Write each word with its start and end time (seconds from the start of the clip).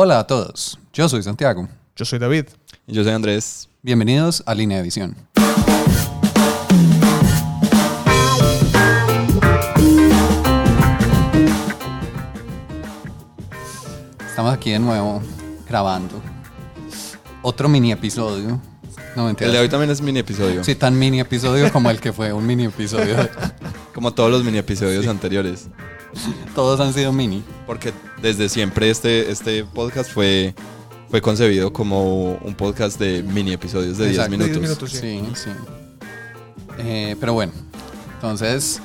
Hola 0.00 0.20
a 0.20 0.26
todos, 0.28 0.78
yo 0.92 1.08
soy 1.08 1.24
Santiago. 1.24 1.68
Yo 1.96 2.04
soy 2.04 2.20
David. 2.20 2.44
Y 2.86 2.92
yo 2.92 3.02
soy 3.02 3.12
Andrés. 3.12 3.68
Bienvenidos 3.82 4.44
a 4.46 4.54
Línea 4.54 4.76
de 4.76 4.84
Visión. 4.84 5.16
Estamos 14.24 14.54
aquí 14.54 14.70
de 14.70 14.78
nuevo 14.78 15.20
grabando 15.68 16.22
otro 17.42 17.68
mini 17.68 17.90
episodio. 17.90 18.60
No, 19.16 19.22
El 19.22 19.26
mentiras. 19.26 19.52
de 19.52 19.58
hoy 19.58 19.68
también 19.68 19.90
es 19.90 20.00
mini 20.00 20.20
episodio. 20.20 20.62
Sí, 20.62 20.76
tan 20.76 20.96
mini 20.96 21.18
episodio 21.18 21.72
como 21.72 21.90
el 21.90 22.00
que 22.00 22.12
fue 22.12 22.32
un 22.32 22.46
mini 22.46 22.66
episodio. 22.66 23.16
Como 23.92 24.14
todos 24.14 24.30
los 24.30 24.44
mini 24.44 24.58
episodios 24.58 25.08
anteriores. 25.08 25.66
Todos 26.54 26.78
han 26.78 26.94
sido 26.94 27.12
mini. 27.12 27.42
Porque 27.66 27.92
desde 28.22 28.48
siempre 28.48 28.90
este, 28.90 29.30
este 29.30 29.64
podcast 29.64 30.10
fue, 30.10 30.54
fue 31.10 31.20
concebido 31.20 31.72
como 31.72 32.34
un 32.34 32.54
podcast 32.54 32.98
de 32.98 33.22
mini 33.22 33.52
episodios 33.52 33.98
de 33.98 34.06
10 34.06 34.16
Exacto. 34.16 34.30
minutos. 34.30 34.52
10 34.52 34.62
minutos. 34.62 34.90
Sí, 34.90 35.22
sí. 35.34 35.50
Eh, 36.78 37.16
pero 37.18 37.32
bueno, 37.32 37.52
entonces, 38.14 38.80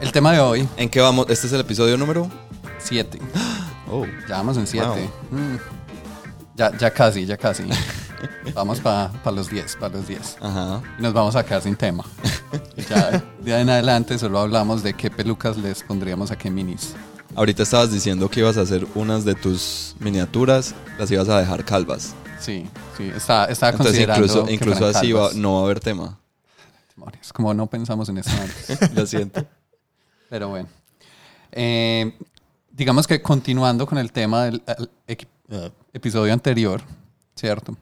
el 0.00 0.12
tema 0.12 0.32
de 0.32 0.40
hoy, 0.40 0.68
¿En 0.76 0.88
qué 0.88 1.00
vamos? 1.00 1.26
¿Este 1.28 1.46
es 1.46 1.52
el 1.52 1.60
episodio 1.60 1.96
número? 1.96 2.30
7. 2.78 3.18
Oh. 3.88 4.04
Ya 4.28 4.38
vamos 4.38 4.56
en 4.56 4.66
7. 4.66 4.84
Ya, 6.56 6.76
ya 6.76 6.90
casi, 6.90 7.24
ya 7.24 7.36
casi. 7.36 7.62
Vamos 8.54 8.80
para 8.80 9.12
los 9.32 9.48
10, 9.48 9.76
para 9.76 9.94
los 9.94 10.08
10. 10.08 10.38
Ajá. 10.40 10.82
Y 10.98 11.02
nos 11.02 11.12
vamos 11.12 11.36
a 11.36 11.44
quedar 11.44 11.62
sin 11.62 11.76
tema. 11.76 12.04
Ya 12.88 13.22
de 13.40 13.54
ahí 13.54 13.62
en 13.62 13.70
adelante 13.70 14.18
solo 14.18 14.38
hablamos 14.38 14.82
de 14.82 14.94
qué 14.94 15.10
pelucas 15.10 15.56
les 15.56 15.82
pondríamos 15.82 16.30
a 16.30 16.36
qué 16.36 16.50
minis. 16.50 16.94
Ahorita 17.36 17.62
estabas 17.62 17.92
diciendo 17.92 18.30
que 18.30 18.40
ibas 18.40 18.56
a 18.56 18.62
hacer 18.62 18.86
unas 18.94 19.24
de 19.26 19.34
tus 19.34 19.94
miniaturas, 20.00 20.74
las 20.98 21.10
ibas 21.10 21.28
a 21.28 21.38
dejar 21.38 21.64
calvas. 21.64 22.14
Sí, 22.40 22.66
sí, 22.96 23.12
está, 23.14 23.44
estaba 23.44 23.72
Entonces 23.72 23.92
considerando 23.92 24.24
incluso, 24.24 24.46
que 24.46 24.52
incluso 24.54 24.78
fueran 24.78 24.96
así 24.96 25.12
va- 25.12 25.30
no 25.34 25.54
va 25.56 25.60
a 25.60 25.64
haber 25.64 25.80
tema. 25.80 26.18
Demonios, 26.96 27.32
Como 27.34 27.52
no 27.52 27.66
pensamos 27.68 28.08
en 28.08 28.18
eso 28.18 28.30
antes. 28.30 28.92
Lo 28.94 29.06
siento. 29.06 29.44
Pero 30.30 30.48
bueno. 30.48 30.68
Eh, 31.52 32.14
digamos 32.70 33.06
que 33.06 33.20
continuando 33.20 33.86
con 33.86 33.98
el 33.98 34.12
tema 34.12 34.44
del 34.44 34.62
el 35.06 35.18
eh, 35.50 35.70
episodio 35.92 36.32
anterior, 36.32 36.82
¿cierto? 37.34 37.76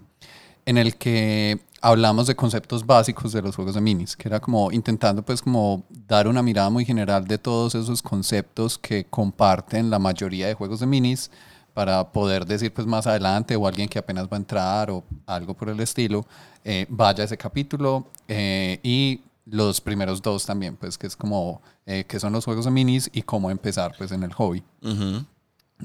En 0.66 0.78
el 0.78 0.96
que 0.96 1.60
hablamos 1.84 2.26
de 2.26 2.34
conceptos 2.34 2.86
básicos 2.86 3.30
de 3.32 3.42
los 3.42 3.54
juegos 3.54 3.74
de 3.74 3.80
minis, 3.82 4.16
que 4.16 4.26
era 4.26 4.40
como 4.40 4.72
intentando 4.72 5.22
pues 5.22 5.42
como 5.42 5.84
dar 5.90 6.26
una 6.26 6.42
mirada 6.42 6.70
muy 6.70 6.86
general 6.86 7.26
de 7.26 7.36
todos 7.36 7.74
esos 7.74 8.00
conceptos 8.00 8.78
que 8.78 9.04
comparten 9.04 9.90
la 9.90 9.98
mayoría 9.98 10.46
de 10.46 10.54
juegos 10.54 10.80
de 10.80 10.86
minis 10.86 11.30
para 11.74 12.10
poder 12.10 12.46
decir 12.46 12.72
pues 12.72 12.86
más 12.86 13.06
adelante 13.06 13.54
o 13.54 13.66
alguien 13.66 13.86
que 13.86 13.98
apenas 13.98 14.24
va 14.28 14.30
a 14.32 14.36
entrar 14.36 14.90
o 14.90 15.04
algo 15.26 15.52
por 15.52 15.68
el 15.68 15.78
estilo, 15.78 16.24
eh, 16.64 16.86
vaya 16.88 17.22
a 17.22 17.26
ese 17.26 17.36
capítulo 17.36 18.06
eh, 18.28 18.80
y 18.82 19.20
los 19.44 19.82
primeros 19.82 20.22
dos 20.22 20.46
también, 20.46 20.76
pues 20.76 20.96
que 20.96 21.06
es 21.06 21.14
como 21.14 21.60
eh, 21.84 22.06
qué 22.08 22.18
son 22.18 22.32
los 22.32 22.46
juegos 22.46 22.64
de 22.64 22.70
minis 22.70 23.10
y 23.12 23.20
cómo 23.20 23.50
empezar 23.50 23.94
pues 23.98 24.10
en 24.10 24.22
el 24.22 24.32
hobby. 24.32 24.62
Ujú. 24.80 25.26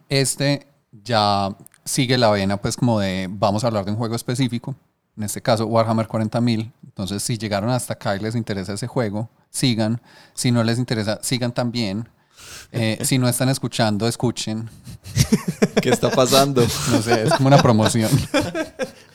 Este 0.07 0.65
ya 1.03 1.53
sigue 1.83 2.17
la 2.17 2.29
vena, 2.31 2.55
pues 2.55 2.77
como 2.77 3.01
de 3.01 3.27
vamos 3.29 3.65
a 3.65 3.67
hablar 3.67 3.83
de 3.83 3.91
un 3.91 3.97
juego 3.97 4.15
específico, 4.15 4.75
en 5.19 5.25
este 5.25 5.41
caso 5.41 5.65
Warhammer 5.65 6.07
40.000. 6.07 6.71
Entonces, 6.85 7.21
si 7.21 7.37
llegaron 7.37 7.69
hasta 7.69 7.93
acá 7.93 8.15
y 8.15 8.19
les 8.19 8.35
interesa 8.35 8.73
ese 8.73 8.87
juego, 8.87 9.29
sigan. 9.49 10.01
Si 10.33 10.49
no 10.49 10.63
les 10.63 10.79
interesa, 10.79 11.19
sigan 11.21 11.51
también. 11.51 12.07
Eh, 12.71 12.99
si 13.03 13.17
no 13.17 13.27
están 13.27 13.49
escuchando, 13.49 14.07
escuchen. 14.07 14.69
¿Qué 15.81 15.89
está 15.89 16.09
pasando? 16.09 16.65
No 16.91 17.01
sé, 17.01 17.23
es 17.23 17.33
como 17.33 17.47
una 17.47 17.61
promoción. 17.61 18.09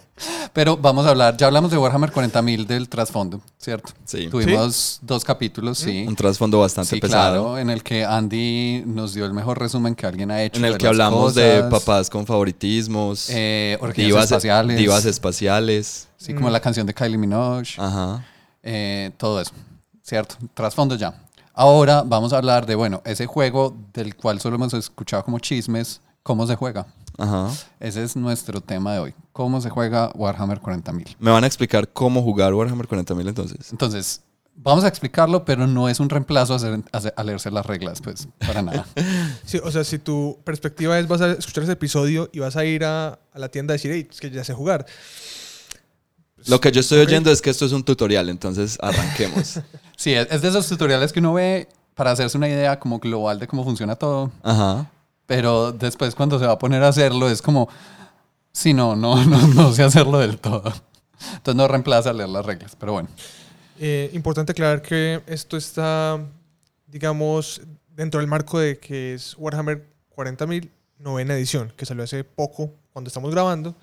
Pero 0.52 0.76
vamos 0.76 1.04
a 1.06 1.10
hablar, 1.10 1.36
ya 1.36 1.46
hablamos 1.48 1.70
de 1.72 1.76
Warhammer 1.78 2.12
40.000 2.12 2.66
del 2.66 2.88
trasfondo, 2.88 3.40
¿cierto? 3.58 3.92
Sí. 4.04 4.28
Tuvimos 4.28 5.00
dos 5.02 5.24
capítulos, 5.24 5.78
sí. 5.78 6.04
Un 6.06 6.14
trasfondo 6.14 6.60
bastante 6.60 6.90
Sí, 6.94 7.00
pesado. 7.00 7.42
claro, 7.42 7.58
en 7.58 7.68
el 7.70 7.82
que 7.82 8.04
Andy 8.04 8.84
nos 8.86 9.14
dio 9.14 9.24
el 9.26 9.32
mejor 9.32 9.58
resumen 9.58 9.96
que 9.96 10.06
alguien 10.06 10.30
ha 10.30 10.40
hecho. 10.42 10.58
En 10.58 10.64
el 10.66 10.72
de 10.74 10.78
que 10.78 10.84
las 10.84 10.90
hablamos 10.92 11.34
de 11.34 11.64
papás 11.64 12.08
con 12.08 12.24
favoritismos, 12.26 13.26
Eh, 13.30 13.76
divas, 13.96 14.26
espaciales. 14.26 14.78
divas 14.78 15.04
espaciales. 15.04 16.06
Sí, 16.16 16.32
como 16.32 16.48
la 16.48 16.60
canción 16.60 16.86
de 16.86 16.94
Kylie 16.94 17.18
Minogue. 17.18 17.68
Ajá. 17.78 18.24
eh, 18.62 19.10
todo 19.18 19.40
eso. 19.40 19.52
¿Cierto? 20.02 20.36
Trasfondo 20.54 20.94
ya. 20.94 21.14
Ahora 21.54 22.02
vamos 22.06 22.32
a 22.32 22.36
hablar 22.38 22.66
de, 22.66 22.74
bueno, 22.76 23.02
ese 23.04 23.26
juego 23.26 23.76
del 23.92 24.14
cual 24.16 24.40
solo 24.40 24.56
hemos 24.56 24.72
escuchado 24.74 25.24
como 25.24 25.38
chismes, 25.38 26.00
¿cómo 26.22 26.46
se 26.46 26.56
juega? 26.56 26.86
Ajá. 27.18 27.50
Ese 27.80 28.02
es 28.02 28.16
nuestro 28.16 28.60
tema 28.60 28.92
de 28.94 28.98
hoy. 29.00 29.14
¿Cómo 29.32 29.60
se 29.60 29.70
juega 29.70 30.10
Warhammer 30.14 30.60
40.000? 30.60 31.16
Me 31.18 31.30
van 31.30 31.44
a 31.44 31.46
explicar 31.46 31.88
cómo 31.88 32.22
jugar 32.22 32.54
Warhammer 32.54 32.86
40.000 32.88 33.28
entonces. 33.28 33.70
Entonces, 33.72 34.22
vamos 34.56 34.84
a 34.84 34.88
explicarlo, 34.88 35.44
pero 35.44 35.66
no 35.66 35.88
es 35.88 36.00
un 36.00 36.08
reemplazo 36.08 36.52
a, 36.52 36.56
hacer- 36.56 36.82
a 36.92 36.96
hacer- 36.98 37.14
a 37.16 37.24
leerse 37.24 37.50
las 37.50 37.66
reglas, 37.66 38.00
pues, 38.00 38.28
para 38.46 38.62
nada. 38.62 38.86
Sí, 39.44 39.60
o 39.62 39.70
sea, 39.70 39.84
si 39.84 39.98
tu 39.98 40.38
perspectiva 40.44 40.98
es 40.98 41.06
vas 41.08 41.20
a 41.20 41.32
escuchar 41.32 41.64
ese 41.64 41.72
episodio 41.72 42.28
y 42.32 42.38
vas 42.40 42.56
a 42.56 42.64
ir 42.64 42.84
a, 42.84 43.18
a 43.32 43.38
la 43.38 43.48
tienda 43.48 43.72
a 43.72 43.74
decir, 43.76 43.90
hey, 43.92 44.08
es 44.10 44.20
que 44.20 44.30
ya 44.30 44.42
sé 44.44 44.54
jugar. 44.54 44.86
Lo 46.46 46.60
que 46.60 46.70
yo 46.72 46.80
estoy 46.80 47.00
oyendo 47.00 47.30
es 47.30 47.40
que 47.40 47.50
esto 47.50 47.64
es 47.64 47.72
un 47.72 47.82
tutorial, 47.84 48.28
entonces 48.28 48.78
arranquemos. 48.80 49.60
Sí, 49.96 50.12
es 50.12 50.26
es 50.32 50.42
de 50.42 50.48
esos 50.48 50.66
tutoriales 50.68 51.12
que 51.12 51.20
uno 51.20 51.32
ve 51.34 51.68
para 51.94 52.10
hacerse 52.10 52.36
una 52.36 52.48
idea 52.48 52.80
como 52.80 52.98
global 52.98 53.38
de 53.38 53.46
cómo 53.46 53.62
funciona 53.62 53.94
todo. 53.94 54.32
Ajá. 54.42 54.90
Pero 55.26 55.72
después 55.72 56.14
cuando 56.14 56.38
se 56.38 56.46
va 56.46 56.52
a 56.52 56.58
poner 56.58 56.82
a 56.82 56.88
hacerlo 56.88 57.28
es 57.30 57.40
como, 57.40 57.68
sí, 58.52 58.74
no, 58.74 58.96
no, 58.96 59.24
no, 59.26 59.46
no 59.48 59.72
sé 59.72 59.82
hacerlo 59.82 60.18
del 60.18 60.38
todo. 60.38 60.72
Entonces 61.36 61.56
no 61.56 61.68
reemplaza 61.68 62.12
leer 62.12 62.28
las 62.28 62.44
reglas, 62.44 62.76
pero 62.76 62.92
bueno. 62.92 63.08
Eh, 63.78 64.10
importante 64.12 64.52
aclarar 64.52 64.82
que 64.82 65.22
esto 65.26 65.56
está, 65.56 66.20
digamos, 66.86 67.60
dentro 67.88 68.20
del 68.20 68.28
marco 68.28 68.58
de 68.58 68.78
que 68.78 69.14
es 69.14 69.34
Warhammer 69.38 69.86
40.000, 70.14 70.70
novena 70.98 71.34
edición, 71.34 71.72
que 71.76 71.86
salió 71.86 72.04
hace 72.04 72.24
poco 72.24 72.72
cuando 72.92 73.08
estamos 73.08 73.30
grabando. 73.30 73.74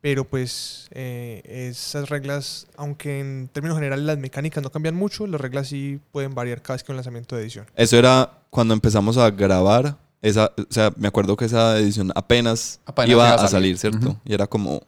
Pero 0.00 0.24
pues 0.24 0.88
eh, 0.92 1.42
esas 1.44 2.08
reglas, 2.08 2.68
aunque 2.76 3.18
en 3.18 3.48
términos 3.52 3.76
generales 3.76 4.04
las 4.04 4.18
mecánicas 4.18 4.62
no 4.62 4.70
cambian 4.70 4.94
mucho, 4.94 5.26
las 5.26 5.40
reglas 5.40 5.68
sí 5.68 6.00
pueden 6.12 6.34
variar 6.34 6.62
cada 6.62 6.76
vez 6.76 6.84
que 6.84 6.92
un 6.92 6.96
lanzamiento 6.96 7.34
de 7.34 7.42
edición. 7.42 7.66
Eso 7.74 7.96
era 7.96 8.30
cuando 8.50 8.74
empezamos 8.74 9.16
a 9.16 9.30
grabar. 9.30 9.96
Esa, 10.20 10.52
o 10.58 10.72
sea, 10.72 10.92
me 10.96 11.08
acuerdo 11.08 11.36
que 11.36 11.44
esa 11.44 11.78
edición 11.78 12.10
apenas, 12.14 12.80
Apenas 12.86 13.10
iba 13.10 13.24
iba 13.24 13.30
a 13.30 13.34
a 13.34 13.38
salir. 13.48 13.76
salir, 13.76 13.78
¿cierto? 13.78 14.08
Ujú. 14.10 14.18
Y 14.24 14.34
era 14.34 14.46
como 14.46 14.82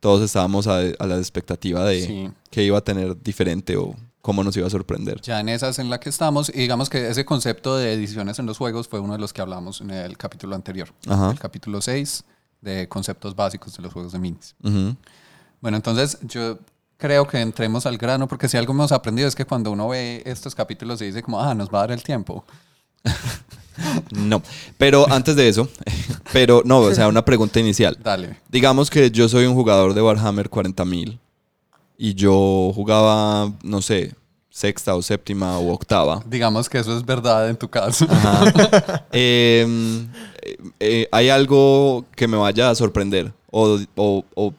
todos 0.00 0.22
estábamos 0.22 0.66
a, 0.68 0.78
a 0.98 1.06
la 1.06 1.18
expectativa 1.18 1.84
de 1.84 2.06
Sí, 2.06 2.30
qué 2.50 2.62
iba 2.62 2.78
a 2.78 2.82
tener 2.82 3.20
diferente 3.22 3.76
o 3.76 3.94
cómo 4.22 4.44
nos 4.44 4.56
iba 4.56 4.66
a 4.66 4.70
sorprender. 4.70 5.20
ya 5.22 5.40
en 5.40 5.48
esas 5.48 5.78
en 5.78 5.88
la 5.90 5.98
que 6.00 6.08
estamos. 6.08 6.48
Y 6.50 6.58
digamos 6.60 6.88
que 6.90 7.08
ese 7.08 7.24
concepto 7.24 7.76
de 7.76 7.92
ediciones 7.92 8.38
en 8.38 8.46
los 8.46 8.58
juegos 8.58 8.86
fue 8.88 9.00
uno 9.00 9.12
de 9.14 9.18
los 9.18 9.32
que 9.32 9.40
hablamos 9.40 9.80
en 9.80 9.90
el 9.90 10.16
capítulo 10.16 10.54
anterior. 10.54 10.88
Ajá. 11.08 11.30
El 11.32 11.38
capítulo 11.38 11.80
6 11.80 12.24
de 12.60 12.88
conceptos 12.88 13.34
básicos 13.36 13.76
de 13.76 13.82
los 13.82 13.92
juegos 13.92 14.12
de 14.12 14.18
minis. 14.18 14.54
Ujú. 14.62 14.96
Bueno, 15.60 15.76
entonces 15.76 16.18
yo 16.22 16.58
creo 16.96 17.26
que 17.26 17.40
entremos 17.40 17.86
al 17.86 17.98
grano, 17.98 18.26
porque 18.28 18.48
si 18.48 18.56
algo 18.56 18.72
hemos 18.72 18.92
aprendido 18.92 19.26
es 19.28 19.34
que 19.34 19.44
cuando 19.44 19.70
uno 19.72 19.88
ve 19.88 20.22
estos 20.26 20.54
capítulos 20.54 20.98
se 20.98 21.06
dice 21.06 21.22
como, 21.22 21.40
ah, 21.40 21.54
nos 21.54 21.68
va 21.70 21.78
a 21.78 21.82
dar 21.82 21.92
el 21.92 22.02
tiempo. 22.02 22.44
No, 24.10 24.42
pero 24.78 25.06
antes 25.10 25.36
de 25.36 25.48
eso, 25.48 25.68
pero 26.32 26.62
no, 26.64 26.78
o 26.80 26.94
sea, 26.94 27.08
una 27.08 27.24
pregunta 27.24 27.60
inicial. 27.60 27.98
Dale. 28.02 28.38
Digamos 28.48 28.90
que 28.90 29.10
yo 29.10 29.28
soy 29.28 29.44
un 29.46 29.54
jugador 29.54 29.94
de 29.94 30.02
Warhammer 30.02 30.48
40.000 30.50 31.18
y 31.98 32.14
yo 32.14 32.72
jugaba, 32.74 33.52
no 33.62 33.82
sé, 33.82 34.14
sexta 34.50 34.94
o 34.94 35.02
séptima 35.02 35.58
o 35.58 35.72
octava. 35.72 36.22
Digamos 36.26 36.68
que 36.68 36.78
eso 36.78 36.96
es 36.96 37.04
verdad 37.04 37.48
en 37.50 37.56
tu 37.56 37.68
caso. 37.68 38.06
Ajá. 38.08 39.04
Em, 39.12 40.08
eh, 40.42 40.56
eh, 40.80 41.08
¿Hay 41.12 41.28
algo 41.28 42.04
que 42.14 42.26
me 42.28 42.36
vaya 42.36 42.70
a 42.70 42.74
sorprender? 42.74 43.32
O, 43.50 43.78
o- 43.96 44.24
o- 44.34 44.54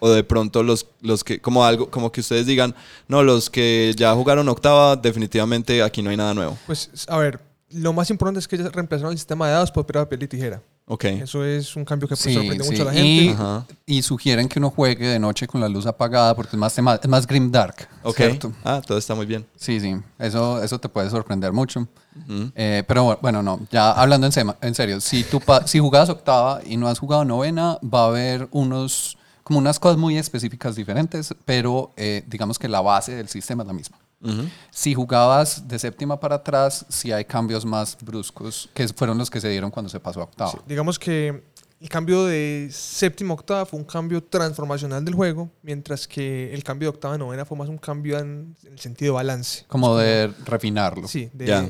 o 0.00 0.10
de 0.10 0.22
pronto 0.22 0.62
los, 0.62 0.86
los 1.00 1.24
que, 1.24 1.40
como 1.40 1.64
algo, 1.64 1.88
como 1.90 2.12
que 2.12 2.20
ustedes 2.20 2.44
digan, 2.46 2.74
no, 3.08 3.22
los 3.22 3.48
que 3.48 3.94
ya 3.96 4.12
jugaron 4.14 4.48
octava, 4.50 4.96
definitivamente 4.96 5.82
aquí 5.82 6.02
no 6.02 6.10
hay 6.10 6.16
nada 6.18 6.34
nuevo. 6.34 6.58
Pues, 6.66 6.90
a 7.08 7.16
ver, 7.16 7.40
lo 7.74 7.92
más 7.92 8.08
importante 8.10 8.38
es 8.40 8.48
que 8.48 8.56
ya 8.56 8.68
reemplazaron 8.68 9.12
el 9.12 9.18
sistema 9.18 9.46
de 9.46 9.52
dados 9.52 9.70
por 9.70 9.84
piedra, 9.86 10.04
papel 10.04 10.22
y 10.22 10.28
tijera. 10.28 10.62
Ok. 10.86 11.04
Eso 11.04 11.44
es 11.44 11.76
un 11.76 11.84
cambio 11.84 12.06
que 12.06 12.12
pues, 12.14 12.20
Sí, 12.20 12.34
sorprende 12.34 12.62
sí. 12.64 12.70
mucho 12.70 12.82
a 12.82 12.84
la 12.92 12.94
Y- 12.94 13.26
gente. 13.26 13.42
Ajá. 13.42 13.66
Y 13.86 14.02
sugieren 14.02 14.48
que 14.48 14.58
uno 14.58 14.70
juegue 14.70 15.06
de 15.08 15.18
noche 15.18 15.46
con 15.46 15.60
la 15.60 15.68
luz 15.68 15.86
apagada 15.86 16.34
porque 16.36 16.56
es 16.56 16.58
más, 16.58 16.74
tema- 16.74 16.94
es 17.02 17.08
más 17.08 17.26
grim 17.26 17.50
dark. 17.50 17.88
Ok. 18.02 18.16
¿cierto? 18.16 18.52
Ah, 18.64 18.82
todo 18.86 18.98
está 18.98 19.14
muy 19.14 19.24
bien. 19.24 19.46
Sí, 19.56 19.80
sí. 19.80 19.96
Eso, 20.18 20.62
eso 20.62 20.78
te 20.78 20.88
puede 20.90 21.08
sorprender 21.08 21.52
mucho. 21.52 21.80
Ujú. 21.80 22.52
Eh, 22.54 22.84
pero 22.86 23.18
bueno, 23.22 23.42
no. 23.42 23.60
Ya 23.70 23.92
hablando 23.92 24.26
en, 24.26 24.32
sema- 24.32 24.56
en 24.60 24.74
serio, 24.74 25.00
si, 25.00 25.24
tú 25.24 25.40
pa- 25.40 25.66
si 25.66 25.78
jugabas 25.78 26.10
octava 26.10 26.60
y 26.66 26.76
no 26.76 26.86
has 26.88 26.98
jugado 26.98 27.24
novena, 27.24 27.78
va 27.82 28.04
a 28.04 28.06
haber 28.08 28.48
unos 28.50 29.16
como 29.42 29.58
unas 29.58 29.78
cosas 29.78 29.98
muy 29.98 30.16
específicas 30.16 30.74
diferentes, 30.74 31.34
pero 31.44 31.92
eh, 31.96 32.24
digamos 32.26 32.58
que 32.58 32.66
la 32.68 32.80
base 32.80 33.14
del 33.14 33.28
sistema 33.28 33.62
es 33.62 33.66
la 33.66 33.72
misma. 33.74 33.98
Si 34.70 34.94
jugabas 34.94 35.66
de 35.68 35.78
séptima 35.78 36.18
para 36.18 36.36
atrás, 36.36 36.86
sí 36.88 37.12
hay 37.12 37.24
cambios 37.24 37.64
más 37.64 37.96
bruscos, 38.00 38.68
que 38.74 38.88
fueron 38.88 39.18
los 39.18 39.30
que 39.30 39.40
se 39.40 39.48
dieron 39.48 39.70
cuando 39.70 39.88
se 39.90 40.00
pasó 40.00 40.20
a 40.20 40.24
octava. 40.24 40.52
Sí, 40.52 40.58
digamos 40.66 40.98
que 40.98 41.42
el 41.80 41.88
cambio 41.90 42.24
de 42.24 42.68
séptima 42.72 43.32
a 43.32 43.34
octava 43.34 43.66
fue 43.66 43.78
un 43.78 43.84
cambio 43.84 44.22
transformacional 44.22 45.04
del 45.04 45.14
juego, 45.14 45.50
mientras 45.62 46.08
que 46.08 46.52
el 46.54 46.64
cambio 46.64 46.86
de 46.90 46.94
octava 46.96 47.14
a 47.14 47.18
novena 47.18 47.44
fue 47.44 47.58
más 47.58 47.68
un 47.68 47.76
cambio 47.78 48.18
en, 48.18 48.56
en 48.64 48.72
el 48.72 48.78
sentido 48.78 49.12
de 49.12 49.16
balance. 49.16 49.64
Como 49.68 49.96
de 49.96 50.32
refinarlo. 50.46 51.06
Sí, 51.08 51.28
de, 51.34 51.46
Ya. 51.46 51.68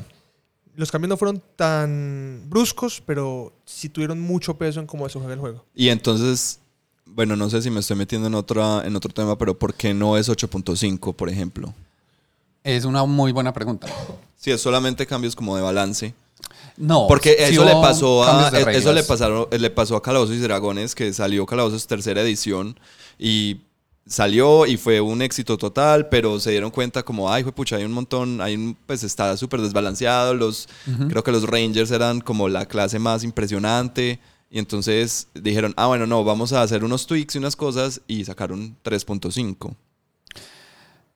los 0.75 0.89
cambios 0.91 1.09
no 1.09 1.17
fueron 1.17 1.43
tan 1.57 2.43
bruscos, 2.47 3.01
pero 3.05 3.51
sí 3.65 3.89
tuvieron 3.89 4.21
mucho 4.21 4.57
peso 4.57 4.79
en 4.79 4.87
cómo 4.87 5.07
se 5.09 5.19
juega 5.19 5.33
el 5.33 5.39
juego. 5.41 5.65
Y 5.75 5.89
entonces, 5.89 6.59
bueno, 7.05 7.35
no 7.35 7.49
sé 7.49 7.61
si 7.61 7.69
me 7.69 7.81
estoy 7.81 7.97
metiendo 7.97 8.27
en, 8.27 8.35
otra, 8.35 8.85
en 8.85 8.95
otro 8.95 9.11
tema, 9.13 9.37
pero 9.37 9.57
¿por 9.59 9.73
qué 9.73 9.93
no 9.93 10.17
es 10.17 10.29
8.5, 10.29 11.13
por 11.13 11.29
ejemplo? 11.29 11.73
Es 12.65 12.83
una 12.83 13.05
muy 13.05 13.31
buena 13.31 13.53
pregunta. 13.53 13.87
Si 14.35 14.51
es 14.51 14.59
solamente 14.59 15.05
cambios 15.07 15.35
como 15.35 15.55
de 15.55 15.61
balance. 15.61 16.13
No. 16.77 17.05
Porque 17.07 17.35
sí 17.47 17.53
eso 17.53 17.63
le 17.63 17.71
pasó 17.73 18.23
a 18.23 18.49
e- 18.49 18.77
eso 18.77 18.91
le 18.91 19.03
pasaron 19.03 19.47
le 19.51 19.69
pasó 19.69 19.95
a 19.95 20.01
Calabozos 20.01 20.35
y 20.35 20.39
Dragones 20.39 20.93
que 20.95 21.13
salió 21.13 21.45
Calabozos 21.45 21.87
tercera 21.87 22.21
edición 22.21 22.77
y 23.17 23.61
salió 24.07 24.65
y 24.65 24.77
fue 24.77 24.99
un 24.99 25.21
éxito 25.21 25.57
total, 25.57 26.09
pero 26.09 26.39
se 26.39 26.51
dieron 26.51 26.71
cuenta 26.71 27.03
como 27.03 27.31
ay, 27.31 27.43
pucha, 27.43 27.77
hay 27.77 27.85
un 27.85 27.93
montón, 27.93 28.41
hay 28.41 28.55
un- 28.55 28.75
pues 28.85 29.03
está 29.03 29.37
súper 29.37 29.61
desbalanceado, 29.61 30.33
los 30.33 30.67
creo 31.07 31.23
que 31.23 31.31
los 31.31 31.43
Rangers 31.43 31.91
eran 31.91 32.19
como 32.19 32.49
la 32.49 32.65
clase 32.65 32.99
más 32.99 33.23
impresionante 33.23 34.19
y 34.51 34.59
entonces 34.59 35.27
dijeron, 35.33 35.73
"Ah, 35.77 35.87
bueno, 35.87 36.05
no, 36.07 36.23
vamos 36.23 36.51
a 36.51 36.61
hacer 36.61 36.83
unos 36.83 37.07
tweaks 37.07 37.35
y 37.35 37.37
unas 37.37 37.55
cosas" 37.55 38.01
y 38.07 38.25
sacaron 38.25 38.75
3.5. 38.83 39.75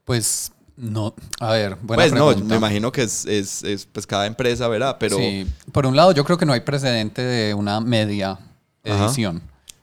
Pues 0.06 0.52
no. 0.80 1.14
A 1.40 1.52
ver, 1.52 1.76
buena 1.82 2.04
Pues 2.04 2.14
no, 2.14 2.36
me 2.46 2.56
imagino 2.56 2.92
que 2.92 3.04
es, 3.04 3.26
es, 3.26 3.64
es, 3.64 3.86
pues 3.86 4.08
cada 4.08 4.26
empresa 4.26 4.68
verá, 4.68 4.98
pero 4.98 5.18
Sí, 5.18 5.46
por 5.72 5.86
un 5.86 5.96
lado 5.96 6.14
yo 6.14 6.24
creo 6.24 6.38
que 6.38 6.46
no 6.46 6.54
hay 6.54 6.62
precedente 6.62 7.22
de 7.22 7.54
una 7.54 7.82
media 7.82 8.40
Ajá. 8.86 9.06
edición. 9.06 9.42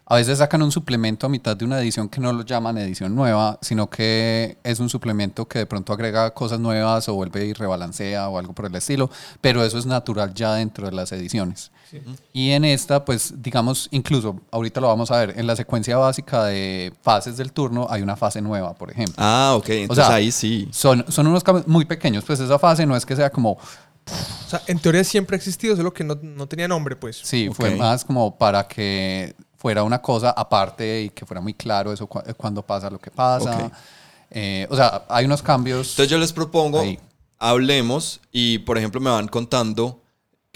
A 0.08 0.16
veces 0.16 0.38
sacan 0.38 0.62
un 0.62 0.70
suplemento 0.70 1.26
a 1.26 1.28
mitad 1.28 1.56
de 1.56 1.64
una 1.64 1.80
edición 1.80 2.08
que 2.08 2.20
no 2.20 2.32
lo 2.32 2.44
llaman 2.44 2.78
edición 2.78 3.14
nueva, 3.14 3.58
sino 3.60 3.90
que 3.90 4.56
es 4.62 4.78
un 4.78 4.88
suplemento 4.88 5.46
que 5.48 5.58
de 5.58 5.66
pronto 5.66 5.92
agrega 5.92 6.32
cosas 6.32 6.60
nuevas 6.60 7.08
o 7.08 7.14
vuelve 7.14 7.44
y 7.44 7.52
rebalancea 7.52 8.28
o 8.28 8.38
algo 8.38 8.52
por 8.52 8.66
el 8.66 8.74
estilo, 8.76 9.10
pero 9.40 9.64
eso 9.64 9.78
es 9.78 9.84
natural 9.84 10.32
ya 10.32 10.54
dentro 10.54 10.88
de 10.88 10.94
las 10.94 11.10
ediciones. 11.10 11.72
Y 12.32 12.50
en 12.50 12.64
esta, 12.64 13.04
pues 13.04 13.34
digamos, 13.42 13.88
incluso 13.90 14.40
ahorita 14.50 14.80
lo 14.80 14.88
vamos 14.88 15.10
a 15.10 15.18
ver, 15.18 15.34
en 15.38 15.46
la 15.46 15.56
secuencia 15.56 15.96
básica 15.96 16.44
de 16.44 16.92
fases 17.02 17.36
del 17.36 17.52
turno 17.52 17.86
hay 17.90 18.02
una 18.02 18.16
fase 18.16 18.40
nueva, 18.40 18.74
por 18.74 18.90
ejemplo. 18.90 19.14
Ah, 19.18 19.54
ok, 19.56 19.68
entonces 19.70 20.06
sea, 20.06 20.14
ahí 20.16 20.30
sí. 20.32 20.68
Son, 20.72 21.04
son 21.08 21.26
unos 21.26 21.42
cambios 21.44 21.66
muy 21.66 21.84
pequeños, 21.84 22.24
pues 22.24 22.40
esa 22.40 22.58
fase 22.58 22.84
no 22.86 22.96
es 22.96 23.06
que 23.06 23.14
sea 23.16 23.30
como, 23.30 23.52
O 23.52 24.48
sea, 24.48 24.62
en 24.66 24.78
teoría 24.78 25.02
siempre 25.04 25.34
ha 25.34 25.38
existido, 25.38 25.74
solo 25.76 25.92
que 25.92 26.04
no, 26.04 26.16
no 26.22 26.46
tenía 26.46 26.68
nombre, 26.68 26.94
pues. 26.96 27.20
Sí, 27.22 27.48
fue 27.52 27.70
Ok. 27.70 27.76
más 27.76 28.04
como 28.04 28.36
para 28.36 28.66
que 28.68 29.34
fuera 29.56 29.82
una 29.82 30.00
cosa 30.00 30.30
aparte 30.30 31.02
y 31.02 31.10
que 31.10 31.24
fuera 31.26 31.40
muy 31.40 31.54
claro 31.54 31.92
eso 31.92 32.06
cu- 32.06 32.22
cuando 32.36 32.62
pasa 32.64 32.88
lo 32.90 32.98
que 33.00 33.10
pasa. 33.10 33.64
Ok. 33.66 33.72
Eh, 34.30 34.66
o 34.70 34.76
sea, 34.76 35.04
hay 35.08 35.24
unos 35.24 35.42
cambios. 35.42 35.90
Entonces 35.90 36.10
yo 36.10 36.18
les 36.18 36.32
propongo, 36.32 36.80
Ahí. 36.80 36.98
hablemos 37.38 38.20
y 38.32 38.58
por 38.58 38.76
ejemplo 38.78 39.00
me 39.00 39.10
van 39.10 39.28
contando 39.28 40.00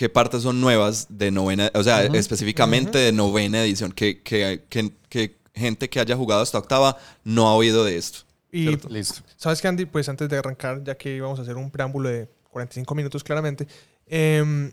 qué 0.01 0.09
partes 0.09 0.41
son 0.45 0.63
nuevas 0.63 1.09
de 1.11 1.31
novena, 1.31 1.71
o 1.75 1.83
sea, 1.83 2.03
específicamente 2.05 2.97
de 2.97 3.13
novena 3.13 3.63
edición, 3.63 3.93
que, 3.93 4.23
que, 4.23 4.65
que- 4.71 4.93
que 5.11 5.37
gente 5.55 5.91
que 5.91 6.01
haya 6.01 6.17
jugado 6.17 6.41
hasta 6.41 6.57
octava 6.57 6.97
no 7.23 7.49
ha 7.49 7.55
oído 7.55 7.85
de 7.85 7.99
esto. 7.99 8.21
Y 8.51 8.77
Listo. 8.89 9.21
¿Sabes 9.37 9.61
qué, 9.61 9.69
Andy? 9.69 9.85
Pues 9.85 10.09
antes 10.09 10.27
de 10.31 10.39
arrancar, 10.39 10.83
ya 10.83 10.95
que 10.97 11.15
íbamos 11.17 11.39
a 11.39 11.43
hacer 11.43 11.55
un 11.59 11.71
preámbulo 11.71 12.09
de 12.09 12.31
45 12.51 12.95
minutos 12.95 13.23
claramente, 13.23 13.69
em, 14.07 14.73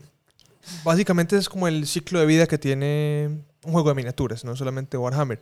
básicamente 0.85 1.35
es 1.35 1.49
como 1.49 1.67
el 1.67 1.85
ciclo 1.87 2.21
de 2.21 2.25
vida 2.25 2.47
que 2.47 2.57
tiene 2.57 3.41
un 3.65 3.73
juego 3.73 3.89
de 3.89 3.95
miniaturas, 3.95 4.45
no 4.45 4.55
solamente 4.55 4.95
Warhammer. 4.95 5.41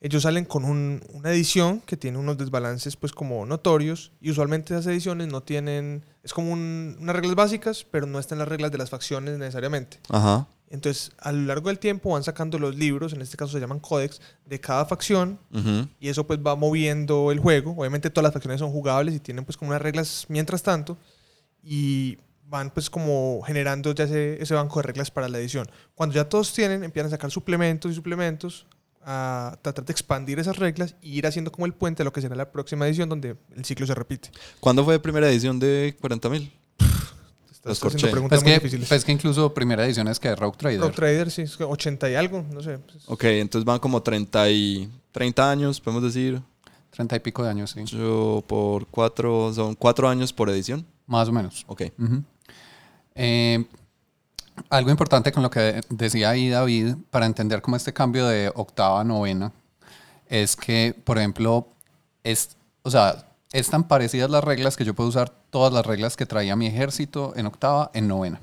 Ellos 0.00 0.22
salen 0.22 0.44
con 0.44 0.64
un- 0.64 1.02
una 1.12 1.32
edición 1.32 1.80
que 1.80 1.96
tiene 1.96 2.18
unos 2.18 2.38
desbalances 2.38 2.96
pues 2.96 3.10
como 3.10 3.44
notorios 3.46 4.12
y 4.20 4.30
usualmente 4.30 4.74
esas 4.74 4.86
ediciones 4.86 5.26
no 5.26 5.42
tienen, 5.42 6.04
es 6.28 6.34
como 6.34 6.52
un- 6.52 6.96
unas 7.00 7.16
reglas 7.16 7.34
básicas, 7.34 7.84
pero 7.90 8.06
no 8.06 8.18
están 8.18 8.38
las 8.38 8.46
reglas 8.48 8.70
de 8.70 8.78
las 8.78 8.90
facciones 8.90 9.38
necesariamente. 9.38 9.98
Ajá. 10.10 10.46
Entonces, 10.70 11.12
a 11.18 11.32
lo 11.32 11.46
largo 11.46 11.68
del 11.68 11.78
tiempo 11.78 12.10
van 12.12 12.22
sacando 12.22 12.58
los 12.58 12.76
libros, 12.76 13.14
en 13.14 13.22
este 13.22 13.38
caso 13.38 13.52
se 13.52 13.58
llaman 13.60 13.80
códex, 13.80 14.20
de 14.44 14.60
cada 14.60 14.84
facción 14.84 15.38
Ujú. 15.52 15.88
y 15.98 16.08
eso 16.10 16.26
pues 16.26 16.38
va 16.46 16.54
moviendo 16.56 17.32
el 17.32 17.38
juego. 17.38 17.74
Obviamente 17.76 18.10
todas 18.10 18.24
las 18.24 18.32
facciones 18.34 18.60
son 18.60 18.70
jugables 18.70 19.14
y 19.14 19.20
tienen 19.20 19.46
pues 19.46 19.56
como 19.56 19.70
unas 19.70 19.80
reglas 19.80 20.26
mientras 20.28 20.62
tanto 20.62 20.98
y 21.62 22.18
van 22.44 22.70
pues 22.70 22.90
como 22.90 23.40
generando 23.46 23.92
ya 23.94 24.04
ese, 24.04 24.42
ese 24.42 24.54
banco 24.54 24.78
de 24.80 24.82
reglas 24.84 25.10
para 25.10 25.28
la 25.28 25.38
edición. 25.38 25.66
Cuando 25.94 26.14
ya 26.14 26.28
todos 26.28 26.52
tienen, 26.52 26.84
empiezan 26.84 27.08
a 27.08 27.10
sacar 27.10 27.30
suplementos 27.30 27.90
y 27.90 27.94
suplementos 27.94 28.66
a 29.04 29.58
tratar 29.62 29.84
de 29.84 29.92
expandir 29.92 30.38
esas 30.38 30.56
reglas 30.56 30.94
y 31.00 31.16
ir 31.18 31.26
haciendo 31.26 31.50
como 31.52 31.66
el 31.66 31.72
puente 31.74 32.02
a 32.02 32.04
lo 32.04 32.12
que 32.12 32.20
será 32.20 32.34
la 32.36 32.50
próxima 32.52 32.86
edición 32.86 33.08
donde 33.08 33.36
el 33.56 33.64
ciclo 33.64 33.86
se 33.86 33.94
repite. 33.94 34.30
¿Cuándo 34.60 34.84
fue 34.84 34.94
la 34.94 35.02
primera 35.02 35.28
edición 35.30 35.58
de 35.58 35.96
40.000? 36.00 36.50
Estás 37.50 37.82
Los 37.82 37.94
haciendo 37.94 38.10
preguntas 38.12 38.38
Pues 38.38 38.42
muy 38.44 38.52
que, 38.52 38.58
difíciles. 38.60 38.88
pues 38.88 39.04
que 39.04 39.12
incluso 39.12 39.52
primera 39.52 39.84
edición 39.84 40.06
es 40.08 40.20
que 40.20 40.34
Rogue 40.36 40.56
Trader. 40.56 40.80
Rogue 40.80 40.92
Trader, 40.94 41.30
sí, 41.30 41.42
es 41.42 41.56
que 41.56 41.64
80 41.64 42.08
y 42.10 42.14
algo, 42.14 42.44
no 42.52 42.62
sé. 42.62 42.78
pues, 42.78 43.02
Ok, 43.08 43.24
entonces 43.24 43.64
van 43.64 43.78
como 43.80 44.00
30, 44.02 44.50
y, 44.50 44.90
30 45.12 45.50
años, 45.50 45.80
podemos 45.80 46.02
decir. 46.02 46.40
Treinta 46.90 47.16
y 47.16 47.20
pico 47.20 47.42
de 47.44 47.50
años, 47.50 47.70
sí. 47.72 47.84
Yo 47.84 48.42
por 48.46 48.86
cuatro, 48.86 49.52
son 49.52 49.74
cuatro 49.74 50.08
años 50.08 50.32
por 50.32 50.48
edición. 50.50 50.86
Más 51.06 51.28
o 51.28 51.32
menos. 51.32 51.64
Ok. 51.68 51.82
Eh, 53.14 53.64
algo 54.70 54.90
importante 54.90 55.32
con 55.32 55.42
lo 55.42 55.50
que 55.50 55.80
decía 55.88 56.30
ahí 56.30 56.48
David, 56.48 56.96
para 57.10 57.26
entender 57.26 57.62
cómo 57.62 57.76
este 57.76 57.92
cambio 57.92 58.26
de 58.26 58.52
octava 58.54 59.00
a 59.00 59.04
novena, 59.04 59.52
es 60.26 60.56
que, 60.56 60.94
por 61.04 61.18
ejemplo, 61.18 61.68
es, 62.24 62.56
o 62.82 62.90
sea, 62.90 63.26
es 63.52 63.70
tan 63.70 63.84
parecidas 63.84 64.30
las 64.30 64.44
reglas 64.44 64.76
que 64.76 64.84
yo 64.84 64.94
puedo 64.94 65.08
usar 65.08 65.30
todas 65.50 65.72
las 65.72 65.86
reglas 65.86 66.16
que 66.16 66.26
traía 66.26 66.56
mi 66.56 66.66
ejército 66.66 67.32
en 67.36 67.46
octava 67.46 67.90
en 67.94 68.08
novena. 68.08 68.40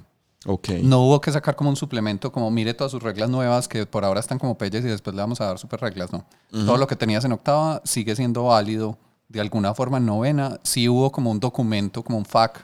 Ok. 0.47 0.69
No 0.83 1.01
hubo 1.01 1.21
que 1.21 1.31
sacar 1.31 1.55
como 1.55 1.69
un 1.69 1.75
suplemento, 1.75 2.31
como 2.31 2.51
mire 2.51 2.73
todas 2.73 2.91
sus 2.91 3.01
reglas 3.01 3.29
nuevas 3.29 3.67
que 3.67 3.85
por 3.85 4.05
ahora 4.05 4.19
están 4.19 4.37
como 4.37 4.57
pelles 4.57 4.85
y 4.85 4.87
después 4.87 5.15
le 5.15 5.21
vamos 5.21 5.41
a 5.41 5.45
dar 5.45 5.57
super 5.57 5.81
reglas, 5.81 6.11
no. 6.11 6.25
Todo 6.51 6.77
lo 6.77 6.87
que 6.87 6.95
tenías 6.95 7.25
en 7.25 7.31
octava 7.31 7.81
sigue 7.83 8.15
siendo 8.15 8.43
válido 8.43 8.97
de 9.27 9.41
alguna 9.41 9.73
forma 9.73 9.97
en 9.97 10.05
novena. 10.05 10.59
Sí 10.63 10.87
hubo 10.87 11.11
como 11.11 11.31
un 11.31 11.39
documento, 11.39 12.03
como 12.03 12.17
un 12.17 12.25
FAQ, 12.25 12.59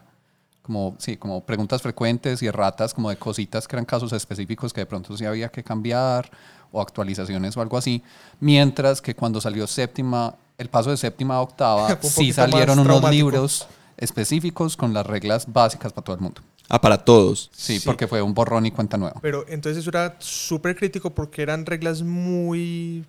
como, 0.61 0.95
sí, 0.99 1.17
como 1.17 1.43
preguntas 1.45 1.81
frecuentes 1.81 2.41
y 2.43 2.47
erratas, 2.47 2.93
como 2.93 3.09
de 3.09 3.15
cositas 3.17 3.67
que 3.67 3.75
eran 3.75 3.85
casos 3.85 4.13
específicos 4.13 4.71
que 4.73 4.81
de 4.81 4.85
pronto 4.85 5.15
sí 5.17 5.25
había 5.25 5.49
que 5.49 5.63
cambiar 5.63 6.29
o 6.71 6.81
actualizaciones 6.81 7.57
o 7.57 7.61
algo 7.61 7.77
así. 7.77 8.03
Mientras 8.39 9.01
que 9.01 9.15
cuando 9.15 9.41
salió 9.41 9.65
séptima, 9.67 10.35
el 10.57 10.69
paso 10.69 10.91
de 10.91 10.97
séptima 10.97 11.35
a 11.35 11.41
octava, 11.41 11.87
un 12.01 12.09
sí 12.09 12.31
salieron 12.31 12.77
unos 12.79 12.85
traumático. 12.85 13.11
libros 13.11 13.67
específicos 13.97 14.77
con 14.77 14.93
las 14.93 15.05
reglas 15.05 15.45
básicas 15.51 15.93
para 15.93 16.03
todo 16.05 16.15
el 16.15 16.21
mundo. 16.21 16.41
Ah, 16.69 16.79
para 16.79 16.97
todos. 17.03 17.49
Sí, 17.53 17.79
Sí. 17.79 17.85
porque 17.85 18.07
fue 18.07 18.21
un 18.21 18.33
borrón 18.33 18.65
y 18.65 18.71
cuenta 18.71 18.97
nueva. 18.97 19.19
Pero 19.21 19.45
entonces 19.49 19.81
eso 19.81 19.89
era 19.89 20.15
súper 20.19 20.75
crítico 20.75 21.09
porque 21.09 21.41
eran 21.41 21.65
reglas 21.65 22.01
muy, 22.01 23.05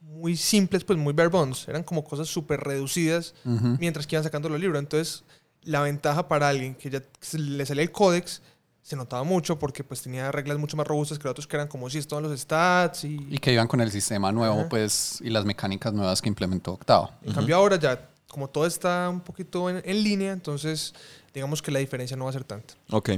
muy 0.00 0.36
simples, 0.36 0.84
pues 0.84 0.98
muy 0.98 1.12
bare 1.12 1.28
bones. 1.28 1.66
Eran 1.68 1.82
como 1.82 2.04
cosas 2.04 2.28
súper 2.28 2.60
reducidas 2.60 3.34
Ujú. 3.44 3.76
mientras 3.80 4.06
que 4.06 4.14
iban 4.14 4.22
sacando 4.24 4.48
los 4.48 4.60
libros. 4.60 4.78
Entonces, 4.78 5.24
la 5.64 5.80
ventaja 5.82 6.28
para 6.28 6.48
alguien 6.48 6.74
que 6.74 6.90
ya 6.90 7.02
le 7.32 7.64
salía 7.66 7.82
el 7.82 7.92
códex 7.92 8.42
se 8.82 8.96
notaba 8.96 9.22
mucho 9.22 9.58
porque 9.58 9.84
pues 9.84 10.02
tenía 10.02 10.32
reglas 10.32 10.58
mucho 10.58 10.76
más 10.76 10.86
robustas 10.86 11.18
que 11.18 11.28
otros 11.28 11.46
que 11.46 11.54
eran 11.56 11.68
como 11.68 11.88
si 11.88 11.98
estaban 11.98 12.24
los 12.24 12.38
stats 12.40 13.04
y, 13.04 13.16
Y 13.30 13.38
que 13.38 13.52
iban 13.52 13.68
con 13.68 13.80
el 13.80 13.92
sistema 13.92 14.32
nuevo, 14.32 14.60
Ajá. 14.60 14.68
pues, 14.68 15.20
y 15.22 15.30
las 15.30 15.44
mecánicas 15.44 15.92
nuevas 15.92 16.20
que 16.20 16.28
implementó 16.28 16.72
Octava. 16.72 17.16
en 17.22 17.32
cambio 17.32 17.56
ahora 17.56 17.76
ya 17.78 18.08
como 18.28 18.48
todo 18.48 18.66
está 18.66 19.08
un 19.10 19.20
poquito 19.20 19.68
en, 19.70 19.82
en 19.84 20.02
línea, 20.02 20.32
entonces 20.32 20.94
digamos 21.34 21.62
que 21.62 21.70
la 21.70 21.78
diferencia 21.78 22.16
no 22.16 22.24
va 22.24 22.30
a 22.30 22.32
ser 22.32 22.44
tanta. 22.44 22.74
Ok. 22.90 23.10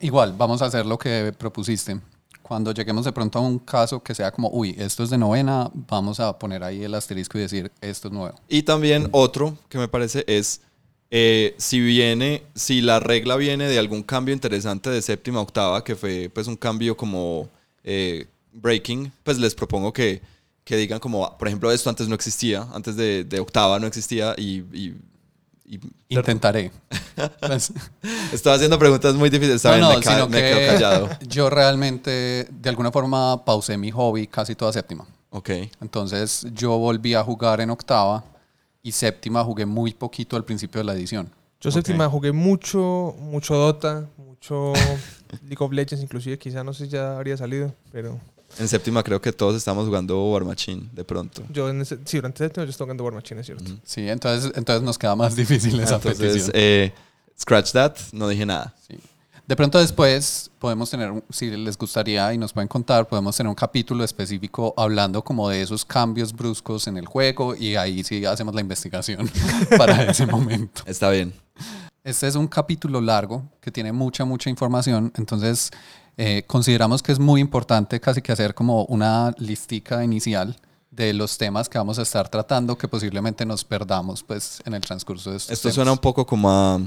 Igual, 0.00 0.34
vamos 0.38 0.62
a 0.62 0.66
hacer 0.66 0.86
lo 0.86 0.98
que 0.98 1.34
propusiste. 1.36 2.00
Cuando 2.42 2.72
lleguemos 2.72 3.04
de 3.04 3.12
pronto 3.12 3.38
a 3.38 3.42
un 3.42 3.58
caso 3.58 4.02
que 4.02 4.14
sea 4.14 4.30
como, 4.32 4.50
uy, 4.50 4.74
esto 4.78 5.02
es 5.02 5.10
de 5.10 5.18
novena, 5.18 5.70
vamos 5.74 6.20
a 6.20 6.38
poner 6.38 6.62
ahí 6.64 6.84
el 6.84 6.94
asterisco 6.94 7.38
y 7.38 7.42
decir, 7.42 7.72
esto 7.80 8.08
es 8.08 8.14
nuevo. 8.14 8.36
Y 8.48 8.62
también 8.62 9.08
otro 9.12 9.56
que 9.68 9.78
me 9.78 9.88
parece 9.88 10.24
es 10.26 10.60
eh, 11.14 11.54
si 11.58 11.78
viene, 11.78 12.42
si 12.54 12.80
la 12.80 12.98
regla 12.98 13.36
viene 13.36 13.68
de 13.68 13.78
algún 13.78 14.02
cambio 14.02 14.32
interesante 14.32 14.88
de 14.88 15.02
séptima 15.02 15.40
a 15.40 15.42
octava, 15.42 15.84
que 15.84 15.94
fue 15.94 16.30
pues 16.32 16.46
un 16.46 16.56
cambio 16.56 16.96
como 16.96 17.50
eh, 17.84 18.26
breaking, 18.54 19.12
pues 19.22 19.36
les 19.38 19.54
propongo 19.54 19.92
que, 19.92 20.22
que 20.64 20.74
digan 20.76 20.98
como, 21.00 21.36
por 21.36 21.48
ejemplo, 21.48 21.70
esto 21.70 21.90
antes 21.90 22.08
no 22.08 22.14
existía, 22.14 22.66
antes 22.72 22.96
de, 22.96 23.24
de 23.24 23.40
octava 23.40 23.78
no 23.78 23.86
existía 23.86 24.34
y... 24.38 24.64
y- 24.72 24.94
Intentaré. 26.08 26.70
Pues, 27.40 27.72
Estoy 28.32 28.52
haciendo 28.54 28.78
preguntas 28.78 29.14
muy 29.14 29.28
difíciles, 29.30 29.62
no, 29.64 29.76
no, 29.78 29.96
me, 29.98 30.02
sino 30.02 30.28
me 30.28 30.38
que 30.42 30.48
quedo 30.50 30.66
callado. 30.72 31.08
yo 31.28 31.48
realmente, 31.50 32.46
de 32.50 32.68
alguna 32.68 32.90
forma, 32.90 33.42
pausé 33.44 33.76
mi 33.76 33.90
hobby 33.90 34.26
casi 34.26 34.54
toda 34.54 34.72
séptima. 34.72 35.06
Ok. 35.30 35.50
Entonces, 35.80 36.46
yo 36.54 36.78
volví 36.78 37.14
a 37.14 37.22
jugar 37.22 37.60
en 37.60 37.70
octava 37.70 38.24
y 38.82 38.92
séptima 38.92 39.44
jugué 39.44 39.66
muy 39.66 39.92
poquito 39.94 40.36
al 40.36 40.44
principio 40.44 40.80
de 40.80 40.84
la 40.84 40.94
edición. 40.94 41.30
Yo 41.60 41.70
Ok. 41.70 41.74
séptima 41.76 42.08
jugué 42.08 42.32
mucho, 42.32 43.14
mucho 43.20 43.54
Dota, 43.54 44.06
mucho 44.16 44.72
League 45.42 45.56
of 45.60 45.72
Legends, 45.72 46.02
inclusive 46.02 46.38
quizá 46.38 46.64
no 46.64 46.72
sé 46.74 46.86
si 46.86 46.90
ya 46.90 47.16
habría 47.16 47.36
salido, 47.36 47.72
pero 47.92 48.18
En 48.58 48.68
séptima 48.68 49.02
creo 49.02 49.20
que 49.20 49.32
todos 49.32 49.56
estamos 49.56 49.86
jugando 49.86 50.22
War 50.30 50.44
Machine 50.44 50.88
de 50.92 51.04
pronto. 51.04 51.42
Yo 51.50 51.68
en 51.70 51.80
ese, 51.80 51.98
sí, 52.04 52.16
durante 52.18 52.38
séptimo 52.38 52.64
yo 52.64 52.70
estoy 52.70 52.84
jugando 52.86 53.04
War 53.04 53.14
Machine, 53.14 53.40
es 53.40 53.46
cierto. 53.46 53.64
Ujú. 53.64 53.78
Sí, 53.84 54.08
entonces, 54.08 54.52
entonces 54.56 54.82
nos 54.82 54.98
queda 54.98 55.14
más 55.16 55.36
difícil 55.36 55.78
esa 55.80 55.94
Entonces, 55.96 56.18
petición. 56.20 56.50
eh, 56.54 56.92
scratch 57.40 57.72
that, 57.72 57.96
no 58.12 58.28
dije 58.28 58.44
nada. 58.44 58.74
Sí. 58.86 58.98
De 59.52 59.56
pronto 59.56 59.78
después 59.78 60.50
podemos 60.58 60.88
tener, 60.88 61.22
si 61.28 61.50
les 61.50 61.76
gustaría 61.76 62.32
y 62.32 62.38
nos 62.38 62.54
pueden 62.54 62.68
contar, 62.68 63.06
podemos 63.06 63.36
tener 63.36 63.50
un 63.50 63.54
capítulo 63.54 64.02
específico 64.02 64.72
hablando 64.78 65.22
como 65.22 65.46
de 65.50 65.60
esos 65.60 65.84
cambios 65.84 66.32
bruscos 66.32 66.86
en 66.86 66.96
el 66.96 67.04
juego 67.04 67.54
y 67.54 67.76
ahí 67.76 68.02
sí 68.02 68.24
hacemos 68.24 68.54
la 68.54 68.62
investigación 68.62 69.30
para 69.76 70.04
ese 70.04 70.24
momento. 70.24 70.82
Está 70.86 71.10
bien. 71.10 71.34
Este 72.02 72.28
es 72.28 72.34
un 72.34 72.48
capítulo 72.48 72.98
largo 73.02 73.44
que 73.60 73.70
tiene 73.70 73.92
mucha, 73.92 74.24
mucha 74.24 74.48
información, 74.48 75.12
entonces 75.16 75.70
eh, 76.16 76.44
consideramos 76.46 77.02
que 77.02 77.12
es 77.12 77.18
muy 77.18 77.42
importante 77.42 78.00
casi 78.00 78.22
que 78.22 78.32
hacer 78.32 78.54
como 78.54 78.86
una 78.86 79.34
listica 79.36 80.02
inicial 80.02 80.56
de 80.90 81.12
los 81.12 81.36
temas 81.36 81.68
que 81.68 81.76
vamos 81.76 81.98
a 81.98 82.02
estar 82.02 82.26
tratando 82.30 82.78
que 82.78 82.88
posiblemente 82.88 83.44
nos 83.44 83.64
perdamos 83.64 84.22
pues 84.22 84.62
en 84.64 84.72
el 84.72 84.80
transcurso 84.80 85.30
de 85.30 85.36
estos 85.36 85.52
Esto 85.52 85.68
temas. 85.68 85.74
suena 85.74 85.92
un 85.92 85.98
poco 85.98 86.24
como 86.24 86.50
a, 86.50 86.80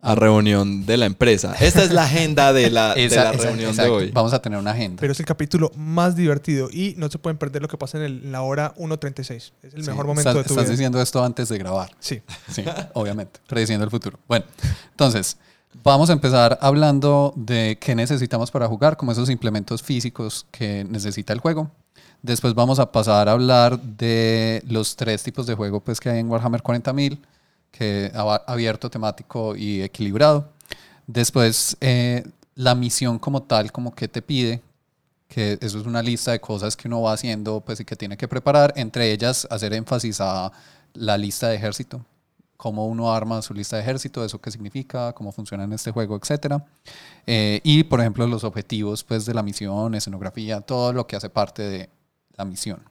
a 0.00 0.14
reunión 0.14 0.86
de 0.86 0.96
la 0.96 1.06
empresa. 1.06 1.54
Esta 1.58 1.82
es 1.82 1.90
la 1.92 2.04
agenda 2.04 2.52
de 2.52 2.70
la, 2.70 2.90
de 2.94 3.08
la 3.08 3.30
esa- 3.30 3.32
reunión 3.32 3.74
de 3.76 3.88
hoy. 3.88 4.10
Vamos 4.12 4.32
a 4.32 4.40
tener 4.40 4.58
una 4.58 4.70
agenda. 4.70 5.00
Pero 5.00 5.12
es 5.12 5.18
el 5.20 5.26
capítulo 5.26 5.72
más 5.76 6.14
divertido 6.14 6.68
y 6.72 6.94
no 6.96 7.08
se 7.10 7.18
pueden 7.18 7.36
perder 7.36 7.62
lo 7.62 7.68
que 7.68 7.76
pasa 7.76 7.98
en 7.98 8.04
el- 8.04 8.32
la 8.32 8.42
hora 8.42 8.74
1.36. 8.76 9.52
Es 9.62 9.74
el 9.74 9.82
Sí, 9.82 9.90
mejor 9.90 10.06
momento 10.06 10.30
estás, 10.30 10.34
de 10.36 10.42
tu 10.48 10.52
estás 10.54 10.64
vida. 10.64 10.70
diciendo 10.72 11.00
esto 11.02 11.24
antes 11.24 11.48
de 11.48 11.58
grabar. 11.58 11.90
Sí. 11.98 12.20
Sí, 12.50 12.64
obviamente, 12.94 13.40
prediciendo 13.48 13.84
el 13.84 13.90
futuro. 13.90 14.18
Bueno, 14.28 14.44
entonces, 14.90 15.36
vamos 15.82 16.10
a 16.10 16.12
empezar 16.12 16.58
hablando 16.62 17.32
de 17.36 17.76
qué 17.80 17.94
necesitamos 17.96 18.50
para 18.52 18.68
jugar, 18.68 18.96
como 18.96 19.10
esos 19.12 19.28
implementos 19.30 19.82
físicos 19.82 20.46
que 20.52 20.84
necesita 20.84 21.32
el 21.32 21.40
juego. 21.40 21.70
Después 22.22 22.54
vamos 22.54 22.78
a 22.78 22.90
pasar 22.92 23.28
a 23.28 23.32
hablar 23.32 23.80
de 23.80 24.62
los 24.68 24.96
tres 24.96 25.22
tipos 25.22 25.46
de 25.46 25.54
juego 25.54 25.80
pues, 25.80 25.98
que 26.00 26.08
hay 26.10 26.18
en 26.20 26.28
Warhammer 26.28 26.62
40.000, 26.62 27.18
que 27.70 28.10
abierto, 28.14 28.90
temático 28.90 29.56
y 29.56 29.82
equilibrado. 29.82 30.52
Después, 31.06 31.76
eh, 31.80 32.24
la 32.54 32.74
misión 32.74 33.18
como 33.18 33.42
tal, 33.42 33.72
como 33.72 33.94
que 33.94 34.08
te 34.08 34.20
pide, 34.20 34.62
que 35.28 35.58
eso 35.60 35.78
es 35.78 35.86
una 35.86 36.02
lista 36.02 36.32
de 36.32 36.40
cosas 36.40 36.76
que 36.76 36.88
uno 36.88 37.02
va 37.02 37.12
haciendo 37.12 37.60
pues, 37.60 37.80
y 37.80 37.84
que 37.84 37.96
tiene 37.96 38.16
que 38.16 38.28
preparar, 38.28 38.72
entre 38.76 39.12
ellas 39.12 39.46
hacer 39.50 39.72
énfasis 39.72 40.20
a 40.20 40.50
la 40.94 41.16
lista 41.16 41.48
de 41.48 41.56
ejército, 41.56 42.04
cómo 42.56 42.86
uno 42.86 43.12
arma 43.12 43.40
su 43.42 43.54
lista 43.54 43.76
de 43.76 43.82
ejército, 43.82 44.24
eso 44.24 44.40
qué 44.40 44.50
significa, 44.50 45.12
cómo 45.12 45.30
funciona 45.32 45.64
en 45.64 45.72
este 45.72 45.92
juego, 45.92 46.16
etc. 46.16 46.60
y, 47.26 47.84
por 47.84 48.00
ejemplo, 48.00 48.26
los 48.26 48.42
objetivos 48.44 49.04
pues, 49.04 49.26
de 49.26 49.34
la 49.34 49.42
misión, 49.42 49.94
escenografía, 49.94 50.60
todo 50.60 50.92
lo 50.92 51.06
que 51.06 51.16
hace 51.16 51.30
parte 51.30 51.62
de 51.62 51.90
la 52.36 52.44
misión. 52.44 52.82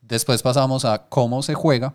Después 0.00 0.42
pasamos 0.42 0.84
a 0.84 1.08
cómo 1.08 1.42
se 1.42 1.54
juega. 1.54 1.94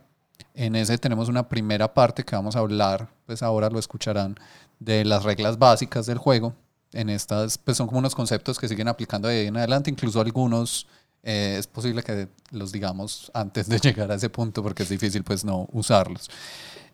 En 0.54 0.76
ese 0.76 0.98
tenemos 0.98 1.30
una 1.30 1.48
primera 1.48 1.94
parte 1.94 2.24
que 2.24 2.36
vamos 2.36 2.56
a 2.56 2.60
hablar, 2.60 3.10
pues 3.26 3.44
ahora 3.44 3.70
lo 3.70 3.80
escucharán, 3.80 4.36
de 4.80 5.06
las 5.06 5.24
reglas 5.24 5.58
básicas 5.58 6.06
del 6.06 6.18
juego. 6.18 6.54
En 6.94 7.10
estas, 7.10 7.58
pues 7.58 7.78
son 7.78 7.88
como 7.88 8.00
unos 8.00 8.16
conceptos 8.16 8.60
que 8.60 8.68
siguen 8.68 8.88
aplicando 8.88 9.28
de 9.28 9.42
ahí 9.42 9.48
en 9.48 9.58
adelante, 9.58 9.90
incluso 9.90 10.20
algunos 10.20 10.88
eh, 11.24 11.56
es 11.60 11.68
posible 11.68 12.04
que 12.04 12.28
los 12.52 12.72
digamos 12.72 13.32
antes 13.34 13.70
de 13.70 13.80
llegar 13.82 14.12
a 14.12 14.16
ese 14.16 14.30
punto 14.30 14.64
porque 14.64 14.84
es 14.84 14.90
difícil 14.90 15.24
pues 15.24 15.46
no 15.46 15.68
usarlos. 15.72 16.30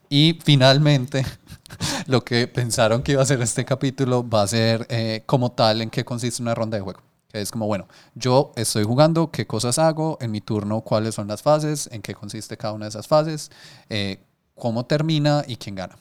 Y 0.09 0.39
finalmente, 0.43 1.25
lo 2.07 2.23
que 2.23 2.47
pensaron 2.47 3.03
que 3.03 3.13
iba 3.13 3.21
a 3.21 3.25
ser 3.25 3.41
este 3.41 3.65
capítulo 3.65 4.27
va 4.27 4.43
a 4.43 4.47
ser 4.47 4.85
eh, 4.89 5.23
como 5.25 5.51
tal 5.51 5.81
en 5.81 5.89
qué 5.89 6.05
consiste 6.05 6.41
una 6.41 6.55
ronda 6.55 6.77
de 6.77 6.83
juego. 6.83 7.01
Que 7.31 7.41
es 7.41 7.51
como, 7.51 7.67
bueno, 7.67 7.87
yo 8.15 8.51
estoy 8.55 8.83
jugando, 8.83 9.31
qué 9.31 9.45
cosas 9.45 9.79
hago, 9.79 10.17
en 10.21 10.31
mi 10.31 10.39
turno 10.41 10.81
cuáles 10.81 11.15
son 11.15 11.27
las 11.27 11.41
fases, 11.41 11.89
en 11.91 12.01
qué 12.01 12.13
consiste 12.15 12.55
cada 12.57 12.73
una 12.73 12.85
de 12.85 12.89
esas 12.89 13.07
fases, 13.07 13.51
eh, 13.89 14.19
cómo 14.55 14.85
termina 14.85 15.43
y 15.47 15.57
quién 15.57 15.75
gana. 15.75 15.97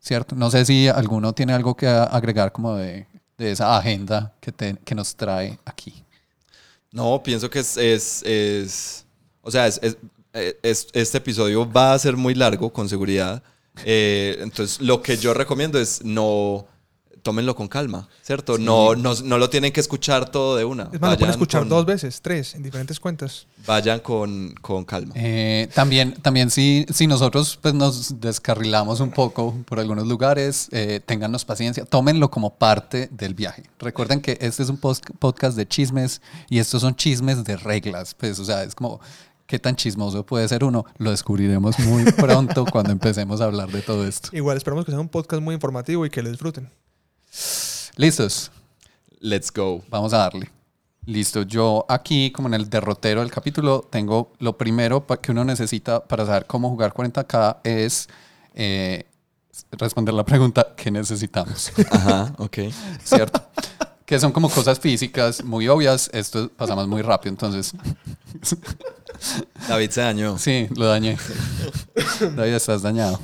¿Cierto? 0.00 0.36
No 0.36 0.50
sé 0.50 0.64
si 0.64 0.88
alguno 0.88 1.32
tiene 1.32 1.52
algo 1.54 1.74
que 1.76 1.86
agregar 1.88 2.52
como 2.52 2.74
de, 2.74 3.06
de 3.36 3.50
esa 3.52 3.76
agenda 3.76 4.32
que, 4.40 4.52
te- 4.52 4.76
que 4.84 4.94
nos 4.94 5.16
trae 5.16 5.58
aquí. 5.64 6.04
No, 6.92 7.22
pienso 7.22 7.50
que 7.50 7.58
es, 7.60 7.76
es, 7.76 8.22
es- 8.24 9.04
o 9.42 9.50
sea, 9.50 9.66
es, 9.66 9.80
es- 9.82 9.96
es- 10.62 10.88
este 10.92 11.18
episodio 11.18 11.70
va 11.70 11.92
a 11.94 11.98
ser 11.98 12.16
muy 12.16 12.34
largo, 12.34 12.72
con 12.72 12.88
seguridad. 12.88 13.42
Eh, 13.84 14.36
entonces, 14.40 14.80
lo 14.80 15.02
que 15.02 15.16
yo 15.16 15.34
recomiendo 15.34 15.78
es 15.78 16.04
no, 16.04 16.66
tómenlo 17.22 17.54
con 17.54 17.68
calma, 17.68 18.08
¿cierto? 18.22 18.58
No, 18.58 18.94
no, 18.94 19.14
no 19.24 19.38
lo 19.38 19.50
tienen 19.50 19.72
que 19.72 19.80
escuchar 19.80 20.30
todo 20.30 20.56
de 20.56 20.64
una. 20.64 20.90
Es 20.92 21.00
más, 21.00 21.12
lo 21.12 21.16
pueden 21.18 21.30
escuchar 21.30 21.60
con- 21.62 21.68
dos 21.68 21.86
veces, 21.86 22.20
tres, 22.22 22.54
en 22.54 22.62
diferentes 22.62 22.98
cuentas. 23.00 23.46
Vayan 23.66 24.00
con, 24.00 24.54
con 24.60 24.84
calma. 24.84 25.12
Eh, 25.16 25.68
también, 25.74 26.12
también 26.22 26.50
si, 26.50 26.86
si 26.92 27.06
nosotros 27.06 27.58
pues, 27.60 27.74
nos 27.74 28.20
descarrilamos 28.20 29.00
un 29.00 29.10
poco 29.10 29.54
por 29.66 29.80
algunos 29.80 30.06
lugares, 30.06 30.68
eh, 30.72 31.00
téngannos 31.04 31.44
paciencia, 31.44 31.84
tómenlo 31.84 32.30
como 32.30 32.54
parte 32.54 33.08
del 33.12 33.34
viaje. 33.34 33.64
Recuerden 33.78 34.20
que 34.20 34.38
este 34.40 34.62
es 34.62 34.68
un 34.68 34.78
podcast 34.78 35.56
de 35.56 35.66
chismes 35.66 36.22
y 36.48 36.58
estos 36.58 36.80
son 36.82 36.94
chismes 36.96 37.44
de 37.44 37.56
reglas. 37.56 38.14
Pues, 38.14 38.38
o 38.38 38.44
sea, 38.44 38.62
es 38.62 38.74
como, 38.74 39.00
¿qué 39.46 39.58
tan 39.58 39.76
chismoso 39.76 40.24
puede 40.24 40.48
ser 40.48 40.64
uno? 40.64 40.84
Lo 40.98 41.10
descubriremos 41.10 41.78
muy 41.80 42.04
pronto 42.12 42.64
cuando 42.64 42.92
empecemos 42.92 43.40
a 43.40 43.44
hablar 43.44 43.70
de 43.70 43.82
todo 43.82 44.06
esto. 44.06 44.28
Igual 44.32 44.56
esperamos 44.56 44.84
que 44.84 44.92
sea 44.92 45.00
un 45.00 45.08
podcast 45.08 45.42
muy 45.42 45.54
informativo 45.54 46.06
y 46.06 46.10
que 46.10 46.22
lo 46.22 46.30
disfruten. 46.30 46.70
¿Listos? 47.96 48.50
Let's 49.20 49.52
go. 49.52 49.82
Vamos 49.88 50.12
a 50.12 50.18
darle. 50.18 50.50
Listo, 51.04 51.42
yo 51.42 51.86
aquí, 51.88 52.30
como 52.30 52.48
en 52.48 52.54
el 52.54 52.68
derrotero 52.68 53.20
del 53.20 53.30
capítulo, 53.30 53.88
tengo 53.90 54.32
lo 54.38 54.58
primero 54.58 55.06
que 55.06 55.32
uno 55.32 55.44
necesita 55.44 56.06
para 56.06 56.26
saber 56.26 56.46
cómo 56.46 56.68
jugar 56.68 56.92
40k 56.92 57.60
es 57.64 58.08
eh, 58.54 59.06
responder 59.70 60.14
la 60.14 60.24
pregunta 60.24 60.74
¿qué 60.76 60.90
necesitamos? 60.90 61.72
Ajá, 61.90 62.34
ok. 62.38 62.58
¿Cierto? 63.02 63.42
que 64.08 64.18
son 64.18 64.32
como 64.32 64.48
cosas 64.48 64.80
físicas 64.80 65.44
muy 65.44 65.68
obvias. 65.68 66.08
Esto 66.14 66.48
pasamos 66.48 66.88
muy 66.88 67.02
rápido, 67.02 67.30
entonces 67.30 67.74
David 69.68 69.90
se 69.90 70.00
dañó. 70.00 70.38
sí, 70.38 70.66
lo 70.74 70.86
dañé. 70.86 71.18
David, 72.34 72.54
estás 72.54 72.80
dañado. 72.80 73.20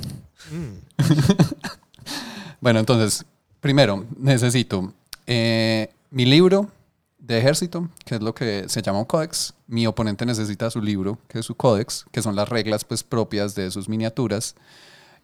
bueno, 2.60 2.80
entonces, 2.80 3.24
primero, 3.64 4.04
necesito 4.18 4.92
eh, 5.26 5.88
mi 6.10 6.26
libro 6.26 6.68
de 7.16 7.38
ejército, 7.38 7.88
que 8.04 8.16
es 8.16 8.20
lo 8.20 8.34
que 8.34 8.68
se 8.68 8.82
llama 8.82 8.98
un 8.98 9.06
códex. 9.06 9.54
Mi 9.66 9.86
oponente 9.86 10.26
necesita 10.26 10.70
su 10.70 10.82
libro, 10.82 11.18
que 11.28 11.38
es 11.38 11.46
su 11.46 11.54
códex, 11.54 12.04
que 12.12 12.20
son 12.20 12.36
las 12.36 12.50
reglas 12.50 12.84
pues, 12.84 13.02
propias 13.02 13.54
de 13.54 13.70
sus 13.70 13.88
miniaturas. 13.88 14.54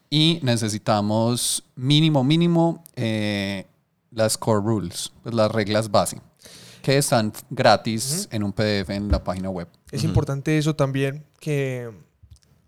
Y 0.09 0.39
necesitamos 0.41 1.63
mínimo, 1.75 2.23
mínimo 2.23 2.83
eh, 2.95 3.67
las 4.09 4.39
core 4.39 4.65
rules, 4.65 5.11
pues, 5.21 5.35
las 5.35 5.51
reglas 5.51 5.91
base, 5.91 6.19
que 6.81 6.97
están 6.97 7.31
gratis 7.51 8.27
en 8.31 8.41
un 8.41 8.53
PDF 8.53 8.89
en 8.89 9.11
la 9.11 9.23
página 9.23 9.51
web. 9.51 9.67
Es 9.91 10.03
importante 10.03 10.57
eso 10.57 10.75
también, 10.75 11.23
que 11.39 11.91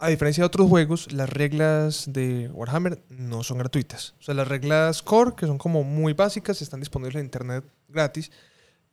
a 0.03 0.10
diferencia 0.10 0.41
de 0.41 0.45
otros 0.48 0.67
juegos, 0.69 1.12
las 1.12 1.29
reglas 1.29 2.05
de 2.07 2.50
Warhammer 2.53 3.01
no 3.10 3.43
son 3.43 3.57
gratuitas. 3.60 4.13
O 4.19 4.24
sea, 4.24 4.33
las 4.33 4.48
reglas 4.48 5.01
core, 5.01 5.33
que 5.36 5.48
son 5.48 5.57
como 5.57 5.83
muy 5.83 6.13
básicas, 6.13 6.62
están 6.62 6.79
disponibles 6.79 7.15
en 7.15 7.25
internet 7.25 7.63
gratis, 7.88 8.31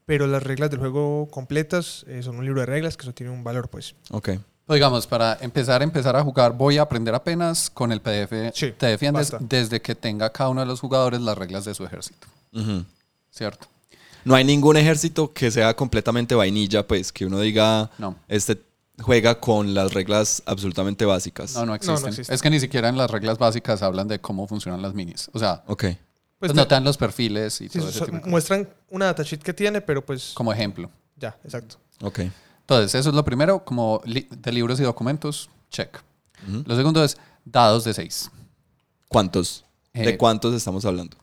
pero 0.06 0.26
las 0.26 0.42
reglas 0.42 0.70
del 0.70 0.80
juego 0.80 1.28
completas 1.30 2.04
eh, 2.08 2.22
son 2.22 2.36
un 2.36 2.44
libro 2.44 2.60
de 2.60 2.66
reglas, 2.66 2.96
que 2.96 3.02
eso 3.02 3.12
tiene 3.14 3.32
un 3.32 3.44
valor, 3.44 3.68
pues. 3.68 3.94
Ok. 4.10 4.30
Pues, 4.66 4.76
digamos, 4.76 5.06
para 5.06 5.36
empezar, 5.40 5.82
empezar 5.82 6.14
a 6.14 6.22
jugar, 6.22 6.52
voy 6.52 6.78
a 6.78 6.82
aprender 6.82 7.14
apenas 7.14 7.68
con 7.70 7.90
el 7.90 8.00
PDF. 8.00 8.52
Sí, 8.54 8.72
te 8.78 8.86
defiendes 8.86 9.30
basta. 9.32 9.44
desde 9.48 9.80
que 9.82 9.94
tenga 9.96 10.30
cada 10.30 10.50
uno 10.50 10.60
de 10.60 10.66
los 10.66 10.78
jugadores 10.80 11.20
las 11.20 11.36
reglas 11.36 11.64
de 11.64 11.74
su 11.74 11.84
ejército, 11.84 12.28
Ujú. 12.52 12.84
¿cierto? 13.30 13.66
No 14.24 14.34
hay 14.34 14.44
ningún 14.44 14.76
ejército 14.76 15.32
que 15.32 15.50
sea 15.50 15.74
completamente 15.74 16.34
vainilla, 16.34 16.86
pues, 16.86 17.10
que 17.12 17.26
uno 17.26 17.40
diga, 17.40 17.90
No. 17.98 18.14
este 18.28 18.60
juega 19.00 19.40
con 19.40 19.74
las 19.74 19.92
reglas 19.94 20.42
absolutamente 20.46 21.04
básicas. 21.04 21.54
No, 21.54 21.66
no 21.66 21.74
existen. 21.74 22.08
existen. 22.08 22.34
Es 22.34 22.42
que 22.42 22.50
ni 22.50 22.60
siquiera 22.60 22.88
en 22.88 22.96
las 22.96 23.10
reglas 23.10 23.38
básicas 23.38 23.82
hablan 23.82 24.08
de 24.08 24.20
cómo 24.20 24.46
funcionan 24.46 24.82
las 24.82 24.94
minis. 24.94 25.30
O 25.32 25.38
sea, 25.38 25.62
Ok. 25.66 25.84
Pues 25.84 25.96
pues 26.38 26.52
te- 26.52 26.56
no 26.56 26.66
te 26.66 26.74
dan 26.74 26.84
los 26.84 26.96
perfiles 26.96 27.60
y 27.60 27.68
sí, 27.68 27.78
todo 27.78 27.88
ese 27.90 27.98
so- 27.98 28.04
tipo 28.06 28.16
de 28.16 28.20
cosas. 28.22 28.30
muestran 28.30 28.68
una 28.88 29.04
datasheet 29.06 29.42
que 29.42 29.52
tiene, 29.52 29.82
pero 29.82 30.04
pues 30.04 30.32
Como 30.34 30.50
ejemplo. 30.52 30.90
ya, 31.16 31.36
exacto. 31.44 31.76
Ok. 32.02 32.20
Entonces, 32.60 32.94
eso 32.94 33.10
es 33.10 33.14
lo 33.14 33.22
primero, 33.24 33.62
como 33.62 34.00
li- 34.06 34.26
de 34.30 34.50
libros 34.52 34.80
y 34.80 34.84
documentos, 34.84 35.50
check. 35.70 35.98
Lo 36.64 36.74
segundo 36.76 37.04
es 37.04 37.18
dados 37.44 37.84
de 37.84 37.92
6. 37.92 38.30
¿Cuántos? 39.08 39.64
¿De 39.92 40.10
Eh, 40.10 40.16
cuántos 40.16 40.54
estamos 40.54 40.84
hablando? 40.86 41.14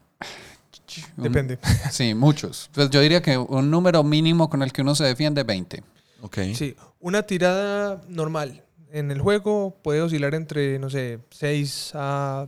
Depende. 1.15 1.57
Sí, 1.91 2.13
muchos. 2.13 2.69
Pues 2.73 2.89
yo 2.89 3.01
diría 3.01 3.21
que 3.21 3.37
un 3.37 3.69
número 3.71 4.03
mínimo 4.03 4.49
con 4.49 4.61
el 4.61 4.71
que 4.71 4.81
uno 4.81 4.93
se 4.95 5.03
defiende, 5.03 5.43
20. 5.43 5.83
Ok. 6.21 6.37
Sí, 6.55 6.75
una 6.99 7.23
tirada 7.23 8.01
normal 8.07 8.63
en 8.91 9.11
el 9.11 9.21
juego 9.21 9.75
puede 9.81 10.01
oscilar 10.01 10.35
entre, 10.35 10.79
no 10.79 10.89
sé, 10.89 11.19
6 11.31 11.91
a 11.95 12.47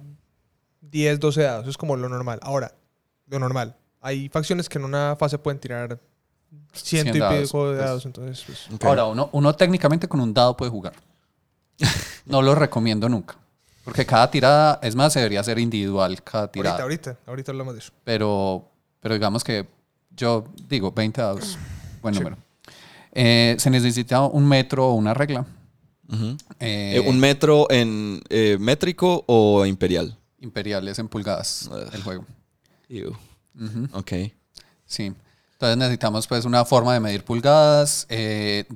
10, 0.81 1.19
12 1.19 1.41
dados. 1.41 1.61
Eso 1.61 1.69
es 1.71 1.77
como 1.77 1.95
lo 1.95 2.09
normal. 2.09 2.39
Ahora, 2.41 2.73
lo 3.27 3.39
normal. 3.39 3.75
Hay 4.01 4.29
facciones 4.29 4.69
que 4.69 4.77
en 4.77 4.85
una 4.85 5.15
fase 5.17 5.38
pueden 5.38 5.59
tirar 5.59 5.99
ciento 6.73 7.13
100 7.13 7.15
y 7.15 7.19
dados, 7.19 7.41
pico 7.43 7.69
de 7.69 7.75
pues. 7.75 7.85
dados. 7.85 8.05
Entonces, 8.05 8.43
pues. 8.45 8.83
Ahora, 8.83 9.05
uno, 9.05 9.29
uno 9.33 9.53
técnicamente 9.55 10.07
con 10.07 10.19
un 10.19 10.33
dado 10.33 10.55
puede 10.55 10.71
jugar. 10.71 10.93
No 12.25 12.43
lo 12.43 12.53
recomiendo 12.53 13.09
nunca. 13.09 13.35
Porque 13.83 14.05
cada 14.05 14.29
tirada, 14.29 14.79
es 14.83 14.95
más, 14.95 15.15
debería 15.15 15.43
ser 15.43 15.57
individual 15.57 16.21
cada 16.21 16.51
tirada. 16.51 16.83
ahorita, 16.83 17.09
ahorita, 17.09 17.23
ahorita 17.25 17.51
hablamos 17.51 17.73
de 17.73 17.79
eso. 17.79 17.91
Pero, 18.03 18.69
pero 18.99 19.15
digamos 19.15 19.43
que 19.43 19.65
yo 20.11 20.43
digo 20.67 20.91
20 20.91 21.19
dados, 21.19 21.57
buen 22.03 22.13
número. 22.13 22.38
Eh, 23.13 23.55
se 23.57 23.69
necesita 23.69 24.21
un 24.21 24.47
metro 24.47 24.89
o 24.89 24.93
una 24.93 25.13
regla. 25.13 25.45
Eh, 26.11 26.37
Eh, 26.59 27.03
¿Un 27.05 27.19
metro 27.19 27.69
en 27.69 28.21
eh, 28.29 28.57
métrico 28.59 29.23
o 29.27 29.65
imperial? 29.65 30.15
imperiales 30.41 30.97
en 30.99 31.07
pulgadas 31.09 31.69
Ugh. 31.71 31.89
el 31.93 32.01
juego. 32.03 32.25
Ew. 32.87 33.13
Ok. 33.93 34.11
Sí. 34.85 35.13
Entonces 35.53 35.77
necesitamos 35.77 36.25
pues 36.27 36.45
una 36.45 36.63
forma 36.63 36.93
de 36.93 36.99
medir 37.01 37.23
pulgadas. 37.25 38.07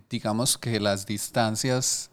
digamos 0.10 0.58
que 0.58 0.80
las 0.80 1.06
distancias... 1.06 2.10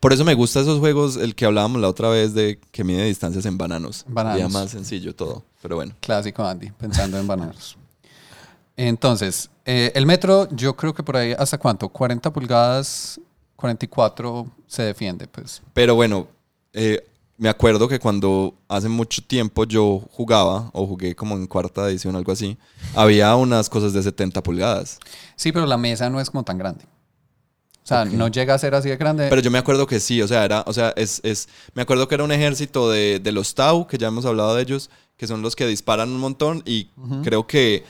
Por 0.00 0.12
eso 0.12 0.24
me 0.24 0.34
gusta 0.34 0.60
esos 0.60 0.78
juegos, 0.78 1.16
el 1.16 1.34
que 1.34 1.44
hablábamos 1.46 1.80
la 1.80 1.88
otra 1.88 2.08
vez 2.08 2.32
de 2.34 2.58
que 2.70 2.84
mide 2.84 3.04
distancias 3.04 3.44
en 3.46 3.58
bananos. 3.58 4.04
Bananos. 4.06 4.40
Sería 4.40 4.48
más 4.60 4.70
sencillo 4.70 5.14
todo, 5.14 5.44
pero 5.60 5.76
bueno. 5.76 5.94
Clásico 6.00 6.44
Andy, 6.46 6.70
pensando 6.70 7.18
en 7.18 7.26
bananos. 7.26 7.76
Entonces, 8.76 9.50
eh, 9.64 9.92
el 9.94 10.06
metro, 10.06 10.48
yo 10.50 10.76
creo 10.76 10.92
que 10.94 11.02
por 11.02 11.16
ahí, 11.16 11.34
¿hasta 11.38 11.58
cuánto? 11.58 11.88
40 11.88 12.32
pulgadas, 12.32 13.20
44 13.56 14.46
se 14.66 14.82
defiende, 14.82 15.26
pues. 15.26 15.62
Pero 15.72 15.94
bueno, 15.94 16.28
eh, 16.72 17.02
me 17.36 17.48
acuerdo 17.48 17.88
que 17.88 17.98
cuando 17.98 18.54
hace 18.68 18.88
mucho 18.88 19.22
tiempo 19.22 19.64
yo 19.64 20.02
jugaba, 20.12 20.70
o 20.72 20.86
jugué 20.86 21.14
como 21.14 21.34
en 21.34 21.46
cuarta 21.46 21.88
edición, 21.88 22.14
algo 22.14 22.32
así, 22.32 22.58
había 22.94 23.34
unas 23.36 23.68
cosas 23.70 23.92
de 23.92 24.02
70 24.02 24.42
pulgadas. 24.42 24.98
Sí, 25.36 25.50
pero 25.50 25.66
la 25.66 25.76
mesa 25.76 26.10
no 26.10 26.20
es 26.20 26.30
como 26.30 26.44
tan 26.44 26.58
grande. 26.58 26.84
O 27.82 27.86
sea, 27.86 28.06
no 28.06 28.28
llega 28.28 28.54
a 28.54 28.58
ser 28.58 28.74
así 28.74 28.88
de 28.88 28.96
grande. 28.96 29.26
Pero 29.28 29.42
yo 29.42 29.50
me 29.50 29.58
acuerdo 29.58 29.86
que 29.86 30.00
sí, 30.00 30.22
o 30.22 30.28
sea, 30.28 30.44
era, 30.44 30.64
o 30.66 30.72
sea, 30.72 30.94
es, 30.96 31.20
es, 31.22 31.48
me 31.74 31.82
acuerdo 31.82 32.08
que 32.08 32.14
era 32.14 32.24
un 32.24 32.32
ejército 32.32 32.90
de, 32.90 33.20
de 33.20 33.32
los 33.32 33.54
Tau, 33.54 33.86
que 33.86 33.98
ya 33.98 34.08
hemos 34.08 34.24
hablado 34.24 34.54
de 34.54 34.62
ellos, 34.62 34.88
que 35.18 35.26
son 35.26 35.42
los 35.42 35.54
que 35.54 35.66
disparan 35.66 36.08
un 36.08 36.18
montón 36.18 36.62
y 36.64 36.88
creo 37.22 37.46
que 37.46 37.84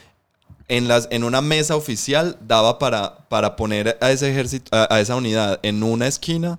en, 0.68 0.88
las, 0.88 1.08
en 1.10 1.24
una 1.24 1.40
mesa 1.40 1.76
oficial 1.76 2.36
daba 2.40 2.78
para, 2.78 3.18
para 3.28 3.56
poner 3.56 3.98
a 4.00 4.10
ese 4.10 4.30
ejército, 4.30 4.74
a, 4.76 4.92
a 4.94 5.00
esa 5.00 5.16
unidad 5.16 5.60
en 5.62 5.82
una 5.82 6.06
esquina 6.06 6.58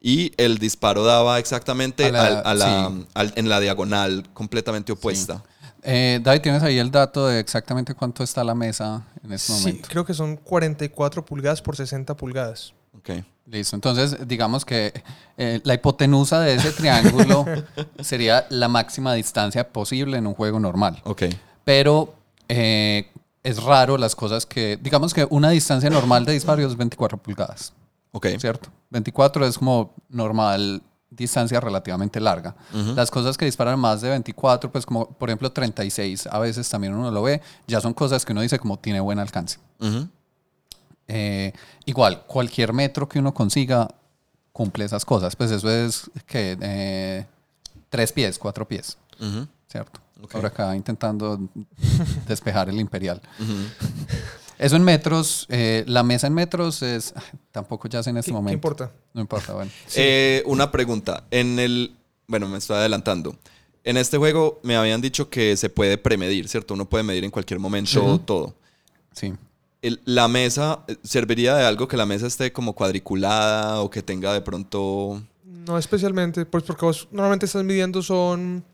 y 0.00 0.32
el 0.36 0.58
disparo 0.58 1.04
daba 1.04 1.38
exactamente 1.38 2.06
A 2.06 2.12
la- 2.12 2.26
al- 2.26 2.42
a 2.46 2.54
la- 2.54 2.88
sí. 2.90 3.06
al- 3.14 3.32
en 3.36 3.48
la 3.48 3.60
diagonal 3.60 4.28
completamente 4.34 4.92
opuesta. 4.92 5.42
Eh, 5.82 6.20
David, 6.22 6.40
¿tienes 6.42 6.62
ahí 6.62 6.78
el 6.78 6.90
dato 6.90 7.28
de 7.28 7.38
exactamente 7.38 7.94
cuánto 7.94 8.24
está 8.24 8.42
la 8.42 8.54
mesa 8.54 9.04
en 9.24 9.32
este 9.32 9.52
Sí, 9.52 9.58
momento? 9.60 9.88
creo 9.88 10.04
que 10.04 10.14
son 10.14 10.36
44 10.36 11.24
pulgadas 11.24 11.62
por 11.62 11.76
60 11.76 12.16
pulgadas. 12.16 12.72
Ok. 12.98 13.10
Listo. 13.48 13.76
Entonces, 13.76 14.16
digamos 14.26 14.64
que 14.64 14.92
eh, 15.38 15.60
la 15.62 15.74
hipotenusa 15.74 16.40
de 16.40 16.54
ese 16.56 16.72
triángulo 16.72 17.44
sería 18.00 18.46
la 18.50 18.66
máxima 18.66 19.14
distancia 19.14 19.68
posible 19.72 20.18
en 20.18 20.26
un 20.26 20.34
juego 20.34 20.58
normal. 20.58 21.00
Ok. 21.04 21.22
Pero 21.64 22.14
eh, 22.48 23.12
es 23.46 23.62
raro 23.62 23.96
las 23.96 24.16
cosas 24.16 24.44
que, 24.44 24.76
digamos 24.82 25.14
que 25.14 25.24
una 25.30 25.50
distancia 25.50 25.88
normal 25.88 26.24
de 26.24 26.32
disparo 26.32 26.66
es 26.66 26.76
24 26.76 27.16
pulgadas, 27.16 27.72
Ok. 28.10 28.26
¿cierto? 28.38 28.70
24 28.90 29.46
es 29.46 29.56
como 29.56 29.94
normal 30.08 30.82
distancia 31.10 31.60
relativamente 31.60 32.18
larga. 32.18 32.56
Las 32.72 33.08
cosas 33.08 33.38
que 33.38 33.44
disparan 33.44 33.78
más 33.78 34.00
de 34.00 34.10
24, 34.10 34.72
pues 34.72 34.84
como 34.84 35.08
por 35.10 35.28
ejemplo 35.28 35.52
36, 35.52 36.26
a 36.26 36.40
veces 36.40 36.68
también 36.68 36.92
uno 36.92 37.12
lo 37.12 37.22
ve, 37.22 37.40
ya 37.68 37.80
son 37.80 37.94
cosas 37.94 38.24
que 38.24 38.32
uno 38.32 38.40
dice 38.40 38.58
como 38.58 38.80
tiene 38.80 38.98
buen 38.98 39.20
alcance. 39.20 39.60
Eh, 41.06 41.52
igual, 41.84 42.24
cualquier 42.26 42.72
metro 42.72 43.08
que 43.08 43.20
uno 43.20 43.32
consiga 43.32 43.88
cumple 44.52 44.84
esas 44.84 45.04
cosas. 45.04 45.36
Pues 45.36 45.52
eso 45.52 45.70
es 45.70 46.10
que 46.26 46.58
eh, 46.60 47.26
tres 47.90 48.10
pies, 48.10 48.40
cuatro 48.40 48.66
pies. 48.66 48.98
¿cierto? 49.68 50.00
Ok. 50.26 50.34
Ahora 50.34 50.48
acá 50.48 50.76
intentando 50.76 51.38
despejar 52.28 52.68
el 52.68 52.78
imperial. 52.80 53.20
Ujú. 53.40 53.52
Eso 54.58 54.76
en 54.76 54.82
metros, 54.84 55.46
eh, 55.50 55.84
la 55.86 56.02
mesa 56.02 56.26
en 56.26 56.34
metros 56.34 56.82
es, 56.82 57.12
tampoco 57.52 57.88
ya 57.88 58.02
sé 58.02 58.10
en 58.10 58.16
este 58.16 58.30
¿Qué, 58.30 58.32
qué 58.32 58.34
momento. 58.34 58.54
importa? 58.54 58.92
No 59.14 59.20
importa, 59.20 59.52
bueno. 59.54 59.70
Eh, 59.96 60.42
una 60.46 60.70
pregunta. 60.70 61.24
En 61.30 61.58
el. 61.58 61.94
Bueno, 62.26 62.48
me 62.48 62.58
estoy 62.58 62.76
adelantando. 62.76 63.36
En 63.84 63.96
este 63.96 64.16
juego 64.18 64.58
me 64.64 64.74
habían 64.76 65.00
dicho 65.00 65.30
que 65.30 65.56
se 65.56 65.68
puede 65.70 65.96
premedir, 65.98 66.48
¿cierto? 66.48 66.74
Uno 66.74 66.88
puede 66.88 67.04
medir 67.04 67.22
en 67.24 67.30
cualquier 67.30 67.60
momento 67.60 68.18
todo. 68.20 68.54
Sí. 69.12 69.32
El- 69.82 70.00
la 70.06 70.26
mesa, 70.26 70.80
eh, 70.88 70.96
¿serviría 71.04 71.54
de 71.54 71.64
algo 71.64 71.86
que 71.86 71.96
la 71.96 72.06
mesa 72.06 72.26
esté 72.26 72.50
como 72.52 72.72
cuadriculada 72.72 73.80
o 73.82 73.90
que 73.90 74.02
tenga 74.02 74.32
de 74.32 74.40
pronto. 74.40 75.22
No 75.44 75.76
especialmente, 75.78 76.46
pues 76.46 76.64
porque 76.64 76.84
vos 76.86 77.08
normalmente 77.12 77.46
estás 77.46 77.62
midiendo 77.62 78.02
son 78.02 78.64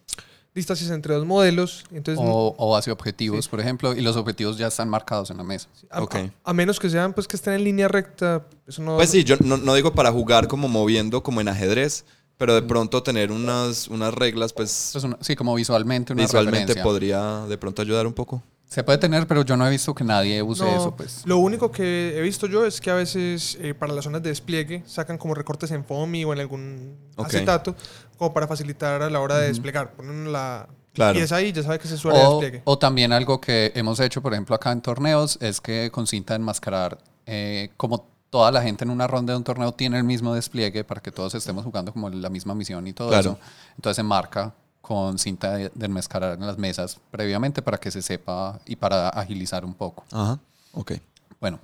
distancias 0.54 0.90
entre 0.90 1.14
dos 1.14 1.24
modelos. 1.26 1.84
Entonces, 1.92 2.22
O, 2.24 2.54
o 2.58 2.76
hacia 2.76 2.92
objetivos, 2.92 3.48
por 3.48 3.60
ejemplo, 3.60 3.94
y 3.94 4.00
los 4.00 4.16
objetivos 4.16 4.58
ya 4.58 4.66
están 4.68 4.88
marcados 4.88 5.30
en 5.30 5.38
la 5.38 5.44
mesa. 5.44 5.68
a, 5.90 6.02
ok. 6.02 6.14
a- 6.16 6.30
a 6.50 6.52
menos 6.52 6.78
que 6.78 6.90
sean 6.90 7.12
pues 7.14 7.26
que 7.26 7.36
estén 7.36 7.54
en 7.54 7.64
línea 7.64 7.88
recta, 7.88 8.44
eso 8.66 8.82
no... 8.82 8.96
Pues 8.96 9.10
sí, 9.10 9.24
yo 9.24 9.36
no, 9.44 9.56
no 9.56 9.74
digo 9.74 9.92
para 9.94 10.12
jugar 10.12 10.48
como 10.48 10.68
moviendo 10.68 11.22
como 11.22 11.40
en 11.40 11.48
ajedrez, 11.48 12.04
pero 12.36 12.54
de 12.54 12.62
pronto 12.62 13.02
tener 13.02 13.30
unas, 13.32 13.88
unas 13.88 14.12
reglas, 14.14 14.52
pues 14.52 14.90
Pues 14.92 15.04
una- 15.04 15.18
sí, 15.20 15.36
como 15.36 15.54
visualmente 15.54 16.12
una 16.12 16.22
visualmente 16.22 16.58
referencia. 16.60 16.82
podría 16.82 17.46
de 17.46 17.56
pronto 17.58 17.82
ayudar 17.82 18.06
un 18.06 18.12
poco. 18.14 18.42
Se 18.72 18.82
puede 18.82 18.96
tener, 18.96 19.26
pero 19.26 19.42
yo 19.44 19.54
no 19.54 19.66
he 19.66 19.70
visto 19.70 19.94
que 19.94 20.02
nadie 20.02 20.40
use 20.42 20.64
No, 20.64 20.70
eso, 20.70 20.96
pues. 20.96 21.22
Lo 21.26 21.36
único 21.36 21.70
que 21.70 22.14
he 22.16 22.22
visto 22.22 22.46
yo 22.46 22.64
es 22.64 22.80
que 22.80 22.90
a 22.90 22.94
veces 22.94 23.58
eh, 23.60 23.74
para 23.74 23.92
las 23.92 24.04
zonas 24.04 24.22
de 24.22 24.30
despliegue 24.30 24.82
sacan 24.86 25.18
como 25.18 25.34
recortes 25.34 25.70
en 25.72 25.84
FOMI 25.84 26.24
o 26.24 26.32
en 26.32 26.40
algún 26.40 26.96
Ok. 27.16 27.26
acetato 27.26 27.76
como 28.16 28.32
para 28.32 28.48
facilitar 28.48 29.02
a 29.02 29.10
la 29.10 29.20
hora 29.20 29.36
de 29.36 29.48
desplegar. 29.48 29.92
Ponen 29.92 30.32
la... 30.32 30.68
Claro. 30.94 31.18
Y 31.18 31.22
es 31.22 31.32
ahí, 31.32 31.52
ya 31.52 31.62
sabe 31.62 31.78
que 31.78 31.86
es 31.88 32.00
su 32.00 32.08
área 32.08 32.20
de 32.22 32.26
O, 32.26 32.30
despliegue. 32.40 32.62
o 32.64 32.78
también 32.78 33.12
algo 33.12 33.40
que 33.42 33.72
hemos 33.74 34.00
hecho, 34.00 34.22
por 34.22 34.32
ejemplo, 34.32 34.54
acá 34.56 34.72
en 34.72 34.80
torneos, 34.80 35.36
es 35.42 35.60
que 35.60 35.90
con 35.90 36.06
cinta 36.06 36.32
de 36.32 36.40
enmascarar, 36.40 36.96
eh, 37.26 37.68
como 37.76 38.08
toda 38.30 38.50
la 38.52 38.62
gente 38.62 38.84
en 38.84 38.90
una 38.90 39.06
ronda 39.06 39.34
de 39.34 39.36
un 39.36 39.44
torneo 39.44 39.72
tiene 39.72 39.98
el 39.98 40.04
mismo 40.04 40.34
despliegue 40.34 40.82
para 40.84 41.02
que 41.02 41.12
todos 41.12 41.34
estemos 41.34 41.62
jugando 41.64 41.92
como 41.92 42.08
la 42.08 42.30
misma 42.30 42.54
misión 42.54 42.86
y 42.86 42.94
todo 42.94 43.08
Claro. 43.10 43.32
eso, 43.32 43.38
entonces 43.76 43.96
se 43.96 44.02
marca 44.02 44.54
con 44.82 45.18
cinta 45.18 45.52
de, 45.54 45.70
de 45.74 45.86
enmascarar 45.86 46.34
en 46.34 46.46
las 46.46 46.58
mesas 46.58 47.00
previamente 47.10 47.62
para 47.62 47.78
que 47.78 47.90
se 47.90 48.02
sepa 48.02 48.60
y 48.66 48.76
para 48.76 49.08
agilizar 49.08 49.64
un 49.64 49.72
poco. 49.72 50.04
Ajá. 50.10 50.38
Ok. 50.72 50.92
Bueno, 51.40 51.58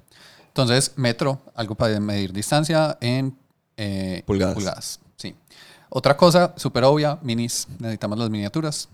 entonces 0.46 0.92
metro, 0.96 1.40
algo 1.54 1.74
para 1.74 2.00
medir 2.00 2.32
distancia 2.32 2.96
en 3.00 3.36
eh, 3.76 4.22
Pulgadas. 4.26 5.00
Sí. 5.16 5.34
Otra 5.88 6.16
cosa 6.16 6.52
súper 6.56 6.84
obvia, 6.84 7.18
minis. 7.22 7.68
Necesitamos 7.78 8.18
las 8.18 8.30
miniaturas. 8.30 8.88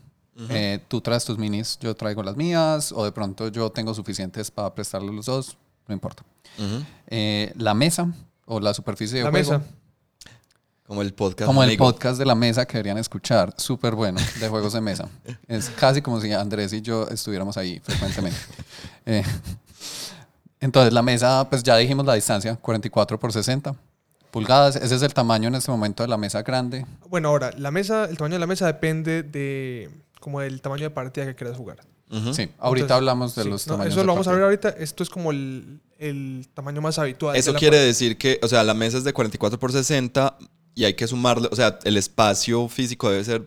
Eh, 0.50 0.80
tú 0.88 1.00
traes 1.00 1.24
tus 1.24 1.38
minis, 1.38 1.78
yo 1.80 1.94
traigo 1.94 2.22
las 2.22 2.36
mías, 2.36 2.90
o 2.92 3.04
de 3.04 3.12
pronto 3.12 3.48
yo 3.48 3.70
tengo 3.70 3.94
suficientes 3.94 4.50
para 4.50 4.74
prestarle 4.74 5.12
los 5.12 5.26
dos, 5.26 5.56
no 5.86 5.94
importa. 5.94 6.24
Eh, 7.06 7.52
la 7.56 7.72
mesa 7.72 8.12
o 8.44 8.58
la 8.58 8.74
superficie 8.74 9.18
de 9.18 9.24
La 9.24 9.30
juego, 9.30 9.52
mesa. 9.52 9.64
Como 10.86 11.00
el 11.00 11.14
podcast. 11.14 11.46
como 11.46 11.62
el 11.64 11.76
podcast 11.78 12.18
de 12.18 12.26
la 12.26 12.34
mesa 12.34 12.66
que 12.66 12.74
deberían 12.74 12.98
escuchar, 12.98 13.54
súper 13.56 13.94
bueno, 13.94 14.20
de 14.38 14.48
juegos 14.48 14.74
de 14.74 14.82
mesa. 14.82 15.08
Es 15.48 15.70
casi 15.70 16.02
como 16.02 16.20
si 16.20 16.32
Andrés 16.32 16.72
y 16.74 16.82
yo 16.82 17.08
estuviéramos 17.08 17.56
ahí 17.56 17.80
frecuentemente. 17.80 18.38
Eh, 19.06 19.22
entonces, 20.60 20.94
la 20.94 21.02
mesa, 21.02 21.46
pues 21.50 21.62
ya 21.62 21.76
dijimos 21.76 22.06
la 22.06 22.14
distancia, 22.14 22.56
44 22.56 23.20
por 23.20 23.32
60 23.34 23.74
pulgadas. 24.30 24.76
Ese 24.76 24.94
es 24.94 25.02
el 25.02 25.12
tamaño 25.12 25.48
en 25.48 25.56
este 25.56 25.70
momento 25.70 26.02
de 26.02 26.08
la 26.08 26.16
mesa 26.16 26.42
grande. 26.42 26.86
Bueno, 27.10 27.28
ahora, 27.28 27.50
la 27.58 27.70
mesa, 27.70 28.06
el 28.06 28.16
tamaño 28.16 28.36
de 28.36 28.38
la 28.40 28.46
mesa 28.46 28.66
depende 28.66 29.22
de 29.22 29.90
como 30.20 30.40
del 30.40 30.62
tamaño 30.62 30.84
de 30.84 30.90
partida 30.90 31.26
que 31.26 31.34
quieras 31.34 31.56
jugar. 31.56 31.78
Sí, 32.32 32.48
ahorita 32.58 32.84
Entonces, 32.84 32.90
hablamos 32.90 33.34
de 33.34 33.42
sí, 33.42 33.48
los 33.50 33.66
no, 33.66 33.74
tamaños. 33.74 33.92
Eso 33.92 34.00
de 34.00 34.06
lo 34.06 34.12
vamos 34.12 34.26
a 34.28 34.32
ver 34.32 34.42
ahorita. 34.42 34.70
Esto 34.70 35.02
es 35.02 35.10
como 35.10 35.32
el, 35.32 35.80
el 35.98 36.48
tamaño 36.54 36.80
más 36.80 36.98
habitual. 36.98 37.34
de 37.34 37.40
Eso 37.40 37.52
la 37.52 37.58
quiere 37.58 37.76
partida. 37.76 37.86
decir 37.86 38.16
que, 38.16 38.40
o 38.42 38.48
sea, 38.48 38.62
la 38.62 38.72
mesa 38.74 38.96
es 38.98 39.04
de 39.04 39.12
44 39.12 39.58
por 39.58 39.70
60 39.72 40.38
y 40.74 40.84
hay 40.84 40.94
que 40.94 41.06
sumarle, 41.06 41.48
o 41.50 41.56
sea, 41.56 41.78
el 41.84 41.96
espacio 41.96 42.68
físico 42.68 43.10
debe 43.10 43.24
ser 43.24 43.46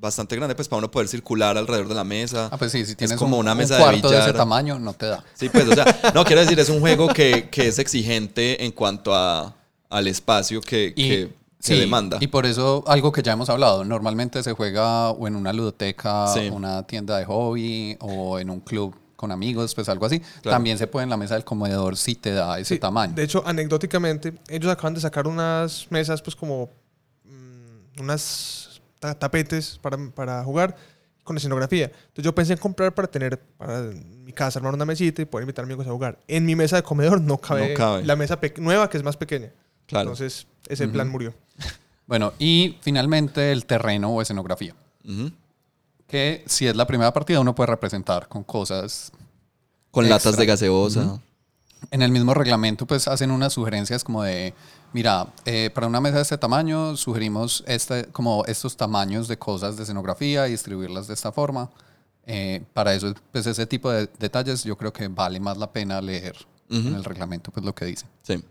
bastante 0.00 0.36
grande, 0.36 0.54
pues 0.54 0.68
para 0.68 0.78
uno 0.78 0.90
poder 0.90 1.08
circular 1.08 1.56
alrededor 1.58 1.88
de 1.88 1.94
la 1.94 2.04
mesa. 2.04 2.48
Ah, 2.52 2.56
pues 2.56 2.70
sí, 2.72 2.84
si 2.86 2.94
tienes 2.94 3.16
como 3.18 3.36
un, 3.36 3.40
una 3.40 3.52
un 3.52 3.58
mesa 3.58 3.76
de 3.76 3.82
cuarto 3.82 4.08
de, 4.10 4.16
ese 4.16 4.26
billar. 4.26 4.36
tamaño, 4.36 4.78
no 4.78 4.92
te 4.92 5.06
da. 5.06 5.24
Sí, 5.34 5.48
pues, 5.48 5.66
o 5.68 5.74
sea, 5.74 5.84
no, 6.14 6.24
quiero 6.24 6.40
decir, 6.42 6.58
es 6.60 6.68
un 6.68 6.80
juego 6.80 7.08
que, 7.08 7.48
que 7.50 7.66
es 7.68 7.78
exigente 7.78 8.64
en 8.64 8.70
cuanto 8.72 9.14
a, 9.14 9.56
al 9.90 10.06
espacio 10.06 10.60
que, 10.60 10.94
que 10.94 11.32
se 11.58 11.74
sí, 11.74 11.80
demanda. 11.80 12.18
Y 12.20 12.28
por 12.28 12.46
eso, 12.46 12.84
algo 12.86 13.10
que 13.10 13.22
ya 13.22 13.32
hemos 13.32 13.50
hablado, 13.50 13.84
normalmente 13.84 14.42
se 14.44 14.52
juega 14.52 15.10
o 15.10 15.26
en 15.26 15.34
una 15.34 15.52
ludoteca, 15.52 16.28
Sí. 16.32 16.48
una 16.48 16.84
tienda 16.86 17.18
de 17.18 17.24
hobby 17.24 17.96
o 18.00 18.38
en 18.38 18.50
un 18.50 18.60
club 18.60 18.94
con 19.18 19.32
amigos, 19.32 19.74
pues 19.74 19.88
algo 19.88 20.06
así. 20.06 20.20
Claro. 20.20 20.54
También 20.54 20.78
se 20.78 20.86
puede 20.86 21.02
en 21.02 21.10
la 21.10 21.16
mesa 21.16 21.34
del 21.34 21.42
comedor 21.44 21.96
si 21.96 22.14
te 22.14 22.30
da 22.30 22.56
ese 22.60 22.76
Sí, 22.76 22.80
tamaño. 22.80 23.14
De 23.14 23.24
hecho, 23.24 23.42
anecdóticamente, 23.44 24.32
ellos 24.48 24.70
acaban 24.70 24.94
de 24.94 25.00
sacar 25.00 25.26
unas 25.26 25.88
mesas, 25.90 26.22
pues 26.22 26.36
como 26.36 26.70
mm, 27.24 28.00
unas 28.00 28.80
ta- 29.00 29.18
tapetes 29.18 29.76
para, 29.82 29.98
para 30.14 30.44
jugar 30.44 30.76
con 31.24 31.36
escenografía. 31.36 31.86
Entonces 31.86 32.24
yo 32.24 32.32
pensé 32.32 32.52
en 32.52 32.60
comprar 32.60 32.94
para 32.94 33.08
tener 33.08 33.40
para 33.58 33.80
mi 33.80 34.32
casa, 34.32 34.60
armar 34.60 34.72
una 34.74 34.84
mesita 34.84 35.20
y 35.20 35.24
poder 35.24 35.42
invitar 35.42 35.64
amigos 35.64 35.84
a 35.88 35.90
jugar. 35.90 36.20
En 36.28 36.46
mi 36.46 36.54
mesa 36.54 36.76
de 36.76 36.84
comedor 36.84 37.20
no 37.20 37.38
cabe, 37.38 37.70
No 37.70 37.74
cabe. 37.74 38.04
la 38.04 38.14
mesa 38.14 38.38
nueva 38.58 38.88
que 38.88 38.98
es 38.98 39.02
más 39.02 39.16
pequeña. 39.16 39.50
Claro. 39.86 40.10
Entonces 40.10 40.46
ese 40.68 40.86
plan 40.86 41.08
murió. 41.08 41.34
Bueno, 42.06 42.32
y 42.38 42.78
finalmente 42.80 43.52
el 43.52 43.66
terreno 43.66 44.08
o 44.10 44.22
escenografía. 44.22 44.74
Ujú. 45.04 45.30
Que 46.08 46.42
si 46.46 46.66
es 46.66 46.74
la 46.74 46.86
primera 46.86 47.12
partida, 47.12 47.38
uno 47.38 47.54
puede 47.54 47.68
representar 47.68 48.26
con 48.28 48.42
cosas. 48.42 49.12
Con 49.90 50.04
Extra. 50.04 50.16
latas 50.16 50.36
de 50.36 50.46
gaseosa. 50.46 51.20
En 51.90 52.02
el 52.02 52.10
mismo 52.10 52.34
reglamento, 52.34 52.86
pues 52.86 53.06
hacen 53.06 53.30
unas 53.30 53.52
sugerencias 53.52 54.02
como 54.02 54.22
de: 54.24 54.54
mira, 54.92 55.28
eh, 55.44 55.70
para 55.72 55.86
una 55.86 56.00
mesa 56.00 56.16
de 56.16 56.22
este 56.22 56.38
tamaño, 56.38 56.96
sugerimos 56.96 57.62
este, 57.66 58.06
como 58.06 58.44
estos 58.46 58.76
tamaños 58.76 59.28
de 59.28 59.38
cosas 59.38 59.76
de 59.76 59.84
escenografía 59.84 60.48
y 60.48 60.52
distribuirlas 60.52 61.06
de 61.06 61.14
esta 61.14 61.30
forma. 61.30 61.70
Eh, 62.26 62.62
para 62.74 62.92
eso, 62.94 63.14
pues 63.32 63.46
ese 63.46 63.66
tipo 63.66 63.90
de 63.90 64.08
detalles, 64.18 64.64
yo 64.64 64.76
creo 64.76 64.92
que 64.92 65.08
vale 65.08 65.40
más 65.40 65.56
la 65.56 65.72
pena 65.72 66.00
leer 66.00 66.36
en 66.68 66.94
el 66.94 67.04
reglamento, 67.04 67.50
pues 67.50 67.64
lo 67.64 67.74
que 67.74 67.86
dice. 67.86 68.04
Sí. 68.22 68.42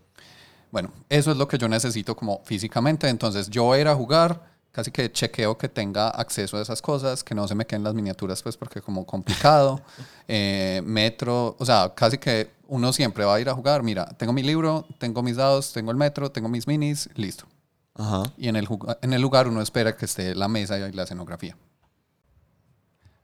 Bueno, 0.72 0.90
eso 1.08 1.30
es 1.30 1.36
lo 1.36 1.46
que 1.46 1.58
yo 1.58 1.68
necesito 1.68 2.16
como 2.16 2.40
físicamente. 2.44 3.08
Entonces 3.08 3.48
yo 3.48 3.64
voy 3.64 3.78
a 3.78 3.80
ir 3.82 3.88
a 3.88 3.94
jugar, 3.94 4.57
casi 4.78 4.92
que 4.92 5.10
chequeo 5.10 5.58
que 5.58 5.68
tenga 5.68 6.08
acceso 6.08 6.56
a 6.56 6.62
esas 6.62 6.80
cosas, 6.80 7.24
que 7.24 7.34
no 7.34 7.48
se 7.48 7.56
me 7.56 7.66
queden 7.66 7.82
las 7.82 7.94
miniaturas, 7.94 8.40
pues 8.44 8.56
porque 8.56 8.80
como 8.80 9.04
complicado. 9.04 9.80
Eh, 10.30 10.82
metro, 10.84 11.56
o 11.58 11.64
sea, 11.64 11.94
casi 11.94 12.18
que 12.18 12.50
uno 12.66 12.92
siempre 12.92 13.24
va 13.24 13.36
a 13.36 13.40
ir 13.40 13.48
a 13.48 13.54
jugar. 13.54 13.82
Mira, 13.82 14.04
tengo 14.18 14.30
mi 14.30 14.42
libro, 14.42 14.84
tengo 14.98 15.22
mis 15.22 15.36
dados, 15.36 15.72
tengo 15.72 15.90
el 15.90 15.96
metro, 15.96 16.30
tengo 16.30 16.50
mis 16.50 16.66
minis, 16.66 17.08
listo. 17.14 17.46
Ajá. 17.94 18.24
Y 18.36 18.48
en 18.48 18.56
el, 18.56 18.68
en 19.00 19.14
el 19.14 19.22
lugar 19.22 19.48
uno 19.48 19.62
espera 19.62 19.96
que 19.96 20.04
esté 20.04 20.34
la 20.34 20.46
mesa 20.46 20.78
y 20.78 20.92
la 20.92 21.04
escenografía. 21.04 21.56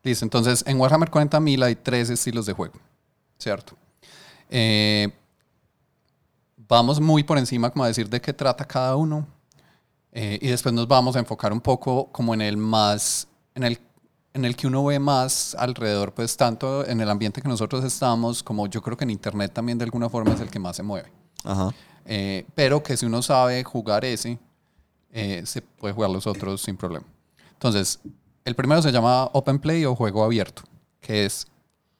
Listo, 0.02 0.24
entonces 0.24 0.64
en 0.66 0.80
Warhammer 0.80 1.10
40.000 1.10 1.62
hay 1.62 1.76
tres 1.76 2.08
estilos 2.08 2.46
de 2.46 2.54
juego, 2.54 2.80
¿cierto? 3.38 3.76
Eh, 4.48 5.12
vamos 6.56 7.00
muy 7.00 7.22
por 7.22 7.36
encima 7.36 7.68
como 7.68 7.84
a 7.84 7.88
decir 7.88 8.08
de 8.08 8.18
qué 8.22 8.32
trata 8.32 8.64
cada 8.64 8.96
uno 8.96 9.26
eh, 10.16 10.38
y 10.40 10.46
después 10.46 10.72
nos 10.72 10.86
vamos 10.86 11.16
a 11.16 11.18
enfocar 11.18 11.52
un 11.52 11.60
poco 11.60 12.06
como 12.12 12.34
en 12.34 12.40
el 12.40 12.56
más, 12.56 13.26
en 13.56 13.64
el, 13.64 13.80
en 14.32 14.44
el 14.44 14.54
que 14.54 14.68
uno 14.68 14.84
ve 14.84 15.00
más 15.00 15.56
alrededor, 15.56 16.14
pues 16.14 16.36
tanto 16.36 16.86
en 16.86 17.00
el 17.00 17.10
ambiente 17.10 17.42
que 17.42 17.48
nosotros 17.48 17.84
estamos 17.84 18.44
como 18.44 18.68
yo 18.68 18.80
creo 18.80 18.96
que 18.96 19.02
en 19.02 19.10
Internet 19.10 19.52
también 19.52 19.76
de 19.76 19.84
alguna 19.84 20.08
forma 20.08 20.32
es 20.32 20.40
el 20.40 20.50
que 20.50 20.60
más 20.60 20.76
se 20.76 20.84
mueve. 20.84 21.10
Ajá. 21.42 21.74
Eh, 22.06 22.46
pero 22.54 22.80
que 22.80 22.96
si 22.96 23.06
uno 23.06 23.22
sabe 23.22 23.64
jugar 23.64 24.04
ese, 24.04 24.38
eh, 25.10 25.42
se 25.46 25.62
puede 25.62 25.92
jugar 25.92 26.10
los 26.10 26.28
otros 26.28 26.62
sin 26.62 26.76
problema. 26.76 27.06
Entonces, 27.52 27.98
el 28.44 28.54
primero 28.54 28.82
se 28.82 28.92
llama 28.92 29.24
Open 29.32 29.58
Play 29.58 29.84
o 29.84 29.96
juego 29.96 30.22
abierto, 30.22 30.62
que 31.00 31.24
es 31.24 31.46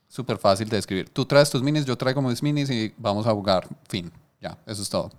súper 0.07 0.39
fácil 0.39 0.69
de 0.69 0.77
describir. 0.77 1.09
Tú 1.09 1.25
traes 1.25 1.51
tus 1.51 1.65
minis, 1.65 1.85
yo 1.85 1.99
traigo 1.99 2.23
mis 2.23 2.43
minis 2.45 2.71
y 2.71 2.95
vamos 2.97 3.27
a 3.27 3.33
jugar. 3.33 3.67
Fin. 3.89 4.13
Ya, 4.41 4.57
eso 4.67 4.83
es 4.83 4.89
todo. 4.89 5.11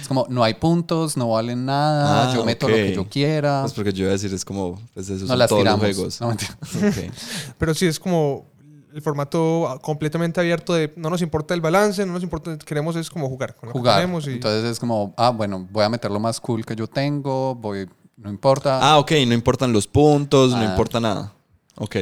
Es 0.00 0.08
como, 0.08 0.26
no 0.28 0.42
hay 0.44 0.54
puntos, 0.54 1.16
no 1.16 1.28
valen 1.30 1.64
nada, 1.64 2.30
Ah, 2.30 2.34
yo 2.34 2.44
meto 2.44 2.68
lo 2.68 2.74
que 2.76 2.94
yo 2.94 3.08
quiera. 3.08 3.60
Pues 3.62 3.72
porque 3.72 3.92
yo 3.92 4.02
iba 4.04 4.10
a 4.10 4.12
decir, 4.12 4.32
es 4.34 4.44
como, 4.44 4.80
pues 4.94 5.08
esos 5.08 5.22
no 5.22 5.28
son 5.28 5.38
las 5.38 5.48
todos 5.48 5.62
tiramos. 5.62 5.82
los 5.86 5.96
juegos. 5.96 6.20
No, 6.20 6.28
mentira. 6.28 6.56
Pero 7.58 7.74
sí 7.74 7.86
es 7.86 7.98
como 8.00 8.46
el 8.94 9.00
formato 9.00 9.78
completamente 9.82 10.38
abierto 10.40 10.74
de 10.74 10.92
no 10.96 11.08
nos 11.08 11.22
importa 11.22 11.54
el 11.54 11.60
balance, 11.62 12.04
no 12.04 12.12
nos 12.12 12.22
importa, 12.22 12.58
queremos 12.58 12.94
es 12.96 13.08
como 13.08 13.28
jugar. 13.28 13.54
Con 13.56 13.68
lo 13.68 13.72
que 13.72 13.78
jugar. 13.78 14.06
y- 14.26 14.30
Entonces 14.32 14.64
es 14.70 14.78
como, 14.78 15.14
ah, 15.16 15.30
bueno, 15.30 15.66
voy 15.70 15.84
a 15.84 15.88
meter 15.88 16.10
lo 16.10 16.20
más 16.20 16.38
cool 16.40 16.64
que 16.66 16.76
yo 16.76 16.86
tengo, 16.86 17.54
voy, 17.54 17.88
no 18.18 18.28
importa. 18.28 18.80
Ah, 18.82 18.98
ok, 18.98 19.12
no 19.26 19.32
importan 19.34 19.72
los 19.72 19.86
puntos, 19.86 20.50
no 20.52 20.58
Ah. 20.58 20.64
importa 20.64 21.00
nada. 21.00 21.32
Ok. 21.76 21.96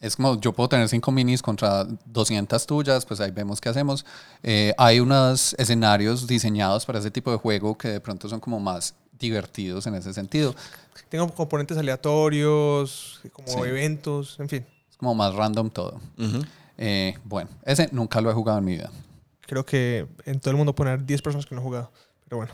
Es 0.00 0.14
como 0.16 0.40
yo 0.40 0.52
puedo 0.52 0.68
tener 0.68 0.88
cinco 0.88 1.10
minis 1.10 1.42
contra 1.42 1.84
200 2.06 2.66
tuyas, 2.66 3.04
pues 3.04 3.18
ahí 3.20 3.30
vemos 3.32 3.60
qué 3.60 3.68
hacemos. 3.68 4.06
Eh, 4.42 4.72
hay 4.78 5.00
unos 5.00 5.54
escenarios 5.58 6.26
diseñados 6.26 6.86
para 6.86 7.00
ese 7.00 7.10
tipo 7.10 7.32
de 7.32 7.36
juego 7.38 7.76
que 7.76 7.88
de 7.88 8.00
pronto 8.00 8.28
son 8.28 8.38
como 8.38 8.60
más 8.60 8.94
divertidos 9.18 9.86
en 9.88 9.96
ese 9.96 10.14
sentido. 10.14 10.54
Tengo 11.08 11.26
componentes 11.34 11.76
aleatorios, 11.78 13.20
como 13.32 13.48
Sí. 13.48 13.58
eventos, 13.68 14.38
en 14.38 14.48
fin. 14.48 14.66
Es 14.90 14.96
como 14.96 15.14
más 15.14 15.34
random 15.34 15.70
todo. 15.70 16.00
Ujú. 16.18 16.44
Eh, 16.76 17.16
bueno, 17.24 17.50
ese 17.64 17.88
nunca 17.90 18.20
lo 18.20 18.30
he 18.30 18.34
jugado 18.34 18.58
en 18.58 18.64
mi 18.64 18.72
vida. 18.76 18.90
Creo 19.46 19.64
que 19.64 20.06
en 20.26 20.38
todo 20.38 20.50
el 20.52 20.56
mundo 20.56 20.74
poner 20.74 21.04
10 21.04 21.22
personas 21.22 21.46
que 21.46 21.54
no 21.54 21.60
han 21.60 21.66
jugado. 21.66 21.90
Pero 22.28 22.36
bueno. 22.38 22.52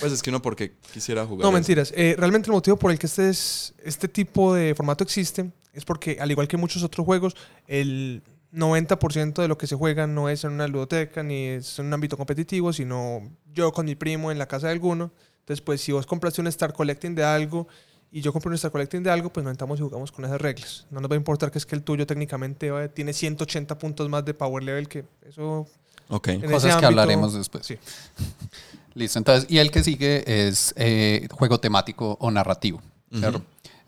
Pues 0.00 0.12
es 0.12 0.22
que 0.22 0.30
uno 0.30 0.40
porque 0.42 0.74
quisiera 0.92 1.24
jugar. 1.26 1.42
No, 1.42 1.48
eso. 1.48 1.52
mentiras. 1.52 1.92
Eh, 1.96 2.14
realmente 2.18 2.48
el 2.48 2.52
motivo 2.54 2.76
por 2.76 2.90
el 2.90 2.98
que 2.98 3.06
este, 3.06 3.28
es, 3.28 3.74
este 3.84 4.08
tipo 4.08 4.54
de 4.54 4.74
formato 4.74 5.04
existe 5.04 5.50
es 5.72 5.84
porque, 5.84 6.16
al 6.20 6.30
igual 6.30 6.48
que 6.48 6.56
muchos 6.56 6.82
otros 6.82 7.04
juegos, 7.04 7.36
el 7.66 8.22
90% 8.52 9.34
de 9.42 9.48
lo 9.48 9.58
que 9.58 9.66
se 9.66 9.76
juega 9.76 10.06
no 10.06 10.28
es 10.30 10.44
en 10.44 10.52
una 10.52 10.66
ludoteca 10.66 11.22
ni 11.22 11.44
es 11.46 11.78
en 11.78 11.86
un 11.86 11.92
ámbito 11.94 12.16
competitivo, 12.16 12.72
sino 12.72 13.22
yo 13.52 13.72
con 13.72 13.84
mi 13.86 13.94
primo 13.94 14.32
en 14.32 14.38
la 14.38 14.46
casa 14.46 14.68
de 14.68 14.72
alguno. 14.72 15.12
Entonces, 15.40 15.60
pues 15.62 15.80
si 15.82 15.92
vos 15.92 16.06
compraste 16.06 16.40
un 16.40 16.46
Star 16.48 16.72
Collecting 16.72 17.14
de 17.14 17.22
algo 17.24 17.68
y 18.10 18.22
yo 18.22 18.32
compré 18.32 18.48
un 18.48 18.54
Star 18.54 18.70
Collecting 18.72 19.02
de 19.02 19.10
algo, 19.10 19.30
pues 19.32 19.44
nos 19.44 19.50
sentamos 19.52 19.78
y 19.78 19.82
jugamos 19.82 20.10
con 20.10 20.24
esas 20.24 20.40
reglas. 20.40 20.86
No 20.90 21.00
nos 21.00 21.10
va 21.10 21.14
a 21.14 21.18
importar 21.18 21.50
que 21.50 21.58
es 21.58 21.66
que 21.66 21.76
el 21.76 21.82
tuyo 21.82 22.06
técnicamente 22.06 22.70
va- 22.70 22.88
tiene 22.88 23.12
180 23.12 23.78
puntos 23.78 24.08
más 24.08 24.24
de 24.24 24.32
power 24.34 24.64
level 24.64 24.88
que 24.88 25.04
eso... 25.28 25.66
Ok. 26.08 26.28
En 26.28 26.44
ese 26.44 26.52
Cosas 26.52 26.62
que 26.62 26.72
ámbito, 26.72 26.86
hablaremos 26.86 27.34
después. 27.34 27.66
Sí. 27.66 27.76
Listo, 28.96 29.18
entonces, 29.18 29.46
y 29.50 29.58
el 29.58 29.70
que 29.70 29.84
sigue 29.84 30.24
es 30.48 30.72
eh, 30.76 31.28
juego 31.30 31.60
temático 31.60 32.16
o 32.18 32.30
narrativo. 32.30 32.80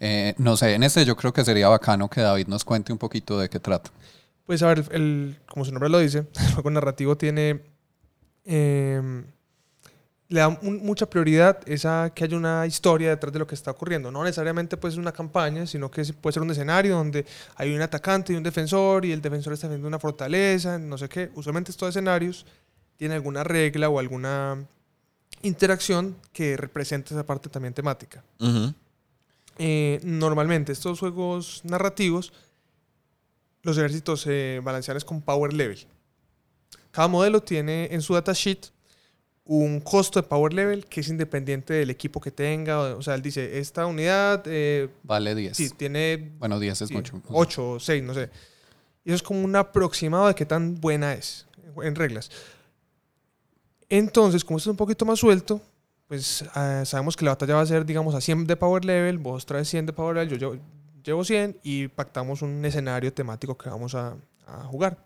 Eh, 0.01 0.35
no 0.37 0.57
sé, 0.57 0.75
en 0.75 0.83
este 0.83 1.05
yo 1.07 1.17
creo 1.17 1.33
que 1.33 1.45
sería 1.45 1.69
bacano 1.69 2.09
que 2.11 2.21
David 2.21 2.47
nos 2.47 2.63
cuente 2.65 2.93
un 2.93 2.99
poquito 2.99 3.39
de 3.39 3.49
qué 3.49 3.59
trata. 3.59 3.91
Pues 4.47 4.63
a 4.63 4.69
ver, 4.69 4.85
el, 4.91 4.93
el- 4.93 5.37
como 5.49 5.65
su 5.65 5.73
nombre 5.73 5.89
lo 5.89 5.99
dice, 5.99 6.19
el 6.47 6.53
juego 6.55 6.71
narrativo 6.71 7.17
tiene. 7.17 7.63
eh, 8.45 9.25
le 10.29 10.41
da 10.41 10.49
un- 10.49 10.85
mucha 10.85 11.09
prioridad 11.09 11.59
es 11.67 11.87
a 11.87 12.13
que 12.15 12.25
haya 12.25 12.37
una 12.37 12.67
historia 12.67 13.09
detrás 13.09 13.33
de 13.33 13.39
lo 13.39 13.47
que 13.47 13.55
está 13.55 13.71
ocurriendo. 13.71 14.11
No 14.13 14.23
necesariamente 14.23 14.77
pues 14.77 14.97
una 14.99 15.11
campaña, 15.11 15.67
sino 15.67 15.91
que 15.91 16.05
puede 16.21 16.35
ser 16.35 16.43
un 16.43 16.51
escenario 16.51 16.97
donde 16.97 17.25
hay 17.57 17.75
un 17.75 17.81
atacante 17.81 18.35
y 18.35 18.37
un 18.37 18.43
defensor 18.43 19.07
y 19.07 19.13
el 19.13 19.23
defensor 19.23 19.55
está 19.55 19.69
defendiendo 19.69 19.89
una 19.89 19.99
fortaleza, 19.99 20.79
no 20.79 20.99
sé 20.99 21.09
qué. 21.09 21.31
Usualmente 21.35 21.71
estos 21.71 21.89
escenarios 21.89 22.45
tienen 22.99 23.17
alguna 23.17 23.43
regla 23.43 23.89
o 23.89 23.99
alguna 23.99 24.63
interacción 25.43 26.17
que 26.33 26.57
represente 26.57 27.15
esa 27.15 27.25
parte 27.25 27.49
también 27.49 27.75
temática. 27.75 28.23
Eh, 29.59 30.01
normalmente 30.05 30.73
estos 30.73 31.01
juegos 31.01 31.61
narrativos, 31.65 32.33
los 33.63 33.77
ejércitos 33.77 34.21
se 34.23 34.61
balancean 34.63 34.97
es 34.97 35.05
con 35.05 35.21
power 35.21 35.53
level. 35.53 35.79
Cada 36.91 37.09
modelo 37.09 37.43
tiene 37.43 37.89
en 37.91 38.03
su 38.03 38.15
datasheet 38.15 38.67
un 39.45 39.81
costo 39.81 40.21
de 40.21 40.29
power 40.29 40.53
level 40.53 40.85
que 40.87 41.01
es 41.01 41.09
independiente 41.09 41.73
del 41.75 41.91
equipo 41.91 42.21
que 42.21 42.31
tenga. 42.31 42.81
O 42.97 43.03
sea, 43.03 43.15
él 43.15 43.23
dice, 43.23 43.59
esta 43.59 43.87
unidad, 43.87 44.43
eh, 44.47 44.89
Vale 45.03 45.35
10. 45.35 45.57
sí, 45.57 45.71
tiene 45.71 46.33
Bueno, 46.39 46.61
10 46.61 46.83
es 46.83 46.89
sí, 46.89 46.95
mucho. 46.95 47.23
8 47.29 47.71
o 47.71 47.81
6, 47.81 48.03
no 48.03 48.15
sé. 48.15 48.31
Y 49.05 49.11
eso 49.11 49.17
es 49.17 49.23
como 49.23 49.43
un 49.43 49.57
aproximado 49.57 50.29
de 50.29 50.35
qué 50.35 50.45
tan 50.45 50.75
buena 50.81 51.15
es 51.15 51.47
en 51.83 51.95
reglas. 51.95 52.31
Entonces, 53.89 54.45
como 54.45 54.59
esto 54.59 54.71
es 54.71 54.73
un 54.73 54.77
poquito 54.77 55.05
más 55.05 55.19
suelto, 55.19 55.61
pues 56.07 56.45
ah, 56.55 56.83
sabemos 56.85 57.17
que 57.17 57.25
la 57.25 57.33
batalla 57.33 57.55
va 57.55 57.63
a 57.63 57.67
ser, 57.67 57.85
digamos, 57.85 58.15
a 58.15 58.21
100 58.21 58.47
de 58.47 58.57
power 58.57 58.85
level, 58.85 59.19
vos 59.19 59.47
traes 59.47 59.69
100 59.69 59.87
de 59.87 59.93
power 59.93 60.15
level, 60.15 60.31
yo 60.31 60.37
llevo, 60.37 60.63
llevo 61.03 61.25
100 61.25 61.59
y 61.63 61.89
pactamos 61.89 62.43
un 62.43 62.65
escenario 62.65 63.13
temático 63.13 63.57
que 63.57 63.69
vamos 63.69 63.95
a, 63.95 64.17
a 64.47 64.65
jugar. 64.65 64.97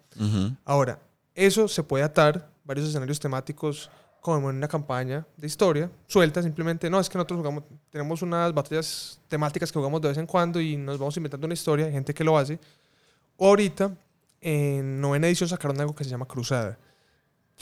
Ahora, 0.64 0.98
eso 1.34 1.68
se 1.68 1.82
puede 1.82 2.04
atar, 2.04 2.48
varios 2.64 2.88
escenarios 2.88 3.18
temáticos, 3.18 3.90
como 4.20 4.50
en 4.50 4.56
una 4.56 4.68
campaña 4.68 5.26
de 5.36 5.46
historia, 5.48 5.90
suelta 6.06 6.42
simplemente. 6.42 6.88
No, 6.88 7.00
es 7.00 7.08
que 7.08 7.18
nosotros 7.18 7.38
jugamos, 7.38 7.64
tenemos 7.90 8.22
unas 8.22 8.54
batallas 8.54 9.20
temáticas 9.26 9.72
que 9.72 9.78
jugamos 9.78 10.00
de 10.00 10.08
vez 10.08 10.18
en 10.18 10.26
cuando 10.26 10.60
y 10.60 10.76
nos 10.76 10.96
vamos 10.96 11.16
inventando 11.16 11.44
una 11.44 11.54
historia, 11.54 11.86
hay 11.86 11.92
gente 11.92 12.14
que 12.14 12.22
lo 12.22 12.38
hace. 12.38 12.58
O 13.36 13.48
ahorita, 13.48 13.90
en 14.40 15.00
novena 15.00 15.26
edición 15.26 15.48
sacaron 15.48 15.80
algo 15.80 15.94
que 15.94 16.04
se 16.04 16.10
llama 16.10 16.26
Cruzada, 16.26 16.78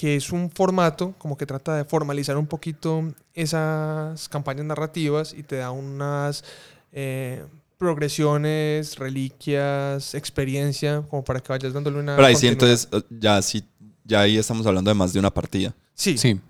que 0.01 0.17
es 0.17 0.33
un 0.33 0.51
formato 0.51 1.13
como 1.19 1.37
que 1.37 1.45
trata 1.45 1.77
de 1.77 1.85
formalizar 1.85 2.39
un 2.39 2.47
poquito 2.47 3.13
esas 3.35 4.31
campañas 4.31 4.65
narrativas 4.65 5.35
y 5.35 5.43
te 5.43 5.57
da 5.57 5.73
unas 5.73 6.43
eh, 6.91 7.45
progresiones, 7.77 8.97
reliquias, 8.97 10.15
experiencia, 10.15 11.03
como 11.11 11.23
para 11.23 11.41
que 11.41 11.53
vayas 11.53 11.75
dándole 11.75 11.99
una... 11.99 12.17
Pero 12.17 12.29
ahí 12.29 12.35
sí, 12.35 12.49
entonces, 12.49 12.89
eh, 12.93 13.03
ya 13.11 13.43
sí, 13.43 13.63
ya 14.03 14.23
ahí 14.23 14.39
estamos 14.39 14.67
hablando 14.67 14.91
de 14.91 14.95
más 14.95 15.13
de 15.13 15.19
una 15.19 15.31
partida. 15.31 15.75
Sí, 15.95 16.17
Sí. 16.17 16.41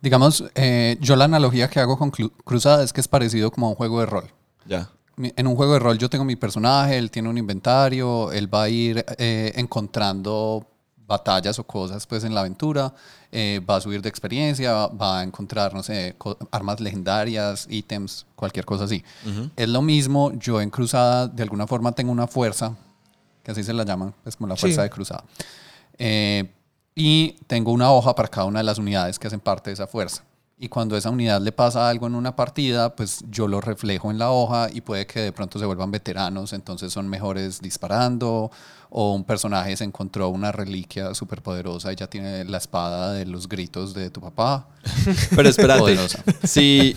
Digamos, 0.00 0.42
eh, 0.54 0.96
yo 0.98 1.14
la 1.14 1.26
analogía 1.26 1.68
que 1.68 1.78
hago 1.78 1.98
con 1.98 2.10
Cruzada 2.10 2.82
es 2.82 2.94
que 2.94 3.02
es 3.02 3.06
parecido 3.06 3.50
como 3.50 3.66
a 3.66 3.68
un 3.68 3.76
juego 3.76 4.00
de 4.00 4.06
rol. 4.06 4.24
Ya. 4.66 4.90
En 5.18 5.46
un 5.46 5.56
juego 5.56 5.74
de 5.74 5.78
rol 5.78 5.98
yo 5.98 6.08
tengo 6.08 6.24
mi 6.24 6.36
personaje, 6.36 6.96
él 6.96 7.10
tiene 7.10 7.28
un 7.28 7.36
inventario, 7.36 8.32
él 8.32 8.52
va 8.52 8.62
a 8.62 8.68
ir 8.70 9.04
eh, 9.18 9.52
encontrando 9.56 10.66
batallas 11.06 11.58
o 11.58 11.64
cosas 11.64 12.06
pues 12.06 12.24
en 12.24 12.34
la 12.34 12.40
aventura, 12.40 12.92
eh, 13.30 13.60
va 13.68 13.76
a 13.76 13.80
subir 13.80 14.00
de 14.02 14.08
experiencia, 14.08 14.86
va 14.88 15.20
a 15.20 15.22
encontrar, 15.22 15.74
no 15.74 15.82
sé, 15.82 16.16
armas 16.50 16.80
legendarias, 16.80 17.66
ítems, 17.70 18.26
cualquier 18.36 18.64
cosa 18.64 18.84
así. 18.84 19.04
Es 19.56 19.68
lo 19.68 19.82
mismo, 19.82 20.32
yo 20.32 20.60
en 20.60 20.70
Cruzada 20.70 21.26
de 21.28 21.42
alguna 21.42 21.66
forma 21.66 21.92
tengo 21.92 22.12
una 22.12 22.26
fuerza, 22.26 22.74
que 23.42 23.50
así 23.50 23.62
se 23.64 23.72
la 23.72 23.84
llaman, 23.84 24.14
es 24.24 24.36
como 24.36 24.48
la 24.48 24.56
Sí. 24.56 24.60
fuerza 24.62 24.82
de 24.82 24.90
Cruzada. 24.90 25.24
Eh, 25.98 26.50
y 26.94 27.32
tengo 27.46 27.72
una 27.72 27.90
hoja 27.90 28.14
para 28.14 28.28
cada 28.28 28.46
una 28.46 28.60
de 28.60 28.64
las 28.64 28.78
unidades 28.78 29.18
que 29.18 29.26
hacen 29.26 29.40
parte 29.40 29.70
de 29.70 29.74
esa 29.74 29.86
fuerza. 29.86 30.22
Y 30.58 30.68
cuando 30.68 30.94
a 30.94 30.98
esa 30.98 31.10
unidad 31.10 31.40
le 31.40 31.50
pasa 31.50 31.88
algo 31.88 32.06
en 32.06 32.14
una 32.14 32.36
partida, 32.36 32.94
pues 32.94 33.24
yo 33.28 33.48
lo 33.48 33.60
reflejo 33.60 34.10
en 34.12 34.18
la 34.18 34.30
hoja 34.30 34.68
y 34.72 34.80
puede 34.80 35.06
que 35.06 35.18
de 35.20 35.32
pronto 35.32 35.58
se 35.58 35.64
vuelvan 35.66 35.90
veteranos, 35.90 36.52
entonces 36.52 36.92
son 36.92 37.08
mejores 37.08 37.60
disparando, 37.60 38.50
o 38.94 39.14
un 39.14 39.24
personaje 39.24 39.74
se 39.76 39.84
encontró 39.84 40.28
una 40.28 40.52
reliquia 40.52 41.14
súper 41.14 41.40
poderosa 41.42 41.92
y 41.92 41.96
ya 41.96 42.08
tiene 42.08 42.44
la 42.44 42.58
espada 42.58 43.12
de 43.14 43.24
los 43.24 43.48
gritos 43.48 43.94
de 43.94 44.10
tu 44.10 44.20
papá. 44.20 44.68
Pero 45.34 45.48
espérate, 45.48 45.80
Poderosa. 45.80 46.22
si, 46.44 46.94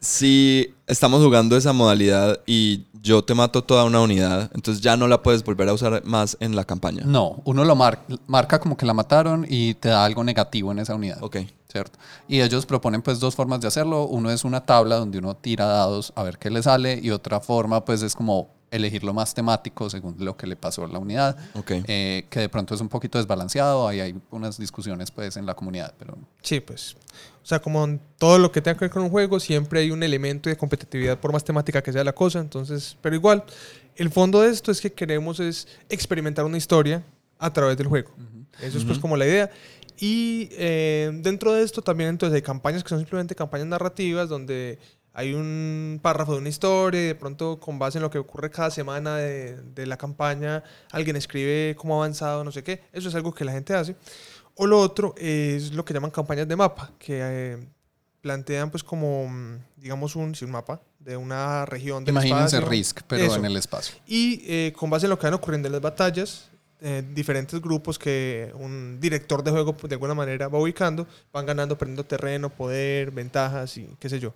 si 0.00 0.74
estamos 0.86 1.22
jugando 1.22 1.56
esa 1.56 1.72
modalidad 1.72 2.40
y 2.46 2.86
yo 3.02 3.22
te 3.24 3.34
mato 3.34 3.62
toda 3.64 3.84
una 3.84 4.00
unidad, 4.00 4.50
entonces 4.54 4.82
ya 4.82 4.96
no 4.96 5.08
la 5.08 5.22
puedes 5.22 5.42
volver 5.44 5.68
a 5.68 5.72
usar 5.74 6.02
más 6.04 6.36
en 6.40 6.54
la 6.56 6.64
campaña. 6.64 7.02
No, 7.04 7.42
uno 7.44 7.64
lo 7.64 7.74
mar- 7.76 8.04
marca 8.26 8.58
como 8.60 8.76
que 8.76 8.86
la 8.86 8.94
mataron 8.94 9.44
y 9.48 9.74
te 9.74 9.88
da 9.90 10.04
algo 10.04 10.22
negativo 10.24 10.72
en 10.72 10.78
esa 10.78 10.94
unidad. 10.94 11.18
Ok. 11.22 11.38
¿cierto? 11.70 11.98
Y 12.28 12.40
ellos 12.42 12.66
proponen 12.66 13.00
pues 13.00 13.18
dos 13.18 13.34
formas 13.34 13.60
de 13.62 13.68
hacerlo. 13.68 14.04
Uno 14.06 14.30
es 14.30 14.44
una 14.44 14.60
tabla 14.60 14.96
donde 14.96 15.18
uno 15.18 15.34
tira 15.34 15.64
dados 15.64 16.12
a 16.16 16.22
ver 16.22 16.36
qué 16.38 16.50
le 16.50 16.62
sale 16.62 17.00
y 17.02 17.10
otra 17.10 17.40
forma 17.40 17.82
pues 17.84 18.02
es 18.02 18.14
como 18.14 18.50
elegir 18.72 19.04
lo 19.04 19.14
más 19.14 19.34
temático 19.34 19.88
según 19.88 20.16
lo 20.18 20.36
que 20.36 20.46
le 20.48 20.56
pasó 20.56 20.84
a 20.84 20.88
la 20.88 20.98
unidad, 20.98 21.36
Ok. 21.54 21.70
eh, 21.86 22.26
que 22.28 22.40
de 22.40 22.48
pronto 22.48 22.74
es 22.74 22.80
un 22.80 22.88
poquito 22.88 23.18
desbalanceado, 23.18 23.86
ahí 23.86 24.00
hay 24.00 24.14
unas 24.30 24.58
discusiones 24.58 25.10
pues 25.12 25.36
en 25.36 25.46
la 25.46 25.54
comunidad, 25.54 25.94
pero 25.98 26.18
Sí, 26.42 26.58
pues. 26.60 26.96
O 27.42 27.46
sea, 27.46 27.60
como 27.60 27.84
en 27.84 28.00
todo 28.18 28.38
lo 28.38 28.50
que 28.50 28.60
tenga 28.62 28.78
que 28.78 28.84
ver 28.86 28.90
con 28.90 29.02
un 29.02 29.10
juego, 29.10 29.38
siempre 29.40 29.80
hay 29.80 29.90
un 29.90 30.02
elemento 30.02 30.48
de 30.48 30.56
competitividad 30.56 31.18
por 31.18 31.32
más 31.32 31.44
temática 31.44 31.82
que 31.82 31.92
sea 31.92 32.04
la 32.04 32.12
cosa. 32.14 32.38
Entonces, 32.38 32.96
pero 33.00 33.14
igual, 33.16 33.44
el 33.96 34.10
fondo 34.10 34.40
de 34.40 34.50
esto 34.50 34.70
es 34.70 34.80
que 34.80 34.92
queremos 34.92 35.38
es 35.40 35.66
experimentar 35.88 36.44
una 36.44 36.56
historia 36.56 37.02
a 37.38 37.52
través 37.52 37.76
del 37.76 37.88
juego. 37.88 38.10
Eso 38.60 38.78
es 38.78 38.84
pues 38.84 38.98
como 38.98 39.16
la 39.16 39.26
idea. 39.26 39.50
Y 39.98 40.48
eh, 40.52 41.10
dentro 41.22 41.52
de 41.52 41.62
esto 41.62 41.82
también 41.82 42.10
entonces 42.10 42.34
hay 42.34 42.42
campañas 42.42 42.82
que 42.82 42.88
son 42.88 42.98
simplemente 42.98 43.34
campañas 43.34 43.66
narrativas 43.66 44.28
donde 44.28 44.78
hay 45.14 45.34
un 45.34 46.00
párrafo 46.02 46.32
de 46.32 46.38
una 46.38 46.48
historia 46.48 47.02
y 47.02 47.06
de 47.06 47.14
pronto 47.14 47.60
con 47.60 47.78
base 47.78 47.98
en 47.98 48.02
lo 48.02 48.10
que 48.10 48.18
ocurre 48.18 48.50
cada 48.50 48.70
semana 48.70 49.16
de, 49.16 49.56
de 49.56 49.86
la 49.86 49.96
campaña 49.96 50.62
alguien 50.90 51.16
escribe 51.16 51.74
cómo 51.76 51.94
ha 51.94 52.04
avanzado, 52.04 52.44
no 52.44 52.52
sé 52.52 52.62
qué. 52.62 52.82
Eso 52.92 53.08
es 53.08 53.14
algo 53.14 53.34
que 53.34 53.44
la 53.44 53.52
gente 53.52 53.74
hace. 53.74 53.96
O 54.54 54.66
lo 54.66 54.78
otro 54.80 55.14
es 55.16 55.72
lo 55.72 55.84
que 55.84 55.94
llaman 55.94 56.10
campañas 56.10 56.46
de 56.46 56.56
mapa, 56.56 56.92
que 56.98 57.18
eh, 57.22 57.58
plantean 58.20 58.70
pues 58.70 58.84
como, 58.84 59.28
mm, 59.28 59.58
digamos, 59.76 60.14
un, 60.16 60.34
sí, 60.34 60.44
un 60.44 60.50
mapa 60.50 60.80
de 60.98 61.16
una 61.16 61.64
región 61.66 62.04
del 62.04 62.12
imagínense 62.12 62.56
espacio. 62.56 62.68
Risk, 62.68 63.00
pero 63.06 63.24
Eso. 63.24 63.36
en 63.36 63.44
el 63.46 63.56
espacio. 63.56 63.96
Y 64.06 64.42
eh, 64.46 64.72
con 64.76 64.90
base 64.90 65.06
en 65.06 65.10
lo 65.10 65.18
que 65.18 65.26
van 65.26 65.34
ocurriendo 65.34 65.68
en 65.68 65.72
las 65.72 65.80
batallas, 65.80 66.48
eh, 66.80 67.02
diferentes 67.14 67.60
grupos 67.60 67.98
que 67.98 68.52
un 68.54 68.98
director 69.00 69.42
de 69.42 69.50
juego 69.50 69.74
de 69.82 69.94
alguna 69.94 70.14
manera 70.14 70.48
va 70.48 70.58
ubicando, 70.58 71.06
van 71.32 71.46
ganando, 71.46 71.78
perdiendo 71.78 72.04
terreno, 72.04 72.50
poder, 72.50 73.10
ventajas 73.10 73.76
y 73.76 73.88
qué 73.98 74.08
sé 74.08 74.20
yo. 74.20 74.34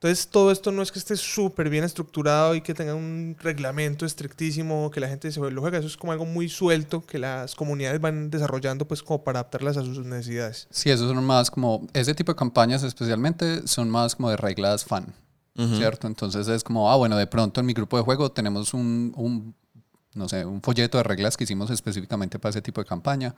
Entonces 0.00 0.28
todo 0.28 0.52
esto 0.52 0.70
no 0.70 0.80
es 0.80 0.92
que 0.92 1.00
esté 1.00 1.16
súper 1.16 1.68
bien 1.68 1.82
estructurado 1.82 2.54
y 2.54 2.60
que 2.60 2.72
tenga 2.72 2.94
un 2.94 3.34
reglamento 3.40 4.06
estrictísimo, 4.06 4.92
que 4.92 5.00
la 5.00 5.08
gente 5.08 5.32
se 5.32 5.40
lo 5.40 5.60
juega, 5.60 5.78
eso 5.78 5.88
es 5.88 5.96
como 5.96 6.12
algo 6.12 6.24
muy 6.24 6.48
suelto 6.48 7.04
que 7.04 7.18
las 7.18 7.56
comunidades 7.56 8.00
van 8.00 8.30
desarrollando 8.30 8.86
pues 8.86 9.02
como 9.02 9.24
para 9.24 9.40
adaptarlas 9.40 9.76
a 9.76 9.82
sus 9.82 9.98
necesidades. 10.06 10.68
Sí, 10.70 10.88
esos 10.88 11.12
son 11.12 11.24
más 11.24 11.50
como, 11.50 11.84
ese 11.94 12.14
tipo 12.14 12.30
de 12.30 12.36
campañas 12.36 12.84
especialmente 12.84 13.66
son 13.66 13.90
más 13.90 14.14
como 14.14 14.30
de 14.30 14.36
reglas 14.36 14.84
fan, 14.84 15.12
Ujú. 15.56 15.74
¿cierto? 15.74 16.06
Entonces 16.06 16.46
es 16.46 16.62
como, 16.62 16.92
ah, 16.92 16.94
bueno, 16.94 17.16
de 17.16 17.26
pronto 17.26 17.58
en 17.58 17.66
mi 17.66 17.72
grupo 17.72 17.96
de 17.96 18.04
juego 18.04 18.30
tenemos 18.30 18.74
un, 18.74 19.12
un, 19.16 19.52
no 20.14 20.28
sé, 20.28 20.44
un 20.44 20.62
folleto 20.62 20.98
de 20.98 21.02
reglas 21.02 21.36
que 21.36 21.42
hicimos 21.42 21.70
específicamente 21.70 22.38
para 22.38 22.50
ese 22.50 22.62
tipo 22.62 22.80
de 22.80 22.86
campaña. 22.86 23.34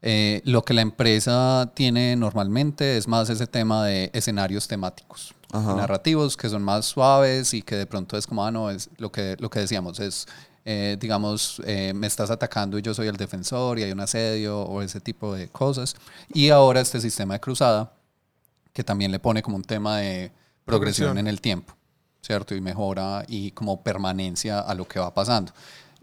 Eh, 0.00 0.42
lo 0.44 0.62
que 0.62 0.74
la 0.74 0.82
empresa 0.82 1.72
tiene 1.74 2.14
normalmente 2.14 2.96
es 2.96 3.08
más 3.08 3.30
ese 3.30 3.46
tema 3.48 3.84
de 3.84 4.10
escenarios 4.12 4.68
temáticos, 4.68 5.34
Ajá. 5.50 5.74
narrativos 5.74 6.36
que 6.36 6.48
son 6.48 6.62
más 6.62 6.86
suaves 6.86 7.52
y 7.52 7.62
que 7.62 7.74
de 7.74 7.86
pronto 7.86 8.16
es 8.16 8.26
como, 8.26 8.44
ah, 8.46 8.50
no, 8.52 8.70
es 8.70 8.90
lo 8.98 9.10
que, 9.10 9.36
lo 9.40 9.50
que 9.50 9.58
decíamos, 9.58 9.98
es, 9.98 10.26
eh, 10.64 10.96
digamos, 11.00 11.60
eh, 11.64 11.92
me 11.94 12.06
estás 12.06 12.30
atacando 12.30 12.78
y 12.78 12.82
yo 12.82 12.94
soy 12.94 13.08
el 13.08 13.16
defensor 13.16 13.78
y 13.78 13.82
hay 13.82 13.90
un 13.90 13.98
asedio 14.00 14.60
o 14.60 14.82
ese 14.82 15.00
tipo 15.00 15.34
de 15.34 15.48
cosas. 15.48 15.96
Y 16.32 16.50
ahora 16.50 16.80
este 16.80 17.00
sistema 17.00 17.34
de 17.34 17.40
cruzada, 17.40 17.92
que 18.72 18.84
también 18.84 19.10
le 19.10 19.18
pone 19.18 19.42
como 19.42 19.56
un 19.56 19.64
tema 19.64 19.98
de 19.98 20.30
progresión 20.64 21.08
Progresión. 21.08 21.18
en 21.18 21.26
el 21.26 21.40
tiempo, 21.40 21.74
¿cierto? 22.22 22.54
Y 22.54 22.60
mejora 22.60 23.24
y 23.26 23.50
como 23.50 23.82
permanencia 23.82 24.60
a 24.60 24.74
lo 24.74 24.86
que 24.86 25.00
va 25.00 25.12
pasando. 25.12 25.52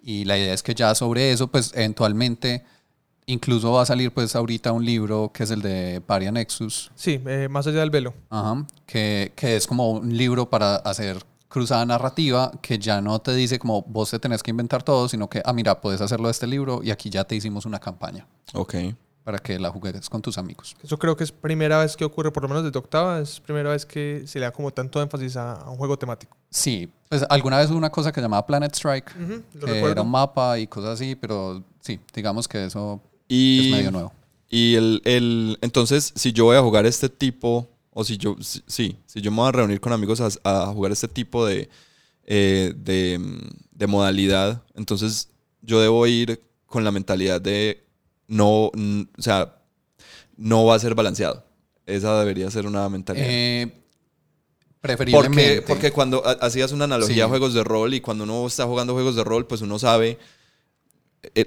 Y 0.04 0.26
la 0.26 0.38
idea 0.38 0.54
es 0.54 0.64
que 0.64 0.76
ya 0.76 0.94
sobre 0.96 1.32
eso, 1.32 1.48
pues 1.48 1.72
eventualmente, 1.76 2.66
incluso 3.28 3.72
va 3.72 3.82
a 3.82 3.86
salir 3.86 4.14
pues 4.14 4.36
ahorita 4.36 4.72
un 4.72 4.86
libro 4.86 5.32
que 5.34 5.44
es 5.44 5.52
el 5.52 5.62
de 5.62 6.02
Paria 6.06 6.32
Nexus, 6.32 6.92
Sí, 6.96 7.22
eh, 7.26 7.48
más 7.50 7.66
allá 7.68 7.80
del 7.80 7.90
velo. 7.90 8.14
Ajá, 8.30 8.66
que, 8.86 9.34
que 9.36 9.56
es 9.56 9.68
como 9.68 9.92
un 9.92 10.16
libro 10.16 10.50
para 10.50 10.76
hacer 10.78 11.18
cruzada 11.48 11.86
narrativa 11.86 12.52
que 12.62 12.78
ya 12.78 13.00
no 13.02 13.20
te 13.20 13.34
dice 13.34 13.58
como 13.60 13.82
vos 13.84 14.12
te 14.12 14.20
tenés 14.20 14.44
que 14.44 14.52
inventar 14.52 14.84
todo, 14.84 15.08
sino 15.08 15.30
que, 15.30 15.42
ah, 15.46 15.54
mira, 15.54 15.80
puedes 15.80 16.02
hacerlo 16.02 16.28
de 16.28 16.32
este 16.32 16.48
libro 16.48 16.82
y 16.84 16.92
aquí 16.92 17.10
ya 17.10 17.24
te 17.24 17.36
hicimos 17.36 17.66
una 17.66 17.80
campaña 17.80 18.28
Ok. 18.54 18.76
para 19.24 19.40
que 19.40 19.58
la 19.58 19.72
juegues 19.72 20.10
con 20.10 20.22
tus 20.22 20.38
amigos. 20.38 20.76
Eso 20.84 21.00
creo 21.00 21.16
que 21.16 21.24
es 21.24 21.32
primera 21.32 21.80
vez 21.80 21.96
que 21.96 22.04
ocurre, 22.04 22.32
por 22.32 22.44
lo 22.44 22.50
menos 22.50 22.64
desde 22.66 22.78
octava, 22.78 23.20
es 23.20 23.40
primera 23.40 23.70
vez 23.72 23.86
que 23.86 24.24
se 24.28 24.38
le 24.40 24.46
da 24.46 24.52
como 24.52 24.70
tanto 24.72 25.02
énfasis 25.02 25.38
a, 25.38 25.54
a 25.54 25.70
un 25.70 25.78
juego 25.78 25.98
temático. 25.98 26.36
Sí, 26.50 26.92
pues 27.10 27.26
alguna 27.30 27.58
vez 27.58 27.70
hubo 27.72 27.78
una 27.78 27.90
cosa 27.90 28.12
que 28.12 28.20
llamaba 28.22 28.46
Planet 28.46 28.74
Strike, 28.76 29.14
que 29.66 29.80
era 29.92 30.02
un 30.02 30.12
mapa 30.12 30.60
y 30.60 30.68
cosas 30.68 30.92
así, 30.92 31.16
pero 31.16 31.64
sí, 31.80 32.00
digamos 32.14 32.48
que 32.50 32.66
eso 32.66 33.02
Y, 33.28 33.66
es 33.68 33.72
medio 33.72 33.92
nuevo. 33.92 34.14
y 34.50 34.76
el, 34.76 35.02
el- 35.06 35.58
entonces, 35.62 36.14
si 36.16 36.32
yo 36.34 36.46
voy 36.46 36.58
a 36.58 36.62
jugar 36.62 36.86
este 36.86 37.10
tipo, 37.10 37.68
o 37.92 38.04
si 38.04 38.18
yo, 38.18 38.36
si- 38.42 38.62
sí, 38.68 38.98
si 39.06 39.22
yo 39.22 39.32
me 39.32 39.38
voy 39.38 39.50
a 39.50 39.52
reunir 39.52 39.80
con 39.80 39.94
amigos 39.94 40.22
a, 40.22 40.30
a 40.44 40.68
jugar 40.74 40.92
este 40.92 41.08
tipo 41.08 41.46
de, 41.46 41.70
eh, 42.26 42.74
de, 42.76 43.20
de 43.72 43.88
modalidad, 43.88 44.64
entonces 44.76 45.30
yo 45.62 45.80
debo 45.82 46.06
ir 46.08 46.42
con 46.66 46.84
la 46.84 46.92
mentalidad 46.92 47.40
de 47.42 47.84
no, 48.28 48.66
o 48.68 48.72
sea, 49.18 49.56
no 50.38 50.66
va 50.66 50.76
a 50.76 50.80
ser 50.80 50.94
balanceado. 50.96 51.44
Esa 51.86 52.20
debería 52.20 52.50
ser 52.52 52.66
una 52.68 52.88
mentalidad. 52.90 53.26
Eh, 53.30 53.72
Porque, 54.82 54.98
preferiblemente. 54.98 55.62
porque 55.64 55.92
cuando 55.92 56.26
ha- 56.28 56.32
hacías 56.46 56.72
una 56.72 56.86
analogía 56.86 57.16
Sí. 57.16 57.22
a 57.22 57.28
juegos 57.28 57.54
de 57.54 57.64
rol 57.64 57.94
y 57.94 58.02
cuando 58.02 58.24
uno 58.24 58.46
está 58.46 58.66
jugando 58.66 58.94
juegos 58.94 59.16
de 59.16 59.24
rol, 59.24 59.48
pues 59.48 59.62
uno 59.62 59.80
sabe 59.80 60.18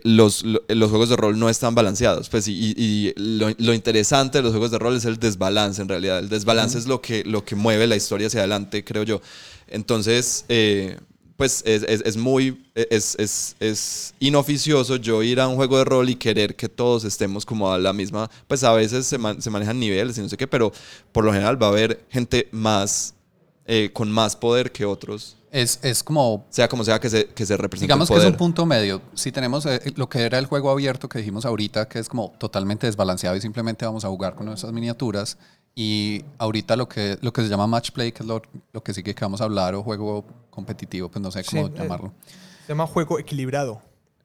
los, 0.05 0.45
lo- 0.45 0.62
los 0.69 0.91
juegos 0.91 1.09
de 1.09 1.17
rol 1.17 1.38
no 1.38 1.49
están 1.49 1.75
balanceados. 1.75 2.29
Pues, 2.29 2.47
y 2.49 3.12
lo, 3.17 3.51
lo 3.59 3.75
interesante 3.75 4.38
de 4.38 4.43
los 4.43 4.53
juegos 4.53 4.71
de 4.71 4.79
rol 4.79 4.97
es 4.97 5.05
el 5.05 5.19
desbalance 5.19 5.81
en 5.83 5.88
realidad. 5.88 6.19
El 6.19 6.29
desbalance 6.29 6.79
es 6.79 6.87
lo 6.87 7.01
que, 7.01 7.25
lo 7.25 7.45
que 7.45 7.55
mueve 7.57 7.87
la 7.87 7.97
historia 7.97 8.27
hacia 8.29 8.41
adelante, 8.41 8.85
creo 8.85 9.03
yo. 9.03 9.21
Entonces, 9.69 10.45
eh, 10.49 10.99
pues 11.37 11.62
es, 11.64 11.85
es- 11.85 12.03
es 12.05 12.17
muy, 12.17 12.64
es, 12.75 13.14
es- 13.19 13.55
es 13.61 14.14
inoficioso 14.19 14.97
yo 14.97 15.23
ir 15.23 15.38
a 15.41 15.47
un 15.47 15.55
juego 15.57 15.79
de 15.79 15.85
rol 15.85 16.09
y 16.11 16.17
querer 16.17 16.57
que 16.57 16.69
todos 16.69 17.05
estemos 17.05 17.47
como 17.47 17.73
a 17.73 17.79
la 17.79 17.93
misma, 17.93 18.29
pues 18.49 18.64
a 18.64 18.73
veces 18.73 19.07
se, 19.07 19.19
man- 19.19 19.41
se 19.41 19.49
manejan 19.51 19.79
niveles 19.79 20.19
y 20.19 20.21
no 20.23 20.29
sé 20.29 20.37
qué, 20.37 20.49
pero 20.49 20.73
por 21.12 21.25
lo 21.25 21.33
general 21.33 21.62
va 21.62 21.69
a 21.69 21.71
haber 21.71 22.05
gente 22.11 22.49
más, 22.51 23.14
eh, 23.67 23.91
con 23.93 24.11
más 24.11 24.35
poder 24.35 24.73
que 24.73 24.85
otros, 24.85 25.37
es, 25.51 25.81
es 25.83 26.03
como 26.03 26.47
sea 26.51 26.69
como 26.69 26.85
sea 26.85 27.01
que 27.01 27.11
se, 27.11 27.27
que 27.27 27.47
se 27.47 27.57
represente 27.57 27.87
Digamos 27.87 28.11
el 28.11 28.17
que 28.17 28.23
es 28.23 28.29
un 28.29 28.37
punto 28.37 28.67
medio. 28.67 29.03
Si 29.15 29.33
tenemos 29.33 29.67
eh, 29.67 29.81
lo 29.97 30.09
que 30.09 30.23
era 30.23 30.39
el 30.39 30.47
juego 30.47 30.71
abierto 30.71 31.09
que 31.09 31.19
dijimos 31.19 31.45
ahorita, 31.45 31.89
que 31.89 31.99
es 31.99 32.09
como 32.09 32.33
totalmente 32.39 32.87
desbalanceado 32.87 33.37
y 33.37 33.41
simplemente 33.41 33.85
vamos 33.85 34.05
a 34.05 34.09
jugar 34.09 34.35
con 34.35 34.47
nuestras 34.47 34.73
miniaturas. 34.73 35.39
Y 35.75 36.25
ahorita 36.39 36.75
lo 36.75 36.89
que, 36.89 37.19
lo 37.21 37.33
que 37.33 37.43
se 37.43 37.49
llama 37.49 37.67
match 37.67 37.93
play, 37.93 38.11
que 38.11 38.23
es 38.23 38.27
lo, 38.27 38.43
lo 38.73 38.83
que 38.83 38.93
sigue 38.93 39.15
que 39.15 39.25
vamos 39.25 39.41
a 39.41 39.45
hablar, 39.45 39.75
o 39.77 39.83
juego 39.83 40.25
competitivo, 40.51 41.09
pues 41.09 41.23
no 41.23 41.31
sé 41.31 41.45
cómo 41.45 41.69
Sí, 41.69 41.73
eh, 41.73 41.79
llamarlo. 41.79 42.13
Se 42.67 42.73
llama 42.73 42.87
juego 42.87 43.19
equilibrado. 43.19 43.81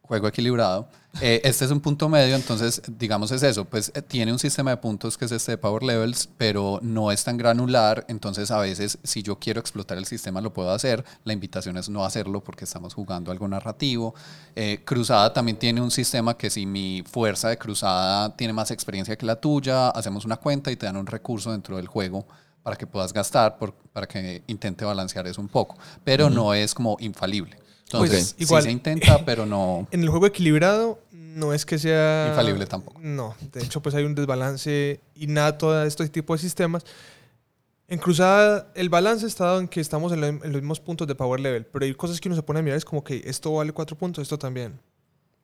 Juego 0.05 0.27
equilibrado. 0.27 0.89
Eh, 1.21 1.39
este 1.45 1.63
es 1.63 1.71
un 1.71 1.79
punto 1.79 2.09
medio, 2.09 2.35
entonces, 2.35 2.81
digamos, 2.87 3.31
es 3.31 3.41
eso. 3.41 3.63
Pues 3.63 3.89
eh, 3.95 4.01
tiene 4.01 4.33
un 4.33 4.37
sistema 4.39 4.71
de 4.71 4.77
puntos 4.77 5.17
que 5.17 5.23
es 5.23 5.31
este 5.31 5.53
de 5.53 5.57
Power 5.57 5.81
Levels, 5.81 6.27
pero 6.37 6.79
no 6.81 7.09
es 7.09 7.23
tan 7.23 7.37
granular. 7.37 8.03
Entonces, 8.09 8.51
a 8.51 8.57
veces, 8.59 8.97
si 9.03 9.23
yo 9.23 9.39
quiero 9.39 9.61
explotar 9.61 9.97
el 9.97 10.05
sistema, 10.05 10.41
lo 10.41 10.51
puedo 10.51 10.71
hacer. 10.71 11.05
La 11.23 11.31
invitación 11.31 11.77
es 11.77 11.87
no 11.87 12.03
hacerlo 12.03 12.43
porque 12.43 12.65
estamos 12.65 12.93
jugando 12.93 13.31
algo 13.31 13.47
narrativo. 13.47 14.13
Eh, 14.57 14.81
cruzada 14.83 15.31
también 15.31 15.57
tiene 15.57 15.79
un 15.79 15.89
sistema 15.91 16.35
que, 16.35 16.49
si 16.49 16.65
mi 16.65 17.01
fuerza 17.09 17.47
de 17.47 17.57
cruzada 17.57 18.35
tiene 18.35 18.51
más 18.51 18.71
experiencia 18.71 19.15
que 19.15 19.25
la 19.25 19.37
tuya, 19.37 19.87
hacemos 19.89 20.25
una 20.25 20.35
cuenta 20.35 20.69
y 20.69 20.75
te 20.75 20.85
dan 20.85 20.97
un 20.97 21.07
recurso 21.07 21.53
dentro 21.53 21.77
del 21.77 21.87
juego 21.87 22.25
para 22.61 22.75
que 22.75 22.87
puedas 22.87 23.13
gastar, 23.13 23.57
por- 23.57 23.73
para 23.93 24.05
que 24.05 24.43
intente 24.47 24.83
balancear 24.83 25.27
eso 25.27 25.39
un 25.39 25.47
poco. 25.47 25.77
Pero 26.03 26.29
no 26.29 26.53
es 26.53 26.73
como 26.73 26.97
infalible. 26.99 27.62
Entonces, 27.85 28.33
Pues, 28.37 28.47
igual- 28.47 28.63
sí 28.63 28.67
se 28.67 28.71
intenta, 28.71 29.23
pero 29.25 29.45
no... 29.45 29.87
En 29.91 30.01
el 30.01 30.09
juego 30.09 30.25
equilibrado 30.27 30.99
no 31.11 31.53
es 31.53 31.65
que 31.65 31.77
sea... 31.79 32.27
Infalible 32.29 32.65
tampoco. 32.65 32.99
No, 33.01 33.35
de 33.51 33.63
hecho 33.63 33.81
pues 33.81 33.93
hay 33.95 34.03
un 34.03 34.15
desbalance 34.15 34.99
innato 35.15 35.71
a 35.71 35.85
este 35.85 36.07
tipo 36.09 36.33
de 36.33 36.39
sistemas. 36.39 36.83
En 37.87 37.99
Cruzada 37.99 38.71
el 38.75 38.89
balance 38.89 39.25
está 39.27 39.45
dado 39.45 39.59
en 39.59 39.67
que 39.67 39.81
estamos 39.81 40.11
en, 40.13 40.21
lo- 40.21 40.27
en 40.27 40.39
los 40.51 40.61
mismos 40.61 40.79
puntos 40.79 41.07
de 41.07 41.15
power 41.15 41.39
level, 41.39 41.65
pero 41.65 41.85
hay 41.85 41.93
cosas 41.93 42.19
que 42.19 42.29
uno 42.29 42.35
se 42.35 42.41
pone 42.43 42.59
a 42.59 42.63
mirar 42.63 42.77
es 42.77 42.85
como 42.85 43.03
que 43.03 43.21
esto 43.25 43.53
vale 43.53 43.71
4 43.71 43.95
puntos, 43.97 44.21
esto 44.21 44.37
también. 44.39 44.79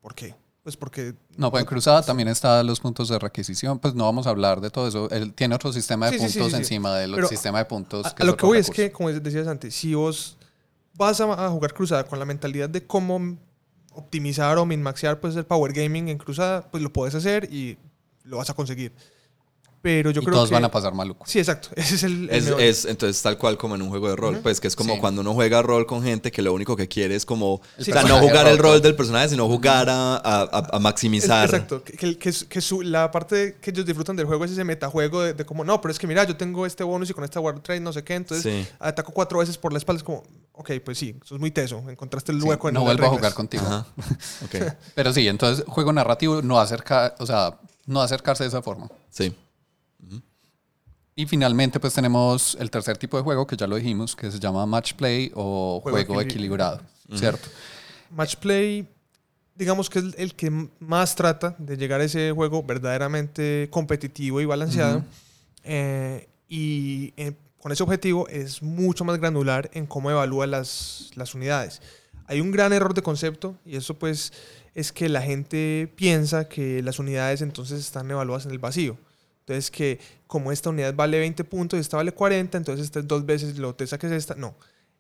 ¿Por 0.02 0.16
qué? 0.16 0.34
Pues 0.64 0.76
porque... 0.78 1.14
No, 1.38 1.52
pues 1.52 1.62
en 1.62 1.68
Cruzada 1.68 2.02
también 2.02 2.28
está 2.30 2.64
los 2.64 2.80
puntos 2.80 3.10
de 3.10 3.20
requisición, 3.20 3.80
pues 3.80 3.94
no 3.94 4.06
vamos 4.06 4.26
a 4.28 4.30
hablar 4.32 4.62
de 4.62 4.70
todo 4.70 4.88
eso. 4.88 5.10
Él 5.10 5.34
tiene 5.34 5.56
otro 5.56 5.72
sistema 5.74 6.08
de 6.10 6.14
Sí, 6.14 6.18
puntos 6.26 6.46
sí, 6.46 6.50
sí. 6.52 6.56
encima 6.58 6.96
del 6.98 7.28
sistema 7.28 7.60
de 7.60 7.66
puntos. 7.66 8.14
Que 8.14 8.24
a 8.24 8.26
lo 8.26 8.36
que 8.38 8.46
voy 8.46 8.58
es 8.58 8.70
que, 8.70 8.92
como 8.92 9.12
decías 9.12 9.48
antes, 9.48 9.76
si 9.76 9.94
vos 9.94 10.38
vas 11.00 11.22
a, 11.22 11.50
jugar 11.50 11.74
Cruzada 11.74 12.04
con 12.04 12.20
la 12.20 12.26
mentalidad 12.26 12.70
de 12.70 12.86
cómo 12.86 13.38
optimizar 13.94 14.58
o 14.58 14.66
minmaxear 14.66 15.20
pues, 15.20 15.36
el 15.36 15.46
power 15.46 15.74
gaming 15.74 16.10
en 16.10 16.18
Cruzada, 16.18 16.70
pues 16.70 16.84
lo 16.84 16.94
puedes 16.94 17.16
hacer 17.16 17.52
y 17.52 17.78
lo 18.24 18.38
vas 18.38 18.50
a 18.50 18.54
conseguir. 18.54 18.94
Pero 19.82 20.12
yo 20.12 20.22
y 20.22 20.26
creo 20.26 20.36
todos 20.36 20.50
que... 20.50 20.56
van 20.56 20.66
a 20.66 20.72
pasar 20.72 20.94
maluco. 20.94 21.26
Sí, 21.26 21.40
exacto. 21.40 21.70
Ese 21.76 21.96
es 21.96 22.04
el... 22.04 22.30
el 22.30 22.48
Es, 22.60 22.84
entonces 22.86 23.22
tal 23.22 23.38
cual 23.38 23.58
como 23.58 23.76
en 23.76 23.82
un 23.82 23.90
juego 23.90 24.10
de 24.10 24.16
rol, 24.18 24.40
pues 24.44 24.60
que 24.60 24.68
es 24.68 24.76
como 24.76 24.96
Sí. 24.96 25.00
cuando 25.00 25.22
uno 25.22 25.34
juega 25.34 25.62
rol 25.62 25.86
con 25.86 26.04
gente 26.04 26.32
que 26.32 26.42
lo 26.42 26.54
único 26.54 26.76
que 26.76 26.88
quiere 26.90 27.16
es 27.16 27.26
como, 27.26 27.54
o 27.56 27.62
sea, 27.78 28.04
no 28.04 28.20
jugar 28.20 28.48
el 28.48 28.58
rol 28.58 28.82
del 28.82 28.96
personaje, 28.96 29.30
sino 29.30 29.48
jugar 29.48 29.90
a, 29.90 30.16
a- 30.16 30.42
a- 30.42 30.68
a 30.76 30.80
maximizar. 30.80 31.46
Es- 31.48 31.54
Exacto, 31.54 31.84
que, 31.84 32.18
que- 32.18 32.34
que 32.50 32.62
su- 32.62 32.82
la 32.82 33.10
parte 33.12 33.58
que 33.62 33.72
ellos 33.72 33.86
disfrutan 33.86 34.16
del 34.16 34.26
juego 34.26 34.44
es 34.46 34.52
ese 34.52 34.64
metajuego 34.66 35.22
de, 35.22 35.34
de 35.34 35.46
como, 35.46 35.64
no, 35.64 35.80
pero 35.80 35.92
es 35.94 36.00
que 36.00 36.08
mira, 36.08 36.26
yo 36.26 36.36
tengo 36.36 36.66
este 36.66 36.84
bonus 36.84 37.10
y 37.10 37.14
con 37.14 37.24
esta 37.24 37.40
War 37.40 37.60
Trade 37.62 37.80
no 37.80 37.94
sé 37.94 38.04
qué, 38.04 38.16
entonces 38.16 38.44
Sí. 38.44 38.68
ataco 38.80 39.14
cuatro 39.14 39.40
veces 39.40 39.58
por 39.58 39.72
la 39.72 39.78
espalda, 39.78 40.00
es 40.00 40.04
como, 40.04 40.24
ok, 40.54 40.72
pues 40.84 40.98
sí, 40.98 41.16
eso 41.24 41.36
es 41.36 41.40
muy 41.40 41.52
teso, 41.52 41.82
encontraste 41.90 42.32
el 42.34 42.42
Sí, 42.42 42.48
hueco 42.48 42.68
en 42.68 42.74
no 42.76 42.82
vuelvo 42.82 43.06
a 43.06 43.10
jugar 43.10 43.34
contigo. 43.34 43.64
Ajá. 43.66 43.86
Ok. 44.44 44.74
Pero 44.96 45.14
sí, 45.14 45.28
entonces 45.28 45.64
juego 45.68 45.94
narrativo 45.94 46.42
no 46.42 46.60
acerca, 46.60 47.16
o 47.20 47.26
sea, 47.26 47.58
no 47.86 48.02
acercarse 48.02 48.44
de 48.44 48.50
esa 48.50 48.62
forma. 48.62 48.90
Sí. 49.10 49.34
Y 51.16 51.26
finalmente 51.26 51.80
pues 51.82 51.94
tenemos 51.94 52.56
el 52.60 52.72
tercer 52.72 52.98
tipo 52.98 53.18
de 53.18 53.24
juego 53.24 53.46
que 53.46 53.58
ya 53.58 53.68
lo 53.68 53.76
dijimos, 53.76 54.16
que 54.16 54.32
se 54.32 54.40
llama 54.40 54.66
match 54.66 54.94
play 54.94 55.32
o 55.36 55.82
Juego 55.84 55.98
juego, 55.98 56.22
equili- 56.22 56.26
equilibrado, 56.26 56.82
¿cierto? 57.14 57.48
Match 58.12 58.38
Play, 58.38 58.88
digamos 59.56 59.90
que 59.90 60.00
es 60.00 60.06
el 60.18 60.34
que 60.34 60.50
más 60.80 61.16
trata 61.16 61.56
de 61.60 61.76
llegar 61.78 62.00
a 62.02 62.06
ese 62.06 62.32
juego 62.32 62.64
verdaderamente 62.64 63.68
competitivo 63.70 64.40
y 64.42 64.46
balanceado. 64.46 65.04
Eh, 65.64 66.28
y 66.48 67.14
eh, 67.18 67.34
con 67.60 67.72
ese 67.74 67.84
objetivo 67.84 68.28
es 68.30 68.64
mucho 68.64 69.04
más 69.04 69.20
granular 69.20 69.70
en 69.74 69.86
cómo 69.86 70.10
evalúa 70.10 70.48
las, 70.48 71.12
las 71.16 71.36
unidades. 71.36 71.82
Hay 72.28 72.40
un 72.40 72.52
gran 72.52 72.72
error 72.74 72.94
de 72.94 73.02
concepto 73.02 73.56
y 73.66 73.76
eso 73.76 73.94
pues 74.00 74.32
es 74.74 74.92
que 74.94 75.10
la 75.10 75.22
gente 75.22 75.92
piensa 75.98 76.48
que 76.48 76.82
las 76.82 76.98
unidades 76.98 77.42
entonces 77.42 77.80
están 77.82 78.10
evaluadas 78.10 78.46
en 78.46 78.52
el 78.52 78.60
vacío. 78.60 78.98
Entonces 79.50 79.72
que 79.72 80.00
como 80.28 80.52
esta 80.52 80.70
unidad 80.70 80.94
vale 80.94 81.18
20 81.18 81.44
puntos 81.44 81.78
y 81.78 81.82
esta 81.82 81.98
vale 81.98 82.12
40, 82.12 82.56
entonces 82.56 82.86
esta 82.86 83.00
es 83.00 83.08
dos 83.08 83.26
veces 83.26 83.58
lo 83.58 83.74
te 83.74 83.88
saques 83.88 84.12
esta. 84.12 84.36
No. 84.36 84.56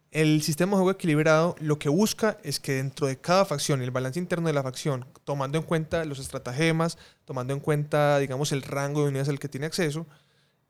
El 0.09 0.41
sistema 0.41 0.71
de 0.71 0.77
juego 0.77 0.91
equilibrado 0.91 1.55
lo 1.59 1.77
que 1.77 1.87
busca 1.87 2.39
es 2.43 2.59
que 2.59 2.73
dentro 2.73 3.05
de 3.05 3.17
cada 3.17 3.45
facción 3.45 3.83
el 3.83 3.91
balance 3.91 4.17
interno 4.17 4.47
de 4.47 4.53
la 4.53 4.63
facción, 4.63 5.05
tomando 5.23 5.59
en 5.59 5.63
cuenta 5.63 6.03
los 6.03 6.17
estratagemas, 6.17 6.97
tomando 7.25 7.53
en 7.53 7.59
cuenta, 7.59 8.17
digamos, 8.17 8.51
el 8.51 8.63
rango 8.63 9.03
de 9.03 9.09
unidades 9.09 9.29
al 9.29 9.37
que 9.37 9.49
tiene 9.49 9.67
acceso, 9.67 10.07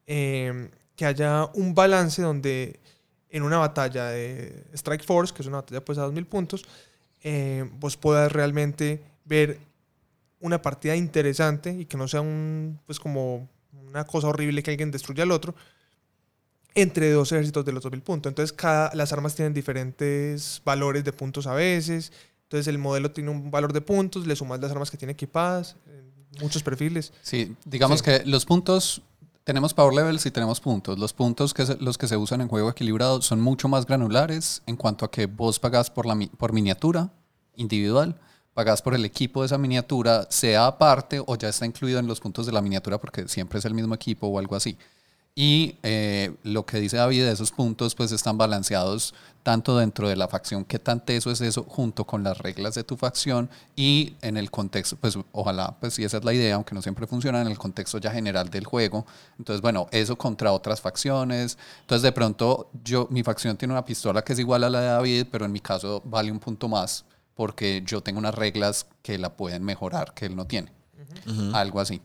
eh, 0.07 0.69
que 0.97 1.05
haya 1.05 1.45
un 1.53 1.73
balance 1.73 2.21
donde 2.21 2.81
en 3.29 3.43
una 3.43 3.59
batalla 3.59 4.07
de 4.07 4.65
Strike 4.73 5.05
Force, 5.05 5.33
que 5.33 5.41
es 5.41 5.47
una 5.47 5.57
batalla 5.57 5.85
pues 5.85 5.97
a 5.99 6.01
2000 6.01 6.25
puntos, 6.25 6.65
eh, 7.23 7.69
vos 7.79 7.95
puedas 7.95 8.29
realmente 8.29 9.01
ver 9.23 9.57
una 10.41 10.61
partida 10.61 10.97
interesante 10.97 11.71
y 11.71 11.85
que 11.85 11.95
no 11.95 12.09
sea 12.09 12.19
un, 12.19 12.77
pues 12.85 12.99
como 12.99 13.47
una 13.87 14.03
cosa 14.05 14.27
horrible 14.27 14.61
que 14.63 14.71
alguien 14.71 14.91
destruya 14.91 15.23
al 15.23 15.31
otro, 15.31 15.55
entre 16.75 17.11
dos 17.11 17.31
ejércitos 17.31 17.65
de 17.65 17.71
los 17.71 17.83
2000 17.83 18.01
puntos. 18.01 18.29
Entonces, 18.29 18.53
cada, 18.53 18.91
las 18.93 19.11
armas 19.11 19.35
tienen 19.35 19.53
diferentes 19.53 20.61
valores 20.63 21.03
de 21.03 21.11
puntos 21.11 21.47
a 21.47 21.53
veces. 21.53 22.11
Entonces, 22.43 22.67
el 22.67 22.77
modelo 22.77 23.11
tiene 23.11 23.29
un 23.31 23.51
valor 23.51 23.73
de 23.73 23.81
puntos, 23.81 24.25
le 24.27 24.35
sumas 24.35 24.59
las 24.59 24.71
armas 24.71 24.89
que 24.91 24.97
tiene 24.97 25.13
equipadas, 25.13 25.75
eh, 25.87 26.03
muchos 26.41 26.63
perfiles. 26.63 27.11
Sí, 27.21 27.55
digamos 27.65 27.99
Sí. 27.99 28.05
que 28.05 28.23
los 28.25 28.45
puntos, 28.45 29.01
tenemos 29.43 29.73
power 29.73 29.93
levels 29.95 30.25
y 30.25 30.31
tenemos 30.31 30.59
puntos. 30.59 30.99
Los 30.99 31.11
puntos 31.11 31.53
que 31.53 31.65
se- 31.65 31.77
los 31.77 31.97
que 31.97 32.07
se 32.07 32.17
usan 32.17 32.41
en 32.41 32.47
juego 32.47 32.69
equilibrado 32.69 33.21
son 33.21 33.41
mucho 33.41 33.67
más 33.67 33.85
granulares 33.85 34.61
en 34.67 34.75
cuanto 34.75 35.05
a 35.05 35.11
que 35.11 35.25
vos 35.25 35.59
pagás 35.59 35.89
por, 35.89 36.05
la, 36.05 36.17
por 36.37 36.53
miniatura 36.53 37.09
individual, 37.55 38.19
pagás 38.59 38.81
por 38.81 38.93
el 38.93 39.05
equipo 39.05 39.39
de 39.39 39.45
esa 39.45 39.57
miniatura, 39.57 40.27
sea 40.29 40.67
aparte 40.67 41.23
o 41.25 41.37
ya 41.37 41.47
está 41.47 41.65
incluido 41.65 41.97
en 41.97 42.07
los 42.07 42.19
puntos 42.19 42.45
de 42.45 42.51
la 42.51 42.61
miniatura 42.61 42.97
porque 42.97 43.25
siempre 43.29 43.57
es 43.57 43.63
el 43.63 43.73
mismo 43.73 43.95
equipo 43.95 44.27
o 44.27 44.37
algo 44.37 44.53
así. 44.53 44.77
Y 45.33 45.77
eh, 45.81 46.35
lo 46.43 46.65
que 46.65 46.77
dice 46.77 46.97
David, 46.97 47.23
esos 47.27 47.53
puntos 47.53 47.95
pues 47.95 48.11
están 48.11 48.37
balanceados 48.37 49.13
tanto 49.43 49.77
dentro 49.77 50.09
de 50.09 50.17
la 50.17 50.27
facción, 50.27 50.65
qué 50.65 50.77
tan 50.77 51.05
teso 51.05 51.31
es 51.31 51.39
eso, 51.39 51.63
junto 51.63 52.03
con 52.03 52.21
las 52.21 52.37
reglas 52.39 52.75
de 52.75 52.83
tu 52.83 52.97
facción 52.97 53.49
y 53.77 54.15
en 54.21 54.35
el 54.35 54.51
contexto, 54.51 54.97
pues 54.97 55.17
ojalá, 55.31 55.77
pues 55.79 55.93
si 55.93 56.03
esa 56.03 56.17
es 56.17 56.25
la 56.25 56.33
idea, 56.33 56.55
aunque 56.55 56.75
no 56.75 56.81
siempre 56.81 57.07
funciona, 57.07 57.41
en 57.41 57.47
el 57.47 57.57
contexto 57.57 57.97
ya 57.97 58.11
general 58.11 58.49
del 58.49 58.65
juego. 58.65 59.05
Entonces, 59.37 59.61
bueno, 59.61 59.87
eso 59.91 60.17
contra 60.17 60.51
otras 60.51 60.81
facciones. 60.81 61.57
Entonces, 61.79 62.01
de 62.01 62.11
pronto, 62.11 62.69
yo, 62.83 63.07
mi 63.09 63.23
facción 63.23 63.55
tiene 63.55 63.73
una 63.73 63.85
pistola 63.85 64.21
que 64.21 64.33
es 64.33 64.39
igual 64.39 64.65
a 64.65 64.69
la 64.69 64.81
de 64.81 64.87
David, 64.87 65.27
pero 65.31 65.45
en 65.45 65.53
mi 65.53 65.61
caso 65.61 66.01
vale 66.03 66.29
un 66.29 66.39
punto 66.39 66.67
más 66.67 67.05
porque 67.39 67.81
yo 67.85 68.01
tengo 68.01 68.19
unas 68.19 68.35
reglas 68.35 68.85
que 69.01 69.17
la 69.17 69.37
pueden 69.37 69.63
mejorar 69.63 70.13
que 70.13 70.25
él 70.25 70.35
no 70.35 70.45
tiene. 70.45 70.73
Algo 71.53 71.79
así. 71.79 72.01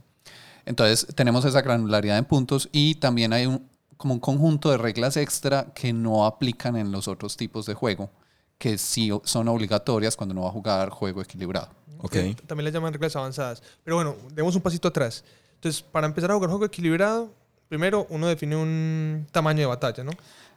Entonces 0.64 1.08
tenemos 1.16 1.44
esa 1.44 1.60
granularidad 1.60 2.18
en 2.18 2.24
puntos 2.24 2.68
y 2.70 2.94
también 2.94 3.32
hay 3.32 3.46
un, 3.46 3.68
como 3.96 4.14
un 4.14 4.20
conjunto 4.20 4.70
de 4.70 4.78
reglas 4.78 5.16
extra 5.16 5.74
que 5.74 5.92
no 5.92 6.24
aplican 6.24 6.76
en 6.76 6.92
los 6.92 7.08
otros 7.08 7.36
tipos 7.36 7.66
de 7.66 7.74
juego, 7.74 8.12
que 8.58 8.78
sí 8.78 9.10
son 9.24 9.48
obligatorias 9.48 10.14
cuando 10.14 10.34
uno 10.34 10.42
va 10.42 10.50
a 10.50 10.52
jugar 10.52 10.90
juego 10.90 11.20
equilibrado. 11.20 11.68
Ok. 11.98 12.12
que 12.12 12.36
También 12.46 12.66
le 12.66 12.70
llaman 12.70 12.92
reglas 12.92 13.16
avanzadas. 13.16 13.60
Pero 13.82 13.96
bueno, 13.96 14.14
demos 14.34 14.54
un 14.54 14.62
pasito 14.62 14.86
atrás. 14.86 15.24
Entonces, 15.56 15.82
para 15.82 16.06
empezar 16.06 16.30
a 16.30 16.34
jugar 16.34 16.48
juego 16.48 16.64
equilibrado, 16.64 17.34
primero 17.68 18.06
uno 18.08 18.28
define 18.28 18.54
un 18.54 19.26
tamaño 19.32 19.62
de 19.62 19.66
batalla, 19.66 20.04
¿no? 20.04 20.12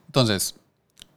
Entonces, 0.06 0.54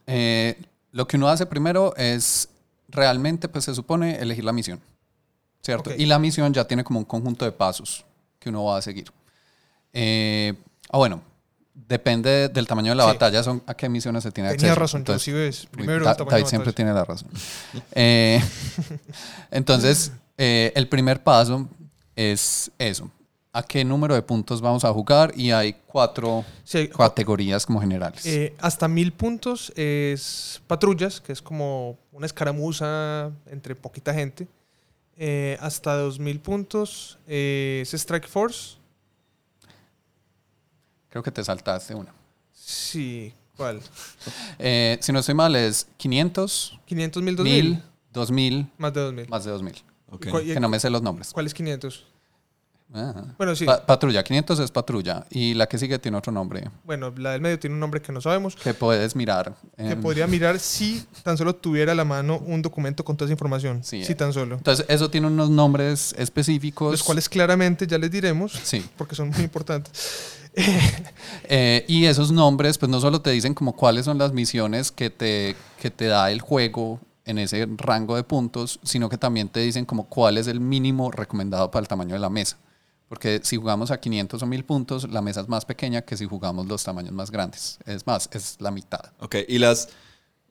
eh, 0.08 0.60
lo 0.90 1.06
que 1.06 1.16
uno 1.16 1.28
hace 1.28 1.46
primero 1.46 1.94
es 1.96 2.48
realmente, 2.92 3.48
pues 3.48 3.64
se 3.64 3.74
supone, 3.74 4.16
elegir 4.20 4.44
la 4.44 4.52
misión, 4.52 4.80
¿cierto? 5.62 5.90
Y 5.96 6.06
la 6.06 6.18
misión 6.18 6.52
ya 6.54 6.64
tiene 6.66 6.84
como 6.84 6.98
un 7.00 7.04
conjunto 7.04 7.44
de 7.44 7.52
pasos 7.52 8.04
que 8.38 8.48
uno 8.50 8.64
va 8.64 8.78
a 8.78 8.82
seguir. 8.82 9.10
Eh, 9.92 10.54
ah, 10.90 10.98
bueno, 10.98 11.22
depende 11.74 12.48
del 12.48 12.66
tamaño 12.66 12.92
de 12.92 12.96
la 12.96 13.04
Sí. 13.04 13.08
batalla, 13.08 13.42
son 13.42 13.62
a 13.66 13.74
qué 13.74 13.88
misiones 13.88 14.22
se 14.22 14.30
tiene 14.30 14.50
acceso. 14.50 14.62
Tenía 14.62 14.74
razón, 14.74 15.00
Entonces, 15.00 15.24
tú 15.24 15.30
sí 15.30 15.32
ves. 15.32 15.62
Uy, 15.64 15.68
Primero 15.72 16.04
Da- 16.04 16.12
el 16.12 16.16
tamaño 16.18 16.30
David 16.36 16.46
siempre 16.46 16.70
batalla. 16.70 16.76
tiene 16.76 16.92
la 16.94 17.04
razón. 17.04 17.28
Eh, 17.92 18.40
entonces, 19.50 20.12
eh, 20.38 20.72
el 20.74 20.88
primer 20.88 21.22
paso 21.22 21.68
es 22.16 22.70
eso. 22.78 23.10
¿A 23.54 23.62
qué 23.62 23.84
número 23.84 24.14
de 24.14 24.22
puntos 24.22 24.62
vamos 24.62 24.82
a 24.82 24.92
jugar? 24.94 25.32
Y 25.36 25.50
hay 25.50 25.74
cuatro 25.86 26.42
Sí, 26.64 26.88
categorías 26.88 27.66
como 27.66 27.80
generales. 27.82 28.24
eh, 28.24 28.54
hasta 28.58 28.88
mil 28.88 29.12
puntos 29.12 29.70
es 29.76 30.62
patrullas, 30.66 31.20
que 31.20 31.32
es 31.32 31.42
como 31.42 31.98
una 32.12 32.24
escaramuza 32.24 33.30
entre 33.46 33.74
poquita 33.74 34.14
gente. 34.14 34.48
Eh, 35.18 35.58
hasta 35.60 35.94
dos 35.96 36.18
mil 36.18 36.40
puntos 36.40 37.18
eh, 37.28 37.80
es 37.82 37.92
Strike 37.92 38.26
Force. 38.26 38.76
Creo 41.10 41.22
que 41.22 41.30
te 41.30 41.44
saltaste 41.44 41.94
una. 41.94 42.14
Sí, 42.54 43.34
¿cuál? 43.56 43.80
Eh, 44.58 44.96
si 45.02 45.12
no 45.12 45.18
estoy 45.18 45.34
mal, 45.34 45.54
es 45.56 45.88
500, 45.98 46.78
500 46.86 47.22
mil, 47.22 47.36
2000. 47.36 47.64
1000, 47.64 47.82
2000, 48.12 48.70
Más 48.78 48.94
de 48.94 49.00
2000. 49.02 49.28
más 49.28 49.44
de 49.44 49.50
2000. 49.50 49.74
Ok. 50.10 50.26
¿Cuál- 50.30 50.48
y- 50.48 50.54
Que 50.54 50.60
no 50.60 50.70
me 50.70 50.80
sé 50.80 50.88
los 50.88 51.02
nombres. 51.02 51.32
¿Cuál 51.34 51.44
es 51.46 51.52
500? 51.52 52.06
Ah. 52.94 53.24
Bueno, 53.38 53.54
sí. 53.56 53.64
Pa- 53.64 53.84
patrulla, 53.86 54.22
500 54.22 54.58
es 54.60 54.70
patrulla. 54.70 55.24
Y 55.30 55.54
la 55.54 55.66
que 55.66 55.78
sigue 55.78 55.98
tiene 55.98 56.18
otro 56.18 56.30
nombre 56.32 56.70
Bueno, 56.84 57.12
la 57.16 57.30
del 57.32 57.40
medio 57.40 57.58
tiene 57.58 57.74
un 57.74 57.80
nombre 57.80 58.02
que 58.02 58.12
no 58.12 58.20
sabemos. 58.20 58.54
que 58.56 58.74
puedes 58.74 59.16
mirar. 59.16 59.54
Que 59.76 59.96
podría 59.96 60.26
mirar 60.26 60.58
si 60.58 61.04
tan 61.22 61.36
solo 61.38 61.54
tuviera 61.54 61.92
a 61.92 61.94
la 61.94 62.04
mano 62.04 62.38
un 62.38 62.60
documento 62.62 63.04
con 63.04 63.16
toda 63.16 63.26
esa 63.28 63.32
información. 63.32 63.82
Sí, 63.82 64.04
si 64.04 64.12
eh. 64.12 64.14
tan 64.14 64.32
solo. 64.32 64.56
Entonces, 64.56 64.84
eso 64.88 65.10
tiene 65.10 65.26
unos 65.26 65.48
nombres 65.50 66.14
específicos. 66.18 66.90
Los 66.92 67.02
cuales 67.02 67.28
claramente 67.28 67.86
ya 67.86 67.98
les 67.98 68.10
diremos, 68.10 68.52
Sí. 68.62 68.84
porque 68.96 69.14
son 69.14 69.30
muy 69.30 69.42
importantes. 69.42 70.38
Eh, 71.44 71.84
y 71.88 72.04
esos 72.06 72.30
nombres, 72.30 72.78
pues 72.78 72.90
no 72.90 73.00
solo 73.00 73.20
te 73.20 73.30
dicen 73.30 73.54
como 73.54 73.74
cuáles 73.74 74.04
son 74.04 74.18
las 74.18 74.32
misiones 74.32 74.92
que 74.92 75.10
te, 75.10 75.56
que 75.80 75.90
te 75.90 76.06
da 76.06 76.30
el 76.30 76.40
juego 76.40 77.00
en 77.24 77.38
ese 77.38 77.66
rango 77.76 78.16
de 78.16 78.24
puntos, 78.24 78.80
sino 78.82 79.08
que 79.08 79.18
también 79.18 79.48
te 79.48 79.60
dicen 79.60 79.84
como 79.84 80.04
cuál 80.08 80.38
es 80.38 80.46
el 80.46 80.60
mínimo 80.60 81.10
recomendado 81.10 81.70
para 81.70 81.82
el 81.82 81.88
tamaño 81.88 82.14
de 82.14 82.20
la 82.20 82.30
mesa. 82.30 82.58
Porque 83.12 83.40
si 83.44 83.58
jugamos 83.58 83.90
a 83.90 84.00
500 84.00 84.42
o 84.42 84.46
1000 84.46 84.64
puntos, 84.64 85.10
la 85.10 85.20
mesa 85.20 85.42
es 85.42 85.48
más 85.50 85.66
pequeña 85.66 86.00
que 86.00 86.16
si 86.16 86.24
jugamos 86.24 86.66
los 86.66 86.82
tamaños 86.82 87.12
más 87.12 87.30
grandes. 87.30 87.78
Es 87.84 88.06
más, 88.06 88.26
es 88.32 88.56
la 88.58 88.70
mitad. 88.70 89.00
Ok, 89.20 89.36
y 89.48 89.58
las, 89.58 89.90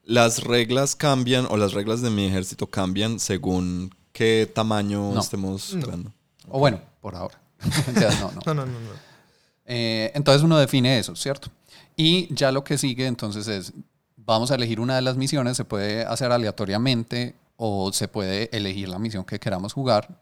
las 0.03 0.43
reglas 0.43 0.95
cambian 0.95 1.47
o 1.49 1.57
las 1.57 1.73
reglas 1.73 2.03
de 2.03 2.11
mi 2.11 2.27
ejército 2.27 2.67
cambian 2.67 3.19
según 3.19 3.89
qué 4.13 4.47
tamaño 4.53 5.11
No. 5.11 5.21
estemos 5.21 5.73
No. 5.73 5.81
creando. 5.83 6.11
O 6.49 6.59
bueno, 6.59 6.79
por 7.01 7.15
ahora. 7.15 7.41
No. 8.19 8.31
No, 8.45 8.53
no, 8.53 8.65
no, 8.67 8.79
no. 8.79 8.91
Eh, 9.65 10.11
entonces 10.13 10.43
uno 10.43 10.59
define 10.59 10.99
eso, 10.99 11.15
¿cierto? 11.15 11.49
Y 11.95 12.31
ya 12.31 12.51
lo 12.51 12.63
que 12.63 12.77
sigue 12.77 13.07
entonces 13.07 13.47
es, 13.47 13.73
vamos 14.17 14.51
a 14.51 14.55
elegir 14.55 14.79
una 14.79 14.95
de 14.95 15.01
las 15.01 15.17
misiones, 15.17 15.57
se 15.57 15.65
puede 15.65 16.05
hacer 16.05 16.31
aleatoriamente 16.31 17.33
o 17.57 17.91
se 17.91 18.07
puede 18.07 18.55
elegir 18.55 18.87
la 18.87 18.99
misión 18.99 19.23
que 19.25 19.39
queramos 19.39 19.73
jugar. 19.73 20.21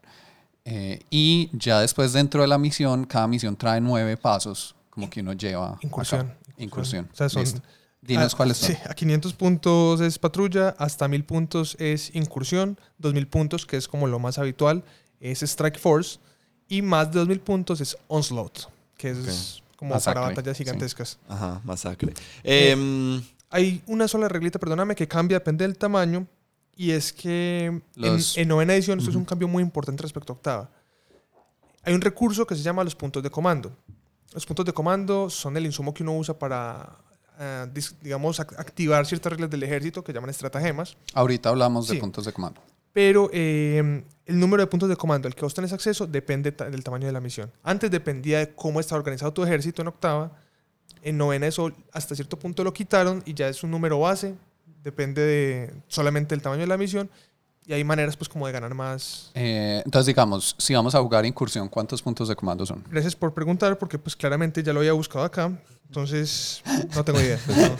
Eh, 0.64 1.00
y 1.10 1.50
ya 1.52 1.80
después 1.80 2.12
dentro 2.12 2.42
de 2.42 2.48
la 2.48 2.58
misión, 2.58 3.04
cada 3.04 3.26
misión 3.26 3.56
trae 3.56 3.80
nueve 3.80 4.16
pasos 4.16 4.74
como 4.90 5.08
que 5.08 5.20
uno 5.20 5.32
lleva. 5.32 5.70
a 5.70 5.78
Incursión. 5.82 6.26
cabo. 6.28 6.38
Incursión. 6.58 7.08
O 7.12 7.16
sea, 7.16 7.28
son-. 7.28 7.62
Dinos 8.02 8.32
Ah, 8.32 8.36
cuáles 8.36 8.56
son. 8.56 8.70
Sí, 8.70 8.76
a 8.88 8.94
500 8.94 9.34
puntos 9.34 10.00
es 10.00 10.18
patrulla, 10.18 10.70
hasta 10.78 11.06
1000 11.06 11.24
puntos 11.24 11.76
es 11.78 12.14
incursión, 12.14 12.78
2000 12.98 13.28
puntos, 13.28 13.66
que 13.66 13.76
es 13.76 13.88
como 13.88 14.06
lo 14.06 14.18
más 14.18 14.38
habitual, 14.38 14.84
es 15.20 15.42
Strike 15.42 15.78
Force, 15.78 16.18
y 16.66 16.80
más 16.80 17.10
de 17.12 17.18
2000 17.18 17.40
puntos 17.40 17.80
es 17.82 17.98
Onslaught, 18.08 18.58
que 18.96 19.10
es 19.10 19.62
como 19.76 19.94
Masacre, 19.94 20.14
para 20.22 20.34
batallas 20.34 20.56
sí. 20.56 20.64
gigantescas. 20.64 21.18
Ajá, 21.28 21.60
masacre. 21.64 22.14
Em, 22.42 23.22
Hay 23.50 23.82
una 23.86 24.06
sola 24.08 24.28
reglita, 24.28 24.58
perdóname, 24.58 24.94
que 24.94 25.06
cambia, 25.08 25.38
depende 25.38 25.66
del 25.66 25.76
tamaño, 25.76 26.26
y 26.80 26.92
es 26.92 27.12
que 27.12 27.66
en- 27.66 27.82
Los- 27.96 28.38
en, 28.38 28.48
novena 28.48 28.72
edición 28.74 28.98
esto 28.98 29.10
es 29.10 29.16
un 29.16 29.26
cambio 29.26 29.46
muy 29.48 29.62
importante 29.62 30.02
respecto 30.02 30.32
a 30.32 30.36
octava. 30.36 30.70
Hay 31.82 31.92
un 31.92 32.00
recurso 32.00 32.46
que 32.46 32.54
se 32.54 32.62
llama 32.62 32.82
los 32.84 32.94
puntos 32.94 33.22
de 33.22 33.28
comando. 33.30 33.70
Los 34.32 34.46
puntos 34.46 34.64
de 34.64 34.72
comando 34.72 35.28
son 35.28 35.56
el 35.58 35.66
insumo 35.66 35.92
que 35.92 36.02
uno 36.02 36.16
usa 36.16 36.38
para, 36.38 36.96
eh, 37.38 37.66
digamos, 38.00 38.40
ac- 38.40 38.58
activar 38.58 39.04
ciertas 39.04 39.30
reglas 39.32 39.50
del 39.50 39.62
ejército 39.62 40.02
que 40.02 40.12
llaman 40.14 40.30
estratagemas. 40.30 40.96
Ahorita 41.12 41.50
hablamos 41.50 41.86
de 41.88 41.94
Sí. 41.96 42.00
puntos 42.00 42.24
de 42.24 42.32
comando. 42.32 42.62
Pero 42.94 43.28
eh, 43.32 44.02
el 44.24 44.38
número 44.40 44.62
de 44.62 44.66
puntos 44.66 44.88
de 44.88 44.96
comando 44.96 45.28
al 45.28 45.34
que 45.34 45.42
vos 45.42 45.52
tenés 45.52 45.72
acceso 45.74 46.06
depende 46.06 46.50
ta- 46.52 46.70
del 46.70 46.82
tamaño 46.82 47.06
de 47.06 47.12
la 47.12 47.20
misión. 47.20 47.52
Antes 47.62 47.90
dependía 47.90 48.38
de 48.38 48.54
cómo 48.54 48.80
estaba 48.80 48.98
organizado 49.00 49.32
tu 49.34 49.44
ejército 49.44 49.82
en 49.82 49.88
octava. 49.88 50.32
En 51.02 51.18
novena 51.18 51.46
eso 51.46 51.70
hasta 51.92 52.14
cierto 52.14 52.38
punto 52.38 52.64
lo 52.64 52.72
quitaron 52.72 53.22
y 53.26 53.34
ya 53.34 53.48
es 53.48 53.62
un 53.62 53.70
número 53.70 53.98
base. 54.00 54.34
Depende 54.82 55.22
de 55.22 55.74
solamente 55.88 56.34
del 56.34 56.42
tamaño 56.42 56.62
de 56.62 56.66
la 56.66 56.78
misión. 56.78 57.10
Y 57.66 57.72
hay 57.72 57.84
maneras 57.84 58.16
pues 58.16 58.28
como 58.28 58.46
de 58.46 58.52
ganar 58.52 58.74
más. 58.74 59.30
Eh, 59.34 59.82
entonces, 59.84 60.06
digamos, 60.06 60.56
si 60.58 60.74
vamos 60.74 60.94
a 60.94 61.00
jugar 61.00 61.24
incursión, 61.26 61.68
¿cuántos 61.68 62.02
puntos 62.02 62.28
de 62.28 62.34
comando 62.34 62.64
son? 62.64 62.82
Gracias 62.90 63.14
por 63.14 63.32
preguntar 63.34 63.78
porque 63.78 63.98
pues 63.98 64.16
claramente 64.16 64.62
ya 64.62 64.72
lo 64.72 64.80
había 64.80 64.92
buscado 64.92 65.24
acá. 65.24 65.52
Entonces 65.86 66.62
no 66.94 67.04
tengo 67.04 67.20
idea. 67.20 67.38
Pues, 67.44 67.58
no. 67.58 67.76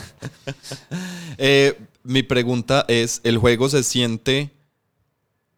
eh, 1.39 1.79
mi 2.03 2.23
pregunta 2.23 2.85
es, 2.89 3.21
¿el 3.25 3.39
juego 3.39 3.69
se 3.69 3.83
siente... 3.83 4.51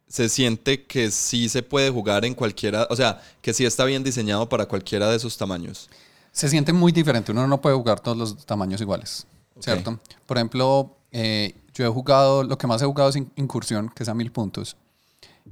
Se 0.07 0.29
siente 0.29 0.85
que 0.85 1.11
sí 1.11 1.49
se 1.49 1.63
puede 1.63 1.89
jugar 1.89 2.27
en 2.27 2.35
cualquiera, 2.35 2.87
o 2.91 2.97
sea, 2.97 3.23
que 3.41 3.55
sí 3.55 3.65
está 3.65 3.87
bien 3.87 4.05
diseñado 4.05 4.47
para 4.47 4.67
cualquiera 4.67 5.09
de 5.09 5.17
esos 5.17 5.39
tamaños. 5.39 5.89
Se 6.33 6.51
siente 6.51 6.75
muy 6.75 6.93
diferente. 6.93 7.33
Uno 7.33 7.47
no 7.47 7.63
puede 7.63 7.77
jugar 7.77 7.99
todos 7.99 8.19
los 8.19 8.45
tamaños 8.45 8.83
iguales, 8.83 9.27
¿cierto? 9.59 9.99
Por 10.27 10.37
ejemplo, 10.37 10.99
eh, 11.13 11.55
yo 11.75 11.87
he 11.87 11.89
jugado, 11.89 12.43
lo 12.43 12.59
que 12.59 12.67
más 12.67 12.83
he 12.83 12.87
jugado 12.87 13.11
es 13.11 13.17
in- 13.17 13.31
incursión, 13.37 13.91
que 13.95 14.03
es 14.03 14.09
a 14.09 14.15
mil 14.15 14.31
puntos. 14.33 14.77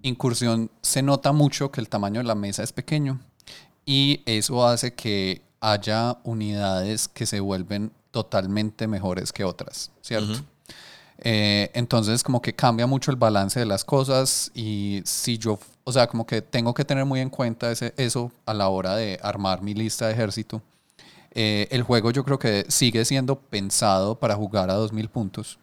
Incursión 0.02 0.70
se 0.82 1.02
nota 1.02 1.32
mucho 1.32 1.70
que 1.70 1.80
el 1.80 1.88
tamaño 1.88 2.20
de 2.20 2.24
la 2.24 2.34
mesa 2.34 2.62
es 2.62 2.72
pequeño 2.72 3.20
y 3.84 4.22
eso 4.26 4.66
hace 4.66 4.94
que 4.94 5.42
haya 5.60 6.16
unidades 6.24 7.08
que 7.08 7.26
se 7.26 7.40
vuelven 7.40 7.92
totalmente 8.10 8.86
mejores 8.86 9.32
que 9.32 9.44
otras, 9.44 9.90
¿cierto? 10.00 10.32
Eh, 11.22 11.70
entonces 11.74 12.22
como 12.22 12.40
que 12.40 12.54
cambia 12.54 12.86
mucho 12.86 13.10
el 13.10 13.16
balance 13.18 13.60
de 13.60 13.66
las 13.66 13.84
cosas 13.84 14.50
y 14.54 15.02
si 15.04 15.36
yo, 15.36 15.58
o 15.84 15.92
sea, 15.92 16.06
como 16.06 16.24
que 16.26 16.40
tengo 16.40 16.72
que 16.72 16.84
tener 16.84 17.04
muy 17.04 17.20
en 17.20 17.28
cuenta 17.28 17.70
ese, 17.70 17.92
eso 17.98 18.32
a 18.46 18.54
la 18.54 18.68
hora 18.68 18.96
de 18.96 19.18
armar 19.22 19.60
mi 19.60 19.74
lista 19.74 20.06
de 20.06 20.14
ejército. 20.14 20.62
Eh, 21.32 21.68
el 21.70 21.82
juego 21.82 22.10
yo 22.10 22.24
creo 22.24 22.38
que 22.38 22.64
sigue 22.68 23.04
siendo 23.04 23.36
pensado 23.38 24.18
para 24.18 24.34
jugar 24.34 24.70
a 24.70 24.74
2000 24.74 25.08
puntos. 25.08 25.58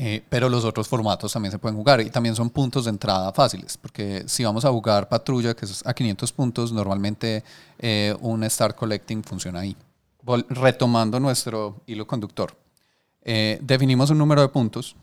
Eh, 0.00 0.22
pero 0.28 0.48
los 0.48 0.64
otros 0.64 0.86
formatos 0.86 1.32
también 1.32 1.50
se 1.50 1.58
pueden 1.58 1.76
jugar 1.76 2.00
y 2.00 2.10
también 2.10 2.36
son 2.36 2.50
puntos 2.50 2.84
de 2.84 2.90
entrada 2.90 3.32
fáciles, 3.32 3.76
porque 3.76 4.22
si 4.28 4.44
vamos 4.44 4.64
a 4.64 4.70
jugar 4.70 5.08
patrulla, 5.08 5.54
que 5.54 5.64
es 5.64 5.84
a 5.84 5.92
500 5.92 6.32
puntos, 6.32 6.72
normalmente 6.72 7.42
eh, 7.80 8.14
un 8.20 8.44
Star 8.44 8.76
Collecting 8.76 9.24
funciona 9.24 9.60
ahí. 9.60 9.76
Retomando 10.50 11.18
nuestro 11.18 11.82
hilo 11.86 12.06
conductor, 12.06 12.56
definimos 13.24 14.10
un 14.10 14.18
número 14.18 14.42
de 14.42 14.48
puntos, 14.48 14.94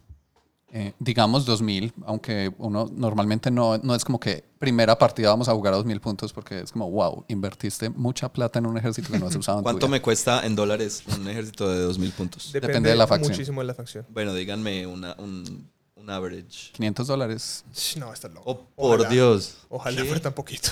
eh, 0.77 0.91
digamos 0.99 1.45
2000, 1.45 1.93
aunque 2.05 2.53
uno 2.57 2.91
normalmente 2.93 3.49
no, 3.49 3.77
no 3.77 3.95
es 3.95 4.03
como 4.03 4.19
que 4.19 4.43
primera 4.59 4.97
partida 4.97 5.29
vamos 5.29 5.47
a 5.47 5.53
jugar 5.53 5.73
a 5.73 5.77
2000 5.77 6.01
puntos, 6.01 6.33
porque 6.33 6.59
es 6.59 6.73
como, 6.73 6.91
wow, 6.91 7.23
invertiste 7.29 7.89
mucha 7.89 8.27
plata 8.27 8.59
en 8.59 8.65
un 8.65 8.77
ejército 8.77 9.09
que 9.09 9.17
no 9.17 9.27
has 9.27 9.35
usado 9.37 9.59
en 9.59 9.63
tu 9.63 9.63
¿Cuánto 9.63 9.87
vida". 9.87 9.91
me 9.91 10.01
cuesta 10.01 10.45
en 10.45 10.53
dólares 10.53 11.03
un 11.17 11.29
ejército 11.29 11.69
de 11.69 11.87
2.000 11.87 12.11
puntos? 12.11 12.51
Depende 12.51 12.89
de 12.89 12.97
la 12.97 13.07
facción. 13.07 13.31
Muchísimo 13.31 13.61
de 13.61 13.67
la 13.67 13.73
facción. 13.73 14.05
Bueno, 14.09 14.33
díganme 14.33 14.85
una, 14.85 15.15
un, 15.17 15.71
un 15.95 16.09
average. 16.09 16.73
500 16.73 17.07
dólares. 17.07 17.63
No, 17.95 18.11
está 18.11 18.27
loco. 18.27 18.43
Oh, 18.51 18.65
por 18.75 18.95
Ojalá. 18.99 19.09
Dios. 19.09 19.55
Ojalá 19.69 20.03
fuera 20.03 20.19
tan 20.21 20.33
poquito. 20.33 20.71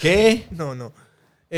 ¿Qué? 0.00 0.48
No, 0.50 0.74
no. 0.74 0.92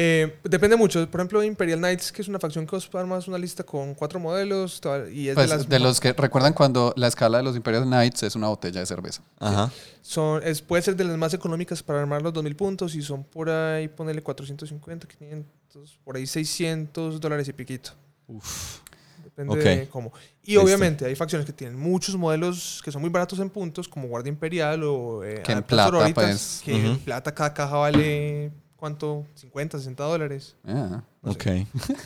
Eh, 0.00 0.38
depende 0.44 0.76
mucho. 0.76 1.10
Por 1.10 1.18
ejemplo, 1.20 1.42
Imperial 1.42 1.80
Knights, 1.80 2.12
que 2.12 2.22
es 2.22 2.28
una 2.28 2.38
facción 2.38 2.64
que 2.68 2.76
os 2.76 2.88
armas 2.94 3.26
una 3.26 3.36
lista 3.36 3.64
con 3.64 3.94
cuatro 3.94 4.20
modelos 4.20 4.80
toda- 4.80 5.10
y 5.10 5.28
es 5.28 5.34
Pues 5.34 5.50
de 5.50 5.56
las 5.56 5.68
de 5.68 5.78
los 5.80 5.98
que 5.98 6.12
recuerdan 6.12 6.52
cuando 6.52 6.92
la 6.96 7.08
escala 7.08 7.38
de 7.38 7.42
los 7.44 7.56
Imperial 7.56 7.82
Knights 7.82 8.22
es 8.22 8.36
una 8.36 8.46
botella 8.46 8.78
de 8.78 8.86
cerveza. 8.86 9.22
Ajá. 9.40 9.72
son 10.00 10.40
es, 10.44 10.62
puede 10.62 10.82
ser 10.84 10.94
de 10.94 11.02
las 11.02 11.18
más 11.18 11.34
económicas 11.34 11.82
para 11.82 12.00
armar 12.00 12.22
los 12.22 12.32
2000 12.32 12.54
puntos 12.54 12.94
y 12.94 13.02
son 13.02 13.24
por 13.24 13.50
ahí, 13.50 13.88
ponerle 13.88 14.22
450, 14.22 15.08
500, 15.08 15.98
por 16.04 16.14
ahí 16.16 16.26
600 16.28 17.20
dólares 17.20 17.48
y 17.48 17.52
piquito. 17.52 17.90
Uf. 18.28 18.78
Depende 19.24 19.56
de 19.58 19.88
cómo. 19.88 20.12
Y 20.44 20.52
Listo. 20.52 20.62
obviamente 20.62 21.06
hay 21.06 21.14
facciones 21.16 21.44
que 21.44 21.52
tienen 21.52 21.76
muchos 21.78 22.14
modelos 22.16 22.80
que 22.84 22.92
son 22.92 23.00
muy 23.02 23.10
baratos 23.10 23.38
en 23.40 23.50
puntos, 23.50 23.88
como 23.88 24.06
Guardia 24.08 24.30
Imperial 24.30 24.82
o 24.84 25.24
eh, 25.24 25.42
Que 25.44 25.52
en 25.52 25.62
plata, 25.64 26.12
pues. 26.14 26.62
que 26.64 26.74
en 26.86 26.98
plata 26.98 27.34
cada 27.34 27.52
caja 27.52 27.76
vale, 27.76 28.50
¿cuánto? 28.78 29.26
50, 29.34 29.78
60 29.78 30.04
dólares. 30.04 30.54
Ah, 30.66 31.02
No 31.22 31.32
ok. 31.32 31.46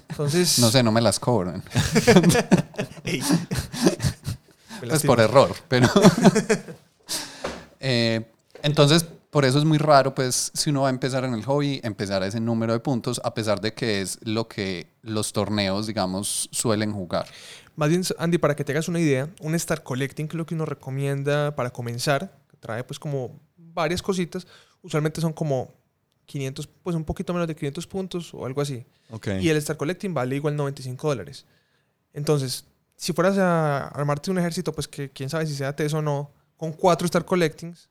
Entonces, 0.09 0.59
no 0.61 0.71
sé, 0.71 0.83
no 0.83 0.91
me 0.91 1.01
las 1.01 1.21
cobran. 1.21 1.63
ey. 3.05 3.23
Me 4.81 4.89
Pues 4.89 5.03
por 5.05 5.21
error, 5.21 5.55
pero... 5.69 5.89
Eh, 7.85 8.25
entonces, 8.63 9.05
por 9.31 9.45
eso 9.45 9.59
es 9.59 9.65
muy 9.65 9.77
raro, 9.77 10.15
pues, 10.15 10.53
si 10.55 10.71
uno 10.71 10.83
va 10.83 10.87
a 10.87 10.91
empezar 10.91 11.25
en 11.25 11.35
el 11.35 11.45
hobby, 11.45 11.81
empezar 11.83 12.23
a 12.23 12.29
ese 12.29 12.39
número 12.39 12.73
de 12.73 12.79
puntos, 12.79 13.21
a 13.25 13.35
pesar 13.35 13.61
de 13.61 13.75
que 13.75 14.01
es 14.01 14.21
lo 14.23 14.47
que 14.47 14.87
los 15.03 15.33
torneos, 15.33 15.89
digamos, 15.89 16.49
suelen 16.53 16.93
jugar. 16.93 17.27
Más 17.75 17.89
bien, 17.89 18.05
Andy, 18.19 18.39
para 18.39 18.55
que 18.55 18.63
te 18.63 18.71
hagas 18.71 18.87
una 18.87 19.01
idea, 19.01 19.29
un 19.41 19.57
Star 19.57 19.83
Collecting, 19.83 20.29
que 20.29 20.35
es 20.35 20.39
lo 20.39 20.47
que 20.47 20.55
uno 20.55 20.65
recomienda 20.65 21.57
para 21.57 21.71
comenzar, 21.71 22.39
que 22.49 22.57
trae 22.57 22.85
pues 22.85 23.01
como 23.01 23.41
varias 23.57 24.01
cositas, 24.01 24.47
usualmente 24.81 25.21
son 25.21 25.33
como 25.33 25.75
500, 26.33 26.67
pues 26.83 26.97
un 26.97 27.05
poquito 27.05 27.35
menos 27.35 27.47
de 27.47 27.55
500 27.55 27.87
puntos 27.87 28.33
o 28.33 28.47
algo 28.47 28.63
así. 28.63 28.85
Y 29.41 29.49
el 29.51 29.59
Star 29.59 29.77
Collecting 29.77 30.15
vale 30.15 30.37
igual 30.37 30.57
95 30.57 31.09
dólares. 31.09 31.45
Entonces, 32.15 32.65
si 32.97 33.13
fueras 33.13 33.37
a 33.37 33.89
armarte 33.89 34.31
un 34.31 34.39
ejército, 34.39 34.73
pues 34.73 34.89
que 34.89 35.11
quién 35.11 35.29
sabe 35.29 35.47
si 35.47 35.55
sea 35.55 35.77
teso 35.77 35.99
o 35.99 36.03
no, 36.03 36.31
con 36.57 36.73
cuatro 36.73 37.05
Star 37.05 37.25
Collectings, 37.25 37.91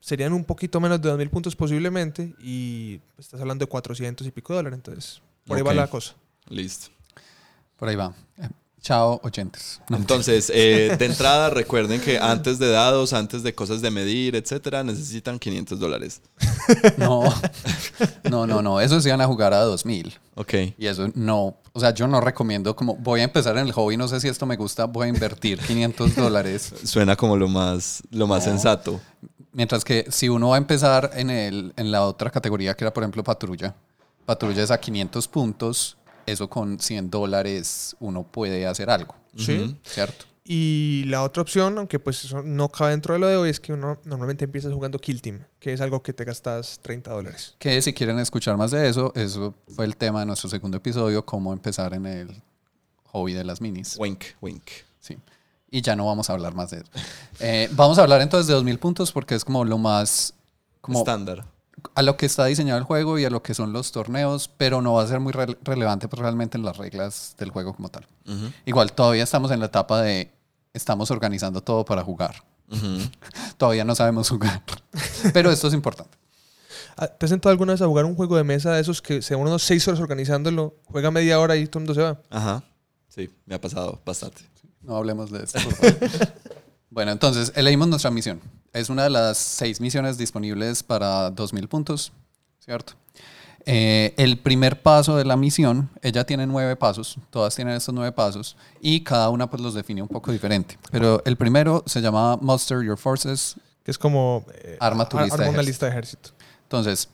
serían 0.00 0.34
un 0.34 0.44
poquito 0.44 0.78
menos 0.80 1.00
de 1.00 1.10
2.000 1.10 1.30
puntos 1.30 1.56
posiblemente 1.56 2.34
y 2.40 2.98
pues, 3.16 3.26
estás 3.26 3.40
hablando 3.40 3.64
de 3.64 3.70
400 3.70 4.26
y 4.26 4.30
pico 4.30 4.54
dólares. 4.54 4.76
Entonces, 4.76 5.22
por 5.46 5.56
ahí 5.56 5.62
va 5.62 5.72
la 5.72 5.88
cosa. 5.88 6.14
Listo. 6.48 6.88
Por 7.78 7.88
ahí 7.88 7.96
va. 7.96 8.14
Chao, 8.82 9.20
oyentes. 9.22 9.80
No, 9.90 9.98
Entonces, 9.98 10.50
eh, 10.54 10.96
de 10.98 11.04
entrada, 11.04 11.50
recuerden 11.50 12.00
que 12.00 12.18
antes 12.18 12.58
de 12.58 12.70
dados, 12.70 13.12
antes 13.12 13.42
de 13.42 13.54
cosas 13.54 13.82
de 13.82 13.90
medir, 13.90 14.34
etcétera, 14.36 14.82
necesitan 14.82 15.38
500 15.38 15.78
dólares. 15.78 16.22
no, 16.96 17.22
no, 18.30 18.46
no, 18.46 18.62
no. 18.62 18.80
Esos 18.80 19.04
iban 19.04 19.20
a 19.20 19.26
jugar 19.26 19.52
a 19.52 19.60
2000. 19.60 20.18
Ok. 20.36 20.54
Y 20.78 20.86
eso 20.86 21.08
no, 21.14 21.56
o 21.72 21.80
sea, 21.80 21.92
yo 21.92 22.06
no 22.08 22.20
recomiendo 22.22 22.74
como 22.74 22.96
voy 22.96 23.20
a 23.20 23.24
empezar 23.24 23.58
en 23.58 23.66
el 23.66 23.72
hobby, 23.72 23.96
no 23.98 24.08
sé 24.08 24.18
si 24.20 24.28
esto 24.28 24.46
me 24.46 24.56
gusta, 24.56 24.86
voy 24.86 25.06
a 25.06 25.08
invertir 25.10 25.58
500 25.58 26.16
dólares. 26.16 26.72
Suena 26.84 27.16
como 27.16 27.36
lo 27.36 27.48
más, 27.48 28.02
lo 28.10 28.26
más 28.26 28.46
No. 28.46 28.52
sensato. 28.52 29.00
Mientras 29.52 29.84
que 29.84 30.06
si 30.10 30.28
uno 30.28 30.50
va 30.50 30.54
a 30.54 30.58
empezar 30.58 31.10
en, 31.14 31.28
el, 31.28 31.74
en 31.76 31.90
la 31.90 32.06
otra 32.06 32.30
categoría 32.30 32.74
que 32.74 32.84
era, 32.84 32.94
por 32.94 33.02
ejemplo, 33.02 33.22
patrulla, 33.24 33.74
patrulla 34.24 34.62
es 34.62 34.70
a 34.70 34.78
500 34.78 35.26
puntos, 35.28 35.96
eso 36.32 36.48
con 36.48 36.78
100 36.78 37.10
dólares 37.10 37.96
uno 38.00 38.22
puede 38.24 38.66
hacer 38.66 38.90
algo, 38.90 39.14
Sí. 39.36 39.76
¿cierto? 39.84 40.26
Y 40.44 41.04
la 41.06 41.22
otra 41.22 41.42
opción, 41.42 41.78
aunque 41.78 42.00
pues 42.00 42.24
eso 42.24 42.42
no 42.42 42.68
cabe 42.70 42.90
dentro 42.90 43.14
de 43.14 43.20
lo 43.20 43.28
de 43.28 43.36
hoy, 43.36 43.50
es 43.50 43.60
que 43.60 43.72
uno 43.72 43.98
normalmente 44.04 44.46
empiezas 44.46 44.72
jugando 44.72 44.98
Kill 44.98 45.22
Team, 45.22 45.44
que 45.60 45.72
es 45.72 45.80
algo 45.80 46.02
que 46.02 46.12
te 46.12 46.24
gastas 46.24 46.80
30 46.82 47.12
dólares. 47.12 47.54
Que 47.58 47.80
si 47.82 47.92
quieren 47.92 48.18
escuchar 48.18 48.56
más 48.56 48.72
de 48.72 48.88
eso, 48.88 49.12
eso 49.14 49.54
fue 49.68 49.84
el 49.84 49.96
tema 49.96 50.20
de 50.20 50.26
nuestro 50.26 50.48
segundo 50.50 50.78
episodio, 50.78 51.24
cómo 51.24 51.52
empezar 51.52 51.94
en 51.94 52.06
el 52.06 52.42
hobby 53.04 53.32
de 53.34 53.44
las 53.44 53.60
minis. 53.60 53.96
Wink, 53.98 54.24
wink. 54.40 54.62
Sí. 54.98 55.16
Y 55.70 55.82
ya 55.82 55.94
no 55.94 56.06
vamos 56.06 56.28
a 56.30 56.32
hablar 56.32 56.54
más 56.54 56.70
de 56.72 56.78
eso. 56.78 56.86
Eh, 57.38 57.68
vamos 57.72 57.98
a 57.98 58.02
hablar 58.02 58.20
entonces 58.20 58.48
de 58.48 58.54
2000 58.54 58.78
puntos 58.80 59.12
porque 59.12 59.36
es 59.36 59.44
como 59.44 59.64
lo 59.64 59.78
más. 59.78 60.34
Como 60.80 60.98
Estándar. 60.98 61.44
A 61.94 62.02
lo 62.02 62.16
que 62.16 62.26
está 62.26 62.44
diseñado 62.46 62.78
el 62.78 62.84
juego 62.84 63.18
y 63.18 63.24
a 63.24 63.30
lo 63.30 63.42
que 63.42 63.54
son 63.54 63.72
los 63.72 63.92
torneos, 63.92 64.48
pero 64.56 64.82
no 64.82 64.94
va 64.94 65.02
a 65.02 65.06
ser 65.06 65.20
muy 65.20 65.32
rele- 65.32 65.56
relevante 65.62 66.08
pues, 66.08 66.20
realmente 66.20 66.56
en 66.58 66.64
las 66.64 66.76
reglas 66.76 67.34
del 67.38 67.50
juego 67.50 67.74
como 67.74 67.88
tal. 67.88 68.06
Igual 68.66 68.92
todavía 68.92 69.22
estamos 69.24 69.50
en 69.50 69.60
la 69.60 69.66
etapa 69.66 70.00
de 70.02 70.30
estamos 70.72 71.10
organizando 71.10 71.62
todo 71.62 71.84
para 71.84 72.02
jugar. 72.02 72.42
Todavía 73.56 73.84
no 73.84 73.94
sabemos 73.94 74.28
jugar. 74.28 74.62
Pero 75.32 75.50
esto 75.50 75.68
es 75.68 75.74
importante. 75.74 76.16
Ah, 76.96 77.06
¿Te 77.08 77.26
has 77.26 77.30
sentado 77.30 77.50
alguna 77.50 77.72
vez 77.72 77.82
a 77.82 77.86
jugar 77.86 78.04
un 78.04 78.14
juego 78.14 78.36
de 78.36 78.44
mesa 78.44 78.72
de 78.72 78.80
esos 78.80 79.00
que 79.02 79.22
se 79.22 79.34
demoran 79.34 79.52
unos 79.52 79.62
seis 79.62 79.86
horas 79.88 80.00
organizándolo, 80.00 80.74
juega 80.84 81.10
media 81.10 81.40
hora 81.40 81.56
y 81.56 81.66
todo 81.66 81.80
el 81.80 81.86
mundo 81.86 81.94
se 81.94 82.02
va? 82.02 82.20
Ajá. 82.30 82.62
Sí, 83.08 83.30
me 83.46 83.54
ha 83.54 83.60
pasado 83.60 84.00
bastante. 84.04 84.42
No 84.82 84.96
hablemos 84.96 85.30
de 85.30 85.42
esto. 85.44 85.58
por 85.62 85.74
favor. 85.74 85.98
bueno, 86.90 87.12
entonces 87.12 87.52
elegimos 87.56 87.88
nuestra 87.88 88.10
misión. 88.10 88.40
Es 88.72 88.88
una 88.88 89.04
de 89.04 89.10
las 89.10 89.38
seis 89.38 89.80
misiones 89.80 90.16
disponibles 90.16 90.82
para 90.82 91.30
2000 91.30 91.68
puntos, 91.68 92.12
¿cierto? 92.60 92.94
Eh, 93.66 94.14
el 94.16 94.38
primer 94.38 94.80
paso 94.80 95.16
de 95.16 95.24
la 95.24 95.36
misión, 95.36 95.90
ella 96.02 96.24
tiene 96.24 96.46
nueve 96.46 96.76
pasos, 96.76 97.18
todas 97.30 97.54
tienen 97.54 97.74
estos 97.74 97.94
nueve 97.94 98.10
pasos 98.12 98.56
y 98.80 99.02
cada 99.02 99.28
una 99.28 99.50
pues 99.50 99.62
los 99.62 99.74
define 99.74 100.00
un 100.02 100.08
poco 100.08 100.32
diferente. 100.32 100.78
Pero 100.90 101.22
el 101.24 101.36
primero 101.36 101.82
se 101.86 102.00
llama 102.00 102.36
Muster 102.38 102.82
Your 102.82 102.96
Forces. 102.96 103.56
Que 103.84 103.90
es 103.90 103.98
como... 103.98 104.44
eh, 104.54 104.76
Arma 104.80 105.08
tu 105.08 105.18
lista 105.18 105.34
arma 105.34 105.48
una 105.50 105.62
lista 105.62 105.86
de 105.86 105.92
ejército. 105.92 106.30
Entonces, 106.62 107.08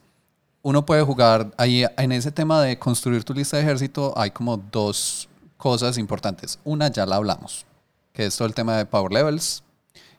uno 0.62 0.84
puede 0.86 1.02
jugar 1.02 1.52
ahí 1.56 1.84
en 1.96 2.12
ese 2.12 2.30
tema 2.30 2.62
de 2.62 2.78
construir 2.78 3.24
tu 3.24 3.34
lista 3.34 3.56
de 3.56 3.62
ejército, 3.62 4.12
hay 4.16 4.30
como 4.30 4.56
dos 4.56 5.28
cosas 5.56 5.98
importantes. 5.98 6.58
Una 6.64 6.88
ya 6.88 7.06
la 7.06 7.16
hablamos, 7.16 7.66
que 8.12 8.26
es 8.26 8.36
todo 8.36 8.46
el 8.46 8.54
tema 8.54 8.76
de 8.76 8.86
power 8.86 9.12
levels 9.12 9.62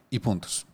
y 0.10 0.20
puntos. 0.20 0.66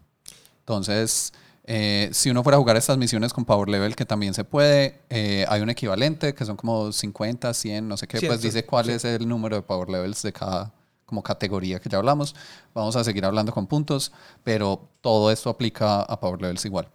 Entonces, 0.64 1.34
eh, 1.66 2.09
si 2.14 2.30
uno 2.30 2.41
fuera 2.43 2.57
a 2.57 2.59
jugar 2.59 2.78
estas 2.78 2.97
misiones 2.97 3.34
con 3.34 3.45
power 3.45 3.70
level, 3.70 3.95
que 3.95 4.05
también 4.05 4.34
se 4.34 4.43
puede, 4.43 5.01
eh, 5.09 5.45
hay 5.49 5.61
un 5.61 5.70
equivalente 5.70 6.34
que 6.34 6.45
son 6.45 6.55
como 6.55 6.91
50, 6.91 7.53
100, 7.53 7.88
no 7.88 7.97
sé 7.97 8.07
qué, 8.07 8.20
100, 8.20 8.30
pues 8.30 8.41
dice 8.41 8.66
cuál 8.66 8.89
es 8.89 9.03
el 9.05 9.28
número 9.28 9.57
de 9.57 9.61
power 9.61 9.89
levels 9.89 10.22
de 10.22 10.34
cada 10.34 10.74
como 11.05 11.22
categoría 11.22 11.80
que 11.80 11.89
ya 11.89 11.97
hablamos. 11.97 12.36
Vamos 12.74 12.95
a 12.95 13.03
seguir 13.03 13.26
hablando 13.26 13.51
con 13.53 13.68
puntos, 13.68 14.11
pero 14.43 14.89
todo 15.01 15.32
esto 15.32 15.49
aplica 15.49 16.01
a 16.01 16.20
power 16.20 16.41
levels 16.41 16.66
igual. 16.66 16.88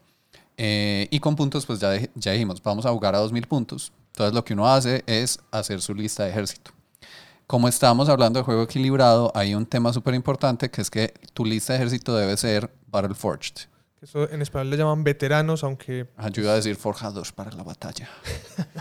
Eh, 0.57 1.07
y 1.11 1.21
con 1.21 1.37
puntos, 1.37 1.64
pues 1.66 1.79
ya, 1.79 1.93
ya 2.14 2.33
dijimos, 2.33 2.62
vamos 2.62 2.85
a 2.85 2.91
jugar 2.91 3.14
a 3.14 3.19
2000 3.19 3.47
puntos. 3.47 3.93
Entonces 4.12 4.35
lo 4.35 4.45
que 4.45 4.55
uno 4.55 4.69
hace 4.69 5.05
es 5.07 5.39
hacer 5.53 5.81
su 5.81 5.95
lista 5.95 6.25
de 6.25 6.31
ejército. 6.31 6.73
Como 7.49 7.66
estábamos 7.66 8.11
hablando 8.11 8.38
de 8.38 8.44
juego 8.44 8.62
equilibrado, 8.64 9.32
hay 9.34 9.55
un 9.55 9.64
tema 9.64 9.90
súper 9.94 10.12
importante 10.14 10.70
que 10.70 10.82
es 10.82 10.90
que 10.90 11.14
tu 11.32 11.46
lista 11.46 11.72
de 11.72 11.78
ejército 11.78 12.14
debe 12.14 12.36
ser 12.36 12.70
Battle 12.88 13.14
Forged. 13.14 13.55
Que 13.99 14.05
Eso 14.05 14.30
en 14.30 14.42
español 14.42 14.68
le 14.68 14.76
llaman 14.76 15.03
veteranos, 15.03 15.64
aunque 15.64 16.07
Ayuda 16.18 16.53
a 16.53 16.57
decir 16.57 16.76
forjados 16.76 17.32
para 17.32 17.51
la 17.53 17.62
batalla. 17.62 18.07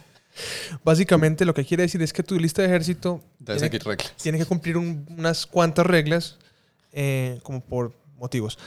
básicamente 0.84 1.46
lo 1.46 1.54
que 1.54 1.64
quiere 1.66 1.84
decir 1.84 2.02
es 2.02 2.12
que 2.12 2.24
tu 2.24 2.38
lista 2.38 2.62
de 2.62 2.68
ejército 2.68 3.22
Debe 3.40 3.58
tiene, 3.58 3.60
seguir 3.72 3.84
reglas. 3.88 4.14
tiene 4.22 4.38
que 4.38 4.46
cumplir 4.46 4.76
un- 4.76 5.06
unas 5.18 5.46
cuantas 5.46 5.86
reglas, 5.86 6.38
eh, 6.92 7.40
como 7.44 7.62
por 7.62 7.94
motivos. 8.20 8.60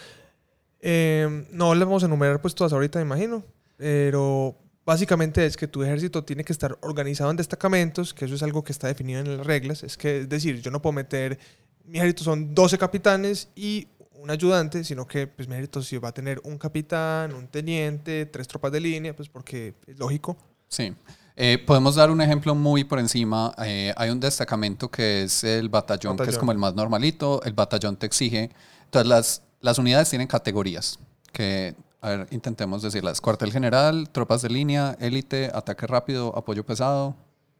Eh, 0.80 1.46
no 1.53 1.74
las 1.74 1.86
vamos 1.86 2.03
a 2.03 2.07
enumerar 2.07 2.40
pues 2.40 2.55
todas 2.55 2.72
ahorita, 2.72 2.98
me 3.01 3.05
imagino, 3.05 3.44
pero 3.76 4.57
básicamente 4.85 5.45
es 5.47 5.57
que 5.57 5.68
tu 5.68 5.83
ejército 5.83 6.24
tiene 6.24 6.45
que 6.45 6.53
estar 6.53 6.78
organizado 6.83 7.31
en 7.31 7.37
destacamentos, 7.37 8.14
que 8.14 8.24
eso 8.24 8.35
es 8.35 8.43
algo 8.43 8.64
que 8.64 8.72
está 8.72 8.87
definido 8.89 9.20
en 9.20 9.37
las 9.37 9.47
reglas. 9.47 9.83
Es 9.83 9.97
que, 9.97 10.20
es 10.20 10.28
decir, 10.28 10.61
yo 10.61 10.70
no 10.70 10.83
puedo 10.83 10.93
meter, 10.93 11.39
mi 11.85 11.99
ejército 11.99 12.24
son 12.24 12.55
12 12.55 12.78
capitanes 12.78 13.49
y 13.55 13.89
un 14.14 14.31
ayudante, 14.31 14.85
sino 14.85 15.07
que 15.07 15.26
pues, 15.26 15.49
mi 15.49 15.55
ejército 15.55 15.83
sí 15.83 15.97
va 15.99 16.11
a 16.11 16.12
tener 16.12 16.41
un 16.45 16.59
capitán, 16.59 17.35
un 17.35 17.49
teniente, 17.49 18.26
tres 18.26 18.47
tropas 18.47 18.72
de 18.72 18.81
línea, 18.81 19.14
pues 19.16 19.28
porque 19.28 19.74
es 19.87 19.99
lógico. 19.99 20.37
Sí. 20.68 20.95
Eh, 21.37 21.57
podemos 21.66 21.95
dar 21.95 22.11
un 22.11 22.20
ejemplo 22.20 22.55
muy 22.55 22.85
por 22.85 22.99
encima. 22.99 23.55
Eh, 23.64 23.95
hay 23.97 24.11
un 24.11 24.20
destacamento 24.20 24.91
que 24.91 25.22
es 25.22 25.43
el 25.43 25.70
batallón, 25.70 26.16
que 26.16 26.24
es 26.24 26.26
Batallón. 26.26 26.41
como 26.41 26.53
el 26.53 26.59
más 26.59 26.74
normalito. 26.74 27.43
El 27.45 27.55
batallón 27.55 27.97
te 27.97 28.05
exige. 28.07 28.51
Entonces, 28.85 29.09
las, 29.09 29.43
las 29.61 29.78
unidades 29.78 30.11
tienen 30.11 30.28
categorías. 30.28 30.99
Que, 31.33 31.74
a 32.01 32.09
ver, 32.11 32.28
intentemos 32.30 32.82
decirlas: 32.82 33.20
cuartel 33.20 33.53
general, 33.53 34.09
tropas 34.11 34.42
de 34.42 34.51
línea, 34.51 34.96
élite, 35.01 35.51
ataque 35.53 35.86
rápido, 35.86 36.36
apoyo 36.36 36.64
pesado. 36.64 37.14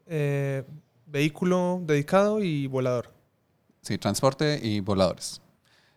Eh, 0.07 0.63
vehículo 1.05 1.81
dedicado 1.83 2.43
y 2.43 2.67
volador. 2.67 3.11
Sí, 3.81 3.97
transporte 3.97 4.59
y 4.61 4.79
voladores. 4.79 5.41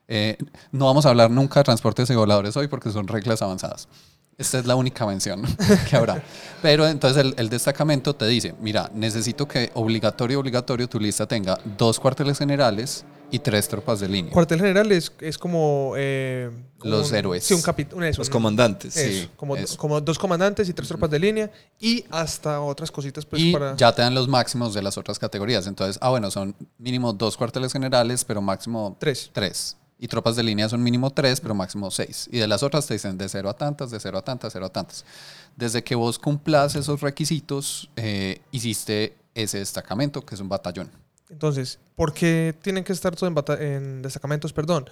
Eh, 0.09 0.37
no 0.73 0.87
vamos 0.87 1.07
a 1.07 1.11
hablar 1.11 1.31
nunca 1.31 1.61
de 1.61 1.65
transportes 1.65 2.11
y 2.11 2.15
voladores 2.15 2.57
hoy 2.57 2.69
porque 2.69 2.91
son 2.91 3.09
reglas 3.09 3.41
avanzadas. 3.43 3.89
Esta 4.37 4.59
es 4.59 4.67
la 4.67 4.75
única 4.77 5.07
mención 5.07 5.43
que 5.89 5.97
habrá. 5.97 6.23
Pero 6.63 6.87
entonces 6.89 7.25
el, 7.25 7.35
el 7.39 7.49
destacamento 7.49 8.15
te 8.17 8.27
dice, 8.27 8.55
mira, 8.61 8.91
necesito 8.95 9.47
que 9.47 9.71
obligatorio, 9.75 10.41
obligatorio 10.41 10.89
tu 10.89 10.99
lista 10.99 11.27
tenga 11.27 11.59
dos 11.79 12.01
cuarteles 12.01 12.39
generales 12.39 13.05
y 13.31 13.39
tres 13.39 13.69
tropas 13.69 14.01
de 14.01 14.09
línea. 14.09 14.33
Cuartel 14.33 14.59
general 14.61 14.91
es, 14.93 15.11
es 15.21 15.39
como... 15.39 15.95
eh, 15.97 16.51
como 16.79 16.97
Los 16.97 17.11
un- 17.11 17.17
héroes. 17.17 17.45
Sí, 17.45 17.55
un 17.55 17.63
capitán. 17.63 17.99
Los 18.17 18.29
comandantes. 18.31 18.97
Eso, 18.97 19.23
Sí, 19.23 19.31
como, 19.37 19.57
eso. 19.57 19.77
como 19.77 20.01
dos 20.01 20.19
comandantes 20.19 20.69
y 20.69 20.73
tres 20.75 20.89
tropas 20.89 21.11
de 21.11 21.19
línea 21.19 21.51
y 21.81 22.05
hasta 22.11 22.61
otras 22.61 22.91
cositas 22.91 23.25
pues 23.25 23.41
y 23.43 23.53
para... 23.53 23.75
ya 23.77 23.93
te 23.95 24.03
dan 24.03 24.15
los 24.15 24.29
máximos 24.29 24.75
de 24.75 24.83
las 24.83 24.99
otras 24.99 25.19
categorías. 25.19 25.67
Entonces, 25.67 25.99
ah, 26.01 26.11
bueno, 26.11 26.31
son 26.31 26.55
mínimo 26.79 27.13
dos 27.13 27.37
cuarteles 27.37 27.73
generales, 27.73 28.25
pero 28.25 28.41
máximo 28.43 28.97
Tres. 29.01 29.31
Tres. 29.33 29.77
Y 29.99 30.09
tropas 30.09 30.37
de 30.37 30.43
línea 30.43 30.69
son 30.69 30.83
mínimo 30.83 31.11
tres, 31.11 31.41
pero 31.41 31.55
máximo 31.55 31.91
seis. 31.91 32.29
Y 32.31 32.39
de 32.39 32.49
las 32.49 32.63
otras 32.63 32.87
te 32.87 32.95
dicen 32.95 33.17
de 33.17 33.29
cero 33.29 33.49
a 33.49 33.55
tantas, 33.55 33.91
de 33.91 34.01
cero 34.01 34.19
a 34.19 34.23
tantas, 34.23 34.53
cero 34.53 34.67
a 34.67 34.69
tantas. 34.69 35.05
Desde 35.57 35.85
que 35.85 35.95
vos 35.95 36.19
cumplas 36.19 36.75
esos 36.75 37.01
requisitos, 37.01 37.89
eh, 37.97 38.41
hiciste 38.51 39.17
ese 39.35 39.59
destacamento, 39.59 40.27
que 40.27 40.35
es 40.35 40.41
un 40.41 40.49
batallón. 40.49 40.91
Entonces, 41.31 41.79
¿por 41.97 42.13
qué 42.13 42.55
tienen 42.61 42.85
que 42.85 42.93
estar 42.93 43.15
todos 43.17 43.33
en, 43.33 43.63
en 43.63 44.03
destacamentos? 44.03 44.53
Perdón. 44.53 44.91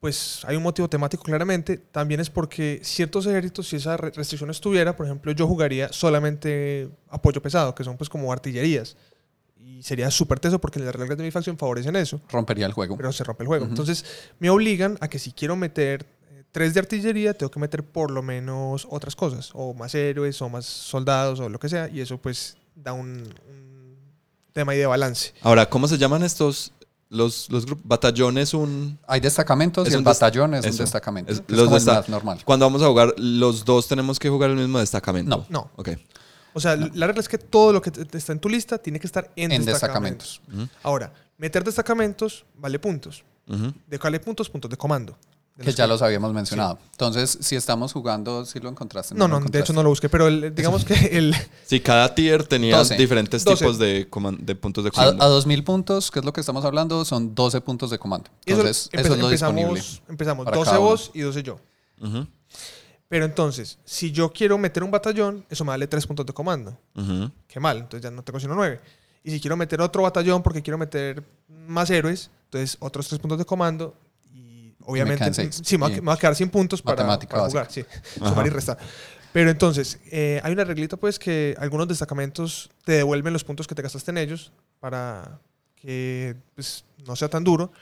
Pues 0.00 0.44
hay 0.46 0.56
un 0.56 0.64
motivo 0.64 0.88
temático 0.88 1.22
claramente. 1.22 1.76
También 1.78 2.18
es 2.18 2.28
porque 2.28 2.80
ciertos 2.82 3.24
ejércitos, 3.26 3.68
si 3.68 3.76
esa 3.76 3.96
re- 3.96 4.10
restricción 4.10 4.50
estuviera, 4.50 4.96
por 4.96 5.06
ejemplo, 5.06 5.30
yo 5.30 5.46
jugaría 5.46 5.92
solamente 5.92 6.90
apoyo 7.08 7.40
pesado, 7.40 7.72
que 7.72 7.84
son 7.84 7.96
pues 7.96 8.10
como 8.10 8.32
artillerías. 8.32 8.96
Y 9.64 9.82
sería 9.82 10.10
súper 10.10 10.38
teso 10.40 10.60
porque 10.60 10.78
las 10.80 10.94
reglas 10.94 11.16
de 11.18 11.24
mi 11.24 11.30
facción 11.30 11.56
favorecen 11.58 11.96
eso. 11.96 12.20
Rompería 12.30 12.66
el 12.66 12.72
juego. 12.72 12.96
pero 12.96 13.12
se 13.12 13.24
rompe 13.24 13.42
el 13.44 13.48
juego. 13.48 13.64
Ujú. 13.64 13.72
Entonces, 13.72 14.04
me 14.38 14.50
obligan 14.50 14.98
a 15.00 15.08
que 15.08 15.18
si 15.18 15.32
quiero 15.32 15.56
meter 15.56 16.04
eh, 16.30 16.44
tres 16.52 16.74
de 16.74 16.80
artillería, 16.80 17.34
tengo 17.34 17.50
que 17.50 17.60
meter 17.60 17.82
por 17.84 18.10
lo 18.10 18.22
menos 18.22 18.86
otras 18.90 19.14
cosas, 19.16 19.50
o 19.54 19.72
más 19.74 19.94
héroes, 19.94 20.40
o 20.42 20.48
más 20.48 20.64
soldados, 20.66 21.40
o 21.40 21.48
lo 21.48 21.58
que 21.58 21.68
sea, 21.68 21.88
y 21.88 22.00
eso 22.00 22.18
pues 22.18 22.56
da 22.74 22.92
un, 22.92 23.08
un 23.48 23.96
tema 24.52 24.72
ahí 24.72 24.78
de 24.78 24.86
balance. 24.86 25.32
Ahora, 25.42 25.68
¿cómo 25.68 25.86
se 25.88 25.96
llaman 25.98 26.22
estos? 26.22 26.72
Los, 27.08 27.50
los 27.50 27.66
grupos. 27.66 27.86
Batallón 27.86 28.38
es 28.38 28.54
un. 28.54 28.98
Hay 29.06 29.20
destacamentos 29.20 29.86
Es 29.86 29.92
y 29.92 29.96
un 29.98 30.02
batallón 30.04 30.54
es 30.54 30.64
un 30.64 30.70
eso. 30.70 30.82
destacamento. 30.82 31.30
Es- 31.30 31.40
es 31.40 31.44
los 31.48 31.64
como 31.66 31.76
el 31.76 32.10
normal. 32.10 32.40
Cuando 32.42 32.64
vamos 32.64 32.80
a 32.82 32.86
jugar, 32.86 33.12
los 33.18 33.66
dos 33.66 33.86
tenemos 33.86 34.18
que 34.18 34.30
jugar 34.30 34.48
el 34.48 34.56
mismo 34.56 34.78
destacamento. 34.78 35.28
No. 35.28 35.46
No. 35.50 35.70
Ok. 35.76 35.90
O 36.54 36.60
sea, 36.60 36.76
la 36.76 37.06
regla 37.06 37.20
es 37.20 37.28
que 37.28 37.38
todo 37.38 37.72
lo 37.72 37.80
que 37.82 37.90
está 38.16 38.32
en 38.32 38.38
tu 38.40 38.48
lista 38.48 38.78
tiene 38.78 39.00
que 39.00 39.06
estar 39.06 39.30
en, 39.36 39.52
En 39.52 39.64
destacamentos. 39.64 40.40
Ahora, 40.82 41.12
meter 41.38 41.64
destacamentos 41.64 42.44
vale 42.56 42.78
puntos. 42.78 43.24
ujú. 43.48 43.72
¿De 43.86 43.98
cuál 43.98 44.12
vale 44.12 44.20
puntos? 44.20 44.48
Puntos 44.50 44.70
de 44.70 44.76
comando. 44.76 45.16
De 45.56 45.64
Que 45.64 45.72
ya 45.72 45.86
los 45.86 46.00
habíamos 46.00 46.32
mencionado. 46.32 46.78
Entonces, 46.92 47.36
si 47.42 47.56
estamos 47.56 47.92
jugando, 47.92 48.46
si 48.46 48.58
lo 48.58 48.70
encontraste. 48.70 49.14
No, 49.14 49.28
lo 49.28 49.38
no, 49.38 49.46
de 49.46 49.60
hecho 49.60 49.74
no 49.74 49.82
lo 49.82 49.90
busqué, 49.90 50.08
pero 50.08 50.26
el- 50.26 50.54
digamos 50.54 50.82
que 50.86 50.94
el... 51.18 51.34
Sí, 51.66 51.78
cada 51.80 52.14
tier 52.14 52.44
tenía 52.44 52.78
12. 52.78 52.96
diferentes 52.96 53.44
12. 53.44 53.58
tipos 53.58 53.78
de, 53.78 54.08
de 54.40 54.54
puntos 54.56 54.82
de 54.84 54.88
A, 54.88 54.92
comando. 54.92 55.22
a 55.22 55.26
2000 55.28 55.62
puntos, 55.64 56.10
que 56.10 56.20
es 56.20 56.24
lo 56.24 56.32
que 56.32 56.40
estamos 56.40 56.64
hablando, 56.64 57.04
son 57.04 57.34
12 57.34 57.60
puntos 57.60 57.90
de 57.90 57.98
comando. 57.98 58.30
Entonces, 58.46 58.88
eso, 58.92 59.12
es 59.14 59.20
lo 59.20 59.28
disponible. 59.28 59.72
empezamos, 59.80 60.02
empezamos 60.08 60.44
para 60.46 60.56
12 60.56 60.66
cada 60.70 60.80
uno. 60.80 60.88
vos 60.88 61.10
y 61.12 61.20
12 61.20 61.42
yo. 61.42 61.58
Ujú, 62.00 62.26
Pero 63.12 63.26
entonces, 63.26 63.78
si 63.84 64.10
yo 64.10 64.32
quiero 64.32 64.56
meter 64.56 64.82
un 64.82 64.90
batallón, 64.90 65.44
eso 65.50 65.64
me 65.66 65.68
vale 65.68 65.86
3 65.86 66.06
puntos 66.06 66.24
de 66.24 66.32
comando. 66.32 66.78
ujú. 66.94 67.30
Qué 67.46 67.60
mal, 67.60 67.76
entonces 67.76 68.02
ya 68.02 68.10
no 68.10 68.22
tengo 68.24 68.40
sino 68.40 68.54
9. 68.54 68.80
Y 69.22 69.30
si 69.32 69.38
quiero 69.38 69.54
meter 69.54 69.82
otro 69.82 70.02
batallón 70.02 70.42
porque 70.42 70.62
quiero 70.62 70.78
meter 70.78 71.22
más 71.46 71.90
héroes, 71.90 72.30
entonces 72.44 72.78
otros 72.80 73.06
3 73.08 73.20
puntos 73.20 73.38
de 73.38 73.44
comando. 73.44 73.94
Y 74.32 74.74
obviamente, 74.86 75.30
seis. 75.34 75.60
sí, 75.62 75.76
me 75.76 75.90
va, 75.90 75.94
a- 75.94 76.00
me 76.00 76.16
quedar 76.16 76.34
sin 76.34 76.48
puntos 76.48 76.80
para, 76.80 76.96
para 77.18 77.48
jugar. 77.50 77.70
Sí, 77.70 77.84
sumar 78.18 78.46
y 78.46 78.48
restar. 78.48 78.78
Pero 79.30 79.50
entonces, 79.50 79.98
eh, 80.10 80.40
hay 80.42 80.54
una 80.54 80.64
reglita 80.64 80.96
pues 80.96 81.18
que 81.18 81.54
algunos 81.58 81.88
destacamentos 81.88 82.70
te 82.86 82.92
devuelven 82.92 83.34
los 83.34 83.44
puntos 83.44 83.66
que 83.66 83.74
te 83.74 83.82
gastaste 83.82 84.10
en 84.10 84.16
ellos 84.16 84.52
para 84.80 85.38
que 85.76 86.34
pues, 86.54 86.86
no 87.06 87.14
sea 87.14 87.28
tan 87.28 87.44
duro. 87.44 87.72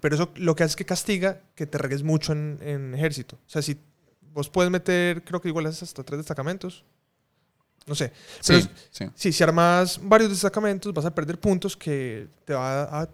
Pero 0.00 0.16
eso 0.16 0.32
lo 0.34 0.56
que 0.56 0.64
hace 0.64 0.72
es 0.72 0.76
que 0.76 0.84
castiga 0.86 1.40
que 1.54 1.68
te 1.68 1.78
regues 1.78 2.02
mucho 2.02 2.32
en, 2.32 2.58
en 2.62 2.94
ejército. 2.96 3.36
O 3.36 3.48
sea, 3.48 3.62
si 3.62 3.78
vos 4.32 4.48
puedes 4.48 4.70
meter, 4.70 5.22
creo 5.24 5.40
que 5.40 5.48
igual 5.48 5.66
es 5.66 5.82
hasta 5.82 6.02
tres 6.02 6.18
destacamentos. 6.18 6.84
No 7.86 7.94
sé. 7.94 8.12
Pero 8.46 8.60
Sí, 8.60 8.68
sí. 8.90 9.04
Sí, 9.14 9.32
si 9.32 9.42
armas 9.42 9.98
varios 10.02 10.30
destacamentos 10.30 10.92
vas 10.94 11.04
a 11.04 11.14
perder 11.14 11.38
puntos 11.40 11.76
que 11.76 12.28
te 12.44 12.54
va 12.54 12.82
a 13.02 13.08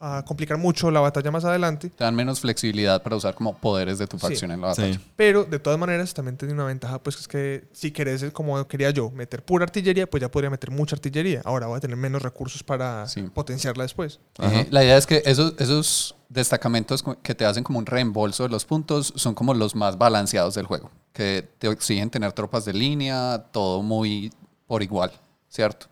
a 0.00 0.24
complicar 0.24 0.56
mucho 0.58 0.92
la 0.92 1.00
batalla 1.00 1.32
más 1.32 1.44
adelante. 1.44 1.88
Te 1.90 2.04
dan 2.04 2.14
menos 2.14 2.38
flexibilidad 2.38 3.02
para 3.02 3.16
usar 3.16 3.34
como 3.34 3.58
poderes 3.58 3.98
de 3.98 4.06
tu 4.06 4.16
Sí. 4.16 4.20
facción 4.28 4.52
en 4.52 4.60
la 4.60 4.68
batalla. 4.68 4.94
Sí. 4.94 5.00
Pero 5.16 5.42
de 5.42 5.58
todas 5.58 5.76
maneras 5.76 6.14
también 6.14 6.36
tiene 6.36 6.54
una 6.54 6.66
ventaja, 6.66 7.02
pues 7.02 7.16
que 7.16 7.22
es 7.22 7.26
que 7.26 7.68
si 7.72 7.90
querés, 7.90 8.24
como 8.32 8.64
quería 8.68 8.90
yo, 8.90 9.10
meter 9.10 9.44
pura 9.44 9.64
artillería, 9.64 10.08
pues 10.08 10.20
ya 10.20 10.30
podría 10.30 10.50
meter 10.50 10.70
mucha 10.70 10.94
artillería. 10.94 11.42
Ahora 11.44 11.66
voy 11.66 11.78
a 11.78 11.80
tener 11.80 11.96
menos 11.96 12.22
recursos 12.22 12.62
para 12.62 13.08
Sí. 13.08 13.22
potenciarla 13.22 13.82
después. 13.82 14.20
Ajá. 14.38 14.66
La 14.70 14.84
idea 14.84 14.96
es 14.96 15.04
que 15.04 15.20
esos, 15.24 15.54
esos 15.58 16.14
destacamentos 16.28 17.04
que 17.22 17.34
te 17.34 17.44
hacen 17.44 17.64
como 17.64 17.78
un 17.78 17.86
reembolso 17.86 18.42
de 18.42 18.48
los 18.50 18.64
puntos 18.64 19.12
son 19.16 19.34
como 19.34 19.54
los 19.54 19.74
más 19.74 19.96
balanceados 19.96 20.54
del 20.54 20.66
juego, 20.66 20.90
que 21.12 21.48
te 21.58 21.68
exigen 21.68 22.10
tener 22.10 22.32
tropas 22.32 22.64
de 22.64 22.74
línea, 22.74 23.44
todo 23.50 23.82
muy 23.82 24.32
por 24.66 24.82
igual, 24.82 25.12
¿cierto? 25.48 25.86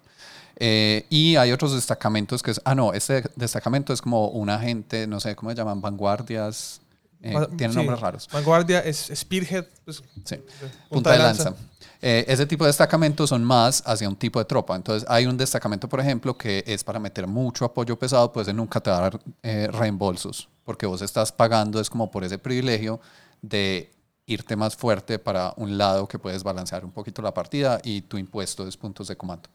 Eh, 0.59 1.07
y 1.11 1.37
hay 1.37 1.53
otros 1.53 1.75
destacamentos 1.75 2.43
que 2.43 2.51
es, 2.51 2.61
ah, 2.65 2.75
no, 2.75 2.93
este 2.93 3.25
destacamento 3.37 3.93
es 3.93 4.01
como 4.01 4.29
un 4.29 4.49
agente, 4.49 5.07
no 5.07 5.21
sé 5.21 5.37
cómo 5.37 5.51
se 5.51 5.57
llaman, 5.57 5.81
vanguardias, 5.81 6.81
eh, 7.27 7.49
tienen 7.57 7.73
sí. 7.73 7.77
nombres 7.77 8.01
raros. 8.01 8.29
Vanguardia 8.33 8.81
es 8.81 9.11
Spearhead, 9.15 9.67
pues, 9.85 10.03
Sí. 10.25 10.37
punta, 10.37 10.75
Punta 10.89 11.13
de 11.13 11.19
lanza. 11.19 11.55
Eh, 12.03 12.25
ese 12.29 12.47
tipo 12.47 12.65
de 12.65 12.69
destacamentos 12.69 13.31
son 13.31 13.43
más 13.43 13.83
hacia 13.87 14.09
un 14.09 14.17
tipo 14.17 14.39
de 14.39 14.45
tropa. 14.45 14.77
Entonces, 14.77 15.09
hay 15.09 15.27
un 15.27 15.37
destacamento, 15.37 15.89
por 15.89 16.01
ejemplo, 16.01 16.37
que 16.37 16.63
es 16.67 16.85
para 16.85 16.99
meter 16.99 17.27
mucho 17.27 17.65
apoyo 17.65 17.99
pesado, 17.99 18.33
pues 18.33 18.53
nunca 18.55 18.81
te 18.81 18.91
va 18.91 18.99
a 18.99 19.01
dar 19.01 19.21
eh, 19.43 19.69
reembolsos, 19.73 20.49
porque 20.65 20.87
vos 20.87 21.03
estás 21.03 21.33
pagando, 21.33 21.81
es 21.81 21.89
como 21.89 22.11
por 22.11 22.23
ese 22.25 22.39
privilegio 22.39 23.01
de 23.43 23.93
irte 24.27 24.57
más 24.57 24.77
fuerte 24.77 25.19
para 25.19 25.55
un 25.57 25.79
lado 25.79 26.07
que 26.09 26.19
puedes 26.19 26.43
balancear 26.43 26.85
un 26.85 26.91
poquito 26.91 27.23
la 27.23 27.33
partida 27.33 27.81
y 27.83 28.03
tu 28.03 28.19
impuesto 28.19 28.67
es 28.67 28.77
puntos 28.77 29.09
de 29.09 29.17
comando. 29.17 29.49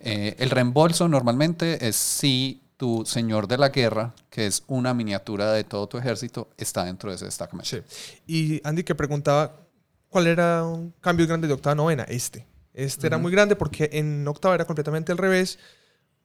Eh, 0.00 0.36
el 0.38 0.50
reembolso 0.50 1.08
normalmente 1.08 1.86
es 1.86 1.96
si 1.96 2.62
tu 2.76 3.04
señor 3.06 3.48
de 3.48 3.58
la 3.58 3.70
guerra, 3.70 4.14
que 4.30 4.46
es 4.46 4.64
una 4.66 4.94
miniatura 4.94 5.52
de 5.52 5.64
todo 5.64 5.88
tu 5.88 5.98
ejército, 5.98 6.48
está 6.56 6.84
dentro 6.84 7.10
de 7.10 7.16
ese 7.16 7.24
destacamento. 7.24 7.68
Sí. 7.68 7.82
Y 8.26 8.60
Andy 8.64 8.84
que 8.84 8.94
preguntaba 8.94 9.52
cuál 10.08 10.26
era 10.26 10.64
un 10.64 10.92
cambio 11.00 11.26
grande 11.26 11.48
de 11.48 11.54
octava 11.54 11.72
a 11.72 11.76
novena. 11.76 12.04
Este. 12.04 12.46
Este 12.74 13.06
era 13.06 13.16
muy 13.16 13.32
grande 13.32 13.56
porque 13.56 13.88
en 13.92 14.26
octava 14.28 14.54
era 14.54 14.66
completamente 14.66 15.10
al 15.10 15.18
revés. 15.18 15.58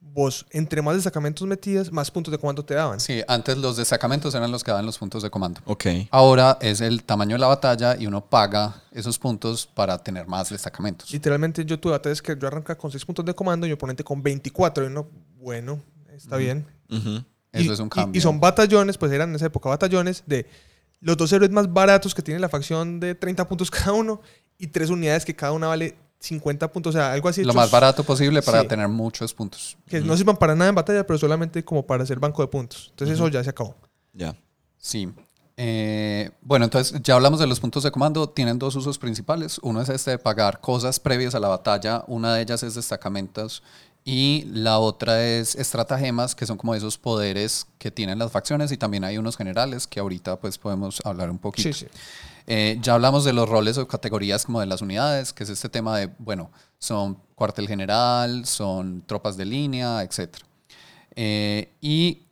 Vos, 0.04 0.48
entre 0.50 0.82
más 0.82 0.96
destacamentos 0.96 1.48
metías, 1.48 1.92
más 1.92 2.10
puntos 2.10 2.32
de 2.32 2.40
comando 2.40 2.66
te 2.66 2.74
daban. 2.74 3.00
Sí, 3.00 3.22
antes 3.28 3.56
los 3.58 3.78
destacamentos 3.78 4.34
eran 4.34 4.52
los 4.52 4.64
que 4.64 4.72
daban 4.72 4.86
los 4.86 4.98
puntos 4.98 5.22
de 5.22 5.30
comando. 5.30 5.62
Ok. 5.66 5.86
Ahora 6.10 6.58
es 6.60 6.82
el 6.82 7.04
tamaño 7.04 7.36
de 7.36 7.40
la 7.40 7.48
batalla 7.48 7.96
y 7.98 8.08
uno 8.08 8.26
paga 8.26 8.82
esos 8.92 9.20
puntos 9.20 9.68
para 9.68 9.98
tener 10.00 10.28
más 10.28 10.50
destacamentos. 10.50 11.12
Literalmente 11.12 11.64
yo 11.64 11.80
tuve 11.80 11.92
batallas 11.92 12.22
que 12.22 12.36
yo 12.38 12.48
arrancaba 12.48 12.78
con 12.78 12.92
6 12.92 13.06
puntos 13.06 13.24
de 13.24 13.36
comando 13.36 13.68
y 13.68 13.70
mi 13.70 13.74
oponente 13.74 14.04
con 14.04 14.24
24. 14.24 14.84
Y 14.84 14.88
uno, 14.88 15.08
bueno, 15.38 15.80
está 16.16 16.38
bien. 16.38 16.66
Ujú. 16.90 17.24
Eso 17.52 17.72
Y- 17.72 17.74
es 17.74 17.80
un 17.80 17.88
y- 17.88 17.90
cambio. 17.90 18.18
Y, 18.18 18.22
son 18.22 18.40
batallones, 18.40 18.98
pues 18.98 19.12
eran 19.12 19.30
en 19.30 19.36
esa 19.36 19.46
época 19.48 19.70
batallones 19.70 20.24
de 20.26 20.46
los 21.02 21.18
dos 21.18 21.32
héroes 21.34 21.52
más 21.52 21.72
baratos 21.72 22.14
que 22.16 22.22
tiene 22.22 22.40
la 22.40 22.50
facción 22.50 23.00
de 23.00 23.16
30 23.16 23.48
puntos 23.48 23.70
cada 23.72 23.94
uno 23.94 24.22
y 24.58 24.68
tres 24.68 24.90
unidades 24.90 25.26
que 25.26 25.36
cada 25.36 25.52
una 25.52 25.68
vale 25.68 25.96
50 26.20 26.72
puntos. 26.72 26.94
O 26.94 26.98
sea, 26.98 27.12
algo 27.14 27.28
así. 27.30 27.42
Lo 27.42 27.48
hechos 27.50 27.56
más 27.56 27.72
barato 27.72 28.04
posible 28.04 28.42
para 28.44 28.62
Sí. 28.62 28.68
tener 28.68 28.88
muchos 28.88 29.34
puntos. 29.34 29.76
Que 29.88 30.00
no 30.02 30.16
sirvan 30.16 30.38
para 30.38 30.54
nada 30.56 30.70
en 30.70 30.76
batalla, 30.76 31.06
pero 31.06 31.18
solamente 31.18 31.66
como 31.66 31.86
para 31.86 32.04
hacer 32.04 32.20
banco 32.20 32.42
de 32.44 32.48
puntos. 32.48 32.88
Entonces 32.92 33.16
eso 33.16 33.28
ya 33.28 33.44
se 33.44 33.50
acabó. 33.50 33.76
Ya. 34.14 34.36
Sí. 34.78 35.10
Eh, 35.58 36.32
bueno, 36.42 36.66
entonces 36.66 37.02
ya 37.04 37.16
hablamos 37.16 37.40
de 37.40 37.48
los 37.48 37.60
puntos 37.60 37.84
de 37.84 37.92
comando. 37.92 38.30
Tienen 38.30 38.58
dos 38.60 38.76
usos 38.76 38.98
principales. 38.98 39.60
Uno 39.64 39.82
es 39.82 39.90
este 39.90 40.12
de 40.12 40.18
pagar 40.20 40.60
cosas 40.62 41.00
previas 41.00 41.36
a 41.36 41.40
la 41.40 41.48
batalla. 41.50 42.04
Una 42.08 42.34
de 42.36 42.42
ellas 42.44 42.64
es 42.64 42.76
destacamentos. 42.76 43.62
Y 44.04 44.46
la 44.52 44.80
otra 44.80 45.24
es 45.24 45.56
estratagemas, 45.56 46.34
que 46.34 46.46
son 46.46 46.58
como 46.58 46.74
esos 46.74 46.98
poderes 46.98 47.68
que 47.78 47.92
tienen 47.92 48.18
las 48.18 48.32
facciones. 48.32 48.72
Y 48.72 48.78
también 48.78 49.04
hay 49.04 49.18
unos 49.18 49.38
generales 49.38 49.86
que 49.86 50.00
ahorita 50.00 50.40
pues 50.40 50.58
podemos 50.58 51.02
hablar 51.06 51.30
un 51.30 51.38
poquito. 51.38 51.72
Sí, 51.72 51.86
sí. 51.86 51.88
Eh, 52.48 52.80
ya 52.82 52.96
hablamos 52.96 53.24
de 53.24 53.34
los 53.34 53.48
roles 53.48 53.78
o 53.78 53.88
categorías 53.88 54.46
como 54.46 54.60
de 54.60 54.66
las 54.66 54.82
unidades, 54.82 55.34
que 55.34 55.44
es 55.44 55.50
este 55.50 55.70
tema 55.70 55.98
de, 55.98 56.10
bueno, 56.18 56.50
son 56.80 57.18
cuartel 57.36 57.68
general, 57.68 58.46
son 58.46 59.04
tropas 59.06 59.38
de 59.38 59.46
línea, 59.46 60.02
etc. 60.02 60.38
Eh, 61.16 61.72
y 61.80 62.24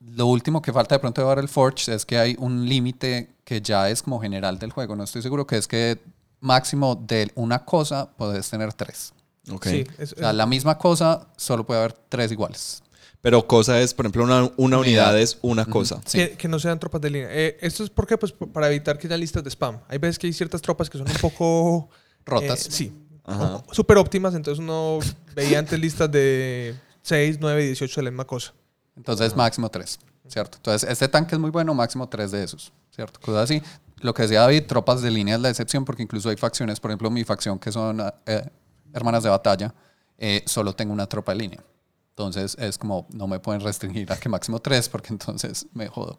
lo 0.00 0.26
último 0.26 0.60
que 0.60 0.72
falta 0.72 0.94
de 0.94 0.98
pronto 0.98 1.34
de 1.34 1.40
el 1.40 1.48
Forge 1.48 1.94
es 1.94 2.04
que 2.04 2.18
hay 2.18 2.36
un 2.38 2.68
límite 2.68 3.34
que 3.44 3.60
ya 3.60 3.88
es 3.88 4.02
como 4.02 4.20
general 4.20 4.58
del 4.58 4.70
juego. 4.70 4.94
No 4.94 5.04
estoy 5.04 5.22
seguro 5.22 5.46
que 5.46 5.56
es 5.56 5.66
que 5.66 5.98
máximo 6.40 6.94
de 6.94 7.30
una 7.34 7.64
cosa 7.64 8.10
puedes 8.16 8.48
tener 8.50 8.72
tres. 8.72 9.12
Ok. 9.50 9.66
Sí, 9.66 9.84
es- 9.98 10.12
O 10.12 10.16
sea, 10.16 10.30
es- 10.30 10.36
la 10.36 10.46
misma 10.46 10.76
cosa 10.78 11.28
solo 11.36 11.64
puede 11.66 11.80
haber 11.80 11.92
tres 12.08 12.32
iguales. 12.32 12.82
Pero 13.22 13.46
cosa 13.46 13.80
es, 13.80 13.92
por 13.94 14.04
ejemplo, 14.06 14.22
una, 14.24 14.50
una 14.56 14.78
unidad 14.78 15.18
es 15.18 15.38
una 15.42 15.64
cosa. 15.64 16.00
Sí. 16.04 16.18
que, 16.18 16.30
que 16.36 16.48
no 16.48 16.58
sean 16.60 16.78
tropas 16.78 17.00
de 17.00 17.10
línea. 17.10 17.28
Eh, 17.32 17.56
esto 17.60 17.82
es 17.82 17.90
porque, 17.90 18.16
pues, 18.16 18.30
p- 18.32 18.46
para 18.46 18.68
evitar 18.68 18.98
que 18.98 19.06
haya 19.08 19.16
listas 19.16 19.42
de 19.42 19.50
spam. 19.50 19.80
Hay 19.88 19.98
veces 19.98 20.18
que 20.18 20.26
hay 20.28 20.32
ciertas 20.32 20.62
tropas 20.62 20.88
que 20.88 20.98
son 20.98 21.08
un 21.10 21.16
poco... 21.16 21.88
Rotas. 22.26 22.66
eh, 22.66 22.70
sí. 22.70 22.92
Ajá. 23.24 23.62
Súper 23.72 23.96
óptimas. 23.98 24.34
Entonces 24.34 24.60
uno 24.60 25.00
veía 25.34 25.58
antes 25.58 25.78
listas 25.80 26.10
de 26.12 26.74
6, 27.02 27.38
9 27.40 27.64
y 27.64 27.66
18 27.68 28.00
de 28.00 28.04
la 28.04 28.10
misma 28.10 28.24
cosa. 28.26 28.52
Entonces, 28.96 29.34
máximo 29.36 29.68
tres, 29.70 29.98
¿cierto? 30.28 30.56
Entonces, 30.58 30.88
este 30.88 31.08
tanque 31.08 31.34
es 31.34 31.40
muy 31.40 31.50
bueno, 31.50 31.74
máximo 31.74 32.08
tres 32.08 32.30
de 32.30 32.42
esos, 32.44 32.72
¿cierto? 32.94 33.20
Cosas 33.20 33.44
así. 33.44 33.62
Lo 34.00 34.14
que 34.14 34.22
decía 34.22 34.40
David, 34.40 34.64
tropas 34.66 35.02
de 35.02 35.10
línea 35.10 35.34
es 35.36 35.40
la 35.40 35.50
excepción 35.50 35.84
porque 35.84 36.02
incluso 36.02 36.28
hay 36.30 36.36
facciones, 36.36 36.80
por 36.80 36.90
ejemplo, 36.90 37.10
mi 37.10 37.24
facción 37.24 37.58
que 37.58 37.70
son 37.72 38.00
eh, 38.26 38.48
hermanas 38.96 39.22
de 39.22 39.30
batalla, 39.30 39.72
eh, 40.18 40.42
solo 40.46 40.74
tengo 40.74 40.92
una 40.92 41.06
tropa 41.06 41.32
de 41.32 41.38
línea. 41.38 41.62
Entonces, 42.10 42.56
es 42.58 42.78
como, 42.78 43.06
no 43.12 43.26
me 43.26 43.38
pueden 43.38 43.60
restringir 43.60 44.10
a 44.10 44.16
que 44.16 44.28
máximo 44.28 44.58
tres 44.58 44.88
porque 44.88 45.08
entonces 45.12 45.66
me 45.74 45.86
jodo. 45.88 46.18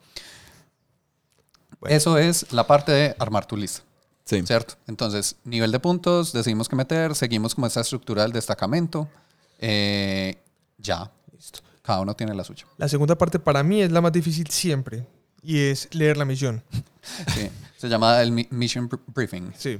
Bueno. 1.80 1.95
Eso 1.95 2.17
es 2.17 2.51
la 2.53 2.65
parte 2.65 2.91
de 2.91 3.15
armar 3.19 3.45
tu 3.45 3.57
lista. 3.57 3.82
Sí. 4.25 4.41
¿Cierto? 4.45 4.75
Entonces, 4.88 5.38
nivel 5.43 5.71
de 5.71 5.80
puntos, 5.80 6.34
decidimos 6.34 6.67
que 6.69 6.75
meter, 6.75 7.15
seguimos 7.15 7.55
como 7.55 7.67
esa 7.67 7.82
estructura 7.82 8.23
del 8.23 8.32
destacamento. 8.32 9.07
eh, 9.59 10.38
ya. 10.78 11.11
Listo. 11.34 11.59
Cada 11.82 12.01
uno 12.01 12.15
tiene 12.15 12.36
la 12.36 12.43
suya. 12.43 12.65
La 12.78 12.88
segunda 12.89 13.17
parte 13.17 13.39
para 13.39 13.63
mí 13.63 13.82
es 13.82 13.91
la 13.91 14.01
más 14.01 14.11
difícil 14.11 14.47
siempre. 14.49 15.07
Y 15.41 15.59
es 15.59 15.88
leer 15.95 16.17
la 16.17 16.25
misión. 16.25 16.63
Sí. 17.34 17.49
Se 17.78 17.88
llama 17.88 18.21
el 18.21 18.32
mi- 18.34 18.47
Mission 18.51 18.89
Br- 18.89 18.99
Briefing. 19.07 19.53
Sí. 19.57 19.80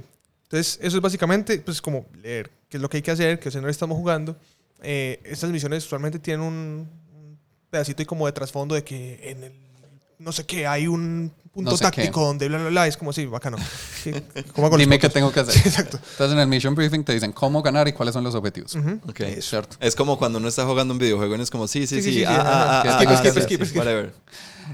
Entonces, 0.50 0.78
eso 0.80 0.96
es 0.96 1.02
básicamente, 1.02 1.58
pues, 1.58 1.82
como 1.82 2.06
leer 2.22 2.50
qué 2.70 2.78
es 2.78 2.80
lo 2.80 2.88
que 2.88 2.96
hay 2.96 3.02
que 3.02 3.10
hacer, 3.10 3.38
qué 3.38 3.50
escenario 3.50 3.70
estamos 3.70 3.98
jugando. 3.98 4.34
Eh, 4.82 5.20
estas 5.24 5.50
misiones 5.50 5.84
usualmente 5.84 6.18
tienen 6.18 6.40
un, 6.46 6.88
pedacito 7.70 8.02
y 8.02 8.06
como 8.06 8.24
de 8.24 8.32
trasfondo 8.32 8.74
de 8.74 8.82
que 8.82 9.20
en 9.30 9.44
el 9.44 9.52
no 10.18 10.32
sé 10.32 10.46
qué 10.46 10.66
hay 10.66 10.86
un 10.88 11.30
punto 11.52 11.70
No 11.70 11.76
sé 11.76 11.84
táctico 11.84 12.20
qué. 12.20 12.26
donde 12.26 12.48
bla, 12.48 12.58
bla, 12.58 12.68
bla. 12.70 12.86
Es 12.86 12.96
como 12.96 13.10
así, 13.10 13.26
bacano. 13.26 13.58
¿Qué- 14.04 14.22
¿Cómo 14.54 14.74
Dime 14.76 14.98
qué 14.98 15.10
tengo 15.10 15.30
que 15.30 15.40
hacer. 15.40 15.54
Sí, 15.62 15.68
exacto. 15.68 15.98
Entonces, 16.12 16.32
en 16.32 16.40
el 16.40 16.48
Mission 16.48 16.74
Briefing 16.74 17.04
te 17.04 17.12
dicen 17.12 17.32
cómo 17.32 17.62
ganar 17.62 17.86
y 17.88 17.92
cuáles 17.92 18.14
son 18.14 18.24
los 18.24 18.34
objetivos. 18.34 18.74
Ujú. 18.74 19.00
Ok. 19.08 19.20
Es 19.20 19.48
cierto. 19.48 19.76
Es 19.80 19.94
como 19.94 20.18
cuando 20.18 20.38
uno 20.38 20.48
está 20.48 20.64
jugando 20.64 20.92
un 20.94 20.98
videojuego 20.98 21.36
y 21.36 21.40
es 21.42 21.50
como, 21.50 21.68
sí, 21.68 21.86
sí, 21.86 22.02
Sí, 22.02 22.24
ah, 22.24 22.36
ah, 22.38 22.82
ah, 22.84 22.94
Skip, 22.94 23.10
ah, 23.10 23.42
skip, 23.42 23.64
skip. 23.64 23.76
Whatever. 23.76 24.12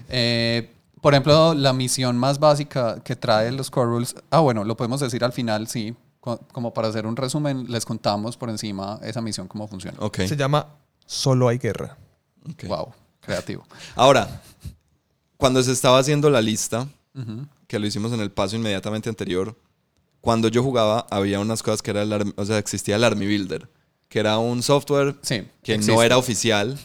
Eh, 0.09 0.71
por 1.05 1.13
ejemplo, 1.13 1.53
la 1.53 1.75
misión 1.75 2.17
más 2.17 2.39
básica 2.39 2.99
que 3.05 3.15
trae 3.15 3.53
los 3.53 3.71
core 3.71 3.91
rules. 3.91 4.15
Ah, 4.31 4.41
bueno, 4.41 4.65
lo 4.65 4.75
podemos 4.75 5.01
decir 5.01 5.23
al 5.23 5.35
final, 5.35 5.69
sí. 5.69 5.95
Co- 6.19 6.41
Como 6.51 6.73
para 6.73 6.89
hacer 6.89 7.07
un 7.07 7.15
resumen, 7.15 7.67
les 7.71 7.85
contamos 7.85 8.39
por 8.39 8.49
encima 8.49 8.99
esa 9.03 9.21
misión 9.21 9.47
cómo 9.47 9.69
funciona. 9.69 9.99
Ok. 10.01 10.21
Se 10.27 10.35
llama 10.37 10.67
Solo 11.05 11.49
hay 11.49 11.59
guerra. 11.59 11.99
ok. 12.51 12.65
Wow, 12.69 12.95
creativo. 13.21 13.67
Ahora, 13.95 14.41
cuando 15.37 15.63
se 15.63 15.73
estaba 15.73 15.99
haciendo 15.99 16.31
la 16.31 16.41
lista, 16.41 16.89
Ujú. 17.15 17.47
que 17.67 17.79
lo 17.79 17.87
hicimos 17.87 18.11
en 18.13 18.21
el 18.21 18.31
paso 18.31 18.57
inmediatamente 18.57 19.11
anterior, 19.11 19.55
cuando 20.23 20.49
yo 20.49 20.63
jugaba 20.63 21.07
había 21.11 21.39
unas 21.39 21.63
cosas 21.63 21.83
que 21.83 21.91
era 21.91 22.01
el 22.03 22.13
Army- 22.15 22.33
o 22.37 22.45
sea, 22.47 22.57
existía 22.57 22.97
el 22.97 23.05
Army 23.05 23.27
Builder, 23.27 23.69
que 24.09 24.21
era 24.21 24.39
un 24.39 24.63
software 24.63 25.17
Sí. 25.21 25.43
que 25.63 25.75
existe. 25.75 25.93
no 25.93 26.03
era 26.03 26.17
oficial 26.17 26.79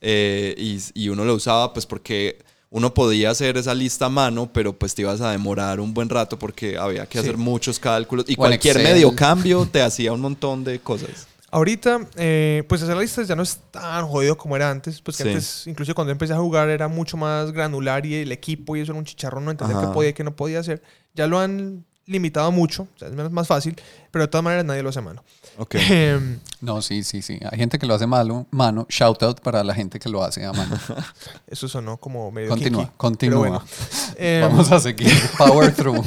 eh, 0.00 0.54
y, 0.56 0.78
y 0.94 1.10
uno 1.10 1.26
lo 1.26 1.34
usaba 1.34 1.74
pues 1.74 1.84
porque 1.84 2.38
uno 2.70 2.94
podía 2.94 3.30
hacer 3.30 3.56
esa 3.56 3.74
lista 3.74 4.06
a 4.06 4.08
mano, 4.08 4.48
pero 4.52 4.72
pues 4.72 4.94
te 4.94 5.02
ibas 5.02 5.20
a 5.20 5.30
demorar 5.32 5.80
un 5.80 5.92
buen 5.92 6.08
rato 6.08 6.38
porque 6.38 6.78
había 6.78 7.04
que 7.06 7.18
Sí. 7.18 7.24
hacer 7.24 7.36
muchos 7.36 7.78
cálculos 7.80 8.24
y 8.28 8.34
O 8.34 8.36
cualquier 8.36 8.76
Excel. 8.76 8.92
medio 8.94 9.14
cambio 9.16 9.66
te 9.70 9.82
hacía 9.82 10.12
un 10.12 10.20
montón 10.20 10.62
de 10.64 10.78
cosas. 10.78 11.26
Ahorita, 11.52 12.06
eh, 12.14 12.62
pues 12.68 12.80
hacer 12.80 12.96
listas 12.96 13.26
ya 13.26 13.34
no 13.34 13.42
es 13.42 13.58
tan 13.72 14.06
jodido 14.06 14.38
como 14.38 14.54
era 14.54 14.70
antes. 14.70 15.00
Pues 15.02 15.16
que 15.16 15.24
Sí. 15.24 15.28
antes, 15.30 15.66
incluso 15.66 15.92
cuando 15.96 16.12
empecé 16.12 16.32
a 16.32 16.36
jugar, 16.38 16.68
era 16.68 16.86
mucho 16.86 17.16
más 17.16 17.50
granular 17.50 18.06
y 18.06 18.14
el 18.14 18.30
equipo 18.30 18.76
y 18.76 18.80
eso 18.82 18.92
era 18.92 19.00
un 19.00 19.04
chicharrón, 19.04 19.44
no 19.44 19.50
entender 19.50 19.76
Ajá. 19.76 19.88
qué 19.88 19.92
podía 19.92 20.10
y 20.10 20.12
qué 20.12 20.22
no 20.22 20.36
podía 20.36 20.60
hacer. 20.60 20.80
Ya 21.12 21.26
lo 21.26 21.40
han 21.40 21.84
limitado 22.06 22.52
mucho, 22.52 22.82
o 22.94 22.98
sea, 22.98 23.08
es 23.08 23.14
más 23.32 23.48
fácil, 23.48 23.74
pero 24.12 24.24
de 24.24 24.28
todas 24.28 24.44
maneras 24.44 24.64
nadie 24.64 24.82
lo 24.84 24.90
hace 24.90 24.98
a 25.00 25.02
mano. 25.02 25.24
Ok. 25.60 25.74
Em, 25.90 26.40
No, 26.62 26.80
sí, 26.80 27.04
sí, 27.04 27.20
sí. 27.20 27.38
Hay 27.50 27.58
gente 27.58 27.78
que 27.78 27.86
lo 27.86 27.94
hace 27.94 28.06
malo, 28.06 28.46
mano. 28.50 28.86
Shout 28.88 29.22
out 29.22 29.40
para 29.40 29.62
la 29.62 29.74
gente 29.74 29.98
que 29.98 30.08
lo 30.08 30.24
hace 30.24 30.42
a 30.46 30.52
mano. 30.54 30.74
eso 31.46 31.68
sonó 31.68 31.98
como 31.98 32.30
medio 32.30 32.48
Continúa, 32.48 32.84
kinky, 32.84 32.96
continúa. 32.96 33.38
Bueno. 33.38 33.64
Em, 34.16 34.40
Vamos 34.40 34.72
a 34.72 34.80
seguir. 34.80 35.12
Power 35.36 35.74
through. 35.74 36.02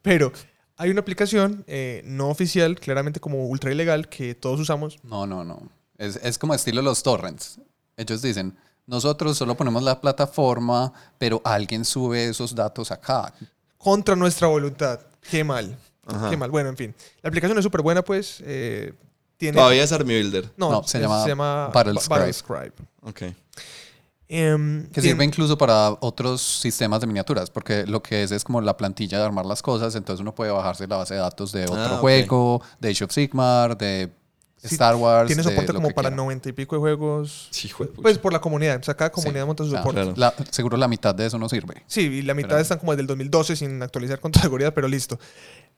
pero 0.00 0.32
hay 0.76 0.90
una 0.90 1.00
aplicación 1.00 1.64
eh, 1.66 2.02
no 2.04 2.28
oficial, 2.28 2.78
claramente 2.78 3.18
como 3.18 3.46
ultra 3.46 3.72
ilegal, 3.72 4.08
que 4.08 4.36
todos 4.36 4.60
usamos. 4.60 4.98
No, 5.02 5.26
no, 5.26 5.42
no. 5.42 5.68
Es, 5.98 6.20
es 6.22 6.38
como 6.38 6.54
estilo 6.54 6.82
los 6.82 7.02
torrents. 7.02 7.58
Ellos 7.96 8.22
dicen, 8.22 8.56
nosotros 8.86 9.36
solo 9.36 9.56
ponemos 9.56 9.82
la 9.82 10.00
plataforma, 10.00 10.92
pero 11.18 11.42
alguien 11.44 11.84
sube 11.84 12.28
esos 12.28 12.54
datos 12.54 12.92
acá. 12.92 13.34
Contra 13.76 14.14
nuestra 14.14 14.46
voluntad. 14.46 15.00
Qué 15.28 15.42
mal. 15.42 15.76
Ajá. 16.06 16.30
Qué 16.30 16.36
mal. 16.36 16.50
Bueno, 16.50 16.68
en 16.68 16.76
fin. 16.76 16.94
La 17.22 17.28
aplicación 17.28 17.56
es 17.58 17.64
súper 17.64 17.82
buena, 17.82 18.02
pues. 18.02 18.42
eh, 18.44 18.92
tiene... 19.36 19.56
Todavía 19.56 19.82
es 19.82 19.90
Army 19.92 20.14
Builder. 20.14 20.50
No, 20.56 20.70
No, 20.70 20.82
se 20.84 20.98
es- 20.98 21.02
llama 21.02 21.24
Ba- 21.26 21.68
Battlescribe. 21.72 22.18
Battlescribe. 22.18 22.72
Ok. 23.02 23.22
Em, 24.28 24.86
Que 24.90 25.02
sirve 25.02 25.24
incluso 25.24 25.58
para 25.58 25.90
otros 26.00 26.40
sistemas 26.40 27.00
de 27.02 27.06
miniaturas, 27.06 27.50
porque 27.50 27.84
lo 27.86 28.02
que 28.02 28.22
es 28.22 28.30
es 28.30 28.44
como 28.44 28.60
la 28.62 28.76
plantilla 28.76 29.18
de 29.18 29.24
armar 29.24 29.44
las 29.44 29.60
cosas, 29.60 29.94
entonces 29.94 30.22
uno 30.22 30.34
puede 30.34 30.50
bajarse 30.50 30.86
la 30.86 30.96
base 30.96 31.14
de 31.14 31.20
datos 31.20 31.52
de 31.52 31.64
otro 31.64 31.76
Ah, 31.76 31.98
juego, 32.00 32.62
de 32.80 32.90
Age 32.90 33.04
of 33.04 33.12
Sigmar, 33.12 33.76
de 33.76 34.10
Sí, 34.56 34.74
Star 34.76 34.94
Wars. 34.94 35.26
Tiene 35.26 35.42
soporte 35.42 35.72
como 35.74 35.90
para. 35.90 36.08
90 36.08 36.48
y 36.48 36.52
pico 36.52 36.76
de 36.76 36.80
juegos. 36.80 37.48
Sí, 37.50 37.68
pucha. 37.76 37.90
Pues 38.00 38.16
por 38.16 38.32
la 38.32 38.40
comunidad. 38.40 38.78
O 38.80 38.82
sea, 38.84 38.94
cada 38.94 39.10
comunidad 39.10 39.42
Sí, 39.42 39.46
monta 39.48 39.64
su 39.64 39.70
claro. 39.70 39.82
soporte. 39.90 40.14
Claro. 40.14 40.34
La- 40.38 40.46
seguro 40.52 40.76
la 40.76 40.86
mitad 40.88 41.14
de 41.14 41.26
eso 41.26 41.36
no 41.36 41.48
sirve. 41.48 41.82
Sí, 41.88 42.02
y 42.02 42.22
la 42.22 42.32
mitad 42.32 42.50
Pero- 42.50 42.60
están 42.60 42.78
como 42.78 42.92
desde 42.92 43.00
el 43.02 43.06
2012 43.08 43.56
sin 43.56 43.82
actualizar 43.82 44.20
con 44.20 44.30
toda 44.32 44.44
seguridad, 44.44 44.72
pero 44.72 44.86
listo. 44.88 45.18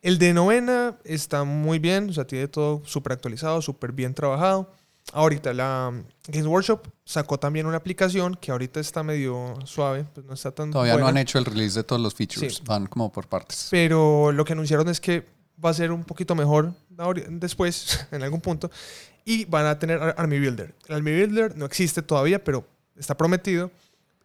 El 0.04 0.18
de 0.18 0.34
novena 0.34 0.98
está 1.04 1.44
muy 1.44 1.78
bien, 1.78 2.10
o 2.10 2.12
sea, 2.12 2.26
tiene 2.26 2.46
todo 2.46 2.82
súper 2.84 3.12
actualizado, 3.14 3.62
súper 3.62 3.90
bien 3.92 4.12
trabajado. 4.12 4.70
Ahorita 5.14 5.54
la 5.54 5.88
um, 5.92 6.02
Games 6.28 6.46
Workshop 6.46 6.88
sacó 7.04 7.38
también 7.38 7.64
una 7.64 7.78
aplicación 7.78 8.34
que 8.34 8.50
ahorita 8.52 8.80
está 8.80 9.02
medio 9.02 9.54
suave, 9.64 10.04
pues 10.12 10.26
no 10.26 10.34
está 10.34 10.50
tan 10.50 10.70
Todavía 10.70 10.92
buena. 10.92 11.04
no 11.04 11.08
han 11.08 11.16
hecho 11.16 11.38
el 11.38 11.46
release 11.46 11.78
de 11.78 11.84
todos 11.84 12.02
los 12.02 12.14
features, 12.14 12.56
Sí. 12.56 12.62
van 12.66 12.86
como 12.86 13.10
por 13.10 13.26
partes. 13.28 13.68
Pero 13.70 14.30
lo 14.30 14.44
que 14.44 14.52
anunciaron 14.52 14.88
es 14.90 15.00
que 15.00 15.24
va 15.64 15.70
a 15.70 15.74
ser 15.74 15.90
un 15.90 16.04
poquito 16.04 16.34
mejor 16.34 16.74
después, 17.30 18.06
en 18.12 18.22
algún 18.22 18.42
punto, 18.42 18.70
y 19.24 19.46
van 19.46 19.64
a 19.64 19.78
tener 19.78 20.02
Ar- 20.02 20.14
Army 20.18 20.38
Builder. 20.38 20.74
El 20.86 20.96
Army 20.96 21.12
Builder 21.12 21.56
no 21.56 21.64
existe 21.64 22.02
todavía, 22.02 22.44
pero 22.44 22.66
está 22.96 23.16
prometido. 23.16 23.70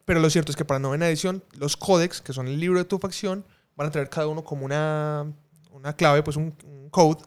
Pero 0.03 0.19
lo 0.19 0.29
cierto 0.29 0.51
es 0.51 0.57
que 0.57 0.65
para 0.65 0.79
novena 0.79 1.07
edición, 1.07 1.41
los 1.57 1.77
códex, 1.77 2.19
que 2.21 2.33
son 2.33 2.47
el 2.49 2.59
libro 2.59 2.79
de 2.79 2.85
tu 2.85 2.99
facción, 2.99 3.45
van 3.77 3.87
a 3.87 3.91
traer 3.91 4.09
cada 4.09 4.27
uno 4.27 4.43
como 4.43 4.65
una, 4.65 5.31
una 5.79 5.93
clave, 5.95 6.23
pues 6.23 6.37
un, 6.37 6.53
un 6.65 6.89
code 6.89 7.21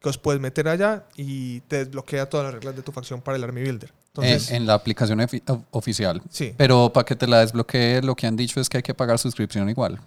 que 0.00 0.08
os 0.08 0.18
puedes 0.18 0.40
meter 0.40 0.68
allá 0.68 1.06
y 1.16 1.60
te 1.62 1.84
desbloquea 1.84 2.28
todas 2.28 2.44
las 2.46 2.54
reglas 2.54 2.76
de 2.76 2.82
tu 2.82 2.92
facción 2.92 3.20
para 3.20 3.36
el 3.36 3.44
Army 3.44 3.62
Builder. 3.62 3.92
Entonces, 4.08 4.50
en, 4.50 4.56
en 4.58 4.66
la 4.66 4.74
aplicación 4.74 5.20
oficial. 5.70 6.22
sí, 6.30 6.54
Pero 6.56 6.92
para 6.92 7.04
que 7.04 7.14
te 7.16 7.26
la 7.26 7.40
desbloquee, 7.40 8.00
lo 8.02 8.14
que 8.16 8.26
han 8.26 8.36
dicho 8.36 8.60
es 8.60 8.68
que 8.68 8.78
hay 8.78 8.82
que 8.82 8.94
pagar 8.94 9.18
suscripción 9.18 9.68
igual. 9.68 9.98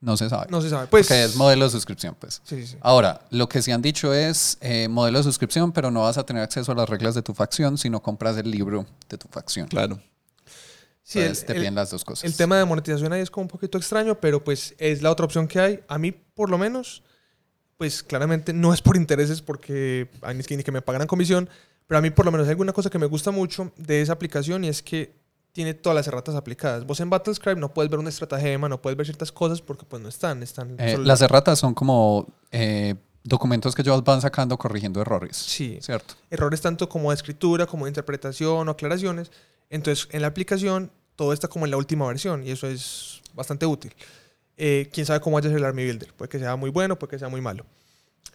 No 0.00 0.16
se 0.16 0.28
sabe. 0.28 0.46
no 0.50 0.60
se 0.60 0.68
sabe. 0.68 0.88
Pues, 0.88 1.06
Porque 1.06 1.22
es 1.24 1.36
modelo 1.36 1.64
de 1.64 1.70
suscripción, 1.70 2.16
pues. 2.18 2.40
sí, 2.44 2.62
sí, 2.62 2.66
sí. 2.72 2.76
Ahora, 2.80 3.20
lo 3.30 3.48
que 3.48 3.62
sí 3.62 3.70
han 3.70 3.80
dicho 3.82 4.12
es 4.12 4.58
eh, 4.60 4.88
modelo 4.88 5.18
de 5.18 5.24
suscripción, 5.24 5.70
pero 5.72 5.90
no 5.92 6.02
vas 6.02 6.18
a 6.18 6.26
tener 6.26 6.42
acceso 6.42 6.72
a 6.72 6.74
las 6.74 6.88
reglas 6.88 7.14
de 7.14 7.22
tu 7.22 7.34
facción 7.34 7.78
si 7.78 7.88
no 7.88 8.02
compras 8.02 8.36
el 8.36 8.50
libro 8.50 8.84
de 9.08 9.16
tu 9.18 9.28
facción. 9.28 9.68
Claro. 9.68 10.00
Sí, 11.04 11.18
el- 11.20 11.26
Entonces 11.26 11.56
el- 11.56 11.74
las 11.74 11.90
dos 11.90 12.04
cosas. 12.04 12.24
El 12.24 12.34
tema 12.36 12.58
de 12.58 12.64
monetización 12.64 13.12
ahí 13.12 13.20
es 13.20 13.30
como 13.30 13.42
un 13.42 13.48
poquito 13.48 13.78
extraño, 13.78 14.18
pero 14.20 14.42
pues 14.42 14.74
es 14.78 15.02
la 15.02 15.10
otra 15.10 15.24
opción 15.26 15.46
que 15.46 15.60
hay. 15.60 15.80
A 15.88 15.98
mí, 15.98 16.10
por 16.12 16.50
lo 16.50 16.58
menos, 16.58 17.02
pues 17.82 18.04
claramente 18.04 18.52
no 18.52 18.72
es 18.72 18.80
por 18.80 18.96
intereses 18.96 19.42
porque 19.42 20.08
a 20.20 20.32
ni 20.32 20.44
que, 20.44 20.70
me 20.70 20.82
pagaran 20.82 21.08
comisión, 21.08 21.50
pero 21.88 21.98
a 21.98 22.00
mí 22.00 22.10
por 22.10 22.24
lo 22.24 22.30
menos 22.30 22.46
hay 22.46 22.52
alguna 22.52 22.72
cosa 22.72 22.90
que 22.90 22.98
me 23.00 23.06
gusta 23.06 23.32
mucho 23.32 23.72
de 23.76 24.00
esa 24.00 24.12
aplicación 24.12 24.62
y 24.62 24.68
es 24.68 24.84
que 24.84 25.16
tiene 25.50 25.74
todas 25.74 25.96
las 25.96 26.06
erratas 26.06 26.36
aplicadas. 26.36 26.86
Vos 26.86 27.00
en 27.00 27.10
Battlescribe 27.10 27.58
no 27.58 27.74
puedes 27.74 27.90
ver 27.90 27.98
una 27.98 28.08
estratagema, 28.08 28.68
no 28.68 28.80
puedes 28.80 28.96
ver 28.96 29.04
ciertas 29.04 29.32
cosas 29.32 29.60
porque 29.60 29.84
pues 29.84 30.00
no 30.00 30.08
están. 30.08 30.44
están 30.44 30.76
Eh, 30.78 30.96
las 30.96 31.22
erratas 31.22 31.58
son 31.58 31.74
como 31.74 32.32
eh, 32.52 32.94
documentos 33.24 33.74
que 33.74 33.82
ellos 33.82 34.04
van 34.04 34.20
sacando 34.20 34.56
corrigiendo 34.56 35.00
errores. 35.00 35.36
Sí. 35.36 35.80
¿Cierto? 35.82 36.14
errores 36.30 36.60
tanto 36.60 36.88
como 36.88 37.10
de 37.10 37.16
escritura, 37.16 37.66
como 37.66 37.86
de 37.86 37.90
interpretación 37.90 38.68
o 38.68 38.70
aclaraciones. 38.70 39.32
Entonces, 39.70 40.06
en 40.12 40.22
la 40.22 40.28
aplicación 40.28 40.92
todo 41.16 41.32
está 41.32 41.48
como 41.48 41.64
en 41.64 41.72
la 41.72 41.78
última 41.78 42.06
versión 42.06 42.46
y 42.46 42.52
eso 42.52 42.68
es 42.68 43.22
bastante 43.34 43.66
útil. 43.66 43.92
Eh, 44.56 44.88
Quién 44.92 45.06
sabe 45.06 45.20
cómo 45.20 45.34
vaya 45.34 45.48
a 45.48 45.50
ser 45.50 45.58
el 45.58 45.64
Army 45.64 45.84
Builder. 45.84 46.12
Puede 46.14 46.28
que 46.28 46.38
sea 46.38 46.56
muy 46.56 46.70
bueno, 46.70 46.98
puede 46.98 47.10
que 47.12 47.18
sea 47.18 47.28
muy 47.28 47.40
malo. 47.40 47.64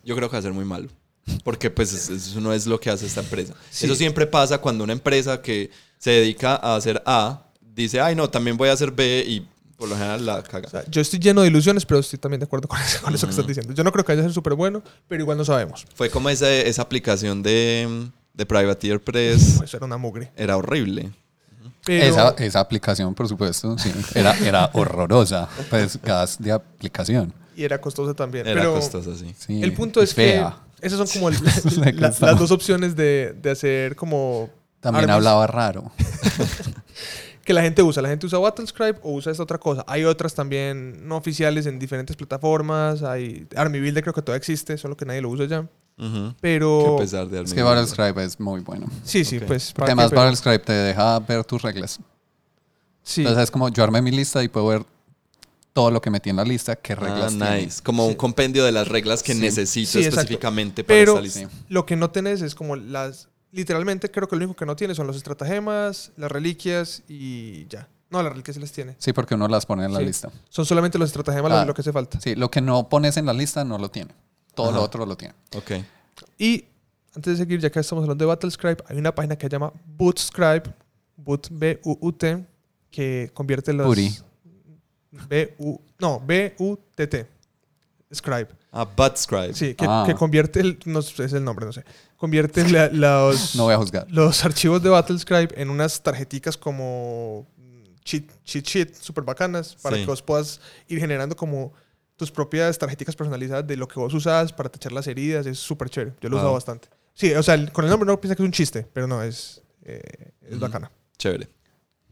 Yo 0.04 0.16
creo 0.16 0.30
que 0.30 0.34
va 0.34 0.40
a 0.40 0.44
ser 0.44 0.54
muy 0.54 0.66
malo. 0.66 0.90
Porque 1.44 1.70
pues 1.70 1.94
es- 1.94 2.10
eso 2.10 2.40
no 2.42 2.54
es 2.54 2.66
lo 2.68 2.80
que 2.80 2.90
hace 2.90 3.06
esta 3.06 3.22
empresa. 3.22 3.54
Sí. 3.70 3.86
Eso 3.86 3.96
siempre 3.96 4.26
pasa 4.28 4.58
cuando 4.60 4.84
una 4.84 4.94
empresa 4.94 5.42
que 5.42 5.70
se 6.00 6.12
dedica 6.12 6.56
a 6.56 6.76
hacer 6.76 7.02
A 7.06 7.44
dice, 7.62 8.00
ay 8.02 8.16
no, 8.16 8.30
también 8.30 8.58
voy 8.58 8.70
a 8.70 8.74
hacer 8.74 8.92
B 8.92 9.24
y 9.28 9.48
por 9.78 9.88
lo 9.90 9.96
general 9.96 10.26
la 10.26 10.42
caga. 10.44 10.68
O 10.68 10.72
sea, 10.72 10.84
yo 10.90 11.02
estoy 11.02 11.20
lleno 11.20 11.42
de 11.42 11.50
ilusiones, 11.50 11.86
pero 11.86 12.00
estoy 12.00 12.18
también 12.18 12.40
de 12.40 12.46
acuerdo 12.46 12.68
con 12.68 12.80
eso, 12.82 13.02
con 13.02 13.14
eso 13.14 13.28
que 13.28 13.32
estás 13.32 13.46
diciendo. 13.46 13.74
Yo 13.74 13.84
no 13.84 13.92
creo 13.92 14.04
que 14.04 14.12
vaya 14.14 14.22
a 14.22 14.26
ser 14.26 14.34
súper 14.34 14.54
bueno, 14.56 14.82
pero 15.08 15.22
igual 15.22 15.38
no 15.38 15.46
sabemos. 15.46 15.86
Fue 15.94 16.10
como 16.10 16.30
esa, 16.30 16.52
esa 16.52 16.82
aplicación 16.82 17.44
de, 17.44 18.10
de 18.34 18.46
Privateer 18.46 19.00
Press. 19.04 19.56
Pues 19.58 19.74
era 19.74 19.86
una 19.86 19.98
mugre. 19.98 20.32
Era 20.36 20.58
horrible. 20.58 21.12
Pero 21.88 22.06
Esa, 22.06 22.30
esa 22.38 22.60
aplicación, 22.60 23.16
por 23.16 23.28
supuesto, 23.28 23.78
sí, 23.80 23.92
era, 24.14 24.38
era 24.40 24.70
horrorosa. 24.74 25.48
Pues 25.70 26.00
gas 26.02 26.38
de 26.40 26.52
aplicación. 26.52 27.34
y 27.56 27.64
era 27.64 27.80
costosa 27.82 28.14
también. 28.14 28.46
Era 28.46 28.62
pero 28.62 28.76
costosa, 28.76 29.16
sí. 29.16 29.34
Sí, 29.38 29.64
el 29.64 29.74
punto 29.74 30.02
es 30.02 30.14
fea. 30.14 30.58
que 30.80 30.86
esas 30.88 31.00
son 31.00 31.08
como 31.08 31.30
el- 31.88 32.00
la- 32.00 32.14
las 32.20 32.20
dos 32.40 32.52
opciones 32.52 32.96
de, 32.96 33.36
de 33.42 33.50
hacer 33.52 33.96
como 33.96 34.50
También 34.80 35.10
hablaba 35.10 35.48
raro. 35.48 35.92
que 37.44 37.54
la 37.54 37.62
gente 37.62 37.82
usa. 37.82 38.02
La 38.02 38.10
gente 38.10 38.26
usa 38.26 38.40
Battlescribe 38.40 39.00
o 39.02 39.14
usa 39.14 39.32
esta 39.32 39.44
otra 39.44 39.58
cosa. 39.58 39.84
Hay 39.88 40.04
otras 40.04 40.34
también 40.36 41.08
no 41.08 41.16
oficiales 41.18 41.66
en 41.66 41.80
diferentes 41.80 42.16
plataformas. 42.16 43.04
Hay 43.04 43.48
Army 43.56 43.80
Builder 43.80 44.04
creo 44.04 44.14
que 44.14 44.22
todavía 44.22 44.38
existe, 44.40 44.78
solo 44.78 44.98
que 44.98 45.06
nadie 45.06 45.22
lo 45.22 45.30
usa 45.30 45.46
ya. 45.46 45.66
Ujú. 45.98 46.30
Que 46.30 46.36
Pero 46.42 46.96
a 46.96 47.00
pesar 47.00 47.28
de 47.28 47.42
Es 47.42 47.54
que. 47.54 47.64
Battlescribe 47.64 48.24
es 48.24 48.40
muy 48.40 48.62
bueno. 48.62 48.86
sí, 49.04 49.26
sí, 49.26 49.38
Ok. 49.38 49.44
pues 49.46 49.68
Porque 49.74 49.80
¿para 49.80 49.92
además? 49.94 50.10
Pero- 50.12 50.22
Battlescribe 50.22 50.60
te 50.60 50.74
deja 50.74 51.20
ver 51.20 51.44
tus 51.44 51.62
reglas. 51.62 52.00
sí. 53.04 53.22
Entonces 53.22 53.46
es 53.46 53.52
como 53.52 53.70
yo 53.70 53.84
armé 53.84 54.02
mi 54.02 54.12
lista 54.12 54.44
y 54.44 54.48
puedo 54.48 54.68
ver 54.68 54.86
todo 55.74 55.92
lo 55.92 56.02
que 56.02 56.10
metí 56.10 56.30
en 56.32 56.36
la 56.38 56.44
lista, 56.44 56.76
qué 56.76 56.94
Ah, 56.94 56.98
reglas 56.98 57.32
tiene. 57.36 57.62
nice. 57.66 57.82
Como 57.84 58.06
un 58.08 58.16
compendio 58.16 58.66
de 58.66 58.72
las 58.72 58.88
reglas 58.88 59.22
que 59.24 59.34
Sí. 59.34 59.40
necesito 59.40 59.92
Sí, 59.92 59.98
exacto. 60.00 60.22
específicamente 60.22 60.84
para 60.84 60.98
Pero 60.98 61.12
esta 61.14 61.22
lista. 61.24 61.40
Sí. 61.42 61.66
lo 61.70 61.86
que 61.86 61.96
no 61.96 62.10
tenés 62.12 62.42
es 62.42 62.56
como 62.56 62.76
las 62.76 63.30
literalmente 63.52 64.12
creo 64.12 64.28
que 64.28 64.36
lo 64.36 64.44
único 64.44 64.56
que 64.58 64.66
no 64.66 64.76
tiene 64.76 64.94
son 64.94 65.08
los 65.08 65.16
estratagemas, 65.16 66.12
las 66.18 66.32
reliquias 66.32 67.02
y 67.08 67.66
ya. 67.68 67.88
No, 68.10 68.22
las 68.24 68.32
reliquias 68.32 68.56
sí 68.56 68.62
las 68.62 68.72
tiene. 68.72 68.96
Sí, 69.00 69.14
porque 69.14 69.36
uno 69.36 69.48
las 69.48 69.66
pone 69.66 69.86
en 69.86 69.94
la 69.94 70.00
Sí. 70.00 70.06
lista. 70.06 70.30
Son 70.50 70.66
solamente 70.66 70.98
los 70.98 71.08
estratagemas 71.10 71.52
lo- 71.52 71.58
Ah. 71.60 71.66
lo 71.66 71.74
que 71.74 71.82
hace 71.82 71.92
falta. 71.94 72.20
Sí, 72.22 72.36
lo 72.36 72.52
que 72.52 72.62
no 72.62 72.88
pones 72.90 73.18
en 73.18 73.26
la 73.26 73.34
lista 73.34 73.64
no 73.64 73.78
lo 73.78 73.90
tiene. 73.90 74.14
Todo 74.58 74.72
lo 74.72 74.78
Ajá. 74.78 74.86
otro 74.86 75.06
lo 75.06 75.16
tiene. 75.16 75.34
Ok. 75.56 75.72
Y 76.38 76.66
antes 77.16 77.38
de 77.38 77.44
seguir, 77.46 77.60
ya 77.62 77.70
que 77.70 77.80
estamos 77.80 78.04
hablando 78.04 78.24
de 78.26 78.28
Battlescribe, 78.28 78.84
hay 78.88 78.98
una 78.98 79.14
página 79.16 79.38
que 79.38 79.46
se 79.48 79.50
llama 79.52 79.72
Bootscribe, 79.86 80.64
Boot 81.16 81.48
B-U-U-T, 81.52 82.46
que 82.92 83.32
convierte 83.34 83.72
los... 83.74 83.88
Booty. 83.88 84.18
B-U... 85.30 85.80
No, 86.00 86.20
B-U-T-T. 86.26 87.28
Scribe. 88.14 88.48
Ah, 88.72 88.86
Buttscribe. 88.86 89.54
Sí, 89.54 89.74
que, 89.76 89.86
Ah. 89.88 90.04
que 90.06 90.14
convierte... 90.16 90.60
El, 90.60 90.80
no 90.86 91.02
sé, 91.02 91.24
es 91.26 91.34
el 91.34 91.44
nombre, 91.44 91.66
no 91.66 91.74
sé. 91.74 91.84
Convierte 92.16 92.68
la- 92.70 92.90
los, 92.90 93.56
No 93.56 93.64
voy 93.64 93.74
a 93.74 93.78
juzgar. 93.78 94.08
los 94.10 94.44
archivos 94.46 94.82
de 94.82 94.90
Battlescribe 94.90 95.50
en 95.60 95.70
unas 95.70 96.02
tarjeticas 96.02 96.58
como 96.58 97.46
cheat, 98.04 98.24
cheat 98.44 98.66
sheet 98.66 98.96
súper 98.96 99.24
bacanas 99.24 99.76
para 99.82 99.96
Sí. 99.98 100.04
que 100.04 100.08
vos 100.08 100.22
puedas 100.22 100.62
ir 100.88 101.00
generando 101.00 101.36
como 101.36 101.74
tus 102.18 102.32
propias 102.32 102.78
tarjeticas 102.78 103.16
personalizadas 103.16 103.66
de 103.66 103.78
lo 103.78 103.88
que 103.88 104.00
vos 104.00 104.14
usas 104.14 104.52
para 104.52 104.68
tachar 104.70 104.92
las 104.92 105.08
heridas. 105.08 105.46
Es 105.46 105.60
súper 105.60 105.90
chévere. 105.90 106.14
Yo 106.20 106.28
lo 106.30 106.36
he 106.36 106.40
Wow. 106.40 106.40
usado 106.40 106.54
bastante. 106.54 106.90
Sí, 107.14 107.34
o 107.34 107.42
sea, 107.42 107.54
el- 107.54 107.72
con 107.72 107.86
el 107.86 107.92
nombre 107.92 108.06
no 108.08 108.20
piensa 108.20 108.36
que 108.36 108.44
es 108.44 108.46
un 108.46 108.52
chiste, 108.52 108.86
pero 108.92 109.08
no, 109.08 109.24
es, 109.24 109.62
eh, 109.86 110.02
es 110.44 110.52
Ujú. 110.52 110.60
bacana. 110.60 110.92
Chévere. 111.18 111.48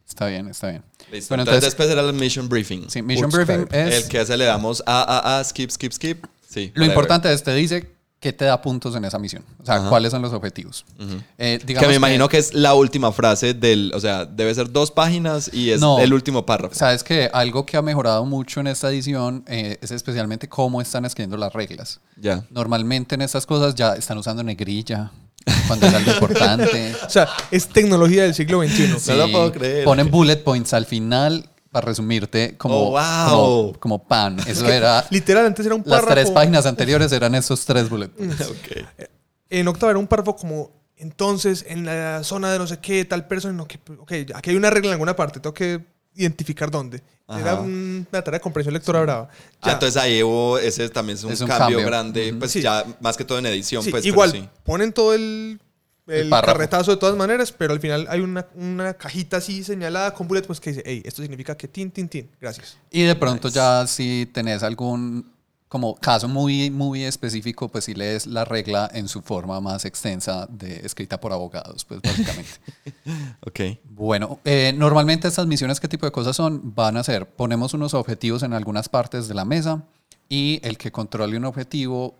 Está 0.07 0.27
bien, 0.27 0.47
está 0.47 0.69
bien. 0.69 0.83
Listo. 1.11 1.29
Bueno, 1.29 1.41
entonces, 1.41 1.63
entonces- 1.63 1.63
después 1.63 1.89
era 1.89 2.01
el 2.01 2.13
Mission 2.13 2.47
Briefing. 2.47 2.89
Sí, 2.89 3.01
Mission. 3.01 3.29
Briefing 3.31 3.67
es... 3.71 4.03
El 4.03 4.07
que 4.09 4.19
hace 4.19 4.37
le 4.37 4.45
damos 4.45 4.83
a, 4.85 5.01
a, 5.01 5.39
a, 5.39 5.43
skip, 5.43 5.71
skip, 5.71 5.91
skip. 5.91 6.25
Sí. 6.47 6.67
Lo 6.75 6.81
whatever. 6.83 6.87
importante 6.89 7.33
es, 7.33 7.43
te 7.43 7.53
dice 7.55 7.91
qué 8.19 8.33
te 8.33 8.45
da 8.45 8.59
puntos 8.61 8.95
en 8.95 9.05
esa 9.05 9.19
misión. 9.19 9.43
O 9.61 9.65
sea, 9.65 9.75
Ajá. 9.75 9.89
cuáles 9.89 10.11
son 10.11 10.21
los 10.21 10.33
objetivos. 10.33 10.83
Ujú. 10.99 11.21
Eh, 11.37 11.59
Que 11.65 11.87
me 11.87 11.95
imagino 11.95 12.27
que 12.27 12.37
es 12.39 12.53
la 12.53 12.73
última 12.73 13.11
frase 13.11 13.53
del. 13.53 13.91
O 13.93 13.99
sea, 13.99 14.25
debe 14.25 14.53
ser 14.55 14.71
dos 14.71 14.89
páginas 14.91 15.49
y 15.53 15.69
es 15.71 15.79
No. 15.81 15.99
el 15.99 16.13
último 16.13 16.45
párrafo. 16.45 16.73
Sabes 16.73 17.03
que 17.03 17.29
algo 17.31 17.65
que 17.65 17.77
ha 17.77 17.81
mejorado 17.83 18.25
mucho 18.25 18.59
en 18.61 18.67
esta 18.67 18.89
edición 18.89 19.43
eh, 19.47 19.77
es 19.81 19.91
especialmente 19.91 20.49
cómo 20.49 20.81
están 20.81 21.05
escribiendo 21.05 21.37
las 21.37 21.53
reglas. 21.53 21.99
Ya. 22.19 22.45
Normalmente 22.49 23.13
en 23.15 23.21
estas 23.21 23.45
cosas 23.45 23.75
ya 23.75 23.93
están 23.93 24.17
usando 24.17 24.41
negrilla 24.43 25.11
cuando 25.67 25.85
es 25.85 25.93
algo 25.93 26.11
importante. 26.11 26.95
O 27.05 27.09
sea, 27.09 27.27
es 27.51 27.67
tecnología 27.67 28.23
del 28.23 28.33
siglo 28.33 28.63
XXI. 28.63 28.95
Sí. 28.99 29.13
lo 29.13 29.31
puedo 29.31 29.51
creer. 29.51 29.83
Ponen 29.85 30.09
bullet 30.09 30.37
points 30.37 30.73
al 30.73 30.85
final 30.87 31.47
para 31.75 31.87
resumirte 31.87 32.55
como, 32.57 32.75
Oh, 32.77 32.91
wow. 32.91 33.29
como, 33.73 33.79
como 33.79 34.07
pan. 34.07 34.37
Eso 34.47 34.65
era... 34.67 35.05
Literal, 35.09 35.45
antes 35.45 35.65
era 35.65 35.75
un 35.75 35.81
Las 35.85 35.99
párrafo. 35.99 36.13
tres 36.15 36.31
páginas 36.31 36.65
anteriores 36.65 37.11
eran 37.11 37.35
esos 37.35 37.65
tres 37.65 37.89
bullet 37.89 38.07
points. 38.07 38.39
Ok. 38.49 38.85
En 39.49 39.67
octava 39.67 39.91
era 39.91 39.99
un 39.99 40.07
párrafo 40.07 40.37
como, 40.37 40.71
entonces, 40.95 41.65
en 41.67 41.85
la 41.85 42.23
zona 42.23 42.49
de 42.51 42.59
no 42.59 42.65
sé 42.65 42.79
qué, 42.79 43.03
tal 43.03 43.27
persona, 43.27 43.53
no, 43.53 43.67
que, 43.67 43.77
ok, 43.99 44.11
aquí 44.33 44.51
hay 44.51 44.55
una 44.55 44.69
regla 44.69 44.87
en 44.89 44.93
alguna 44.93 45.15
parte, 45.17 45.39
tengo 45.41 45.53
que 45.53 45.85
identificar 46.15 46.71
dónde. 46.71 47.03
Era 47.27 47.51
Ajá. 47.53 47.61
una 47.61 48.05
tarea 48.23 48.37
de 48.37 48.39
comprensión 48.39 48.73
lectora 48.73 49.01
brava. 49.01 49.27
Ah, 49.61 49.67
Ya. 49.67 49.73
entonces 49.73 50.01
ahí 50.01 50.23
hubo, 50.23 50.57
ese 50.57 50.87
también 50.89 51.17
es 51.17 51.23
un, 51.25 51.31
Es 51.33 51.41
un 51.41 51.47
cambio, 51.47 51.77
cambio. 51.77 51.85
grande, 51.85 52.33
pues 52.39 52.51
Sí. 52.51 52.61
ya 52.61 52.85
más 53.01 53.17
que 53.17 53.25
todo 53.25 53.37
en 53.37 53.45
edición, 53.47 53.83
Sí, 53.83 53.91
pues 53.91 54.05
igual, 54.05 54.31
sí. 54.31 54.47
ponen 54.63 54.93
todo 54.93 55.13
el 55.13 55.59
el, 56.07 56.29
carretazo 56.29 56.91
de 56.91 56.97
todas 56.97 57.15
maneras, 57.15 57.51
pero 57.51 57.73
al 57.73 57.79
final 57.79 58.07
hay 58.09 58.19
una, 58.19 58.45
una 58.55 58.93
cajita 58.93 59.37
así 59.37 59.63
señalada 59.63 60.13
con 60.13 60.27
bullet 60.27 60.43
points 60.43 60.59
que 60.59 60.71
dice, 60.71 60.83
hey, 60.85 61.01
esto 61.05 61.21
significa 61.21 61.55
que 61.55 61.67
tin, 61.67 61.91
tin, 61.91 62.07
tin. 62.07 62.29
Gracias. 62.39 62.77
Y 62.91 63.03
de 63.03 63.15
pronto 63.15 63.49
ya 63.49 63.85
si 63.87 64.29
tenés 64.31 64.63
algún 64.63 65.35
como 65.67 65.95
caso 65.95 66.27
muy, 66.27 66.69
muy 66.69 67.03
específico, 67.03 67.67
pues 67.67 67.83
si 67.83 67.93
lees 67.93 68.27
la 68.27 68.45
regla 68.45 68.89
en 68.93 69.09
su 69.09 69.21
forma 69.21 69.59
más 69.59 69.83
extensa, 69.83 70.47
de, 70.49 70.77
escrita 70.85 71.19
por 71.19 71.33
abogados, 71.33 71.83
pues 71.85 72.01
básicamente. 72.01 72.51
Ok. 73.41 73.59
Bueno, 73.83 74.39
eh, 74.45 74.73
normalmente 74.75 75.27
estas 75.27 75.47
misiones, 75.47 75.79
¿qué 75.79 75.87
tipo 75.87 76.05
de 76.05 76.11
cosas 76.11 76.35
son? 76.35 76.73
Van 76.73 76.97
a 76.97 77.03
ser, 77.03 77.27
ponemos 77.27 77.73
unos 77.73 77.93
objetivos 77.93 78.43
en 78.43 78.53
algunas 78.53 78.89
partes 78.89 79.27
de 79.27 79.33
la 79.33 79.45
mesa 79.45 79.83
y 80.29 80.59
el 80.63 80.77
que 80.77 80.91
controle 80.91 81.37
un 81.37 81.45
objetivo, 81.45 82.15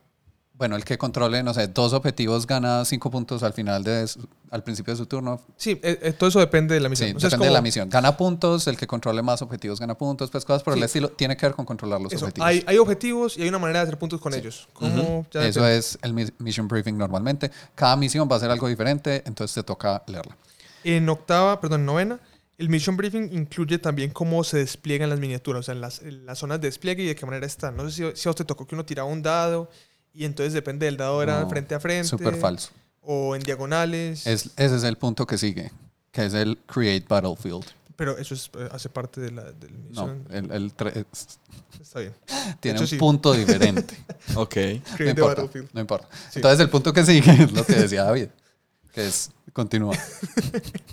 bueno, 0.58 0.76
el 0.78 0.86
que 0.86 0.98
controle, 0.98 1.44
no 1.44 1.54
sé, 1.54 1.68
dos 1.68 1.92
objetivos 1.94 2.48
gana 2.48 2.86
cinco 2.86 3.12
puntos 3.12 3.44
al 3.44 3.52
final 3.54 3.84
de, 3.84 4.08
su- 4.08 4.26
al 4.52 4.64
principio 4.64 4.94
de 4.94 4.98
su 4.98 5.06
turno. 5.06 5.42
Sí, 5.58 5.72
eh, 5.84 6.00
eh, 6.02 6.14
todo 6.14 6.30
eso 6.30 6.40
depende 6.40 6.74
de 6.76 6.80
la 6.80 6.88
Sí, 6.88 6.92
misión. 6.92 7.18
O 7.18 7.20
sea, 7.20 7.28
es 7.28 7.32
depende 7.32 7.48
de 7.48 7.54
la 7.54 7.62
misión. 7.62 7.90
Gana 7.90 8.16
puntos, 8.16 8.66
el 8.68 8.78
que 8.78 8.88
controle 8.88 9.22
más 9.22 9.42
objetivos 9.42 9.80
gana 9.82 9.96
puntos, 9.98 10.32
pues 10.32 10.46
cosas 10.46 10.64
por 10.64 10.74
el 10.74 10.80
Sí. 10.80 10.86
estilo. 10.86 11.10
Tiene 11.10 11.36
que 11.36 11.46
ver 11.46 11.56
con 11.56 11.66
controlar 11.66 12.00
los 12.00 12.14
Eso, 12.14 12.26
objetivos. 12.26 12.48
hay, 12.48 12.64
hay 12.68 12.78
objetivos 12.78 13.38
y 13.38 13.42
hay 13.44 13.50
una 13.50 13.60
manera 13.60 13.80
de 13.80 13.84
hacer 13.84 13.98
puntos 14.00 14.22
con 14.22 14.34
ellos. 14.34 14.70
Ya 15.34 15.46
Eso 15.46 15.68
es 15.68 16.00
el 16.02 16.14
mis- 16.14 16.32
mission 16.40 16.68
briefing 16.70 16.98
normalmente. 16.98 17.52
Cada 17.76 17.96
misión 17.98 18.28
va 18.32 18.38
a 18.38 18.40
ser 18.40 18.50
algo 18.50 18.68
diferente, 18.70 19.24
entonces 19.26 19.54
te 19.56 19.64
toca 19.64 20.04
leerla. 20.08 20.38
En 20.86 21.10
octava, 21.10 21.60
perdón, 21.60 21.82
en 21.82 21.86
novena, 21.88 22.20
el 22.58 22.70
mission 22.70 22.96
briefing 22.96 23.30
incluye 23.34 23.78
también 23.80 24.12
cómo 24.12 24.42
se 24.46 24.60
despliegan 24.60 25.10
las 25.10 25.20
miniaturas, 25.20 25.60
o 25.60 25.64
sea, 25.64 25.74
en 25.76 25.82
las, 25.82 26.02
en 26.02 26.26
las 26.26 26.40
zonas 26.40 26.62
de 26.62 26.68
despliegue 26.70 27.04
y 27.04 27.08
de 27.08 27.16
qué 27.16 27.26
manera 27.26 27.46
están. 27.46 27.76
No 27.76 27.90
sé 27.90 27.92
si, 28.14 28.22
si 28.22 28.30
a 28.30 28.32
usted 28.32 28.46
tocó 28.46 28.66
que 28.66 28.76
uno 28.76 28.86
tiraba 28.86 29.10
un 29.10 29.22
dado 29.22 29.70
y 30.16 30.26
entonces 30.26 30.54
depende 30.54 30.86
del 30.86 30.98
dado 30.98 31.22
era 31.22 31.42
No, 31.42 31.50
frente 31.50 31.76
a 31.76 31.80
frente. 31.80 32.08
Súper 32.08 32.36
falso. 32.38 32.70
O 33.02 33.36
en 33.36 33.44
diagonales. 33.44 34.26
Es, 34.26 34.50
ese 34.58 34.76
es 34.78 34.84
el 34.84 34.98
punto 34.98 35.28
que 35.28 35.38
sigue, 35.38 35.72
que 36.12 36.26
es 36.26 36.34
el 36.34 36.58
create 36.66 37.06
battlefield. 37.08 37.66
Pero 37.96 38.18
eso 38.18 38.34
es, 38.34 38.50
eh, 38.58 38.68
hace 38.72 38.90
parte 38.90 39.22
de 39.22 39.32
la 39.32 39.44
del 39.52 39.92
No, 39.92 40.12
el, 40.30 40.52
el 40.52 40.66
Está 41.80 42.00
bien. 42.00 42.14
tiene 42.60 42.76
hecho, 42.78 42.84
un 42.84 42.88
sí. 42.88 42.98
punto 42.98 43.34
diferente. 43.34 43.96
Ok. 44.36 44.38
no 44.38 44.46
Create 44.56 44.82
the 44.98 45.10
importa. 45.12 45.42
battlefield. 45.44 45.70
No 45.74 45.82
importa. 45.82 46.08
Sí. 46.30 46.40
Entonces 46.40 46.60
el 46.60 46.70
punto 46.70 46.92
que 46.92 47.06
sigue 47.06 47.32
es 47.32 47.52
lo 47.52 47.66
que 47.66 47.74
decía 47.74 48.04
David, 48.04 48.28
que 48.94 49.06
es 49.08 49.30
continúa. 49.54 49.96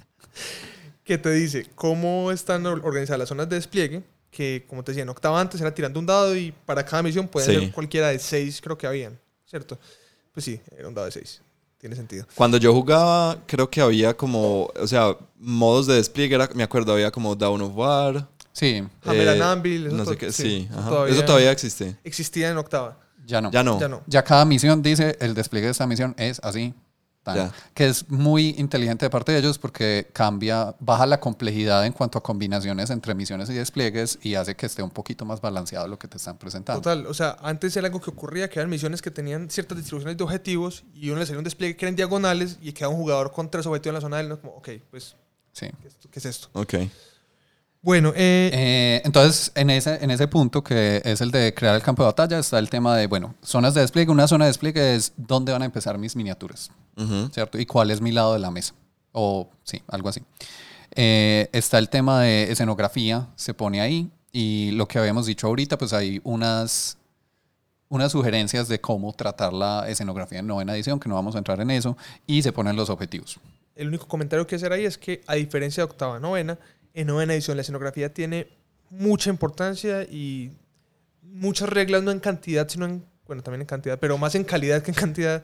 que 1.04 1.18
te 1.18 1.30
dice 1.32 1.66
cómo 1.74 2.30
están 2.30 2.64
or- 2.66 2.80
organizadas 2.84 3.18
las 3.20 3.28
zonas 3.28 3.48
de 3.48 3.56
despliegue, 3.56 4.02
que 4.32 4.64
como 4.66 4.82
te 4.82 4.90
decía, 4.92 5.02
en 5.04 5.10
octava 5.10 5.38
antes 5.40 5.60
era 5.60 5.72
tirando 5.74 6.00
un 6.00 6.06
dado 6.06 6.34
y 6.34 6.50
para 6.64 6.84
cada 6.84 7.02
misión 7.04 7.28
puede 7.28 7.46
Sí. 7.46 7.52
ser 7.60 7.70
cualquiera 7.72 8.08
de 8.08 8.18
seis, 8.18 8.60
creo 8.60 8.76
que 8.78 8.86
habían, 8.86 9.20
¿cierto? 9.44 9.78
Pues 10.32 10.44
sí, 10.44 10.60
era 10.76 10.88
un 10.88 10.94
dado 10.94 11.04
de 11.04 11.12
seis. 11.12 11.40
Tiene 11.78 11.94
sentido. 11.96 12.26
Cuando 12.34 12.56
yo 12.56 12.72
jugaba, 12.72 13.36
creo 13.46 13.68
que 13.68 13.80
había 13.80 14.16
como, 14.16 14.70
o 14.80 14.86
sea, 14.86 15.16
modos 15.36 15.86
de 15.86 15.94
despliegue, 15.96 16.34
era- 16.34 16.48
me 16.54 16.62
acuerdo, 16.62 16.92
había 16.94 17.10
como 17.10 17.34
Down 17.36 17.60
of 17.60 17.72
War. 17.76 18.28
Sí, 18.52 18.82
Hammer 19.04 19.26
eh, 19.28 19.30
and 19.32 19.42
Anvil, 19.42 19.86
eso 19.88 19.96
no 19.96 20.04
sé 20.06 20.16
qué, 20.16 20.32
sí, 20.32 20.42
sí. 20.42 20.68
eso 20.70 20.88
todavía- 20.88 21.14
Eso 21.14 21.24
todavía 21.24 21.50
existe. 21.52 21.96
Existía 22.04 22.48
en 22.50 22.56
octava. 22.56 22.98
ya 23.26 23.40
no. 23.40 23.50
Ya 23.50 23.62
no. 23.62 23.78
Ya 23.80 23.88
no. 23.88 24.02
Ya 24.06 24.22
cada 24.24 24.44
misión 24.44 24.80
dice, 24.82 25.16
el 25.20 25.34
despliegue 25.34 25.66
de 25.66 25.72
esta 25.72 25.86
misión 25.86 26.14
es 26.18 26.40
así. 26.42 26.72
Tan. 27.22 27.52
Que 27.74 27.86
es 27.86 28.08
muy 28.10 28.54
inteligente 28.58 29.06
de 29.06 29.10
parte 29.10 29.32
de 29.32 29.38
ellos 29.38 29.58
porque 29.58 30.10
cambia, 30.12 30.74
baja 30.80 31.06
la 31.06 31.20
complejidad 31.20 31.84
en 31.86 31.92
cuanto 31.92 32.18
a 32.18 32.22
combinaciones 32.22 32.90
entre 32.90 33.14
misiones 33.14 33.48
y 33.50 33.54
despliegues 33.54 34.18
y 34.22 34.34
hace 34.34 34.54
que 34.56 34.66
esté 34.66 34.82
un 34.82 34.90
poquito 34.90 35.24
más 35.24 35.40
balanceado 35.40 35.88
lo 35.88 35.98
que 35.98 36.08
te 36.08 36.16
están 36.16 36.38
presentando. 36.38 36.80
Total, 36.80 37.06
o 37.06 37.14
sea, 37.14 37.36
antes 37.42 37.76
era 37.76 37.86
algo 37.86 38.00
que 38.00 38.10
ocurría, 38.10 38.48
que 38.48 38.58
eran 38.58 38.70
misiones 38.70 39.02
que 39.02 39.10
tenían 39.10 39.50
ciertas 39.50 39.78
distribuciones 39.78 40.16
de 40.16 40.24
objetivos 40.24 40.84
y 40.94 41.10
uno 41.10 41.20
le 41.20 41.26
salía 41.26 41.38
un 41.38 41.44
despliegue 41.44 41.76
que 41.76 41.84
eran 41.86 41.96
diagonales 41.96 42.58
y 42.60 42.72
quedaba 42.72 42.94
un 42.94 43.00
jugador 43.00 43.32
con 43.32 43.50
tres 43.50 43.66
objetivos 43.66 43.92
en 43.92 43.94
la 43.94 44.00
zona 44.00 44.16
del 44.18 44.28
no 44.28 44.40
como, 44.40 44.54
ok, 44.54 44.68
pues, 44.90 45.16
Sí. 45.52 45.66
¿Qué 46.10 46.18
es 46.18 46.24
esto? 46.24 46.48
Ok. 46.54 46.74
Bueno, 47.82 48.12
eh, 48.14 48.50
Eh, 48.52 49.02
entonces, 49.04 49.50
en 49.56 49.68
ese, 49.70 50.02
en 50.02 50.10
ese 50.12 50.28
punto 50.28 50.62
que 50.62 51.02
es 51.04 51.20
el 51.20 51.32
de 51.32 51.52
crear 51.52 51.74
el 51.74 51.82
campo 51.82 52.02
de 52.04 52.06
batalla, 52.06 52.38
está 52.38 52.58
el 52.60 52.70
tema 52.70 52.96
de, 52.96 53.08
bueno, 53.08 53.34
zonas 53.42 53.74
de 53.74 53.80
despliegue. 53.80 54.10
Una 54.12 54.28
zona 54.28 54.44
de 54.44 54.50
despliegue 54.50 54.94
es 54.94 55.12
dónde 55.16 55.52
van 55.52 55.62
a 55.62 55.64
empezar 55.64 55.98
mis 55.98 56.14
miniaturas. 56.14 56.70
¿cierto? 57.32 57.58
Y 57.58 57.66
cuál 57.66 57.90
es 57.90 58.00
mi 58.00 58.12
lado 58.12 58.34
de 58.34 58.38
la 58.38 58.50
mesa. 58.50 58.74
O 59.10 59.50
sí, 59.64 59.82
algo 59.88 60.08
así. 60.08 60.22
Eh, 60.94 61.48
está 61.52 61.78
el 61.78 61.88
tema 61.88 62.20
de 62.20 62.52
escenografía, 62.52 63.28
se 63.34 63.52
pone 63.52 63.80
ahí. 63.80 64.10
Y 64.30 64.70
lo 64.72 64.86
que 64.86 64.98
habíamos 64.98 65.26
dicho 65.26 65.48
ahorita, 65.48 65.76
pues 65.76 65.92
hay 65.92 66.20
unas, 66.22 66.98
unas 67.88 68.12
sugerencias 68.12 68.68
de 68.68 68.80
cómo 68.80 69.12
tratar 69.12 69.52
la 69.52 69.88
escenografía 69.88 70.38
en 70.38 70.46
novena 70.46 70.74
edición, 70.74 71.00
que 71.00 71.08
no 71.08 71.16
vamos 71.16 71.34
a 71.34 71.38
entrar 71.38 71.60
en 71.60 71.70
eso. 71.70 71.96
Y 72.26 72.42
se 72.42 72.52
ponen 72.52 72.76
los 72.76 72.90
objetivos. 72.90 73.40
el 73.74 73.88
único 73.88 74.06
comentario 74.06 74.46
que 74.46 74.54
hacer 74.54 74.72
ahí 74.72 74.84
es 74.84 74.98
que, 74.98 75.22
a 75.26 75.34
diferencia 75.34 75.82
de 75.82 75.90
octava 75.90 76.20
novena, 76.20 76.58
en 76.94 77.06
novena 77.06 77.34
edición 77.34 77.56
la 77.56 77.62
escenografía 77.62 78.12
tiene 78.12 78.48
mucha 78.90 79.30
importancia 79.30 80.02
y 80.02 80.52
muchas 81.22 81.68
reglas, 81.68 82.02
no 82.02 82.10
en 82.10 82.20
cantidad, 82.20 82.68
sino 82.68 82.84
en, 82.84 83.04
bueno, 83.26 83.42
también 83.42 83.62
en 83.62 83.66
cantidad, 83.66 83.98
pero 83.98 84.18
más 84.18 84.34
en 84.34 84.44
calidad 84.44 84.82
que 84.82 84.90
en 84.90 84.94
cantidad, 84.94 85.42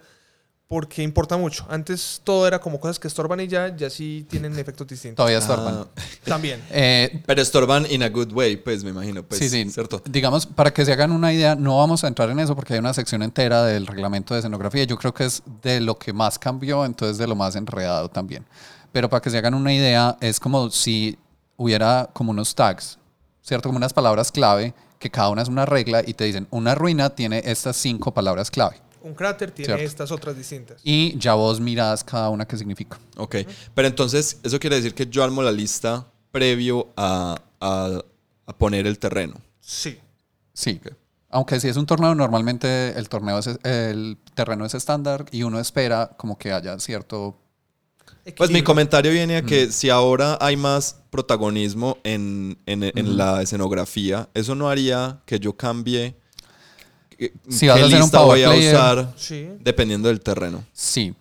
porque 0.69 1.03
importa 1.03 1.39
mucho. 1.39 1.67
Antes 1.71 2.21
todo 2.23 2.47
era 2.47 2.59
como 2.59 2.79
cosas 2.79 2.99
que 2.99 3.09
estorban 3.09 3.41
y 3.41 3.49
ya, 3.49 3.75
ya 3.75 3.89
sí 3.89 4.27
tienen 4.29 4.57
efectos 4.59 4.87
distintos. 4.87 5.17
Todavía 5.17 5.39
estorban. 5.39 5.75
Ah, 5.75 6.03
También. 6.25 6.63
Eh, 6.71 7.23
pero 7.25 7.41
estorban 7.41 7.91
in 7.91 8.03
a 8.03 8.11
good 8.11 8.31
way, 8.33 8.57
pues 8.57 8.85
me 8.85 8.91
imagino. 8.91 9.23
Pues, 9.23 9.41
sí, 9.41 9.49
sí. 9.49 9.71
¿Cierto? 9.71 10.03
Digamos, 10.05 10.45
para 10.45 10.71
que 10.71 10.85
se 10.85 10.93
hagan 10.93 11.11
una 11.13 11.33
idea, 11.33 11.55
no 11.55 11.79
vamos 11.79 12.05
a 12.05 12.09
entrar 12.09 12.29
en 12.29 12.39
eso 12.39 12.55
porque 12.55 12.75
hay 12.75 12.81
una 12.81 12.93
sección 12.93 13.23
entera 13.23 13.65
del 13.65 13.87
reglamento 13.87 14.35
de 14.35 14.41
escenografía. 14.41 14.85
Yo 14.85 14.99
creo 14.99 15.15
que 15.15 15.25
es 15.25 15.43
de 15.63 15.81
lo 15.81 15.99
que 15.99 16.13
más 16.13 16.39
cambió, 16.39 16.85
entonces 16.85 17.17
de 17.17 17.27
lo 17.27 17.35
más 17.35 17.57
enredado 17.57 18.11
también. 18.11 18.45
Pero 18.93 19.09
para 19.09 19.23
que 19.23 19.31
se 19.31 19.39
hagan 19.39 19.55
una 19.55 19.73
idea, 19.73 20.19
es 20.21 20.39
como 20.39 20.71
si 20.71 21.19
hubiera 21.59 22.09
como 22.15 22.31
unos 22.31 22.55
tags, 22.55 22.99
¿cierto? 23.43 23.69
Como 23.69 23.77
unas 23.77 23.93
palabras 23.93 24.33
clave, 24.33 24.73
que 24.99 25.11
cada 25.11 25.29
una 25.29 25.43
es 25.43 25.49
una 25.49 25.67
regla 25.67 26.03
y 26.07 26.15
te 26.15 26.25
dicen, 26.25 26.47
una 26.51 26.75
ruina 26.75 27.11
tiene 27.11 27.43
estas 27.45 27.77
cinco 27.77 28.15
palabras 28.15 28.51
clave. 28.51 28.81
Un 29.03 29.15
cráter 29.15 29.51
tiene 29.51 29.67
Cierto. 29.67 29.85
estas 29.85 30.11
otras 30.11 30.37
distintas. 30.37 30.81
Y 30.83 31.17
ya 31.19 31.35
vos 31.35 31.61
mirás 31.61 32.03
cada 32.03 32.31
una 32.31 32.47
que 32.47 32.57
significa. 32.57 32.99
Ok. 33.17 33.37
Pero 33.75 33.87
entonces, 33.89 34.39
eso 34.43 34.59
quiere 34.59 34.77
decir 34.77 34.95
que 34.95 35.07
yo 35.07 35.23
armo 35.23 35.43
la 35.43 35.53
lista 35.53 36.07
previo 36.33 36.89
a, 36.97 37.37
a- 37.61 38.01
a 38.47 38.53
poner 38.55 38.87
el 38.87 38.99
terreno. 38.99 39.35
Sí. 39.61 40.01
Sí. 40.53 40.81
Aunque 41.31 41.61
si 41.61 41.69
es 41.69 41.77
un 41.77 41.87
torneo, 41.87 42.15
normalmente 42.15 42.99
el 42.99 43.09
torneo 43.09 43.39
es, 43.39 43.47
el 43.63 44.17
terreno 44.35 44.65
es 44.65 44.75
estándar 44.75 45.27
y 45.31 45.43
uno 45.43 45.61
espera 45.61 46.11
como 46.17 46.37
que 46.39 46.53
haya 46.53 46.79
cierto 46.81 47.37
Pues 48.37 48.51
mi 48.51 48.63
comentario 48.63 49.11
viene 49.13 49.39
a 49.39 49.43
Mm. 49.43 49.47
que 49.47 49.73
si 49.73 49.91
ahora 49.91 50.37
hay 50.41 50.57
más 50.57 50.97
protagonismo 51.11 51.97
en, 52.05 52.59
en- 52.67 52.83
en 52.85 53.17
la 53.17 53.41
escenografía, 53.43 54.29
eso 54.35 54.55
no 54.55 54.69
haría 54.69 55.21
que 55.27 55.39
yo 55.41 55.57
cambie 55.57 56.15
Si 57.49 57.67
vas 57.67 57.81
a 57.81 57.85
un 57.87 57.91
lista 57.91 58.19
power 58.19 58.27
voy 58.29 58.43
a 58.45 58.49
player. 58.51 58.75
usar 58.75 59.13
Sí. 59.17 59.49
dependiendo 59.61 60.09
del 60.09 60.21
terreno. 60.21 60.65
Sí, 60.73 61.15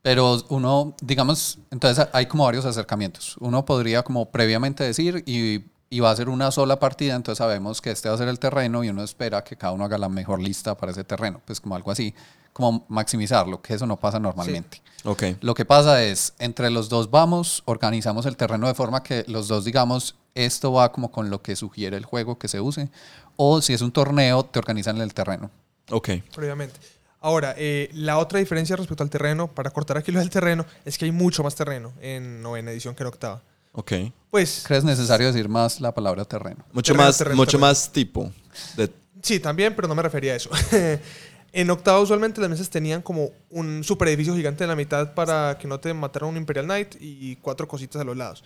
pero 0.00 0.42
uno, 0.48 0.96
digamos, 1.02 1.58
entonces 1.70 2.06
hay 2.12 2.26
como 2.26 2.44
varios 2.44 2.64
acercamientos. 2.64 3.36
Uno 3.38 3.64
podría 3.64 4.02
como 4.02 4.30
previamente 4.30 4.82
decir 4.82 5.22
y, 5.26 5.64
y 5.90 6.00
va 6.00 6.10
a 6.10 6.16
ser 6.16 6.28
una 6.30 6.50
sola 6.50 6.78
partida, 6.80 7.14
entonces 7.16 7.38
sabemos 7.38 7.82
que 7.82 7.90
este 7.90 8.08
va 8.08 8.14
a 8.14 8.18
ser 8.18 8.28
el 8.28 8.38
terreno 8.38 8.82
y 8.82 8.88
uno 8.88 9.02
espera 9.04 9.44
que 9.44 9.56
cada 9.56 9.74
uno 9.74 9.84
haga 9.84 9.98
la 9.98 10.08
mejor 10.08 10.40
lista 10.40 10.74
para 10.76 10.92
ese 10.92 11.04
terreno, 11.04 11.42
pues 11.44 11.60
como 11.60 11.76
algo 11.76 11.90
así, 11.90 12.14
como 12.52 12.84
maximizarlo, 12.88 13.60
que 13.62 13.74
eso 13.74 13.86
no 13.86 13.96
pasa 13.96 14.18
normalmente. 14.18 14.82
Ok. 15.04 15.22
Lo 15.40 15.54
que 15.54 15.64
pasa 15.64 16.02
es, 16.04 16.34
entre 16.38 16.70
los 16.70 16.88
dos 16.88 17.10
vamos, 17.10 17.62
organizamos 17.64 18.26
el 18.26 18.36
terreno 18.36 18.66
de 18.68 18.74
forma 18.74 19.02
que 19.02 19.24
los 19.26 19.48
dos 19.48 19.64
digamos, 19.64 20.14
esto 20.34 20.72
va 20.72 20.92
como 20.92 21.10
con 21.10 21.30
lo 21.30 21.42
que 21.42 21.56
sugiere 21.56 21.96
el 21.96 22.04
juego 22.04 22.38
que 22.38 22.48
se 22.48 22.60
use, 22.60 22.88
o 23.36 23.60
si 23.60 23.72
es 23.72 23.80
un 23.82 23.92
torneo, 23.92 24.44
te 24.44 24.58
organizan 24.58 24.98
el 25.00 25.12
terreno. 25.14 25.50
Ok. 25.90 26.10
previamente. 26.34 26.78
Ahora, 27.20 27.54
eh, 27.56 27.88
la 27.92 28.18
otra 28.18 28.40
diferencia 28.40 28.74
respecto 28.74 29.02
al 29.04 29.10
terreno, 29.10 29.46
para 29.48 29.70
cortar 29.70 29.96
aquí 29.96 30.10
lo 30.10 30.18
del 30.18 30.30
terreno, 30.30 30.66
es 30.84 30.98
que 30.98 31.04
hay 31.04 31.12
mucho 31.12 31.44
más 31.44 31.54
terreno 31.54 31.92
en 32.00 32.42
novena 32.42 32.72
edición 32.72 32.94
que 32.96 33.04
en 33.04 33.06
octava. 33.08 33.42
Ok. 33.72 33.92
Pues 34.30 34.64
¿Crees 34.66 34.82
necesario 34.84 35.28
decir 35.28 35.48
más 35.48 35.80
la 35.80 35.92
palabra 35.94 36.24
terreno? 36.24 36.64
Mucho 36.72 36.92
Terreno, 36.92 37.08
más, 37.08 37.18
terreno, 37.18 37.36
mucho 37.36 37.50
terreno. 37.52 37.66
más 37.68 37.92
tipo. 37.92 38.32
De, 38.76 38.90
sí, 39.22 39.38
también, 39.40 39.74
pero 39.76 39.86
no 39.88 39.94
me 39.94 40.02
refería 40.02 40.32
a 40.32 40.36
eso. 40.36 40.50
en 41.52 41.70
octava 41.70 42.00
usualmente 42.00 42.40
las 42.40 42.48
mesas 42.50 42.70
tenían 42.70 43.02
como 43.02 43.30
un 43.50 43.84
super 43.84 44.08
edificio 44.08 44.34
gigante 44.34 44.64
en 44.64 44.68
la 44.70 44.76
mitad 44.76 45.14
para 45.14 45.58
que 45.58 45.68
no 45.68 45.78
te 45.80 45.92
matara 45.92 46.26
un 46.26 46.36
Imperial 46.36 46.64
Knight 46.66 46.96
y 47.00 47.36
cuatro 47.36 47.68
cositas 47.68 48.00
a 48.00 48.04
los 48.04 48.16
lados. 48.16 48.42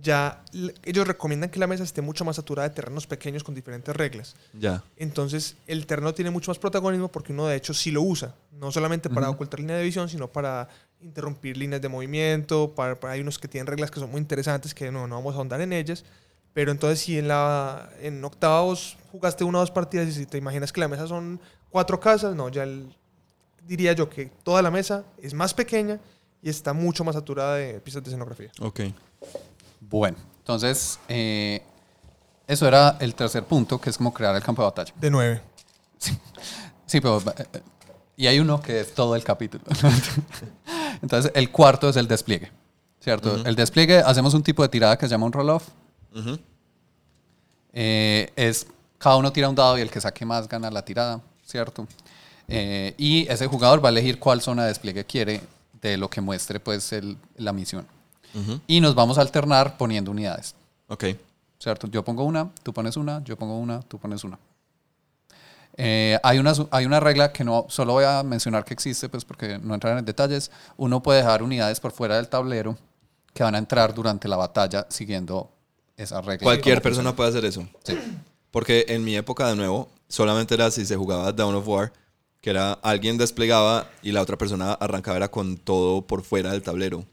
Ya 0.00 0.44
ellos 0.84 1.08
recomiendan 1.08 1.50
que 1.50 1.58
la 1.58 1.66
mesa 1.66 1.82
esté 1.82 2.02
mucho 2.02 2.24
más 2.24 2.36
saturada 2.36 2.68
de 2.68 2.74
terrenos 2.74 3.06
pequeños 3.08 3.42
con 3.42 3.54
diferentes 3.54 3.94
reglas. 3.96 4.36
ya. 4.52 4.82
Entonces, 4.96 5.56
el 5.66 5.86
terreno 5.86 6.14
tiene 6.14 6.30
mucho 6.30 6.52
más 6.52 6.58
protagonismo 6.58 7.08
porque 7.08 7.32
uno 7.32 7.46
de 7.48 7.56
hecho 7.56 7.74
sí 7.74 7.90
lo 7.90 8.02
usa, 8.02 8.34
no 8.52 8.70
solamente 8.70 9.10
para 9.10 9.26
Ujú. 9.28 9.34
ocultar 9.34 9.58
línea 9.58 9.76
de 9.76 9.82
visión, 9.82 10.08
sino 10.08 10.28
para 10.28 10.68
interrumpir 11.00 11.56
líneas 11.56 11.82
de 11.82 11.88
movimiento, 11.88 12.72
para, 12.76 12.94
para- 12.98 13.14
hay 13.14 13.20
unos 13.22 13.38
que 13.40 13.48
tienen 13.48 13.66
reglas 13.66 13.90
que 13.90 13.98
son 13.98 14.10
muy 14.10 14.20
interesantes 14.20 14.72
que 14.72 14.92
no, 14.92 15.08
no 15.08 15.16
vamos 15.16 15.34
a 15.34 15.38
ahondar 15.38 15.60
en 15.60 15.72
ellas, 15.72 16.04
pero 16.54 16.70
entonces 16.70 17.00
si 17.00 17.18
en 17.18 17.26
la 17.28 17.88
en 18.00 18.24
octavos 18.24 18.96
jugaste 19.10 19.42
una 19.42 19.58
o 19.58 19.60
dos 19.62 19.70
partidas 19.72 20.06
y 20.08 20.12
si 20.12 20.26
te 20.26 20.38
imaginas 20.38 20.72
que 20.72 20.80
la 20.80 20.86
mesa 20.88 21.06
son 21.08 21.40
cuatro 21.70 21.98
casas, 22.00 22.34
no, 22.34 22.48
ya 22.48 22.62
el- 22.64 22.94
diría 23.66 23.92
yo 23.92 24.08
que 24.08 24.26
toda 24.42 24.62
la 24.62 24.70
mesa 24.70 25.04
es 25.22 25.34
más 25.34 25.52
pequeña 25.54 25.98
y 26.42 26.48
está 26.50 26.72
mucho 26.72 27.04
más 27.04 27.14
saturada 27.14 27.56
de 27.56 27.80
pistas 27.80 28.02
de 28.02 28.10
escenografía. 28.10 28.50
Ok. 28.60 28.80
Bueno, 29.80 30.16
entonces, 30.38 30.98
eh, 31.08 31.62
eso 32.46 32.66
era 32.66 32.96
el 33.00 33.14
tercer 33.14 33.44
punto, 33.44 33.80
que 33.80 33.90
es 33.90 33.96
como 33.98 34.12
crear 34.14 34.34
el 34.34 34.42
campo 34.42 34.62
de 34.62 34.66
batalla. 34.66 34.92
De 34.96 35.10
9. 35.10 35.42
Sí, 36.86 37.00
pero... 37.00 37.18
eh, 37.36 37.60
y 38.16 38.26
hay 38.26 38.40
uno 38.40 38.60
que 38.60 38.80
es 38.80 38.94
todo 38.94 39.14
el 39.14 39.22
capítulo. 39.22 39.62
Entonces, 41.02 41.30
el 41.34 41.52
cuarto 41.52 41.88
es 41.88 41.96
el 41.96 42.08
despliegue, 42.08 42.50
¿cierto? 43.00 43.36
El 43.44 43.54
despliegue, 43.54 43.98
hacemos 43.98 44.34
un 44.34 44.42
tipo 44.42 44.62
de 44.62 44.68
tirada 44.68 44.96
que 44.98 45.06
se 45.06 45.10
llama 45.10 45.26
un 45.26 45.32
roll-off. 45.32 45.68
Eh, 47.72 48.32
es 48.34 48.66
cada 48.98 49.16
uno 49.16 49.30
tira 49.32 49.48
un 49.48 49.54
dado 49.54 49.78
y 49.78 49.82
el 49.82 49.90
que 49.90 50.00
saque 50.00 50.24
más 50.24 50.48
gana 50.48 50.70
la 50.70 50.84
tirada, 50.84 51.20
¿cierto? 51.48 51.86
Eh, 52.46 52.94
y 52.98 53.26
ese 53.28 53.46
jugador 53.46 53.82
va 53.84 53.88
a 53.88 53.92
elegir 53.92 54.18
cuál 54.18 54.40
zona 54.42 54.62
de 54.62 54.68
despliegue 54.68 55.04
quiere 55.04 55.40
de 55.80 55.96
lo 55.96 56.08
que 56.10 56.20
muestre 56.20 56.60
pues 56.60 56.92
el- 56.92 57.16
la 57.36 57.52
misión. 57.52 57.86
Y 58.66 58.80
nos 58.80 58.94
vamos 58.94 59.18
a 59.18 59.22
alternar 59.22 59.76
poniendo 59.78 60.10
unidades, 60.12 60.54
Ok. 60.88 61.04
¿cierto? 61.58 61.88
Yo 61.88 62.04
pongo 62.04 62.22
una, 62.24 62.50
tú 62.62 62.72
pones 62.72 62.96
una, 62.96 63.24
yo 63.24 63.36
pongo 63.36 63.58
una, 63.58 63.80
tú 63.80 63.98
pones 63.98 64.22
una. 64.22 64.38
Eh, 65.76 66.18
hay, 66.22 66.38
una, 66.38 66.52
hay 66.70 66.86
una 66.86 67.00
regla 67.00 67.32
que 67.32 67.42
no 67.44 67.66
solo 67.68 67.94
voy 67.94 68.04
a 68.04 68.22
mencionar 68.22 68.64
que 68.64 68.74
existe, 68.74 69.08
pues 69.08 69.24
porque 69.24 69.58
no 69.58 69.74
entrar 69.74 69.96
en 69.98 70.04
detalles. 70.04 70.50
Uno 70.76 71.02
puede 71.02 71.18
dejar 71.20 71.42
unidades 71.42 71.80
por 71.80 71.92
fuera 71.92 72.16
del 72.16 72.28
tablero 72.28 72.76
que 73.32 73.42
van 73.42 73.54
a 73.54 73.58
entrar 73.58 73.94
durante 73.94 74.28
la 74.28 74.36
batalla 74.36 74.86
siguiendo 74.90 75.50
esa 75.96 76.20
regla. 76.20 76.44
Cualquier 76.44 76.76
¿Cómo 76.76 76.82
persona 76.82 77.16
puede 77.16 77.30
hacer 77.30 77.44
eso. 77.44 77.66
Sí. 77.84 77.98
Porque 78.50 78.84
en 78.88 79.04
mi 79.04 79.16
época, 79.16 79.48
de 79.48 79.56
nuevo, 79.56 79.88
solamente 80.08 80.54
era 80.54 80.70
si 80.70 80.84
se 80.86 80.96
jugaba 80.96 81.32
Dawn 81.32 81.54
of 81.54 81.66
War, 81.68 81.92
que 82.40 82.50
era 82.50 82.72
alguien 82.74 83.18
desplegaba 83.18 83.88
y 84.02 84.12
la 84.12 84.22
otra 84.22 84.38
persona 84.38 84.72
arrancaba 84.74 85.16
era 85.16 85.30
con 85.30 85.56
todo 85.56 86.06
por 86.06 86.22
fuera 86.22 86.52
del 86.52 86.62
tablero. 86.62 87.04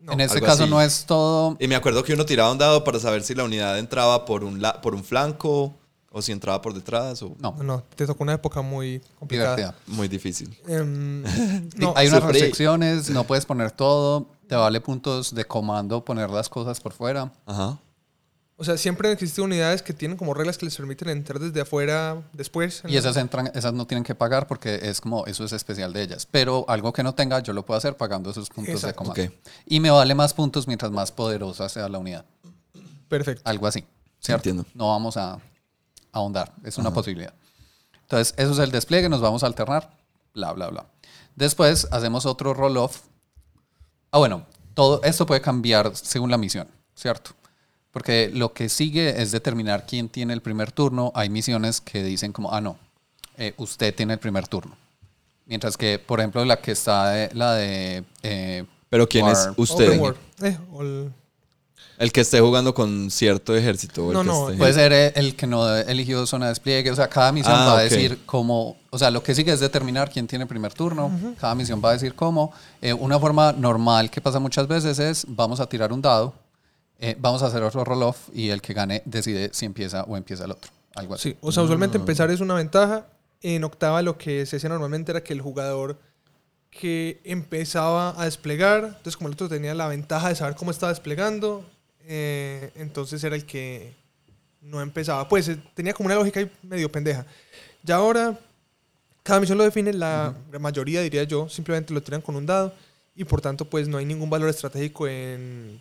No, 0.00 0.12
en 0.14 0.20
este 0.22 0.38
algo 0.38 0.46
caso 0.46 0.62
así. 0.62 0.70
no 0.70 0.80
es 0.80 1.04
todo 1.04 1.56
Y 1.60 1.68
me 1.68 1.74
acuerdo 1.76 2.02
que 2.02 2.14
uno 2.14 2.24
tiraba 2.24 2.50
un 2.50 2.56
dado 2.56 2.82
para 2.84 2.98
saber 2.98 3.22
si 3.22 3.34
la 3.34 3.44
unidad 3.44 3.78
entraba 3.78 4.24
por 4.24 4.44
un, 4.44 4.62
la- 4.62 4.80
por 4.80 4.94
un 4.94 5.04
flanco 5.04 5.74
o 6.10 6.22
si 6.22 6.32
entraba 6.32 6.62
por 6.62 6.72
detrás. 6.72 7.22
O... 7.22 7.36
No, 7.38 7.54
No, 7.58 7.62
no, 7.62 7.82
te 7.94 8.06
tocó 8.06 8.22
una 8.24 8.32
época 8.32 8.62
muy 8.62 9.02
complicada. 9.18 9.54
divertida. 9.56 9.78
Muy 9.86 10.08
difícil. 10.08 10.58
Em, 10.66 11.22
no, 11.76 11.92
Hay 11.96 12.08
unas 12.08 12.20
sufrí. 12.20 12.32
restricciones, 12.32 13.10
no 13.10 13.24
puedes 13.24 13.44
poner 13.44 13.70
todo, 13.72 14.26
te 14.48 14.54
vale 14.56 14.80
puntos 14.80 15.34
de 15.34 15.44
comando 15.44 16.02
poner 16.04 16.30
las 16.30 16.48
cosas 16.48 16.80
por 16.80 16.92
fuera. 16.94 17.30
Ajá. 17.44 17.78
O 18.60 18.64
sea, 18.64 18.76
siempre 18.76 19.10
existido 19.10 19.44
unidades 19.44 19.82
que 19.82 19.94
tienen 19.94 20.16
como 20.18 20.34
reglas 20.34 20.58
que 20.58 20.66
les 20.66 20.76
permiten 20.76 21.08
entrar 21.08 21.38
desde 21.38 21.60
afuera 21.62 22.22
después. 22.34 22.84
en 22.84 22.90
Y 22.90 22.92
la- 22.92 22.98
esas 23.00 23.16
entran, 23.16 23.50
esas 23.54 23.72
no 23.72 23.86
tienen 23.86 24.04
que 24.04 24.14
pagar 24.14 24.46
porque 24.46 24.78
es 24.82 25.00
como, 25.00 25.24
eso 25.26 25.44
es 25.44 25.52
especial 25.52 25.92
de 25.94 26.02
ellas. 26.02 26.26
Pero 26.30 26.64
algo 26.68 26.92
que 26.92 27.02
no 27.02 27.14
tenga, 27.14 27.40
yo 27.40 27.52
lo 27.54 27.64
puedo 27.64 27.78
hacer 27.78 27.96
pagando 27.96 28.30
esos 28.30 28.50
puntos 28.50 28.82
de 28.82 28.92
comando. 28.94 29.22
Ok. 29.22 29.30
Y 29.66 29.80
me 29.80 29.90
vale 29.90 30.14
más 30.14 30.34
puntos 30.34 30.66
mientras 30.66 30.92
más 30.92 31.10
poderosa 31.10 31.68
sea 31.68 31.88
la 31.88 31.98
unidad. 31.98 32.24
Perfecto. 33.08 33.42
Algo 33.48 33.66
así. 33.66 33.84
¿Cierto? 34.20 34.48
Entiendo. 34.50 34.70
No 34.74 34.88
vamos 34.88 35.16
a 35.16 35.38
ahondar, 36.12 36.52
es 36.62 36.76
una 36.76 36.92
posibilidad. 36.92 37.32
Entonces, 38.02 38.34
eso 38.36 38.52
es 38.52 38.58
el 38.58 38.70
despliegue, 38.70 39.08
nos 39.08 39.20
vamos 39.22 39.42
a 39.42 39.46
alternar, 39.46 39.90
bla, 40.34 40.52
bla, 40.52 40.68
bla. 40.68 40.86
Después 41.36 41.88
hacemos 41.90 42.26
otro 42.26 42.52
roll-off. 42.54 42.98
Ah, 44.10 44.18
bueno, 44.18 44.44
todo 44.74 45.00
esto 45.04 45.24
puede 45.24 45.40
cambiar 45.40 45.96
según 45.96 46.30
la 46.30 46.36
misión, 46.36 46.68
¿cierto? 46.94 47.30
Porque 47.92 48.30
lo 48.32 48.52
que 48.52 48.68
sigue 48.68 49.20
es 49.20 49.32
determinar 49.32 49.84
quién 49.86 50.08
tiene 50.08 50.32
el 50.32 50.42
primer 50.42 50.70
turno. 50.72 51.10
Hay 51.14 51.28
misiones 51.28 51.80
que 51.80 52.02
dicen 52.04 52.32
como, 52.32 52.52
ah, 52.52 52.60
no, 52.60 52.76
eh, 53.36 53.54
usted 53.56 53.94
tiene 53.94 54.12
el 54.14 54.18
primer 54.20 54.46
turno. 54.46 54.76
Mientras 55.46 55.76
que, 55.76 55.98
por 55.98 56.20
ejemplo, 56.20 56.44
la 56.44 56.60
que 56.60 56.70
está, 56.72 57.10
de- 57.10 57.30
la 57.34 57.54
de... 57.54 58.04
eh, 58.22 58.64
Pero 58.88 59.08
¿quién 59.08 59.26
es 59.26 59.48
usted? 59.56 60.00
Eh, 60.42 60.56
el- 60.78 61.12
El 61.98 62.12
que 62.12 62.20
esté 62.22 62.40
jugando 62.40 62.72
con 62.72 63.10
cierto 63.10 63.54
ejército. 63.56 64.06
el 64.08 64.14
No, 64.14 64.20
que 64.22 64.26
no, 64.28 64.48
esté- 64.50 64.58
Puede 64.58 64.72
ser 64.72 64.92
el 65.16 65.34
que 65.36 65.46
no 65.46 65.76
eligió 65.76 66.24
zona 66.26 66.46
de 66.46 66.50
despliegue. 66.52 66.90
O 66.92 66.96
sea, 66.96 67.08
cada 67.08 67.30
misión 67.32 67.54
Ah, 67.56 67.66
va 67.66 67.78
a 67.78 67.82
decir 67.82 68.20
cómo. 68.24 68.76
O 68.90 68.98
sea, 68.98 69.10
lo 69.10 69.22
que 69.22 69.34
sigue 69.34 69.52
es 69.52 69.60
determinar 69.60 70.10
quién 70.10 70.26
tiene 70.26 70.46
primer 70.46 70.72
turno. 70.72 71.10
Cada 71.40 71.54
misión 71.56 71.82
va 71.84 71.90
a 71.90 71.92
decir 71.94 72.14
cómo. 72.14 72.52
Eh, 72.80 72.92
una 72.94 73.18
forma 73.18 73.52
normal 73.52 74.10
que 74.10 74.20
pasa 74.20 74.38
muchas 74.38 74.66
veces 74.68 74.98
es: 74.98 75.24
vamos 75.28 75.60
a 75.60 75.66
tirar 75.66 75.92
un 75.92 76.00
dado, 76.00 76.32
eh, 77.02 77.16
vamos 77.18 77.42
a 77.42 77.46
hacer 77.46 77.62
otro 77.62 77.82
roll-off 77.82 78.28
y 78.34 78.50
el 78.50 78.60
que 78.60 78.74
gane 78.74 79.02
decide 79.06 79.50
si 79.52 79.64
empieza 79.64 80.04
o 80.04 80.16
empieza 80.16 80.44
el 80.44 80.52
otro. 80.52 80.70
Algo 80.94 81.14
así. 81.14 81.30
Sí, 81.30 81.36
o 81.40 81.50
sea, 81.50 81.62
usualmente 81.62 81.96
empezar 81.96 82.30
es 82.30 82.40
una 82.40 82.54
ventaja. 82.54 83.06
En 83.42 83.64
octava 83.64 84.02
lo 84.02 84.18
que 84.18 84.44
se 84.44 84.56
hacía 84.56 84.68
normalmente 84.68 85.12
era 85.12 85.22
que 85.22 85.32
el 85.32 85.40
jugador 85.40 85.98
que 86.70 87.20
empezaba 87.24 88.20
a 88.20 88.26
desplegar, 88.26 88.84
entonces 88.84 89.16
como 89.16 89.28
el 89.28 89.34
otro 89.34 89.48
tenía 89.48 89.74
la 89.74 89.88
ventaja 89.88 90.28
de 90.28 90.34
saber 90.34 90.54
cómo 90.56 90.70
estaba 90.70 90.92
desplegando, 90.92 91.64
eh, 92.04 92.70
entonces 92.76 93.24
era 93.24 93.34
el 93.34 93.46
que 93.46 93.94
no 94.60 94.82
empezaba. 94.82 95.26
Pues 95.26 95.48
eh, 95.48 95.58
tenía 95.74 95.94
como 95.94 96.08
una 96.08 96.16
lógica 96.16 96.46
medio 96.62 96.92
pendeja. 96.92 97.24
Ya 97.82 97.96
ahora, 97.96 98.38
cada 99.22 99.40
misión 99.40 99.56
lo 99.56 99.64
define, 99.64 99.94
la 99.94 100.34
mayoría 100.60 101.00
diría 101.00 101.24
yo, 101.24 101.48
simplemente 101.48 101.94
lo 101.94 102.02
tiran 102.02 102.20
con 102.20 102.36
un 102.36 102.44
dado 102.44 102.74
y 103.16 103.24
por 103.24 103.40
tanto 103.40 103.64
pues 103.64 103.88
no 103.88 103.96
hay 103.96 104.04
ningún 104.04 104.28
valor 104.28 104.50
estratégico 104.50 105.08
en, 105.08 105.80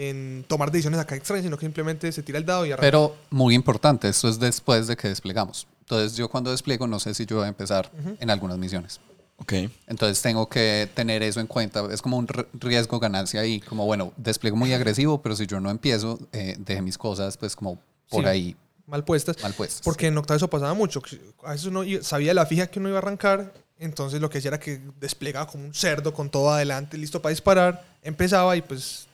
en 0.00 0.44
tomar 0.46 0.70
decisiones 0.70 1.00
acá 1.00 1.16
extrañas, 1.16 1.44
sino 1.44 1.56
que 1.58 1.66
simplemente 1.66 2.12
se 2.12 2.22
tira 2.22 2.38
el 2.38 2.44
dado 2.46 2.64
y 2.64 2.70
arranca. 2.70 2.86
Pero 2.86 3.16
muy 3.30 3.54
importante, 3.54 4.08
esto 4.08 4.28
es 4.28 4.38
después 4.38 4.86
de 4.86 4.96
que 4.96 5.08
desplegamos. 5.08 5.66
Entonces, 5.80 6.16
yo 6.16 6.28
cuando 6.28 6.50
despliego, 6.52 6.86
no 6.86 7.00
sé 7.00 7.14
si 7.14 7.26
yo 7.26 7.36
voy 7.36 7.46
a 7.46 7.48
empezar 7.48 7.90
en 8.20 8.30
algunas 8.30 8.58
misiones. 8.58 9.00
Ok. 9.38 9.52
Entonces 9.86 10.20
tengo 10.22 10.48
que 10.48 10.88
tener 10.94 11.22
eso 11.22 11.40
en 11.40 11.46
cuenta. 11.46 11.84
Es 11.92 12.00
como 12.02 12.16
un 12.16 12.26
r- 12.28 12.46
riesgo 12.54 12.98
ganancia 13.00 13.40
ahí. 13.40 13.60
Como 13.60 13.86
bueno, 13.86 14.12
despliego 14.16 14.56
muy 14.56 14.72
agresivo, 14.72 15.20
pero 15.22 15.34
si 15.36 15.46
yo 15.46 15.58
no 15.60 15.70
empiezo, 15.70 16.18
eh, 16.32 16.56
dejé 16.58 16.82
mis 16.82 16.98
cosas 16.98 17.36
pues 17.36 17.54
como 17.56 17.78
por 18.10 18.22
Sí. 18.24 18.28
ahí 18.28 18.56
mal 18.86 19.04
puestas. 19.04 19.36
mal 19.42 19.52
puestas. 19.54 19.82
Porque 19.84 20.06
en 20.08 20.16
octavo 20.18 20.36
eso 20.36 20.48
pasaba 20.48 20.74
mucho. 20.74 21.02
A 21.44 21.52
veces 21.52 21.66
uno 21.66 21.82
sabía 22.02 22.34
la 22.34 22.46
fija 22.46 22.66
que 22.68 22.78
uno 22.80 22.88
iba 22.88 22.98
a 22.98 23.02
arrancar, 23.02 23.52
entonces 23.78 24.20
lo 24.20 24.30
que 24.30 24.38
hacía 24.38 24.48
era 24.50 24.60
que 24.60 24.80
desplegaba 25.00 25.46
como 25.46 25.64
un 25.64 25.74
cerdo 25.74 26.12
con 26.14 26.30
todo 26.30 26.50
adelante, 26.50 26.96
listo 26.98 27.20
para 27.22 27.30
disparar, 27.30 27.84
empezaba 28.02 28.56
y 28.56 28.62
pues 28.62 29.07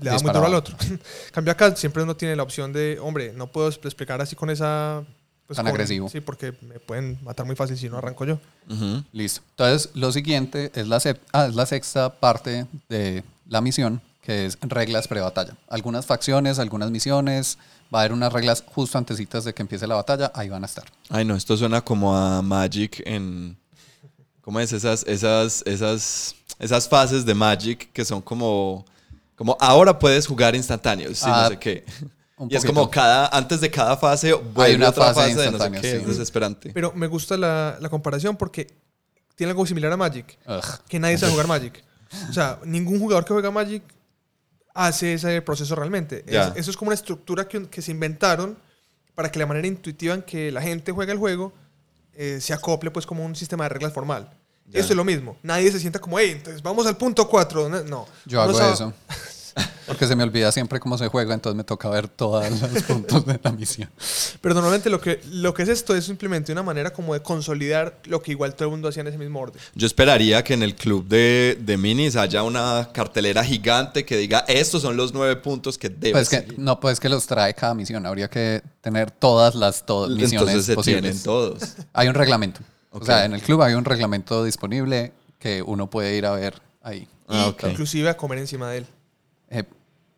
le 0.00 0.10
daba 0.10 0.22
muy 0.22 0.32
duro 0.32 0.46
al 0.46 0.54
otro. 0.54 0.76
Cambio 1.32 1.52
acá, 1.52 1.74
siempre 1.76 2.02
uno 2.02 2.16
tiene 2.16 2.36
la 2.36 2.42
opción 2.42 2.72
de, 2.72 2.98
hombre, 3.00 3.32
no 3.34 3.46
puedo 3.46 3.70
desplegar 3.70 4.20
así 4.20 4.34
con 4.36 4.50
esa... 4.50 5.02
pues, 5.46 5.56
Tan 5.56 5.64
con- 5.66 5.70
agresivo. 5.72 6.08
Sí, 6.08 6.20
porque 6.20 6.52
me 6.62 6.78
pueden 6.80 7.18
matar 7.22 7.46
muy 7.46 7.56
fácil 7.56 7.76
si 7.76 7.88
no 7.88 7.98
arranco 7.98 8.24
yo. 8.24 8.38
Listo. 9.12 9.42
Entonces 9.50 9.90
lo 9.94 10.12
siguiente 10.12 10.70
es 10.74 10.86
la, 10.88 11.00
ah, 11.32 11.46
es 11.46 11.54
la 11.54 11.66
sexta 11.66 12.08
parte 12.20 12.66
de 12.88 13.22
la 13.48 13.60
misión, 13.60 14.00
que 14.22 14.46
es 14.46 14.58
reglas 14.60 15.08
pre-batalla. 15.08 15.56
Algunas 15.68 16.06
facciones, 16.06 16.58
algunas 16.58 16.90
misiones, 16.90 17.58
va 17.92 17.98
a 17.98 18.02
haber 18.02 18.12
unas 18.12 18.32
reglas 18.32 18.62
justo 18.74 18.96
antecitas 18.98 19.44
de 19.44 19.52
que 19.52 19.62
empiece 19.62 19.86
la 19.86 19.96
batalla, 19.96 20.30
ahí 20.34 20.48
van 20.48 20.62
a 20.62 20.66
estar. 20.66 20.84
Ay, 21.08 21.24
no, 21.24 21.34
esto 21.34 21.56
suena 21.56 21.80
como 21.80 22.16
a 22.16 22.40
Magic 22.42 23.02
en. 23.04 23.56
¿Cómo 24.42 24.58
es? 24.60 24.72
Esas, 24.72 25.04
esas, 25.06 25.62
esas, 25.66 26.34
esas 26.58 26.88
fases 26.88 27.24
de 27.26 27.34
Magic 27.34 27.90
que 27.92 28.04
son 28.04 28.22
como. 28.22 28.84
Como 29.40 29.56
ahora 29.58 29.98
puedes 29.98 30.26
jugar 30.26 30.54
instantáneos, 30.54 31.16
sí, 31.18 31.24
Ah, 31.26 31.44
no 31.44 31.48
sé 31.48 31.58
qué. 31.58 31.84
Y 32.50 32.56
es 32.56 32.62
como 32.62 32.90
cada, 32.90 33.26
antes 33.28 33.62
de 33.62 33.70
cada 33.70 33.96
fase 33.96 34.34
vuelve 34.34 34.76
una 34.76 34.90
otra 34.90 35.14
fase 35.14 35.34
fase, 35.34 35.40
de 35.40 35.50
no 35.50 35.58
sé 35.58 35.70
qué, 35.80 35.90
sí. 35.92 35.96
es 35.96 36.06
desesperante. 36.08 36.70
Pero 36.74 36.92
me 36.94 37.06
gusta 37.06 37.38
la, 37.38 37.78
la 37.80 37.88
comparación 37.88 38.36
porque 38.36 38.66
tiene 39.36 39.52
algo 39.52 39.64
similar 39.64 39.90
a 39.92 39.96
Magic. 39.96 40.38
Ugh. 40.46 40.62
que 40.86 40.98
nadie 40.98 41.16
sabe 41.16 41.32
jugar 41.32 41.46
Magic. 41.54 41.82
O 42.28 42.32
sea, 42.34 42.58
ningún 42.66 42.98
jugador 43.00 43.24
que 43.24 43.32
juega 43.32 43.50
Magic 43.50 43.82
hace 44.74 45.14
ese 45.14 45.40
proceso 45.40 45.74
realmente. 45.74 46.22
Es- 46.26 46.52
eso 46.56 46.70
es 46.70 46.76
como 46.76 46.90
una 46.90 46.94
estructura 46.96 47.48
que, 47.48 47.66
que 47.68 47.80
se 47.80 47.92
inventaron 47.92 48.58
para 49.14 49.32
que 49.32 49.38
la 49.38 49.46
manera 49.46 49.66
intuitiva 49.66 50.12
en 50.14 50.20
que 50.22 50.52
la 50.52 50.60
gente 50.60 50.92
juega 50.92 51.12
el 51.14 51.18
juego 51.18 51.54
eh, 52.12 52.40
se 52.42 52.52
acople 52.52 52.90
pues 52.90 53.06
como 53.06 53.24
un 53.24 53.34
sistema 53.34 53.64
de 53.64 53.70
reglas 53.70 53.94
formal. 53.94 54.28
Ya. 54.66 54.80
Eso 54.80 54.90
es 54.90 54.96
lo 54.96 55.04
mismo. 55.04 55.36
Nadie 55.42 55.72
se 55.72 55.80
sienta 55.80 55.98
como, 55.98 56.16
hey, 56.18 56.30
entonces 56.36 56.62
vamos 56.62 56.86
al 56.86 56.96
punto 56.96 57.26
4. 57.28 57.68
No. 57.84 58.06
Yo 58.24 58.40
hago 58.40 58.54
sabe- 58.54 58.72
eso. 58.74 58.92
Porque 59.86 60.06
se 60.06 60.14
me 60.14 60.22
olvida 60.22 60.52
siempre 60.52 60.78
cómo 60.78 60.96
se 60.98 61.08
juega, 61.08 61.34
entonces 61.34 61.56
me 61.56 61.64
toca 61.64 61.88
ver 61.88 62.06
todos 62.08 62.48
los 62.60 62.82
puntos 62.84 63.26
de 63.26 63.40
la 63.42 63.50
misión. 63.52 63.90
Pero 64.40 64.54
normalmente 64.54 64.88
lo 64.90 65.00
que, 65.00 65.20
lo 65.32 65.52
que 65.52 65.64
es 65.64 65.68
esto 65.68 65.96
es 65.96 66.04
simplemente 66.04 66.52
una 66.52 66.62
manera 66.62 66.92
como 66.92 67.12
de 67.14 67.20
consolidar 67.22 67.98
lo 68.04 68.22
que 68.22 68.30
igual 68.30 68.54
todo 68.54 68.66
el 68.68 68.70
mundo 68.70 68.88
hacía 68.88 69.00
en 69.00 69.08
ese 69.08 69.18
mismo 69.18 69.40
orden. 69.40 69.60
Yo 69.74 69.86
esperaría 69.86 70.44
que 70.44 70.54
en 70.54 70.62
el 70.62 70.74
club 70.76 71.08
de, 71.08 71.58
de 71.60 71.76
minis 71.76 72.14
haya 72.16 72.42
una 72.44 72.88
cartelera 72.92 73.44
gigante 73.44 74.04
que 74.04 74.16
diga 74.16 74.44
estos 74.46 74.82
son 74.82 74.96
los 74.96 75.12
nueve 75.12 75.34
puntos 75.36 75.76
que 75.76 75.88
debes 75.88 76.12
Pues 76.12 76.28
que, 76.28 76.36
seguir". 76.40 76.58
no, 76.58 76.78
pues 76.78 77.00
que 77.00 77.08
los 77.08 77.26
trae 77.26 77.52
cada 77.54 77.74
misión. 77.74 78.06
Habría 78.06 78.28
que 78.30 78.62
tener 78.80 79.10
todas 79.10 79.54
las 79.56 79.84
to- 79.84 80.06
misiones 80.08 80.32
Entonces 80.34 80.64
se 80.66 80.74
posibles. 80.74 81.02
tienen 81.02 81.22
todos. 81.22 81.62
Hay 81.92 82.06
un 82.08 82.14
reglamento. 82.14 82.60
O 82.92 83.04
sea, 83.04 83.24
en 83.24 83.34
el 83.34 83.42
club 83.42 83.62
hay 83.62 83.74
un 83.74 83.84
reglamento 83.84 84.44
disponible 84.44 85.12
que 85.38 85.62
uno 85.62 85.88
puede 85.90 86.16
ir 86.16 86.26
a 86.26 86.32
ver 86.32 86.60
ahí. 86.82 87.08
Ah, 87.28 87.52
inclusive 87.68 88.08
a 88.08 88.16
comer 88.16 88.38
encima 88.38 88.70
de 88.70 88.78
él. 88.78 88.86
Eh, 89.50 89.64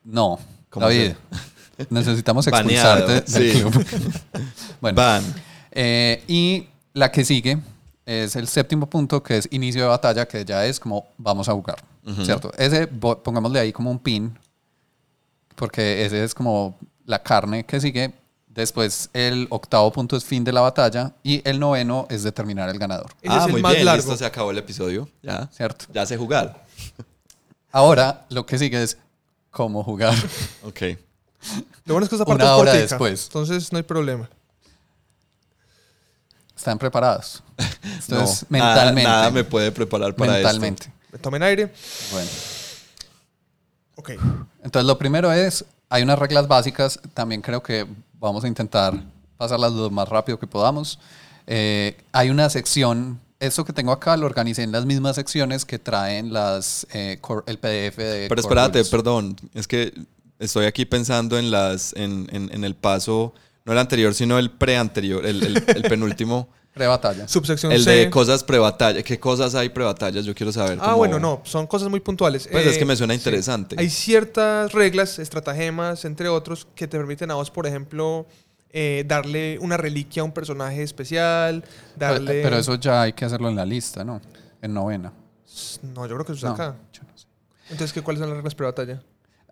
no, 0.04 0.38
¿Cómo 0.70 0.86
David. 0.86 1.12
Necesitamos 1.90 2.46
Baneado, 2.46 3.08
expulsarte 3.08 3.38
del 3.38 3.52
sí. 3.52 3.60
club. 3.60 3.86
bueno, 4.80 4.96
Van. 4.96 5.22
eh, 5.70 6.22
y 6.28 6.68
la 6.92 7.10
que 7.10 7.24
sigue 7.24 7.58
es 8.04 8.36
el 8.36 8.46
séptimo 8.46 8.86
punto, 8.88 9.22
que 9.22 9.38
es 9.38 9.48
inicio 9.50 9.82
de 9.82 9.88
batalla, 9.88 10.26
que 10.26 10.44
ya 10.44 10.66
es 10.66 10.78
como 10.78 11.06
vamos 11.16 11.48
a 11.48 11.52
jugar, 11.52 11.82
¿cierto? 12.24 12.52
Ese, 12.58 12.86
pongámosle 12.86 13.58
ahí 13.60 13.72
como 13.72 13.90
un 13.90 13.98
pin, 13.98 14.36
porque 15.56 16.04
ese 16.04 16.22
es 16.22 16.34
como 16.34 16.76
la 17.06 17.22
carne 17.22 17.64
que 17.64 17.80
sigue. 17.80 18.12
Después 18.48 19.08
el 19.14 19.46
octavo 19.48 19.90
punto 19.90 20.14
es 20.14 20.24
fin 20.24 20.44
de 20.44 20.52
la 20.52 20.60
batalla 20.60 21.14
y 21.22 21.40
el 21.48 21.58
noveno 21.58 22.06
es 22.10 22.22
determinar 22.22 22.68
el 22.68 22.78
ganador, 22.78 23.10
ah, 23.26 23.38
es 23.38 23.46
el 23.46 23.52
muy 23.52 23.62
más 23.62 23.72
bien, 23.72 23.86
largo. 23.86 24.02
listo, 24.02 24.16
se 24.16 24.26
acabó 24.26 24.50
el 24.50 24.58
episodio. 24.58 25.08
Ya. 25.22 25.48
¿cierto? 25.52 25.86
Ya 25.94 26.04
sé 26.04 26.18
jugar. 26.18 26.62
Ahora 27.70 28.26
lo 28.28 28.44
que 28.44 28.58
sigue 28.58 28.82
es 28.82 28.98
cómo 29.52 29.84
jugar. 29.84 30.14
Ok. 30.64 30.80
Lo 31.84 31.94
bueno 31.94 32.04
es 32.04 32.08
que 32.08 32.14
esta 32.16 32.24
parte 32.24 32.44
Una 32.44 32.54
es 32.54 32.60
hora 32.60 32.70
cortica, 32.72 32.94
después. 32.94 33.24
Entonces 33.26 33.72
no 33.72 33.78
hay 33.78 33.82
problema. 33.84 34.28
¿Están 36.56 36.78
preparados? 36.78 37.42
Esto 37.98 38.14
No, 38.16 38.22
es 38.22 38.46
nada- 38.48 38.74
mentalmente. 38.74 39.10
Nada, 39.10 39.30
me 39.30 39.44
puede 39.44 39.72
preparar 39.72 40.14
para 40.14 40.32
mentalmente. 40.34 40.92
Tomen 41.20 41.42
aire. 41.42 41.72
Bueno. 42.12 42.30
Ok. 43.96 44.10
Entonces, 44.62 44.86
lo 44.86 44.96
primero 44.98 45.32
es, 45.32 45.64
hay 45.88 46.02
unas 46.04 46.18
reglas 46.18 46.46
básicas, 46.48 46.98
también 47.12 47.42
creo 47.42 47.62
que 47.62 47.86
vamos 48.18 48.44
a 48.44 48.48
intentar 48.48 48.94
pasarlas 49.36 49.72
lo 49.72 49.90
más 49.90 50.08
rápido 50.08 50.38
que 50.38 50.46
podamos. 50.46 50.98
Eh, 51.46 52.00
hay 52.12 52.30
una 52.30 52.48
sección, 52.48 53.20
esto 53.46 53.64
que 53.64 53.72
tengo 53.72 53.92
acá 53.92 54.16
lo 54.16 54.26
organicé 54.26 54.62
en 54.62 54.72
las 54.72 54.84
mismas 54.86 55.16
secciones 55.16 55.64
que 55.64 55.78
traen 55.78 56.32
las, 56.32 56.86
eh, 56.92 57.18
core- 57.20 57.44
el 57.46 57.58
PDF 57.58 57.96
de... 57.98 58.26
Pero 58.28 58.40
espérate, 58.40 58.78
Rules. 58.78 58.88
perdón. 58.90 59.36
Es 59.54 59.66
que 59.66 59.92
estoy 60.38 60.66
aquí 60.66 60.84
pensando 60.84 61.38
en 61.38 61.50
las 61.50 61.92
en, 61.94 62.28
en- 62.32 62.50
en 62.52 62.64
el 62.64 62.74
paso, 62.74 63.34
no 63.64 63.72
el 63.72 63.78
anterior, 63.78 64.14
sino 64.14 64.38
el 64.38 64.50
pre-anterior, 64.50 65.24
el, 65.26 65.42
el- 65.42 65.64
el 65.76 65.82
penúltimo. 65.82 66.48
Pre-batalla. 66.72 67.28
Subsección 67.28 67.70
el 67.70 67.84
C. 67.84 67.90
de 67.90 68.10
cosas 68.10 68.42
pre-batalla. 68.44 69.02
¿Qué 69.02 69.20
cosas 69.20 69.54
hay 69.54 69.68
pre-batallas? 69.68 70.24
Yo 70.24 70.34
quiero 70.34 70.52
saber. 70.52 70.78
Ah, 70.80 70.84
cómo- 70.86 70.96
bueno, 70.96 71.18
no, 71.18 71.42
son 71.44 71.66
cosas 71.66 71.90
muy 71.90 72.00
puntuales. 72.00 72.48
Pues 72.50 72.66
es 72.66 72.76
Eh, 72.76 72.78
que 72.78 72.84
me 72.86 72.96
suena 72.96 73.12
sí. 73.12 73.20
interesante. 73.20 73.76
Hay 73.78 73.90
ciertas 73.90 74.72
reglas, 74.72 75.18
estratagemas, 75.18 76.06
entre 76.06 76.30
otros, 76.30 76.66
que 76.74 76.88
te 76.88 76.96
permiten 76.96 77.30
a 77.30 77.34
vos, 77.34 77.50
por 77.50 77.66
ejemplo, 77.66 78.26
eh, 78.72 79.04
darle 79.06 79.58
una 79.60 79.76
reliquia 79.76 80.22
a 80.22 80.24
un 80.24 80.32
personaje 80.32 80.82
especial, 80.82 81.62
Pero, 81.98 82.14
darle... 82.14 82.42
pero 82.42 82.56
eso 82.56 82.74
ya 82.76 83.02
hay 83.02 83.12
que 83.12 83.24
hacerlo 83.24 83.48
en 83.48 83.56
la 83.56 83.64
lista, 83.66 84.04
¿no? 84.04 84.20
En 84.60 84.72
novena. 84.74 85.12
No, 85.82 86.06
yo 86.06 86.14
creo 86.14 86.24
que 86.26 86.32
eso 86.32 86.46
No, 86.46 86.54
es 86.54 86.60
acá. 86.60 86.76
yo 86.92 87.02
no 87.02 87.18
sé. 87.18 87.26
Entonces, 87.70 87.92
¿qué, 87.92 88.02
¿cuáles 88.02 88.20
son 88.20 88.28
las 88.30 88.36
reglas 88.36 88.54
pre-batalla? 88.54 89.02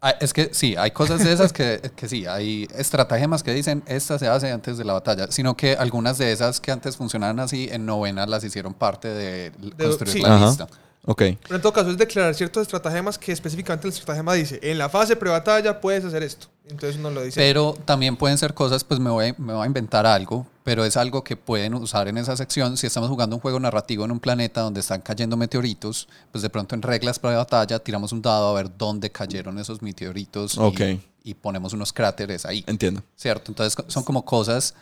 Ah, 0.02 0.14
Es 0.18 0.32
que 0.32 0.48
sí, 0.54 0.74
hay 0.78 0.92
cosas 0.92 1.22
de 1.22 1.30
esas 1.30 1.52
que, 1.52 1.78
que 1.94 2.08
sí, 2.08 2.24
hay 2.26 2.66
estratagemas 2.74 3.42
que 3.42 3.52
dicen 3.52 3.82
esta 3.86 4.18
se 4.18 4.28
hace 4.28 4.50
antes 4.50 4.78
de 4.78 4.84
la 4.84 4.94
batalla, 4.94 5.30
sino 5.30 5.54
que 5.56 5.74
algunas 5.74 6.16
de 6.16 6.32
esas 6.32 6.58
que 6.58 6.72
antes 6.72 6.96
funcionaban 6.96 7.38
así 7.38 7.68
en 7.70 7.84
novena 7.84 8.24
las 8.26 8.42
hicieron 8.42 8.72
parte 8.72 9.08
de 9.08 9.52
construir 9.78 10.12
sí. 10.14 10.20
la 10.22 10.36
Ajá. 10.36 10.46
lista. 10.46 10.66
Ok. 11.06 11.22
Pero 11.42 11.56
en 11.56 11.62
todo 11.62 11.72
caso, 11.72 11.90
es 11.90 11.96
declarar 11.98 12.34
ciertos 12.34 12.62
estratagemas 12.62 13.18
que 13.18 13.32
específicamente 13.32 13.88
el 13.88 13.92
estratagema 13.94 14.34
dice, 14.34 14.60
en 14.62 14.76
la 14.78 14.88
fase 14.88 15.16
pre-batalla 15.16 15.80
puedes 15.80 16.04
hacer 16.04 16.22
esto. 16.22 16.48
Entonces 16.68 16.98
uno 16.98 17.10
lo 17.10 17.22
dice. 17.22 17.40
Pero 17.40 17.74
también 17.84 18.16
pueden 18.16 18.36
ser 18.38 18.54
cosas, 18.54 18.84
pues 18.84 19.00
me 19.00 19.10
voy, 19.10 19.34
me 19.38 19.54
voy 19.54 19.62
a 19.64 19.66
inventar 19.66 20.06
algo, 20.06 20.46
pero 20.62 20.84
es 20.84 20.96
algo 20.96 21.24
que 21.24 21.36
pueden 21.36 21.74
usar 21.74 22.06
en 22.06 22.18
esa 22.18 22.36
sección. 22.36 22.76
Si 22.76 22.86
estamos 22.86 23.08
jugando 23.08 23.34
un 23.34 23.40
juego 23.40 23.58
narrativo 23.58 24.04
en 24.04 24.12
un 24.12 24.20
planeta 24.20 24.60
donde 24.60 24.80
están 24.80 25.00
cayendo 25.00 25.36
meteoritos, 25.36 26.06
pues 26.30 26.42
de 26.42 26.50
pronto 26.50 26.74
en 26.74 26.82
reglas 26.82 27.18
para 27.18 27.36
batalla 27.38 27.78
tiramos 27.78 28.12
un 28.12 28.22
dado 28.22 28.48
a 28.48 28.52
ver 28.54 28.70
dónde 28.76 29.10
cayeron 29.10 29.58
esos 29.58 29.82
meteoritos 29.82 30.54
y- 30.56 30.60
Ok. 30.60 30.80
y, 31.24 31.34
ponemos 31.34 31.72
unos 31.72 31.92
cráteres 31.92 32.44
ahí. 32.46 32.62
Entiendo. 32.68 33.02
¿Cierto? 33.16 33.50
Entonces 33.50 33.82
son 33.88 34.04
como 34.04 34.24
cosas 34.24 34.74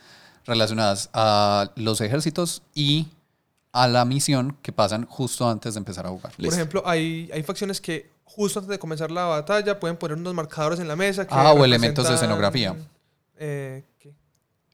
relacionadas 0.45 1.09
a 1.13 1.71
los 1.75 2.01
ejércitos 2.01 2.61
y 2.75 3.07
a 3.71 3.87
la 3.87 4.03
misión 4.05 4.57
que 4.61 4.71
pasan 4.71 5.05
justo 5.05 5.47
antes 5.49 5.73
de 5.75 5.79
empezar 5.79 6.05
a 6.05 6.09
jugar. 6.09 6.31
Por 6.33 6.39
Listo. 6.41 6.55
ejemplo, 6.55 6.83
hay, 6.85 7.29
hay 7.33 7.43
facciones 7.43 7.79
que 7.81 8.09
justo 8.23 8.59
antes 8.59 8.69
de 8.69 8.79
comenzar 8.79 9.11
la 9.11 9.25
batalla 9.25 9.79
pueden 9.79 9.97
poner 9.97 10.17
unos 10.17 10.33
marcadores 10.33 10.79
en 10.79 10.87
la 10.87 10.95
mesa. 10.95 11.25
Que 11.27 11.33
Ah, 11.33 11.53
o 11.53 11.63
elementos 11.65 12.07
de 12.07 12.15
escenografía. 12.15 12.75
eh, 13.37 13.83
¿qué? 13.99 14.13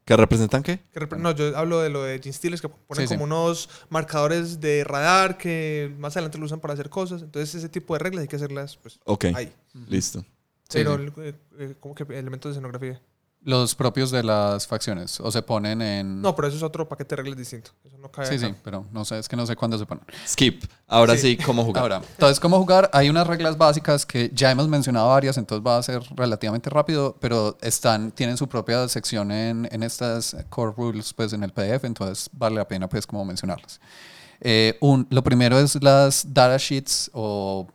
¿Qué 0.05 0.15
representan 0.15 0.61
qué? 0.61 0.79
Que 0.93 0.99
repre- 0.99 1.17
no, 1.17 1.31
yo 1.31 1.57
hablo 1.57 1.81
de 1.81 1.89
lo 1.89 2.03
de 2.03 2.19
Gene 2.19 2.31
Steelers 2.33 2.61
que 2.61 2.69
ponen 2.69 3.07
Sí, 3.07 3.07
sí. 3.07 3.13
como 3.15 3.23
unos 3.25 3.69
marcadores 3.89 4.59
de 4.61 4.83
radar 4.83 5.37
que 5.37 5.93
más 5.97 6.15
adelante 6.15 6.37
lo 6.37 6.45
usan 6.45 6.59
para 6.59 6.73
hacer 6.75 6.89
cosas. 6.89 7.21
Entonces, 7.23 7.55
ese 7.55 7.69
tipo 7.69 7.93
de 7.95 7.99
reglas 7.99 8.21
hay 8.21 8.27
que 8.27 8.35
hacerlas 8.35 8.77
pues, 8.77 8.99
Ok. 9.05 9.25
ahí. 9.35 9.51
Listo. 9.87 10.23
Pero, 10.71 10.97
sí. 10.97 11.11
eh, 11.17 11.33
eh, 11.59 11.75
como 11.79 11.95
que 11.95 12.03
elementos 12.17 12.49
de 12.49 12.53
escenografía. 12.53 13.01
Los 13.45 13.75
propios 13.75 14.09
de 14.09 14.23
las 14.23 14.65
facciones, 14.65 15.19
o 15.19 15.31
se 15.31 15.43
ponen 15.43 15.79
en... 15.81 16.19
No, 16.21 16.35
pero 16.35 16.47
eso 16.47 16.57
es 16.57 16.63
otro 16.63 16.89
paquete 16.89 17.15
de 17.15 17.21
reglas 17.21 17.37
distinto. 17.37 17.69
Eso 17.85 17.95
no 17.99 18.09
cae 18.11 18.25
Sí, 18.25 18.35
acá. 18.35 18.47
sí, 18.47 18.55
pero 18.63 18.85
no 18.91 19.05
sé, 19.05 19.19
es 19.19 19.29
que 19.29 19.35
no 19.35 19.45
sé 19.45 19.55
cuándo 19.55 19.77
se 19.77 19.85
ponen. 19.85 20.03
Skip. 20.27 20.63
Ahora 20.87 21.13
Sí. 21.15 21.37
sí, 21.37 21.37
¿cómo 21.37 21.63
jugar? 21.63 21.83
Ahora, 21.83 22.01
entonces, 22.09 22.39
¿cómo 22.39 22.57
jugar? 22.57 22.89
Hay 22.91 23.07
unas 23.07 23.27
reglas 23.27 23.55
básicas 23.55 24.03
que 24.03 24.31
ya 24.33 24.49
hemos 24.49 24.67
mencionado 24.67 25.09
varias, 25.09 25.37
entonces 25.37 25.63
va 25.65 25.77
a 25.77 25.83
ser 25.83 26.01
relativamente 26.15 26.69
rápido, 26.71 27.15
pero 27.21 27.55
están, 27.61 28.11
tienen 28.11 28.35
su 28.35 28.49
propia 28.49 28.87
sección 28.87 29.31
en, 29.31 29.67
en 29.71 29.83
estas 29.83 30.35
core 30.49 30.73
rules, 30.75 31.13
pues 31.13 31.31
en 31.33 31.43
el 31.43 31.51
PDF, 31.53 31.83
entonces 31.85 32.29
vale 32.33 32.55
la 32.55 32.67
pena, 32.67 32.89
pues, 32.89 33.05
como 33.05 33.23
mencionarlas. 33.25 33.79
Eh, 34.41 34.75
un, 34.81 35.05
lo 35.11 35.23
primero 35.23 35.59
es 35.59 35.81
las 35.83 36.33
data 36.33 36.57
sheets 36.57 37.11
o 37.13 37.67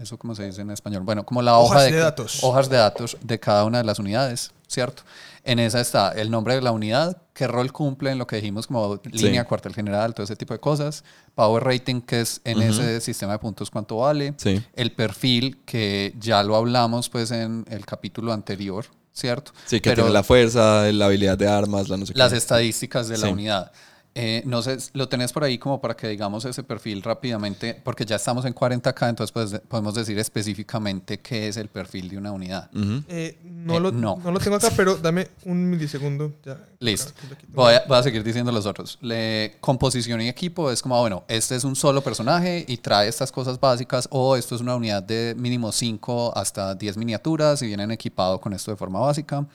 eso 0.00 0.18
cómo 0.18 0.34
se 0.34 0.46
dice 0.46 0.62
en 0.62 0.70
español. 0.70 1.02
Bueno, 1.02 1.24
como 1.24 1.42
la 1.42 1.56
Hojas 1.58 1.70
hoja 1.78 1.82
de, 1.84 1.92
de 1.92 1.98
datos. 1.98 2.38
hojas 2.42 2.68
de 2.70 2.76
datos 2.76 3.16
de 3.22 3.38
cada 3.38 3.64
una 3.64 3.78
de 3.78 3.84
las 3.84 3.98
unidades, 3.98 4.50
¿cierto? 4.66 5.02
En 5.44 5.58
esa 5.58 5.80
está 5.80 6.12
el 6.12 6.30
nombre 6.30 6.54
de 6.54 6.60
la 6.62 6.70
unidad, 6.72 7.16
qué 7.32 7.46
rol 7.46 7.72
cumple 7.72 8.10
en 8.10 8.18
lo 8.18 8.26
que 8.26 8.36
dijimos 8.36 8.66
como 8.66 9.00
línea, 9.04 9.44
cuartel 9.46 9.74
general, 9.74 10.12
todo 10.14 10.24
ese 10.24 10.36
tipo 10.36 10.52
de 10.52 10.60
cosas. 10.60 11.02
Power 11.34 11.64
rating, 11.64 12.00
que 12.02 12.20
es 12.20 12.40
en 12.44 12.60
ese 12.60 13.00
sistema 13.00 13.32
de 13.32 13.38
puntos 13.38 13.70
cuánto 13.70 13.96
vale. 13.98 14.34
Sí. 14.36 14.62
El 14.74 14.92
perfil, 14.92 15.62
que 15.64 16.14
ya 16.18 16.42
lo 16.42 16.56
hablamos 16.56 17.08
pues 17.08 17.30
en 17.30 17.64
el 17.70 17.86
capítulo 17.86 18.32
anterior, 18.34 18.84
¿cierto? 19.14 19.52
Sí, 19.64 19.80
que 19.80 19.90
Pero 19.90 20.02
tiene 20.02 20.12
la 20.12 20.22
fuerza, 20.22 20.90
la 20.92 21.06
habilidad 21.06 21.38
de 21.38 21.48
armas, 21.48 21.88
la 21.88 21.96
no 21.96 22.04
sé 22.04 22.12
las 22.14 22.32
qué. 22.32 22.38
estadísticas 22.38 23.08
de 23.08 23.16
la 23.16 23.26
Sí. 23.28 23.32
unidad. 23.32 23.72
Eh, 24.16 24.42
no 24.44 24.60
sé, 24.60 24.76
lo 24.94 25.08
tenés 25.08 25.32
por 25.32 25.44
ahí 25.44 25.56
como 25.56 25.80
para 25.80 25.94
que 25.96 26.08
digamos 26.08 26.44
ese 26.44 26.64
perfil 26.64 27.00
rápidamente, 27.00 27.80
porque 27.84 28.04
ya 28.04 28.16
estamos 28.16 28.44
en 28.44 28.52
40K, 28.54 29.08
entonces 29.08 29.30
pues, 29.32 29.50
de- 29.52 29.60
podemos 29.60 29.94
decir 29.94 30.18
específicamente 30.18 31.20
qué 31.20 31.46
es 31.46 31.56
el 31.56 31.68
perfil 31.68 32.08
de 32.08 32.18
una 32.18 32.32
unidad. 32.32 32.68
Eh, 33.08 33.38
no, 33.44 33.76
Eh, 33.76 33.80
lo, 33.80 33.92
no. 33.92 34.18
no. 34.22 34.30
lo 34.32 34.38
tengo 34.40 34.56
acá, 34.56 34.68
pero 34.76 34.96
dame 34.96 35.28
un 35.44 35.70
milisegundo. 35.70 36.32
Ya. 36.44 36.58
Listo. 36.80 37.12
Voy 37.48 37.74
a, 37.74 37.84
voy 37.86 37.98
a 37.98 38.02
seguir 38.02 38.24
diciendo 38.24 38.50
los 38.50 38.66
otros. 38.66 38.98
Le- 39.00 39.56
composición 39.60 40.20
y 40.22 40.28
equipo 40.28 40.72
es 40.72 40.82
como, 40.82 40.96
ah, 40.96 41.00
bueno, 41.00 41.22
este 41.28 41.54
es 41.54 41.62
un 41.62 41.76
solo 41.76 42.00
personaje 42.02 42.64
y 42.66 42.78
trae 42.78 43.06
estas 43.08 43.30
cosas 43.30 43.60
básicas, 43.60 44.08
o 44.10 44.34
esto 44.34 44.56
es 44.56 44.60
una 44.60 44.74
unidad 44.74 45.04
de 45.04 45.36
mínimo 45.38 45.70
5 45.70 46.32
hasta 46.36 46.74
10 46.74 46.96
miniaturas 46.96 47.62
y 47.62 47.66
vienen 47.68 47.92
equipado 47.92 48.40
con 48.40 48.52
esto 48.54 48.72
de 48.72 48.76
forma 48.76 48.98
básica. 48.98 49.46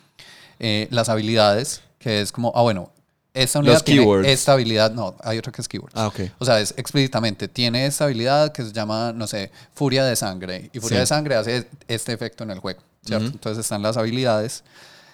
Eh, 0.59 0.87
las 0.91 1.09
habilidades, 1.09 1.81
que 1.99 2.21
es 2.21 2.31
como, 2.31 2.53
ah, 2.55 2.61
bueno, 2.61 2.91
esta 3.35 3.59
unidad 3.59 3.73
Los 3.73 3.83
tiene 3.83 4.01
keywords. 4.01 4.27
esta 4.27 4.53
habilidad, 4.53 4.91
no, 4.91 5.15
hay 5.21 5.37
otra 5.37 5.51
que 5.51 5.61
es 5.61 5.67
keywords. 5.67 5.93
Ah, 5.95 6.07
ok. 6.07 6.21
O 6.39 6.45
sea, 6.45 6.59
es 6.59 6.73
explícitamente, 6.77 7.47
tiene 7.47 7.85
esta 7.85 8.05
habilidad 8.05 8.51
que 8.51 8.63
se 8.63 8.71
llama, 8.71 9.13
no 9.13 9.27
sé, 9.27 9.51
furia 9.75 10.03
de 10.05 10.15
sangre. 10.15 10.69
Y 10.73 10.79
furia 10.79 10.97
Sí. 10.97 11.01
de 11.01 11.05
sangre 11.05 11.35
hace 11.35 11.67
este 11.87 12.13
efecto 12.13 12.43
en 12.43 12.51
el 12.51 12.59
juego, 12.59 12.79
¿cierto? 13.05 13.25
Ujú. 13.27 13.33
Entonces 13.35 13.63
están 13.65 13.81
las 13.83 13.97
habilidades. 13.97 14.63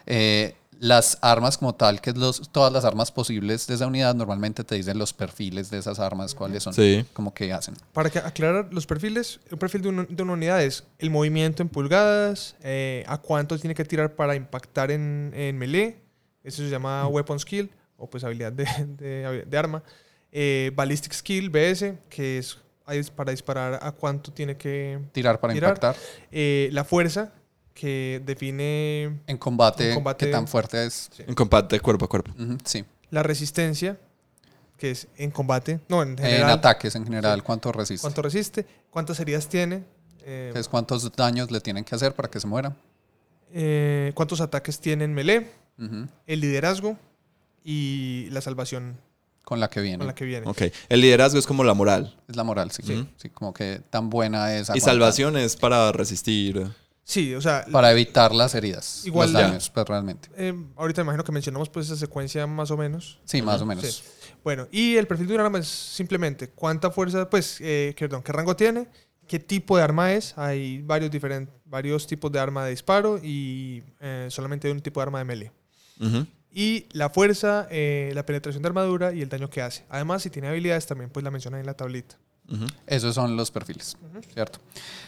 Eh, 0.06 0.56
las 0.80 1.20
armas 1.22 1.60
como 1.60 1.76
tal, 1.76 2.02
que 2.02 2.10
es 2.10 2.18
los, 2.18 2.50
todas 2.52 2.74
las 2.74 2.86
armas 2.86 3.12
posibles 3.12 3.68
de 3.68 3.76
esa 3.76 3.86
unidad, 3.86 4.16
normalmente 4.16 4.64
te 4.64 4.74
dicen 4.74 4.98
los 4.98 5.14
perfiles 5.14 5.70
de 5.70 5.78
esas 5.78 6.00
armas, 6.00 6.34
cuáles 6.34 6.64
son, 6.64 6.74
Sí. 6.74 7.06
como 7.14 7.36
que 7.36 7.54
hacen. 7.54 7.76
Para 7.94 8.10
que 8.10 8.18
aclarar 8.18 8.68
los 8.72 8.88
perfiles, 8.88 9.40
un 9.52 9.60
perfil 9.60 9.84
de, 9.84 9.90
un- 9.90 10.08
de 10.10 10.24
una 10.24 10.34
unidad 10.34 10.64
es 10.64 10.84
el 10.98 11.12
movimiento 11.12 11.62
en 11.62 11.70
pulgadas, 11.70 12.56
eh, 12.64 13.04
a 13.08 13.20
cuánto 13.20 13.60
tiene 13.60 13.76
que 13.76 13.86
tirar 13.86 14.16
para 14.16 14.34
impactar 14.36 14.90
en, 14.90 15.32
en 15.36 15.56
melee, 15.60 15.98
eso 16.44 16.64
se 16.64 16.70
llama 16.72 17.06
weapon 17.08 17.40
skill 17.40 17.70
o 18.02 18.10
pues 18.10 18.24
habilidad 18.24 18.52
de, 18.52 18.66
de- 18.98 19.46
de 19.48 19.58
arma, 19.58 19.84
eh, 20.32 20.72
ballistic 20.76 21.14
skill, 21.14 21.50
BS, 21.50 21.94
que 22.10 22.38
es 22.40 22.58
para 23.16 23.32
disparar 23.32 23.80
a 23.82 23.92
cuánto 23.94 24.34
tiene 24.34 24.58
que 24.58 25.00
Tirar 25.14 25.40
para 25.40 25.54
Tirar. 25.54 25.70
impactar. 25.70 25.96
eh, 26.32 26.68
la 26.74 26.84
fuerza, 26.84 27.32
que 27.74 28.22
define 28.26 29.22
En 29.28 29.38
combate, 29.38 29.90
En 29.92 29.96
combate- 29.96 30.26
¿qué 30.26 30.32
tan 30.32 30.46
fuerte 30.48 30.86
es? 30.86 31.10
En 31.20 31.34
combate 31.36 31.80
cuerpo 31.80 32.06
a 32.06 32.10
cuerpo. 32.10 32.32
Sí. 32.66 32.84
la 33.12 33.24
resistencia, 33.24 33.98
que 34.78 34.92
es 34.92 35.08
en 35.18 35.32
combate, 35.32 35.80
no, 35.88 36.02
en 36.02 36.10
En 36.12 36.18
general, 36.18 36.50
ataques 36.52 36.96
en 36.96 37.04
general, 37.06 37.44
¿cuánto 37.44 37.72
resiste? 37.72 38.02
cuánto 38.02 38.22
resiste, 38.22 38.66
cuántas 38.90 39.20
heridas 39.20 39.48
tiene, 39.48 39.84
eh, 40.26 40.52
Es 40.56 40.68
cuántos 40.68 41.10
daños 41.14 41.50
le 41.52 41.62
tienen 41.62 41.84
que 41.86 41.96
hacer 41.96 42.14
para 42.14 42.30
que 42.30 42.40
se 42.40 42.48
muera. 42.48 42.76
eh, 43.54 44.12
cuántos 44.16 44.42
ataques 44.42 44.80
tiene 44.80 45.04
en 45.06 45.14
melee, 45.14 45.48
el 46.28 46.40
liderazgo 46.42 46.98
y 47.64 48.28
la 48.32 48.42
salvación 48.42 48.98
Con 49.44 49.60
la 49.60 49.70
que 49.70 49.82
viene. 49.82 49.98
con 50.00 50.08
la 50.08 50.16
que 50.16 50.26
viene. 50.26 50.48
Ok. 50.48 50.64
El 50.90 51.02
liderazgo 51.02 51.40
es 51.40 51.46
como 51.48 51.64
la 51.64 51.74
moral. 51.74 52.16
Es 52.28 52.36
la 52.36 52.44
moral, 52.44 52.72
sí. 52.72 52.84
Sí. 52.86 53.08
Sí, 53.18 53.30
como 53.30 53.54
que 53.54 53.82
tan 53.90 54.10
buena 54.10 54.56
es. 54.56 54.72
Y 54.74 54.80
salvación 54.80 55.38
es 55.38 55.56
para 55.56 55.92
resistir. 55.92 56.68
Sí, 57.04 57.34
o 57.36 57.42
sea, 57.42 57.66
Para 57.72 57.92
evitar 57.92 58.34
las 58.34 58.54
heridas. 58.56 59.06
Igual 59.06 59.34
los 59.34 59.42
ya. 59.42 59.48
daños, 59.48 59.70
pues 59.70 59.86
realmente. 59.88 60.30
eh, 60.38 60.54
ahorita 60.78 61.02
imagino 61.02 61.24
que 61.24 61.32
mencionamos 61.32 61.68
pues 61.70 61.88
esa 61.88 61.96
secuencia 61.98 62.46
más 62.48 62.72
o 62.72 62.78
menos. 62.78 63.20
Sí, 63.26 63.42
más 63.42 63.58
o 63.58 63.64
Sí. 63.64 63.66
menos. 63.66 64.04
Bueno, 64.44 64.68
y 64.72 64.96
el 64.96 65.08
perfil 65.08 65.28
de 65.28 65.36
un 65.36 65.42
arma 65.42 65.60
es 65.60 65.68
simplemente 65.68 66.50
cuánta 66.50 66.90
fuerza, 66.92 67.30
pues, 67.30 67.58
eh, 67.60 67.94
perdón, 68.00 68.24
qué 68.24 68.32
rango 68.32 68.56
tiene, 68.56 68.88
qué 69.28 69.40
tipo 69.40 69.76
de 69.78 69.84
arma 69.84 70.14
es. 70.14 70.38
Hay 70.38 70.82
varios, 70.84 71.12
diferentes, 71.12 71.54
varios 71.66 72.08
tipos 72.08 72.32
de 72.32 72.40
arma 72.40 72.64
de 72.66 72.72
disparo 72.72 73.20
y 73.22 73.84
eh, 74.00 74.28
solamente 74.30 74.68
hay 74.68 74.74
un 74.74 74.80
tipo 74.82 75.00
de 75.00 75.04
arma 75.04 75.20
de 75.20 75.26
melee. 75.26 75.52
Ujú. 76.00 76.26
Y 76.54 76.88
la 76.92 77.10
fuerza, 77.10 77.68
eh, 77.72 78.12
la 78.14 78.26
penetración 78.26 78.62
de 78.62 78.68
armadura 78.68 79.14
y 79.14 79.22
el 79.22 79.30
daño 79.30 79.50
que 79.50 79.62
hace. 79.62 79.86
Además, 79.90 80.22
si 80.22 80.30
tiene 80.30 80.50
habilidades, 80.50 80.86
también 80.86 81.10
pues 81.10 81.24
la 81.24 81.32
mencionan 81.32 81.62
en 81.62 81.66
la 81.66 81.74
tablita. 81.74 82.18
Ujú. 82.50 82.66
Esos 82.86 83.16
son 83.16 83.38
los 83.38 83.50
perfiles, 83.52 83.96
¿cierto? 84.34 84.60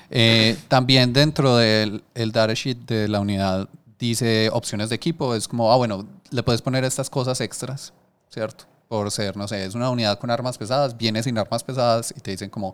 Eh, 0.10 0.58
también 0.70 1.12
dentro 1.12 1.58
del 1.58 2.04
el 2.14 2.32
datasheet 2.32 2.78
de 2.86 3.08
la 3.10 3.20
unidad 3.20 3.68
dice 4.00 4.50
opciones 4.54 4.90
de 4.90 4.96
equipo. 4.96 5.36
Es 5.36 5.48
como, 5.48 5.72
ah, 5.72 5.76
bueno, 5.76 6.08
le 6.30 6.44
puedes 6.44 6.62
poner 6.62 6.86
estas 6.86 7.10
cosas 7.10 7.42
extras, 7.42 7.94
¿cierto? 8.30 8.66
Por 8.88 9.12
ser, 9.12 9.36
no 9.36 9.48
sé, 9.48 9.66
es 9.66 9.76
una 9.76 9.90
unidad 9.90 10.20
con 10.20 10.30
armas 10.30 10.58
pesadas, 10.58 10.96
viene 10.96 11.24
sin 11.24 11.38
armas 11.38 11.64
pesadas 11.64 12.14
y 12.16 12.20
te 12.22 12.32
dicen 12.32 12.50
como, 12.50 12.74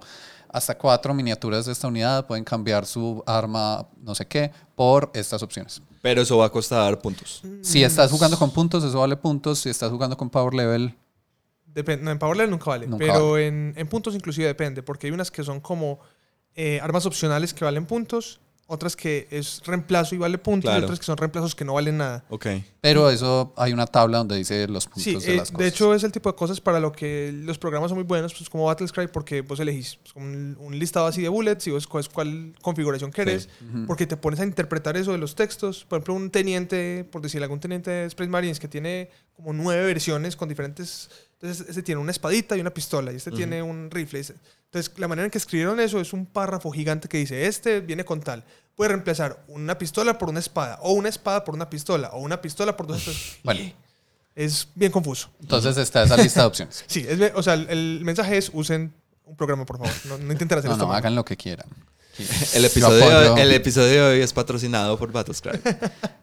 hasta 0.50 0.78
cuatro 0.78 1.14
miniaturas 1.14 1.66
de 1.66 1.72
esta 1.72 1.88
unidad 1.88 2.26
pueden 2.26 2.44
cambiar 2.44 2.86
su 2.86 3.24
arma, 3.26 3.88
no 4.02 4.16
sé 4.16 4.26
qué, 4.26 4.52
por 4.76 5.12
estas 5.14 5.42
opciones. 5.44 5.82
Pero 6.02 6.22
eso 6.22 6.38
va 6.38 6.46
a 6.46 6.50
costar 6.50 7.00
puntos. 7.00 7.42
Si 7.62 7.84
estás 7.84 8.12
jugando 8.12 8.38
con 8.38 8.52
puntos, 8.52 8.84
eso 8.84 9.00
vale 9.00 9.18
puntos. 9.18 9.60
Si 9.60 9.70
estás 9.70 9.92
jugando 9.92 10.16
con 10.16 10.30
power 10.30 10.54
level, 10.54 10.96
Depende, 11.74 12.04
no, 12.04 12.12
en 12.12 12.20
Power 12.20 12.36
Level 12.36 12.50
nunca 12.50 12.66
vale, 12.66 12.88
Nunca 12.88 13.06
pero 13.06 13.38
En, 13.38 13.74
en 13.78 13.88
puntos 13.88 14.16
inclusive 14.16 14.48
depende, 14.48 14.82
porque 14.82 15.08
hay 15.08 15.14
unas 15.14 15.30
que 15.30 15.44
son 15.44 15.60
como 15.60 16.00
eh, 16.56 16.80
armas 16.82 17.06
opcionales 17.06 17.54
que 17.54 17.64
valen 17.64 17.86
puntos, 17.86 18.42
otras 18.70 18.96
que 18.96 19.28
es 19.32 19.62
reemplazo 19.66 20.16
y 20.16 20.18
vale 20.20 20.38
puntos, 20.38 20.70
Claro. 20.70 20.82
y 20.82 20.84
otras 20.86 21.00
que 21.00 21.06
son 21.06 21.18
reemplazos 21.18 21.56
que 21.56 21.66
no 21.66 21.74
valen 21.74 21.98
nada. 21.98 22.24
Ok. 22.30 22.46
pero 22.82 23.10
eso 23.10 23.54
hay 23.58 23.74
una 23.74 23.86
tabla 23.88 24.20
donde 24.20 24.38
dice 24.38 24.66
los 24.70 24.86
puntos 24.86 25.04
Sí, 25.04 25.16
de 25.16 25.34
eh, 25.34 25.38
las 25.38 25.52
cosas. 25.52 25.58
de 25.60 25.68
hecho 25.68 25.94
es 25.94 26.04
el 26.04 26.12
tipo 26.14 26.30
de 26.32 26.36
cosas 26.38 26.62
para 26.62 26.80
lo 26.80 26.92
que 26.94 27.32
los 27.34 27.58
programas 27.58 27.90
son 27.90 27.98
muy 27.98 28.06
buenos, 28.06 28.34
pues 28.34 28.50
como 28.50 28.66
Battlescry, 28.66 29.08
porque 29.08 29.42
vos 29.42 29.60
elegís 29.60 29.98
pues, 29.98 30.16
un, 30.16 30.56
un 30.60 30.80
listado 30.80 31.08
así 31.08 31.22
de 31.22 31.28
bullets 31.30 31.68
y 31.68 31.72
vos 31.72 31.84
escoges 31.84 32.08
cuál 32.08 32.54
configuración 32.62 33.12
querés, 33.12 33.50
porque 33.88 34.08
te 34.08 34.16
pones 34.16 34.40
a 34.40 34.44
interpretar 34.46 34.96
eso 34.96 35.12
de 35.12 35.18
los 35.18 35.36
textos. 35.36 35.84
Por 35.90 35.98
ejemplo, 35.98 36.14
un 36.14 36.30
teniente, 36.30 37.06
por 37.12 37.22
decir 37.22 37.42
algún 37.44 37.60
teniente 37.60 37.90
de 37.92 38.06
Space 38.06 38.30
Marines 38.30 38.60
que 38.60 38.68
tiene 38.68 39.10
como 39.36 39.52
nueve 39.52 39.84
versiones 39.86 40.36
con 40.36 40.48
diferentes... 40.48 41.10
Entonces, 41.42 41.70
ese 41.70 41.84
tiene 41.84 42.02
una 42.02 42.12
espadita 42.12 42.58
y 42.58 42.60
una 42.60 42.74
pistola, 42.74 43.14
y 43.14 43.16
este 43.16 43.32
tiene 43.32 43.64
un 43.64 43.90
rifle. 43.90 44.20
Entonces, 44.20 44.92
la 44.98 45.08
manera 45.08 45.26
en 45.26 45.32
que 45.32 45.38
escribieron 45.38 45.80
eso 45.80 46.02
es 46.02 46.12
un 46.12 46.26
párrafo 46.26 46.70
gigante 46.70 47.08
que 47.08 47.18
dice, 47.18 47.46
este 47.48 47.80
viene 47.80 48.04
con 48.04 48.20
tal. 48.20 48.44
Puede 48.76 48.90
reemplazar 48.90 49.44
una 49.48 49.78
pistola 49.78 50.18
por 50.18 50.28
una 50.30 50.40
espada, 50.40 50.80
o 50.82 50.92
una 50.94 51.08
espada 51.08 51.46
por 51.46 51.56
una 51.56 51.70
pistola, 51.70 52.10
o 52.10 52.20
una 52.20 52.42
pistola 52.42 52.76
por 52.76 52.88
dos 52.88 53.08
espadas. 53.08 53.40
Bueno. 53.44 53.74
Es 54.36 54.68
bien 54.76 54.92
confuso. 54.92 55.30
Entonces 55.42 55.76
está 55.78 56.04
esa 56.04 56.16
lista 56.16 56.42
de 56.42 56.48
opciones. 56.48 56.84
Sí, 56.88 57.06
es 57.08 57.20
o 57.36 57.44
sea, 57.44 57.56
el, 57.56 57.70
el 57.70 58.02
mensaje 58.04 58.38
es 58.38 58.50
usen 58.54 58.94
un 59.26 59.36
programa, 59.36 59.66
por 59.66 59.78
favor. 59.80 59.94
No, 60.06 60.18
no 60.18 60.32
intenten 60.32 60.58
hacer 60.60 60.70
No, 60.70 60.76
esto. 60.76 60.88
no, 60.88 60.94
hagan 60.94 61.14
lo 61.16 61.26
que 61.26 61.36
quieran. 61.36 61.68
El 62.54 62.66
episodio, 62.66 63.38
el 63.38 63.52
episodio 63.54 63.88
de 63.88 64.02
hoy 64.02 64.22
es 64.22 64.34
patrocinado 64.34 64.98
por 64.98 65.12
Battlescry. 65.12 65.60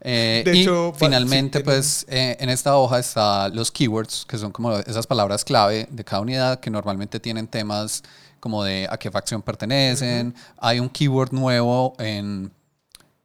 Eh, 0.09 0.43
De 0.45 0.57
y 0.57 0.63
hecho, 0.63 0.95
finalmente, 0.97 1.59
sí, 1.59 1.65
pues 1.65 2.07
eh, 2.09 2.37
en 2.39 2.49
esta 2.49 2.77
hoja 2.77 3.01
está 3.01 3.49
los 3.49 3.73
keywords, 3.73 4.25
que 4.25 4.39
son 4.39 4.53
como 4.53 4.79
esas 4.79 5.05
palabras 5.05 5.45
clave 5.45 5.89
de 5.91 6.05
cada 6.05 6.23
unidad 6.23 6.61
que 6.61 6.71
normalmente 6.71 7.19
tienen 7.19 7.49
temas 7.49 8.05
como 8.39 8.63
de 8.63 8.87
a 8.89 8.99
qué 8.99 9.11
facción 9.11 9.43
pertenecen. 9.43 10.33
Hay 10.59 10.79
un 10.79 10.89
keyword 10.89 11.33
nuevo 11.33 11.95
en 11.99 12.53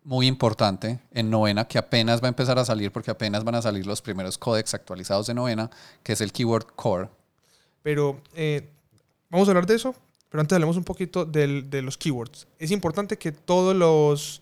muy 0.04 0.26
importante 0.26 1.00
en 1.12 1.30
novena 1.30 1.68
que 1.68 1.78
apenas 1.78 2.20
va 2.20 2.26
a 2.26 2.30
empezar 2.30 2.58
a 2.58 2.66
salir 2.66 2.92
porque 2.92 3.12
apenas 3.12 3.44
van 3.44 3.54
a 3.54 3.62
salir 3.62 3.86
los 3.86 4.02
primeros 4.02 4.40
códex 4.40 4.74
actualizados 4.74 5.28
de 5.28 5.36
novena, 5.36 5.70
que 6.02 6.14
es 6.14 6.22
el 6.22 6.32
keyword 6.32 6.66
core. 6.76 7.10
Pero 7.84 8.22
eh, 8.34 8.72
vamos 9.30 9.48
a 9.48 9.52
hablar 9.52 9.68
de 9.68 9.76
eso. 9.76 9.94
Pero 10.32 10.42
antes 10.42 10.56
hablemos 10.56 10.78
un 10.78 10.84
poquito 10.86 11.26
del- 11.26 11.70
de 11.70 11.82
los 11.84 11.98
keywords. 11.98 12.48
Es 12.58 12.72
importante 12.72 13.18
que 13.18 13.32
todos 13.32 13.76
los 13.76 14.42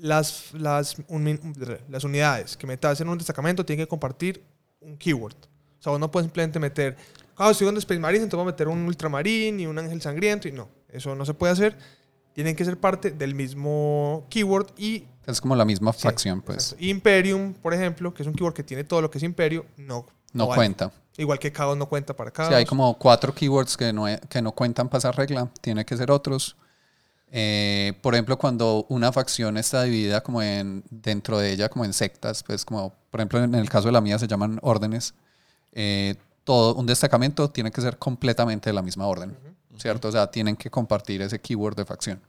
las, 0.00 0.54
las, 0.54 0.96
un- 1.08 1.82
las 1.90 2.04
unidades 2.04 2.56
que 2.56 2.66
metas 2.66 3.00
en 3.02 3.08
un 3.10 3.18
destacamento 3.18 3.66
tienen 3.66 3.84
que 3.84 3.88
compartir 3.88 4.42
un 4.80 4.96
keyword. 4.96 5.34
O 5.78 5.82
sea, 5.82 5.90
vos 5.92 6.00
no 6.00 6.10
puedes 6.10 6.24
simplemente 6.26 6.58
meter, 6.58 6.96
ah, 7.36 7.50
estoy 7.50 7.66
jugando 7.66 7.80
Space 7.80 8.00
Marines, 8.00 8.22
entonces 8.22 8.42
voy 8.44 8.50
a 8.50 8.54
meter 8.54 8.68
un 8.68 8.86
Ultramarín 8.86 9.60
y 9.60 9.66
un 9.66 9.78
Ángel 9.78 10.00
Sangriento. 10.00 10.48
Y 10.48 10.52
no, 10.52 10.68
eso 10.88 11.14
no 11.14 11.26
se 11.26 11.34
puede 11.34 11.52
hacer. 11.52 11.76
Tienen 12.32 12.56
que 12.56 12.64
ser 12.64 12.78
parte 12.78 13.10
del 13.10 13.34
mismo 13.34 14.26
keyword 14.30 14.68
y 14.78 15.04
Es 15.26 15.40
como 15.40 15.54
la 15.54 15.64
misma 15.64 15.92
Sí, 15.92 16.00
facción, 16.02 16.40
pues. 16.42 16.58
Exacto. 16.72 16.84
Imperium, 16.84 17.54
por 17.54 17.74
ejemplo, 17.74 18.12
que 18.12 18.22
es 18.22 18.26
un 18.26 18.34
keyword 18.34 18.54
que 18.54 18.62
tiene 18.64 18.84
todo 18.84 19.00
lo 19.02 19.10
que 19.10 19.18
es 19.18 19.24
Imperio, 19.24 19.66
no, 19.76 20.06
No 20.32 20.48
cuenta. 20.48 20.92
Igual 21.16 21.38
que 21.38 21.52
Chaos 21.52 21.76
no 21.76 21.86
cuenta 21.86 22.14
para 22.16 22.30
Chaos. 22.32 22.48
Si 22.48 22.54
hay 22.54 22.64
como 22.64 22.96
cuatro 22.96 23.34
keywords 23.34 23.76
que 23.76 23.92
no, 23.92 24.06
que 24.28 24.40
no 24.40 24.52
cuentan 24.52 24.88
para 24.88 24.98
esa 24.98 25.12
regla, 25.12 25.48
tiene 25.60 25.84
que 25.84 25.96
ser 25.96 26.10
otros. 26.10 26.56
Eh, 27.32 27.92
por 28.02 28.14
ejemplo, 28.14 28.36
cuando 28.38 28.86
una 28.88 29.12
facción 29.12 29.56
está 29.56 29.82
dividida 29.84 30.20
como 30.22 30.42
en 30.42 30.82
dentro 30.90 31.38
de 31.38 31.52
ella 31.52 31.68
como 31.68 31.84
en 31.84 31.92
sectas, 31.92 32.42
pues 32.42 32.64
como 32.64 32.92
por 33.10 33.20
ejemplo 33.20 33.42
en 33.44 33.54
el 33.54 33.68
caso 33.68 33.86
de 33.88 33.92
la 33.92 34.00
mía 34.00 34.18
se 34.18 34.26
llaman 34.26 34.58
órdenes. 34.62 35.14
eh, 35.72 36.16
todo 36.42 36.74
un 36.74 36.86
destacamento 36.86 37.50
tiene 37.50 37.70
que 37.70 37.80
ser 37.80 37.98
completamente 37.98 38.70
de 38.70 38.74
la 38.74 38.82
misma 38.82 39.06
orden, 39.06 39.36
¿cierto? 39.78 40.08
O 40.08 40.12
sea, 40.12 40.28
tienen 40.28 40.56
que 40.56 40.68
compartir 40.70 41.22
ese 41.22 41.38
keyword 41.38 41.76
de 41.76 41.84
facción. 41.84 42.20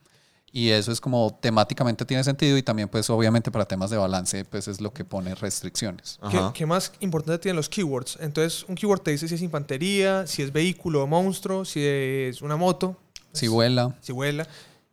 Y 0.53 0.69
eso 0.69 0.91
es 0.91 0.99
como 0.99 1.37
temáticamente 1.39 2.03
tiene 2.03 2.23
sentido 2.23 2.57
y 2.57 2.63
también 2.63 2.89
pues 2.89 3.09
obviamente 3.09 3.49
para 3.51 3.65
temas 3.65 3.89
de 3.89 3.97
balance 3.97 4.43
pues 4.43 4.67
es 4.67 4.81
lo 4.81 4.91
que 4.91 5.05
pone 5.05 5.33
restricciones. 5.33 6.19
¿Qué, 6.53 6.65
más 6.65 6.91
importante 6.99 7.39
tienen 7.39 7.55
los 7.55 7.69
keywords? 7.69 8.17
Entonces, 8.19 8.65
un 8.67 8.75
keyword 8.75 9.01
te 9.01 9.11
dice 9.11 9.29
si 9.29 9.35
es 9.35 9.41
infantería, 9.41 10.27
si 10.27 10.41
es 10.41 10.51
vehículo 10.51 11.03
o 11.03 11.07
monstruo, 11.07 11.63
si 11.63 11.81
es 11.83 12.41
una 12.41 12.57
moto, 12.57 12.97
Si 13.31 13.47
vuela, 13.47 13.95
si 14.01 14.11
vuela. 14.11 14.45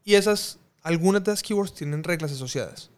Y 0.05 0.15
esas, 0.15 0.59
algunas 0.83 1.25
de 1.25 1.33
las 1.33 1.43
keywords 1.43 1.75
tienen 1.75 2.05
reglas 2.05 2.31
asociadas. 2.31 2.91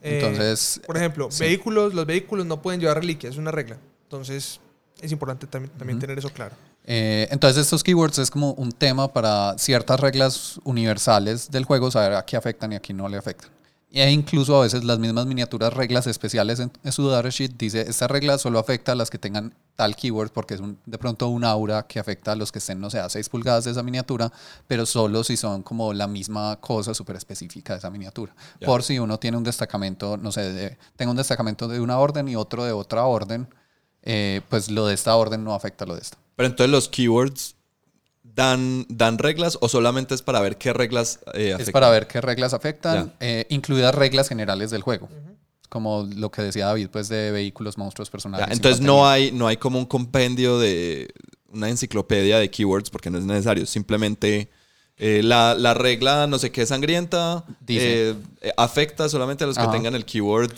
Eh, 0.00 0.20
entonces 0.20 0.80
por 0.86 0.96
ejemplo, 0.96 1.32
sí. 1.32 1.42
vehículos, 1.42 1.94
los 1.94 2.06
vehículos 2.06 2.46
no 2.46 2.62
pueden 2.62 2.80
llevar 2.80 2.98
reliquias, 2.98 3.32
es 3.32 3.38
una 3.38 3.50
regla. 3.50 3.76
Entonces, 4.04 4.60
es 5.00 5.10
importante 5.10 5.48
también, 5.48 5.72
también 5.76 5.98
tener 5.98 6.16
eso 6.16 6.30
claro. 6.30 6.54
Eh, 6.90 7.28
entonces 7.30 7.64
estos 7.66 7.84
keywords 7.84 8.18
es 8.18 8.30
como 8.30 8.52
un 8.52 8.72
tema 8.72 9.12
para 9.12 9.54
ciertas 9.58 10.00
reglas 10.00 10.58
universales 10.64 11.50
del 11.50 11.66
juego, 11.66 11.90
saber 11.90 12.14
a 12.14 12.24
qué 12.24 12.34
afectan 12.38 12.72
y 12.72 12.76
a 12.76 12.80
qué 12.80 12.94
no 12.94 13.08
le 13.10 13.18
afectan. 13.18 13.50
E 13.90 14.10
incluso 14.10 14.56
a 14.58 14.62
veces 14.62 14.84
las 14.84 14.98
mismas 14.98 15.26
miniaturas 15.26 15.72
reglas 15.74 16.06
especiales 16.06 16.60
en, 16.60 16.70
en 16.82 16.92
su 16.92 17.06
datasheet 17.08 17.52
dice, 17.58 17.82
esta 17.88 18.06
regla 18.08 18.38
solo 18.38 18.58
afecta 18.58 18.92
a 18.92 18.94
las 18.94 19.10
que 19.10 19.18
tengan 19.18 19.52
tal 19.76 19.96
keyword 19.96 20.30
porque 20.30 20.54
es 20.54 20.60
un- 20.60 20.78
de 20.86 20.96
pronto 20.98 21.28
un 21.28 21.44
aura 21.44 21.86
que 21.86 21.98
afecta 21.98 22.32
a 22.32 22.36
los 22.36 22.52
que 22.52 22.58
estén, 22.58 22.80
no 22.80 22.88
sé, 22.90 23.00
a 23.00 23.08
6 23.10 23.28
pulgadas 23.28 23.64
de 23.64 23.70
esa 23.72 23.82
miniatura, 23.82 24.30
pero 24.66 24.86
solo 24.86 25.24
si 25.24 25.36
son 25.36 25.62
como 25.62 25.92
la 25.92 26.06
misma 26.06 26.56
cosa 26.60 26.94
súper 26.94 27.16
específica 27.16 27.74
de 27.74 27.78
esa 27.80 27.90
miniatura. 27.90 28.34
Por 28.66 28.82
si 28.82 28.98
uno 28.98 29.18
tiene 29.18 29.36
un 29.36 29.44
destacamento, 29.44 30.16
no 30.16 30.32
sé, 30.32 30.52
de, 30.54 30.78
tengo 30.96 31.10
un 31.12 31.16
destacamento 31.18 31.68
de 31.68 31.80
una 31.80 31.98
orden 31.98 32.28
y 32.28 32.36
otro 32.36 32.64
de 32.64 32.72
otra 32.72 33.04
orden, 33.04 33.46
eh, 34.02 34.40
pues 34.48 34.70
lo 34.70 34.86
de 34.86 34.94
esta 34.94 35.14
orden 35.16 35.44
no 35.44 35.54
afecta 35.54 35.84
a 35.84 35.88
lo 35.88 35.94
de 35.94 36.00
esta. 36.02 36.18
Pero 36.38 36.46
entonces 36.50 36.70
los 36.70 36.88
keywords 36.88 37.56
dan, 38.22 38.86
dan 38.88 39.18
reglas 39.18 39.58
o 39.60 39.68
solamente 39.68 40.14
es 40.14 40.22
para 40.22 40.40
ver 40.40 40.56
qué 40.56 40.72
reglas 40.72 41.18
eh, 41.34 41.48
afectan. 41.54 41.60
Es 41.60 41.70
para 41.72 41.90
ver 41.90 42.06
qué 42.06 42.20
reglas 42.20 42.54
afectan, 42.54 43.12
eh, 43.18 43.44
incluidas 43.50 43.92
reglas 43.92 44.28
generales 44.28 44.70
del 44.70 44.82
juego. 44.82 45.08
Como 45.68 46.08
lo 46.14 46.30
que 46.30 46.42
decía 46.42 46.66
David, 46.66 46.90
pues 46.92 47.08
de 47.08 47.32
vehículos, 47.32 47.76
monstruos, 47.76 48.08
Ya, 48.08 48.12
personajes. 48.12 48.52
entonces 48.52 48.80
no 48.80 49.08
hay, 49.08 49.32
no 49.32 49.48
hay 49.48 49.56
como 49.56 49.80
un 49.80 49.84
compendio 49.84 50.60
de 50.60 51.12
una 51.48 51.68
enciclopedia 51.70 52.38
de 52.38 52.48
keywords 52.48 52.88
porque 52.88 53.10
no 53.10 53.18
es 53.18 53.24
necesario. 53.24 53.66
Simplemente 53.66 54.48
eh, 54.96 55.22
la, 55.24 55.56
la 55.56 55.74
regla 55.74 56.28
no 56.28 56.38
sé 56.38 56.52
qué 56.52 56.66
sangrienta 56.66 57.44
Dice. 57.66 58.10
eh, 58.42 58.52
afecta 58.56 59.08
solamente 59.08 59.42
a 59.42 59.48
los 59.48 59.58
que 59.58 59.66
tengan 59.66 59.96
el 59.96 60.04
keyword. 60.04 60.52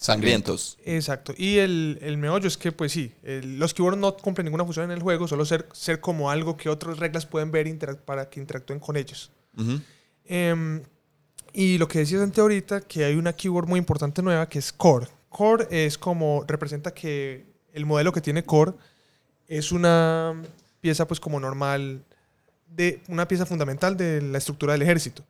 Sangrientos. 0.00 0.78
Exacto. 0.84 1.34
Y 1.36 1.58
el, 1.58 1.98
el 2.00 2.16
meollo 2.16 2.48
es 2.48 2.56
que, 2.56 2.72
pues 2.72 2.90
sí, 2.92 3.12
el- 3.22 3.58
los 3.58 3.74
keywords 3.74 3.98
no 3.98 4.16
cumplen 4.16 4.46
ninguna 4.46 4.64
función 4.64 4.86
en 4.86 4.92
el 4.92 5.02
juego, 5.02 5.28
solo 5.28 5.44
ser, 5.44 5.68
ser 5.72 6.00
como 6.00 6.30
algo 6.30 6.56
que 6.56 6.68
otras 6.68 6.98
reglas 6.98 7.26
pueden 7.26 7.50
ver 7.50 7.68
para 8.04 8.28
que 8.30 8.40
interactúen 8.40 8.80
con 8.80 8.96
ellos. 8.96 9.30
Em, 10.24 10.82
y 11.52 11.78
lo 11.78 11.86
que 11.88 11.98
decías 12.00 12.22
antes 12.22 12.38
ahorita, 12.38 12.80
que 12.80 13.04
hay 13.04 13.14
una 13.16 13.32
keyword 13.34 13.68
muy 13.68 13.78
importante 13.78 14.22
nueva 14.22 14.48
que 14.48 14.58
es 14.58 14.72
core. 14.72 15.06
Core 15.28 15.66
es 15.70 15.98
como, 15.98 16.44
representa 16.46 16.92
que 16.94 17.44
el 17.72 17.84
modelo 17.86 18.12
que 18.12 18.20
tiene 18.20 18.42
core 18.44 18.72
es 19.48 19.70
una 19.72 20.40
pieza 20.80 21.06
pues 21.06 21.20
como 21.20 21.38
normal, 21.38 22.02
de 22.68 23.00
una 23.08 23.26
pieza 23.28 23.44
fundamental 23.44 23.96
de 23.96 24.22
la 24.22 24.38
estructura 24.38 24.72
del 24.72 24.82
ejército. 24.82 25.24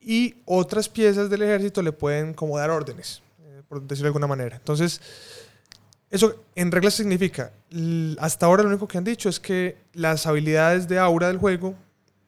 Y 0.00 0.34
otras 0.44 0.88
piezas 0.88 1.30
del 1.30 1.42
ejército 1.42 1.80
le 1.82 1.92
pueden 1.92 2.34
como 2.34 2.58
dar 2.58 2.70
órdenes, 2.70 3.22
por 3.72 3.80
decirlo 3.80 4.04
de 4.04 4.08
alguna 4.08 4.26
manera. 4.26 4.56
Entonces, 4.56 5.00
eso 6.10 6.44
en 6.54 6.70
reglas 6.70 6.92
significa, 6.92 7.52
hasta 8.18 8.44
ahora 8.44 8.62
lo 8.62 8.68
único 8.68 8.86
que 8.86 8.98
han 8.98 9.04
dicho 9.04 9.30
es 9.30 9.40
que 9.40 9.78
las 9.94 10.26
habilidades 10.26 10.86
de 10.88 10.98
aura 10.98 11.28
del 11.28 11.38
juego 11.38 11.74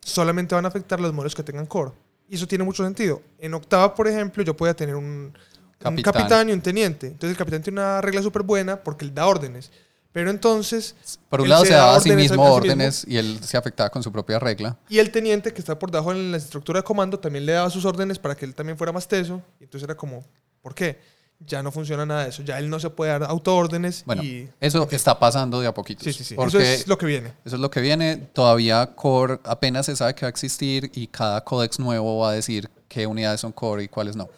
solamente 0.01 0.55
van 0.55 0.65
a 0.65 0.69
afectar 0.69 0.99
los 1.01 1.13
modelos 1.13 1.35
que 1.35 1.43
tengan 1.43 1.67
core. 1.67 1.93
Y 2.31 2.37
eso 2.37 2.47
tiene 2.49 2.65
mucho 2.65 2.83
sentido. 2.83 3.21
En 3.39 3.53
octava, 3.53 3.95
por 3.95 4.09
ejemplo, 4.09 4.43
yo 4.43 4.57
podía 4.57 4.73
tener 4.73 4.95
un, 4.97 5.05
un 5.05 5.35
Capitán. 5.79 6.15
capitán 6.15 6.49
y 6.49 6.53
un 6.53 6.63
teniente. 6.63 7.09
Entonces 7.09 7.33
el 7.33 7.37
capitán 7.37 7.61
tiene 7.63 7.79
una 7.79 8.01
regla 8.01 8.23
súper 8.23 8.43
buena 8.43 8.83
porque 8.83 9.05
él 9.05 9.15
da 9.15 9.27
órdenes. 9.27 9.71
Pero 10.13 10.31
entonces, 10.31 10.95
Por 11.29 11.43
un 11.43 11.51
lado 11.51 11.65
se 11.65 11.69
se 11.69 11.75
da 11.75 11.81
daba 11.81 11.97
a 11.97 12.01
sí 12.01 12.09
órdenes 12.09 12.31
mismo 12.31 12.43
a 12.43 12.49
sí 12.49 12.53
órdenes 12.55 13.05
y 13.07 13.19
él 13.19 13.39
se 13.43 13.59
afectaba 13.59 13.91
con 13.91 14.03
su 14.03 14.11
propia 14.11 14.39
regla. 14.39 14.79
y 14.89 14.99
el 14.99 15.11
teniente 15.11 15.53
que 15.53 15.59
está 15.59 15.79
por 15.79 15.91
debajo 15.91 16.13
en 16.13 16.31
la 16.31 16.39
estructura 16.39 16.79
de 16.81 16.85
comando 16.85 17.19
también 17.19 17.45
le 17.45 17.53
daba 17.53 17.69
sus 17.69 17.85
órdenes 17.85 18.19
para 18.19 18.35
que 18.35 18.47
él 18.47 18.55
también 18.55 18.79
fuera 18.79 18.93
más 18.93 19.07
teso. 19.07 19.43
Entonces 19.61 19.85
era 19.85 19.95
como, 19.95 20.25
¿por 20.63 20.75
qué? 20.75 21.13
Ya 21.41 21.63
no 21.63 21.71
funciona 21.73 22.07
nada 22.07 22.23
de 22.25 22.31
eso. 22.31 22.43
Ya 22.43 22.59
él 22.59 22.71
no 22.71 22.81
se 22.81 22.89
puede 22.91 23.11
dar 23.11 23.25
autoórdenes. 23.25 24.05
Bueno, 24.07 24.23
y, 24.23 24.49
eso 24.61 24.89
está 24.91 25.19
pasando 25.19 25.61
de 25.61 25.67
a 25.67 25.75
poquitos. 25.75 26.05
sí, 26.05 26.13
sí, 26.13 26.25
sí. 26.25 26.35
Porque 26.35 26.57
Eso 26.57 26.61
es 26.61 26.87
lo 26.87 26.97
que 26.97 27.07
viene. 27.07 27.33
Eso 27.45 27.57
es 27.57 27.61
lo 27.61 27.71
que 27.71 27.81
viene. 27.81 28.17
Todavía 28.17 28.95
core 28.95 29.41
apenas 29.45 29.87
se 29.87 29.97
sabe 29.97 30.15
que 30.15 30.23
va 30.23 30.29
a 30.29 30.31
existir 30.31 30.91
y 30.95 31.07
cada 31.09 31.43
códex 31.45 31.79
nuevo 31.79 32.19
va 32.21 32.31
a 32.31 32.33
decir 32.33 32.71
qué 32.89 33.07
unidades 33.07 33.41
son 33.41 33.53
core 33.53 33.85
y 33.85 33.89
cuáles 33.89 34.17
no. 34.17 34.29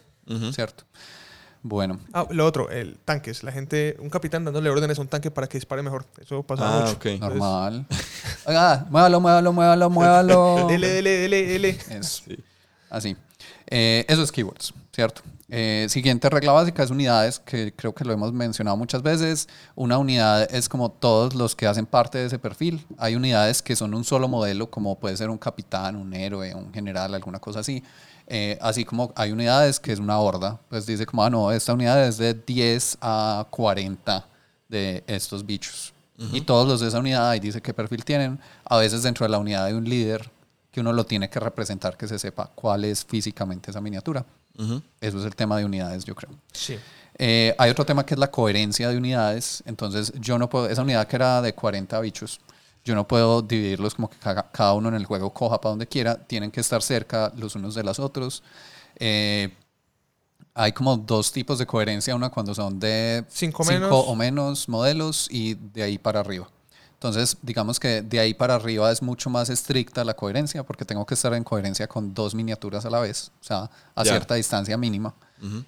¿Cierto? 0.52 0.84
Bueno, 1.62 1.98
Ah, 2.12 2.26
lo 2.30 2.46
otro, 2.46 2.70
el 2.70 2.96
tanques. 3.04 3.42
La 3.42 3.50
gente, 3.52 3.96
un 4.00 4.08
capitán 4.10 4.44
dándole 4.44 4.70
órdenes 4.70 4.98
a 4.98 5.02
un 5.02 5.08
tanque 5.08 5.30
para 5.30 5.48
que 5.48 5.58
dispare 5.58 5.82
mejor. 5.82 6.06
Eso 6.20 6.42
pasaba 6.44 6.78
Ah, 6.78 6.80
mucho. 6.86 6.96
ok. 6.96 7.20
normal. 7.20 7.86
Oiga, 8.46 8.86
muévalo, 8.90 9.20
muévalo, 9.20 9.52
muévalo, 9.52 9.90
muévalo. 9.90 10.66
Dele, 10.68 10.88
dele, 10.88 11.10
dele, 11.18 11.46
dele. 11.46 11.68
Eso. 11.90 12.22
Sí. 12.26 12.36
Así. 12.88 13.16
Eh, 13.68 14.04
eso 14.08 14.22
es 14.22 14.30
keywords, 14.30 14.72
¿cierto? 14.92 15.22
Eh, 15.48 15.86
siguiente 15.88 16.28
regla 16.28 16.52
básica 16.52 16.82
es 16.82 16.90
unidades, 16.90 17.38
que 17.38 17.72
creo 17.72 17.94
que 17.94 18.04
lo 18.04 18.12
hemos 18.12 18.32
mencionado 18.32 18.76
muchas 18.76 19.02
veces. 19.02 19.48
Una 19.74 19.98
unidad 19.98 20.52
es 20.52 20.68
como 20.68 20.90
todos 20.90 21.34
los 21.34 21.54
que 21.54 21.66
hacen 21.66 21.86
parte 21.86 22.18
de 22.18 22.26
ese 22.26 22.38
perfil. 22.38 22.84
Hay 22.98 23.14
unidades 23.14 23.62
que 23.62 23.76
son 23.76 23.94
un 23.94 24.04
solo 24.04 24.28
modelo, 24.28 24.70
como 24.70 24.98
puede 24.98 25.16
ser 25.16 25.30
un 25.30 25.38
capitán, 25.38 25.96
un 25.96 26.12
héroe, 26.14 26.54
un 26.54 26.72
general, 26.72 27.14
alguna 27.14 27.38
cosa 27.38 27.60
así. 27.60 27.82
Eh, 28.26 28.58
así 28.60 28.84
como 28.84 29.12
hay 29.14 29.30
unidades 29.30 29.78
que 29.78 29.92
es 29.92 30.00
una 30.00 30.18
horda, 30.18 30.58
pues 30.68 30.84
dice 30.84 31.06
como, 31.06 31.22
ah, 31.22 31.30
no, 31.30 31.52
esta 31.52 31.72
unidad 31.74 32.04
es 32.06 32.18
de 32.18 32.34
10 32.34 32.98
a 33.00 33.46
40 33.50 34.26
de 34.68 35.04
estos 35.06 35.46
bichos. 35.46 35.92
Y 36.32 36.40
todos 36.40 36.66
los 36.66 36.80
de 36.80 36.88
esa 36.88 36.98
unidad 36.98 37.28
ahí 37.28 37.40
dice 37.40 37.60
qué 37.60 37.74
perfil 37.74 38.02
tienen. 38.02 38.40
A 38.64 38.78
veces 38.78 39.02
dentro 39.02 39.26
de 39.26 39.30
la 39.30 39.38
unidad 39.38 39.66
hay 39.66 39.74
un 39.74 39.84
líder 39.84 40.30
que 40.70 40.80
uno 40.80 40.92
lo 40.92 41.04
tiene 41.04 41.28
que 41.28 41.38
representar, 41.38 41.96
que 41.98 42.08
se 42.08 42.18
sepa 42.18 42.50
cuál 42.54 42.86
es 42.86 43.04
físicamente 43.04 43.70
esa 43.70 43.82
miniatura. 43.82 44.24
Eso 45.00 45.18
es 45.18 45.24
el 45.24 45.36
tema 45.36 45.58
de 45.58 45.64
unidades, 45.64 46.04
yo 46.04 46.14
creo. 46.14 46.30
Sí. 46.52 46.78
Eh, 47.18 47.54
hay 47.58 47.70
otro 47.70 47.84
tema 47.86 48.04
que 48.04 48.14
es 48.14 48.20
la 48.20 48.30
coherencia 48.30 48.88
de 48.88 48.96
unidades. 48.96 49.62
Entonces, 49.66 50.12
yo 50.20 50.38
no 50.38 50.48
puedo, 50.48 50.68
esa 50.68 50.82
unidad 50.82 51.06
que 51.06 51.16
era 51.16 51.40
de 51.42 51.54
40 51.54 51.98
bichos, 52.00 52.40
yo 52.84 52.94
no 52.94 53.06
puedo 53.06 53.42
dividirlos 53.42 53.94
como 53.94 54.08
que 54.08 54.16
cada, 54.18 54.50
cada 54.50 54.72
uno 54.74 54.88
en 54.88 54.94
el 54.94 55.06
juego 55.06 55.32
coja 55.32 55.60
para 55.60 55.70
donde 55.70 55.86
quiera. 55.86 56.16
Tienen 56.16 56.50
que 56.50 56.60
estar 56.60 56.82
cerca 56.82 57.32
los 57.36 57.54
unos 57.54 57.74
de 57.74 57.82
los 57.82 57.98
otros. 57.98 58.42
Eh, 58.96 59.52
hay 60.54 60.72
como 60.72 60.96
dos 60.96 61.32
tipos 61.32 61.58
de 61.58 61.66
coherencia, 61.66 62.14
una 62.14 62.30
cuando 62.30 62.54
son 62.54 62.78
de 62.80 63.24
Cinco 63.28 63.62
cinco 63.62 63.72
menos. 63.80 64.04
o 64.06 64.14
menos 64.14 64.68
modelos 64.68 65.28
y 65.30 65.54
de 65.54 65.82
ahí 65.82 65.98
para 65.98 66.20
arriba. 66.20 66.48
Entonces, 66.96 67.36
digamos 67.42 67.78
que 67.78 68.00
de 68.02 68.18
ahí 68.20 68.32
para 68.32 68.54
arriba 68.54 68.90
es 68.90 69.02
mucho 69.02 69.28
más 69.28 69.50
estricta 69.50 70.02
la 70.02 70.14
coherencia 70.14 70.62
porque 70.64 70.84
tengo 70.86 71.04
que 71.04 71.12
estar 71.14 71.32
en 71.34 71.44
coherencia 71.44 71.86
con 71.86 72.14
dos 72.14 72.34
miniaturas 72.34 72.86
a 72.86 72.90
la 72.90 73.00
vez, 73.00 73.30
o 73.40 73.44
sea, 73.44 73.70
a 73.94 74.02
Ya. 74.02 74.12
cierta 74.12 74.34
distancia 74.34 74.76
mínima. 74.78 75.14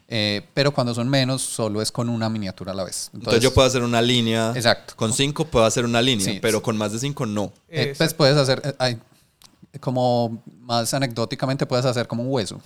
Eh, 0.09 0.49
pero 0.55 0.73
cuando 0.73 0.95
son 0.95 1.07
menos, 1.11 1.43
solo 1.43 1.83
es 1.83 1.93
con 1.93 2.09
una 2.09 2.31
miniatura 2.31 2.73
a 2.73 2.75
la 2.75 2.85
vez. 2.85 3.11
Entonces, 3.13 3.43
yo 3.43 3.53
puedo 3.53 3.69
hacer 3.69 3.83
una 3.83 4.01
línea. 4.01 4.53
Exacto. 4.57 4.95
Con 4.97 5.13
cinco 5.13 5.45
puedo 5.45 5.67
hacer 5.67 5.85
una 5.85 6.01
línea, 6.01 6.25
Sí. 6.25 6.39
pero 6.41 6.63
con 6.63 6.79
más 6.79 6.93
de 6.93 6.99
cinco 6.99 7.27
no. 7.27 7.53
Eh, 7.69 7.95
pues 7.97 8.15
puedes 8.15 8.37
hacer, 8.39 8.63
eh, 8.65 8.75
hay- 8.79 8.99
como 9.81 10.43
más 10.63 10.95
anecdóticamente, 10.95 11.67
puedes 11.67 11.85
hacer 11.85 12.09
como 12.09 12.23
un 12.23 12.31
hueso, 12.33 12.59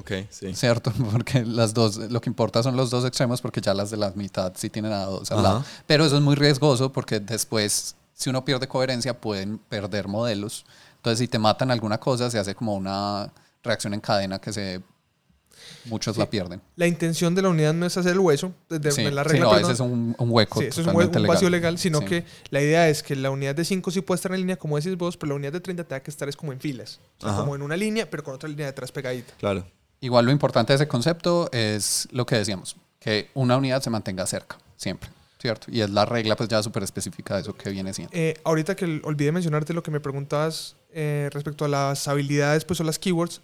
Ok, 0.00 0.12
sí. 0.30 0.54
¿cierto? 0.54 0.92
Porque 1.12 1.44
las 1.44 1.74
dos, 1.74 1.96
lo 1.96 2.20
que 2.20 2.30
importa 2.30 2.62
son 2.62 2.76
los 2.76 2.88
dos 2.88 3.04
extremos, 3.04 3.40
porque 3.40 3.60
ya 3.60 3.74
las 3.74 3.90
de 3.90 3.96
la 3.96 4.12
mitad 4.12 4.52
sí 4.54 4.70
tienen 4.70 4.92
a 4.92 5.04
dos 5.06 5.30
al 5.32 5.42
lado. 5.42 5.64
Pero 5.88 6.04
eso 6.04 6.14
es 6.16 6.22
muy 6.22 6.36
riesgoso 6.36 6.92
porque 6.92 7.18
después, 7.18 7.96
si 8.14 8.30
uno 8.30 8.44
pierde 8.44 8.68
coherencia, 8.68 9.20
pueden 9.20 9.58
perder 9.58 10.06
modelos. 10.06 10.64
Entonces, 10.96 11.18
si 11.18 11.26
te 11.26 11.40
matan 11.40 11.72
alguna 11.72 11.98
cosa, 11.98 12.30
se 12.30 12.38
hace 12.38 12.54
como 12.54 12.76
una 12.76 13.32
reacción 13.64 13.92
en 13.92 14.00
cadena 14.00 14.38
que 14.38 14.52
se 14.52 14.80
muchos 15.86 16.16
la 16.16 16.30
pierden. 16.30 16.60
La 16.76 16.86
intención 16.86 17.34
de 17.34 17.42
la 17.42 17.48
unidad 17.48 17.74
no 17.74 17.84
es 17.84 17.96
hacer 17.96 18.12
el 18.12 18.20
hueso, 18.20 18.52
desde 18.68 18.92
Sí, 18.92 19.02
la 19.10 19.22
sí, 19.24 19.28
regla, 19.30 19.44
no, 19.46 19.50
perdón. 19.50 19.64
ese 19.64 19.72
es 19.72 19.80
un, 19.80 20.14
un 20.16 20.30
hueco. 20.30 20.60
Sí, 20.60 20.66
eso 20.66 20.80
es 20.82 20.86
un, 20.86 20.94
un 20.94 21.26
vacío 21.26 21.50
legal, 21.50 21.74
legal, 21.74 21.78
sino 21.78 21.98
Sí. 22.00 22.04
que 22.06 22.24
la 22.50 22.60
idea 22.62 22.88
es 22.88 23.02
que 23.02 23.16
la 23.16 23.30
unidad 23.30 23.54
de 23.56 23.64
5 23.64 23.90
sí 23.90 24.00
puede 24.00 24.16
estar 24.16 24.32
en 24.32 24.38
línea, 24.40 24.56
como 24.56 24.76
decís 24.76 24.96
vos, 24.96 25.16
pero 25.16 25.30
la 25.30 25.34
unidad 25.36 25.52
de 25.52 25.60
30 25.60 25.84
tenga 25.84 26.00
que 26.02 26.10
estar 26.10 26.28
es 26.28 26.36
como 26.36 26.52
en 26.52 26.60
filas. 26.60 27.00
O 27.20 27.26
sea, 27.26 27.36
como 27.36 27.56
en 27.56 27.62
una 27.62 27.76
línea, 27.76 28.08
pero 28.08 28.22
con 28.22 28.34
otra 28.34 28.48
línea 28.48 28.66
detrás 28.66 28.92
pegadita. 28.92 29.34
Claro. 29.38 29.66
Igual 30.00 30.26
lo 30.26 30.32
importante 30.32 30.72
de 30.72 30.76
ese 30.76 30.88
concepto 30.88 31.50
es 31.52 32.08
lo 32.12 32.24
que 32.26 32.36
decíamos, 32.36 32.76
que 33.00 33.30
una 33.34 33.56
unidad 33.56 33.82
se 33.82 33.90
mantenga 33.90 34.26
cerca, 34.26 34.58
siempre, 34.76 35.10
¿cierto? 35.40 35.66
Y 35.70 35.80
es 35.80 35.90
la 35.90 36.04
regla 36.04 36.36
pues 36.36 36.48
ya 36.48 36.62
súper 36.62 36.84
específica 36.84 37.34
de 37.34 37.42
eso 37.42 37.54
que 37.54 37.70
viene 37.70 37.92
siendo. 37.92 38.14
Eh, 38.14 38.34
ahorita 38.44 38.76
que 38.76 39.00
olvidé 39.02 39.32
mencionarte 39.32 39.72
lo 39.72 39.82
que 39.82 39.90
me 39.90 40.00
preguntabas 40.00 40.76
eh, 40.92 41.28
respecto 41.32 41.64
a 41.64 41.68
las 41.68 42.06
habilidades, 42.06 42.64
pues 42.64 42.80
o 42.80 42.84
las 42.84 42.98
keywords, 42.98 43.40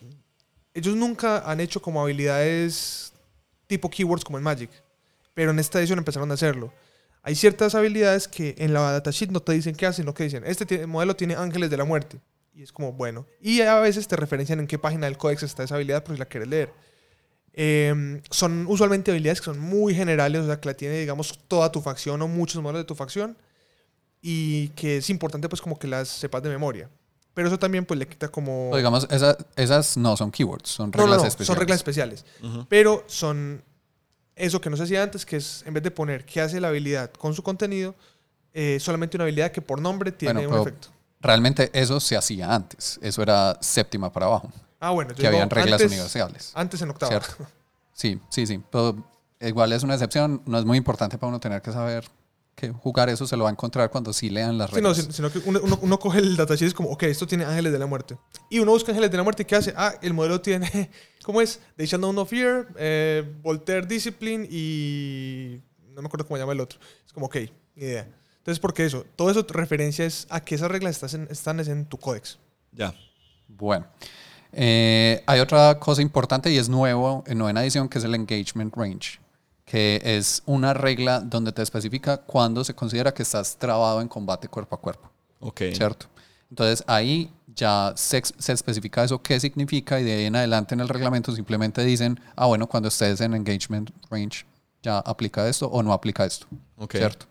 ellos 0.74 0.96
nunca 0.96 1.38
han 1.50 1.60
hecho 1.60 1.82
como 1.82 2.02
habilidades 2.02 3.12
tipo 3.66 3.90
keywords 3.90 4.24
como 4.24 4.38
en 4.38 4.44
Magic, 4.44 4.70
pero 5.34 5.50
en 5.50 5.58
esta 5.58 5.78
edición 5.80 5.98
empezaron 5.98 6.30
a 6.30 6.34
hacerlo. 6.34 6.72
Hay 7.22 7.34
ciertas 7.34 7.74
habilidades 7.74 8.28
que 8.28 8.54
en 8.58 8.74
la 8.74 8.92
datasheet 8.92 9.30
no 9.30 9.40
te 9.40 9.52
dicen 9.52 9.74
qué 9.74 9.86
hacen, 9.86 10.04
sino 10.04 10.14
que 10.14 10.24
dicen, 10.24 10.44
este 10.46 10.86
modelo 10.86 11.16
tiene 11.16 11.34
ángeles 11.34 11.70
de 11.70 11.76
la 11.76 11.84
muerte. 11.84 12.20
Y 12.54 12.62
es 12.62 12.72
como, 12.72 12.92
bueno. 12.92 13.26
Y 13.40 13.60
a 13.62 13.80
veces 13.80 14.06
te 14.06 14.14
referencian 14.16 14.60
en 14.60 14.66
qué 14.66 14.78
página 14.78 15.06
del 15.06 15.18
códex 15.18 15.42
está 15.42 15.64
esa 15.64 15.74
habilidad 15.74 16.04
por 16.04 16.14
si 16.14 16.18
la 16.20 16.26
quieres 16.26 16.48
leer. 16.48 16.72
Eh, 17.52 18.20
son 18.30 18.66
usualmente 18.68 19.10
habilidades 19.10 19.40
que 19.40 19.46
son 19.46 19.58
muy 19.58 19.94
generales, 19.94 20.42
o 20.42 20.46
sea, 20.46 20.60
que 20.60 20.68
la 20.68 20.74
tiene, 20.74 20.98
digamos, 20.98 21.38
toda 21.48 21.70
tu 21.70 21.80
facción 21.80 22.20
o 22.22 22.28
muchos 22.28 22.60
modelos 22.62 22.82
de 22.82 22.86
tu 22.86 22.94
facción 22.94 23.36
y 24.20 24.68
que 24.70 24.98
es 24.98 25.10
importante 25.10 25.48
pues 25.48 25.60
como 25.60 25.78
que 25.78 25.86
las 25.86 26.08
sepas 26.08 26.42
de 26.42 26.48
memoria. 26.48 26.88
Pero 27.34 27.48
eso 27.48 27.58
también 27.58 27.84
pues 27.84 27.98
le 27.98 28.06
quita 28.06 28.28
como... 28.28 28.70
O 28.70 28.76
digamos, 28.76 29.06
esa- 29.10 29.36
esas 29.56 29.96
no 29.96 30.16
son 30.16 30.30
keywords, 30.30 30.68
son 30.70 30.92
reglas 30.92 31.16
no, 31.16 31.22
no, 31.22 31.28
especiales. 31.28 31.46
son 31.48 31.56
reglas 31.56 31.76
especiales. 31.78 32.24
Ujú. 32.42 32.66
Pero 32.68 33.04
son 33.08 33.62
eso 34.36 34.60
que 34.60 34.70
no 34.70 34.76
se 34.76 34.84
hacía 34.84 35.02
antes, 35.02 35.26
que 35.26 35.36
es 35.36 35.62
en 35.66 35.74
vez 35.74 35.82
de 35.82 35.90
poner 35.90 36.24
qué 36.24 36.40
hace 36.40 36.60
la 36.60 36.68
habilidad 36.68 37.10
con 37.12 37.34
su 37.34 37.42
contenido, 37.42 37.94
eh, 38.52 38.78
solamente 38.80 39.16
una 39.16 39.24
habilidad 39.24 39.50
que 39.52 39.60
por 39.62 39.80
nombre 39.80 40.12
tiene 40.12 40.34
Bueno, 40.46 40.48
un 40.48 40.52
pero 40.54 40.62
efecto. 40.62 40.88
Realmente 41.24 41.70
eso 41.72 41.98
se 42.00 42.16
hacía 42.16 42.54
antes, 42.54 42.98
eso 43.02 43.22
era 43.22 43.56
séptima 43.60 44.12
para 44.12 44.26
abajo, 44.26 44.52
Ah, 44.78 44.90
bueno. 44.90 45.14
que 45.14 45.26
habían 45.26 45.48
reglas 45.50 45.80
antes, 45.80 45.90
universales. 45.92 46.52
Antes 46.54 46.82
en 46.82 46.90
octava. 46.90 47.10
¿Cierto? 47.10 47.46
Sí, 47.94 48.20
sí, 48.28 48.46
sí, 48.46 48.62
pero 48.70 48.96
igual 49.40 49.72
es 49.72 49.82
una 49.82 49.94
excepción, 49.94 50.42
no 50.44 50.58
es 50.58 50.64
muy 50.66 50.76
importante 50.76 51.16
para 51.16 51.28
uno 51.30 51.40
tener 51.40 51.62
que 51.62 51.72
saber 51.72 52.04
que 52.54 52.68
jugar 52.70 53.08
eso 53.08 53.26
se 53.26 53.36
lo 53.36 53.44
va 53.44 53.50
a 53.50 53.52
encontrar 53.52 53.90
cuando 53.90 54.12
sí 54.12 54.30
lean 54.30 54.58
las 54.58 54.70
Sí, 54.70 54.76
no, 54.76 54.90
reglas. 54.90 54.96
sin- 54.98 55.12
sino 55.12 55.32
que 55.32 55.38
uno, 55.44 55.60
uno- 55.62 55.78
uno 55.82 55.98
coge 55.98 56.18
el 56.20 56.36
datasheet 56.36 56.66
y 56.66 56.68
es 56.68 56.74
como, 56.74 56.90
ok, 56.90 57.02
esto 57.04 57.26
tiene 57.26 57.44
ángeles 57.44 57.72
de 57.72 57.78
la 57.80 57.86
muerte. 57.86 58.16
Y 58.50 58.60
uno 58.60 58.70
busca 58.72 58.92
ángeles 58.92 59.10
de 59.10 59.16
la 59.16 59.22
muerte 59.24 59.42
y 59.42 59.46
¿qué 59.46 59.56
hace? 59.56 59.72
Ah, 59.76 59.94
el 60.02 60.12
modelo 60.14 60.40
tiene, 60.40 60.90
¿cómo 61.24 61.40
es? 61.40 61.58
The 61.76 61.86
Shadow 61.86 62.12
No 62.12 62.24
Fear, 62.26 62.68
eh, 62.76 63.24
Voltaire 63.42 63.86
Discipline 63.86 64.46
y... 64.50 65.60
No 65.94 66.02
me 66.02 66.06
acuerdo 66.06 66.26
cómo 66.26 66.36
llama 66.38 66.52
el 66.52 66.60
otro. 66.60 66.78
Es 67.06 67.12
como, 67.12 67.26
ok, 67.26 67.36
ni 67.76 67.84
idea. 67.86 68.08
Entonces, 68.44 68.60
¿por 68.60 68.74
qué 68.74 68.84
eso? 68.84 69.06
Todo 69.16 69.30
eso 69.30 69.46
referencia 69.48 70.04
es 70.04 70.26
a 70.28 70.44
que 70.44 70.54
esas 70.54 70.70
reglas 70.70 70.90
estás 70.96 71.14
en- 71.14 71.28
están 71.30 71.60
es 71.60 71.68
en 71.68 71.86
tu 71.86 71.96
códex. 71.96 72.38
Ya. 72.72 72.94
Bueno, 73.48 73.86
eh, 74.52 75.22
hay 75.26 75.40
otra 75.40 75.78
cosa 75.80 76.02
importante 76.02 76.50
y 76.52 76.58
es 76.58 76.68
nuevo 76.68 77.24
en 77.26 77.38
novena 77.38 77.62
edición 77.62 77.88
que 77.88 77.96
es 77.96 78.04
el 78.04 78.14
engagement 78.14 78.74
range, 78.76 79.18
que 79.64 79.98
es 80.04 80.42
una 80.44 80.74
regla 80.74 81.20
donde 81.20 81.52
te 81.52 81.62
especifica 81.62 82.18
cuándo 82.18 82.62
se 82.64 82.74
considera 82.74 83.14
que 83.14 83.22
estás 83.22 83.56
trabado 83.56 84.02
en 84.02 84.08
combate 84.08 84.46
cuerpo 84.48 84.74
a 84.74 84.80
cuerpo, 84.80 85.10
Ok. 85.40 85.62
¿cierto? 85.72 86.06
Entonces 86.50 86.84
ahí 86.86 87.32
ya 87.56 87.94
se, 87.96 88.22
se 88.38 88.52
especifica 88.52 89.02
eso 89.04 89.22
qué 89.22 89.40
significa 89.40 89.98
y 90.00 90.04
de 90.04 90.12
ahí 90.12 90.24
en 90.26 90.36
adelante 90.36 90.74
en 90.74 90.80
el 90.80 90.88
reglamento 90.90 91.32
simplemente 91.34 91.82
dicen, 91.82 92.20
ah 92.36 92.44
bueno, 92.44 92.66
cuando 92.66 92.88
estés 92.90 93.22
en 93.22 93.32
engagement 93.32 93.90
range 94.10 94.44
ya 94.82 94.98
aplica 94.98 95.48
esto 95.48 95.66
o 95.68 95.82
no 95.82 95.94
aplica 95.94 96.26
esto, 96.26 96.46
Ok. 96.76 96.92
¿cierto? 96.96 97.24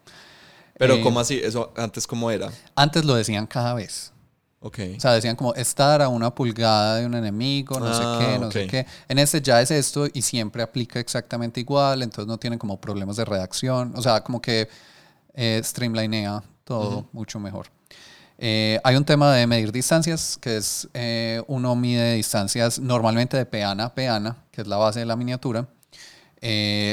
Pero 0.78 0.96
Eh, 0.96 1.02
¿cómo 1.02 1.20
así? 1.20 1.40
¿Eso 1.44 1.72
antes 1.78 2.08
cómo 2.08 2.32
era? 2.32 2.50
Antes 2.76 3.06
lo 3.06 3.16
decían 3.16 3.46
cada 3.48 3.74
vez. 3.74 4.12
Ok. 4.60 4.80
O 4.96 5.00
sea, 5.00 5.12
decían 5.14 5.36
como 5.36 5.54
estar 5.56 6.02
a 6.02 6.08
una 6.08 6.34
pulgada 6.34 6.96
de 6.96 7.06
un 7.06 7.14
enemigo, 7.16 7.80
no 7.80 7.88
Ah, 7.88 7.94
sé 8.20 8.26
qué, 8.26 8.40
no 8.40 8.50
sé 8.52 8.68
qué. 8.68 8.86
En 9.10 9.20
este 9.20 9.42
ya 9.42 9.62
es 9.62 9.72
esto 9.72 10.08
y 10.14 10.22
siempre 10.22 10.64
aplica 10.64 11.00
exactamente 11.02 11.60
igual, 11.60 12.02
entonces 12.02 12.28
no 12.28 12.38
tienen 12.38 12.58
como 12.58 12.80
problemas 12.80 13.18
de 13.18 13.26
redacción. 13.26 13.94
O 13.96 14.02
sea, 14.02 14.24
como 14.24 14.42
que 14.42 14.70
eh, 15.34 15.60
streamlinea 15.64 16.42
todo 16.64 17.08
mucho 17.12 17.40
mejor. 17.42 17.68
Eh, 18.38 18.80
hay 18.86 18.96
un 18.96 19.04
tema 19.06 19.34
de 19.34 19.46
medir 19.48 19.72
distancias, 19.72 20.38
que 20.42 20.58
es 20.58 20.88
eh, 20.94 21.44
uno 21.48 21.76
mide 21.76 22.14
distancias 22.16 22.80
normalmente 22.80 23.36
de 23.38 23.46
peana 23.46 23.86
a 23.86 23.94
peana, 23.94 24.38
que 24.52 24.62
es 24.62 24.68
la 24.68 24.78
base 24.78 25.00
de 25.02 25.06
la 25.06 25.16
miniatura. 25.18 25.68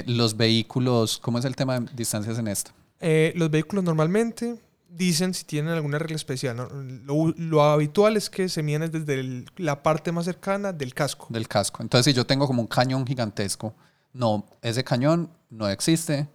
Los 0.06 0.36
vehículos, 0.36 1.18
¿cómo 1.18 1.38
es 1.38 1.44
el 1.44 1.54
tema 1.56 1.78
de 1.80 1.88
distancias 1.94 2.38
en 2.38 2.48
esta? 2.48 2.72
Eh, 3.00 3.32
los 3.36 3.50
vehículos 3.50 3.84
normalmente 3.84 4.60
dicen 4.88 5.32
si 5.34 5.44
tienen 5.44 5.72
alguna 5.72 5.98
regla 5.98 6.16
especial. 6.16 6.56
¿no? 6.56 6.68
Lo, 7.04 7.32
lo 7.36 7.62
habitual 7.62 8.16
es 8.16 8.28
que 8.28 8.48
se 8.48 8.62
miden 8.62 8.90
desde 8.90 9.14
el- 9.20 9.46
la 9.56 9.82
parte 9.82 10.12
más 10.12 10.24
cercana 10.24 10.72
del 10.72 10.92
casco. 10.94 11.26
del 11.30 11.46
casco. 11.48 11.82
Entonces, 11.82 12.12
si 12.12 12.16
yo 12.16 12.26
tengo 12.26 12.46
como 12.46 12.60
un 12.60 12.68
cañón 12.68 13.06
gigantesco, 13.06 13.74
no, 14.12 14.44
ese 14.62 14.82
cañón 14.84 15.30
no 15.50 15.68
existe, 15.68 16.28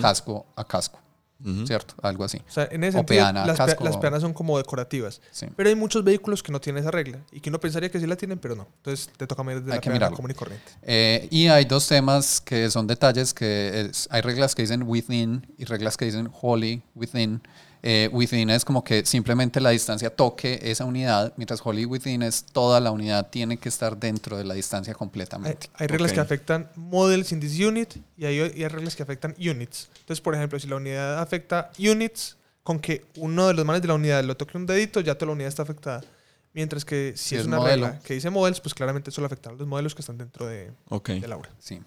casco 0.00 0.46
a 0.54 0.64
casco. 0.64 1.00
¿Cierto? 1.66 1.94
Algo 2.02 2.24
así. 2.24 2.38
O 2.48 2.50
sea, 2.52 2.68
en 2.70 2.84
ese 2.84 2.96
O 2.98 3.00
sentido, 3.00 3.20
peana, 3.24 3.46
las, 3.46 3.58
pe- 3.58 3.66
casco. 3.66 3.84
las 3.84 3.96
peanas 3.96 4.20
son 4.22 4.32
como 4.32 4.58
decorativas. 4.58 5.20
Sí. 5.30 5.46
Pero 5.56 5.68
hay 5.68 5.74
muchos 5.74 6.04
vehículos 6.04 6.42
que 6.42 6.52
no 6.52 6.60
tienen 6.60 6.82
esa 6.82 6.90
regla 6.90 7.18
y 7.32 7.40
que 7.40 7.50
uno 7.50 7.58
pensaría 7.60 7.90
que 7.90 7.98
sí 8.00 8.06
la 8.06 8.16
tienen, 8.16 8.38
pero 8.38 8.54
no. 8.54 8.68
Entonces 8.78 9.10
te 9.16 9.26
toca 9.26 9.42
medir 9.42 9.62
de 9.62 9.72
Hay 9.72 9.78
la 9.78 9.80
peana 9.82 10.10
común 10.10 10.30
y 10.30 10.34
corriente. 10.34 10.70
Eh, 10.82 11.28
y 11.30 11.48
hay 11.48 11.64
dos 11.64 11.86
temas 11.88 12.40
que 12.40 12.70
son 12.70 12.86
detalles 12.86 13.34
que 13.34 13.88
es- 13.90 14.08
hay 14.10 14.20
reglas 14.22 14.54
que 14.54 14.62
dicen 14.62 14.82
within 14.84 15.46
y 15.58 15.64
reglas 15.64 15.96
que 15.96 16.04
dicen 16.04 16.30
wholly 16.42 16.82
within. 16.94 17.40
Eh, 17.84 18.08
within 18.12 18.48
es 18.50 18.64
como 18.64 18.84
que 18.84 19.04
simplemente 19.04 19.60
la 19.60 19.70
distancia 19.70 20.14
toque 20.14 20.60
esa 20.62 20.84
unidad, 20.84 21.32
mientras 21.36 21.60
wholly 21.64 21.84
within 21.84 22.22
es 22.22 22.44
toda 22.44 22.78
la 22.78 22.92
unidad 22.92 23.28
tiene 23.30 23.56
que 23.56 23.68
estar 23.68 23.96
dentro 23.96 24.36
de 24.38 24.44
la 24.44 24.54
distancia 24.54 24.94
completamente. 24.94 25.68
hay 25.74 25.88
reglas 25.88 26.12
que 26.12 26.20
afectan 26.20 26.70
models 26.76 27.32
in 27.32 27.40
this 27.40 27.58
unit 27.58 27.96
y 28.16 28.24
hay, 28.26 28.36
y 28.54 28.62
hay 28.62 28.68
reglas 28.68 28.94
que 28.94 29.02
afectan 29.02 29.34
units. 29.36 29.88
Entonces, 29.98 30.20
por 30.20 30.34
ejemplo, 30.36 30.60
si 30.60 30.68
la 30.68 30.76
unidad 30.76 31.18
afecta 31.20 31.72
units, 31.76 32.36
con 32.62 32.78
que 32.78 33.04
uno 33.16 33.48
de 33.48 33.54
los 33.54 33.64
manes 33.64 33.82
de 33.82 33.88
la 33.88 33.94
unidad 33.94 34.22
lo 34.22 34.36
toque 34.36 34.56
un 34.56 34.66
dedito, 34.66 35.00
ya 35.00 35.16
toda 35.16 35.26
la 35.26 35.32
unidad 35.32 35.48
está 35.48 35.62
afectada. 35.62 36.04
Mientras 36.54 36.84
que 36.84 37.14
si, 37.16 37.30
Si 37.30 37.34
es, 37.34 37.40
es 37.40 37.46
una 37.48 37.56
modelo. 37.56 37.86
regla 37.86 38.00
que 38.04 38.14
dice 38.14 38.30
models, 38.30 38.60
pues 38.60 38.74
claramente 38.74 39.10
solo 39.10 39.26
afectan 39.26 39.54
a 39.54 39.56
los 39.56 39.66
modelos 39.66 39.94
que 39.96 40.02
están 40.02 40.18
dentro 40.18 40.46
de, 40.46 40.70
Ok. 40.88 41.08
del 41.08 41.32
aura. 41.32 41.50
Sí. 41.58 41.80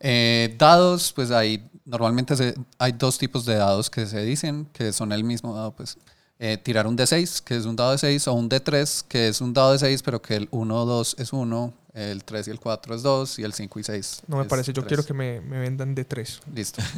Eh, 0.00 0.54
dados, 0.58 1.12
pues 1.12 1.30
hay 1.30 1.66
normalmente 1.84 2.36
se- 2.36 2.54
hay 2.78 2.92
dos 2.92 3.18
tipos 3.18 3.44
de 3.44 3.56
dados 3.56 3.90
que 3.90 4.06
se 4.06 4.22
dicen 4.24 4.66
que 4.72 4.92
son 4.92 5.12
el 5.12 5.24
mismo 5.24 5.54
dado, 5.54 5.72
pues 5.72 5.98
eh, 6.38 6.56
tirar 6.56 6.86
un 6.86 6.96
D6, 6.96 7.42
que 7.42 7.56
es 7.56 7.66
un 7.66 7.76
dado 7.76 7.92
de 7.92 7.98
6, 7.98 8.26
o 8.28 8.32
un 8.32 8.48
D3, 8.48 9.04
que 9.08 9.28
es 9.28 9.40
un 9.42 9.52
dado 9.52 9.72
de 9.72 9.78
6, 9.78 10.02
pero 10.02 10.22
que 10.22 10.36
el 10.36 10.48
1 10.52 10.74
o 10.82 10.86
2 10.86 11.16
es 11.18 11.32
1, 11.34 11.74
el 11.92 12.24
3 12.24 12.48
y 12.48 12.50
el 12.50 12.58
4 12.60 12.94
es 12.94 13.02
2, 13.02 13.38
y 13.40 13.42
el 13.42 13.52
5 13.52 13.78
y 13.80 13.84
6 13.84 14.22
No 14.26 14.38
me 14.38 14.44
parece, 14.46 14.72
yo 14.72 14.82
3. 14.82 14.86
quiero 14.88 15.04
que 15.04 15.12
me, 15.12 15.40
me 15.42 15.58
vendan 15.58 15.94
de 15.94 16.04
tres. 16.04 16.40
Listo. 16.54 16.82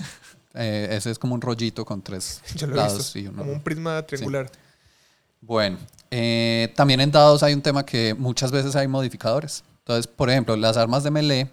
Eh, 0.54 0.88
ese 0.98 1.10
es 1.10 1.18
como 1.18 1.34
un 1.34 1.40
rollito 1.40 1.82
con 1.86 2.02
tres 2.02 2.42
Yo 2.56 2.66
lo 2.66 2.74
he 2.74 2.76
lados 2.76 2.98
visto. 2.98 3.18
y 3.18 3.26
uno. 3.26 3.38
Como 3.38 3.52
un 3.52 3.62
prisma 3.62 4.02
triangular. 4.02 4.50
Bueno, 5.40 5.78
eh, 6.10 6.70
también 6.76 7.00
en 7.00 7.10
dados 7.10 7.42
hay 7.42 7.54
un 7.54 7.62
tema 7.62 7.86
que 7.86 8.12
muchas 8.12 8.50
veces 8.52 8.76
hay 8.76 8.86
modificadores. 8.86 9.64
Entonces, 9.78 10.06
por 10.06 10.28
ejemplo, 10.28 10.54
las 10.56 10.76
armas 10.76 11.04
de 11.04 11.10
melee 11.10 11.50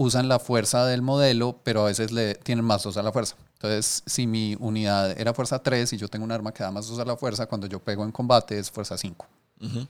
usan 0.00 0.28
la 0.28 0.38
fuerza 0.38 0.86
del 0.86 1.02
modelo, 1.02 1.60
pero 1.62 1.82
a 1.82 1.84
veces 1.84 2.10
le 2.10 2.34
tienen 2.34 2.64
más 2.64 2.82
2 2.82 2.96
a 2.96 3.02
la 3.02 3.12
fuerza. 3.12 3.36
Entonces, 3.52 4.02
si 4.06 4.26
mi 4.26 4.56
unidad 4.58 5.10
era 5.20 5.34
fuerza 5.34 5.62
3 5.62 5.92
y 5.92 5.98
yo 5.98 6.08
tengo 6.08 6.24
un 6.24 6.32
arma 6.32 6.52
que 6.52 6.62
da 6.62 6.70
más 6.70 6.88
2 6.88 7.00
a 7.00 7.04
la 7.04 7.18
fuerza, 7.18 7.44
cuando 7.44 7.66
yo 7.66 7.80
pego 7.80 8.02
en 8.02 8.10
combate 8.10 8.58
es 8.58 8.70
fuerza 8.70 8.96
5. 8.96 9.26
Ujú. 9.60 9.86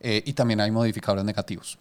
Eh, 0.00 0.22
y 0.26 0.34
también 0.34 0.60
hay 0.60 0.70
modificadores 0.70 1.24
negativos. 1.24 1.78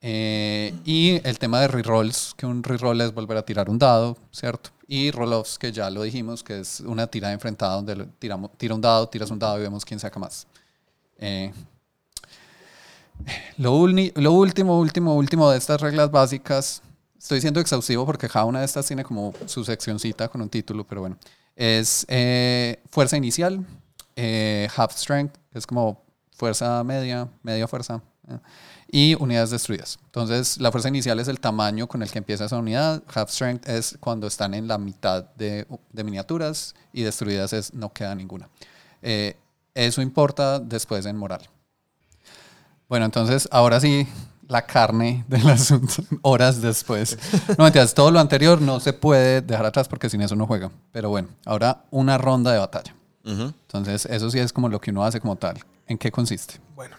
Eh, 0.00 0.72
y 0.84 1.20
el 1.26 1.40
tema 1.40 1.60
de 1.60 1.66
rerolls, 1.66 2.34
que 2.36 2.46
un 2.46 2.62
reroll 2.62 3.00
es 3.00 3.12
volver 3.12 3.36
a 3.36 3.42
tirar 3.42 3.68
un 3.68 3.78
dado, 3.78 4.16
¿cierto? 4.30 4.70
Y 4.86 5.10
roll-offs, 5.10 5.58
que 5.58 5.72
ya 5.72 5.90
lo 5.90 6.04
dijimos, 6.04 6.44
que 6.44 6.60
es 6.60 6.78
una 6.80 7.08
tirada 7.08 7.34
enfrentada 7.34 7.74
donde 7.74 8.06
tiramos, 8.20 8.52
tira 8.56 8.76
un 8.76 8.80
dado, 8.80 9.08
tiras 9.08 9.28
un 9.32 9.40
dado 9.40 9.58
y 9.58 9.62
vemos 9.62 9.84
quién 9.84 9.98
saca 9.98 10.20
más. 10.20 10.46
Eh, 11.18 11.52
lo, 13.58 13.76
uni- 13.76 14.12
lo 14.16 14.32
último, 14.32 14.78
último, 14.78 15.14
último 15.16 15.50
de 15.50 15.58
estas 15.58 15.80
reglas 15.80 16.10
básicas, 16.10 16.82
estoy 17.18 17.40
siendo 17.40 17.60
exhaustivo 17.60 18.04
porque 18.06 18.28
cada 18.28 18.44
una 18.44 18.60
de 18.60 18.64
estas 18.66 18.86
tiene 18.86 19.04
como 19.04 19.32
su 19.46 19.64
seccioncita 19.64 20.28
con 20.28 20.40
un 20.42 20.48
título, 20.48 20.84
pero 20.84 21.00
bueno, 21.02 21.16
es 21.56 22.04
eh, 22.08 22.80
fuerza 22.90 23.16
inicial, 23.16 23.64
eh, 24.16 24.68
half 24.76 24.92
strength, 24.96 25.36
es 25.52 25.66
como 25.66 26.02
fuerza 26.36 26.82
media, 26.84 27.28
media 27.42 27.68
fuerza, 27.68 28.02
eh, 28.28 28.38
y 28.94 29.14
unidades 29.14 29.50
destruidas. 29.50 29.98
Entonces, 30.04 30.58
la 30.58 30.70
fuerza 30.70 30.88
inicial 30.88 31.18
es 31.18 31.28
el 31.28 31.40
tamaño 31.40 31.86
con 31.88 32.02
el 32.02 32.10
que 32.10 32.18
empieza 32.18 32.44
esa 32.44 32.58
unidad, 32.58 33.02
half 33.14 33.30
strength 33.30 33.68
es 33.68 33.96
cuando 34.00 34.26
están 34.26 34.52
en 34.52 34.68
la 34.68 34.76
mitad 34.76 35.24
de, 35.36 35.66
de 35.92 36.04
miniaturas 36.04 36.74
y 36.92 37.02
destruidas 37.02 37.52
es 37.52 37.72
no 37.72 37.92
queda 37.92 38.14
ninguna. 38.14 38.50
Eh, 39.00 39.36
eso 39.74 40.02
importa 40.02 40.58
después 40.60 41.06
en 41.06 41.16
moral. 41.16 41.48
Bueno, 42.92 43.06
entonces 43.06 43.48
ahora 43.50 43.80
sí, 43.80 44.06
la 44.48 44.66
carne 44.66 45.24
del 45.26 45.48
asunto, 45.48 45.94
horas 46.20 46.60
después. 46.60 47.16
No 47.56 47.64
mentiras, 47.64 47.94
todo 47.94 48.10
lo 48.10 48.20
anterior 48.20 48.60
no 48.60 48.80
se 48.80 48.92
puede 48.92 49.40
dejar 49.40 49.64
atrás 49.64 49.88
porque 49.88 50.10
sin 50.10 50.20
eso 50.20 50.36
no 50.36 50.46
juega. 50.46 50.70
Pero 50.92 51.08
bueno, 51.08 51.28
ahora 51.46 51.84
una 51.90 52.18
ronda 52.18 52.52
de 52.52 52.58
batalla. 52.58 52.94
Entonces, 53.24 54.04
eso 54.04 54.30
sí 54.30 54.38
es 54.40 54.52
como 54.52 54.68
lo 54.68 54.78
que 54.78 54.90
uno 54.90 55.02
hace 55.04 55.20
como 55.20 55.36
tal. 55.36 55.56
¿En 55.86 55.96
qué 55.96 56.12
consiste? 56.12 56.60
Bueno, 56.74 56.94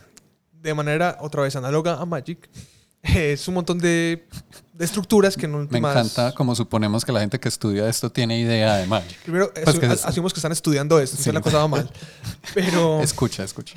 de 0.63 0.73
manera 0.73 1.15
otra 1.21 1.43
vez 1.43 1.55
análoga 1.55 1.93
a 2.01 2.05
Magic, 2.07 2.49
es 3.03 3.47
un 3.47 3.53
montón 3.53 3.77
de, 3.77 4.27
de 4.73 4.85
estructuras 4.85 5.37
que 5.37 5.45
en 5.45 5.51
Me 5.51 5.57
últimas... 5.59 5.95
encanta 5.95 6.33
como 6.33 6.55
suponemos 6.55 7.05
que 7.05 7.11
la 7.11 7.19
gente 7.19 7.39
que 7.39 7.49
estudia 7.49 7.87
esto 7.87 8.09
tiene 8.11 8.39
idea 8.39 8.77
de 8.77 8.87
Magic. 8.87 9.15
Primero, 9.21 9.51
Pues 9.63 9.77
que 9.77 9.85
es- 9.85 10.03
asumimos 10.05 10.33
que 10.33 10.39
están 10.39 10.53
estudiando 10.53 10.99
esto, 10.99 11.17
entonces 11.17 11.25
Sí. 11.25 11.35
la 11.35 11.41
cosa 11.41 11.57
va 11.59 11.67
mal. 11.67 11.91
Pero 12.55 12.99
Escucha, 13.01 13.43
escucha. 13.43 13.75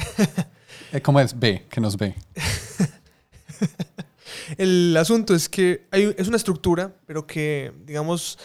Eh, 0.92 1.00
¿Cómo 1.00 1.20
es? 1.20 1.38
Ve, 1.38 1.66
que 1.70 1.80
nos 1.80 1.96
ve. 1.96 2.14
el 4.58 4.96
asunto 4.96 5.34
es 5.34 5.48
que 5.48 5.86
hay, 5.90 6.14
es 6.16 6.28
una 6.28 6.36
estructura, 6.36 6.94
pero 7.06 7.26
que, 7.26 7.72
digamos, 7.84 8.38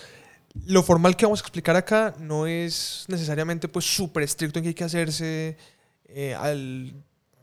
lo 0.66 0.84
formal 0.84 1.16
que 1.16 1.26
vamos 1.26 1.40
a 1.40 1.44
explicar 1.44 1.76
acá 1.76 2.16
no 2.20 2.48
es 2.48 3.06
necesariamente 3.08 3.68
pues 3.68 3.86
súper 3.86 4.24
estricto 4.24 4.60
en 4.60 4.64
que 4.64 4.70
hay 4.70 4.76
que 4.76 4.84
hacerse 4.84 5.58
eh, 6.06 6.36
al 6.36 6.94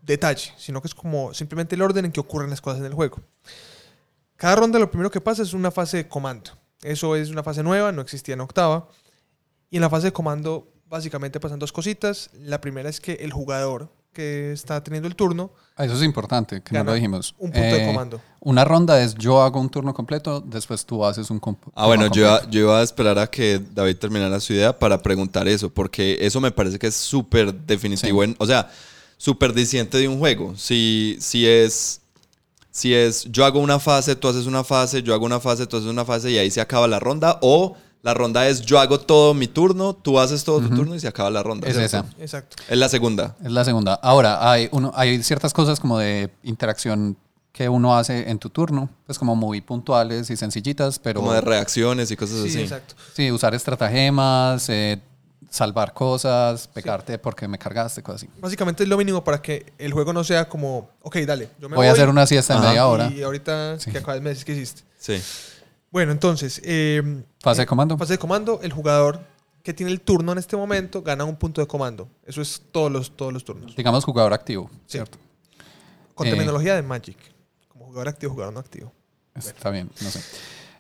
detalle, 0.03 0.53
sino 0.57 0.83
que 0.83 0.89
es 0.89 0.95
como 0.95 1.33
simplemente 1.35 1.75
el 1.75 1.83
orden 1.83 2.05
en 2.05 2.13
que 2.13 2.21
ocurren 2.21 2.51
las 2.51 2.61
cosas 2.61 2.81
en 2.81 2.87
el 2.87 2.95
juego. 2.95 3.21
Cada 4.37 4.57
ronda 4.57 4.79
lo 4.79 4.91
primero 4.91 5.11
que 5.11 5.21
pasa 5.21 5.43
es 5.43 5.53
una 5.53 5.71
fase 5.71 5.99
de 5.99 6.09
comando. 6.09 6.53
Eso 6.83 7.17
es 7.17 7.31
una 7.31 7.43
fase 7.43 7.63
nueva, 7.63 7.93
no 7.93 8.03
existía 8.03 8.35
en 8.35 8.41
octava. 8.41 8.89
Y 9.71 9.77
en 9.77 9.83
la 9.83 9.91
fase 9.91 10.07
de 10.07 10.13
comando 10.13 10.73
básicamente 10.87 11.41
pasan 11.41 11.59
dos 11.59 11.73
cositas. 11.73 12.31
La 12.35 12.61
primera 12.61 12.89
es 12.89 13.01
que 13.01 13.15
el 13.15 13.33
jugador 13.33 13.93
que 14.19 14.51
está 14.53 14.83
teniendo 14.83 15.07
el 15.07 15.15
turno 15.15 15.51
Ah, 15.77 15.85
Eso 15.85 15.95
es 15.95 16.03
importante, 16.03 16.61
que 16.61 16.75
no 16.75 16.83
lo 16.83 16.93
dijimos. 16.95 17.37
un 17.39 17.53
punto 17.53 17.67
de 17.77 17.83
Eh, 17.85 17.87
comando. 17.87 18.21
Una 18.41 18.65
ronda 18.65 19.01
es 19.01 19.15
yo 19.15 19.41
hago 19.41 19.61
un 19.61 19.69
turno 19.71 19.95
completo, 19.95 20.41
después 20.41 20.85
tú 20.85 21.05
haces 21.07 21.31
un 21.31 21.41
comp- 21.41 21.71
Ah, 21.73 21.87
bueno, 21.87 22.09
yo 22.11 22.27
yo 22.51 22.61
iba 22.63 22.81
a 22.81 22.83
esperar 22.83 23.17
a 23.21 23.29
que 23.31 23.61
David 23.75 23.97
terminara 23.99 24.41
su 24.41 24.55
idea 24.55 24.77
para 24.77 25.01
preguntar 25.01 25.47
eso, 25.47 25.71
porque 25.73 26.19
eso 26.21 26.41
me 26.41 26.51
parece 26.51 26.81
que 26.81 26.89
es 26.89 26.97
súper 26.97 27.55
definitivo, 27.55 28.25
Sí. 28.25 28.31
en, 28.31 28.37
o 28.41 28.47
sea, 28.47 28.69
súper 29.19 29.53
diciente 29.53 29.99
de 29.99 30.09
un 30.09 30.19
juego. 30.19 30.57
Si, 30.57 31.17
si 31.21 31.47
es, 31.47 32.01
si 32.73 32.93
es, 32.93 33.25
yo 33.31 33.45
hago 33.45 33.61
una 33.61 33.79
fase, 33.79 34.17
tú 34.17 34.27
haces 34.27 34.47
una 34.47 34.65
fase, 34.65 35.01
yo 35.05 35.15
hago 35.15 35.27
una 35.27 35.39
fase, 35.39 35.65
tú 35.69 35.77
haces 35.77 35.89
una 35.89 36.05
fase 36.05 36.33
y 36.33 36.39
ahí 36.39 36.51
se 36.51 36.61
acaba 36.61 36.89
la 36.89 36.99
ronda, 36.99 37.39
o 37.41 37.77
la 38.03 38.15
ronda 38.15 38.47
es 38.49 38.63
yo 38.63 38.79
hago 38.79 39.01
todo 39.01 39.35
mi 39.35 39.49
turno, 39.49 39.93
tú 39.95 40.19
haces 40.21 40.45
todo 40.45 40.61
tu 40.61 40.69
turno 40.75 40.95
y 40.95 41.01
se 41.01 41.09
acaba 41.09 41.31
la 41.31 41.43
ronda. 41.43 41.67
Es 41.69 41.77
esa. 41.77 42.05
Exacto. 42.19 42.57
Es 42.69 42.79
la 42.79 42.89
segunda. 42.89 43.37
Es 43.45 43.51
la 43.53 43.65
segunda. 43.65 43.95
Ahora, 43.95 44.51
hay, 44.51 44.69
uno, 44.73 44.93
hay 44.95 45.23
ciertas 45.23 45.53
cosas 45.53 45.81
como 45.81 45.99
de 45.99 46.31
interacción 46.43 47.17
que 47.53 47.69
uno 47.69 47.97
hace 47.97 48.31
en 48.31 48.39
tu 48.39 48.51
turno, 48.51 48.89
pues 49.05 49.19
como 49.19 49.35
muy 49.35 49.61
puntuales 49.61 50.31
y 50.31 50.37
sencillitas, 50.37 50.99
pero 51.01 51.21
Como 51.21 51.33
de 51.33 51.41
reacciones 51.41 52.11
y 52.13 52.17
cosas 52.17 52.37
Sí, 52.43 52.49
así. 52.51 52.61
exacto. 52.61 52.95
sí, 53.15 53.33
usar 53.33 53.53
estratagemas, 53.55 54.69
eh, 54.69 55.01
salvar 55.51 55.93
cosas, 55.93 56.69
pegarte 56.69 57.19
porque 57.19 57.49
me 57.49 57.59
cargaste, 57.59 58.01
cosas 58.03 58.23
así. 58.23 58.31
Básicamente 58.41 58.85
es 58.85 58.89
lo 58.89 58.97
mínimo 58.97 59.25
para 59.25 59.43
que 59.43 59.73
el 59.79 59.93
juego 59.93 60.13
no 60.13 60.23
sea 60.23 60.49
como, 60.49 60.91
ok, 61.03 61.17
dale, 61.27 61.49
yo 61.59 61.69
me 61.69 61.75
Voy 61.75 61.89
a 61.89 61.93
hacer 61.93 62.09
una 62.09 62.27
siesta 62.29 62.55
en 62.55 62.61
media 62.63 62.87
hora. 62.87 63.11
Y 63.11 63.23
ahorita 63.23 63.81
Sí. 63.81 63.91
que 63.91 63.99
acabas 63.99 64.21
me 64.21 64.29
decís 64.31 64.45
que 64.45 64.53
hiciste. 64.53 64.83
Sí. 64.99 65.21
Bueno, 65.91 66.13
entonces, 66.13 66.61
eh, 66.65 67.23
Fase 67.41 67.59
de 67.61 67.65
eh, 67.65 67.67
comando. 67.67 67.97
Fase 67.97 68.15
de 68.15 68.19
comando, 68.19 68.61
el 68.63 68.73
jugador 68.73 69.21
que 69.63 69.73
tiene 69.73 69.91
el 69.93 70.01
turno 70.01 70.33
en 70.33 70.39
este 70.39 70.57
momento 70.57 71.03
gana 71.03 71.25
un 71.25 71.37
punto 71.37 71.61
de 71.61 71.67
comando. 71.67 72.09
Eso 72.27 72.41
es 72.43 72.63
todos 72.73 72.91
los, 72.93 73.11
todos 73.17 73.33
los 73.33 73.45
turnos. 73.45 73.75
Digamos 73.77 74.05
jugador 74.05 74.33
activo, 74.33 74.71
Sí. 74.87 74.99
¿cierto? 74.99 75.19
Con 76.15 76.27
Eh. 76.27 76.31
terminología 76.31 76.75
de 76.75 76.83
Magic. 76.83 77.17
Como 77.69 77.87
jugador 77.87 78.09
activo, 78.09 78.33
jugador 78.33 78.55
no 78.55 78.61
activo. 78.61 78.93
Está 79.35 79.71
bien, 79.71 79.91
no 80.01 80.11
sé. 80.11 80.21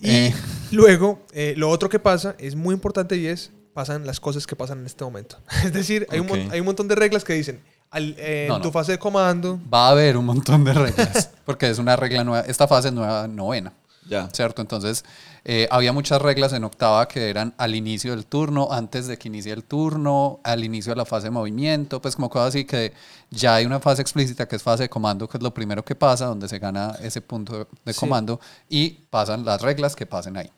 Y 0.00 0.10
Eh. 0.10 0.34
luego, 0.72 1.22
lo 1.56 1.70
otro 1.70 1.88
que 1.88 1.98
pasa 1.98 2.34
es 2.38 2.54
muy 2.54 2.74
importante 2.74 3.16
y 3.16 3.26
es, 3.26 3.50
pasan 3.72 4.06
las 4.06 4.20
cosas 4.20 4.46
que 4.46 4.56
pasan 4.56 4.80
en 4.80 4.86
este 4.86 5.04
momento. 5.04 5.38
Es 5.64 5.72
decir, 5.72 6.06
hay, 6.10 6.20
un, 6.20 6.30
hay 6.52 6.60
un 6.60 6.66
montón 6.66 6.88
de 6.88 6.94
reglas 6.94 7.24
que 7.24 7.32
dicen, 7.34 7.60
al, 7.90 8.14
eh, 8.18 8.46
No, 8.48 8.56
en 8.56 8.62
tu 8.62 8.68
no. 8.68 8.72
fase 8.72 8.92
de 8.92 8.98
comando, 8.98 9.58
Va 9.72 9.88
a 9.88 9.90
haber 9.92 10.16
un 10.16 10.26
montón 10.26 10.64
de 10.64 10.72
reglas, 10.74 11.30
porque 11.44 11.70
es 11.70 11.78
una 11.78 11.96
regla 11.96 12.24
nueva. 12.24 12.44
Esta 12.46 12.66
fase 12.68 12.88
es 12.88 12.94
nueva, 12.94 13.26
novena. 13.28 13.72
Ya. 14.08 14.28
¿cierto? 14.32 14.62
Entonces, 14.62 15.04
eh, 15.44 15.68
había 15.70 15.92
muchas 15.92 16.20
reglas 16.22 16.52
en 16.54 16.64
octava 16.64 17.06
que 17.08 17.28
eran 17.30 17.54
al 17.58 17.74
inicio 17.74 18.12
del 18.12 18.24
turno, 18.26 18.68
antes 18.72 19.06
de 19.06 19.18
que 19.18 19.28
inicie 19.28 19.52
el 19.52 19.64
turno, 19.64 20.40
al 20.44 20.64
inicio 20.64 20.92
de 20.92 20.96
la 20.96 21.04
fase 21.04 21.26
de 21.26 21.30
movimiento, 21.30 22.00
pues 22.00 22.16
como 22.16 22.30
cosas 22.30 22.48
así 22.48 22.64
que 22.64 22.92
ya 23.30 23.56
hay 23.56 23.66
una 23.66 23.80
fase 23.80 24.00
explícita 24.02 24.48
que 24.48 24.56
es 24.56 24.62
fase 24.62 24.84
de 24.84 24.88
comando, 24.88 25.28
que 25.28 25.36
es 25.36 25.42
lo 25.42 25.52
primero 25.52 25.84
que 25.84 25.94
pasa, 25.94 26.26
donde 26.26 26.48
se 26.48 26.58
gana 26.58 26.96
ese 27.02 27.20
punto 27.20 27.58
de, 27.58 27.66
de 27.84 27.92
Sí. 27.92 28.00
comando 28.00 28.40
y 28.68 28.90
pasan 29.10 29.44
las 29.44 29.60
reglas 29.60 29.94
que 29.94 30.06
pasen 30.06 30.36
ahí. 30.36 30.50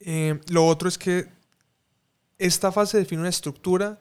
Eh, 0.00 0.40
lo 0.48 0.66
otro 0.66 0.88
es 0.88 0.98
que 0.98 1.28
esta 2.38 2.70
fase 2.72 2.98
define 2.98 3.20
una 3.22 3.30
estructura 3.30 3.98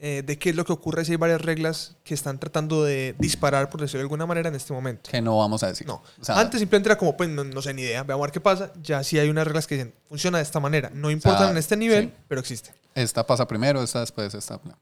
eh, 0.00 0.22
de 0.24 0.38
qué 0.38 0.50
es 0.50 0.56
lo 0.56 0.64
que 0.64 0.72
ocurre 0.72 1.04
si 1.04 1.12
hay 1.12 1.16
varias 1.16 1.40
reglas 1.40 1.96
que 2.04 2.14
están 2.14 2.38
tratando 2.38 2.84
de 2.84 3.14
disparar, 3.18 3.68
por 3.70 3.80
decirlo 3.80 3.98
de 3.98 4.02
alguna 4.04 4.26
manera, 4.26 4.48
en 4.48 4.54
este 4.54 4.72
momento. 4.72 5.10
Que 5.10 5.20
no 5.20 5.36
vamos 5.38 5.62
a 5.62 5.68
decir. 5.68 5.86
No. 5.86 6.02
O 6.20 6.24
sea, 6.24 6.38
Antes 6.38 6.60
simplemente 6.60 6.88
era 6.88 6.98
como, 6.98 7.16
pues 7.16 7.28
no, 7.28 7.42
no 7.44 7.60
sé 7.62 7.74
ni 7.74 7.82
idea, 7.82 8.02
veamos 8.04 8.22
a 8.24 8.26
ver 8.26 8.32
qué 8.32 8.40
pasa. 8.40 8.72
Ya 8.82 9.02
sí 9.02 9.18
hay 9.18 9.28
unas 9.28 9.44
reglas 9.46 9.66
que 9.66 9.74
dicen, 9.76 9.94
funciona 10.08 10.38
de 10.38 10.44
esta 10.44 10.60
manera. 10.60 10.90
No 10.94 11.10
importan 11.10 11.50
en 11.50 11.56
este 11.56 11.76
nivel, 11.76 12.04
sí. 12.06 12.12
pero 12.28 12.40
existe. 12.40 12.72
esta 12.94 13.26
pasa 13.26 13.46
primero, 13.48 13.82
esta 13.82 14.00
después, 14.00 14.32
esta. 14.34 14.60
no. 14.64 14.76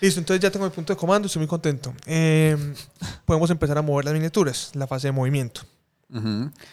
Listo, 0.00 0.20
entonces 0.20 0.40
ya 0.40 0.50
tengo 0.50 0.64
mi 0.64 0.70
punto 0.70 0.92
de 0.92 0.96
comando, 0.96 1.26
estoy 1.26 1.40
muy 1.40 1.48
contento. 1.48 1.92
Eh, 2.06 2.56
podemos 3.24 3.50
empezar 3.50 3.76
a 3.78 3.82
mover 3.82 4.04
las 4.04 4.14
miniaturas, 4.14 4.70
la 4.74 4.86
fase 4.86 5.08
de 5.08 5.12
movimiento. 5.12 5.62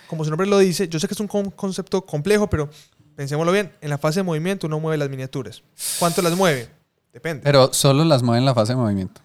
Como 0.08 0.24
su 0.24 0.30
nombre 0.30 0.48
lo 0.48 0.60
dice, 0.60 0.88
yo 0.88 1.00
sé 1.00 1.08
que 1.08 1.14
es 1.16 1.20
un 1.20 1.28
con- 1.28 1.50
concepto 1.52 2.06
complejo, 2.06 2.48
pero 2.50 2.70
pensémoslo 3.16 3.52
bien. 3.52 3.72
En 3.82 3.90
la 3.90 3.98
fase 3.98 4.20
de 4.20 4.24
movimiento 4.24 4.68
uno 4.68 4.80
mueve 4.80 4.98
las 4.98 5.10
miniaturas. 5.10 5.64
¿Cuánto 6.00 6.22
las 6.22 6.36
mueve? 6.36 6.70
Depende. 7.16 7.44
Pero 7.44 7.72
solo 7.74 8.04
las 8.04 8.22
mueve 8.24 8.40
en 8.40 8.46
la 8.46 8.54
fase 8.54 8.74
de 8.74 8.78
movimiento. 8.78 9.22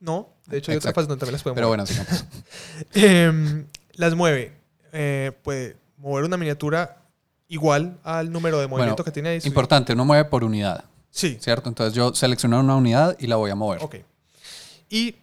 no, 0.00 0.30
de 0.46 0.58
hecho 0.58 0.70
hay 0.72 0.78
Exacto. 0.78 0.94
fases 0.96 1.08
donde 1.08 1.20
también 1.20 1.34
las 1.34 1.42
Pero 1.42 1.54
mover. 1.54 1.66
bueno, 1.68 1.86
sigamos. 1.86 2.24
Em, 2.94 3.66
las 3.92 4.14
mueve. 4.14 4.52
Eh, 4.92 5.32
puede 5.42 5.76
mover 5.98 6.24
una 6.24 6.36
miniatura 6.38 7.02
igual 7.48 7.98
al 8.02 8.32
número 8.32 8.58
de 8.58 8.66
movimiento 8.66 8.94
Bueno, 9.02 9.04
que 9.04 9.10
tiene 9.12 9.28
ahí. 9.28 9.40
Importante, 9.44 9.92
uno 9.92 10.04
mueve 10.06 10.24
por 10.24 10.42
unidad, 10.42 10.84
Sí, 11.10 11.36
¿cierto? 11.40 11.68
Entonces 11.68 11.92
yo 11.94 12.14
selecciono 12.14 12.60
una 12.60 12.76
unidad 12.76 13.14
y 13.20 13.26
la 13.26 13.36
voy 13.36 13.50
a 13.50 13.54
mover. 13.54 13.82
ok. 13.82 13.96
Y 14.88 15.16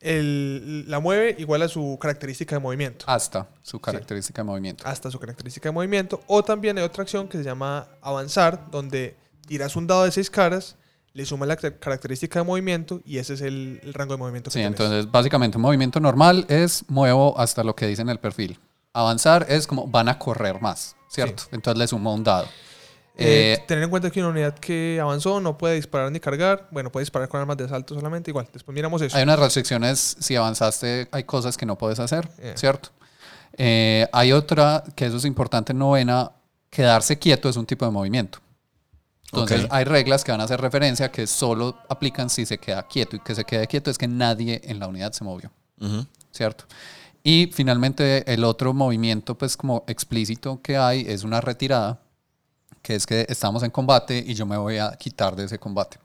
el- 0.00 0.90
la 0.90 0.98
mueve 0.98 1.36
igual 1.38 1.62
a 1.62 1.68
su 1.68 1.96
característica 2.00 2.56
de 2.56 2.60
movimiento. 2.60 3.04
Hasta 3.08 3.46
su 3.62 3.78
característica 3.80 4.42
de 4.42 4.44
movimiento. 4.46 4.84
hasta 4.86 5.10
su 5.10 5.18
característica 5.20 5.68
de 5.68 5.72
movimiento. 5.72 6.20
O 6.26 6.42
también 6.42 6.76
hay 6.78 6.84
otra 6.84 7.02
acción 7.02 7.28
que 7.28 7.38
se 7.38 7.44
llama 7.44 7.86
avanzar, 8.02 8.70
donde 8.70 9.16
tiras 9.46 9.76
un 9.76 9.86
dado 9.86 10.04
de 10.04 10.10
seis 10.10 10.28
caras, 10.30 10.76
le 11.14 11.24
sumas 11.24 11.48
la 11.48 11.56
car- 11.56 11.78
característica 11.78 12.40
de 12.40 12.44
movimiento 12.44 13.00
y 13.04 13.18
ese 13.18 13.34
es 13.34 13.40
el, 13.40 13.80
el 13.82 13.94
rango 13.94 14.14
de 14.14 14.18
movimiento 14.18 14.50
que 14.50 14.58
Sí, 14.58 14.62
entonces 14.62 15.10
básicamente 15.10 15.56
un 15.56 15.62
movimiento 15.62 15.98
normal 16.00 16.44
es 16.48 16.84
muevo 16.88 17.38
hasta 17.38 17.64
lo 17.64 17.74
que 17.74 17.86
dice 17.86 18.02
en 18.02 18.10
el 18.10 18.18
perfil. 18.18 18.58
Avanzar 18.92 19.46
es 19.48 19.66
como 19.66 19.86
van 19.86 20.08
a 20.08 20.18
correr 20.18 20.60
más, 20.60 20.94
¿cierto? 21.08 21.44
Entonces 21.52 21.78
le 21.78 21.86
sumo 21.88 22.12
un 22.14 22.22
dado. 22.24 22.46
Eh, 23.16 23.54
Eh, 23.60 23.64
tener 23.68 23.84
en 23.84 23.90
cuenta 23.90 24.10
que 24.10 24.18
una 24.20 24.30
unidad 24.30 24.58
que 24.58 24.98
avanzó 25.00 25.40
no 25.40 25.56
puede 25.56 25.76
disparar 25.76 26.10
ni 26.10 26.18
cargar. 26.18 26.66
Bueno, 26.72 26.90
puede 26.90 27.02
disparar 27.04 27.28
con 27.28 27.40
armas 27.40 27.56
de 27.56 27.64
asalto 27.64 27.94
solamente. 27.94 28.30
Igual, 28.32 28.48
después 28.52 28.74
miramos 28.74 29.00
eso. 29.02 29.16
hay 29.16 29.22
unas 29.22 29.38
restricciones, 29.38 30.16
si 30.18 30.34
avanzaste 30.34 31.06
hay 31.12 31.22
cosas 31.24 31.56
que 31.56 31.64
no 31.64 31.78
puedes 31.78 32.00
hacer, 32.00 32.28
Eh. 32.38 32.54
¿cierto? 32.56 32.90
Eh, 33.56 34.08
hay 34.12 34.32
otra, 34.32 34.82
que 34.96 35.06
eso 35.06 35.16
es 35.18 35.24
importante 35.24 35.70
en 35.72 35.78
novena, 35.78 36.32
quedarse 36.70 37.16
quieto 37.18 37.48
es 37.48 37.56
un 37.56 37.66
tipo 37.66 37.84
de 37.84 37.92
movimiento. 37.92 38.38
Entonces 39.40 39.64
Ok. 39.64 39.70
hay 39.72 39.84
reglas 39.84 40.24
que 40.24 40.30
van 40.32 40.40
a 40.40 40.44
hacer 40.44 40.60
referencia 40.60 41.10
que 41.10 41.26
solo 41.26 41.76
aplican 41.88 42.30
si 42.30 42.46
se 42.46 42.58
queda 42.58 42.82
quieto 42.86 43.16
y 43.16 43.20
que 43.20 43.34
se 43.34 43.44
quede 43.44 43.66
quieto 43.66 43.90
es 43.90 43.98
que 43.98 44.08
nadie 44.08 44.60
en 44.64 44.78
la 44.78 44.86
unidad 44.88 45.12
se 45.12 45.24
movió. 45.24 45.50
Ujú. 45.80 46.06
¿cierto? 46.30 46.64
Y 47.22 47.50
finalmente 47.52 48.30
el 48.32 48.44
otro 48.44 48.72
movimiento 48.74 49.36
pues 49.36 49.56
como 49.56 49.84
explícito 49.86 50.60
que 50.62 50.76
hay 50.76 51.04
es 51.08 51.22
una 51.24 51.40
retirada, 51.40 52.00
que 52.82 52.94
es 52.96 53.06
que 53.06 53.24
estamos 53.28 53.62
en 53.62 53.70
combate 53.70 54.22
y 54.26 54.34
yo 54.34 54.44
me 54.46 54.56
voy 54.56 54.78
a 54.78 54.92
quitar 54.96 55.34
de 55.36 55.44
ese 55.44 55.58
combate. 55.58 55.98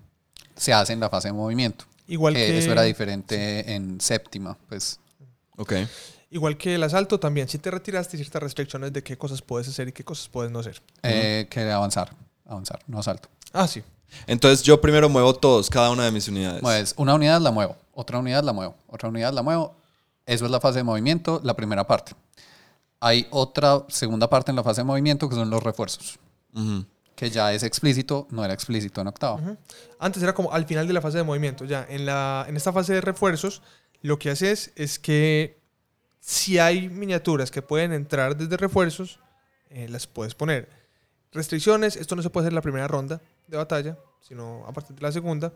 Se 0.55 0.71
hace 0.73 0.93
en 0.93 0.99
la 0.99 1.09
fase 1.09 1.27
de 1.29 1.33
movimiento. 1.33 1.85
igual, 2.07 2.33
que 2.35 2.45
que, 2.47 2.57
Eso 2.59 2.71
era 2.71 2.83
diferente 2.83 3.73
en 3.73 3.99
séptima, 4.01 4.57
pues. 4.69 4.99
Ok. 5.57 5.73
igual 6.31 6.57
que 6.57 6.75
el 6.75 6.83
asalto, 6.83 7.19
también 7.19 7.49
si 7.49 7.57
te 7.57 7.69
retiraste 7.71 8.15
hay 8.17 8.23
ciertas 8.23 8.43
restricciones 8.43 8.93
de 8.93 9.01
qué 9.03 9.17
cosas 9.17 9.41
puedes 9.41 9.67
hacer 9.67 9.87
y 9.89 9.91
qué 9.91 10.03
cosas 10.03 10.27
puedes 10.29 10.51
no 10.51 10.59
hacer. 10.59 10.81
eh, 11.03 11.47
que 11.49 11.61
avanzar, 11.71 12.11
avanzar, 12.49 12.79
no 12.87 13.01
salto. 13.03 13.29
Ah, 13.53 13.67
sí. 13.67 13.83
Entonces 14.27 14.63
yo 14.63 14.81
primero 14.81 15.07
muevo 15.07 15.33
todos, 15.35 15.69
cada 15.69 15.91
una 15.91 16.05
de 16.05 16.11
mis 16.11 16.27
unidades. 16.27 16.61
Pues 16.61 16.93
una 16.97 17.13
unidad 17.13 17.39
la 17.41 17.51
muevo, 17.51 17.75
otra 17.93 18.19
unidad 18.19 18.43
la 18.43 18.53
muevo, 18.53 18.75
otra 18.87 19.09
unidad 19.09 19.33
la 19.33 19.43
muevo. 19.43 19.75
Eso 20.25 20.45
es 20.45 20.51
la 20.51 20.59
fase 20.59 20.79
de 20.79 20.83
movimiento, 20.83 21.39
la 21.43 21.55
primera 21.55 21.85
parte. 21.87 22.13
Hay 22.99 23.27
otra 23.31 23.85
segunda 23.87 24.29
parte 24.29 24.51
en 24.51 24.55
la 24.55 24.63
fase 24.63 24.81
de 24.81 24.85
movimiento 24.85 25.29
que 25.29 25.35
son 25.35 25.49
los 25.49 25.63
refuerzos, 25.63 26.19
que 27.15 27.29
ya 27.29 27.53
es 27.53 27.63
explícito, 27.63 28.27
no 28.29 28.43
era 28.43 28.53
explícito 28.53 29.01
en 29.01 29.07
octava. 29.07 29.35
Ujú. 29.35 29.57
Antes 29.99 30.21
era 30.21 30.33
como 30.33 30.51
al 30.51 30.65
final 30.65 30.87
de 30.87 30.93
la 30.93 31.01
fase 31.01 31.17
de 31.17 31.23
movimiento. 31.23 31.65
Ya, 31.65 31.85
en, 31.89 32.05
la, 32.05 32.45
en 32.47 32.57
esta 32.57 32.73
fase 32.73 32.93
de 32.93 33.01
refuerzos, 33.01 33.61
lo 34.01 34.19
que 34.19 34.29
haces 34.29 34.71
es 34.75 34.99
que 34.99 35.59
si 36.19 36.59
hay 36.59 36.89
miniaturas 36.89 37.51
que 37.51 37.61
pueden 37.61 37.93
entrar 37.93 38.35
desde 38.35 38.57
refuerzos, 38.57 39.19
eh, 39.69 39.87
las 39.89 40.07
puedes 40.07 40.35
poner. 40.35 40.78
Restricciones, 41.31 41.95
esto 41.95 42.15
no 42.15 42.21
se 42.23 42.29
puede 42.29 42.45
hacer 42.45 42.51
en 42.53 42.55
la 42.55 42.61
primera 42.61 42.87
ronda 42.87 43.21
de 43.47 43.55
batalla, 43.57 43.97
sino 44.19 44.65
a 44.67 44.71
partir 44.73 44.95
de 44.95 45.01
la 45.03 45.11
segunda. 45.11 45.53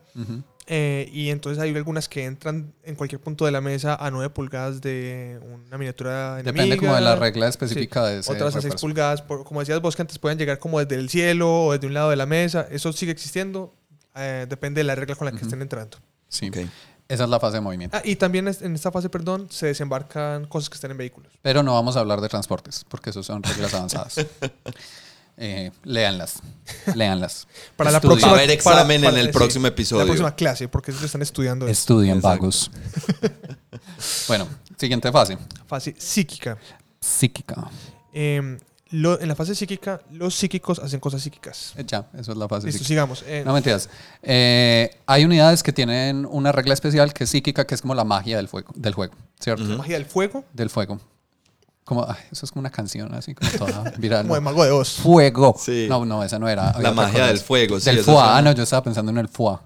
Eh, 0.68 1.10
y 1.12 1.30
entonces 1.32 1.62
hay 1.62 1.76
algunas 1.76 2.08
que 2.08 2.26
entran 2.26 2.74
en 2.84 2.96
cualquier 2.96 3.20
punto 3.20 3.46
de 3.46 3.52
la 3.52 3.60
mesa 3.60 3.96
a 3.96 4.12
9 4.12 4.30
pulgadas 4.30 4.82
de 4.82 5.40
una 5.44 5.78
miniatura 5.78 6.40
enemiga. 6.40 6.52
Depende 6.64 6.78
como 6.78 6.96
de 6.96 7.02
la 7.02 7.16
regla 7.16 7.48
específica 7.48 8.06
de 8.06 8.20
ese 8.20 8.32
Otras 8.32 8.50
a 8.50 8.62
6 8.62 8.64
refuerzo. 8.66 8.86
pulgadas, 8.88 9.22
por- 9.24 9.44
como 9.44 9.60
decías 9.62 9.82
vos, 9.82 9.96
que 9.96 10.04
antes 10.04 10.20
pueden 10.20 10.38
llegar 10.38 10.60
como 10.60 10.80
desde 10.80 10.96
el 10.96 11.10
cielo 11.10 11.66
o 11.66 11.74
desde 11.74 11.88
un 11.88 11.94
lado 11.96 12.10
de 12.12 12.16
la 12.18 12.26
mesa. 12.28 12.68
Eso 12.70 12.94
sigue 12.94 13.12
existiendo. 13.12 13.74
eh, 14.16 14.46
depende 14.48 14.80
de 14.80 14.84
la 14.84 14.94
regla 14.94 15.16
con 15.16 15.26
la 15.26 15.32
que 15.32 15.44
estén 15.44 15.60
entrando. 15.64 15.98
Sí. 16.28 16.52
Esa 17.10 17.24
es 17.24 17.30
la 17.32 17.40
fase 17.40 17.56
de 17.58 17.62
movimiento. 17.62 17.98
Ah, 17.98 18.02
y 18.06 18.16
también 18.16 18.48
en 18.48 18.76
esta 18.76 18.92
fase, 18.92 19.10
perdón, 19.10 19.48
se 19.50 19.66
desembarcan 19.66 20.46
cosas 20.46 20.70
que 20.70 20.76
estén 20.76 20.92
en 20.92 20.98
vehículos. 20.98 21.34
Pero 21.42 21.64
no 21.64 21.74
vamos 21.74 21.98
a 21.98 22.00
hablar 22.02 22.22
de 22.22 22.30
transportes, 22.30 22.86
porque 22.88 23.10
eso 23.10 23.24
son 23.24 23.42
reglas 23.42 23.74
avanzadas. 23.74 24.26
Eh, 25.38 25.72
léanlas. 25.84 26.42
Léanlas. 26.96 27.48
Para 27.76 27.90
la 27.92 27.98
Estudien. 27.98 28.12
próxima, 28.20 28.32
Va 28.32 28.38
a 28.38 28.40
haber 28.42 28.52
examen 28.52 29.02
para- 29.02 29.14
en 29.14 29.20
el 29.20 29.26
sí, 29.28 29.32
próximo 29.34 29.68
episodio. 29.68 30.02
La 30.04 30.06
próxima 30.06 30.36
clase, 30.36 30.68
porque 30.68 30.92
ellos 30.92 31.04
están 31.04 31.22
estudiando 31.24 31.66
eso. 31.66 31.72
Estudien, 31.72 32.18
Exacto. 32.18 32.28
vagos. 32.40 32.72
bueno, 34.28 34.48
siguiente 34.78 35.12
fase. 35.12 35.38
Fase 35.68 35.96
psíquica. 35.98 36.58
Psíquica. 37.00 37.56
Eh, 38.14 38.58
lo- 38.92 39.20
en 39.20 39.28
la 39.28 39.36
fase 39.36 39.56
psíquica, 39.56 40.02
los 40.12 40.36
psíquicos 40.36 40.78
hacen 40.80 41.00
cosas 41.00 41.22
psíquicas. 41.22 41.74
Eh, 41.78 41.84
Ya, 41.88 42.08
eso 42.18 42.32
es 42.32 42.38
la 42.38 42.48
fase 42.48 42.68
Listo, 42.68 42.78
psíquica. 42.80 42.88
sigamos. 42.88 43.24
Eh, 43.28 43.42
No 43.46 43.54
mentiras. 43.54 43.90
Eh, 44.22 44.96
hay 45.08 45.26
unidades 45.26 45.64
que 45.64 45.74
tienen 45.74 46.28
una 46.30 46.52
regla 46.52 46.74
especial 46.76 47.12
que 47.14 47.24
es 47.24 47.30
psíquica, 47.32 47.66
que 47.66 47.74
es 47.76 47.82
como 47.82 47.96
la 47.96 48.04
magia 48.04 48.38
del 48.38 48.48
fuego, 48.48 48.72
del 48.76 48.94
juego, 48.94 49.16
¿cierto? 49.40 49.64
Ujú. 49.64 49.78
Magia 49.78 49.96
del 49.98 50.06
fuego, 50.06 50.46
Del 50.54 50.70
fuego. 50.70 51.00
Como, 51.86 52.06
ay, 52.08 52.16
eso 52.32 52.46
es 52.46 52.52
como 52.52 52.62
una 52.62 52.70
canción 52.70 53.14
así 53.14 53.36
como 53.36 53.50
toda 53.52 53.92
viral. 53.98 54.24
como 54.24 54.36
de 54.36 54.42
¿no? 54.42 54.46
Mago 54.46 54.64
de 54.64 54.72
Oz. 54.72 54.94
Fuego. 54.94 55.56
Sí. 55.60 55.88
No, 55.90 56.06
no, 56.06 56.24
esa 56.24 56.40
no 56.40 56.48
era. 56.48 56.74
La 56.80 56.92
magia 56.94 57.14
cosa. 57.20 57.28
del 57.28 57.40
fuego, 57.40 57.80
sí. 57.80 57.86
Del 57.90 58.04
suena- 58.04 58.38
Ah, 58.38 58.42
no, 58.42 58.52
yo 58.54 58.64
estaba 58.64 58.84
pensando 58.84 59.12
en 59.12 59.18
el 59.18 59.28
foie. 59.28 59.58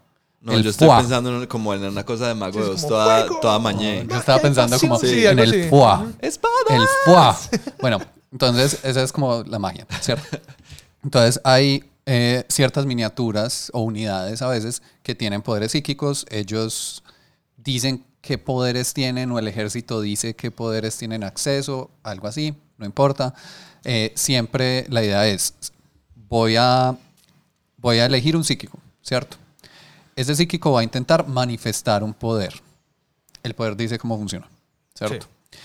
No, 0.41 0.53
el 0.53 0.63
yo 0.63 0.69
estoy 0.71 0.87
foie. 0.87 0.99
pensando 0.99 1.41
en, 1.41 1.47
como 1.47 1.73
en 1.73 1.83
una 1.83 2.03
cosa 2.05 2.27
de 2.27 2.33
mago 2.35 2.63
de 2.63 2.69
Oz, 2.71 2.87
toda, 2.87 3.21
fuego. 3.25 3.39
toda 3.41 3.59
mañé. 3.59 4.05
Yo 4.09 4.15
estaba 4.17 4.39
pensando 4.41 4.79
como 4.79 4.97
Sí, 4.99 5.25
en 5.25 5.37
el 5.39 5.49
así. 5.49 5.69
foie. 5.69 5.93
Ujú. 5.93 6.13
¡Espada! 6.21 6.53
El 6.69 6.87
foie. 7.05 7.59
Bueno, 7.81 7.99
entonces 8.31 8.79
esa 8.83 9.03
es 9.03 9.11
como 9.11 9.43
la 9.43 9.59
magia, 9.59 9.85
¿cierto? 10.01 10.25
Entonces 11.03 11.39
hay 11.43 11.83
eh, 12.05 12.43
ciertas 12.49 12.85
miniaturas 12.85 13.69
o 13.73 13.81
unidades 13.81 14.41
a 14.41 14.47
veces 14.47 14.81
que 15.03 15.13
tienen 15.15 15.41
poderes 15.41 15.71
psíquicos. 15.73 16.25
Ellos 16.29 17.03
dicen 17.57 18.03
qué 18.27 18.37
poderes 18.37 18.93
tienen 18.93 19.31
o 19.31 19.39
el 19.39 19.47
ejército 19.47 20.01
dice 20.01 20.35
qué 20.35 20.51
poderes 20.51 20.97
tienen 20.97 21.23
acceso, 21.23 21.89
algo 22.03 22.27
así, 22.27 22.53
no 22.77 22.85
importa. 22.85 23.33
Eh, 23.85 24.11
siempre 24.15 24.85
la 24.89 25.01
idea 25.01 25.25
es, 25.27 25.53
voy 26.27 26.57
a, 26.57 26.97
voy 27.77 27.99
a 27.99 28.05
elegir 28.05 28.35
un 28.35 28.43
psíquico, 28.43 28.77
¿cierto? 29.01 29.37
Ese 30.17 30.35
psíquico 30.35 30.73
va 30.73 30.81
a 30.81 30.83
intentar 30.83 31.25
manifestar 31.27 32.03
un 32.03 32.13
poder. 32.13 32.53
El 33.43 33.53
poder 33.53 33.77
dice 33.77 33.97
cómo 33.97 34.17
funciona, 34.17 34.49
¿cierto? 34.93 35.25
Sí. 35.51 35.57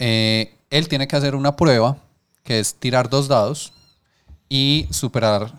Eh, 0.00 0.54
él 0.70 0.88
tiene 0.88 1.06
que 1.06 1.14
hacer 1.14 1.36
una 1.36 1.54
prueba 1.54 1.98
que 2.42 2.58
es 2.58 2.74
tirar 2.74 3.08
dos 3.08 3.28
dados 3.28 3.72
y 4.48 4.88
superar 4.90 5.52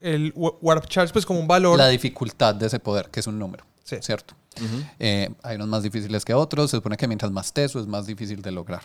El 0.00 0.32
wa- 0.34 0.54
Warp 0.60 0.88
Charge, 0.88 1.12
pues 1.12 1.24
como 1.24 1.38
un 1.38 1.46
valor. 1.46 1.78
la 1.78 1.86
dificultad 1.88 2.54
de 2.56 2.66
ese 2.66 2.80
poder, 2.80 3.10
que 3.10 3.20
es 3.20 3.26
un 3.28 3.38
número, 3.38 3.64
Sí. 3.84 3.96
¿cierto? 4.00 4.34
Ujú. 4.56 4.84
Eh, 4.98 5.30
hay 5.42 5.56
unos 5.56 5.68
más 5.68 5.82
difíciles 5.82 6.24
que 6.24 6.34
otros. 6.34 6.70
Se 6.70 6.76
supone 6.76 6.96
que 6.96 7.06
mientras 7.06 7.30
más 7.30 7.52
teso 7.52 7.80
es 7.80 7.86
más 7.86 8.06
difícil 8.06 8.42
de 8.42 8.50
lograr. 8.50 8.82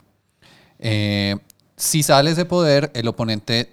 Eh, 0.80 1.38
si 1.76 2.04
sale 2.04 2.32
ese 2.32 2.46
poder, 2.46 2.92
el 2.94 3.08
oponente 3.08 3.72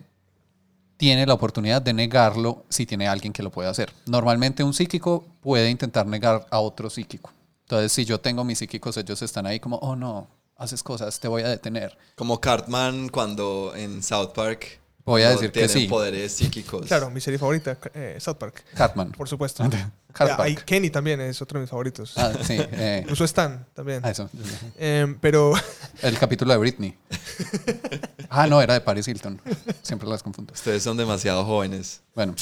tiene 0.97 1.27
la 1.27 1.35
oportunidad 1.35 1.83
de 1.83 1.93
negarlo 1.93 2.65
si 2.69 2.87
tiene 2.87 3.09
alguien 3.09 3.33
que 3.33 3.43
lo 3.43 3.51
puede 3.51 3.69
hacer. 3.69 3.93
Normalmente 4.07 4.63
un 4.63 4.73
psíquico 4.73 5.25
puede 5.41 5.69
intentar 5.71 6.07
negar 6.07 6.47
a 6.51 6.61
otro 6.61 6.89
psíquico. 6.91 7.33
Entonces, 7.63 7.93
si 7.93 8.05
yo 8.05 8.21
tengo 8.21 8.45
mis 8.45 8.59
psíquicos, 8.59 8.97
ellos 8.97 9.21
están 9.23 9.47
ahí 9.47 9.59
como, 9.59 9.77
oh 9.79 9.97
no, 9.97 10.29
haces 10.57 10.83
cosas, 10.83 11.19
te 11.19 11.27
voy 11.27 11.43
a 11.43 11.49
detener. 11.49 11.97
Como 12.17 12.41
Cartman 12.41 13.09
cuando 13.09 13.73
en 13.75 14.03
South 14.03 14.33
Park. 14.35 14.82
Voy 15.05 15.23
a 15.23 15.31
decir 15.31 15.51
que 15.51 15.67
tienen 15.67 15.69
sí. 15.71 15.89
poderes 15.89 16.33
psíquicos. 16.33 16.87
Claro, 16.87 17.11
mi 17.11 17.21
serie 17.21 17.39
favorita, 17.39 17.77
eh, 17.95 18.17
South 18.21 18.37
Park. 18.37 18.63
Cartman. 18.75 19.11
Por 19.13 19.29
supuesto. 19.29 19.65
Cartman. 20.13 20.41
Ah, 20.41 20.49
y 20.49 20.55
Kenny 20.55 20.91
también 20.91 21.21
es 21.21 21.43
otro 21.43 21.59
de 21.59 21.63
mis 21.63 21.71
favoritos. 21.71 22.13
Ah, 22.17 22.33
sí. 22.47 22.57
eh, 22.59 23.01
Incluso 23.03 23.25
Stan 23.25 23.67
también. 23.75 24.01
ah, 24.05 24.11
eso. 24.11 24.31
Em, 24.79 25.19
pero 25.19 25.55
El 26.03 26.17
capítulo 26.19 26.53
de 26.53 26.59
Britney. 26.59 26.97
Ah, 28.31 28.47
no, 28.47 28.61
era 28.63 28.75
de 28.75 28.81
Paris 28.81 29.09
Hilton. 29.09 29.41
Siempre 29.83 30.09
las 30.09 30.23
confundo. 30.23 30.53
Ustedes 30.55 30.83
son 30.83 30.97
demasiado 30.97 31.45
jóvenes. 31.45 32.01
Bueno. 32.15 32.35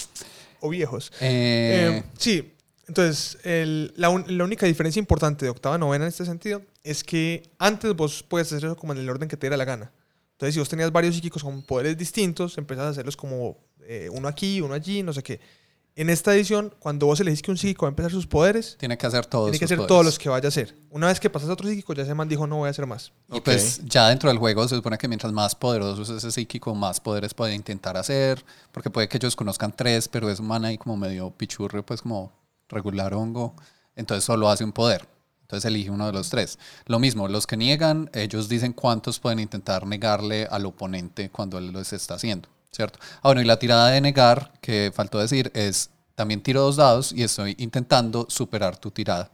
o 0.60 0.68
viejos. 0.68 1.10
eh, 1.20 1.96
Em, 1.98 2.02
sí, 2.18 2.54
Entonces, 2.88 3.38
el- 3.44 3.92
la, 3.96 4.08
un- 4.10 4.24
la 4.36 4.44
única 4.44 4.66
diferencia 4.66 4.98
importante 5.00 5.44
de 5.46 5.50
octava 5.50 5.76
a 5.76 5.78
novena 5.78 6.04
en 6.04 6.08
este 6.08 6.24
sentido 6.26 6.60
es 6.82 7.04
que 7.04 7.44
antes 7.58 7.94
vos 7.94 8.22
puedes 8.24 8.48
hacer 8.52 8.64
eso 8.66 8.76
como 8.76 8.92
en 8.92 8.98
el 8.98 9.08
orden 9.08 9.28
que 9.28 9.36
te 9.36 9.46
diera 9.46 9.56
la 9.56 9.64
gana. 9.64 9.92
Entonces, 10.40 10.54
si 10.54 10.60
vos 10.60 10.70
tenías 10.70 10.90
varios 10.90 11.14
psíquicos 11.14 11.44
con 11.44 11.60
poderes 11.60 11.98
distintos, 11.98 12.56
empezás 12.56 12.86
a 12.86 12.88
hacerlos 12.88 13.14
como 13.14 13.58
eh, 13.82 14.08
uno 14.10 14.26
aquí, 14.26 14.62
uno 14.62 14.72
allí, 14.72 15.02
no 15.02 15.12
sé 15.12 15.22
qué. 15.22 15.38
En 15.96 16.08
esta 16.08 16.34
edición, 16.34 16.74
cuando 16.78 17.04
vos 17.04 17.20
elegís 17.20 17.42
que 17.42 17.50
un 17.50 17.58
psíquico 17.58 17.84
va 17.84 17.88
a 17.88 17.90
empezar 17.90 18.10
sus 18.10 18.26
poderes, 18.26 18.78
Tiene 18.78 18.96
que 18.96 19.06
hacer 19.06 19.26
todos 19.26 19.48
tiene 19.48 19.58
que 19.58 19.66
hacer 19.66 19.76
poderes. 19.76 19.88
todos 19.88 20.04
los 20.06 20.18
que 20.18 20.30
vaya 20.30 20.46
a 20.46 20.48
hacer. 20.48 20.74
Una 20.88 21.08
vez 21.08 21.20
que 21.20 21.28
pasas 21.28 21.50
a 21.50 21.52
otro 21.52 21.68
psíquico, 21.68 21.92
ya 21.92 22.04
ese 22.04 22.14
man 22.14 22.26
dijo, 22.26 22.46
no 22.46 22.56
voy 22.56 22.68
a 22.68 22.70
hacer 22.70 22.86
más. 22.86 23.12
Y 23.30 23.42
pues 23.42 23.82
ya 23.84 24.08
dentro 24.08 24.30
del 24.30 24.38
juego 24.38 24.66
se 24.66 24.76
supone 24.76 24.96
que 24.96 25.08
mientras 25.08 25.30
más 25.30 25.54
poderoso 25.54 26.00
es 26.00 26.08
ese 26.08 26.30
psíquico, 26.30 26.74
más 26.74 27.00
poderes 27.00 27.34
puede 27.34 27.54
intentar 27.54 27.98
hacer. 27.98 28.42
Porque 28.72 28.88
puede 28.88 29.10
que 29.10 29.18
ellos 29.18 29.36
conozcan 29.36 29.76
tres, 29.76 30.08
pero 30.08 30.30
es 30.30 30.40
un 30.40 30.46
man 30.46 30.64
ahí 30.64 30.78
como 30.78 30.96
medio 30.96 31.32
pichurre, 31.32 31.82
pues 31.82 32.00
como 32.00 32.32
regular 32.70 33.12
hongo. 33.12 33.54
Entonces 33.94 34.24
solo 34.24 34.48
hace 34.48 34.64
un 34.64 34.72
poder. 34.72 35.06
Entonces 35.50 35.64
elige 35.68 35.90
uno 35.90 36.06
de 36.06 36.12
los 36.12 36.30
tres. 36.30 36.60
Lo 36.86 37.00
mismo, 37.00 37.26
los 37.26 37.44
que 37.48 37.56
niegan, 37.56 38.08
ellos 38.14 38.48
dicen 38.48 38.72
cuántos 38.72 39.18
pueden 39.18 39.40
intentar 39.40 39.84
negarle 39.84 40.46
al 40.48 40.64
oponente 40.64 41.28
cuando 41.28 41.58
él 41.58 41.72
los 41.72 41.92
está 41.92 42.14
haciendo, 42.14 42.48
¿cierto? 42.70 43.00
Ah, 43.16 43.20
bueno, 43.30 43.40
y 43.42 43.44
la 43.44 43.58
tirada 43.58 43.88
de 43.88 44.00
negar, 44.00 44.52
que 44.60 44.92
faltó 44.94 45.18
decir, 45.18 45.50
es 45.52 45.90
también 46.14 46.40
tiro 46.40 46.60
dos 46.62 46.76
dados 46.76 47.10
y 47.12 47.24
estoy 47.24 47.56
intentando 47.58 48.26
superar 48.28 48.76
tu 48.78 48.92
tirada. 48.92 49.28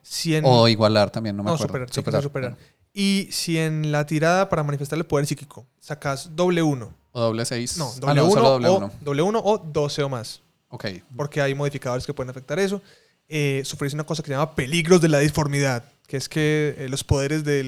Si 0.00 0.34
en, 0.34 0.44
O 0.46 0.66
igualar 0.66 1.10
también, 1.10 1.36
no 1.36 1.42
me 1.42 1.50
no, 1.50 1.56
acuerdo. 1.56 1.86
superar, 1.92 2.12
sea 2.12 2.22
superar. 2.22 2.56
Y 2.94 3.28
si 3.30 3.58
en 3.58 3.92
la 3.92 4.06
tirada 4.06 4.48
para 4.48 4.62
manifestar 4.62 4.98
el 4.98 5.04
poder 5.04 5.26
psíquico 5.26 5.66
sacas 5.78 6.34
doble 6.34 6.62
1, 6.62 6.94
O 7.12 7.20
doble 7.20 7.44
seis. 7.44 7.76
no, 7.76 7.92
Ah, 8.02 8.14
doble 8.14 8.22
1 8.22 8.30
solo 8.32 8.48
doble 8.50 8.68
o, 8.68 8.76
uno. 8.78 8.92
doble 9.02 9.22
uno 9.22 9.42
o 9.44 9.58
12 9.58 10.02
o 10.04 10.08
más. 10.08 10.40
Ok. 10.70 10.86
porque 11.16 11.40
hay 11.42 11.54
modificadores 11.54 12.06
que 12.06 12.14
pueden 12.14 12.30
afectar 12.30 12.58
eso. 12.58 12.80
Eh, 13.28 13.62
sufrís 13.64 13.92
una 13.92 14.04
cosa 14.04 14.22
que 14.22 14.28
se 14.28 14.32
llama 14.32 14.54
peligros 14.54 15.02
de 15.02 15.08
la 15.08 15.18
disformidad, 15.18 15.84
que 16.06 16.16
es 16.16 16.30
que 16.30 16.74
eh, 16.78 16.88
los 16.88 17.04
poderes 17.04 17.44
de 17.44 17.62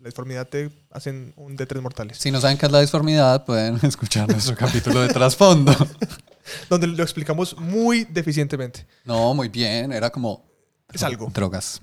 la 0.00 0.08
disformidad 0.08 0.46
te 0.48 0.70
hacen 0.90 1.32
un 1.36 1.56
de 1.56 1.64
tres 1.64 1.82
mortales. 1.82 2.18
Si 2.18 2.30
no 2.30 2.40
saben 2.40 2.58
qué 2.58 2.66
es 2.66 2.72
la 2.72 2.80
disformidad, 2.80 3.46
pueden 3.46 3.78
escuchar 3.82 4.28
nuestro 4.28 4.54
capítulo 4.58 5.00
de 5.00 5.08
trasfondo. 5.08 5.74
Donde 6.68 6.86
lo 6.86 7.02
explicamos 7.02 7.56
muy 7.58 8.04
deficientemente. 8.04 8.86
No, 9.04 9.34
muy 9.34 9.48
bien. 9.48 9.92
Era 9.92 10.10
como. 10.10 10.46
Es 10.92 11.02
algo. 11.02 11.30
Drogas. 11.32 11.82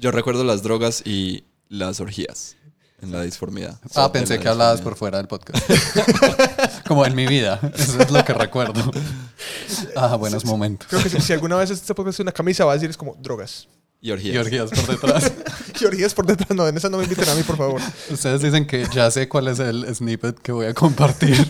Yo 0.00 0.10
recuerdo 0.10 0.42
las 0.42 0.62
drogas 0.62 1.02
y 1.04 1.44
las 1.68 2.00
orgías 2.00 2.56
en 3.00 3.12
la 3.12 3.22
disformidad. 3.22 3.78
Ah, 3.94 4.10
pensé 4.10 4.38
que 4.38 4.48
hablabas 4.48 4.80
por 4.80 4.96
fuera 4.96 5.18
del 5.18 5.28
podcast. 5.28 5.64
como 6.86 7.06
en 7.06 7.14
mi 7.14 7.26
vida. 7.26 7.60
Eso 7.74 8.00
es 8.00 8.10
lo 8.10 8.24
que 8.24 8.34
recuerdo. 8.34 8.90
Ah, 9.94 10.16
buenos 10.16 10.44
momentos. 10.44 10.88
Creo 10.88 11.02
que 11.02 11.08
si, 11.08 11.20
si 11.20 11.32
alguna 11.32 11.56
vez 11.56 11.70
este 11.70 11.94
podcast 11.94 12.16
es 12.16 12.20
una 12.20 12.32
camisa, 12.32 12.64
va 12.64 12.72
a 12.72 12.74
decir 12.74 12.90
es 12.90 12.96
como 12.96 13.14
drogas. 13.20 13.68
Y 14.00 14.10
orgías. 14.10 14.34
Y 14.34 14.38
orgías 14.38 14.70
por 14.70 14.86
detrás. 14.86 15.32
Y 15.80 15.84
orgías 15.84 16.14
por 16.14 16.26
detrás, 16.26 16.50
no, 16.50 16.66
en 16.66 16.76
esa 16.76 16.88
no 16.88 16.98
me 16.98 17.04
inviten 17.04 17.28
a 17.28 17.34
mí, 17.34 17.42
por 17.44 17.56
favor. 17.56 17.80
Ustedes 18.10 18.42
dicen 18.42 18.66
que 18.66 18.86
ya 18.92 19.10
sé 19.10 19.28
cuál 19.28 19.46
es 19.48 19.60
el 19.60 19.94
snippet 19.94 20.38
que 20.40 20.50
voy 20.50 20.66
a 20.66 20.74
compartir. 20.74 21.48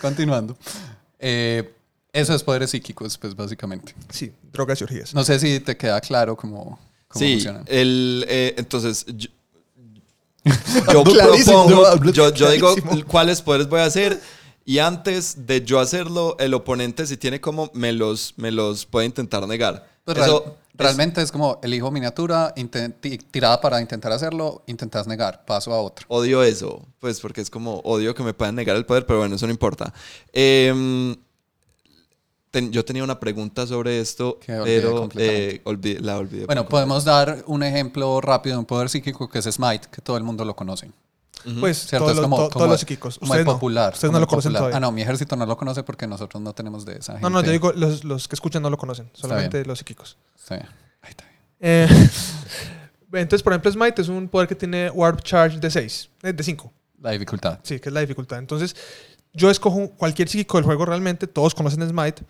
Continuando. 0.00 0.56
Eh, 1.20 1.72
eso 2.12 2.34
es 2.34 2.42
poderes 2.42 2.70
psíquicos, 2.70 3.16
pues 3.18 3.36
básicamente. 3.36 3.94
Sí, 4.10 4.32
drogas 4.52 4.80
y 4.80 4.84
orgías. 4.84 5.14
No 5.14 5.22
sé 5.22 5.38
si 5.38 5.60
te 5.60 5.76
queda 5.76 6.00
claro 6.00 6.36
cómo, 6.36 6.78
cómo 7.12 7.24
Sí, 7.24 7.34
funcionan. 7.34 7.64
el, 7.68 8.24
eh, 8.28 8.54
entonces 8.58 9.04
yo, 9.16 9.28
yo 10.92 11.04
propongo, 11.04 12.10
yo, 12.12 12.32
yo 12.34 12.50
digo 12.50 12.74
cuáles 13.06 13.40
poderes 13.42 13.68
voy 13.68 13.80
a 13.80 13.84
hacer 13.84 14.20
y 14.64 14.78
antes 14.78 15.46
de 15.46 15.64
yo 15.64 15.78
hacerlo, 15.80 16.36
el 16.38 16.54
oponente 16.54 17.06
si 17.06 17.16
tiene 17.16 17.40
como 17.40 17.70
me 17.74 17.92
los, 17.92 18.34
me 18.36 18.50
los 18.50 18.86
puede 18.86 19.06
intentar 19.06 19.46
negar. 19.46 19.88
Pues 20.04 20.16
Eso 20.18 20.40
real- 20.40 20.42
es- 20.46 20.78
realmente 20.78 21.22
es, 21.22 21.30
como 21.30 21.60
elijo 21.62 21.90
miniatura, 21.90 22.52
tirada 23.30 23.60
para 23.60 23.80
intentar 23.80 24.10
hacerlo, 24.12 24.62
intentas 24.66 25.06
negar, 25.06 25.44
paso 25.44 25.72
a 25.72 25.80
otro. 25.80 26.06
odio 26.08 26.42
eso, 26.42 26.84
pues 26.98 27.20
porque 27.20 27.40
es 27.40 27.50
como 27.50 27.78
odio 27.80 28.14
que 28.14 28.22
me 28.24 28.34
puedan 28.34 28.54
negar 28.56 28.74
el 28.76 28.84
poder, 28.86 29.04
pero 29.06 29.20
bueno, 29.20 29.36
eso 29.36 29.46
no 29.46 29.52
importa. 29.52 29.92
Em, 30.32 31.14
ten- 32.52 32.70
yo 32.70 32.84
tenía 32.84 33.02
una 33.02 33.18
pregunta 33.18 33.66
sobre 33.66 34.00
esto, 34.00 34.38
Que 34.38 34.52
olvidé 34.56 34.80
pero 34.80 35.08
eh, 35.16 35.60
olvidé- 35.64 35.98
la 36.00 36.18
olvidé. 36.18 36.46
Bueno, 36.46 36.68
podemos 36.68 37.02
dar 37.04 37.42
un 37.48 37.64
ejemplo 37.64 38.20
rápido 38.20 38.54
de 38.54 38.60
un 38.60 38.66
poder 38.66 38.88
psíquico 38.88 39.28
que 39.28 39.40
es 39.40 39.46
Smite, 39.46 39.88
que 39.90 40.00
todo 40.00 40.16
el 40.16 40.22
mundo 40.22 40.44
lo 40.44 40.54
conoce. 40.54 40.92
Pues 41.58 41.86
¿Cierto? 41.88 42.04
todos, 42.04 42.10
es 42.12 42.16
los, 42.18 42.22
como, 42.24 42.36
como- 42.36 42.48
todos 42.50 42.68
los 42.68 42.78
psíquicos. 42.78 43.18
como 43.18 43.34
el 43.34 43.44
no. 43.44 43.52
popular. 43.54 43.94
Ustedes 43.94 44.12
no 44.12 44.20
lo 44.20 44.28
conocen 44.28 44.50
popular. 44.52 44.60
todavía. 44.60 44.76
Ah, 44.76 44.80
no, 44.80 44.92
mi 44.92 45.02
ejército 45.02 45.34
no 45.34 45.44
lo 45.44 45.56
conoce 45.56 45.82
porque 45.82 46.06
nosotros 46.06 46.40
no 46.40 46.52
tenemos 46.54 46.84
de 46.84 46.98
esa 46.98 47.14
gente. 47.14 47.22
No, 47.22 47.30
no, 47.30 47.42
yo 47.42 47.50
digo, 47.50 47.72
los, 47.72 48.04
los 48.04 48.28
que 48.28 48.36
escuchan 48.36 48.62
no 48.62 48.70
lo 48.70 48.76
conocen, 48.78 49.10
solamente 49.12 49.56
bien. 49.58 49.66
los 49.66 49.78
psíquicos. 49.80 50.16
Sí. 50.36 50.54
Ahí 50.54 51.10
está 51.10 51.24
bien. 51.24 51.40
Eh, 51.58 51.88
entonces, 53.14 53.42
por 53.42 53.52
ejemplo, 53.52 53.72
Smite 53.72 54.02
es 54.02 54.08
un 54.08 54.28
poder 54.28 54.46
que 54.48 54.54
tiene 54.54 54.88
Warp 54.90 55.22
Charge 55.22 55.58
de 55.58 55.70
6, 55.70 56.10
de 56.22 56.42
5. 56.44 56.72
La 57.00 57.10
dificultad. 57.10 57.58
Sí, 57.64 57.80
que 57.80 57.88
es 57.88 57.92
la 57.92 58.00
dificultad. 58.00 58.38
Entonces, 58.38 58.76
yo 59.32 59.50
escojo 59.50 59.90
cualquier 59.96 60.28
psíquico 60.28 60.58
del 60.58 60.64
juego 60.64 60.84
realmente, 60.84 61.26
todos 61.26 61.54
conocen 61.56 61.88
Smite. 61.88 62.22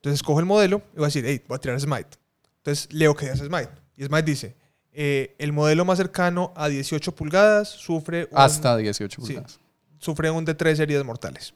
Entonces, 0.00 0.18
escojo 0.20 0.40
el 0.40 0.46
modelo 0.46 0.82
y 0.92 0.96
voy 0.96 1.04
a 1.04 1.06
decir, 1.08 1.24
hey, 1.26 1.42
voy 1.46 1.56
a 1.56 1.58
tirar 1.58 1.78
Smite. 1.80 2.18
Entonces, 2.58 2.88
leo 2.92 3.14
que 3.14 3.28
hace 3.30 3.44
Smite. 3.46 3.70
Y 3.96 4.04
Smite 4.04 4.22
dice, 4.22 4.56
eh, 4.92 5.34
el 5.38 5.52
modelo 5.52 5.84
más 5.84 5.98
cercano 5.98 6.52
a 6.56 6.68
18 6.68 7.14
pulgadas 7.14 7.68
sufre 7.68 8.24
un, 8.30 8.38
Hasta 8.38 8.76
18 8.76 9.20
sí. 9.20 9.26
pulgadas. 9.26 9.60
sufre 9.98 10.30
un 10.30 10.44
de 10.44 10.54
3 10.54 10.80
heridas 10.80 11.04
mortales. 11.04 11.52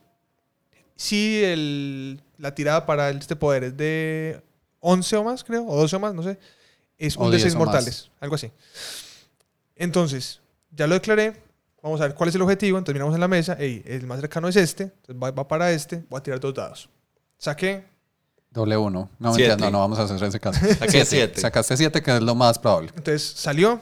Si 0.95 1.43
el, 1.43 2.21
la 2.37 2.53
tirada 2.55 2.85
para 2.85 3.09
este 3.09 3.35
poder 3.35 3.63
es 3.65 3.75
de 3.77 4.41
11 4.79 5.17
o 5.17 5.23
más, 5.23 5.43
creo, 5.43 5.65
o 5.67 5.75
12 5.75 5.95
o 5.95 5.99
más, 5.99 6.13
no 6.13 6.23
sé, 6.23 6.37
es 6.97 7.17
O 7.17 7.25
un 7.25 7.31
de 7.31 7.37
10 7.37 7.43
6 7.43 7.55
o 7.55 7.57
más. 7.59 7.65
mortales, 7.65 8.11
algo 8.19 8.35
así. 8.35 8.51
Entonces, 9.75 10.39
ya 10.71 10.87
lo 10.87 10.93
declaré, 10.93 11.41
vamos 11.81 11.99
a 11.99 12.07
ver 12.07 12.15
cuál 12.15 12.29
es 12.29 12.35
el 12.35 12.41
objetivo, 12.41 12.77
entonces 12.77 12.93
miramos 12.95 13.13
en 13.15 13.21
la 13.21 13.27
mesa, 13.27 13.57
hey, 13.59 13.81
el 13.85 14.05
más 14.05 14.19
cercano 14.21 14.47
es 14.47 14.55
este, 14.55 14.83
entonces 14.83 15.15
va, 15.21 15.31
va 15.31 15.47
para 15.47 15.71
este, 15.71 16.05
voy 16.09 16.19
a 16.19 16.23
tirar 16.23 16.39
dos 16.39 16.53
dados. 16.53 16.89
Saqué, 17.37 17.83
Doble 18.55 18.77
uno. 18.77 19.09
No, 19.19 19.33
Siete. 19.35 19.49
mentira, 19.49 19.69
no, 19.69 19.77
no 19.77 19.79
vamos 19.81 19.99
a 19.99 20.03
hacer 20.03 20.23
ese 20.27 20.39
caso. 20.39 20.59
Saqué 20.79 21.05
siete. 21.05 21.39
Sacaste 21.41 21.77
7, 21.77 22.01
que 22.01 22.15
es 22.15 22.21
lo 22.23 22.33
más 22.35 22.57
probable. 22.57 22.89
entonces 22.95 23.21
salió 23.35 23.79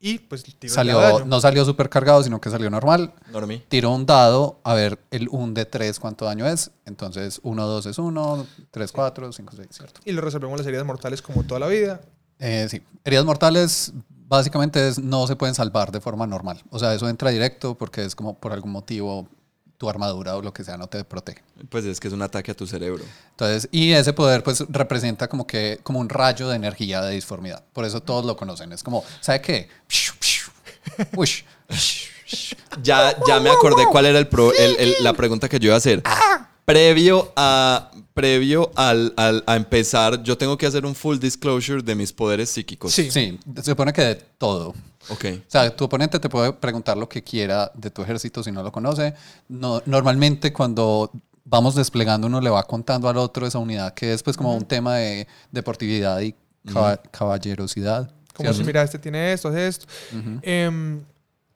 y 0.00 0.18
pues 0.18 0.42
tiró 0.44 0.56
el 0.62 0.70
Salió, 0.70 0.98
daño. 1.00 1.24
no 1.24 1.40
salió 1.40 1.64
súper 1.64 1.88
cargado, 1.88 2.22
sino 2.22 2.40
que 2.40 2.50
salió 2.50 2.68
normal. 2.70 3.12
Normie. 3.30 3.62
Tiró 3.68 3.90
un 3.92 4.04
dado 4.06 4.60
a 4.64 4.74
ver 4.74 4.98
el 5.10 5.28
1 5.30 5.54
de 5.54 5.64
3 5.66 5.98
cuánto 6.00 6.24
daño 6.24 6.46
es. 6.46 6.70
Entonces 6.84 7.40
1, 7.42 7.66
2 7.66 7.86
es 7.86 7.98
1, 7.98 8.46
3, 8.70 8.92
4, 8.92 9.32
5, 9.32 9.52
6, 9.56 9.68
¿cierto? 9.70 10.00
Y 10.04 10.12
le 10.12 10.20
resolvemos 10.20 10.58
las 10.58 10.66
heridas 10.66 10.84
mortales 10.86 11.22
como 11.22 11.42
toda 11.44 11.60
la 11.60 11.68
vida. 11.68 12.00
Eh, 12.38 12.66
sí, 12.68 12.82
heridas 13.04 13.24
mortales 13.24 13.92
básicamente 14.26 14.88
es- 14.88 14.98
no 14.98 15.26
se 15.26 15.36
pueden 15.36 15.54
salvar 15.54 15.92
de 15.92 16.00
forma 16.00 16.26
normal. 16.26 16.62
O 16.70 16.78
sea, 16.78 16.92
eso 16.94 17.08
entra 17.08 17.30
directo 17.30 17.74
porque 17.76 18.04
es 18.04 18.14
como 18.14 18.38
por 18.38 18.52
algún 18.52 18.72
motivo 18.72 19.28
tu 19.84 19.90
armadura 19.90 20.34
o 20.36 20.40
lo 20.40 20.52
que 20.54 20.64
sea 20.64 20.78
no 20.78 20.86
te 20.86 21.04
protege. 21.04 21.42
Pues 21.68 21.84
es 21.84 22.00
que 22.00 22.08
es 22.08 22.14
un 22.14 22.22
ataque 22.22 22.50
a 22.52 22.54
tu 22.54 22.66
cerebro. 22.66 23.04
Entonces, 23.32 23.68
y 23.70 23.92
ese 23.92 24.14
poder 24.14 24.42
pues 24.42 24.64
representa 24.70 25.28
como 25.28 25.46
que 25.46 25.78
como 25.82 25.98
un 26.00 26.08
rayo 26.08 26.48
de 26.48 26.56
energía 26.56 27.02
de 27.02 27.14
disformidad. 27.14 27.62
Por 27.74 27.84
eso 27.84 28.00
todos 28.00 28.24
lo 28.24 28.34
conocen. 28.36 28.72
Es 28.72 28.82
como, 28.82 29.04
¿sabe 29.20 29.42
qué? 29.42 29.68
Ya, 32.82 33.14
ya 33.28 33.40
me 33.40 33.50
acordé 33.50 33.84
cuál 33.86 34.06
era 34.06 34.18
el 34.18 34.26
pro- 34.28 34.52
el- 34.54 34.76
el- 34.78 34.94
la 35.00 35.12
pregunta 35.12 35.48
que 35.48 35.58
yo 35.58 35.66
iba 35.66 35.74
a 35.74 35.78
hacer. 35.78 36.02
Previo 36.64 37.30
a 37.36 37.90
previo 38.14 38.70
al, 38.76 39.12
al- 39.16 39.42
a 39.46 39.56
empezar, 39.56 40.22
yo 40.22 40.38
tengo 40.38 40.56
que 40.56 40.66
hacer 40.66 40.86
un 40.86 40.94
full 40.94 41.18
disclosure 41.18 41.82
de 41.82 41.94
mis 41.94 42.12
poderes 42.12 42.48
psíquicos. 42.48 42.94
Sí. 42.94 43.10
Sí, 43.10 43.38
se 43.56 43.62
supone 43.64 43.92
que 43.92 44.02
de 44.02 44.14
todo. 44.14 44.72
Ok. 45.08 45.24
O 45.46 45.50
sea, 45.50 45.74
tu 45.74 45.84
oponente 45.84 46.18
te 46.18 46.28
puede 46.28 46.52
preguntar 46.52 46.96
lo 46.96 47.08
que 47.08 47.22
quiera 47.22 47.70
de 47.74 47.90
tu 47.90 48.02
ejército 48.02 48.42
si 48.42 48.50
no 48.52 48.62
lo 48.62 48.72
conoce. 48.72 49.14
No, 49.48 49.82
normalmente 49.86 50.52
cuando 50.52 51.10
vamos 51.44 51.74
desplegando 51.74 52.26
uno 52.26 52.40
le 52.40 52.48
va 52.50 52.62
contando 52.62 53.08
al 53.08 53.18
otro 53.18 53.46
esa 53.46 53.58
unidad 53.58 53.92
que 53.94 54.12
es 54.14 54.22
pues 54.22 54.36
como 54.36 54.54
un 54.56 54.64
tema 54.64 54.96
de 54.96 55.26
deportividad 55.52 56.20
y 56.20 56.34
caba- 56.72 56.96
caballerosidad. 57.10 58.10
Como 58.34 58.52
si, 58.52 58.64
mira, 58.64 58.82
este 58.82 58.98
tiene 58.98 59.32
esto, 59.32 59.48
hace 59.48 59.66
esto. 59.68 59.86
Em, 60.42 61.02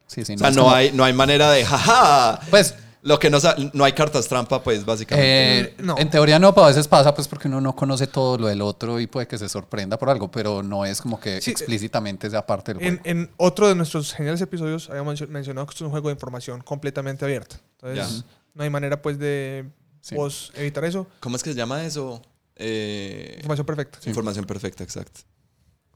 Sí, 0.06 0.24
sí, 0.24 0.34
O 0.34 0.38
sea, 0.38 0.48
es 0.48 0.56
no 0.56 0.62
como- 0.62 0.74
hay, 0.74 0.90
no 0.92 1.04
hay 1.04 1.12
manera 1.12 1.50
de 1.50 1.64
jaja. 1.66 2.40
Pues 2.48 2.74
Lo 3.02 3.18
que 3.18 3.30
no 3.30 3.38
no 3.74 3.84
hay 3.84 3.92
cartas 3.92 4.26
trampa, 4.26 4.62
pues 4.62 4.84
básicamente. 4.84 5.60
eh, 5.70 5.74
no. 5.78 5.96
en 5.98 6.10
teoría 6.10 6.38
no, 6.38 6.52
pero 6.52 6.64
a 6.64 6.68
veces 6.68 6.88
pasa 6.88 7.14
pues 7.14 7.28
porque 7.28 7.46
uno 7.48 7.60
no 7.60 7.74
conoce 7.76 8.06
todo 8.08 8.36
lo 8.38 8.48
del 8.48 8.60
otro 8.60 8.98
y 8.98 9.06
puede 9.06 9.28
que 9.28 9.38
se 9.38 9.48
sorprenda 9.48 9.98
por 9.98 10.10
algo, 10.10 10.30
pero 10.30 10.62
no 10.64 10.84
es 10.84 11.00
como 11.00 11.20
que 11.20 11.40
Sí, 11.40 11.52
explícitamente 11.52 12.28
sea 12.28 12.44
parte 12.44 12.74
del 12.74 12.82
En, 12.82 12.98
juego. 12.98 13.02
en 13.20 13.30
otro 13.36 13.68
de 13.68 13.74
nuestros 13.76 14.12
geniales 14.12 14.40
episodios 14.40 14.90
habíamos 14.90 15.14
mencio- 15.20 15.28
mencionado 15.28 15.66
que 15.66 15.70
esto 15.70 15.84
es 15.84 15.86
un 15.86 15.90
juego 15.92 16.08
de 16.08 16.14
información 16.14 16.60
completamente 16.62 17.24
abierta. 17.24 17.60
Entonces, 17.80 18.24
no 18.54 18.64
hay 18.64 18.70
manera 18.70 19.00
pues 19.00 19.18
de 19.18 19.64
Sí. 20.00 20.14
vos 20.16 20.52
evitar 20.56 20.84
eso. 20.84 21.06
¿Cómo 21.20 21.36
es 21.36 21.42
que 21.42 21.50
se 21.52 21.56
llama 21.56 21.84
eso? 21.84 22.20
Eh, 22.56 23.34
Información 23.36 23.66
perfecta. 23.66 23.98
Información 24.06 24.44
perfecta, 24.44 24.82
exacto. 24.82 25.20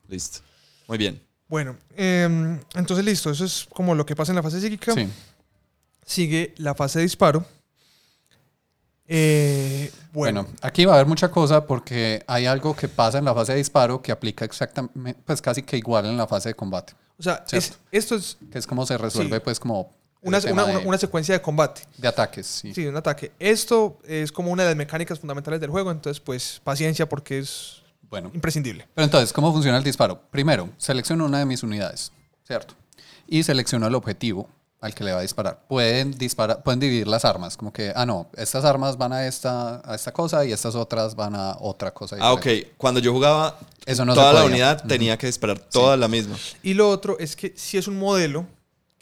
Listo. 0.08 0.38
Muy 0.86 0.98
bien. 0.98 1.20
Bueno, 1.48 1.76
em, 1.96 2.60
entonces 2.74 3.04
listo. 3.04 3.30
Eso 3.30 3.44
es 3.44 3.66
como 3.72 3.94
lo 3.94 4.06
que 4.06 4.14
pasa 4.16 4.32
en 4.32 4.36
la 4.36 4.42
fase 4.42 4.60
psíquica. 4.60 4.92
Sí. 4.94 5.08
Sigue 6.04 6.54
la 6.58 6.74
fase 6.74 6.98
de 6.98 7.04
disparo. 7.04 7.44
Eh, 9.06 9.90
Bueno, 10.12 10.42
Bueno, 10.44 10.56
aquí 10.62 10.84
va 10.84 10.92
a 10.92 10.94
haber 10.96 11.06
mucha 11.06 11.30
cosa 11.30 11.66
porque 11.66 12.22
hay 12.26 12.46
algo 12.46 12.76
que 12.76 12.86
pasa 12.88 13.18
en 13.18 13.24
la 13.24 13.34
fase 13.34 13.52
de 13.52 13.58
disparo 13.58 14.00
que 14.02 14.12
aplica 14.12 14.44
exactamente, 14.44 15.14
pues 15.24 15.40
casi 15.42 15.62
que 15.62 15.76
igual 15.76 16.06
en 16.06 16.16
la 16.16 16.26
fase 16.26 16.50
de 16.50 16.54
combate, 16.54 16.92
o 17.18 17.22
sea, 17.22 17.44
es- 17.50 17.78
esto 17.90 18.14
es 18.14 18.36
que 18.50 18.58
es 18.58 18.66
como 18.66 18.84
se 18.86 18.96
resuelve 18.98 19.36
Sí. 19.36 19.42
pues 19.42 19.58
como 19.58 19.94
una, 20.20 20.40
tema 20.40 20.64
una- 20.64 20.78
de, 20.78 20.86
una 20.86 20.98
secuencia 20.98 21.34
de 21.34 21.40
combate. 21.42 21.82
de 21.96 22.08
ataques, 22.08 22.46
sí. 22.46 22.74
Sí, 22.74 22.86
un 22.86 22.96
ataque. 22.96 23.32
Esto 23.38 23.98
es 24.06 24.30
como 24.30 24.50
una 24.50 24.62
de 24.64 24.68
las 24.70 24.76
mecánicas 24.76 25.18
fundamentales 25.18 25.60
del 25.60 25.70
juego, 25.70 25.90
entonces 25.90 26.20
pues 26.20 26.60
paciencia 26.62 27.08
porque 27.08 27.38
es 27.38 27.82
Bueno, 28.10 28.30
imprescindible. 28.34 28.86
pero 28.94 29.04
entonces, 29.06 29.32
¿cómo 29.32 29.50
funciona 29.52 29.78
el 29.78 29.84
disparo? 29.84 30.20
Primero, 30.30 30.68
selecciono 30.76 31.24
una 31.24 31.38
de 31.38 31.46
mis 31.46 31.62
unidades, 31.62 32.12
¿cierto? 32.46 32.74
Y 33.26 33.42
selecciono 33.42 33.86
el 33.86 33.94
objetivo 33.94 34.48
al 34.82 34.94
que 34.94 35.04
le 35.04 35.12
va 35.12 35.20
a 35.20 35.22
disparar. 35.22 35.60
Pueden 35.68 36.10
disparar, 36.10 36.62
pueden 36.62 36.80
dividir 36.80 37.06
las 37.06 37.24
armas, 37.24 37.56
como 37.56 37.72
que, 37.72 37.92
ah, 37.94 38.04
no, 38.04 38.28
estas 38.36 38.64
armas 38.64 38.98
van 38.98 39.12
a 39.12 39.26
esta, 39.26 39.80
a 39.88 39.94
esta 39.94 40.12
cosa 40.12 40.44
y 40.44 40.52
estas 40.52 40.74
otras 40.74 41.14
van 41.14 41.36
a 41.36 41.56
otra 41.60 41.94
cosa. 41.94 42.16
Ah, 42.20 42.32
ok. 42.32 42.46
Cuando 42.76 42.98
yo 43.00 43.12
jugaba, 43.12 43.58
Eso 43.86 44.04
no 44.04 44.12
se 44.12 44.20
toda 44.20 44.32
la 44.32 44.44
unidad 44.44 44.84
tenía 44.84 45.16
que 45.16 45.28
disparar 45.28 45.60
toda 45.60 45.96
la 45.96 46.08
misma. 46.08 46.36
Y 46.64 46.74
lo 46.74 46.90
otro 46.90 47.16
es 47.20 47.36
que 47.36 47.54
si 47.56 47.78
es 47.78 47.86
un 47.86 47.96
modelo 47.98 48.44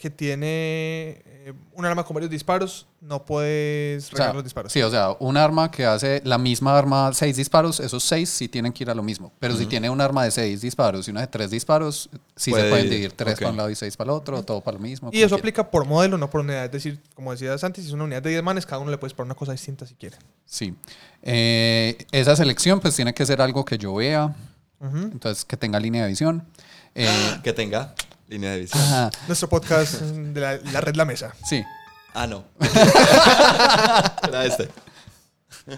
que 0.01 0.09
tiene 0.09 1.21
eh, 1.25 1.53
un 1.73 1.85
arma 1.85 2.03
con 2.03 2.15
varios 2.15 2.31
disparos, 2.31 2.87
no 3.01 3.23
puedes 3.23 4.07
O 4.07 4.11
regar 4.13 4.27
sea, 4.29 4.33
los 4.33 4.43
disparos. 4.43 4.73
Sí, 4.73 4.81
o 4.81 4.89
sea, 4.89 5.15
un 5.19 5.37
arma 5.37 5.69
que 5.69 5.85
hace 5.85 6.23
la 6.25 6.39
misma 6.39 6.75
arma 6.75 7.13
seis 7.13 7.37
disparos, 7.37 7.79
esos 7.79 8.03
seis 8.03 8.27
sí 8.27 8.47
tienen 8.47 8.73
que 8.73 8.83
ir 8.83 8.89
a 8.89 8.95
lo 8.95 9.03
mismo. 9.03 9.31
Pero 9.37 9.55
si 9.55 9.67
tiene 9.67 9.91
un 9.91 10.01
arma 10.01 10.23
de 10.23 10.31
seis 10.31 10.61
disparos 10.61 11.07
y 11.07 11.11
una 11.11 11.21
de 11.21 11.27
tres 11.27 11.51
disparos, 11.51 12.09
sí 12.35 12.49
Puede 12.49 12.63
se 12.63 12.69
pueden 12.69 12.85
ir, 12.85 12.91
dividir 12.91 13.11
tres 13.11 13.35
para 13.37 13.51
un 13.51 13.57
lado 13.57 13.69
y 13.69 13.75
seis 13.75 13.95
para 13.95 14.11
el 14.11 14.17
otro, 14.17 14.41
todo 14.41 14.61
para 14.61 14.77
lo 14.77 14.83
mismo. 14.83 15.11
Y 15.13 15.21
eso 15.21 15.35
aplica 15.35 15.69
por 15.69 15.85
modelo, 15.85 16.17
no 16.17 16.31
por 16.31 16.41
unidad. 16.41 16.65
Es 16.65 16.71
decir, 16.71 16.99
como 17.13 17.31
decías 17.31 17.63
antes, 17.63 17.83
si 17.83 17.89
es 17.89 17.93
una 17.93 18.05
unidad 18.05 18.23
de 18.23 18.31
10 18.31 18.41
manes, 18.41 18.65
cada 18.65 18.79
uno 18.79 18.89
le 18.89 18.97
puedes 18.97 19.13
poner 19.13 19.27
una 19.27 19.35
cosa 19.35 19.51
distinta 19.51 19.85
si 19.85 19.93
quiere. 19.93 20.17
Sí. 20.45 20.73
Eh, 21.21 22.07
esa 22.11 22.35
selección 22.35 22.79
pues 22.79 22.95
tiene 22.95 23.13
que 23.13 23.23
ser 23.23 23.39
algo 23.39 23.63
que 23.63 23.77
yo 23.77 23.93
vea, 23.93 24.35
entonces 24.81 25.45
que 25.45 25.57
tenga 25.57 25.79
línea 25.79 26.03
de 26.03 26.09
visión. 26.09 26.47
Eh, 26.95 27.07
Que 27.43 27.53
tenga 27.53 27.93
línea 28.31 28.51
de 28.51 28.59
visión. 28.61 28.81
ajá, 28.81 29.11
Nuestro 29.27 29.49
podcast 29.49 29.95
de 30.01 30.39
la, 30.41 30.57
la 30.71 30.81
red 30.81 30.95
La 30.95 31.05
Mesa. 31.05 31.33
sí. 31.45 31.63
Ah, 32.13 32.27
no. 32.27 32.43
Era 34.27 34.45
este. 34.45 34.67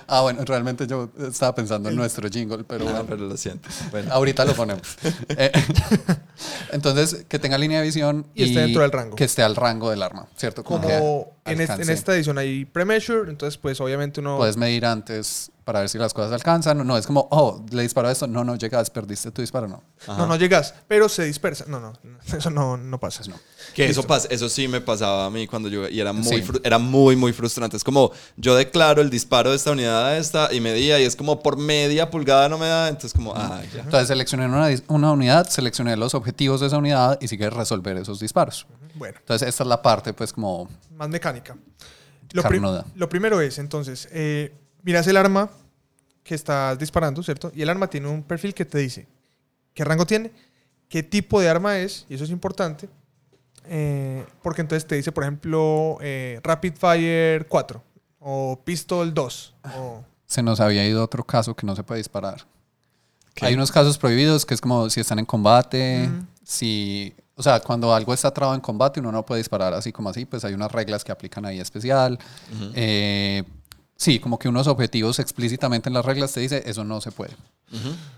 Ah, 0.07 0.21
bueno, 0.21 0.43
realmente 0.45 0.87
yo 0.87 1.11
estaba 1.29 1.53
pensando 1.53 1.89
en 1.89 1.95
nuestro 1.95 2.27
jingle, 2.27 2.63
pero 2.63 2.87
Ah, 2.87 2.91
bueno. 2.91 3.05
pero 3.07 3.27
lo 3.27 3.37
siento. 3.37 3.69
Bueno. 3.91 4.11
Ahorita 4.11 4.43
lo 4.45 4.55
ponemos. 4.55 4.81
Eh, 5.29 5.51
entonces, 6.71 7.25
que 7.27 7.37
tenga 7.37 7.57
línea 7.59 7.79
de 7.81 7.85
visión 7.85 8.25
Y 8.33 8.45
esté 8.45 8.61
dentro 8.61 8.81
del 8.81 8.91
rango. 8.91 9.15
Que 9.15 9.25
esté 9.25 9.43
al 9.43 9.55
rango 9.55 9.89
del 9.91 10.01
arma, 10.01 10.27
¿cierto? 10.35 10.63
Como 10.63 11.33
en, 11.45 11.61
este- 11.61 11.91
esta 11.93 12.15
edición 12.15 12.37
hay 12.37 12.65
pre-measure, 12.65 13.29
entonces 13.29 13.57
pues 13.57 13.79
obviamente 13.81 14.19
uno... 14.21 14.37
Puedes 14.37 14.57
medir 14.57 14.85
antes 14.85 15.51
para 15.65 15.79
ver 15.79 15.87
si 15.89 15.97
las 15.97 16.13
cosas 16.13 16.31
alcanzan. 16.33 16.85
No 16.85 16.97
es 16.97 17.07
como, 17.07 17.27
oh, 17.31 17.63
le 17.71 17.83
disparó 17.83 18.09
esto. 18.09 18.27
No, 18.27 18.43
no 18.43 18.55
llegas, 18.57 18.89
perdiste 18.89 19.31
tu 19.31 19.41
disparo. 19.41 19.67
No. 19.67 19.81
No, 20.07 20.27
no 20.27 20.35
llegas, 20.35 20.73
pero 20.89 21.07
se 21.07 21.23
dispersa. 21.23 21.63
No, 21.69 21.79
no, 21.79 21.93
eso 22.37 22.49
no, 22.49 22.75
no 22.75 22.99
pasa. 22.99 23.19
Pues 23.19 23.29
no. 23.29 23.35
Que 23.73 23.85
eso, 23.85 24.03
pas- 24.05 24.27
eso 24.29 24.49
sí 24.49 24.67
me 24.67 24.81
pasaba 24.81 25.25
a 25.25 25.29
mí 25.29 25.47
cuando 25.47 25.69
yo 25.69 25.87
y 25.87 25.99
era 26.01 26.11
muy, 26.11 26.41
Sí. 26.41 26.43
era 26.63 26.79
muy, 26.79 27.15
muy 27.15 27.31
frustrante. 27.31 27.77
Es 27.77 27.83
como, 27.83 28.11
yo 28.35 28.55
declaro 28.55 29.01
el 29.01 29.09
disparo 29.09 29.51
de 29.51 29.55
esta 29.55 29.71
unidad 29.71 30.05
a 30.05 30.17
esta 30.17 30.53
y 30.53 30.59
medía 30.59 30.99
y 30.99 31.03
es 31.03 31.15
como 31.15 31.41
por 31.41 31.55
media 31.57 32.09
pulgada 32.11 32.49
no 32.49 32.57
me 32.57 32.67
da. 32.67 32.89
Entonces 32.89 33.13
como, 33.13 33.33
ah, 33.33 33.61
ya. 33.73 33.81
Entonces 33.81 34.09
seleccioné 34.09 34.45
una, 34.47 34.67
una 34.87 35.11
unidad, 35.13 35.47
seleccioné 35.49 35.95
los 35.95 36.13
objetivos 36.13 36.59
de 36.59 36.67
esa 36.67 36.77
unidad 36.77 37.17
y 37.21 37.27
sigue 37.29 37.49
resolver 37.49 37.95
esos 37.97 38.19
disparos. 38.19 38.67
Bueno, 38.95 39.17
Entonces 39.19 39.47
esta 39.47 39.63
es 39.63 39.67
la 39.67 39.81
parte, 39.81 40.13
pues, 40.13 40.31
como... 40.33 40.69
más 40.95 41.09
mecánica. 41.09 41.55
Lo, 42.31 42.43
prim- 42.43 42.63
lo 42.95 43.09
primero 43.09 43.41
es, 43.41 43.59
entonces, 43.59 44.07
eh, 44.11 44.53
miras 44.81 45.05
el 45.07 45.17
arma 45.17 45.49
que 46.23 46.35
estás 46.35 46.77
disparando, 46.79 47.21
¿cierto? 47.21 47.51
Y 47.53 47.61
el 47.61 47.69
arma 47.69 47.87
tiene 47.87 48.07
un 48.07 48.23
perfil 48.23 48.53
que 48.53 48.65
te 48.65 48.77
dice 48.79 49.07
qué 49.73 49.83
rango 49.83 50.05
tiene, 50.05 50.31
qué 50.89 51.03
tipo 51.03 51.39
de 51.41 51.49
arma 51.49 51.77
es, 51.79 52.05
y 52.09 52.15
eso 52.15 52.23
es 52.23 52.29
importante, 52.29 52.87
eh, 53.65 54.25
porque 54.41 54.61
entonces 54.61 54.85
te 54.87 54.95
dice, 54.95 55.11
por 55.11 55.23
ejemplo, 55.23 55.97
eh, 56.01 56.39
Rapid 56.43 56.73
Fire 56.75 57.47
4 57.47 57.83
o 58.19 58.59
Pistol 58.63 59.13
2. 59.13 59.55
O, 59.75 60.03
Se 60.25 60.41
nos 60.43 60.59
había 60.59 60.85
ido 60.87 61.03
otro 61.03 61.23
caso 61.23 61.55
que 61.55 61.65
no 61.65 61.75
se 61.75 61.83
puede 61.83 61.99
disparar. 61.99 62.45
¿Qué? 63.33 63.45
Hay 63.47 63.53
unos 63.55 63.71
casos 63.71 63.97
prohibidos 63.97 64.45
que 64.45 64.53
es 64.53 64.61
como 64.61 64.89
si 64.89 64.99
están 64.99 65.19
en 65.19 65.25
combate, 65.25 66.07
Ujú. 66.11 66.25
si... 66.43 67.13
O 67.43 67.49
sea, 67.51 67.59
cuando 67.59 67.93
algo 67.93 68.13
está 68.13 68.31
trabado 68.31 68.55
en 68.55 68.61
combate 68.61 69.01
uno 69.01 69.11
no 69.11 69.25
puede 69.25 69.39
disparar 69.39 69.73
así 69.73 69.91
como 69.91 70.07
así, 70.09 70.23
pues 70.23 70.45
hay 70.45 70.53
unas 70.53 70.71
reglas 70.71 71.03
que 71.03 71.11
aplican 71.11 71.45
ahí 71.45 71.59
especial. 71.59 72.17
Eh, 72.73 73.43
sí, 73.97 74.17
como 74.19 74.39
que 74.39 74.47
unos 74.47 74.67
objetivos 74.67 75.19
explícitamente 75.19 75.89
en 75.89 75.93
las 75.93 76.05
reglas 76.05 76.31
te 76.31 76.39
dice, 76.39 76.63
eso 76.65 76.85
no 76.85 77.01
se 77.01 77.11
puede. 77.11 77.33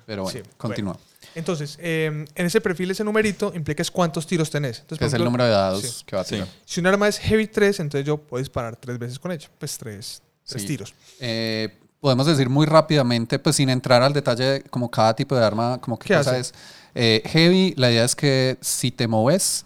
Pero 0.05 0.23
bueno, 0.23 0.39
Sí, 0.43 0.47
continúa. 0.57 0.95
entonces, 1.33 1.77
eh, 1.81 2.25
en 2.35 2.45
ese 2.45 2.61
perfil, 2.61 2.91
ese 2.91 3.03
numerito 3.03 3.51
implica 3.55 3.81
es 3.81 3.89
cuántos 3.89 4.27
tiros 4.27 4.51
tenés. 4.51 4.81
Entonces, 4.81 4.99
Que 4.99 5.05
por 5.05 5.07
es 5.07 5.13
el 5.15 5.23
número 5.23 5.45
de 5.45 5.49
dados 5.49 5.81
sí. 5.81 6.03
que 6.05 6.15
va 6.15 6.21
a 6.21 6.25
Sí. 6.25 6.35
tirar. 6.35 6.47
Si 6.65 6.79
un 6.81 6.85
arma 6.85 7.07
es 7.07 7.17
Heavy 7.17 7.47
3, 7.47 7.79
entonces 7.79 8.05
yo 8.05 8.17
puedo 8.17 8.39
disparar 8.43 8.75
tres 8.75 8.99
veces 8.99 9.17
con 9.17 9.31
ella. 9.31 9.49
Pues 9.57 9.75
tres, 9.79 10.21
tres 10.47 10.61
Sí. 10.61 10.67
tiros. 10.67 10.93
Eh, 11.19 11.75
podemos 11.99 12.27
decir 12.27 12.47
muy 12.49 12.67
rápidamente, 12.67 13.39
pues 13.39 13.55
sin 13.55 13.69
entrar 13.69 14.03
al 14.03 14.13
detalle 14.13 14.43
de 14.43 14.61
como 14.63 14.91
cada 14.91 15.15
tipo 15.15 15.35
de 15.35 15.43
arma, 15.43 15.79
como 15.81 15.97
qué, 15.97 16.09
¿Qué 16.09 16.13
cosa 16.17 16.29
hace? 16.31 16.39
es. 16.41 16.53
Eh, 16.95 17.21
heavy, 17.25 17.73
la 17.77 17.91
idea 17.91 18.03
es 18.05 18.15
que 18.15 18.57
si 18.61 18.89
te 18.91 19.07
moves, 19.07 19.65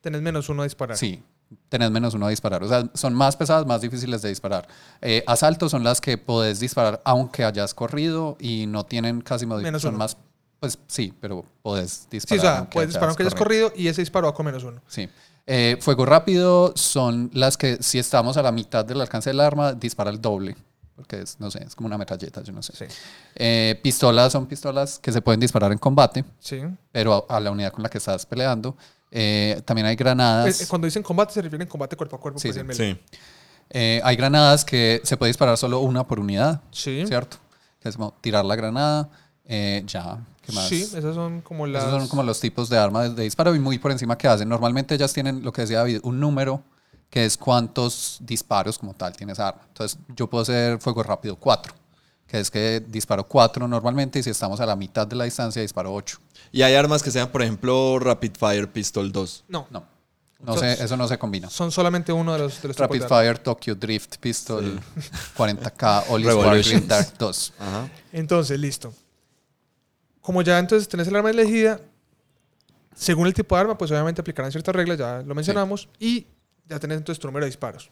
Tenés 0.00 0.22
menos 0.22 0.48
uno 0.48 0.62
a 0.62 0.64
disparar. 0.64 0.96
sí, 0.96 1.22
tenés 1.68 1.90
menos 1.90 2.14
uno 2.14 2.26
a 2.26 2.30
disparar. 2.30 2.62
O 2.62 2.68
sea, 2.68 2.88
son 2.94 3.12
más 3.14 3.36
pesadas, 3.36 3.66
más 3.66 3.82
difíciles 3.82 4.22
de 4.22 4.30
disparar. 4.30 4.66
Eh, 5.02 5.22
asalto 5.26 5.68
son 5.68 5.84
las 5.84 6.00
que 6.00 6.16
podés 6.18 6.58
disparar 6.58 7.02
aunque 7.04 7.44
hayas 7.44 7.74
corrido 7.74 8.36
y 8.40 8.66
no 8.66 8.84
tienen 8.86 9.20
casi 9.20 9.44
Menos 9.44 9.56
modificación. 9.62 9.80
Son 9.80 9.94
uno. 9.94 9.98
más, 9.98 10.16
pues 10.58 10.78
sí, 10.86 11.12
pero 11.20 11.44
podés 11.62 11.90
Sí, 11.90 12.06
disparar. 12.12 12.38
o 12.38 12.42
sea, 12.42 12.58
aunque 12.58 12.72
puedes 12.72 12.88
disparar 12.88 13.08
aunque 13.10 13.22
hayas 13.24 13.34
corrido 13.34 13.72
y 13.76 13.88
ese 13.88 14.00
disparo 14.00 14.26
va 14.28 14.34
con 14.34 14.46
menos 14.46 14.64
uno. 14.64 14.80
Sí. 14.86 15.08
Eh, 15.46 15.76
fuego 15.80 16.06
rápido 16.06 16.72
son 16.76 17.30
las 17.34 17.56
que 17.58 17.78
si 17.82 17.98
estamos 17.98 18.36
a 18.36 18.42
la 18.42 18.52
mitad 18.52 18.84
del 18.84 19.00
alcance 19.00 19.30
del 19.30 19.40
arma, 19.40 19.72
dispara 19.74 20.10
el 20.10 20.20
doble. 20.20 20.56
Porque 21.00 21.22
es, 21.22 21.40
no 21.40 21.50
sé, 21.50 21.64
es 21.64 21.74
como 21.74 21.86
una 21.86 21.96
metralleta, 21.96 22.42
yo 22.42 22.52
no 22.52 22.62
sé. 22.62 22.74
Sí. 22.76 22.84
Eh, 23.34 23.80
pistolas 23.82 24.32
son 24.32 24.44
pistolas 24.46 24.98
que 24.98 25.10
se 25.12 25.22
pueden 25.22 25.40
disparar 25.40 25.72
en 25.72 25.78
combate, 25.78 26.24
Sí. 26.38 26.60
pero 26.92 27.26
a, 27.28 27.36
a 27.36 27.40
la 27.40 27.50
unidad 27.50 27.72
con 27.72 27.82
la 27.82 27.88
que 27.88 27.96
estás 27.98 28.26
peleando. 28.26 28.76
Eh, 29.10 29.62
también 29.64 29.86
hay 29.86 29.96
granadas. 29.96 30.44
Pues, 30.44 30.60
eh, 30.62 30.66
cuando 30.68 30.84
dicen 30.84 31.02
combate 31.02 31.32
se 31.32 31.40
refieren 31.42 31.66
combate 31.66 31.96
cuerpo 31.96 32.16
a 32.16 32.20
cuerpo. 32.20 32.38
Sí, 32.38 32.50
pues, 32.52 32.76
sí. 32.76 32.98
Eh, 33.70 34.00
hay 34.04 34.16
granadas 34.16 34.64
que 34.64 35.00
se 35.04 35.16
puede 35.16 35.30
disparar 35.30 35.56
solo 35.56 35.80
una 35.80 36.06
por 36.06 36.20
unidad, 36.20 36.60
Sí. 36.70 37.04
¿cierto? 37.06 37.38
Que 37.80 37.88
es 37.88 37.96
como 37.96 38.12
tirar 38.20 38.44
la 38.44 38.56
granada, 38.56 39.08
eh, 39.46 39.82
ya. 39.86 40.18
¿Qué 40.42 40.52
más? 40.52 40.68
Sí, 40.68 40.82
esas 40.82 41.14
son 41.14 41.40
como 41.40 41.66
las... 41.66 41.84
Esos 41.84 41.98
son 42.00 42.08
como 42.08 42.22
los 42.24 42.40
tipos 42.40 42.68
de 42.68 42.76
armas 42.78 43.10
de, 43.10 43.14
de 43.14 43.22
disparo 43.24 43.54
y 43.54 43.58
muy 43.58 43.78
por 43.78 43.90
encima 43.90 44.18
que 44.18 44.28
hacen. 44.28 44.48
Normalmente 44.48 44.94
ellas 44.94 45.12
tienen, 45.12 45.42
lo 45.42 45.52
que 45.52 45.62
decía 45.62 45.78
David, 45.78 46.00
un 46.02 46.20
número 46.20 46.62
que 47.10 47.24
es 47.24 47.36
cuántos 47.36 48.18
disparos 48.20 48.78
como 48.78 48.94
tal 48.94 49.14
tiene 49.16 49.32
esa 49.32 49.48
arma. 49.48 49.62
Entonces 49.68 49.98
yo 50.16 50.28
puedo 50.30 50.42
hacer 50.42 50.78
fuego 50.80 51.02
rápido 51.02 51.36
4, 51.36 51.74
que 52.26 52.38
es 52.40 52.50
que 52.50 52.80
disparo 52.86 53.26
4 53.26 53.66
normalmente 53.66 54.20
y 54.20 54.22
si 54.22 54.30
estamos 54.30 54.60
a 54.60 54.66
la 54.66 54.76
mitad 54.76 55.06
de 55.06 55.16
la 55.16 55.24
distancia 55.24 55.60
disparo 55.60 55.92
8. 55.92 56.18
Y 56.52 56.62
hay 56.62 56.74
armas 56.74 57.02
que 57.02 57.10
sean, 57.10 57.28
por 57.30 57.42
ejemplo, 57.42 57.98
Rapid 57.98 58.32
Fire 58.38 58.70
Pistol 58.70 59.10
2. 59.10 59.44
No, 59.48 59.66
No, 59.70 59.84
no 60.42 60.56
sé, 60.56 60.72
eso 60.82 60.96
no 60.96 61.06
se 61.06 61.18
combina. 61.18 61.50
son 61.50 61.70
solamente 61.70 62.12
uno 62.12 62.32
de 62.32 62.38
los, 62.38 62.62
de 62.62 62.68
los 62.68 62.76
tipos 62.76 62.88
Rapid. 62.98 63.02
Fire, 63.08 63.38
Tokyo 63.38 63.74
Drift, 63.74 64.16
Pistol, 64.18 64.80
40K, 65.36 66.04
All 66.08 66.22
Revolutions. 66.24 66.66
Sparkling 66.84 66.88
Dark 66.88 67.12
2. 67.18 67.52
Ajá. 67.58 67.88
Entonces, 68.12 68.58
listo. 68.58 68.94
Como 70.22 70.42
ya 70.42 70.58
entonces 70.58 70.88
tenés 70.88 71.08
el 71.08 71.16
arma 71.16 71.30
elegida, 71.30 71.80
según 72.94 73.26
el 73.26 73.34
tipo 73.34 73.54
de 73.54 73.60
arma, 73.62 73.76
pues 73.76 73.90
obviamente 73.90 74.20
aplicarán 74.20 74.50
ciertas 74.52 74.74
reglas, 74.74 74.96
ya 74.98 75.22
lo 75.22 75.34
mencionamos, 75.34 75.88
y 75.98 76.26
ya 76.70 76.78
tenés 76.78 76.96
entonces 76.98 77.20
tu 77.20 77.26
número 77.28 77.44
de 77.44 77.50
disparos. 77.50 77.90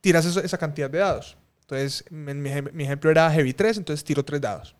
Tiras 0.00 0.24
eso- 0.24 0.40
esa 0.40 0.56
cantidad 0.56 0.88
de 0.88 0.98
dados. 0.98 1.36
Entonces, 1.62 2.04
en 2.10 2.40
mi, 2.42 2.50
mi 2.72 2.84
ejemplo 2.84 3.10
era 3.10 3.30
Heavy 3.30 3.52
3, 3.52 3.78
entonces 3.78 4.04
tiro 4.04 4.24
3 4.24 4.40
dados. 4.40 4.74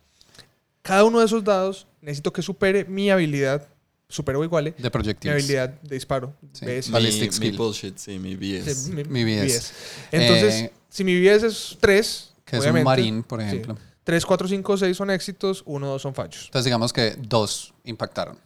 Cada 0.83 1.03
uno 1.05 1.19
de 1.19 1.27
esos 1.27 1.43
dados 1.43 1.87
necesito 2.01 2.33
que 2.33 2.43
supere 2.43 2.85
mi 2.85 3.11
habilidad, 3.11 3.67
supere 4.09 4.39
o 4.39 4.45
iguale, 4.45 4.71
De 4.79 4.85
mi 4.85 4.91
proyectiles. 4.91 5.35
habilidad 5.35 5.71
de 5.83 5.97
disparo. 5.97 6.33
Sí. 6.53 6.65
BS. 6.65 6.93
Mi, 7.41 7.51
mi 7.51 7.57
bullshit, 7.57 7.99
sí, 7.99 8.19
mi 8.21 8.37
BS. 8.37 8.73
Sí, 8.75 8.93
mi, 8.93 9.03
Mi 9.03 9.25
BS. 9.25 9.45
BS. 9.47 9.73
Entonces, 10.13 10.55
Eh, 10.55 10.73
si 10.89 11.03
mi 11.03 11.21
BS 11.21 11.47
es 11.49 11.77
3, 11.81 12.33
Que 12.45 12.59
es 12.59 12.65
un 12.67 12.85
marín, 12.85 13.25
por 13.25 13.41
ejemplo. 13.41 13.77
3, 14.05 14.25
4, 14.25 14.47
5, 14.47 14.77
6 14.77 14.97
son 14.97 15.11
éxitos, 15.11 15.65
1, 15.67 15.89
2 15.89 16.01
son 16.01 16.15
fallos. 16.15 16.45
Entonces 16.45 16.67
digamos 16.67 16.93
que 16.93 17.17
dos 17.19 17.75
impactaron. 17.83 18.39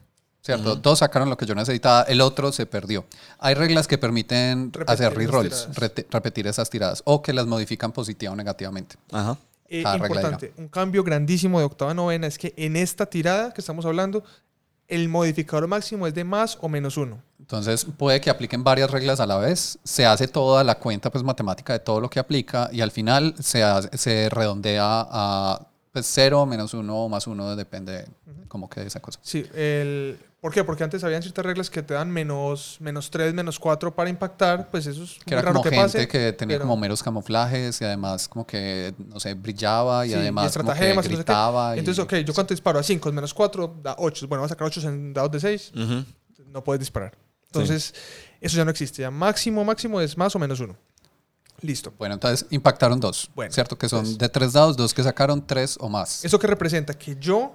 ¿Cierto? 0.43 0.75
Dos 0.77 1.01
sacaron 1.01 1.29
lo 1.29 1.37
que 1.37 1.45
yo 1.47 1.55
necesitaba, 1.55 2.03
el 2.05 2.21
otro 2.23 2.51
se 2.51 2.65
perdió. 2.67 3.05
Hay 3.39 3.55
reglas 3.55 3.87
que 3.87 3.99
permiten 3.99 4.73
Repetir 4.73 4.93
hacer 4.95 5.15
rerolls, 5.15 5.69
repetir 6.11 6.47
esas 6.47 6.71
tiradas, 6.71 7.03
o 7.05 7.21
que 7.21 7.33
las 7.35 7.47
modifican 7.47 7.93
positiva 7.93 8.33
o 8.33 8.37
negativamente. 8.37 8.97
Ajá. 9.13 9.37
Eh, 9.69 9.83
regla 9.85 9.97
importante, 10.09 10.53
un 10.57 10.69
cambio 10.69 11.05
grandísimo 11.05 11.59
de 11.61 11.65
octava 11.67 11.91
a 11.93 11.95
novena 11.95 12.27
es 12.27 12.39
que 12.39 12.55
en 12.57 12.75
esta 12.77 13.07
tirada 13.07 13.53
que 13.53 13.61
estamos 13.61 13.85
hablando, 13.85 14.25
el 14.89 15.09
modificador 15.09 15.69
máximo 15.69 16.07
es 16.09 16.15
de 16.15 16.25
más 16.25 16.59
o 16.61 16.69
menos 16.69 16.97
uno. 16.97 17.23
Entonces 17.39 17.85
puede 17.97 18.21
que 18.21 18.31
apliquen 18.31 18.65
varias 18.65 18.91
reglas 18.91 19.21
a 19.21 19.27
la 19.27 19.37
vez, 19.37 19.79
se 19.85 20.07
hace 20.07 20.27
toda 20.27 20.65
la 20.65 20.77
cuenta 20.79 21.11
pues 21.11 21.23
matemática 21.23 21.73
de 21.75 21.79
todo 21.81 22.01
lo 22.01 22.11
que 22.11 22.19
aplica 22.19 22.69
y 22.73 22.81
al 22.81 22.91
final 22.91 23.35
se, 23.41 23.63
hace- 23.63 23.97
se 23.97 24.29
redondea 24.31 24.83
a 25.09 25.67
pues 25.93 26.07
0, 26.07 26.47
menos 26.47 26.75
1 26.75 26.93
o 26.97 27.09
más 27.09 27.27
1, 27.29 27.55
depende 27.57 28.07
cómo 28.49 28.69
quede 28.69 28.87
esa 28.87 29.01
cosa. 29.01 29.19
Sí, 29.23 29.47
el, 29.55 30.19
¿por 30.41 30.53
qué? 30.53 30.65
Porque 30.65 30.83
antes 30.85 31.05
habían 31.05 31.23
ciertas 31.23 31.45
reglas 31.45 31.69
que 31.71 31.83
te 31.83 31.95
dan 31.95 32.11
menos, 32.11 32.77
menos 32.81 33.11
3, 33.11 33.35
menos 33.35 33.59
4 33.59 33.95
para 33.95 34.09
impactar, 34.11 34.69
pues 34.71 34.87
eso 34.87 35.05
es 35.05 35.11
Que 35.15 35.17
muy 35.27 35.33
era 35.35 35.43
raro 35.43 35.53
como 35.55 35.63
que 35.65 35.71
gente 35.71 35.83
pase. 35.83 36.09
que 36.09 36.33
tenía 36.33 36.57
pero- 36.57 36.65
como 36.69 36.77
meros 36.77 37.03
camuflajes 37.03 37.81
y 37.81 37.85
además 37.85 38.29
como 38.29 38.47
que, 38.47 38.95
no 38.99 39.21
sé, 39.21 39.35
brillaba 39.35 40.07
y 40.07 40.11
Sí, 40.11 40.15
además 40.15 40.53
como 40.57 40.69
que 40.69 40.73
estratagemas 40.73 40.95
y 40.95 40.97
no 40.97 41.03
sé 41.03 41.09
qué. 41.11 41.17
gritaba. 41.17 41.77
y- 41.77 41.79
Entonces, 41.81 42.03
ok, 42.05 42.15
yo 42.27 42.33
cuánto 42.35 42.55
disparo 42.55 42.79
a 42.79 42.83
5 42.83 43.13
menos 43.13 43.35
4 43.35 43.77
da 43.83 43.95
8. 43.99 44.27
Bueno, 44.29 44.43
vas 44.43 44.51
a 44.51 44.55
sacar 44.55 44.67
8 44.67 44.81
en 44.89 45.13
dados 45.13 45.31
de 45.31 45.41
6, 45.41 45.73
Ujú. 45.75 46.05
no 46.47 46.65
puedes 46.65 46.81
disparar. 46.81 47.17
Entonces, 47.47 47.93
eso 48.41 48.57
ya 48.57 48.65
no 48.65 48.71
existe. 48.71 49.03
Ya 49.03 49.11
máximo, 49.11 49.65
máximo 49.65 50.01
es 50.01 50.17
más 50.17 50.35
o 50.37 50.39
menos 50.39 50.59
1. 50.61 50.77
Listo. 51.63 51.93
Bueno, 51.99 52.15
entonces 52.15 52.47
impactaron 52.51 52.99
dos, 52.99 53.31
Bueno, 53.35 53.53
¿cierto? 53.53 53.77
Que 53.77 53.87
son 53.87 53.99
entonces- 53.99 54.19
de 54.19 54.29
tres 54.31 54.55
dados, 54.55 54.79
dos 54.79 54.95
que 54.95 55.03
sacaron 55.03 55.47
tres 55.47 55.77
o 55.79 55.91
más. 55.91 56.25
¿Eso 56.25 56.39
que 56.39 56.47
representa? 56.47 56.95
Que 56.95 57.17
yo 57.21 57.55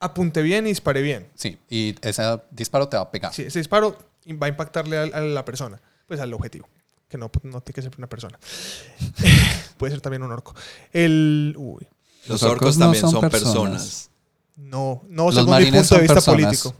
apunté 0.00 0.42
bien 0.42 0.66
y 0.66 0.70
disparé 0.70 1.02
bien. 1.02 1.28
Sí, 1.34 1.58
y 1.68 1.94
ese 2.02 2.22
disparo 2.50 2.88
te 2.88 2.96
va 2.96 3.04
a 3.04 3.10
pegar. 3.10 3.32
Sí, 3.32 3.42
ese 3.42 3.58
disparo 3.58 3.96
va 4.30 4.46
a 4.46 4.48
impactarle 4.48 4.98
a, 4.98 5.20
la 5.20 5.44
persona, 5.44 5.80
pues 6.06 6.20
al 6.20 6.32
objetivo. 6.34 6.68
Que 7.08 7.16
no, 7.18 7.30
no 7.44 7.60
tiene 7.60 7.74
que 7.74 7.82
ser 7.82 7.92
una 7.98 8.08
persona. 8.08 8.38
Puede 9.78 9.92
ser 9.92 10.00
también 10.00 10.22
un 10.22 10.32
orco. 10.32 10.54
El. 10.92 11.54
Uy. 11.56 11.86
Los, 12.26 12.40
Los 12.40 12.42
orcos, 12.42 12.56
orcos 12.56 12.78
no 12.78 12.84
también 12.86 13.00
son 13.02 13.10
son 13.12 13.20
personas. 13.30 13.54
personas. 13.54 14.10
No, 14.56 15.02
no, 15.08 15.26
Los 15.26 15.34
según 15.36 15.56
mi 15.58 15.64
punto 15.64 15.78
de 15.78 15.84
son 15.84 16.00
vista 16.00 16.14
personas. 16.14 16.62
político. 16.62 16.74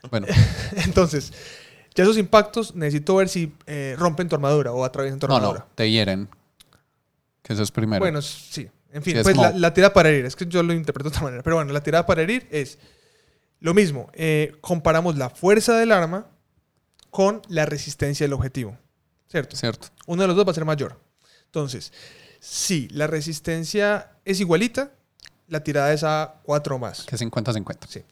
Bueno, 0.10 0.26
Entonces, 0.84 1.32
ya 1.94 2.02
esos 2.04 2.18
impactos 2.18 2.74
necesito 2.74 3.14
ver 3.16 3.28
si 3.28 3.54
eh, 3.66 3.94
rompen 3.98 4.28
tu 4.28 4.34
armadura 4.34 4.72
o 4.72 4.84
atraviesan 4.84 5.18
tu 5.20 5.26
no, 5.28 5.36
armadura. 5.36 5.60
no, 5.60 5.66
te 5.74 5.90
hieren. 5.90 6.28
Que 7.42 7.52
eso 7.52 7.62
es 7.62 7.70
primero. 7.70 8.00
Bueno, 8.00 8.20
sí. 8.20 8.68
En 8.94 9.02
fin, 9.02 9.16
Sí, 9.16 9.22
pues 9.22 9.34
como- 9.34 9.48
la, 9.50 9.58
la 9.58 9.74
tirada 9.74 9.92
para 9.92 10.08
herir. 10.08 10.24
Es 10.24 10.36
que 10.36 10.46
yo 10.46 10.62
lo 10.62 10.72
interpreto 10.72 11.10
de 11.10 11.14
otra 11.16 11.24
manera. 11.24 11.42
Pero 11.42 11.56
bueno, 11.56 11.72
la 11.72 11.82
tirada 11.82 12.06
para 12.06 12.22
herir 12.22 12.46
es 12.50 12.78
lo 13.60 13.74
mismo. 13.74 14.10
eh, 14.14 14.52
comparamos 14.60 15.16
la 15.16 15.28
fuerza 15.30 15.76
del 15.76 15.90
arma 15.92 16.26
con 17.10 17.42
la 17.48 17.66
resistencia 17.66 18.24
del 18.24 18.32
objetivo. 18.34 18.78
¿Cierto? 19.28 19.56
¿Cierto? 19.56 19.88
Uno 20.06 20.22
de 20.22 20.28
los 20.28 20.36
dos 20.36 20.46
va 20.46 20.52
a 20.52 20.54
ser 20.54 20.64
mayor. 20.64 21.00
Entonces, 21.46 21.92
si 22.40 22.88
la 22.88 23.06
resistencia 23.06 24.12
es 24.24 24.38
igualita, 24.40 24.92
la 25.48 25.64
tirada 25.64 25.92
es 25.92 26.04
a 26.04 26.40
4 26.44 26.76
o 26.76 26.78
más. 26.78 27.02
Que 27.04 27.16
50-50. 27.16 27.86
Sí. 27.88 28.02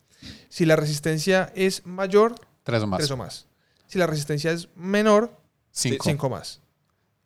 Si 0.48 0.64
la 0.66 0.74
resistencia 0.76 1.52
es 1.54 1.84
mayor, 1.86 2.34
Tres 2.64 2.82
o 2.82 2.86
más. 2.86 2.98
3 2.98 3.10
o 3.12 3.16
más. 3.16 3.46
Si 3.86 3.98
la 3.98 4.06
resistencia 4.06 4.50
es 4.52 4.68
menor, 4.74 5.36
Cinco. 5.70 6.04
5 6.09 6.28
más. 6.30 6.60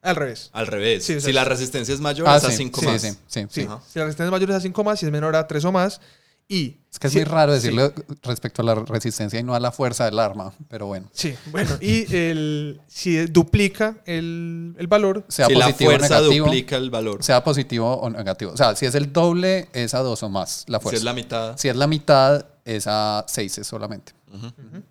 Al 0.06 0.16
revés. 0.16 0.50
Al 0.52 0.66
revés. 0.66 1.04
Sí, 1.04 1.14
o 1.14 1.20
sea, 1.20 1.26
si 1.26 1.32
la 1.32 1.44
resistencia 1.44 1.92
es 1.94 2.00
mayor, 2.00 2.28
Ah, 2.28 2.36
es 2.36 2.44
a 2.44 2.50
sí, 2.50 2.56
5 2.58 2.80
sí, 2.80 2.86
más. 2.86 3.02
sí, 3.02 3.10
sí, 3.26 3.40
Sí. 3.50 3.60
Si 3.62 3.66
la 3.66 4.04
resistencia 4.04 4.24
es 4.26 4.30
mayor 4.30 4.50
es 4.50 4.56
a 4.56 4.60
5 4.60 4.84
más, 4.84 4.98
si 5.00 5.06
es 5.06 5.12
menor 5.12 5.34
a 5.36 5.46
3 5.46 5.64
o 5.64 5.72
más. 5.72 6.00
Y 6.48 6.76
Es 6.92 7.00
que 7.00 7.08
es 7.08 7.12
si- 7.12 7.18
muy 7.18 7.24
raro 7.24 7.50
sí. 7.52 7.56
decirle 7.56 7.92
respecto 8.22 8.62
a 8.62 8.64
la 8.64 8.76
resistencia 8.76 9.40
y 9.40 9.42
no 9.42 9.56
a 9.56 9.58
la 9.58 9.72
fuerza 9.72 10.04
del 10.04 10.16
arma, 10.20 10.52
pero 10.68 10.86
bueno. 10.86 11.08
Sí, 11.12 11.34
bueno, 11.50 11.76
y 11.80 12.06
el, 12.14 12.80
si 12.86 13.26
duplica 13.26 13.96
el, 14.06 14.76
el 14.78 14.86
valor, 14.86 15.24
Sea 15.26 15.46
si 15.48 15.54
la 15.56 15.66
positivo 15.66 15.90
o 15.90 15.94
fuerza 15.98 16.20
negativo. 16.20 16.46
duplica 16.46 16.76
el 16.76 16.90
valor. 16.90 17.24
Sea 17.24 17.42
positivo 17.42 17.94
o 17.96 18.10
negativo. 18.10 18.52
O 18.52 18.56
sea, 18.56 18.76
si 18.76 18.86
es 18.86 18.94
el 18.94 19.12
doble, 19.12 19.68
es 19.72 19.92
a 19.94 19.98
dos 19.98 20.22
o 20.22 20.28
más 20.28 20.64
la 20.68 20.78
si 20.78 20.82
fuerza. 20.84 20.98
es 20.98 21.02
la 21.04 21.14
mitad. 21.14 21.56
Si 21.58 21.68
es 21.68 21.74
la 21.74 21.88
mitad, 21.88 22.46
es 22.64 22.84
a 22.86 23.24
seis 23.26 23.58
solamente. 23.64 24.12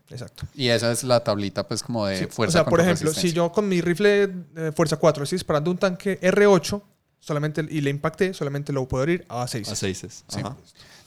Exacto. 0.10 0.46
Y 0.54 0.68
esa 0.70 0.92
es 0.92 1.04
la 1.04 1.24
tablita, 1.24 1.68
pues, 1.68 1.84
como 1.84 2.06
de 2.08 2.20
Sí, 2.20 2.26
fuerza 2.28 2.62
o 2.62 2.64
sea, 2.64 2.70
por 2.70 2.80
ejemplo, 2.82 3.14
si 3.14 3.34
yo 3.34 3.52
con 3.52 3.68
mi 3.68 3.82
rifle 3.82 4.30
fuerza 4.76 4.98
4 4.98 5.24
estoy 5.24 5.38
disparando 5.38 5.72
un 5.72 5.78
tanque 5.78 6.20
R8 6.22 6.82
solamente, 7.20 7.66
y 7.70 7.82
le 7.82 7.90
impacté, 7.90 8.34
solamente 8.34 8.72
lo 8.72 8.88
puedo 8.88 9.04
herir 9.04 9.26
a 9.30 9.48
6. 9.48 9.70
A 9.70 9.76
6. 9.76 9.98
Sí. 10.28 10.40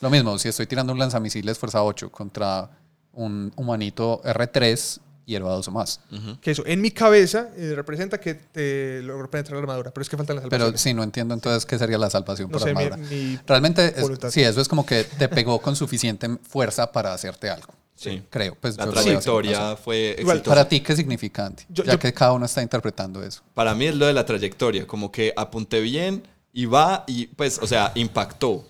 Lo 0.01 0.11
mismo, 0.11 0.37
si 0.39 0.49
estoy 0.49 0.67
tirando 0.67 0.93
un 0.93 0.99
lanzamisiles 0.99 1.59
fuerza 1.59 1.83
8 1.83 2.11
contra 2.11 2.71
un 3.13 3.53
humanito 3.57 4.21
R3, 4.25 5.01
hierba 5.27 5.51
dos 5.53 5.69
o 5.69 5.71
más. 5.73 6.01
Que 6.41 6.53
eso, 6.53 6.63
en 6.67 6.81
mi 6.81 6.91
cabeza, 6.91 7.51
eh, 7.57 7.73
representa 7.77 8.19
que 8.19 8.35
te 8.35 9.03
logro 9.03 9.31
penetrar 9.31 9.57
la 9.57 9.61
armadura, 9.63 9.91
pero 9.93 10.03
es 10.03 10.09
que 10.09 10.17
faltan 10.17 10.37
las 10.37 10.45
Pero 10.45 10.53
salvaciones. 10.67 10.81
sí, 10.81 10.95
no 10.95 11.03
entiendo 11.03 11.35
entonces 11.35 11.67
qué 11.67 11.79
sería 11.79 11.99
la 11.99 12.09
salvación 12.09 12.49
no 12.51 12.53
por 12.59 12.63
sé, 12.63 12.71
armadura. 12.71 12.97
mi- 12.97 13.39
Realmente, 13.47 13.93
es- 13.95 14.33
sí, 14.33 14.41
eso 14.43 14.61
es 14.63 14.69
como 14.69 14.87
que 14.87 15.05
te 15.05 15.29
pegó 15.29 15.61
con 15.61 15.77
suficiente 15.77 16.29
fuerza 16.49 16.91
para 16.93 17.13
hacerte 17.13 17.51
algo. 17.51 17.75
Sí. 17.99 18.23
Creo. 18.31 18.55
Pues 18.61 18.77
La 18.77 18.87
trayectoria 18.89 19.75
fue 19.77 20.15
Igual, 20.21 20.37
exitosa. 20.37 20.55
Para 20.57 20.69
ti, 20.69 20.81
¿qué 20.81 20.95
significa, 20.95 21.47
Andy? 21.47 21.65
Yo- 21.69 21.83
ya 21.83 21.93
yo- 21.95 21.99
que 21.99 22.13
cada 22.13 22.33
uno 22.33 22.47
está 22.47 22.63
interpretando 22.63 23.23
eso. 23.25 23.43
Para 23.55 23.75
mí 23.75 23.87
es 23.87 23.97
lo 23.97 24.07
de 24.07 24.13
la 24.13 24.25
trayectoria, 24.25 24.87
como 24.87 25.11
que 25.11 25.33
apunté 25.37 25.81
bien 25.81 26.23
y 26.53 26.67
va 26.67 27.03
y 27.09 27.27
pues, 27.27 27.59
o 27.61 27.67
sea, 27.67 27.91
impactó. 27.97 28.65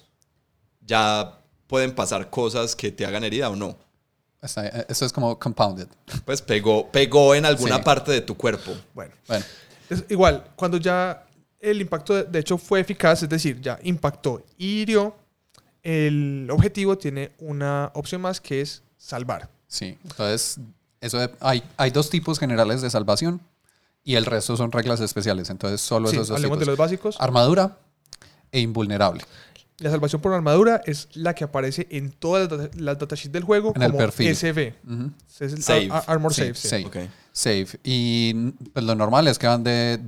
Ya 0.87 1.39
pueden 1.67 1.95
pasar 1.95 2.31
cosas 2.31 2.75
que 2.75 2.91
te 2.91 3.05
hagan 3.05 3.23
herida 3.25 3.51
o 3.51 3.57
no. 3.57 3.77
Eso 4.89 5.05
es 5.05 5.13
como 5.13 5.39
compounded. 5.39 5.89
Pues 6.25 6.41
pegó, 6.41 6.91
pegó 6.91 7.35
en 7.35 7.45
alguna 7.45 7.77
Sí. 7.77 7.83
parte 7.83 8.13
de 8.13 8.21
tu 8.23 8.37
cuerpo. 8.37 8.73
Bueno, 8.95 9.13
Bueno, 9.27 9.45
es 9.91 10.05
igual, 10.09 10.45
cuando 10.57 10.79
ya 10.79 11.27
el 11.61 11.81
impacto 11.81 12.23
de 12.23 12.39
hecho 12.39 12.57
fue 12.57 12.81
eficaz, 12.81 13.23
es 13.25 13.29
decir, 13.29 13.61
ya 13.61 13.79
impactó 13.83 14.43
y 14.57 14.81
hirió, 14.83 15.15
el 15.83 16.49
objetivo 16.51 16.97
tiene 16.97 17.33
una 17.39 17.91
opción 17.95 18.21
más 18.21 18.41
que 18.41 18.61
es 18.61 18.83
salvar. 18.99 19.49
sí. 19.69 19.97
Entonces, 20.05 20.59
eso 21.01 21.19
de- 21.19 21.31
hay, 21.41 21.63
hay 21.77 21.91
dos 21.91 22.11
tipos 22.11 22.39
generales 22.39 22.83
de 22.83 22.91
salvación 22.91 23.41
y 24.05 24.17
el 24.17 24.25
resto 24.27 24.57
son 24.57 24.73
reglas 24.73 25.01
especiales. 25.01 25.49
Entonces, 25.51 25.81
solo 25.81 26.09
Sí, 26.09 26.17
esos 26.17 26.29
dos 26.29 26.37
hablemos 26.37 26.57
tipos. 26.57 26.61
de 26.67 26.67
los 26.73 26.79
básicos. 26.79 27.17
Armadura 27.21 27.77
e 28.51 28.61
invulnerable. 28.61 29.23
La 29.79 29.91
salvación 29.91 30.21
por 30.21 30.33
armadura 30.35 30.83
es 30.87 31.09
la 31.15 31.35
que 31.37 31.45
aparece 31.45 31.87
en 31.91 32.11
todas 32.11 32.51
las, 32.51 32.59
data- 32.59 32.77
las 32.77 32.99
datasheets 32.99 33.33
del 33.33 33.45
juego 33.45 33.73
En 33.77 33.83
el 33.83 33.93
como 33.93 33.99
perfil. 33.99 34.35
SV. 34.35 34.75
Ujú. 34.85 35.11
Es 35.41 35.53
el 35.53 35.63
Save. 35.63 35.89
Ar- 35.93 36.05
Armor 36.09 36.35
Sí, 36.35 36.41
Save. 36.43 36.55
sí. 36.55 36.69
save. 36.69 36.87
Ok. 36.87 36.97
Safe. 37.33 37.79
Y 37.85 38.35
pues, 38.73 38.85
lo 38.85 38.95
normal 38.97 39.29
es 39.29 39.39
que 39.39 39.47
van 39.47 39.63
de 39.63 40.01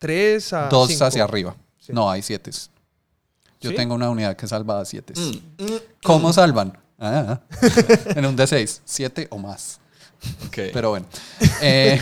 3 0.00 0.52
a 0.54 0.68
2 0.68 0.88
cinco. 0.88 1.04
hacia 1.04 1.22
arriba. 1.22 1.54
Sí. 1.78 1.92
No, 1.92 2.10
hay 2.10 2.22
7. 2.22 2.50
Yo 3.60 3.70
¿Sí? 3.70 3.76
tengo 3.76 3.94
una 3.94 4.10
unidad 4.10 4.34
que 4.34 4.48
salva 4.48 4.80
a 4.80 4.84
7. 4.84 5.14
Mm, 5.16 5.62
mm, 5.64 5.76
¿Cómo 6.02 6.32
salvan? 6.32 6.76
Ah, 7.04 7.40
en 8.14 8.24
un 8.26 8.36
D6, 8.36 8.80
7 8.84 9.26
o 9.30 9.38
más. 9.38 9.80
Pero 10.72 10.90
bueno. 10.90 11.06
Eh, 11.60 12.00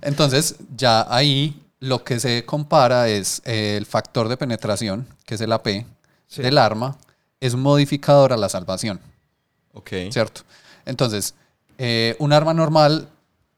entonces, 0.00 0.54
ya 0.76 1.06
ahí 1.12 1.60
lo 1.80 2.04
que 2.04 2.20
se 2.20 2.44
compara 2.44 3.08
es 3.08 3.42
el 3.44 3.84
factor 3.84 4.28
de 4.28 4.36
penetración, 4.36 5.06
que 5.26 5.34
es 5.34 5.40
el 5.40 5.50
AP 5.52 5.84
Sí. 6.28 6.40
del 6.40 6.56
arma, 6.56 6.96
es 7.40 7.54
modificador 7.56 8.32
a 8.32 8.36
la 8.36 8.48
salvación, 8.48 9.00
ok. 9.74 9.90
¿cierto? 10.10 10.42
Entonces, 10.86 11.34
eh, 11.78 12.14
un 12.20 12.32
arma 12.32 12.54
normal, 12.54 13.08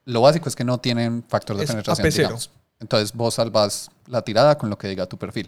lo 0.05 0.21
básico 0.21 0.49
es 0.49 0.55
que 0.55 0.63
no 0.63 0.79
tienen 0.79 1.23
factor 1.27 1.55
de 1.55 1.63
Es 1.65 1.69
penetración, 1.71 2.07
AP0. 2.07 2.15
digamos. 2.17 2.49
Entonces, 2.79 3.13
vos 3.13 3.35
salvas 3.35 3.89
la 4.07 4.23
tirada 4.23 4.57
con 4.57 4.69
lo 4.69 4.77
que 4.77 4.87
diga 4.89 5.05
tu 5.05 5.17
perfil. 5.17 5.47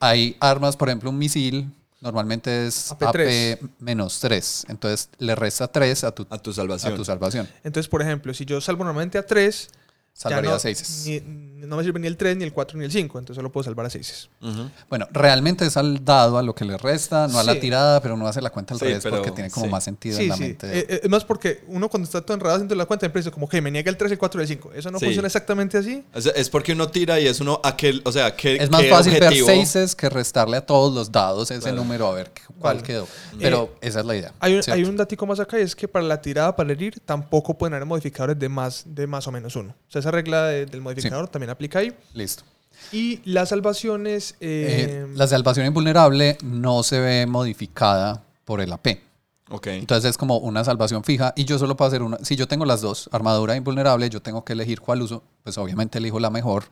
Hay 0.00 0.36
armas, 0.40 0.76
por 0.76 0.88
ejemplo, 0.88 1.10
un 1.10 1.18
misil, 1.18 1.70
normalmente 2.02 2.66
es 2.66 2.92
AP3. 2.92 3.52
AP 3.54 3.70
menos 3.78 4.20
3. 4.20 4.66
Entonces, 4.68 5.08
le 5.18 5.34
resta 5.34 5.68
3 5.68 6.04
a 6.04 6.10
tu, 6.12 6.26
A 6.28 6.38
tu 6.38 6.50
a 6.50 6.54
salvación. 6.54 6.96
tu 6.96 7.04
salvación. 7.04 7.48
Entonces, 7.64 7.88
por 7.88 8.02
ejemplo, 8.02 8.34
si 8.34 8.44
yo 8.44 8.60
salvo 8.60 8.84
normalmente 8.84 9.16
a 9.18 9.26
3, 9.26 9.68
Salvaría 10.14 10.50
no, 10.50 10.58
6. 10.58 11.04
ni- 11.06 11.20
no 11.66 11.76
me 11.76 11.84
sirve 11.84 11.98
ni 12.00 12.06
el 12.06 12.16
3, 12.16 12.36
ni 12.36 12.44
el 12.44 12.52
4, 12.52 12.76
ni 12.78 12.84
el 12.84 12.92
5. 12.92 13.18
Entonces 13.18 13.36
solo 13.36 13.50
puedo 13.50 13.64
salvar 13.64 13.86
a 13.86 13.90
6. 13.90 14.28
Ujú. 14.42 14.68
Bueno, 14.90 15.08
realmente 15.12 15.64
es 15.64 15.76
al 15.76 16.04
dado 16.04 16.36
a 16.38 16.42
lo 16.42 16.54
que 16.54 16.64
le 16.64 16.76
resta, 16.76 17.28
no 17.28 17.38
a 17.38 17.44
la 17.44 17.54
Sí. 17.54 17.60
tirada, 17.60 18.00
pero 18.02 18.14
uno 18.14 18.26
hace 18.26 18.42
la 18.42 18.50
cuenta 18.50 18.74
al 18.74 18.80
Sí, 18.80 18.86
revés 18.86 19.02
pero 19.02 19.16
porque 19.16 19.30
tiene 19.30 19.48
como 19.50 19.66
sí. 19.66 19.72
más 19.72 19.84
sentido 19.84 20.16
Sí, 20.18 20.24
en 20.24 20.28
la 20.28 20.36
sí. 20.36 20.42
mente. 20.42 20.66
Eh, 20.78 20.86
eh, 20.88 21.00
es 21.04 21.08
más 21.10 21.24
porque 21.24 21.62
uno 21.68 21.88
cuando 21.88 22.04
está 22.04 22.20
todo 22.20 22.34
enredado 22.34 22.64
de 22.64 22.74
la 22.76 22.84
cuenta 22.84 23.06
empieza 23.06 23.30
como 23.30 23.48
que 23.48 23.60
me 23.62 23.70
niega 23.70 23.90
el 23.90 23.96
3, 23.96 24.12
el 24.12 24.18
4 24.18 24.40
y 24.40 24.42
el 24.42 24.48
5. 24.48 24.72
Eso 24.74 24.90
no 24.90 24.98
Sí. 24.98 25.06
funciona 25.06 25.26
exactamente 25.26 25.78
así. 25.78 26.04
Sea, 26.18 26.32
es 26.36 26.50
porque 26.50 26.72
uno 26.72 26.88
tira 26.88 27.18
y 27.18 27.26
es 27.26 27.40
uno 27.40 27.60
aquel, 27.64 28.02
o 28.04 28.12
sea, 28.12 28.36
¿qué, 28.36 28.56
es 28.56 28.70
más 28.70 28.82
qué 28.82 28.90
fácil 28.90 29.14
objetivo? 29.14 29.46
ver 29.46 29.56
seises 29.56 29.94
que 29.96 30.08
restarle 30.10 30.56
a 30.58 30.66
todos 30.66 30.92
los 30.94 31.10
dados 31.10 31.50
ese 31.50 31.60
Claro. 31.60 31.76
número 31.76 32.08
a 32.08 32.12
ver 32.14 32.32
cuál 32.58 32.76
Vale. 32.76 32.86
quedó. 32.86 33.08
Pero 33.40 33.74
esa 33.80 34.00
es 34.00 34.06
la 34.06 34.16
idea. 34.16 34.32
Hay 34.40 34.54
un, 34.56 34.62
¿cierto? 34.62 34.78
hay 34.78 34.84
un 34.84 34.96
datico 34.96 35.26
más 35.26 35.40
acá 35.40 35.58
y 35.58 35.62
es 35.62 35.74
que 35.74 35.88
para 35.88 36.04
la 36.04 36.20
tirada, 36.20 36.54
para 36.54 36.70
herir, 36.72 37.00
tampoco 37.04 37.56
pueden 37.56 37.74
haber 37.74 37.86
modificadores 37.86 38.38
de 38.38 38.48
más, 38.48 38.82
de 38.86 39.06
más 39.06 39.26
o 39.26 39.32
menos 39.32 39.56
uno. 39.56 39.70
O 39.88 39.90
sea, 39.90 40.01
esa 40.02 40.10
regla 40.10 40.44
de- 40.46 40.66
del 40.66 40.80
modificador 40.80 41.28
también 41.28 41.50
aplica 41.50 41.78
ahí. 41.78 41.92
Listo. 42.14 42.44
Y 42.90 43.20
las 43.24 43.48
salvaciones... 43.50 44.32
Eh, 44.40 45.04
eh, 45.04 45.06
la 45.14 45.26
salvación 45.26 45.66
invulnerable 45.66 46.36
no 46.42 46.82
se 46.82 47.00
ve 47.00 47.26
modificada 47.26 48.22
por 48.44 48.60
el 48.60 48.72
AP. 48.72 48.98
Ok. 49.50 49.66
Entonces 49.68 50.10
es 50.10 50.18
como 50.18 50.38
una 50.38 50.64
salvación 50.64 51.04
fija 51.04 51.32
y 51.36 51.44
yo 51.44 51.58
solo 51.58 51.76
puedo 51.76 51.88
hacer 51.88 52.02
una. 52.02 52.18
Si 52.22 52.36
yo 52.36 52.48
tengo 52.48 52.64
las 52.64 52.80
dos, 52.80 53.08
armadura 53.12 53.54
invulnerable, 53.54 54.08
yo 54.08 54.20
tengo 54.22 54.44
que 54.44 54.54
elegir 54.54 54.80
cuál 54.80 55.02
uso. 55.02 55.22
Pues 55.42 55.58
obviamente 55.58 55.98
elijo 55.98 56.18
la 56.18 56.30
mejor. 56.30 56.64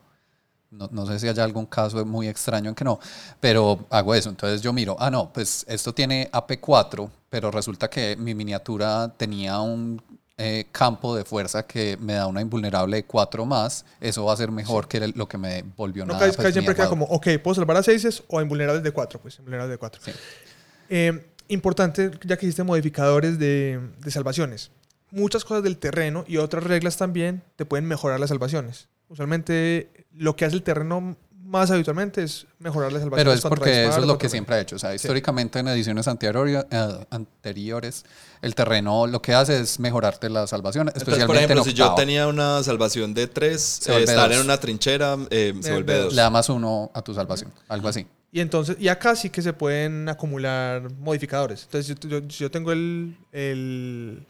No, 0.71 0.89
no 0.93 1.05
sé 1.05 1.19
si 1.19 1.29
haya 1.29 1.43
algún 1.45 1.67
caso 1.67 2.05
muy 2.07 2.29
extraño 2.29 2.69
en 2.71 2.75
que 2.77 2.85
no, 2.85 2.99
pero 3.41 3.87
hago 3.91 4.15
eso. 4.15 4.31
Entonces 4.31 4.63
yo 4.63 4.73
miro, 4.73 4.97
ah, 5.01 5.11
no, 5.11 5.33
pues 5.33 5.65
esto 5.69 5.93
tiene 5.93 6.31
AP4, 6.33 7.11
pero 7.29 7.51
resulta 7.51 7.91
que 7.91 8.17
mi 8.17 8.35
miniatura 8.35 9.13
tenía 9.17 9.61
un 9.61 10.01
eh, 10.41 10.67
campo 10.73 11.15
de 11.15 11.25
fuerza 11.25 11.67
que 11.67 11.97
me 12.01 12.15
da 12.15 12.27
una 12.27 12.41
invulnerable 12.41 12.97
de 12.97 13.05
4 13.05 13.45
más, 13.47 13.85
eso 14.01 14.25
va 14.25 14.33
a 14.33 14.37
ser 14.37 14.51
mejor 14.51 14.89
que 14.89 15.09
lo 15.15 15.29
que 15.29 15.39
me 15.39 15.63
volvió 15.77 16.07
No, 16.07 16.15
nada. 16.15 16.33
pues, 16.33 16.53
siempre 16.53 16.75
queda 16.75 16.89
como, 16.89 17.05
ok, 17.07 17.29
puedo 17.43 17.55
salvar 17.55 17.77
a 17.77 17.83
6 17.83 18.25
o 18.29 18.39
a 18.39 18.43
invulnerables 18.43 18.83
de 18.83 18.91
4, 18.93 19.21
pues 19.21 19.39
invulnerables 19.39 19.73
de 19.73 19.79
4. 19.79 20.03
Sí. 20.05 20.13
importante, 21.49 22.11
ya 22.25 22.37
que 22.37 22.47
hiciste 22.47 22.63
modificadores 22.63 23.39
de, 23.39 23.81
de 23.99 24.11
salvaciones. 24.11 24.71
Muchas 25.11 25.45
cosas 25.45 25.63
del 25.65 25.77
terreno 25.77 26.25
y 26.27 26.37
otras 26.37 26.65
reglas 26.65 26.97
también 26.97 27.43
te 27.57 27.65
pueden 27.65 27.87
mejorar 27.87 28.21
las 28.21 28.29
salvaciones. 28.29 28.89
Usualmente 29.09 30.07
lo 30.17 30.37
que 30.37 30.45
hace 30.45 30.55
el 30.55 30.63
terreno 30.63 31.17
más 31.51 31.69
habitualmente 31.73 32.23
es 32.23 32.47
mejorar 32.61 32.93
las 32.93 33.03
salvaciones. 33.03 33.25
Pero 33.25 33.33
es 33.37 33.43
porque 33.43 33.85
eso 33.87 33.99
es 33.99 34.07
lo 34.07 34.17
que 34.17 34.29
siempre 34.29 34.55
ha 34.55 34.61
hecho. 34.61 34.77
O 34.77 34.79
sea, 34.79 34.95
históricamente 34.95 35.59
en 35.59 35.67
ediciones 35.69 36.07
eh, 36.07 37.07
anteriores, 37.11 38.05
el 38.41 38.55
terreno 38.55 39.09
lo 39.09 39.21
que 39.21 39.35
hace 39.35 39.59
es 39.59 39.81
mejorarte 39.81 40.31
la 40.31 40.47
salvación, 40.47 40.87
Entonces, 40.87 41.03
especialmente 41.09 41.27
por 41.27 41.37
ejemplo, 41.37 41.63
en 41.63 41.65
si 41.65 41.75
yo 41.75 41.95
tenía 41.97 42.29
una 42.29 42.63
salvación 42.63 43.15
de 43.15 43.27
3, 43.27 43.61
Se 43.61 43.91
vuelve 43.91 44.05
estar 44.05 44.29
dos. 44.29 44.39
en 44.39 44.45
una 44.45 44.59
trinchera 44.61 45.17
eh, 45.31 45.53
se 45.61 45.69
Eh, 45.71 45.73
vuelve 45.73 45.93
de 45.93 46.01
2. 46.03 46.15
Le 46.15 46.23
da 46.23 46.31
más 46.31 46.49
uno 46.49 46.91
a 46.95 47.03
tu 47.03 47.13
salvación, 47.15 47.53
algo 47.69 47.89
así. 47.89 48.07
Y 48.31 48.39
entonces, 48.39 48.77
y 48.79 48.87
acá 48.87 49.17
sí 49.17 49.29
que 49.29 49.43
se 49.43 49.53
pueden 49.53 50.09
acumular 50.09 50.89
modificadores. 51.01 51.65
Entonces, 51.65 51.97
si 52.01 52.09
yo, 52.09 52.21
si 52.29 52.39
yo 52.45 52.51
tengo 52.53 52.71
el, 52.71 53.17
el 53.33 54.25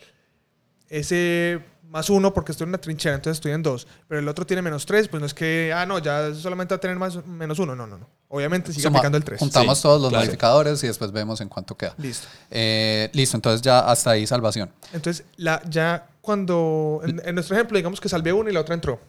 ese 0.88 1.60
más 1.90 2.08
uno 2.08 2.32
porque 2.32 2.52
estoy 2.52 2.64
en 2.64 2.68
una 2.70 2.78
trinchera, 2.78 3.16
entonces 3.16 3.38
estoy 3.38 3.52
en 3.52 3.62
dos, 3.62 3.86
pero 4.08 4.20
el 4.20 4.28
otro 4.28 4.46
tiene 4.46 4.62
menos 4.62 4.86
tres, 4.86 5.08
pues 5.08 5.20
no 5.20 5.26
es 5.26 5.34
que, 5.34 5.72
ah, 5.74 5.84
no, 5.86 5.98
ya 5.98 6.32
solamente 6.34 6.72
va 6.72 6.76
a 6.76 6.80
tener 6.80 6.96
más, 6.96 7.24
menos 7.26 7.58
uno. 7.58 7.74
No, 7.74 7.86
no, 7.86 7.98
no. 7.98 8.06
Obviamente 8.28 8.72
sigue 8.72 8.84
Suma- 8.84 8.98
aplicando 8.98 9.18
el 9.18 9.24
3. 9.24 9.40
Juntamos 9.40 9.78
Sí, 9.78 9.82
todos 9.82 10.00
los 10.00 10.10
claro. 10.10 10.24
modificadores 10.24 10.82
y 10.84 10.86
después 10.86 11.10
vemos 11.10 11.40
en 11.40 11.48
cuánto 11.48 11.76
queda. 11.76 11.94
Listo. 11.98 12.28
Eh, 12.50 13.10
listo, 13.12 13.36
entonces 13.36 13.60
ya 13.60 13.80
hasta 13.80 14.10
ahí 14.10 14.24
salvación. 14.26 14.70
Entonces, 14.92 15.24
la, 15.36 15.60
ya 15.68 16.06
cuando, 16.20 17.00
en, 17.04 17.20
en 17.24 17.34
nuestro 17.34 17.56
ejemplo, 17.56 17.76
digamos 17.76 18.00
que 18.00 18.08
salvé 18.08 18.32
una 18.32 18.50
y 18.50 18.52
la 18.52 18.60
otra 18.60 18.74
entró. 18.76 19.00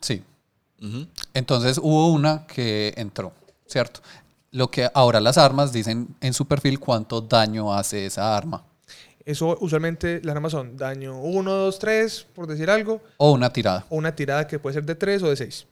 Sí. 0.00 0.22
Entonces 1.34 1.78
hubo 1.78 2.10
una 2.10 2.46
que 2.46 2.94
entró, 2.96 3.32
¿cierto? 3.66 4.00
Lo 4.50 4.70
que 4.70 4.88
ahora 4.94 5.20
las 5.20 5.36
armas 5.38 5.72
dicen 5.72 6.08
en 6.22 6.32
su 6.32 6.46
perfil 6.46 6.80
cuánto 6.80 7.20
daño 7.20 7.74
hace 7.74 8.06
esa 8.06 8.34
arma. 8.36 8.64
Eso 9.24 9.56
usualmente 9.60 10.20
las 10.24 10.34
armas 10.34 10.52
son 10.52 10.76
daño 10.76 11.18
1, 11.20 11.50
2, 11.52 11.78
3, 11.78 12.26
por 12.34 12.46
decir 12.46 12.70
algo, 12.70 13.00
O 13.18 13.32
una 13.32 13.52
tirada. 13.52 13.84
o 13.90 13.96
una 13.96 14.14
tirada 14.14 14.46
que 14.46 14.58
puede 14.58 14.74
ser 14.74 14.84
de 14.84 14.94
3 14.94 15.22
o 15.22 15.28
de 15.28 15.36
6. 15.36 15.66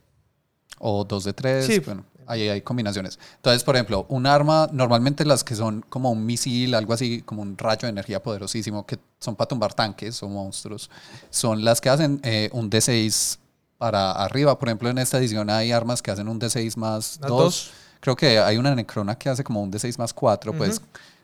O 0.80 1.04
dos 1.04 1.24
de 1.24 1.32
tres. 1.32 1.66
Sí. 1.66 1.80
Bueno, 1.80 2.04
ahí 2.26 2.48
hay 2.48 2.60
combinaciones. 2.60 3.18
Entonces, 3.36 3.64
por 3.64 3.74
ejemplo, 3.74 4.06
un 4.10 4.26
arma, 4.26 4.68
normalmente 4.72 5.24
las 5.24 5.42
que 5.42 5.56
son 5.56 5.84
como 5.88 6.12
un 6.12 6.24
misil, 6.24 6.74
algo 6.76 6.92
así, 6.92 7.22
como 7.22 7.42
un 7.42 7.58
rayo 7.58 7.80
de 7.82 7.88
energía 7.88 8.22
poderosísimo, 8.22 8.86
que 8.86 8.96
son 9.18 9.34
para 9.34 9.48
tumbar 9.48 9.74
tanques 9.74 10.22
o 10.22 10.28
monstruos, 10.28 10.88
son 11.30 11.64
las 11.64 11.80
que 11.80 11.88
hacen 11.88 12.20
eh, 12.22 12.48
un 12.52 12.70
D6 12.70 13.38
para 13.76 14.12
arriba. 14.12 14.56
Por 14.56 14.68
ejemplo, 14.68 14.88
en 14.88 14.98
esta 14.98 15.18
edición 15.18 15.50
hay 15.50 15.72
armas 15.72 16.00
que 16.00 16.12
hacen 16.12 16.28
un 16.28 16.38
D6 16.40 16.76
más 16.76 17.18
Más 17.20 17.28
2. 17.28 17.28
dos. 17.28 17.70
Creo 18.00 18.14
que 18.14 18.38
hay 18.38 18.56
una 18.56 18.72
necrona 18.76 19.16
que 19.18 19.28
hace 19.30 19.42
como 19.42 19.60
un 19.60 19.72
D6 19.72 19.98
más 19.98 20.12
4, 20.14 20.52
pues, 20.52 20.80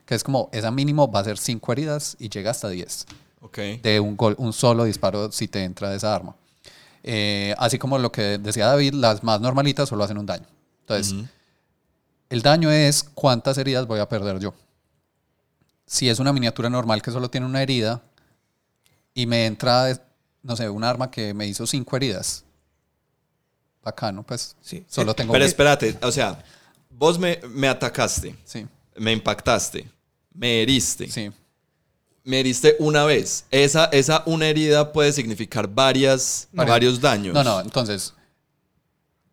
que 0.06 0.14
es 0.14 0.22
como, 0.24 0.48
esa 0.52 0.70
mínimo 0.70 1.10
va 1.10 1.20
a 1.20 1.24
ser 1.24 1.38
5 1.38 1.72
heridas 1.72 2.16
y 2.18 2.28
llega 2.28 2.50
hasta 2.50 2.68
10 2.68 3.06
Ok. 3.40 3.58
de 3.82 4.00
un, 4.00 4.16
gol, 4.16 4.34
un 4.38 4.52
solo 4.52 4.84
disparo 4.84 5.30
si 5.32 5.48
te 5.48 5.64
entra 5.64 5.90
de 5.90 5.96
esa 5.96 6.14
arma. 6.14 6.34
Eh, 7.02 7.54
así 7.58 7.78
como 7.78 7.98
lo 7.98 8.10
que 8.10 8.38
decía 8.38 8.66
David, 8.66 8.94
las 8.94 9.22
más 9.22 9.40
normalitas 9.40 9.88
solo 9.88 10.04
hacen 10.04 10.18
un 10.18 10.26
daño. 10.26 10.46
Entonces, 10.80 11.14
el 12.30 12.42
daño 12.42 12.70
es 12.70 13.02
cuántas 13.02 13.58
heridas 13.58 13.86
voy 13.86 14.00
a 14.00 14.08
perder 14.08 14.38
yo. 14.38 14.54
Si 15.86 16.08
es 16.08 16.18
una 16.18 16.32
miniatura 16.32 16.70
normal 16.70 17.02
que 17.02 17.10
solo 17.10 17.28
tiene 17.30 17.46
una 17.46 17.62
herida 17.62 18.02
y 19.12 19.26
me 19.26 19.46
entra, 19.46 20.00
no 20.42 20.56
sé, 20.56 20.68
un 20.68 20.82
arma 20.82 21.10
que 21.10 21.34
me 21.34 21.46
hizo 21.46 21.66
cinco 21.66 21.96
heridas. 21.96 22.44
Bacano, 23.82 24.22
pues 24.22 24.56
Sí. 24.62 24.84
solo 24.88 25.12
Eh, 25.12 25.14
tengo... 25.14 25.32
Pero 25.32 25.44
espérate, 25.44 25.98
o 26.02 26.10
sea, 26.10 26.42
vos 26.90 27.18
me, 27.18 27.38
me 27.50 27.68
atacaste, 27.68 28.34
Sí, 28.44 28.66
me 28.96 29.12
impactaste, 29.12 29.86
me 30.34 30.62
heriste. 30.62 31.08
sí. 31.10 31.30
Me 32.26 32.40
heriste 32.40 32.76
una 32.78 33.04
vez. 33.04 33.44
Esa, 33.50 33.84
esa 33.92 34.22
una 34.24 34.46
herida 34.48 34.92
puede 34.94 35.12
significar 35.12 35.68
varias, 35.68 36.48
No. 36.52 36.64
varios 36.64 36.98
daños. 36.98 37.34
No, 37.34 37.44
no, 37.44 37.60
entonces, 37.60 38.14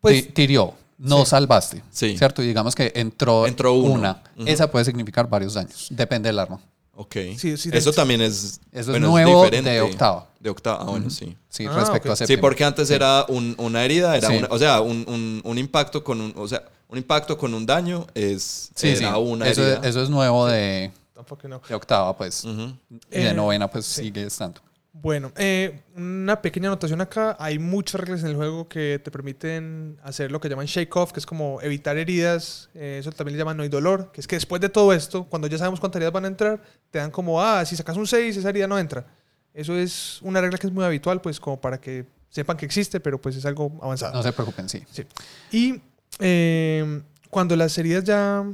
Pues- 0.00 0.26
ti- 0.26 0.32
tirió, 0.32 0.74
no 0.98 1.20
Sí. 1.24 1.30
salvaste, 1.30 1.82
Sí. 1.90 2.18
¿cierto? 2.18 2.42
Y 2.42 2.48
digamos 2.48 2.74
que 2.74 2.92
entró, 2.94 3.46
Entró 3.46 3.72
una. 3.74 4.22
Esa 4.44 4.70
puede 4.70 4.84
significar 4.84 5.26
varios 5.28 5.54
daños, 5.54 5.86
depende 5.90 6.28
del 6.28 6.38
arma. 6.38 6.60
Ok. 6.94 7.14
Sí, 7.38 7.56
sí, 7.56 7.70
Eso 7.72 7.90
hecho. 7.90 7.92
también 7.94 8.20
es. 8.20 8.60
Eso 8.70 8.90
bueno, 8.90 9.06
es 9.06 9.10
nuevo 9.12 9.44
diferente. 9.44 9.70
de 9.70 9.80
octava. 9.80 10.28
De 10.38 10.50
octava, 10.50 10.82
ah, 10.82 10.84
bueno, 10.90 11.08
sí. 11.08 11.34
Sí, 11.48 11.64
Ah, 11.66 11.74
respecto 11.74 12.12
a 12.12 12.16
Sí, 12.16 12.26
séptima. 12.26 12.40
porque 12.42 12.64
antes 12.64 12.90
era 12.90 13.24
un- 13.28 13.54
una 13.56 13.82
herida, 13.84 14.14
era 14.18 14.28
Sí. 14.28 14.36
una- 14.36 14.48
o 14.50 14.58
sea, 14.58 14.82
un, 14.82 15.04
un- 15.08 15.40
un 15.42 15.56
impacto 15.58 16.04
con 16.04 16.20
un, 16.20 16.34
o 16.36 16.46
sea, 16.46 16.62
un 16.92 16.98
impacto 16.98 17.36
con 17.36 17.52
un 17.54 17.64
daño 17.66 18.06
es 18.14 18.70
Sí, 18.74 18.94
una 19.16 19.48
Eso, 19.48 19.66
es- 19.66 19.80
eso 19.82 20.02
es 20.02 20.10
nuevo 20.10 20.46
de, 20.46 20.92
Tampoco 21.14 21.48
no. 21.48 21.60
de 21.66 21.74
octava, 21.74 22.16
pues. 22.16 22.44
Y 22.44 22.76
de 23.10 23.30
Eh, 23.30 23.34
novena, 23.34 23.68
pues 23.68 23.86
sí. 23.86 24.02
sigue 24.04 24.24
estando. 24.26 24.60
Bueno, 24.94 25.32
eh, 25.36 25.80
una 25.96 26.42
pequeña 26.42 26.68
anotación 26.68 27.00
acá. 27.00 27.34
Hay 27.40 27.58
muchas 27.58 27.98
reglas 27.98 28.20
en 28.20 28.26
el 28.28 28.36
juego 28.36 28.68
que 28.68 29.00
te 29.02 29.10
permiten 29.10 29.98
hacer 30.04 30.30
lo 30.30 30.38
que 30.38 30.50
llaman 30.50 30.66
shake 30.66 30.94
off, 30.94 31.12
que 31.12 31.20
es 31.20 31.24
como 31.24 31.60
evitar 31.62 31.96
heridas. 31.96 32.68
eh, 32.74 32.98
eso 33.00 33.10
también 33.10 33.36
le 33.36 33.38
llaman 33.40 33.56
no 33.56 33.62
hay 33.62 33.70
dolor, 33.70 34.12
que 34.12 34.20
es 34.20 34.26
que 34.28 34.36
después 34.36 34.60
de 34.60 34.68
todo 34.68 34.92
esto, 34.92 35.24
cuando 35.24 35.48
ya 35.48 35.56
sabemos 35.56 35.80
cuántas 35.80 35.96
heridas 35.96 36.12
van 36.12 36.26
a 36.26 36.28
entrar, 36.28 36.62
te 36.90 36.98
dan 36.98 37.10
como, 37.10 37.40
ah, 37.42 37.64
si 37.64 37.74
sacas 37.74 37.96
un 37.96 38.06
6, 38.06 38.36
esa 38.36 38.50
herida 38.50 38.66
no 38.66 38.78
entra. 38.78 39.06
Eso 39.54 39.74
es 39.76 40.20
una 40.22 40.40
regla 40.42 40.58
que 40.58 40.66
es 40.66 40.72
muy 40.72 40.84
habitual, 40.84 41.22
pues 41.22 41.40
como 41.40 41.58
para 41.58 41.80
que 41.80 42.04
sepan 42.28 42.56
que 42.58 42.66
existe, 42.66 43.00
pero 43.00 43.18
pues 43.20 43.34
es 43.36 43.46
algo 43.46 43.72
avanzado. 43.82 44.12
No 44.12 44.22
se 44.22 44.32
preocupen, 44.32 44.68
sí. 44.68 44.82
Sí. 44.90 45.04
Y 45.52 45.80
eh, 46.22 47.02
cuando 47.30 47.56
las 47.56 47.76
heridas 47.78 48.04
ya 48.04 48.44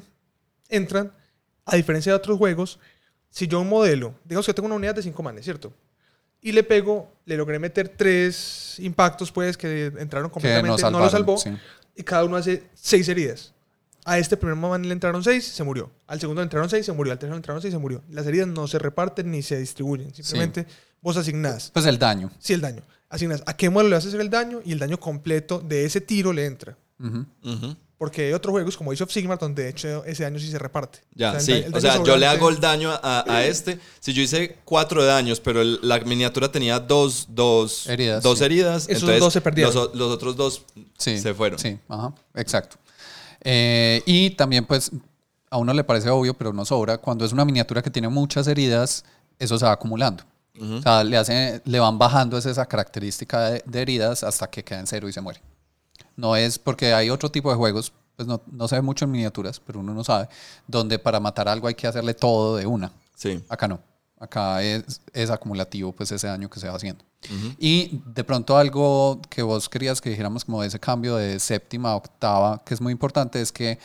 entran, 0.69 1.12
a 1.65 1.77
diferencia 1.77 2.12
de 2.12 2.16
otros 2.16 2.39
juegos, 2.39 2.78
si 3.31 3.47
yo 3.47 3.61
un 3.61 3.69
modelo, 3.69 4.15
digamos 4.24 4.47
que 4.47 4.55
tengo 4.55 4.66
una 4.66 4.77
unidad 4.77 4.95
de 4.95 5.03
5 5.03 5.23
manes, 5.23 5.45
¿cierto? 5.45 5.73
Y 6.40 6.53
le 6.53 6.62
pego, 6.62 7.12
le 7.27 7.36
logré 7.36 7.59
meter 7.59 7.89
tres 7.89 8.77
impactos, 8.78 9.31
pues, 9.32 9.57
que 9.57 9.86
entraron 9.99 10.31
Que 10.31 10.35
completamente, 10.35 10.69
no 10.69 10.73
no, 10.73 10.78
salvaron. 10.78 11.05
lo 11.05 11.11
salvó, 11.11 11.39
sí. 11.39 11.51
y 11.97 12.03
cada 12.03 12.24
uno 12.24 12.36
hace 12.36 12.65
6 12.74 13.09
heridas. 13.09 13.53
A 14.05 14.16
este 14.19 14.39
primer 14.39 14.57
man 14.57 14.86
le 14.89 14.93
entraron 14.93 15.23
6, 15.23 15.45
se 15.45 15.65
murió. 15.65 15.90
Al 16.07 16.19
segundo 16.19 16.40
le 16.40 16.45
entraron 16.45 16.70
6, 16.70 16.86
se 16.86 16.93
murió. 16.93 17.12
Al 17.12 17.19
tercero 17.19 17.35
le 17.35 17.39
entraron 17.39 17.61
6, 17.61 17.74
se 17.74 17.78
murió. 17.78 18.03
Las 18.09 18.27
heridas 18.27 18.49
no 18.49 18.66
se 18.66 18.78
reparten 18.78 19.31
ni 19.31 19.43
se 19.43 19.59
distribuyen. 19.59 20.15
Simplemente 20.15 20.66
vos 21.03 21.16
asignás. 21.19 21.70
Pues 21.74 21.85
el 21.85 21.99
daño. 21.99 22.31
Sí, 22.39 22.55
el 22.55 22.62
daño. 22.62 22.82
Asignas 23.11 23.43
a 23.45 23.55
qué 23.57 23.69
modelo 23.69 23.90
le 23.90 23.97
vas 23.97 24.05
a 24.07 24.09
hacer 24.09 24.20
el 24.20 24.31
daño 24.31 24.61
y 24.65 24.73
el 24.73 24.78
daño 24.78 24.99
completo 24.99 25.61
de 25.61 25.85
ese 25.85 26.01
tiro 26.01 26.32
le 26.32 26.47
entra. 26.47 26.78
Porque 27.98 28.26
hay 28.26 28.32
otros 28.32 28.52
juegos 28.52 28.76
como 28.76 28.92
Age 28.92 29.02
of 29.02 29.10
Sigmar 29.10 29.38
donde 29.38 29.64
de 29.64 29.70
hecho 29.70 30.04
ese 30.04 30.22
daño 30.22 30.38
sí 30.38 30.48
se 30.48 30.58
reparte. 30.58 31.00
Ya, 31.16 31.32
el 31.32 31.40
sí. 31.40 31.50
da- 31.52 31.58
el 31.66 31.74
O 31.74 31.80
sea, 31.80 32.02
yo 32.04 32.16
le 32.16 32.26
hago 32.28 32.48
el 32.48 32.60
daño 32.60 32.90
a, 32.92 33.24
a 33.28 33.44
este. 33.46 33.80
Si 33.98 34.12
yo 34.12 34.22
hice 34.22 34.56
cuatro 34.64 35.04
daños, 35.04 35.40
pero 35.40 35.62
el- 35.62 35.80
la 35.82 35.98
miniatura 36.00 36.50
tenía 36.52 36.78
dos, 36.78 37.26
dos 37.28 37.88
Heridas, 37.88 38.22
dos 38.22 38.38
sí. 38.38 38.44
heridas, 38.44 38.84
Esos 38.88 39.02
entonces 39.02 39.20
dos 39.20 39.32
se 39.32 39.40
perdieron. 39.40 39.74
Los, 39.74 39.88
o- 39.88 39.94
los 39.96 40.12
otros 40.12 40.36
dos 40.36 40.62
Sí, 40.96 41.18
se 41.18 41.34
fueron. 41.34 41.58
Sí, 41.58 41.76
ajá, 41.88 42.12
exacto. 42.36 42.76
Eh, 43.40 44.02
y 44.06 44.30
también, 44.30 44.64
pues, 44.64 44.90
a 45.50 45.56
uno 45.58 45.72
le 45.74 45.82
parece 45.82 46.08
obvio, 46.10 46.34
pero 46.34 46.52
no 46.52 46.64
sobra, 46.64 46.98
cuando 46.98 47.24
es 47.24 47.32
una 47.32 47.44
miniatura 47.44 47.82
que 47.82 47.90
tiene 47.90 48.08
muchas 48.08 48.46
heridas, 48.46 49.04
eso 49.40 49.58
se 49.58 49.64
va 49.64 49.72
acumulando. 49.72 50.22
O 50.60 50.82
sea, 50.82 51.02
le, 51.04 51.16
hace, 51.16 51.62
le 51.64 51.78
van 51.80 51.98
bajando 51.98 52.36
es 52.36 52.44
esa 52.46 52.66
característica 52.66 53.50
de, 53.50 53.62
de 53.64 53.80
heridas 53.82 54.24
hasta 54.24 54.48
que 54.50 54.64
queda 54.64 54.80
en 54.80 54.86
cero 54.88 55.08
y 55.08 55.12
se 55.12 55.20
muere. 55.20 55.40
No 56.19 56.36
es 56.36 56.59
porque 56.59 56.93
hay 56.93 57.11
otro 57.11 57.31
tipo 57.31 57.49
de 57.51 57.57
juegos, 57.57 57.93
pues 58.16 58.27
no, 58.27 58.43
no 58.51 58.66
se 58.69 58.74
ve 58.74 58.82
mucho 58.82 59.05
en 59.05 59.12
miniaturas, 59.12 59.61
pero 59.61 59.78
uno 59.78 59.95
no 59.95 60.03
sabe, 60.03 60.28
donde 60.66 60.99
para 60.99 61.20
matar 61.20 61.49
algo 61.49 61.69
hay 61.69 61.74
que 61.74 61.86
hacerle 61.86 62.12
todo 62.12 62.57
de 62.57 62.66
una. 62.66 62.90
Sí. 63.15 63.43
Acá 63.49 63.69
no. 63.69 63.81
Acá 64.20 64.61
es, 64.65 65.01
es 65.12 65.31
acumulativo, 65.31 65.93
pues 65.93 66.11
ese 66.11 66.27
daño 66.27 66.51
que 66.51 66.59
se 66.59 66.69
va 66.69 66.74
haciendo. 66.74 67.05
Y 67.59 68.01
de 68.05 68.24
pronto 68.24 68.57
algo 68.57 69.20
que 69.31 69.43
vos 69.43 69.69
querías 69.69 70.01
que 70.01 70.11
dijéramos 70.11 70.45
como 70.45 70.62
ese 70.65 70.81
cambio 70.81 71.15
de 71.15 71.39
séptima 71.39 71.93
a 71.93 71.97
octava, 71.97 72.61
que 72.65 72.74
es 72.74 72.81
muy 72.81 72.90
importante, 72.93 73.40
es 73.40 73.53
que 73.53 73.78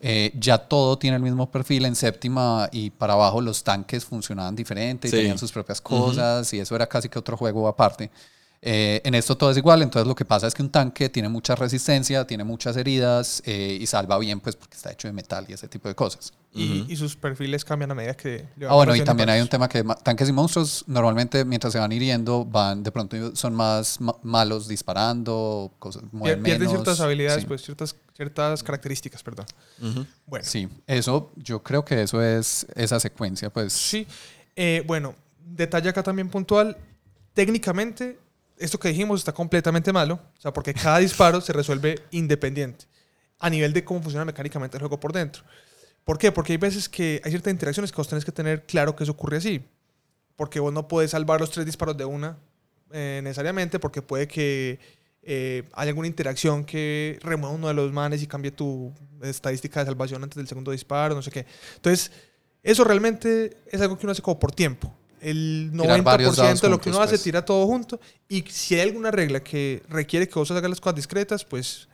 eh, 0.00 0.32
ya 0.34 0.58
todo 0.58 0.98
tiene 0.98 1.16
el 1.18 1.22
mismo 1.22 1.48
perfil 1.52 1.84
en 1.84 1.94
séptima 1.94 2.68
y 2.72 2.90
para 2.90 3.12
abajo 3.12 3.40
los 3.40 3.62
tanques 3.62 4.04
funcionaban 4.04 4.56
diferente 4.56 5.06
y 5.06 5.10
Sí. 5.12 5.16
tenían 5.18 5.38
sus 5.38 5.52
propias 5.52 5.80
cosas 5.80 6.52
y 6.52 6.58
eso 6.58 6.74
era 6.74 6.88
casi 6.88 7.08
que 7.08 7.18
otro 7.18 7.36
juego 7.36 7.68
aparte. 7.68 8.10
Eh, 8.62 9.00
en 9.04 9.14
esto 9.14 9.38
todo 9.38 9.50
es 9.50 9.56
igual, 9.56 9.80
entonces 9.80 10.06
lo 10.06 10.14
que 10.14 10.26
pasa 10.26 10.46
es 10.46 10.52
que 10.52 10.60
un 10.60 10.68
tanque 10.68 11.08
tiene 11.08 11.30
mucha 11.30 11.54
resistencia, 11.54 12.26
tiene 12.26 12.44
muchas 12.44 12.76
heridas 12.76 13.42
eh, 13.46 13.78
y 13.80 13.86
salva 13.86 14.18
bien 14.18 14.38
pues 14.38 14.54
porque 14.54 14.76
está 14.76 14.92
hecho 14.92 15.08
de 15.08 15.14
metal 15.14 15.46
y 15.48 15.54
ese 15.54 15.66
tipo 15.66 15.88
de 15.88 15.94
cosas. 15.94 16.34
y, 16.52 16.84
y 16.86 16.94
sus 16.96 17.16
perfiles 17.16 17.64
cambian 17.64 17.90
a 17.92 17.94
medida 17.94 18.12
que... 18.14 18.44
le 18.56 18.66
van 18.66 18.72
Ah, 18.72 18.74
bueno, 18.74 18.94
y 18.94 19.00
también 19.02 19.30
hay 19.30 19.40
un 19.40 19.48
tema 19.48 19.66
que 19.66 19.82
tanques 20.02 20.28
y 20.28 20.32
monstruos 20.32 20.84
normalmente 20.86 21.42
mientras 21.46 21.72
se 21.72 21.78
van 21.78 21.90
hiriendo 21.90 22.44
van, 22.44 22.82
de 22.82 22.92
pronto 22.92 23.34
son 23.34 23.54
más 23.54 23.98
ma- 23.98 24.16
malos 24.22 24.68
disparando, 24.68 25.72
cosas, 25.78 26.02
mueven 26.12 26.42
Pierden 26.42 26.68
menos. 26.68 26.72
ciertas 26.82 27.00
habilidades, 27.00 27.40
sí. 27.40 27.48
pues 27.48 27.62
ciertas, 27.62 27.96
ciertas 28.14 28.62
características, 28.62 29.22
perdón. 29.22 29.46
Ujú. 29.80 30.04
Bueno, 30.26 30.44
Sí, 30.44 30.68
eso, 30.86 31.32
yo 31.36 31.62
creo 31.62 31.82
que 31.82 32.02
eso 32.02 32.22
es 32.22 32.66
esa 32.74 33.00
secuencia, 33.00 33.48
pues. 33.48 33.72
Sí. 33.72 34.06
Eh, 34.54 34.84
bueno, 34.86 35.14
detalle 35.46 35.88
acá 35.88 36.02
también 36.02 36.28
puntual. 36.28 36.76
técnicamente, 37.32 38.18
esto 38.60 38.78
que 38.78 38.88
dijimos 38.88 39.20
está 39.20 39.32
completamente 39.32 39.92
malo, 39.92 40.20
o 40.36 40.40
sea, 40.40 40.52
porque 40.52 40.74
cada 40.74 40.98
disparo 40.98 41.40
se 41.40 41.52
resuelve 41.52 41.98
independiente 42.10 42.86
a 43.38 43.48
nivel 43.48 43.72
de 43.72 43.82
cómo 43.82 44.02
funciona 44.02 44.24
mecánicamente 44.24 44.76
el 44.76 44.82
juego 44.82 45.00
por 45.00 45.12
dentro. 45.12 45.42
¿Por 46.04 46.18
qué? 46.18 46.30
Porque 46.30 46.52
hay 46.52 46.58
veces 46.58 46.88
que 46.88 47.20
hay 47.24 47.30
ciertas 47.30 47.52
interacciones 47.52 47.90
que 47.90 47.96
vos 47.96 48.08
tenés 48.08 48.24
que 48.24 48.32
tener 48.32 48.66
claro 48.66 48.94
que 48.94 49.04
eso 49.04 49.12
ocurre 49.12 49.38
así. 49.38 49.62
Porque 50.36 50.60
vos 50.60 50.72
no 50.72 50.88
puedes 50.88 51.10
salvar 51.10 51.40
los 51.40 51.50
tres 51.50 51.66
disparos 51.66 51.96
de 51.96 52.04
una 52.04 52.38
eh, 52.92 53.20
necesariamente, 53.22 53.78
porque 53.78 54.02
puede 54.02 54.26
que 54.26 54.78
eh, 55.22 55.68
haya 55.72 55.90
alguna 55.90 56.08
interacción 56.08 56.64
que 56.64 57.18
remueva 57.22 57.54
uno 57.54 57.68
de 57.68 57.74
los 57.74 57.92
manes 57.92 58.22
y 58.22 58.26
cambie 58.26 58.50
tu 58.50 58.92
estadística 59.22 59.80
de 59.80 59.86
salvación 59.86 60.22
antes 60.22 60.36
del 60.36 60.48
segundo 60.48 60.70
disparo, 60.70 61.14
no 61.14 61.22
sé 61.22 61.30
qué. 61.30 61.46
Entonces, 61.76 62.10
eso 62.62 62.84
realmente 62.84 63.56
es 63.66 63.80
algo 63.80 63.98
que 63.98 64.06
uno 64.06 64.12
hace 64.12 64.22
como 64.22 64.38
por 64.38 64.52
tiempo. 64.52 64.92
El 65.20 65.70
Tirar 65.72 66.02
varios 66.02 66.38
90% 66.38 66.42
dados 66.42 66.60
de 66.60 66.68
lo 66.68 66.80
que 66.80 66.90
uno 66.90 67.00
hace 67.00 67.12
pues. 67.12 67.22
tira 67.22 67.44
todo 67.44 67.66
junto. 67.66 68.00
Y 68.28 68.42
si 68.48 68.74
hay 68.74 68.82
alguna 68.82 69.10
regla 69.10 69.42
que 69.42 69.82
requiere 69.88 70.28
que 70.28 70.34
vos 70.34 70.50
hagas 70.50 70.70
las 70.70 70.80
cosas 70.80 70.96
discretas, 70.96 71.44
pues 71.44 71.88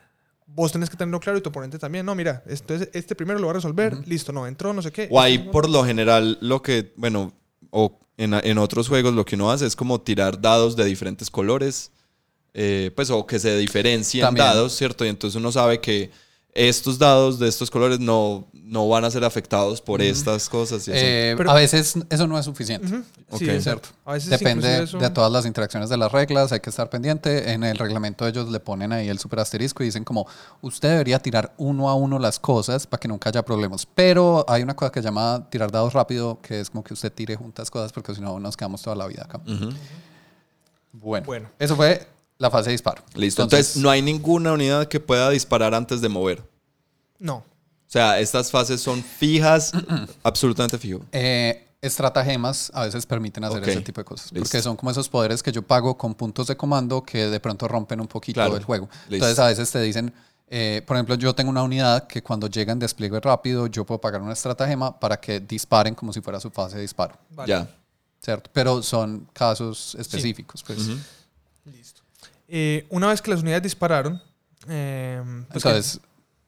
vos 0.47 0.73
tenés 0.73 0.89
que 0.89 0.97
tenerlo 0.97 1.21
claro 1.21 1.39
y 1.39 1.43
tu 1.43 1.51
oponente 1.51 1.79
también. 1.79 2.07
No, 2.07 2.15
mira, 2.15 2.43
entonces 2.47 2.89
este 2.93 3.15
primero 3.15 3.39
lo 3.39 3.47
va 3.47 3.53
a 3.53 3.55
resolver, 3.55 4.07
listo, 4.07 4.33
no 4.33 4.47
entró, 4.47 4.73
no 4.73 4.83
sé 4.83 4.93
qué. 4.93 5.09
O 5.11 5.21
ahí 5.21 5.39
por 5.39 5.69
lo 5.69 5.85
general 5.85 6.39
lo 6.41 6.63
que, 6.63 6.93
bueno, 6.97 7.33
o 7.71 7.99
en, 8.17 8.35
en 8.35 8.59
otros 8.59 8.89
juegos 8.89 9.13
lo 9.15 9.25
que 9.25 9.35
uno 9.35 9.51
hace 9.51 9.67
es 9.67 9.77
como 9.77 10.01
tirar 10.01 10.41
dados 10.41 10.77
de 10.77 10.85
diferentes 10.85 11.31
colores, 11.31 11.91
eh, 12.55 12.91
pues 12.95 13.11
o 13.11 13.27
que 13.27 13.39
se 13.39 13.57
diferencien 13.59 14.23
También. 14.25 14.47
dados, 14.47 14.75
¿cierto? 14.75 15.05
Y 15.05 15.09
entonces 15.09 15.37
uno 15.37 15.53
sabe 15.53 15.81
que 15.81 16.11
estos 16.57 16.99
dados 16.99 17.39
de 17.39 17.49
estos 17.49 17.71
colores 17.71 18.01
no, 18.01 18.47
no 18.53 18.89
van 18.89 19.05
a 19.05 19.11
ser 19.11 19.25
afectados 19.25 19.81
por 19.81 20.03
estas 20.03 20.49
cosas. 20.49 20.87
Y 20.89 20.91
así. 20.93 21.01
Eh, 21.03 21.35
Pero- 21.37 21.51
a 21.51 21.55
veces 21.55 21.95
eso 22.11 22.27
no 22.27 22.39
es 22.39 22.45
suficiente. 22.45 22.89
Sí, 22.89 23.39
¿cierto? 23.39 23.53
exacto. 23.55 23.89
A 24.05 24.15
veces 24.15 24.31
Depende 24.31 24.83
eso- 24.85 24.99
de 24.99 25.11
todas 25.11 25.31
las 25.31 25.47
interacciones 25.47 25.89
de 25.89 25.97
las 25.97 26.11
reglas, 26.11 26.51
hay 26.53 26.61
que 26.61 26.71
estar 26.71 26.89
pendiente. 26.91 27.53
En 27.53 27.63
el 27.65 27.77
reglamento 27.79 28.27
ellos 28.27 28.49
le 28.51 28.59
ponen 28.61 28.93
ahí 28.93 29.09
el 29.09 29.19
super 29.19 29.41
asterisco 29.41 29.83
y 29.83 29.87
dicen 29.87 30.05
como, 30.05 30.27
usted 30.63 30.89
debería 30.91 31.19
tirar 31.19 31.53
uno 31.59 31.89
a 31.91 31.95
uno 31.95 32.19
las 32.19 32.39
cosas 32.41 32.87
para 32.87 32.99
que 33.01 33.09
nunca 33.09 33.29
haya 33.31 33.45
problemas. 33.45 33.87
Pero 33.87 34.45
hay 34.49 34.63
una 34.63 34.75
cosa 34.75 34.91
que 34.91 35.01
se 35.01 35.05
llama 35.07 35.47
tirar 35.51 35.71
dados 35.71 35.93
rápido, 35.93 36.41
que 36.41 36.61
es 36.61 36.71
como 36.71 36.83
que 36.83 36.95
usted 36.95 37.13
tire 37.13 37.37
juntas 37.37 37.71
cosas 37.71 37.93
porque 37.93 38.15
si 38.15 38.21
no 38.21 38.41
nos 38.41 38.57
quedamos 38.57 38.83
toda 38.83 38.97
la 38.97 39.07
vida 39.07 39.23
acá. 39.25 39.41
Bueno, 40.93 41.27
Bueno. 41.27 41.49
eso 41.59 41.77
fue 41.77 42.07
la 42.39 42.51
fase 42.51 42.67
de 42.71 42.73
disparo. 42.73 43.03
Listo. 43.15 43.43
Entonces, 43.43 43.77
no 43.77 43.91
hay 43.91 44.03
ninguna 44.03 44.53
unidad 44.53 44.89
que 44.89 45.01
pueda 45.01 45.31
disparar 45.31 45.75
antes 45.75 46.01
de 46.01 46.09
mover. 46.09 46.43
No. 47.19 47.37
O 47.37 47.45
sea, 47.89 48.19
estas 48.21 48.51
fases 48.51 48.81
son 48.81 49.03
fijas, 49.03 49.73
absolutamente 50.23 50.77
fijo. 50.79 51.01
Eh, 51.13 51.69
estratagemas 51.81 52.71
a 52.75 52.85
veces 52.85 53.07
permiten 53.07 53.45
hacer 53.45 53.63
Ok, 53.63 53.69
ese 53.69 53.81
tipo 53.81 54.01
de 54.01 54.05
cosas. 54.05 54.33
listo. 54.33 54.41
Porque 54.49 54.61
son 54.63 54.77
como 54.77 54.91
esos 54.91 55.09
poderes 55.09 55.43
que 55.43 55.53
yo 55.53 55.63
pago 55.63 55.97
con 55.97 56.15
puntos 56.15 56.49
de 56.49 56.57
comando 56.57 57.03
que 57.03 57.27
de 57.29 57.41
pronto 57.41 57.69
rompen 57.69 58.01
un 58.01 58.09
poquito 58.09 58.41
Claro, 58.41 58.57
el 58.57 58.65
juego. 58.65 58.89
listo. 59.09 59.15
Entonces 59.15 59.39
a 59.39 59.47
veces 59.47 59.71
te 59.71 59.81
dicen, 59.81 60.13
eh, 60.49 60.83
por 60.87 60.97
ejemplo, 60.97 61.15
yo 61.15 61.35
tengo 61.35 61.51
una 61.51 61.63
unidad 61.63 62.07
que 62.07 62.23
cuando 62.23 62.49
llega 62.49 62.73
en 62.73 62.79
despliegue 62.81 63.21
rápido, 63.21 63.67
yo 63.69 63.85
puedo 63.87 64.01
pagar 64.01 64.21
un 64.21 64.31
estratagema 64.33 64.99
para 64.99 65.19
que 65.21 65.41
disparen 65.41 65.95
como 65.95 66.13
si 66.13 66.21
fuera 66.21 66.41
su 66.41 66.51
fase 66.51 66.77
de 66.77 66.83
disparo. 66.83 67.17
Vale. 67.31 67.49
Ya. 67.49 67.69
¿Cierto? 68.21 68.51
Pero 68.53 68.83
son 68.83 69.29
casos 69.33 69.95
específicos. 69.99 70.63
Pues. 70.65 70.79
Listo. 71.65 71.96
Eh, 72.49 72.87
una 72.91 73.09
vez 73.09 73.21
que 73.23 73.31
las 73.31 73.41
unidades 73.43 73.63
dispararon, 73.65 74.23
eh, 74.69 75.21
pues 75.51 75.65
Entonces, 75.65 76.01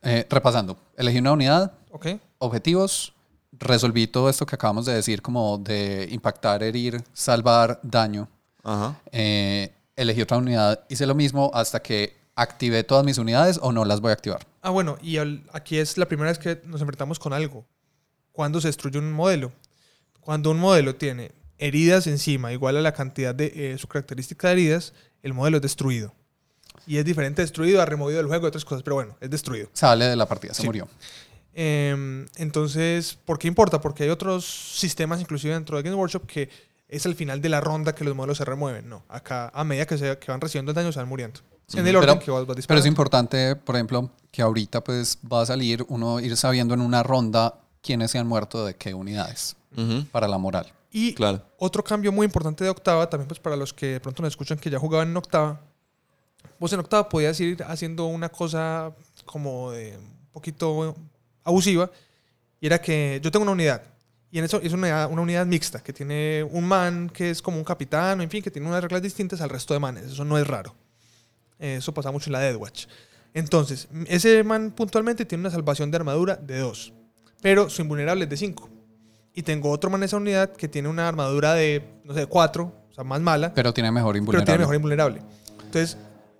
eh, 0.02 0.26
repasando, 0.30 0.76
elegí 0.96 1.18
una 1.18 1.32
unidad, 1.32 1.72
que- 1.72 2.14
ok. 2.14 2.20
objetivos, 2.38 3.14
resolví 3.52 4.06
todo 4.06 4.28
esto 4.30 4.46
que 4.46 4.54
acabamos 4.54 4.86
de 4.86 4.94
decir, 4.94 5.20
como 5.22 5.58
de 5.58 6.06
impactar, 6.10 6.62
herir, 6.62 7.02
salvar, 7.12 7.80
daño. 7.82 8.28
Ajá. 8.62 9.00
Eh, 9.10 9.72
elegí 9.96 10.22
otra 10.22 10.36
unidad, 10.38 10.84
hice 10.88 11.06
lo 11.06 11.14
mismo 11.14 11.50
hasta 11.54 11.80
que 11.80 12.16
activé 12.36 12.84
todas 12.84 13.04
mis 13.04 13.18
unidades 13.18 13.58
o 13.60 13.72
no 13.72 13.84
las 13.84 14.00
voy 14.00 14.10
a 14.10 14.12
activar. 14.12 14.46
Ah, 14.62 14.70
bueno, 14.70 14.96
y 15.02 15.16
al- 15.16 15.42
aquí 15.52 15.78
es 15.78 15.98
la 15.98 16.06
primera 16.06 16.30
vez 16.30 16.38
que 16.38 16.60
nos 16.64 16.80
enfrentamos 16.80 17.18
con 17.18 17.32
algo. 17.32 17.66
Cuando 18.30 18.60
se 18.60 18.68
destruye 18.68 18.98
un 18.98 19.10
modelo. 19.12 19.50
Cuando 20.20 20.52
un 20.52 20.58
modelo 20.60 20.94
tiene 20.94 21.32
heridas 21.56 22.06
encima 22.06 22.52
igual 22.52 22.76
a 22.76 22.80
la 22.80 22.92
cantidad 22.92 23.34
de 23.34 23.50
eh, 23.72 23.78
su 23.78 23.88
característica 23.88 24.46
de 24.48 24.52
heridas, 24.52 24.92
el 25.22 25.34
modelo 25.34 25.56
es 25.58 25.62
destruido. 25.62 26.12
Y 26.86 26.96
es 26.98 27.04
diferente 27.04 27.42
destruido 27.42 27.82
a 27.82 27.84
removido 27.84 28.18
del 28.18 28.26
juego 28.28 28.46
y 28.46 28.48
otras 28.48 28.64
cosas, 28.64 28.82
pero 28.82 28.96
bueno, 28.96 29.16
es 29.20 29.28
destruido. 29.30 29.68
Sale 29.74 30.06
de 30.06 30.16
la 30.16 30.26
partida, 30.26 30.54
se 30.54 30.62
Sí. 30.62 30.66
murió. 30.66 30.88
Eh, 31.54 32.26
entonces, 32.36 33.18
¿por 33.24 33.38
qué 33.38 33.48
importa? 33.48 33.80
Porque 33.80 34.04
hay 34.04 34.10
otros 34.10 34.44
sistemas, 34.44 35.20
inclusive 35.20 35.54
dentro 35.54 35.76
de 35.76 35.82
Game 35.82 35.96
Workshop, 35.96 36.26
que 36.26 36.48
es 36.88 37.04
al 37.04 37.14
final 37.14 37.40
de 37.42 37.48
la 37.48 37.60
ronda 37.60 37.94
que 37.94 38.04
los 38.04 38.14
modelos 38.14 38.38
se 38.38 38.44
remueven. 38.44 38.88
No, 38.88 39.02
acá 39.08 39.50
a 39.52 39.64
medida 39.64 39.86
que, 39.86 39.98
se, 39.98 40.18
que 40.18 40.30
van 40.30 40.40
recibiendo 40.40 40.70
el 40.70 40.76
daño 40.76 40.92
se 40.92 40.98
van 41.00 41.08
muriendo. 41.08 41.40
En 41.74 41.80
el 41.80 41.84
Pero- 41.86 41.98
orden 42.00 42.18
que 42.20 42.30
vas, 42.30 42.46
vas 42.46 42.66
Pero 42.66 42.80
es 42.80 42.86
importante, 42.86 43.54
por 43.56 43.74
ejemplo, 43.74 44.10
que 44.30 44.40
ahorita 44.40 44.82
pues 44.82 45.18
va 45.30 45.42
a 45.42 45.46
salir 45.46 45.84
uno 45.88 46.18
ir 46.20 46.34
sabiendo 46.36 46.72
en 46.72 46.80
una 46.80 47.02
ronda 47.02 47.60
quiénes 47.82 48.10
se 48.12 48.18
han 48.18 48.26
muerto 48.26 48.64
de 48.64 48.74
qué 48.74 48.94
unidades 48.94 49.54
para 50.10 50.26
la 50.28 50.38
moral. 50.38 50.72
Y 50.90 51.14
Claro. 51.14 51.42
otro 51.58 51.84
cambio 51.84 52.12
muy 52.12 52.24
importante 52.24 52.64
de 52.64 52.70
octava, 52.70 53.08
también 53.08 53.28
pues 53.28 53.38
para 53.40 53.56
los 53.56 53.72
que 53.74 53.86
de 53.86 54.00
pronto 54.00 54.22
nos 54.22 54.32
escuchan 54.32 54.58
que 54.58 54.70
ya 54.70 54.78
jugaban 54.78 55.08
en 55.08 55.16
octava, 55.16 55.60
vos 56.58 56.72
en 56.72 56.80
octava 56.80 57.08
podías 57.08 57.38
ir 57.40 57.62
haciendo 57.64 58.06
una 58.06 58.28
cosa 58.30 58.92
como 59.24 59.70
de 59.72 59.96
un 59.96 60.28
poquito 60.32 60.96
abusiva, 61.44 61.90
y 62.60 62.66
era 62.66 62.80
que 62.80 63.20
yo 63.22 63.30
tengo 63.30 63.42
una 63.42 63.52
unidad, 63.52 63.82
y 64.30 64.38
en 64.38 64.44
eso 64.44 64.60
es 64.62 64.72
una, 64.72 65.06
una 65.06 65.22
unidad 65.22 65.46
mixta, 65.46 65.82
que 65.82 65.92
tiene 65.92 66.42
un 66.42 66.64
man 66.64 67.10
que 67.10 67.30
es 67.30 67.42
como 67.42 67.58
un 67.58 67.64
capitán, 67.64 68.20
en 68.20 68.30
fin, 68.30 68.42
que 68.42 68.50
tiene 68.50 68.66
unas 68.66 68.82
reglas 68.82 69.02
distintas 69.02 69.40
al 69.40 69.50
resto 69.50 69.74
de 69.74 69.80
manes, 69.80 70.04
eso 70.04 70.24
no 70.24 70.38
es 70.38 70.46
raro. 70.46 70.74
Eso 71.58 71.92
pasa 71.92 72.12
mucho 72.12 72.28
en 72.28 72.34
la 72.34 72.40
Deathwatch. 72.40 72.86
Entonces, 73.34 73.88
ese 74.06 74.42
man 74.44 74.70
puntualmente 74.70 75.24
tiene 75.24 75.42
una 75.42 75.50
salvación 75.50 75.90
de 75.90 75.96
armadura 75.96 76.36
de 76.36 76.58
2, 76.58 76.92
pero 77.42 77.68
su 77.68 77.82
invulnerable 77.82 78.24
es 78.24 78.30
de 78.30 78.36
5. 78.36 78.70
Y 79.38 79.42
tengo 79.44 79.70
otro 79.70 79.88
man 79.88 80.00
en 80.00 80.06
esa 80.06 80.16
unidad 80.16 80.50
que 80.50 80.66
tiene 80.66 80.88
una 80.88 81.06
armadura 81.06 81.54
de, 81.54 81.88
no 82.02 82.12
sé, 82.12 82.26
4, 82.26 82.64
o 82.90 82.92
sea, 82.92 83.04
más 83.04 83.20
mala, 83.20 83.54
Pero 83.54 83.72
tiene 83.72 83.92
mejor 83.92 84.14
pero 84.14 84.18
invulnerable. 84.18 84.46
tiene 84.46 84.58
mejor 84.58 84.74
invulnerable. 84.74 85.22
Entonces, 85.64 85.96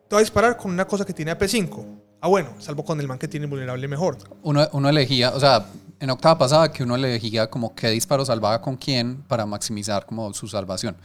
te 0.09 0.17
voy 0.17 0.19
a 0.19 0.21
disparar 0.23 0.57
con 0.57 0.73
una 0.73 0.85
cosa 0.85 1.05
que 1.05 1.13
tiene 1.13 1.31
AP5. 1.31 1.87
Ah, 2.21 2.27
bueno, 2.27 2.51
salvo 2.59 2.85
con 2.85 2.99
el 2.99 3.07
man 3.07 3.17
que 3.17 3.29
tiene 3.29 3.45
invulnerable 3.45 3.87
mejor. 3.87 4.19
Uno, 4.43 4.67
uno 4.73 4.89
elegía, 4.89 5.31
o 5.31 5.39
sea, 5.39 5.65
en 6.01 6.11
octava 6.11 6.39
pasada 6.39 6.73
que 6.73 6.83
uno 6.83 6.97
elegía 6.97 7.49
como 7.49 7.73
qué 7.73 7.91
disparo 7.91 8.25
salvaba 8.25 8.61
con 8.61 8.77
quién 8.77 9.23
para 9.29 9.47
maximizar 9.47 10.05
como 10.05 10.35
su 10.35 10.49
salvación. 10.49 10.97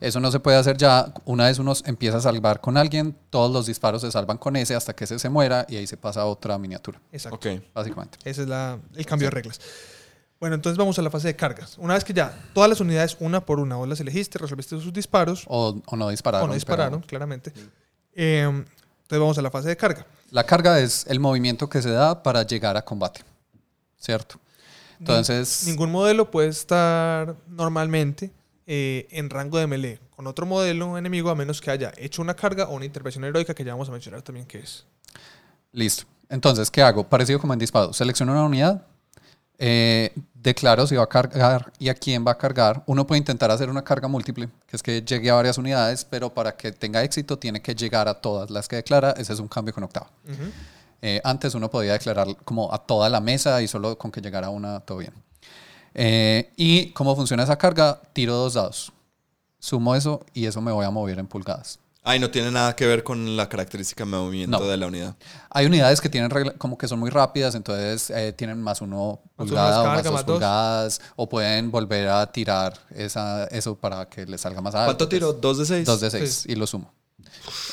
Eso 0.00 0.20
no 0.20 0.30
se 0.30 0.38
puede 0.38 0.56
hacer 0.56 0.76
ya. 0.76 1.12
Una 1.24 1.46
vez 1.46 1.58
uno 1.58 1.72
empieza 1.84 2.18
a 2.18 2.20
salvar 2.20 2.60
con 2.60 2.76
alguien, 2.76 3.16
todos 3.28 3.50
los 3.52 3.66
disparos 3.66 4.02
se 4.02 4.12
salvan 4.12 4.38
con 4.38 4.54
ese 4.54 4.76
hasta 4.76 4.94
que 4.94 5.02
ese 5.02 5.18
se 5.18 5.28
muera 5.28 5.66
y 5.68 5.74
ahí 5.78 5.86
se 5.88 5.96
pasa 5.96 6.20
a 6.20 6.26
otra 6.26 6.56
miniatura, 6.58 7.00
Exacto. 7.10 7.36
Ok. 7.36 7.60
básicamente. 7.74 8.18
Ese 8.24 8.42
es 8.42 8.48
la- 8.48 8.78
el 8.94 9.04
cambio 9.04 9.26
de 9.26 9.30
reglas. 9.32 9.60
Bueno, 10.40 10.54
entonces 10.56 10.78
vamos 10.78 10.98
a 10.98 11.02
la 11.02 11.10
fase 11.10 11.28
de 11.28 11.36
cargas. 11.36 11.76
Una 11.78 11.94
vez 11.94 12.02
que 12.02 12.14
ya 12.14 12.34
todas 12.54 12.68
las 12.70 12.80
unidades, 12.80 13.16
una 13.20 13.44
por 13.44 13.60
una, 13.60 13.76
vos 13.76 13.86
las 13.86 14.00
elegiste, 14.00 14.38
resolviste 14.38 14.80
sus 14.80 14.92
disparos, 14.92 15.44
O, 15.46 15.80
o 15.84 15.96
no 15.96 16.08
dispararon. 16.08 16.44
o 16.46 16.48
no 16.48 16.54
dispararon, 16.54 17.00
pero- 17.00 17.08
claramente. 17.08 17.52
Eh, 18.14 18.40
entonces 18.44 19.18
vamos 19.18 19.36
a 19.38 19.42
la 19.42 19.50
fase 19.50 19.68
de 19.68 19.76
carga. 19.76 20.06
La 20.30 20.44
carga 20.44 20.78
es 20.80 21.04
el 21.08 21.20
movimiento 21.20 21.68
que 21.68 21.82
se 21.82 21.90
da 21.90 22.22
para 22.22 22.42
llegar 22.44 22.76
a 22.76 22.82
combate, 22.82 23.20
¿cierto? 23.98 24.40
Entonces, 24.98 25.64
Ningún 25.66 25.90
modelo 25.90 26.30
puede 26.30 26.48
estar 26.48 27.34
normalmente 27.48 28.30
eh, 28.66 29.08
en 29.10 29.28
rango 29.30 29.58
de 29.58 29.66
melee 29.66 29.98
con 30.14 30.26
otro 30.26 30.44
modelo 30.46 30.96
enemigo 30.98 31.30
a 31.30 31.34
menos 31.34 31.60
que 31.60 31.70
haya 31.70 31.92
hecho 31.96 32.20
una 32.22 32.34
carga 32.34 32.64
o 32.68 32.74
una 32.76 32.84
intervención 32.84 33.24
heroica 33.24 33.54
que 33.54 33.64
ya 33.64 33.72
vamos 33.72 33.88
a 33.88 33.92
mencionar 33.92 34.22
también 34.22 34.46
qué 34.46 34.58
es. 34.60 34.84
listo. 35.72 36.04
Entonces, 36.28 36.70
¿qué 36.70 36.80
hago? 36.82 37.02
Parecido 37.08 37.40
como 37.40 37.52
en 37.54 37.58
disparo. 37.58 37.92
Selecciono 37.92 38.30
una 38.32 38.44
unidad, 38.44 38.86
eh, 39.62 40.14
declaro 40.32 40.86
si 40.86 40.96
va 40.96 41.04
a 41.04 41.06
cargar 41.06 41.70
y 41.78 41.90
a 41.90 41.94
quién 41.94 42.26
va 42.26 42.32
a 42.32 42.38
cargar. 42.38 42.82
Uno 42.86 43.06
puede 43.06 43.18
intentar 43.18 43.50
hacer 43.50 43.68
una 43.68 43.84
carga 43.84 44.08
múltiple, 44.08 44.48
que 44.66 44.76
es 44.76 44.82
que 44.82 45.02
llegue 45.02 45.28
a 45.28 45.34
varias 45.34 45.58
unidades, 45.58 46.06
pero 46.06 46.32
para 46.32 46.56
que 46.56 46.72
tenga 46.72 47.04
éxito 47.04 47.38
tiene 47.38 47.60
que 47.60 47.74
llegar 47.74 48.08
a 48.08 48.14
todas 48.14 48.48
las 48.50 48.66
que 48.66 48.76
declara. 48.76 49.10
Ese 49.12 49.34
es 49.34 49.38
un 49.38 49.48
cambio 49.48 49.74
con 49.74 49.84
octava. 49.84 50.10
Eh, 51.02 51.20
antes 51.24 51.54
uno 51.54 51.70
podía 51.70 51.92
declarar 51.92 52.26
como 52.44 52.72
a 52.72 52.78
toda 52.78 53.10
la 53.10 53.20
mesa 53.20 53.60
y 53.60 53.68
solo 53.68 53.98
con 53.98 54.10
que 54.10 54.22
llegara 54.22 54.48
una, 54.48 54.80
todo 54.80 54.98
bien. 54.98 55.12
Eh, 55.92 56.50
¿Y 56.56 56.90
cómo 56.92 57.14
funciona 57.14 57.42
esa 57.42 57.58
carga? 57.58 58.00
Tiro 58.14 58.34
dos 58.34 58.54
dados. 58.54 58.92
Sumo 59.58 59.94
eso 59.94 60.24
y 60.32 60.46
eso 60.46 60.62
me 60.62 60.72
voy 60.72 60.86
a 60.86 60.90
mover 60.90 61.18
en 61.18 61.26
pulgadas. 61.26 61.78
Ay, 62.02 62.18
no 62.18 62.30
tiene 62.30 62.50
nada 62.50 62.74
que 62.74 62.86
ver 62.86 63.02
con 63.04 63.36
la 63.36 63.48
característica 63.48 64.04
de 64.04 64.10
movimiento 64.10 64.58
No. 64.58 64.66
de 64.66 64.76
la 64.78 64.86
unidad. 64.86 65.16
Hay 65.50 65.66
unidades 65.66 66.00
que 66.00 66.08
tienen 66.08 66.30
regla- 66.30 66.54
como 66.56 66.78
que 66.78 66.88
son 66.88 66.98
muy 66.98 67.10
rápidas, 67.10 67.54
entonces 67.54 68.08
eh, 68.10 68.32
tienen 68.32 68.60
más 68.62 68.80
uno 68.80 69.20
Más 69.36 69.46
pulgada 69.48 69.82
uno 69.82 69.90
o 69.90 69.94
más 69.94 70.02
dos 70.04 70.12
más 70.14 70.24
dos. 70.26 70.34
pulgadas, 70.34 71.00
o 71.16 71.28
pueden 71.28 71.70
volver 71.70 72.08
a 72.08 72.26
tirar 72.32 72.72
esa, 72.90 73.44
eso 73.48 73.76
para 73.76 74.08
que 74.08 74.24
les 74.24 74.40
salga 74.40 74.62
más 74.62 74.74
alto. 74.74 74.86
¿Cuánto 74.86 75.08
tiro? 75.08 75.34
¿Dos 75.34 75.58
de 75.58 75.66
seis? 75.66 75.84
Dos 75.86 76.00
de 76.00 76.10
seis 76.10 76.44
y 76.48 76.54
lo 76.54 76.66
sumo. 76.66 76.90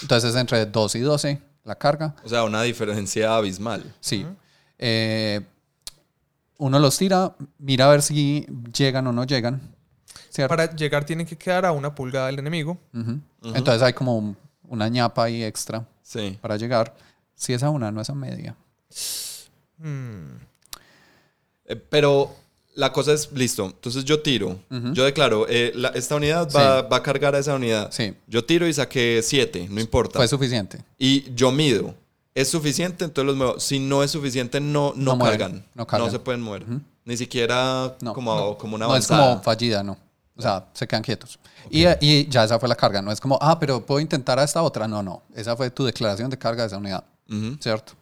Entonces 0.02 0.36
entre 0.36 0.66
2 0.66 0.96
y 0.96 1.00
12 1.00 1.42
la 1.64 1.76
carga. 1.76 2.14
O 2.24 2.30
sea, 2.30 2.44
una 2.44 2.62
diferencia 2.64 3.34
abismal. 3.36 3.96
Sí. 4.02 4.26
Eh, 4.78 5.42
uno 6.58 6.80
los 6.80 6.98
tira, 6.98 7.34
mira 7.60 7.86
a 7.86 7.90
ver 7.90 8.02
si 8.02 8.46
llegan 8.78 9.08
o 9.08 9.14
no 9.14 9.24
llegan. 9.24 9.62
¿Cierto? 10.38 10.50
Para 10.56 10.74
llegar 10.76 11.04
tienen 11.06 11.26
que 11.26 11.36
quedar 11.36 11.66
a 11.66 11.72
una 11.72 11.94
pulgada 11.94 12.28
del 12.28 12.40
enemigo. 12.40 12.78
Entonces 13.44 13.82
hay 13.82 13.94
como 13.94 14.18
un- 14.18 14.38
una 14.70 14.88
ñapa 14.88 15.24
ahí 15.26 15.44
extra 15.44 15.86
Sí. 16.04 16.38
para 16.42 16.56
llegar. 16.58 16.96
Si 17.36 17.54
es 17.54 17.64
a 17.64 17.70
una, 17.70 17.92
no 17.92 18.02
es 18.02 18.10
a 18.10 18.16
media. 18.16 18.56
Hmm. 19.78 20.38
Eh, 21.66 21.76
pero 21.76 22.34
la 22.76 22.92
cosa 22.94 23.14
es, 23.14 23.32
listo, 23.34 23.66
entonces 23.66 24.06
yo 24.06 24.22
tiro, 24.22 24.60
yo 24.94 25.04
declaro, 25.06 25.46
eh, 25.50 25.72
la- 25.76 25.90
esta 25.90 26.16
unidad 26.16 26.50
va, 26.56 26.84
va 26.84 26.98
a 26.98 27.04
cargar 27.04 27.36
a 27.36 27.40
esa 27.40 27.56
unidad. 27.56 27.90
Sí. 27.92 28.14
Yo 28.28 28.44
tiro 28.46 28.68
y 28.68 28.74
saqué 28.74 29.22
7, 29.24 29.68
no 29.70 29.82
importa. 29.82 30.20
Fue 30.20 30.28
suficiente. 30.28 30.80
y 30.98 31.34
yo 31.36 31.52
mido. 31.52 31.94
¿Es 32.36 32.50
suficiente? 32.50 33.04
Entonces 33.04 33.26
los 33.26 33.36
muevo. 33.36 33.60
Si 33.60 33.80
no 33.80 34.04
es 34.04 34.12
suficiente, 34.12 34.60
no, 34.62 34.94
no, 34.96 35.14
No 35.14 35.16
mueven, 35.16 35.40
cargan. 35.40 35.66
no 35.74 35.88
cargan. 35.88 36.12
se 36.12 36.20
pueden 36.20 36.42
mover. 36.42 36.66
Ni 37.04 37.18
siquiera 37.18 37.96
No, 38.02 38.14
como, 38.14 38.56
como 38.60 38.76
una 38.76 38.86
No 38.86 38.96
es 38.96 39.10
avanzada. 39.10 39.32
como 39.32 39.44
fallida, 39.44 39.82
no. 39.84 39.98
O 40.38 40.42
sea, 40.42 40.66
se 40.74 40.88
quedan 40.88 41.02
quietos. 41.04 41.40
Y, 41.70 41.86
y 42.00 42.28
ya 42.30 42.44
esa 42.44 42.60
fue 42.60 42.70
la 42.70 42.76
carga. 42.76 43.02
No 43.02 43.12
es 43.12 43.20
como, 43.20 43.38
ah, 43.42 43.60
pero 43.60 43.86
puedo 43.86 44.00
intentar 44.00 44.38
a 44.40 44.44
esta 44.44 44.62
otra. 44.62 44.88
No, 44.88 45.02
no. 45.02 45.24
Esa 45.36 45.56
fue 45.56 45.70
tu 45.72 45.84
declaración 45.84 46.30
de 46.30 46.38
carga 46.38 46.64
de 46.64 46.68
esa 46.68 46.78
unidad. 46.78 47.04
Ujú. 47.30 47.58
¿Cierto? 47.60 47.94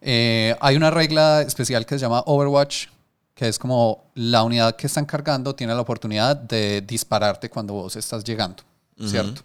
Eh, 0.00 0.56
hay 0.60 0.76
una 0.76 0.90
regla 0.90 1.42
especial 1.42 1.84
que 1.84 1.96
se 1.96 2.02
llama 2.02 2.22
Overwatch, 2.26 2.86
que 3.34 3.48
es 3.48 3.58
como 3.58 4.04
la 4.14 4.42
unidad 4.42 4.76
que 4.76 4.86
están 4.86 5.04
cargando 5.04 5.54
tiene 5.54 5.74
la 5.74 5.80
oportunidad 5.80 6.36
de 6.36 6.80
dispararte 6.82 7.50
cuando 7.50 7.74
vos 7.74 7.96
estás 7.96 8.24
llegando. 8.24 8.62
¿Cierto? 9.04 9.42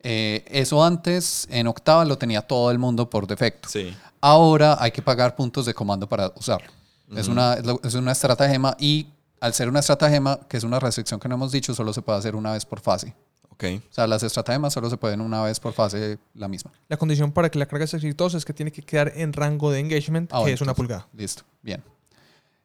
Eh, 0.00 0.44
eso 0.48 0.82
antes, 0.82 1.46
en 1.50 1.66
octava, 1.68 2.04
lo 2.04 2.18
tenía 2.18 2.40
todo 2.42 2.70
el 2.70 2.78
mundo 2.78 3.08
por 3.08 3.26
defecto. 3.26 3.68
Sí. 3.68 3.96
Ahora 4.20 4.76
hay 4.80 4.90
que 4.90 5.02
pagar 5.02 5.36
puntos 5.36 5.66
de 5.66 5.74
comando 5.74 6.08
para 6.08 6.32
usarlo. 6.36 6.68
es, 7.16 7.26
una, 7.28 7.54
es 7.54 7.64
lo- 7.64 7.80
es 7.82 7.94
una 7.94 8.12
estratagema 8.12 8.76
y 8.78 9.06
al 9.40 9.54
ser 9.54 9.68
una 9.68 9.80
estratagema, 9.80 10.40
que 10.48 10.56
es 10.56 10.64
una 10.64 10.80
restricción 10.80 11.20
que 11.20 11.28
no 11.28 11.36
hemos 11.36 11.52
dicho, 11.52 11.74
solo 11.74 11.92
se 11.92 12.02
puede 12.02 12.18
hacer 12.18 12.34
una 12.36 12.52
vez 12.52 12.64
por 12.64 12.80
fase. 12.80 13.14
Ok. 13.50 13.64
O 13.90 13.92
sea, 13.92 14.06
las 14.06 14.22
estratagemas 14.22 14.72
solo 14.72 14.88
se 14.88 14.96
pueden 14.96 15.20
una 15.20 15.42
vez 15.42 15.58
por 15.58 15.72
fase 15.72 16.18
la 16.34 16.46
misma. 16.48 16.70
La 16.88 16.96
condición 16.96 17.32
para 17.32 17.50
que 17.50 17.58
la 17.58 17.66
carga 17.66 17.86
sea 17.86 17.98
exitosa 17.98 18.36
es 18.36 18.44
que 18.44 18.52
tiene 18.52 18.70
que 18.70 18.82
quedar 18.82 19.12
en 19.16 19.32
rango 19.32 19.70
de 19.70 19.80
engagement, 19.80 20.30
Ah, 20.32 20.36
que 20.36 20.40
bueno, 20.42 20.54
es 20.54 20.60
una 20.60 20.70
entonces, 20.70 20.76
pulgada. 20.76 21.08
Listo, 21.12 21.42
bien. 21.62 21.82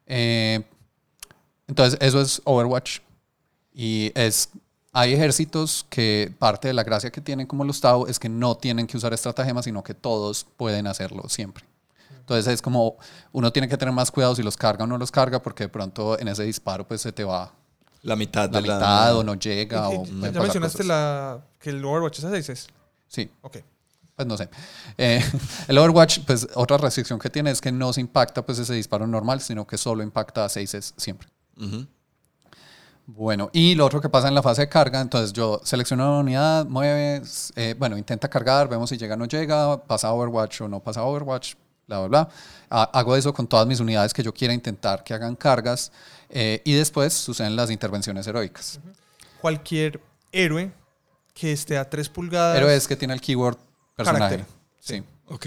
Eh, 0.06 0.62
entonces, 1.66 1.98
eso 2.00 2.20
es 2.20 2.40
Overwatch. 2.44 3.00
Y 3.72 4.12
es, 4.14 4.50
hay 4.92 5.14
ejércitos 5.14 5.84
que 5.90 6.32
parte 6.38 6.68
de 6.68 6.74
la 6.74 6.84
gracia 6.84 7.10
que 7.10 7.20
tienen 7.20 7.46
como 7.48 7.64
los 7.64 7.80
Tau 7.80 8.06
es 8.06 8.20
que 8.20 8.28
no 8.28 8.56
tienen 8.56 8.86
que 8.86 8.96
usar 8.96 9.12
estratagemas, 9.12 9.64
sino 9.64 9.82
que 9.82 9.94
todos 9.94 10.46
pueden 10.56 10.86
hacerlo 10.86 11.28
siempre. 11.28 11.64
Entonces 12.20 12.46
es 12.52 12.62
como, 12.62 12.96
uno 13.32 13.52
tiene 13.52 13.68
que 13.68 13.76
tener 13.76 13.92
más 13.94 14.10
cuidado 14.10 14.34
si 14.34 14.42
los 14.42 14.56
carga 14.56 14.84
o 14.84 14.86
no 14.86 14.96
los 14.98 15.10
carga, 15.10 15.40
porque 15.42 15.64
de 15.64 15.68
pronto 15.68 16.18
en 16.18 16.28
ese 16.28 16.42
disparo 16.44 16.86
pues 16.86 17.00
se 17.02 17.12
te 17.12 17.24
va 17.24 17.52
La 18.02 18.16
mitad 18.16 18.50
la 18.50 18.60
de 18.60 18.66
la... 18.68 18.74
mitad 18.76 19.16
o 19.16 19.24
no 19.24 19.34
llega 19.34 19.92
Y- 19.92 19.96
o 19.96 20.04
y- 20.04 20.06
ya 20.32 20.40
mencionaste 20.40 20.78
cosas. 20.78 20.86
la, 20.86 21.40
que 21.58 21.70
el 21.70 21.84
Overwatch 21.84 22.18
es 22.18 22.24
a 22.24 22.30
6 22.30 22.66
Sí, 23.08 23.30
Ok. 23.42 23.58
pues 24.16 24.26
no 24.28 24.36
sé. 24.36 24.48
Eh, 24.98 25.22
el 25.68 25.78
Overwatch, 25.78 26.20
pues 26.26 26.46
otra 26.54 26.78
restricción 26.78 27.18
que 27.18 27.30
tiene 27.30 27.50
es 27.50 27.60
que 27.60 27.70
no 27.72 27.92
se 27.92 28.00
impacta 28.00 28.44
pues 28.44 28.58
ese 28.58 28.74
disparo 28.74 29.06
normal, 29.06 29.40
sino 29.40 29.66
que 29.66 29.76
solo 29.78 30.02
impacta 30.02 30.44
a 30.44 30.48
6 30.48 30.94
siempre. 30.96 31.28
Bueno, 33.06 33.50
y 33.52 33.74
lo 33.74 33.84
otro 33.84 34.00
que 34.00 34.08
pasa 34.08 34.28
en 34.28 34.34
la 34.34 34.42
fase 34.42 34.62
de 34.62 34.68
carga, 34.70 34.98
entonces 35.02 35.32
yo 35.34 35.60
selecciono 35.62 36.08
una 36.08 36.20
unidad, 36.20 36.64
mueves, 36.66 37.52
eh, 37.54 37.74
bueno, 37.78 37.98
intenta 37.98 38.30
cargar, 38.30 38.66
vemos 38.66 38.88
si 38.88 38.96
llega 38.96 39.14
o 39.14 39.18
no 39.18 39.26
llega, 39.26 39.76
pasa 39.86 40.10
Overwatch 40.12 40.62
o 40.62 40.68
no 40.68 40.80
pasa 40.80 41.02
Overwatch, 41.04 41.54
bla, 41.86 41.98
bla, 42.00 42.08
bla. 42.08 42.28
Ha- 42.70 42.90
hago 42.98 43.16
eso 43.16 43.32
con 43.32 43.46
todas 43.46 43.66
mis 43.66 43.80
unidades 43.80 44.12
que 44.14 44.22
yo 44.22 44.32
quiera 44.32 44.52
intentar 44.54 45.02
que 45.04 45.14
hagan 45.14 45.36
cargas 45.36 45.92
eh, 46.30 46.60
y 46.64 46.72
después 46.74 47.12
suceden 47.12 47.56
las 47.56 47.70
intervenciones 47.70 48.26
heroicas. 48.26 48.80
Cualquier 49.40 50.00
héroe 50.32 50.72
que 51.34 51.52
esté 51.52 51.76
a 51.78 51.88
3 51.88 52.08
pulgadas. 52.08 52.56
Pero 52.56 52.70
es 52.70 52.86
que 52.88 52.96
tiene 52.96 53.14
el 53.14 53.20
keyword 53.20 53.56
personaje. 53.96 54.36
Carácter. 54.38 54.46
Sí. 54.80 55.02
Ok. 55.26 55.46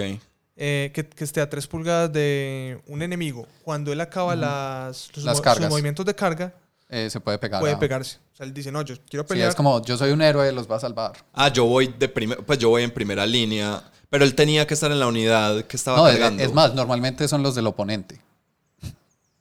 eh, 0.60 0.92
que, 0.94 1.08
que 1.08 1.24
esté 1.24 1.40
a 1.42 1.50
3 1.50 1.68
pulgadas 1.68 2.12
de 2.12 2.82
un 2.88 3.02
enemigo, 3.02 3.48
cuando 3.64 3.92
él 3.94 4.02
acaba 4.02 4.36
las, 4.36 4.98
sus, 5.14 5.24
Las 5.24 5.38
mo- 5.38 5.44
cargas. 5.44 5.66
sus 5.66 5.70
movimientos 5.72 6.06
de 6.06 6.16
carga, 6.16 6.54
Eh, 6.90 7.10
se 7.10 7.20
puede 7.20 7.38
pegar. 7.38 7.60
puede 7.60 7.74
a- 7.74 7.80
pegarse. 7.80 8.18
O 8.34 8.36
sea, 8.38 8.46
él 8.46 8.54
dice, 8.54 8.72
no, 8.72 8.82
yo 8.82 8.96
quiero 9.10 9.24
Sí, 9.24 9.30
pelear. 9.30 9.50
es 9.50 9.56
como 9.56 9.84
yo 9.84 9.98
soy 9.98 10.12
un 10.12 10.22
héroe, 10.22 10.52
los 10.52 10.70
va 10.70 10.78
a 10.78 10.80
salvar. 10.80 11.14
Ah, 11.34 11.50
yo 11.50 11.66
voy 11.66 11.88
de 12.00 12.08
primer... 12.10 12.44
Pues 12.46 12.58
yo 12.60 12.70
voy 12.70 12.84
en 12.84 12.92
primera 12.92 13.26
línea. 13.26 13.82
Pero 14.10 14.24
él 14.24 14.36
tenía 14.36 14.66
que 14.68 14.74
estar 14.74 14.92
en 14.92 15.00
la 15.00 15.08
unidad 15.08 15.66
que 15.66 15.76
estaba 15.78 15.98
No, 15.98 16.08
es, 16.08 16.14
cargando. 16.14 16.44
es 16.44 16.54
más, 16.54 16.74
normalmente 16.74 17.28
son 17.28 17.44
los 17.44 17.56
del 17.56 17.68
oponente. 17.68 18.22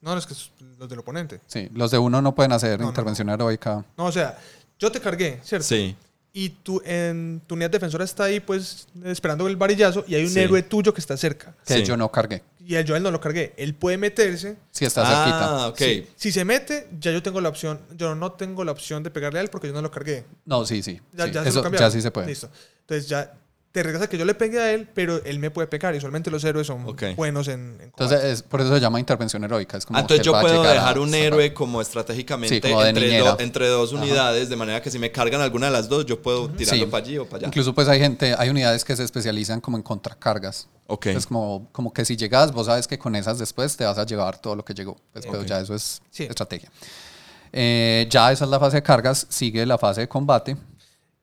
No, 0.00 0.12
no, 0.12 0.18
es 0.18 0.26
que 0.26 0.34
los 0.78 0.88
del 0.88 0.98
oponente. 0.98 1.40
Sí, 1.46 1.68
los 1.74 1.90
de 1.90 1.98
uno 1.98 2.20
no 2.22 2.34
pueden 2.34 2.52
hacer 2.52 2.78
No, 2.78 2.84
no, 2.86 2.90
intervención 2.90 3.28
heroica. 3.28 3.84
No, 3.96 4.04
o 4.06 4.12
sea, 4.12 4.38
yo 4.78 4.90
te 4.92 5.00
cargué, 5.00 5.40
¿cierto? 5.42 5.66
Sí. 5.66 5.96
Y 6.32 6.50
tú, 6.50 6.82
en 6.84 7.40
tu 7.46 7.54
unidad 7.54 7.70
defensora 7.70 8.04
está 8.04 8.24
ahí, 8.24 8.40
pues, 8.40 8.86
esperando 9.04 9.46
el 9.48 9.56
varillazo, 9.56 10.04
y 10.06 10.16
hay 10.16 10.24
un 10.24 10.30
Sí. 10.30 10.40
héroe 10.40 10.62
tuyo 10.62 10.92
que 10.92 11.00
está 11.00 11.16
cerca. 11.16 11.54
Que 11.64 11.78
Sí. 11.78 11.84
yo 11.84 11.96
no 11.96 12.10
cargué. 12.12 12.42
Y 12.60 12.74
a 12.74 12.80
él, 12.80 12.86
yo 12.86 12.94
a 12.94 12.98
él 12.98 13.02
no 13.02 13.10
lo 13.10 13.20
cargué. 13.20 13.54
Él 13.56 13.74
puede 13.74 13.96
meterse. 13.96 14.56
Si 14.70 14.84
está 14.84 15.02
cerquita. 15.06 15.64
Ah, 15.64 15.68
ok. 15.68 15.78
Sí. 15.78 16.06
Si 16.14 16.32
se 16.32 16.44
mete, 16.44 16.88
ya 17.00 17.10
yo 17.12 17.22
tengo 17.22 17.40
la 17.40 17.48
opción. 17.48 17.80
Yo 17.96 18.14
no 18.14 18.32
tengo 18.32 18.64
la 18.64 18.72
opción 18.72 19.02
de 19.02 19.10
pegarle 19.10 19.38
a 19.38 19.42
él 19.42 19.48
porque 19.48 19.68
yo 19.68 19.72
no 19.72 19.80
lo 19.80 19.90
cargué. 19.90 20.24
No, 20.44 20.66
sí, 20.66 20.82
sí. 20.82 21.00
Ya, 21.12 21.26
sí. 21.26 21.30
ya 21.32 21.42
se 21.44 21.48
Eso 21.48 21.58
lo 21.58 21.62
cambiaron. 21.62 21.88
ya 21.88 21.92
sí 21.92 22.02
se 22.02 22.10
puede. 22.10 22.26
Listo. 22.26 22.50
Entonces 22.80 23.08
ya 23.08 23.32
te 23.76 23.82
regresa 23.82 24.08
que 24.08 24.16
yo 24.16 24.24
le 24.24 24.34
pegue 24.34 24.58
a 24.58 24.72
él, 24.72 24.88
pero 24.94 25.22
él 25.24 25.38
me 25.38 25.50
puede 25.50 25.68
pegar. 25.68 25.94
Y 25.94 25.98
usualmente 25.98 26.30
los 26.30 26.42
héroes 26.44 26.66
son 26.66 26.86
Ok. 26.88 27.02
buenos 27.14 27.46
en, 27.48 27.76
en 27.78 27.82
Entonces, 27.82 28.24
es, 28.24 28.42
por 28.42 28.62
eso 28.62 28.72
se 28.72 28.80
llama 28.80 28.98
intervención 28.98 29.44
heroica. 29.44 29.76
Es 29.76 29.84
como 29.84 29.98
Ah, 29.98 30.00
entonces 30.00 30.24
yo 30.24 30.32
puedo 30.32 30.48
llegar 30.54 30.68
a 30.78 30.80
dejar 30.80 30.98
un 30.98 31.12
héroe 31.14 31.52
como 31.52 31.82
estratégicamente 31.82 32.54
Sí, 32.54 32.60
como 32.62 32.82
entre, 32.82 33.18
do- 33.18 33.36
entre 33.38 33.68
dos 33.68 33.92
unidades, 33.92 34.48
de 34.48 34.56
manera 34.56 34.80
que 34.80 34.90
si 34.90 34.98
me 34.98 35.12
cargan 35.12 35.42
alguna 35.42 35.66
de 35.66 35.72
las 35.72 35.90
dos, 35.90 36.06
yo 36.06 36.22
puedo 36.22 36.48
tirarlo 36.48 36.84
Sí. 36.86 36.90
para 36.90 37.04
allí 37.04 37.18
o 37.18 37.26
para 37.26 37.36
allá. 37.40 37.46
Incluso 37.48 37.74
pues 37.74 37.86
hay 37.88 38.00
gente, 38.00 38.34
hay 38.38 38.48
unidades 38.48 38.82
que 38.82 38.96
se 38.96 39.04
especializan 39.04 39.60
como 39.60 39.76
en 39.76 39.82
contracargas. 39.82 40.68
Ok. 40.86 41.06
Es 41.08 41.26
como, 41.26 41.68
como 41.72 41.92
que 41.92 42.06
si 42.06 42.16
llegas, 42.16 42.52
vos 42.52 42.64
sabes 42.66 42.88
que 42.88 42.98
con 42.98 43.14
esas 43.14 43.38
después 43.38 43.76
te 43.76 43.84
vas 43.84 43.98
a 43.98 44.06
llevar 44.06 44.38
todo 44.38 44.56
lo 44.56 44.64
que 44.64 44.72
llegó. 44.72 44.96
Pues, 45.12 45.26
Pero 45.26 45.40
Ok. 45.42 45.46
ya 45.46 45.60
eso 45.60 45.74
es 45.74 46.00
Sí. 46.10 46.22
estrategia. 46.22 46.70
Eh, 47.52 48.06
ya 48.10 48.32
esa 48.32 48.44
es 48.44 48.50
la 48.50 48.58
fase 48.58 48.76
de 48.76 48.82
cargas, 48.82 49.26
sigue 49.28 49.64
la 49.66 49.76
fase 49.78 50.02
de 50.02 50.08
combate. 50.08 50.56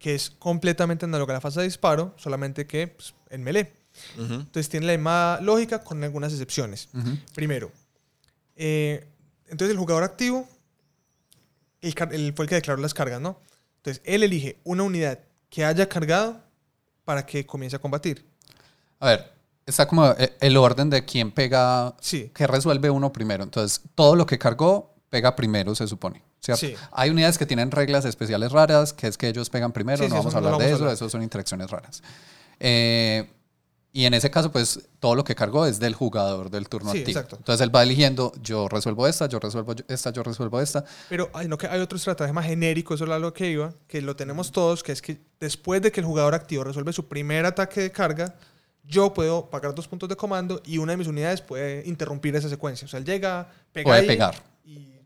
Que 0.03 0.15
es 0.15 0.29
completamente 0.31 1.05
análoga 1.05 1.31
a 1.33 1.37
la 1.37 1.41
fase 1.41 1.61
de 1.61 1.65
disparo, 1.65 2.13
solamente 2.17 2.67
que 2.67 2.87
pues, 2.89 3.13
en 3.29 3.41
melee. 3.41 3.71
Ujú. 4.17 4.33
Entonces 4.33 4.67
tiene 4.67 4.85
la 4.85 4.91
misma 4.93 5.39
lógica 5.41 5.81
con 5.81 6.03
algunas 6.03 6.33
excepciones. 6.33 6.89
Primero, 7.33 7.71
eh, 8.57 9.07
entonces 9.47 9.71
el 9.71 9.77
jugador 9.77 10.03
activo 10.03 10.45
el- 11.81 12.33
fue 12.33 12.45
el 12.45 12.49
que 12.49 12.55
declaró 12.55 12.81
las 12.81 12.93
cargas, 12.93 13.21
¿no? 13.21 13.37
Entonces 13.77 14.01
él 14.05 14.23
elige 14.23 14.57
una 14.63 14.83
unidad 14.83 15.19
que 15.49 15.63
haya 15.65 15.87
cargado 15.87 16.41
para 17.05 17.25
que 17.25 17.45
comience 17.45 17.75
a 17.75 17.79
combatir. 17.79 18.25
A 18.99 19.07
ver, 19.07 19.31
está 19.65 19.85
como 19.87 20.09
eh, 20.11 20.35
el 20.39 20.57
orden 20.57 20.89
de 20.89 21.03
quién 21.05 21.31
pega, 21.31 21.95
Sí. 22.01 22.31
que 22.33 22.47
resuelve 22.47 22.89
uno 22.89 23.11
primero. 23.13 23.43
Entonces, 23.43 23.81
todo 23.95 24.15
lo 24.15 24.25
que 24.25 24.37
cargó 24.39 24.95
pega 25.09 25.35
primero, 25.35 25.75
se 25.75 25.87
supone. 25.87 26.21
¿Cierto? 26.43 26.65
Sí. 26.65 26.75
Hay 26.91 27.09
unidades 27.09 27.37
que 27.37 27.45
tienen 27.45 27.71
reglas 27.71 28.05
especiales 28.05 28.51
raras, 28.51 28.93
que 28.93 29.07
es 29.07 29.17
que 29.17 29.27
ellos 29.27 29.49
pegan 29.49 29.71
primero, 29.71 30.03
Sí, 30.03 30.09
no 30.09 30.15
sí, 30.15 30.17
vamos 30.19 30.35
a 30.35 30.41
no 30.41 30.47
hablar 30.47 30.59
de 30.61 30.73
vamos 30.73 30.81
a 30.81 30.85
eso, 30.85 30.93
eso 30.93 31.09
son 31.09 31.23
interacciones 31.23 31.69
raras. 31.71 32.03
Eh, 32.59 33.29
y 33.95 34.05
en 34.05 34.15
ese 34.15 34.31
caso, 34.31 34.51
pues 34.51 34.89
todo 34.99 35.13
lo 35.13 35.23
que 35.23 35.35
cargó 35.35 35.67
es 35.67 35.79
del 35.79 35.93
jugador 35.93 36.49
del 36.49 36.67
turno 36.67 36.91
Sí, 36.91 36.99
activo. 36.99 37.19
exacto. 37.19 37.35
Entonces 37.37 37.61
él 37.63 37.75
va 37.75 37.83
eligiendo, 37.83 38.33
yo 38.41 38.67
resuelvo 38.67 39.07
esta, 39.07 39.27
yo 39.27 39.39
resuelvo 39.39 39.75
esta, 39.87 40.11
yo 40.11 40.23
resuelvo 40.23 40.59
esta. 40.59 40.83
Pero 41.09 41.29
hay, 41.31 41.47
no, 41.47 41.59
que 41.59 41.67
hay 41.67 41.79
otro 41.79 41.97
estratagema 41.97 42.41
genérico, 42.41 42.95
eso 42.95 43.03
era 43.03 43.19
lo 43.19 43.33
que 43.33 43.51
iba, 43.51 43.71
que 43.87 44.01
lo 44.01 44.15
tenemos 44.15 44.51
todos, 44.51 44.81
que 44.81 44.93
es 44.93 45.01
que 45.01 45.21
después 45.39 45.79
de 45.83 45.91
que 45.91 45.99
el 45.99 46.07
jugador 46.07 46.33
activo 46.33 46.63
resuelve 46.63 46.91
su 46.91 47.07
primer 47.07 47.45
ataque 47.45 47.81
de 47.81 47.91
carga, 47.91 48.33
yo 48.83 49.13
puedo 49.13 49.49
pagar 49.51 49.75
dos 49.75 49.87
puntos 49.87 50.09
de 50.09 50.15
comando 50.15 50.59
y 50.65 50.79
una 50.79 50.93
de 50.93 50.97
mis 50.97 51.07
unidades 51.07 51.41
puede 51.41 51.87
interrumpir 51.87 52.35
esa 52.35 52.49
secuencia. 52.49 52.85
O 52.85 52.89
sea, 52.89 52.97
él 52.97 53.05
llega, 53.05 53.47
pega 53.71 53.83
Puede 53.85 54.01
ahí 54.01 54.07
pegar. 54.07 54.35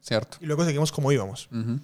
Y, 0.08 0.10
¿Cierto? 0.10 0.38
y 0.40 0.46
luego 0.46 0.64
seguimos 0.64 0.92
como 0.92 1.12
íbamos. 1.12 1.50
Ujú. 1.52 1.80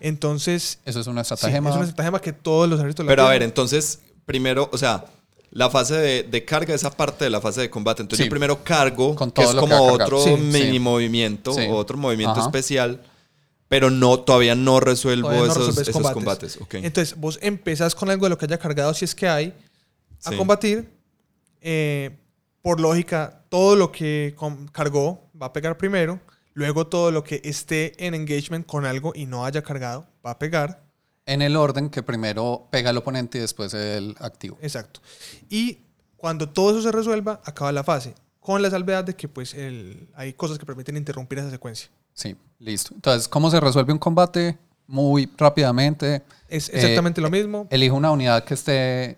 Entonces, 0.00 0.78
Eso 0.84 1.00
es 1.00 1.06
una 1.06 1.24
sí, 1.24 1.32
estratagema. 1.32 1.70
es 1.70 1.76
un 1.76 1.82
estratagema 1.82 2.20
que 2.20 2.32
todos 2.32 2.68
los 2.68 2.78
ejércitos 2.80 3.06
la 3.06 3.10
Pero 3.12 3.26
a 3.26 3.30
ver, 3.30 3.42
entonces, 3.42 4.00
primero, 4.26 4.68
o 4.72 4.78
sea, 4.78 5.04
la 5.50 5.70
fase 5.70 5.94
de, 5.94 6.22
de 6.24 6.44
carga 6.44 6.74
es 6.74 6.84
aparte 6.84 7.24
de 7.24 7.30
la 7.30 7.40
fase 7.40 7.62
de 7.62 7.70
combate. 7.70 8.02
Entonces 8.02 8.24
Sí. 8.24 8.28
yo 8.28 8.30
primero 8.30 8.62
cargo, 8.64 9.14
Con 9.14 9.30
que 9.30 9.42
todo 9.42 9.48
es 9.50 9.54
que 9.54 9.60
como 9.60 9.88
cargar. 9.88 10.02
otro 10.14 10.22
Sí, 10.24 10.30
mini 10.36 10.72
sí. 10.72 10.78
movimiento, 10.78 11.52
Sí. 11.54 11.66
otro 11.70 11.96
movimiento 11.96 12.32
Ajá. 12.40 12.46
especial, 12.48 13.00
pero 13.68 13.90
no, 13.90 14.20
todavía 14.20 14.54
no 14.54 14.80
resuelvo 14.80 15.28
Todavía 15.28 15.46
no 15.46 15.52
esos, 15.52 15.78
esos 15.78 15.92
combates. 15.94 16.14
combates. 16.14 16.58
Ok. 16.60 16.74
Entonces, 16.74 17.16
vos 17.18 17.38
empezás 17.40 17.94
con 17.94 18.10
algo 18.10 18.26
de 18.26 18.30
lo 18.30 18.38
que 18.38 18.44
haya 18.46 18.58
cargado, 18.58 18.92
si 18.94 19.04
es 19.06 19.14
que 19.14 19.28
hay, 19.28 19.54
a 20.24 20.30
Sí. 20.30 20.36
combatir. 20.36 20.90
Eh, 21.60 22.18
por 22.60 22.80
lógica, 22.80 23.42
todo 23.48 23.76
lo 23.76 23.90
que 23.92 24.34
cargó 24.72 25.30
va 25.40 25.46
a 25.46 25.52
pegar 25.52 25.76
primero. 25.78 26.20
Luego, 26.54 26.86
todo 26.86 27.10
lo 27.10 27.24
que 27.24 27.40
esté 27.44 27.92
en 28.06 28.14
engagement 28.14 28.66
con 28.66 28.84
algo 28.84 29.12
y 29.14 29.26
no 29.26 29.44
haya 29.44 29.62
cargado 29.62 30.06
va 30.24 30.32
a 30.32 30.38
pegar. 30.38 30.82
En 31.26 31.40
el 31.40 31.56
orden 31.56 31.88
que 31.88 32.02
primero 32.02 32.66
pega 32.70 32.90
el 32.90 32.96
oponente 32.96 33.38
y 33.38 33.40
después 33.40 33.72
el 33.74 34.14
activo. 34.18 34.58
Exacto. 34.60 35.00
Y 35.48 35.78
cuando 36.16 36.48
todo 36.48 36.70
eso 36.72 36.82
se 36.82 36.92
resuelva, 36.92 37.40
acaba 37.44 37.72
la 37.72 37.84
fase. 37.84 38.14
Con 38.40 38.60
la 38.60 38.70
salvedad 38.70 39.04
de 39.04 39.14
que 39.14 39.28
pues, 39.28 39.54
el- 39.54 40.08
hay 40.14 40.32
cosas 40.32 40.58
que 40.58 40.66
permiten 40.66 40.96
interrumpir 40.96 41.38
esa 41.38 41.50
secuencia. 41.50 41.88
Sí, 42.12 42.36
listo. 42.58 42.92
Entonces, 42.94 43.28
¿cómo 43.28 43.50
se 43.50 43.60
resuelve 43.60 43.92
un 43.92 43.98
combate? 43.98 44.58
muy 44.88 45.30
rápidamente. 45.38 46.22
Es 46.48 46.68
Eh, 46.68 46.72
exactamente 46.74 47.20
lo 47.22 47.30
mismo. 47.30 47.66
Elijo 47.70 47.96
una 47.96 48.10
unidad 48.10 48.44
que 48.44 48.52
esté, 48.54 49.16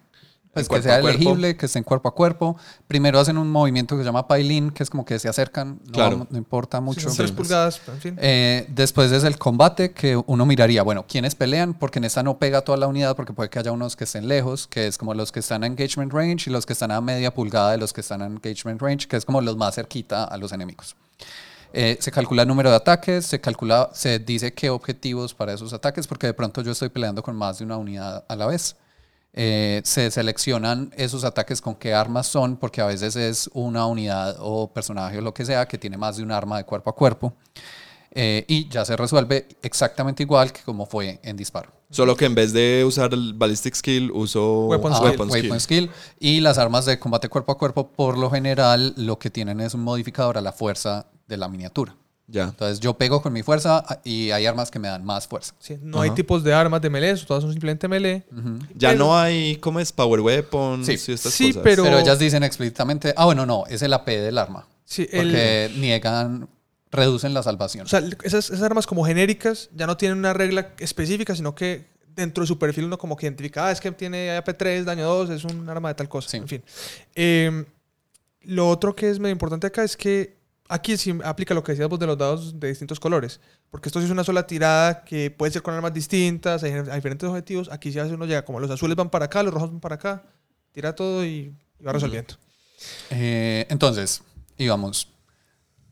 pues 0.55 0.69
que 0.69 0.83
sea 0.83 0.99
elegible, 0.99 1.57
que 1.57 1.67
esté 1.67 1.79
en 1.79 1.85
cuerpo 1.85 2.09
a 2.09 2.15
cuerpo. 2.15 2.57
Primero 2.87 3.19
hacen 3.21 3.37
un 3.37 3.51
movimiento 3.51 3.97
que 3.97 4.03
se 4.03 4.07
llama 4.07 4.27
Pailin, 4.27 4.71
que 4.71 4.83
es 4.83 4.91
como 4.91 5.05
que 5.05 5.19
se 5.19 5.29
acercan, 5.29 5.81
no, 5.87 5.93
Claro. 5.93 6.11
vamos- 6.13 6.31
no 6.31 6.39
importa 6.39 6.79
Sí, 6.79 6.85
mucho. 6.85 7.01
son 7.09 7.17
tres 7.17 7.33
pulgadas, 7.33 7.81
en 7.89 8.01
fin. 8.01 8.17
Eh, 8.21 8.67
después 8.71 9.13
es 9.13 9.25
el 9.25 9.37
combate, 9.39 9.93
que 9.93 10.17
uno 10.27 10.47
miraría, 10.47 10.83
bueno, 10.83 11.05
quiénes 11.09 11.35
pelean, 11.35 11.75
porque 11.75 11.99
en 11.99 12.05
esta 12.05 12.23
no 12.23 12.39
pega 12.39 12.63
toda 12.63 12.79
la 12.79 12.87
unidad, 12.87 13.15
porque 13.17 13.33
puede 13.33 13.51
que 13.51 13.59
haya 13.59 13.73
unos 13.73 13.97
que 13.97 14.05
estén 14.05 14.29
lejos, 14.29 14.67
que 14.67 14.87
es 14.87 14.97
como 14.97 15.13
los 15.15 15.33
que 15.33 15.41
están 15.41 15.65
a 15.65 15.67
engagement 15.67 16.13
range 16.13 16.49
y 16.49 16.53
los 16.53 16.65
que 16.67 16.73
están 16.73 16.91
a 16.91 17.01
media 17.01 17.35
pulgada 17.35 17.73
de 17.73 17.79
los 17.79 17.93
que 17.93 18.01
están 18.01 18.23
a 18.23 18.27
engagement 18.27 18.81
range, 18.81 19.07
que 19.09 19.17
es 19.17 19.25
como 19.25 19.41
los 19.41 19.57
más 19.57 19.75
cerquita 19.75 20.25
a 20.25 20.37
los 20.37 20.53
enemigos. 20.53 20.97
Eh, 21.77 21.99
se 22.01 22.13
calcula 22.13 22.43
el 22.43 22.49
número 22.49 22.71
de 22.71 22.77
ataques, 22.77 23.27
se 23.27 23.41
calcula, 23.41 23.91
se 23.95 24.21
dice 24.21 24.53
qué 24.55 24.71
objetivos 24.71 25.35
para 25.35 25.53
esos 25.55 25.73
ataques, 25.73 26.07
porque 26.07 26.29
de 26.29 26.33
pronto 26.35 26.63
yo 26.63 26.71
estoy 26.71 26.89
peleando 26.89 27.21
con 27.21 27.35
más 27.35 27.59
de 27.59 27.65
una 27.65 27.77
unidad 27.77 28.25
a 28.29 28.37
la 28.37 28.47
vez. 28.47 28.77
Eh, 29.37 29.81
se 29.85 30.11
seleccionan 30.13 30.93
esos 30.97 31.25
ataques 31.25 31.61
con 31.61 31.75
qué 31.75 31.93
armas 31.93 32.27
son, 32.29 32.57
porque 32.57 32.81
a 32.81 32.87
veces 32.87 33.17
es 33.17 33.51
una 33.53 33.85
unidad 33.87 34.37
o 34.39 34.73
personaje 34.73 35.19
o 35.19 35.21
lo 35.23 35.35
que 35.35 35.45
sea 35.45 35.67
que 35.67 35.77
tiene 35.77 35.97
más 35.97 36.17
de 36.17 36.23
un 36.23 36.31
arma 36.31 36.57
de 36.57 36.65
cuerpo 36.65 36.91
a 36.91 36.95
cuerpo. 36.95 37.35
Eh, 38.17 38.45
y 38.47 38.69
ya 38.69 38.85
se 38.85 38.97
resuelve 38.97 39.49
exactamente 39.61 40.23
igual 40.23 40.53
que 40.53 40.63
como 40.63 40.87
fue 40.87 41.19
en 41.25 41.37
disparo. 41.37 41.73
Solo 41.91 42.17
que 42.17 42.27
en 42.27 42.35
vez 42.37 42.53
de 42.53 42.85
usar 42.87 43.13
el 43.13 43.35
ballistic 43.35 43.75
skill, 43.75 44.13
uso 44.13 44.67
Weapon 44.67 44.93
Ah, 44.93 44.97
skill. 44.97 45.09
weapon 45.11 45.29
skill. 45.31 45.43
weapon 45.43 45.61
skill. 45.61 45.91
Y 46.21 46.39
las 46.41 46.59
armas 46.59 46.85
de 46.87 47.01
combate 47.01 47.29
cuerpo 47.29 47.51
a 47.53 47.59
cuerpo, 47.59 47.89
por 47.91 48.17
lo 48.17 48.31
general, 48.31 48.95
lo 48.97 49.19
que 49.19 49.31
tienen 49.31 49.61
es 49.61 49.75
un 49.75 49.83
modificador 49.83 50.39
a 50.39 50.41
la 50.41 50.53
fuerza 50.53 51.07
de 51.27 51.37
la 51.37 51.49
miniatura. 51.49 51.97
Ya. 52.27 52.45
Entonces 52.45 52.81
yo 52.81 52.95
pego 52.95 53.21
con 53.21 53.33
mi 53.35 53.43
fuerza 53.43 53.85
ah, 53.87 54.01
y 54.03 54.31
hay 54.31 54.47
armas 54.47 54.71
que 54.71 54.79
me 54.79 54.89
dan 54.89 55.05
más 55.05 55.27
fuerza. 55.29 55.55
Sí, 55.59 55.77
no 55.83 56.01
hay 56.01 56.11
tipos 56.13 56.43
de 56.43 56.55
armas 56.55 56.81
de 56.81 56.89
melee, 56.89 57.15
todas 57.27 57.43
son 57.43 57.53
simplemente 57.53 57.87
melee. 57.87 58.25
Ya 58.75 58.91
Pero- 58.91 59.05
no 59.05 59.19
hay, 59.19 59.57
¿cómo 59.57 59.79
es? 59.79 59.93
Power 59.93 60.21
weapons 60.21 60.87
Sí. 60.87 60.93
y 60.93 61.13
estas 61.15 61.33
Sí, 61.35 61.49
cosas. 61.49 61.63
pero- 61.63 61.85
Pero 61.85 61.99
ellas 61.99 62.19
dicen 62.19 62.43
explícitamente, 62.43 63.13
ah, 63.17 63.27
bueno, 63.27 63.45
no, 63.45 63.65
es 63.69 63.83
el 63.83 63.93
AP 63.93 64.09
del 64.21 64.39
arma. 64.39 64.67
Sí, 64.87 65.07
el- 65.13 65.29
Porque 65.29 65.73
niegan, 65.77 66.49
reducen 66.91 67.35
la 67.35 67.43
salvación. 67.43 67.85
O 67.87 67.89
sea, 67.89 68.01
esas, 68.23 68.47
esas 68.51 68.63
armas 68.63 68.87
como 68.87 69.05
genéricas 69.05 69.69
ya 69.75 69.87
no 69.87 69.97
tienen 69.99 70.17
una 70.19 70.33
regla 70.33 70.71
específica, 70.79 71.35
sino 71.37 71.55
que 71.55 71.87
dentro 72.17 72.43
de 72.45 72.49
su 72.49 72.59
perfil 72.59 72.85
uno 72.85 72.97
como 72.97 73.17
que 73.17 73.27
identifica, 73.27 73.67
ah, 73.67 73.71
es 73.73 73.81
que 73.81 73.91
tiene 73.93 74.31
AP3, 74.39 74.85
daño 74.85 75.05
2, 75.07 75.29
es 75.31 75.45
un 75.45 75.69
arma 75.69 75.89
de 75.89 75.95
tal 75.97 76.09
cosa. 76.09 76.29
Sí. 76.31 76.37
En 76.39 76.49
fin. 76.49 76.63
Eh, 77.17 77.65
lo 78.45 78.69
otro 78.69 78.95
que 78.95 79.11
es 79.11 79.19
medio 79.19 79.33
importante 79.33 79.67
acá 79.67 79.83
es 79.85 79.97
que 79.97 80.34
aquí 80.69 80.97
sí 80.97 81.17
aplica 81.25 81.55
lo 81.55 81.63
que 81.63 81.73
decías 81.73 81.89
vos 81.89 81.99
de 81.99 82.07
los 82.07 82.19
dados 82.19 82.59
de 82.59 82.69
distintos 82.69 82.99
colores. 83.01 83.41
Porque 83.71 83.89
esto 83.89 84.01
sí 84.01 84.07
es 84.07 84.11
una 84.11 84.25
sola 84.25 84.47
tirada 84.47 85.05
que 85.05 85.31
puede 85.31 85.53
ser 85.53 85.63
con 85.63 85.75
armas 85.75 85.93
distintas, 85.93 86.63
hay, 86.63 86.73
hay 86.73 86.97
diferentes 86.97 87.29
objetivos. 87.29 87.69
Aquí 87.71 87.93
sí 87.93 87.99
hace 87.99 88.15
uno 88.15 88.27
llega 88.27 88.45
como 88.45 88.61
los 88.61 88.71
azules 88.71 88.97
van 88.97 89.11
para 89.11 89.27
acá, 89.27 89.43
los 89.43 89.53
rojos 89.53 89.71
van 89.71 89.81
para 89.81 89.95
acá, 89.97 90.23
tira 90.73 90.95
todo 90.95 91.25
y, 91.25 91.55
y 91.79 91.85
va 91.85 91.93
resolviendo. 91.93 92.35
Eh, 93.11 93.67
entonces, 93.69 94.23
íbamos. 94.57 95.09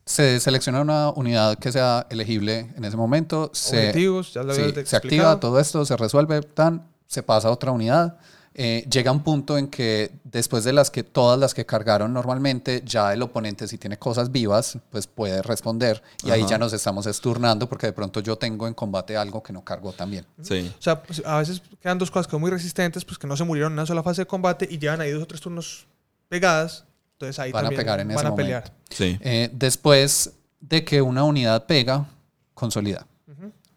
Se 0.04 0.40
selecciona 0.40 0.80
una 0.80 1.10
unidad 1.10 1.58
que 1.58 1.70
sea 1.70 2.06
elegible 2.10 2.72
en 2.76 2.84
ese 2.84 2.96
momento. 2.96 3.50
Se, 3.54 3.78
Objetivos, 3.88 4.34
ya 4.34 4.42
lo 4.42 4.52
sí, 4.52 4.60
se 4.60 4.80
explicado. 4.80 4.96
activa 4.96 5.40
todo 5.40 5.60
esto, 5.60 5.84
se 5.84 5.96
resuelve, 5.96 6.42
tan, 6.42 6.88
se 7.06 7.22
pasa 7.22 7.48
a 7.48 7.50
otra 7.52 7.70
unidad. 7.70 8.18
Eh, 8.54 8.86
llega 8.90 9.10
un 9.10 9.22
punto 9.22 9.56
en 9.56 9.68
que 9.68 10.12
después 10.24 10.64
de 10.64 10.74
las 10.74 10.90
que 10.90 11.02
todas 11.02 11.38
las 11.38 11.54
que 11.54 11.64
cargaron 11.64 12.12
normalmente, 12.12 12.82
ya 12.84 13.12
el 13.12 13.22
oponente 13.22 13.66
si 13.66 13.78
tiene 13.78 13.98
cosas 13.98 14.30
vivas, 14.30 14.78
pues 14.90 15.06
puede 15.06 15.40
responder 15.40 16.02
y 16.22 16.30
ahí 16.30 16.44
ya 16.46 16.58
nos 16.58 16.72
estamos 16.72 17.06
esturnando 17.06 17.66
porque 17.68 17.86
de 17.86 17.92
pronto 17.94 18.20
yo 18.20 18.36
tengo 18.36 18.68
en 18.68 18.74
combate 18.74 19.16
algo 19.16 19.42
que 19.42 19.52
no 19.52 19.64
cargo 19.64 19.92
también. 19.92 20.26
Sí. 20.42 20.70
O 20.78 20.82
sea, 20.82 21.02
pues, 21.02 21.22
a 21.24 21.38
veces 21.38 21.62
quedan 21.80 21.98
dos 21.98 22.10
cosas 22.10 22.26
que 22.26 22.32
son 22.32 22.42
muy 22.42 22.50
resistentes, 22.50 23.04
pues 23.04 23.18
que 23.18 23.26
no 23.26 23.36
se 23.36 23.44
murieron 23.44 23.72
en 23.72 23.78
una 23.78 23.86
sola 23.86 24.02
fase 24.02 24.22
de 24.22 24.26
combate 24.26 24.68
y 24.70 24.78
llevan 24.78 25.00
ahí 25.00 25.10
dos 25.10 25.22
o 25.22 25.26
tres 25.26 25.40
turnos 25.40 25.86
pegadas. 26.28 26.84
Entonces 27.14 27.38
ahí 27.38 27.52
Van 27.52 27.66
a 27.66 27.70
pegar 27.70 28.00
en 28.00 28.08
van 28.08 28.18
ese 28.18 28.26
a 28.26 28.34
pelear. 28.34 28.72
Sí. 28.90 29.18
Eh, 29.22 29.48
después 29.52 30.32
de 30.60 30.84
que 30.84 31.00
una 31.00 31.24
unidad 31.24 31.64
pega, 31.66 32.06
consolida, 32.54 33.06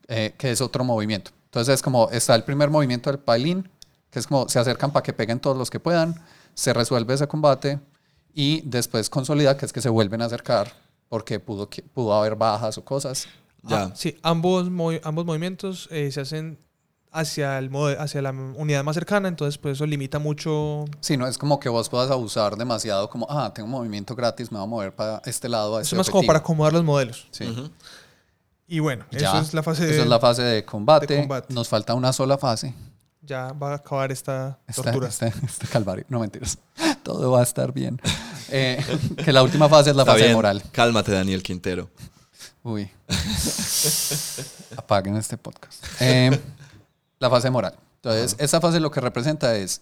eh, 0.07 0.34
que 0.38 0.52
es 0.52 0.61
otro 0.61 0.84
movimiento. 0.84 1.31
Entonces 1.45 1.76
es 1.76 1.81
como, 1.81 2.10
está 2.11 2.35
el 2.35 2.43
primer 2.43 2.69
movimiento 2.69 3.10
del 3.10 3.19
pailín, 3.19 3.69
que 4.15 4.19
es 4.19 4.27
como 4.27 4.47
se 4.47 4.57
acercan 4.59 4.91
para 4.93 5.03
que 5.03 5.11
peguen 5.11 5.41
todos 5.41 5.57
los 5.57 5.69
que 5.69 5.81
puedan, 5.81 6.15
se 6.53 6.71
resuelve 6.71 7.13
ese 7.13 7.27
combate 7.27 7.81
y 8.33 8.61
después 8.61 9.09
consolida, 9.09 9.57
que 9.57 9.65
es 9.65 9.73
que 9.73 9.81
se 9.81 9.89
vuelven 9.89 10.21
a 10.21 10.25
acercar 10.27 10.71
porque 11.09 11.41
pudo, 11.41 11.69
pudo 11.93 12.13
haber 12.13 12.37
bajas 12.37 12.77
o 12.77 12.85
cosas. 12.85 13.27
Ya. 13.63 13.83
Ah, 13.83 13.91
sí, 13.93 14.17
ambos, 14.23 14.71
movi- 14.71 15.01
ambos 15.03 15.25
movimientos 15.25 15.89
eh, 15.91 16.09
se 16.13 16.21
hacen 16.21 16.57
hacia, 17.11 17.57
el 17.57 17.69
hacia 17.99 18.21
la 18.21 18.31
unidad 18.31 18.85
más 18.85 18.93
cercana, 18.95 19.27
entonces 19.27 19.57
pues 19.57 19.73
eso 19.73 19.85
limita 19.85 20.17
mucho. 20.17 20.85
Sí, 21.01 21.17
no 21.17 21.27
es 21.27 21.37
como 21.37 21.59
que 21.59 21.67
vos 21.67 21.89
puedas 21.89 22.09
abusar 22.09 22.55
demasiado, 22.55 23.09
como, 23.09 23.27
ah, 23.29 23.51
tengo 23.53 23.65
un 23.65 23.71
movimiento 23.71 24.15
gratis, 24.15 24.49
me 24.49 24.59
voy 24.59 24.63
a 24.65 24.69
mover 24.69 24.95
para 24.95 25.21
este 25.25 25.49
lado. 25.49 25.75
A 25.75 25.81
Eso 25.81 25.87
este 25.87 25.95
es 25.95 25.97
más 25.97 26.09
como 26.09 26.21
para 26.25 26.39
objetivo". 26.39 26.53
acomodar 26.53 26.71
los 26.73 26.83
modelos. 26.85 27.27
Sí. 27.31 27.43
Ujú. 27.49 27.69
Y 28.65 28.79
bueno, 28.79 29.05
Ya. 29.11 29.17
eso 29.31 29.39
es 29.41 29.53
la 29.53 29.61
fase 29.61 29.83
Esa 29.83 29.93
de... 29.93 30.01
es 30.03 30.07
la 30.07 30.19
fase 30.19 30.41
de 30.41 30.63
combate. 30.63 31.13
de 31.13 31.19
combate. 31.19 31.53
Nos 31.53 31.67
falta 31.67 31.93
una 31.95 32.13
sola 32.13 32.37
fase. 32.37 32.73
Ya 33.26 33.52
va 33.53 33.72
a 33.72 33.76
acabar 33.76 34.11
esta 34.11 34.60
tortura. 34.73 35.07
este, 35.07 35.34
este 35.43 35.68
calvario. 35.68 36.06
No 36.10 36.19
mentiras. 36.19 36.57
Todo 37.03 37.31
va 37.31 37.39
a 37.39 37.43
estar 37.43 37.72
bien. 37.72 37.99
Eh, 38.49 38.84
que 39.23 39.34
la 39.34 39.41
última 39.43 39.68
fase 39.68 39.89
es 39.89 39.95
la 39.95 40.03
Está 40.03 40.14
fase 40.14 40.26
bien. 40.26 40.35
moral. 40.35 40.64
Cálmate, 40.72 41.11
Daniel 41.11 41.41
Quintero. 41.41 41.89
Uy. 42.64 42.89
Apaguen 44.77 45.15
este 45.18 45.38
podcast. 45.38 45.84
Eh, 45.99 46.39
la 47.19 47.30
fase 47.30 47.49
moral. 47.49 47.76
Entonces, 47.97 48.35
esta 48.39 48.61
fase 48.61 48.80
lo 48.80 48.91
que 48.91 49.02
representa 49.02 49.56
es 49.56 49.81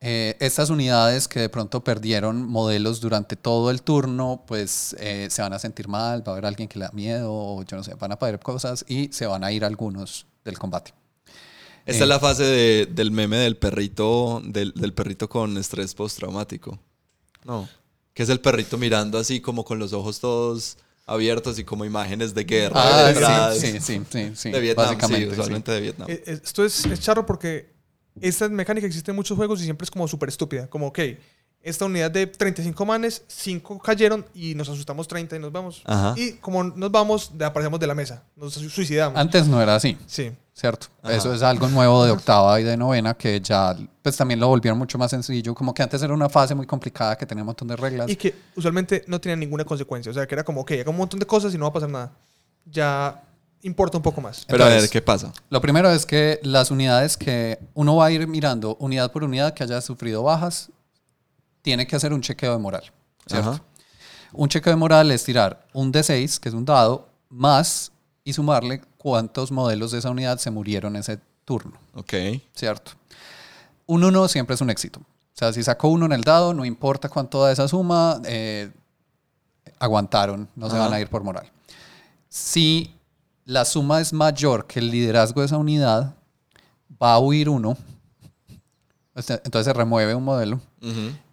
eh, 0.00 0.36
estas 0.40 0.68
unidades 0.68 1.28
que 1.28 1.40
de 1.40 1.48
pronto 1.48 1.82
perdieron 1.82 2.42
modelos 2.46 3.00
durante 3.00 3.36
todo 3.36 3.70
el 3.70 3.82
turno, 3.82 4.44
pues 4.46 4.94
eh, 4.98 5.28
se 5.30 5.40
van 5.40 5.52
a 5.54 5.58
sentir 5.58 5.88
mal, 5.88 6.26
va 6.26 6.32
a 6.32 6.34
haber 6.34 6.46
alguien 6.46 6.68
que 6.68 6.78
le 6.78 6.84
da 6.84 6.90
miedo, 6.92 7.32
o 7.32 7.62
yo 7.64 7.76
no 7.78 7.82
sé, 7.82 7.94
van 7.94 8.12
a 8.12 8.18
perder 8.18 8.40
cosas 8.40 8.84
y 8.88 9.08
se 9.12 9.26
van 9.26 9.42
a 9.44 9.52
ir 9.52 9.64
algunos 9.64 10.26
del 10.44 10.58
combate. 10.58 10.92
Esta 11.86 12.02
Eh. 12.02 12.04
es 12.04 12.08
la 12.08 12.20
fase 12.20 12.42
de- 12.44 12.86
del 12.86 13.10
meme 13.10 13.36
del 13.38 13.56
perrito, 13.56 14.42
del, 14.44 14.72
del 14.74 14.92
perrito 14.92 15.28
con 15.28 15.56
estrés 15.56 15.94
postraumático. 15.94 16.78
No. 17.44 17.68
Que 18.12 18.22
es 18.24 18.28
el 18.28 18.40
perrito 18.40 18.76
mirando 18.76 19.18
así 19.18 19.40
como 19.40 19.64
con 19.64 19.78
los 19.78 19.92
ojos 19.92 20.18
todos 20.20 20.78
abiertos 21.06 21.58
y 21.60 21.64
como 21.64 21.84
imágenes 21.84 22.34
de 22.34 22.44
guerra. 22.44 22.74
Ah, 22.82 23.02
detrás. 23.08 23.58
sí, 23.58 23.72
sí, 23.72 23.80
sí, 23.80 24.02
sí, 24.10 24.32
sí, 24.34 24.50
de 24.50 24.60
Vietnam, 24.60 24.86
sí, 24.88 24.94
básicamente, 24.94 25.26
sí. 25.26 25.32
usualmente 25.32 25.70
de 25.72 25.80
Vietnam. 25.80 26.10
Eh, 26.10 26.24
eh, 26.26 26.40
Esto 26.42 26.64
es, 26.64 26.84
es 26.86 26.98
charro 27.00 27.24
porque 27.24 27.70
esta 28.20 28.48
mecánica 28.48 28.86
existe 28.86 29.12
en 29.12 29.16
muchos 29.16 29.36
juegos 29.36 29.60
y 29.60 29.64
siempre 29.64 29.84
es 29.84 29.90
como 29.90 30.08
súper 30.08 30.28
estúpida. 30.30 30.66
Como, 30.68 30.88
ok, 30.88 30.98
esta 31.62 31.84
unidad 31.84 32.10
de 32.10 32.26
35 32.26 32.84
manes, 32.84 33.22
5 33.28 33.78
cayeron 33.78 34.26
y 34.34 34.54
nos 34.56 34.68
asustamos 34.68 35.06
30 35.06 35.36
y 35.36 35.38
nos 35.38 35.52
vamos. 35.52 35.82
Ajá. 35.84 36.14
Y 36.16 36.32
como 36.32 36.64
nos 36.64 36.90
vamos, 36.90 37.30
de- 37.38 37.44
aparecemos 37.44 37.78
de 37.78 37.86
la 37.86 37.94
mesa. 37.94 38.24
Nos 38.34 38.54
suicidamos. 38.54 39.16
Antes 39.18 39.46
no 39.46 39.60
era 39.62 39.76
así. 39.76 39.96
Sí. 40.06 40.32
¿Cierto? 40.56 40.86
Ajá. 41.02 41.14
Eso 41.14 41.34
es 41.34 41.42
algo 41.42 41.68
nuevo 41.68 42.04
de 42.04 42.10
octava 42.10 42.58
y 42.58 42.64
de 42.64 42.76
novena 42.76 43.14
que 43.14 43.40
ya 43.40 43.76
pues 44.02 44.16
también 44.16 44.40
lo 44.40 44.48
volvieron 44.48 44.78
mucho 44.78 44.96
más 44.96 45.10
sencillo, 45.10 45.54
como 45.54 45.74
que 45.74 45.82
antes 45.82 46.02
era 46.02 46.14
una 46.14 46.28
fase 46.28 46.54
muy 46.54 46.66
complicada 46.66 47.16
que 47.16 47.26
tenía 47.26 47.42
un 47.42 47.46
montón 47.46 47.68
de 47.68 47.76
reglas. 47.76 48.08
Y 48.08 48.16
que 48.16 48.34
usualmente 48.54 49.04
no 49.06 49.20
tenían 49.20 49.40
ninguna 49.40 49.64
consecuencia. 49.64 50.10
O 50.10 50.14
sea, 50.14 50.26
que 50.26 50.34
era 50.34 50.44
como, 50.44 50.62
ok, 50.62 50.72
haga 50.72 50.90
un 50.90 50.96
montón 50.96 51.20
de 51.20 51.26
cosas 51.26 51.52
y 51.54 51.58
no 51.58 51.64
va 51.64 51.70
a 51.70 51.72
pasar 51.74 51.90
nada. 51.90 52.12
Ya 52.64 53.22
importa 53.62 53.98
un 53.98 54.02
poco 54.02 54.20
más. 54.20 54.44
Pero 54.46 54.62
a 54.62 54.66
ver, 54.66 54.76
Entonces, 54.76 54.90
¿qué 54.90 55.02
pasa? 55.02 55.32
Lo 55.50 55.60
primero 55.60 55.90
es 55.90 56.06
que 56.06 56.40
las 56.42 56.70
unidades 56.70 57.16
que 57.16 57.58
uno 57.74 57.96
va 57.96 58.06
a 58.06 58.10
ir 58.10 58.26
mirando 58.26 58.76
unidad 58.80 59.12
por 59.12 59.24
unidad 59.24 59.52
que 59.52 59.64
haya 59.64 59.80
sufrido 59.80 60.22
bajas, 60.22 60.70
tiene 61.60 61.86
que 61.86 61.96
hacer 61.96 62.12
un 62.12 62.22
chequeo 62.22 62.52
de 62.52 62.58
moral, 62.58 62.84
¿cierto? 63.26 63.50
Ajá. 63.50 63.62
Un 64.32 64.48
chequeo 64.48 64.72
de 64.72 64.76
moral 64.76 65.10
es 65.10 65.24
tirar 65.24 65.66
un 65.72 65.92
D6, 65.92 66.38
que 66.38 66.48
es 66.48 66.54
un 66.54 66.64
dado, 66.64 67.08
más 67.28 67.90
y 68.26 68.32
sumarle 68.32 68.82
cuántos 68.98 69.52
modelos 69.52 69.92
de 69.92 70.00
esa 70.00 70.10
unidad 70.10 70.38
se 70.38 70.50
murieron 70.50 70.96
ese 70.96 71.20
turno. 71.44 71.78
Ok. 71.94 72.12
¿cierto? 72.54 72.90
Un 73.86 74.02
1 74.02 74.26
siempre 74.26 74.54
es 74.54 74.60
un 74.60 74.68
éxito. 74.68 74.98
O 74.98 75.38
sea, 75.38 75.52
si 75.52 75.62
saco 75.62 75.86
uno 75.86 76.06
en 76.06 76.12
el 76.12 76.22
dado, 76.22 76.52
no 76.52 76.64
importa 76.64 77.08
cuánto 77.08 77.40
da 77.40 77.52
esa 77.52 77.68
suma, 77.68 78.20
eh, 78.24 78.72
aguantaron, 79.78 80.48
no 80.56 80.68
se 80.68 80.74
Ajá. 80.74 80.86
van 80.86 80.94
a 80.94 81.00
ir 81.00 81.08
por 81.08 81.22
moral. 81.22 81.48
Si 82.28 82.92
la 83.44 83.64
suma 83.64 84.00
es 84.00 84.12
mayor 84.12 84.66
que 84.66 84.80
el 84.80 84.90
liderazgo 84.90 85.40
de 85.40 85.46
esa 85.46 85.56
unidad, 85.56 86.16
va 87.00 87.12
a 87.14 87.20
huir 87.20 87.48
uno, 87.48 87.78
entonces 89.14 89.64
se 89.66 89.72
remueve 89.72 90.16
un 90.16 90.24
modelo 90.24 90.60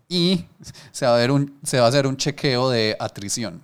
y 0.07 0.45
se 0.91 1.07
va 1.07 1.15
a, 1.15 1.17
ver 1.17 1.31
un, 1.31 1.57
se 1.63 1.79
va 1.79 1.85
a 1.87 1.89
hacer 1.89 2.05
un 2.05 2.17
chequeo 2.17 2.69
de 2.69 2.95
atrición. 2.99 3.63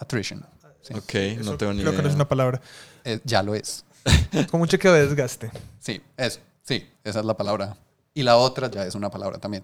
Attrition. 0.00 0.44
Sí, 0.82 0.94
Ok, 0.94 1.14
Eso 1.14 1.52
no 1.52 1.56
tengo 1.56 1.72
ni 1.72 1.80
creo 1.80 1.92
idea. 1.92 1.96
que 1.98 2.02
no 2.02 2.08
es 2.08 2.14
una 2.14 2.28
palabra. 2.28 2.60
eh, 3.04 3.20
ya 3.24 3.42
lo 3.42 3.54
es. 3.54 3.84
Como 4.50 4.62
un 4.64 4.68
chequeo 4.68 4.92
de 4.92 5.06
desgaste. 5.06 5.50
Sí, 5.78 6.00
eso. 6.16 6.40
Sí, 6.64 6.86
esa 7.04 7.20
es 7.20 7.24
la 7.24 7.36
palabra. 7.36 7.76
Y 8.14 8.22
la 8.22 8.36
otra 8.36 8.70
ya 8.70 8.84
es 8.84 8.94
una 8.94 9.10
palabra 9.10 9.38
también. 9.38 9.62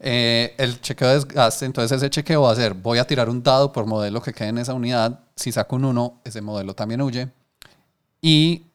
Eh, 0.00 0.54
el 0.58 0.80
chequeo 0.80 1.08
de 1.08 1.14
desgaste, 1.14 1.64
entonces 1.64 1.96
ese 1.96 2.10
chequeo 2.10 2.42
va 2.42 2.52
a 2.52 2.56
ser, 2.56 2.74
voy 2.74 2.98
a 2.98 3.06
tirar 3.06 3.28
un 3.30 3.42
dado 3.42 3.72
por 3.72 3.86
modelo 3.86 4.20
que 4.22 4.32
quede 4.32 4.48
en 4.48 4.58
esa 4.58 4.74
unidad. 4.74 5.20
Si 5.36 5.52
saco 5.52 5.76
un 5.76 5.84
1, 5.86 6.20
ese 6.24 6.40
modelo 6.40 6.74
también 6.74 7.00
huye. 7.02 7.28
Y 8.20 8.66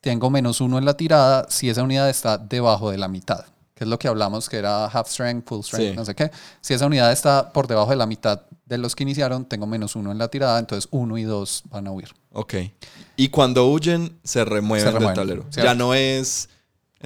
tengo 0.00 0.30
menos 0.30 0.60
uno 0.60 0.78
en 0.78 0.84
la 0.84 0.96
tirada 0.96 1.46
si 1.48 1.68
esa 1.70 1.82
unidad 1.82 2.08
está 2.10 2.38
debajo 2.38 2.90
de 2.90 2.98
la 2.98 3.08
mitad, 3.08 3.44
que 3.76 3.84
es 3.84 3.88
lo 3.90 3.98
que 3.98 4.08
hablamos 4.08 4.48
que 4.48 4.56
era 4.56 4.86
half 4.86 5.06
strength, 5.08 5.46
full 5.46 5.60
strength, 5.60 5.90
Sí. 5.90 5.96
no 5.96 6.04
sé 6.06 6.14
qué. 6.14 6.30
Si 6.62 6.72
esa 6.74 6.86
unidad 6.86 7.12
está 7.12 7.52
por 7.52 7.66
debajo 7.68 7.90
de 7.90 7.96
la 7.96 8.06
mitad 8.06 8.40
de 8.64 8.78
los 8.78 8.96
que 8.96 9.02
iniciaron, 9.04 9.44
tengo 9.44 9.66
menos 9.66 9.94
uno 9.96 10.10
en 10.10 10.18
la 10.18 10.28
tirada, 10.28 10.58
entonces 10.58 10.88
uno 10.90 11.18
y 11.18 11.24
dos 11.24 11.62
van 11.70 11.86
a 11.86 11.92
huir. 11.92 12.08
Ok. 12.32 12.54
Y 13.16 13.28
cuando 13.28 13.68
huyen, 13.70 14.18
se 14.24 14.44
remueven, 14.46 14.86
Se 14.86 14.92
remueven, 14.92 15.14
del 15.14 15.14
tablero. 15.14 15.42
¿cierto? 15.50 15.70
Ya 15.70 15.74
no 15.74 15.92
es, 15.94 16.48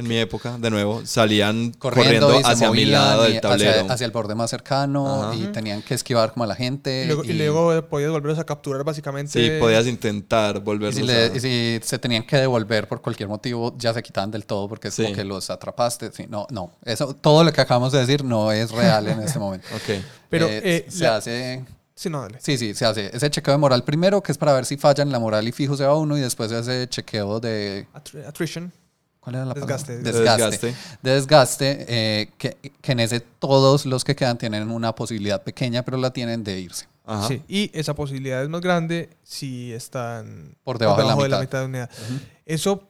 en 0.01 0.09
mi 0.09 0.16
época, 0.18 0.59
de 0.59 0.70
nuevo, 0.70 1.02
salían 1.06 1.70
Corriendo, 1.78 2.40
y 2.40 2.43
hacia 2.44 2.70
mi 2.70 2.85
lado 2.85 3.28
y 3.28 3.32
del 3.35 3.40
tablero. 3.40 3.70
Hacia, 3.82 3.93
hacia 3.93 4.05
el 4.06 4.10
borde 4.10 4.35
más 4.35 4.51
cercano 4.51 5.24
Ajá. 5.24 5.35
y 5.36 5.44
tenían 5.52 5.82
que 5.82 5.94
esquivar 5.94 6.32
como 6.32 6.44
a 6.44 6.47
la 6.48 6.56
gente. 6.56 7.05
Y 7.05 7.06
luego, 7.06 7.24
y 7.24 7.32
luego 7.35 7.89
podías 7.89 8.10
volverlos 8.10 8.39
a 8.39 8.44
capturar 8.44 8.82
básicamente. 8.85 9.32
Sí, 9.32 9.60
podías 9.60 9.86
intentar 9.86 10.56
Y 10.56 10.60
volverlos 10.60 10.97
si, 10.97 11.02
le- 11.02 11.24
a... 11.24 11.27
y 11.36 11.40
si 11.40 11.81
se 11.82 11.98
tenían 11.98 12.24
que 12.27 12.36
devolver 12.36 12.89
por 12.89 13.01
cualquier 13.01 13.28
motivo, 13.28 13.74
ya 13.78 13.94
se 13.94 14.02
quitaban 14.02 14.31
del 14.31 14.44
todo 14.47 14.68
porque 14.68 14.89
es 14.89 14.94
Sí. 14.94 15.05
como 15.05 15.14
que 15.14 15.24
los 15.24 15.48
atrapaste. 15.51 16.10
Sí, 16.12 16.27
no, 16.28 16.47
no. 16.51 16.72
Eso, 16.85 17.14
todo 17.14 17.44
lo 17.44 17.52
que 17.52 17.60
acabamos 17.60 17.93
de 17.93 18.01
decir 18.01 18.24
no 18.24 18.51
es 18.52 18.70
real 18.72 19.06
en 19.09 19.20
este 19.22 19.39
momento. 19.39 19.66
Ok. 19.74 20.02
Pero, 20.28 20.47
Eh, 20.48 20.60
eh, 20.64 20.86
se 20.89 21.05
la- 21.05 21.16
hace. 21.16 21.64
Sí, 21.94 22.09
no, 22.09 22.22
dale. 22.22 22.39
Sí, 22.40 22.56
sí, 22.56 22.72
se 22.72 22.86
hace 22.86 23.10
ese 23.14 23.28
chequeo 23.28 23.52
de 23.52 23.59
moral 23.59 23.85
primero, 23.85 24.22
que 24.22 24.32
es 24.32 24.39
para 24.39 24.55
ver 24.55 24.64
si 24.64 24.78
fallan 24.78 25.12
la 25.12 25.18
moral 25.18 25.47
y 25.47 25.52
fijo 25.52 25.77
se 25.77 25.85
va 25.85 25.94
uno, 25.98 26.16
y 26.16 26.20
después 26.22 26.48
se 26.51 26.56
hace 26.56 26.89
chequeo 26.89 27.40
de. 27.40 27.86
Attri- 27.93 28.27
Attrition. 28.27 28.72
¿Cuál 29.20 29.36
era 29.36 29.44
la 29.44 29.55
palabra? 29.55 29.76
Desgaste. 29.76 29.98
De 29.98 30.12
Desgaste. 30.12 30.44
desgaste. 30.44 30.74
De 31.02 31.10
desgaste, 31.12 31.86
eh, 31.88 32.30
que, 32.38 32.56
que 32.80 32.92
en 32.92 33.01
ese 33.01 33.20
todos 33.20 33.84
los 33.86 34.02
que 34.05 34.16
quedan 34.16 34.38
tienen 34.38 34.70
una 34.70 34.94
posibilidad 34.94 35.42
pequeña, 35.42 35.84
pero 35.84 35.98
la 35.98 36.10
tienen 36.12 36.42
de 36.42 36.59
irse. 36.60 36.86
Ajá. 37.05 37.28
Sí, 37.28 37.42
y 37.48 37.70
esa 37.78 37.94
posibilidad 37.94 38.42
es 38.42 38.48
más 38.48 38.60
grande 38.60 39.10
si 39.22 39.72
están 39.72 40.56
Por 40.64 40.78
debajo 40.78 41.22
de 41.22 41.28
la 41.28 41.40
mitad. 41.40 41.60
de 41.60 41.66
unidad. 41.66 41.90
Eso, 42.47 42.88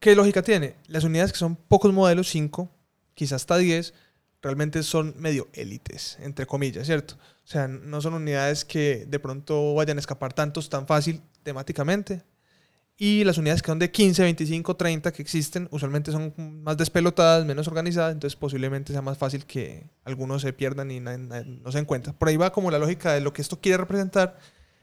¿qué 0.00 0.14
lógica 0.14 0.42
tiene? 0.42 0.74
Las 0.86 1.04
unidades 1.04 1.32
que 1.32 1.38
son 1.38 1.56
pocos 1.56 1.92
modelos, 1.92 2.28
5, 2.28 2.68
quizás 3.14 3.42
hasta 3.42 3.56
10, 3.56 3.94
realmente 4.42 4.82
son 4.82 5.14
medio 5.18 5.48
élites, 5.52 6.18
entre 6.20 6.46
comillas, 6.46 6.86
¿cierto? 6.86 7.14
O 7.14 7.46
sea, 7.52 7.68
no 7.68 8.00
son 8.00 8.14
unidades 8.14 8.64
que 8.64 9.06
de 9.06 9.18
pronto 9.18 9.74
vayan 9.74 9.98
a 9.98 10.00
escapar 10.00 10.32
tantos 10.32 10.68
tan 10.68 10.86
fácil 10.86 11.22
temáticamente. 11.42 12.22
Y 13.02 13.24
las 13.24 13.38
unidades 13.38 13.62
que 13.62 13.68
son 13.68 13.78
de 13.78 13.90
15, 13.90 14.24
25, 14.24 14.76
30 14.76 15.10
que 15.10 15.22
existen, 15.22 15.68
usualmente 15.70 16.12
son 16.12 16.34
más 16.62 16.76
despelotadas, 16.76 17.46
menos 17.46 17.66
organizadas, 17.66 18.12
entonces 18.12 18.36
posiblemente 18.36 18.92
sea 18.92 19.00
más 19.00 19.16
fácil 19.16 19.46
que 19.46 19.86
algunos 20.04 20.42
se 20.42 20.52
pierdan 20.52 20.90
y 20.90 21.00
no 21.00 21.72
se 21.72 21.78
encuentran. 21.78 22.14
Por 22.14 22.28
ahí 22.28 22.36
va 22.36 22.52
como 22.52 22.70
la 22.70 22.78
lógica 22.78 23.14
de 23.14 23.22
lo 23.22 23.32
que 23.32 23.40
esto 23.40 23.58
quiere 23.58 23.78
representar. 23.78 24.38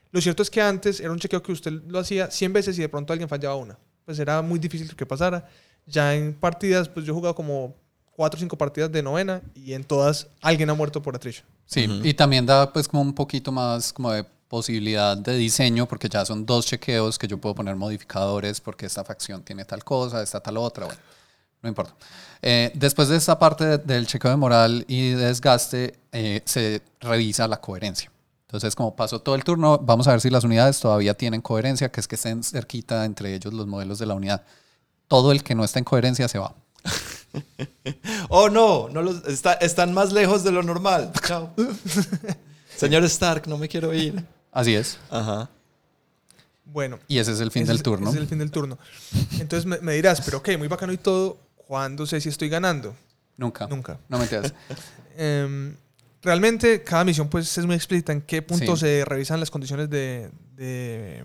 Lo 0.09 0.19
cierto 0.19 0.41
es 0.41 0.49
que 0.49 0.59
antes 0.59 0.99
era 0.99 1.11
un 1.11 1.19
chequeo 1.19 1.43
que 1.43 1.51
usted 1.51 1.71
lo 1.87 1.99
hacía 1.99 2.31
100 2.31 2.53
veces 2.53 2.79
y 2.79 2.81
de 2.81 2.89
pronto 2.89 3.13
alguien 3.13 3.29
fallaba 3.29 3.55
una. 3.55 3.77
Pues 4.03 4.17
era 4.17 4.41
muy 4.41 4.57
difícil 4.57 4.95
que 4.95 5.05
pasara. 5.05 5.47
Ya 5.85 6.15
en 6.15 6.33
partidas, 6.33 6.89
pues 6.89 7.05
yo 7.05 7.13
he 7.13 7.15
jugado 7.15 7.35
como 7.35 7.75
4 8.13 8.35
o 8.35 8.39
5 8.39 8.57
partidas 8.57 8.91
de 8.91 9.03
novena 9.03 9.43
y 9.53 9.73
en 9.73 9.83
todas 9.83 10.27
alguien 10.41 10.71
ha 10.71 10.73
muerto 10.73 11.03
por 11.03 11.15
attrition. 11.15 11.45
Sí, 11.67 11.87
y 12.03 12.15
también 12.15 12.47
da 12.47 12.73
pues 12.73 12.87
como 12.87 13.03
un 13.03 13.13
poquito 13.13 13.51
más 13.51 13.93
como 13.93 14.11
de 14.11 14.25
posibilidad 14.47 15.17
de 15.17 15.35
diseño, 15.35 15.87
porque 15.87 16.09
ya 16.09 16.25
son 16.25 16.45
dos 16.45 16.65
chequeos 16.65 17.17
que 17.19 17.27
yo 17.27 17.37
puedo 17.37 17.55
poner 17.55 17.75
modificadores 17.75 18.61
porque 18.61 18.85
esta 18.85 19.03
facción 19.03 19.43
tiene 19.43 19.65
tal 19.65 19.83
cosa, 19.83 20.21
esta 20.23 20.39
tal 20.39 20.57
otra, 20.57 20.85
bueno, 20.85 20.99
no 21.61 21.69
importa. 21.69 21.93
Eh, 22.41 22.71
después 22.75 23.07
de 23.09 23.17
esta 23.17 23.37
parte 23.39 23.65
de- 23.65 23.77
del 23.79 24.07
chequeo 24.07 24.31
de 24.31 24.37
moral 24.37 24.85
y 24.87 25.09
de 25.11 25.25
desgaste, 25.27 25.99
eh, 26.11 26.41
se 26.45 26.81
revisa 27.01 27.47
la 27.47 27.59
coherencia. 27.59 28.11
Entonces, 28.47 28.75
como 28.75 28.95
pasó 28.95 29.19
todo 29.19 29.35
el 29.35 29.43
turno, 29.43 29.77
vamos 29.79 30.07
a 30.07 30.11
ver 30.11 30.21
si 30.21 30.29
las 30.29 30.43
unidades 30.45 30.79
todavía 30.79 31.13
tienen 31.15 31.41
coherencia, 31.41 31.91
que 31.91 31.99
es 31.99 32.07
que 32.07 32.15
estén 32.15 32.43
cerquita 32.43 33.03
entre 33.03 33.35
ellos 33.35 33.53
los 33.53 33.67
modelos 33.67 33.99
de 33.99 34.05
la 34.05 34.13
unidad. 34.13 34.43
Todo 35.09 35.31
el 35.33 35.43
que 35.43 35.53
no 35.55 35.65
está 35.65 35.79
en 35.79 35.85
coherencia 35.85 36.27
se 36.29 36.39
va. 36.39 36.53
Oh, 38.29 38.49
no, 38.49 38.89
no 38.89 39.01
los, 39.01 39.25
está- 39.27 39.53
están 39.53 39.93
más 39.93 40.11
lejos 40.11 40.43
de 40.43 40.51
lo 40.51 40.63
normal. 40.63 41.11
Chao. 41.25 41.53
Señor 42.75 43.03
Stark, 43.05 43.47
no 43.47 43.57
me 43.57 43.67
quiero 43.67 43.93
ir. 43.93 44.23
Así 44.59 44.73
es. 44.75 44.97
Ajá. 45.11 45.49
Bueno, 46.65 46.99
Y 47.07 47.19
ese 47.19 47.31
es 47.31 47.39
el 47.39 47.51
fin 47.51 47.63
ese 47.63 47.69
del 47.73 47.77
es- 47.77 47.83
turno. 47.83 48.09
ese 48.09 48.17
es 48.17 48.21
el 48.23 48.27
fin 48.27 48.39
del 48.39 48.51
turno. 48.51 48.77
Entonces 49.39 49.65
me, 49.65 49.77
me 49.79 49.93
dirás, 49.93 50.19
pero 50.21 50.39
ok, 50.39 50.49
muy 50.57 50.67
bacano 50.67 50.91
y 50.91 50.97
todo, 50.97 51.37
¿cuándo 51.55 52.05
sé 52.05 52.19
si 52.19 52.29
estoy 52.29 52.49
ganando? 52.49 52.95
Nunca. 53.37 53.67
Nunca. 53.67 53.99
No 54.09 54.17
me 54.17 54.23
entiendes. 54.23 54.53
Em, 55.19 55.75
realmente 56.21 56.83
cada 56.83 57.03
misión 57.03 57.27
pues 57.29 57.57
es 57.57 57.65
muy 57.65 57.75
explícita 57.75 58.11
en 58.13 58.21
qué 58.21 58.41
punto 58.43 58.75
Sí. 58.75 58.81
se 58.81 59.05
revisan 59.05 59.39
las 59.39 59.49
condiciones 59.49 59.89
de, 59.89 60.29
de, 60.55 61.23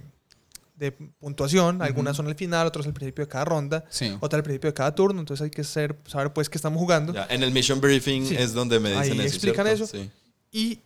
de 0.76 0.92
puntuación. 0.92 1.82
Algunas 1.82 2.16
son 2.16 2.26
al 2.26 2.34
final, 2.34 2.66
otras 2.66 2.86
al 2.86 2.92
principio 2.94 3.24
de 3.24 3.28
cada 3.28 3.44
ronda, 3.44 3.84
Sí. 3.90 4.16
otras 4.20 4.38
al 4.38 4.44
principio 4.44 4.68
de 4.70 4.74
cada 4.74 4.94
turno. 4.94 5.20
Entonces 5.20 5.42
hay 5.44 5.50
que 5.50 5.64
ser, 5.64 5.98
saber 6.06 6.32
pues 6.32 6.48
qué 6.48 6.56
estamos 6.58 6.78
jugando. 6.78 7.12
Ya, 7.12 7.26
en 7.28 7.42
el 7.42 7.50
Mission 7.50 7.80
Briefing 7.80 8.26
Sí. 8.28 8.36
es 8.36 8.52
donde 8.54 8.78
me 8.80 8.90
dicen 8.90 9.02
Ahí 9.20 9.26
eso. 9.26 9.36
explican 9.36 9.66
¿cierto? 9.66 9.84
eso. 9.84 9.86
Sí. 9.96 10.10
Y 10.52 10.78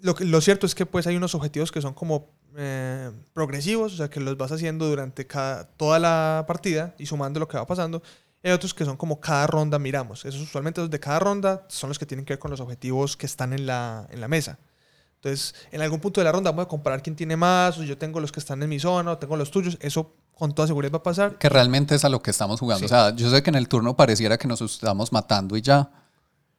lo, 0.00 0.14
que- 0.14 0.24
lo 0.24 0.40
cierto 0.40 0.66
es 0.66 0.74
que 0.74 0.86
pues 0.86 1.06
hay 1.06 1.16
unos 1.16 1.34
objetivos 1.34 1.72
que 1.72 1.80
son 1.82 1.94
como 1.94 2.30
eh, 2.58 3.10
progresivos, 3.34 3.92
o 3.94 3.96
sea 3.96 4.08
que 4.10 4.20
los 4.20 4.36
vas 4.36 4.50
haciendo 4.52 4.86
durante 4.88 5.26
cada, 5.26 5.64
toda 5.76 5.98
la 5.98 6.44
partida 6.48 6.94
y 6.98 7.06
sumando 7.06 7.38
lo 7.40 7.48
que 7.48 7.56
va 7.58 7.66
pasando. 7.66 8.02
Hay 8.42 8.52
otros 8.52 8.72
que 8.74 8.84
son 8.84 8.96
como 8.96 9.20
cada 9.20 9.46
ronda 9.46 9.78
miramos. 9.78 10.24
Esos 10.24 10.40
usualmente 10.42 10.80
los 10.80 10.88
de 10.90 11.00
cada 11.00 11.18
ronda 11.18 11.66
son 11.68 11.88
los 11.90 11.98
que 11.98 12.06
tienen 12.06 12.24
que 12.24 12.34
ver 12.34 12.38
con 12.38 12.50
los 12.50 12.60
objetivos 12.60 13.16
que 13.16 13.26
están 13.26 13.52
en 13.52 13.66
la, 13.66 14.06
en 14.10 14.20
la 14.20 14.28
mesa. 14.28 14.58
Entonces, 15.16 15.54
en 15.72 15.80
algún 15.82 15.98
punto 15.98 16.20
de 16.20 16.24
la 16.26 16.32
ronda 16.32 16.50
vamos 16.50 16.66
a 16.66 16.68
comparar 16.68 17.02
quién 17.02 17.16
tiene 17.16 17.36
más, 17.36 17.76
o 17.78 17.82
yo 17.82 17.98
tengo 17.98 18.20
los 18.20 18.30
que 18.30 18.38
están 18.38 18.62
en 18.62 18.68
mi 18.68 18.78
zona, 18.78 19.12
o 19.12 19.18
tengo 19.18 19.36
los 19.36 19.50
tuyos. 19.50 19.76
Eso 19.80 20.14
con 20.34 20.54
toda 20.54 20.68
seguridad 20.68 20.92
va 20.92 20.98
a 20.98 21.02
pasar. 21.02 21.38
que 21.38 21.48
realmente 21.48 21.94
es 21.94 22.04
a 22.04 22.08
lo 22.08 22.22
que 22.22 22.30
estamos 22.30 22.60
jugando. 22.60 22.80
Sí. 22.80 22.84
O 22.84 22.88
sea, 22.88 23.14
yo 23.16 23.30
sé 23.30 23.42
que 23.42 23.50
en 23.50 23.56
el 23.56 23.66
turno 23.68 23.96
pareciera 23.96 24.38
que 24.38 24.46
nos 24.46 24.60
estamos 24.60 25.10
matando 25.12 25.56
y 25.56 25.62
ya, 25.62 25.90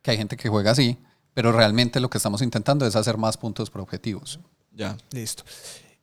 que 0.01 0.11
hay 0.11 0.17
gente 0.17 0.35
que 0.35 0.49
juega 0.49 0.71
así, 0.71 0.97
pero 1.37 1.51
realmente 1.51 1.99
lo 1.99 2.09
que 2.09 2.17
estamos 2.17 2.41
intentando 2.41 2.83
es 2.87 2.95
hacer 2.95 3.15
más 3.15 3.37
puntos 3.37 3.69
por 3.69 3.81
objetivos. 3.81 4.39
Ya. 4.71 4.97
Listo. 5.11 5.43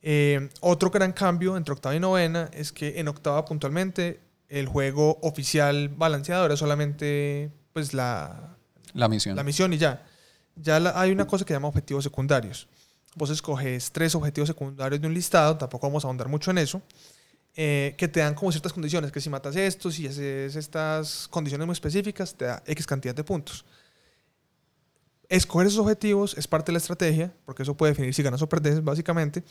Eh, 0.00 0.48
otro 0.60 0.90
gran 0.90 1.12
cambio 1.12 1.56
entre 1.56 1.72
octava 1.74 1.92
y 1.96 1.98
novena 1.98 2.48
es 2.52 2.70
que 2.70 3.00
en 3.00 3.08
octava 3.08 3.44
puntualmente 3.44 4.20
el 4.48 4.68
juego 4.68 5.18
oficial 5.22 5.88
balanceado 5.88 6.46
era 6.46 6.56
solamente 6.56 7.50
pues 7.72 7.92
la, 7.94 8.56
La 8.92 9.08
misión. 9.08 9.34
la 9.34 9.42
misión 9.42 9.72
y 9.72 9.78
ya. 9.78 10.06
Ya 10.54 10.78
la- 10.78 10.92
hay 11.00 11.10
una 11.10 11.26
cosa 11.26 11.44
que 11.44 11.48
se 11.52 11.56
llama 11.56 11.66
objetivos 11.66 12.04
secundarios. 12.04 12.68
Vos 13.16 13.28
escoges 13.30 13.90
tres 13.90 14.14
objetivos 14.14 14.46
secundarios 14.46 15.00
de 15.00 15.08
un 15.08 15.14
listado, 15.14 15.56
tampoco 15.56 15.88
vamos 15.88 16.04
a 16.04 16.06
ahondar 16.06 16.28
mucho 16.28 16.52
en 16.52 16.58
eso, 16.58 16.80
eh, 17.56 17.96
que 17.98 18.06
te 18.06 18.20
dan 18.20 18.34
como 18.36 18.52
ciertas 18.52 18.72
condiciones, 18.72 19.10
que 19.10 19.20
si 19.20 19.30
matas 19.30 19.56
estos 19.56 19.98
y 19.98 20.06
haces 20.06 20.54
estas 20.54 21.26
condiciones 21.26 21.66
muy 21.66 21.72
específicas, 21.72 22.34
te 22.36 22.44
da 22.44 22.62
X 22.66 22.86
cantidad 22.86 23.16
de 23.16 23.24
puntos. 23.24 23.64
Escoger 25.28 25.66
esos 25.66 25.80
objetivos 25.80 26.36
es 26.36 26.46
parte 26.46 26.66
de 26.66 26.74
la 26.74 26.78
estrategia, 26.78 27.34
porque 27.44 27.62
eso 27.62 27.76
puede 27.76 27.92
definir 27.92 28.14
si 28.14 28.22
ganas 28.22 28.42
o 28.42 28.48
perdes, 28.48 28.82
básicamente. 28.82 29.42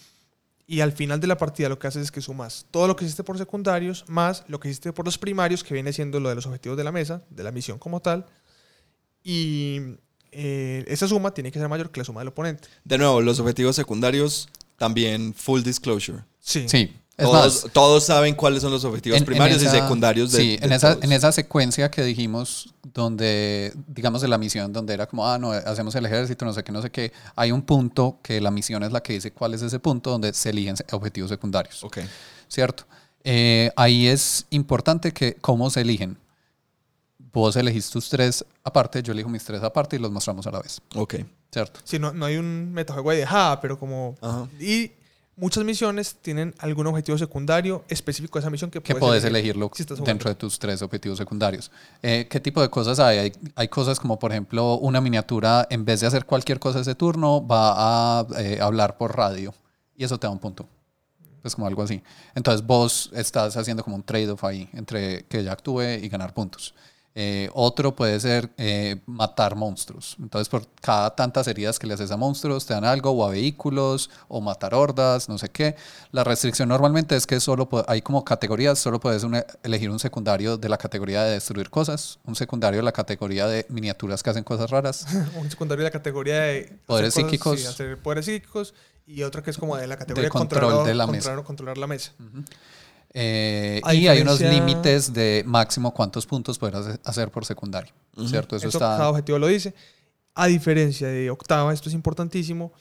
Y 0.66 0.80
al 0.80 0.94
final 0.94 1.20
de 1.20 1.28
la 1.28 1.38
partida 1.38 1.68
lo 1.68 1.78
que 1.78 1.88
haces 1.88 2.04
es 2.04 2.12
que 2.12 2.22
sumas 2.22 2.66
todo 2.72 2.88
lo 2.88 2.96
que 2.96 3.04
hiciste 3.04 3.24
por 3.24 3.38
secundarios 3.38 4.06
más 4.08 4.46
lo 4.48 4.60
que 4.60 4.70
hiciste 4.70 4.94
por 4.94 5.06
los 5.06 5.18
primarios, 5.18 5.64
que 5.64 5.74
viene 5.74 5.92
siendo 5.92 6.20
lo 6.20 6.30
de 6.30 6.36
los 6.36 6.46
objetivos 6.46 6.78
de 6.78 6.84
la 6.84 6.92
mesa, 6.92 7.24
de 7.30 7.44
la 7.44 7.52
misión 7.52 7.80
como 7.80 8.02
tal. 8.02 8.26
Y 9.24 9.98
eh, 10.32 10.86
esa 10.88 11.08
suma 11.08 11.34
tiene 11.34 11.52
que 11.52 11.60
ser 11.60 11.68
mayor 11.68 11.92
que 11.92 12.00
la 12.00 12.06
suma 12.06 12.22
del 12.22 12.30
oponente. 12.30 12.68
De 12.84 12.98
nuevo, 12.98 13.22
los 13.22 13.40
objetivos 13.40 13.76
secundarios 13.76 14.50
también 14.78 15.34
full 15.34 15.62
disclosure. 15.62 16.20
Sí. 16.40 16.68
Sí, 16.68 16.94
es 17.18 17.26
Todos, 17.26 17.64
más. 17.66 17.74
todos 17.74 18.04
saben 18.06 18.34
cuáles 18.36 18.62
son 18.64 18.72
los 18.72 18.84
objetivos 18.86 19.18
en- 19.18 19.22
en 19.22 19.26
primarios 19.26 19.62
y 19.62 19.66
esa- 19.66 19.82
secundarios 19.82 20.32
de, 20.32 20.38
Sí, 20.40 20.58
de 20.58 20.66
en, 20.66 20.72
esa, 20.72 20.92
todos. 20.94 21.04
en 21.04 21.12
esa 21.12 21.32
secuencia 21.32 21.92
que 21.92 22.04
dijimos, 22.04 22.74
donde, 22.94 23.72
digamos, 23.88 24.22
de 24.22 24.28
la 24.28 24.38
misión, 24.38 24.74
donde 24.74 24.94
era 24.96 25.06
como, 25.08 25.28
ah, 25.28 25.38
no, 25.38 25.52
hacemos 25.52 25.94
el 25.96 26.06
ejército, 26.06 26.44
no 26.46 26.54
sé 26.54 26.64
qué, 26.64 26.72
no 26.72 26.82
sé 26.82 26.90
qué, 26.90 27.12
hay 27.36 27.52
un 27.52 27.62
punto 27.62 28.18
que 28.24 28.42
la 28.42 28.50
misión 28.52 28.82
es 28.84 28.92
la 28.92 29.02
que 29.04 29.14
dice 29.14 29.32
cuál 29.32 29.54
es 29.54 29.62
ese 29.62 29.80
punto 29.80 30.10
donde 30.10 30.34
se 30.34 30.50
eligen 30.50 30.76
objetivos 30.92 31.30
secundarios. 31.30 31.84
Ok. 31.84 32.00
¿cierto? 32.48 32.84
Eh, 33.24 33.72
ahí 33.76 34.08
es 34.08 34.46
importante 34.50 35.12
que 35.12 35.36
cómo 35.36 35.70
se 35.70 35.82
eligen. 35.82 36.18
Vos 37.32 37.56
elegís 37.56 37.90
tus 37.90 38.10
tres 38.10 38.46
aparte, 38.64 39.02
yo 39.02 39.12
elijo 39.14 39.28
mis 39.30 39.44
tres 39.44 39.64
aparte 39.64 39.96
y 39.96 40.00
los 40.00 40.12
mostramos 40.12 40.46
a 40.46 40.52
la 40.52 40.60
vez, 40.62 40.82
Ok. 40.96 41.16
¿cierto? 41.52 41.80
Sí, 41.84 41.98
no, 41.98 42.14
no 42.14 42.26
hay 42.26 42.38
un 42.38 42.72
metajuego 42.74 43.12
de 43.12 43.26
ja, 43.26 43.60
pero 43.62 43.80
como... 43.80 44.16
Ajá. 44.22 44.48
Y 44.60 44.92
muchas 45.36 45.64
misiones 45.64 46.16
tienen 46.22 46.54
algún 46.60 46.88
objetivo 46.88 47.18
secundario 47.18 47.84
específico 47.88 48.38
de 48.38 48.42
esa 48.42 48.50
misión 48.50 48.70
que, 48.70 48.82
Que 48.82 48.94
puedes 48.96 49.22
podés 49.22 49.24
elegirlo 49.26 49.72
si 49.74 49.84
dentro 50.04 50.30
de 50.30 50.36
tus 50.36 50.60
tres 50.60 50.82
objetivos 50.82 51.18
secundarios. 51.18 51.72
Eh, 52.02 52.28
¿Qué 52.30 52.40
tipo 52.40 52.62
de 52.62 52.70
cosas 52.70 53.00
hay? 53.00 53.18
hay? 53.18 53.34
hay 53.56 53.68
cosas 53.68 54.00
como, 54.00 54.20
por 54.20 54.32
ejemplo, 54.32 54.78
una 54.78 55.02
miniatura, 55.02 55.68
en 55.70 55.86
vez 55.86 56.02
de 56.02 56.08
hacer 56.08 56.26
cualquier 56.26 56.60
cosa 56.60 56.80
ese 56.80 56.96
turno, 56.96 57.46
va 57.46 58.20
a 58.20 58.28
eh, 58.38 58.60
hablar 58.62 58.98
por 58.98 59.16
radio 59.16 59.54
y 59.96 60.04
eso 60.04 60.20
te 60.20 60.28
da 60.28 60.32
un 60.32 60.40
punto. 60.40 60.68
Pues 61.42 61.56
como 61.56 61.68
algo 61.68 61.84
así. 61.84 62.02
Entonces 62.36 62.66
vos 62.66 63.12
estás 63.14 63.58
haciendo 63.58 63.84
como 63.84 63.98
un 63.98 64.04
trade-off 64.04 64.46
ahí 64.46 64.70
entre 64.72 65.26
que 65.26 65.40
ella 65.40 65.52
actúe 65.52 65.82
y 66.02 66.08
ganar 66.08 66.34
puntos. 66.34 66.74
Eh, 67.16 67.48
otro 67.54 67.96
puede 67.96 68.20
ser 68.20 68.50
eh, 68.58 69.00
matar 69.06 69.56
monstruos. 69.56 70.16
Entonces, 70.20 70.50
por 70.50 70.66
cada 70.82 71.16
tantas 71.16 71.48
heridas 71.48 71.78
que 71.78 71.86
le 71.86 71.94
haces 71.94 72.10
a 72.10 72.18
monstruos, 72.18 72.66
te 72.66 72.74
dan 72.74 72.86
algo, 72.86 73.12
o 73.12 73.24
a 73.24 73.30
vehículos, 73.30 74.10
o 74.28 74.42
matar 74.42 74.74
hordas, 74.74 75.30
no 75.30 75.38
sé 75.38 75.50
qué. 75.50 75.76
La 76.12 76.24
restricción 76.24 76.70
normalmente 76.70 77.16
es 77.16 77.28
que 77.28 77.40
solo 77.40 77.70
hay 77.88 78.02
como 78.02 78.26
categorías, 78.26 78.80
solo 78.80 79.00
puedes 79.00 79.24
una- 79.24 79.46
elegir 79.62 79.92
un 79.92 80.00
secundario 80.00 80.58
de 80.58 80.70
la 80.70 80.78
categoría 80.80 81.24
de 81.24 81.34
destruir 81.34 81.70
cosas, 81.70 82.18
un 82.26 82.36
secundario 82.36 82.80
de 82.80 82.84
la 82.84 82.92
categoría 82.94 83.46
de 83.48 83.68
miniaturas 83.70 84.24
que 84.24 84.32
hacen 84.32 84.44
cosas 84.44 84.72
raras. 84.72 85.06
un 85.40 85.50
secundario 85.52 85.84
de 85.84 85.90
la 85.90 85.92
categoría 85.92 86.40
de 86.42 86.80
Poderes 86.88 87.14
cosas, 87.14 87.30
psíquicos. 87.30 87.60
sí, 87.60 87.68
hacer 87.68 88.02
poderes 88.02 88.26
psíquicos 88.26 88.74
y 89.06 89.22
otra 89.22 89.44
que 89.44 89.52
es 89.52 89.58
como 89.60 89.76
de 89.78 89.86
la 89.86 89.98
categoría 89.98 90.24
de, 90.24 90.30
control 90.32 90.62
controlar, 90.62 90.88
de 90.88 90.94
la 90.96 91.06
controlar, 91.06 91.36
mesa. 91.38 91.46
controlar 91.46 91.78
la 91.78 91.86
mesa. 91.88 92.12
Eh, 93.16 93.80
y 93.94 94.08
hay 94.08 94.22
unos 94.22 94.40
límites 94.42 95.14
de 95.14 95.44
máximo 95.46 95.94
cuántos 95.94 96.26
puntos 96.26 96.58
podrás 96.58 97.00
hacer- 97.04 97.30
por 97.30 97.46
secundario, 97.46 97.94
¿cierto? 98.28 98.56
Eso, 98.56 98.68
Eso 98.70 98.78
está... 98.80 98.98
cada 98.98 99.10
objetivo 99.10 99.38
lo 99.40 99.48
dice. 99.48 99.74
A 100.36 100.48
diferencia 100.48 101.08
de 101.08 101.30
octava, 101.30 101.72
esto 101.74 101.90
es 101.90 101.96
importantísimo, 101.96 102.74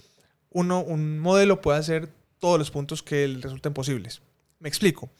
uno, 0.51 0.81
un 0.83 1.19
modelo 1.19 1.61
puede 1.61 1.79
hacer 1.79 2.09
todos 2.39 2.59
los 2.59 2.71
puntos 2.71 3.03
que 3.03 3.29
le 3.29 3.41
resulten 3.41 3.75
posibles. 3.75 4.23
Me 4.59 4.69
explico. 4.69 5.11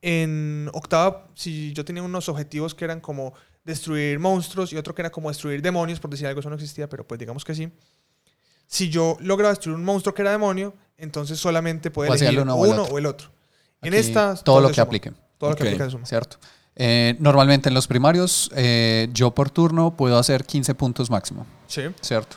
En 0.00 0.68
octava, 0.72 1.28
si 1.34 1.72
yo 1.72 1.84
tenía 1.84 2.02
unos 2.02 2.28
objetivos 2.28 2.74
que 2.74 2.84
eran 2.84 3.00
como 3.00 3.34
destruir 3.64 4.18
monstruos 4.18 4.72
y 4.72 4.76
otro 4.76 4.94
que 4.94 5.02
era 5.02 5.10
como 5.10 5.28
destruir 5.28 5.60
demonios, 5.62 5.98
por 6.00 6.10
decir 6.10 6.26
algo, 6.26 6.40
eso 6.40 6.48
no 6.50 6.56
existía, 6.56 6.88
pero 6.88 7.06
pues 7.06 7.18
digamos 7.18 7.44
que 7.44 7.54
sí. 7.54 7.68
Si 8.66 8.88
yo 8.88 9.16
lograba 9.20 9.50
destruir 9.50 9.76
un 9.76 9.84
monstruo 9.84 10.14
que 10.14 10.22
era 10.22 10.30
demonio, 10.32 10.72
entonces 10.96 11.38
solamente 11.38 11.90
puede 11.90 12.10
elegir 12.24 12.40
uno 12.40 12.54
o 12.54 12.64
el 12.64 12.72
uno 12.72 12.82
otro. 12.82 12.94
o 12.94 12.98
el 12.98 13.06
otro. 13.06 13.30
En 13.82 13.92
Aquí, 13.94 14.00
esta, 14.00 14.34
todo 14.36 14.60
lo 14.60 14.68
que 14.68 14.74
suma. 14.74 14.84
aplique. 14.84 15.12
Todo 15.38 15.50
lo 15.50 15.56
que 15.56 15.64
aplica 15.64 15.84
se 15.86 15.90
suma. 15.90 16.06
¿cierto? 16.06 16.36
Eh, 16.76 17.16
normalmente 17.18 17.68
en 17.68 17.74
los 17.74 17.86
primarios, 17.86 18.50
eh, 18.54 19.08
yo 19.12 19.32
por 19.32 19.50
turno 19.50 19.94
puedo 19.96 20.16
hacer 20.18 20.44
15 20.44 20.74
puntos 20.74 21.10
máximo, 21.10 21.44
Sí. 21.66 21.82
¿cierto? 22.00 22.36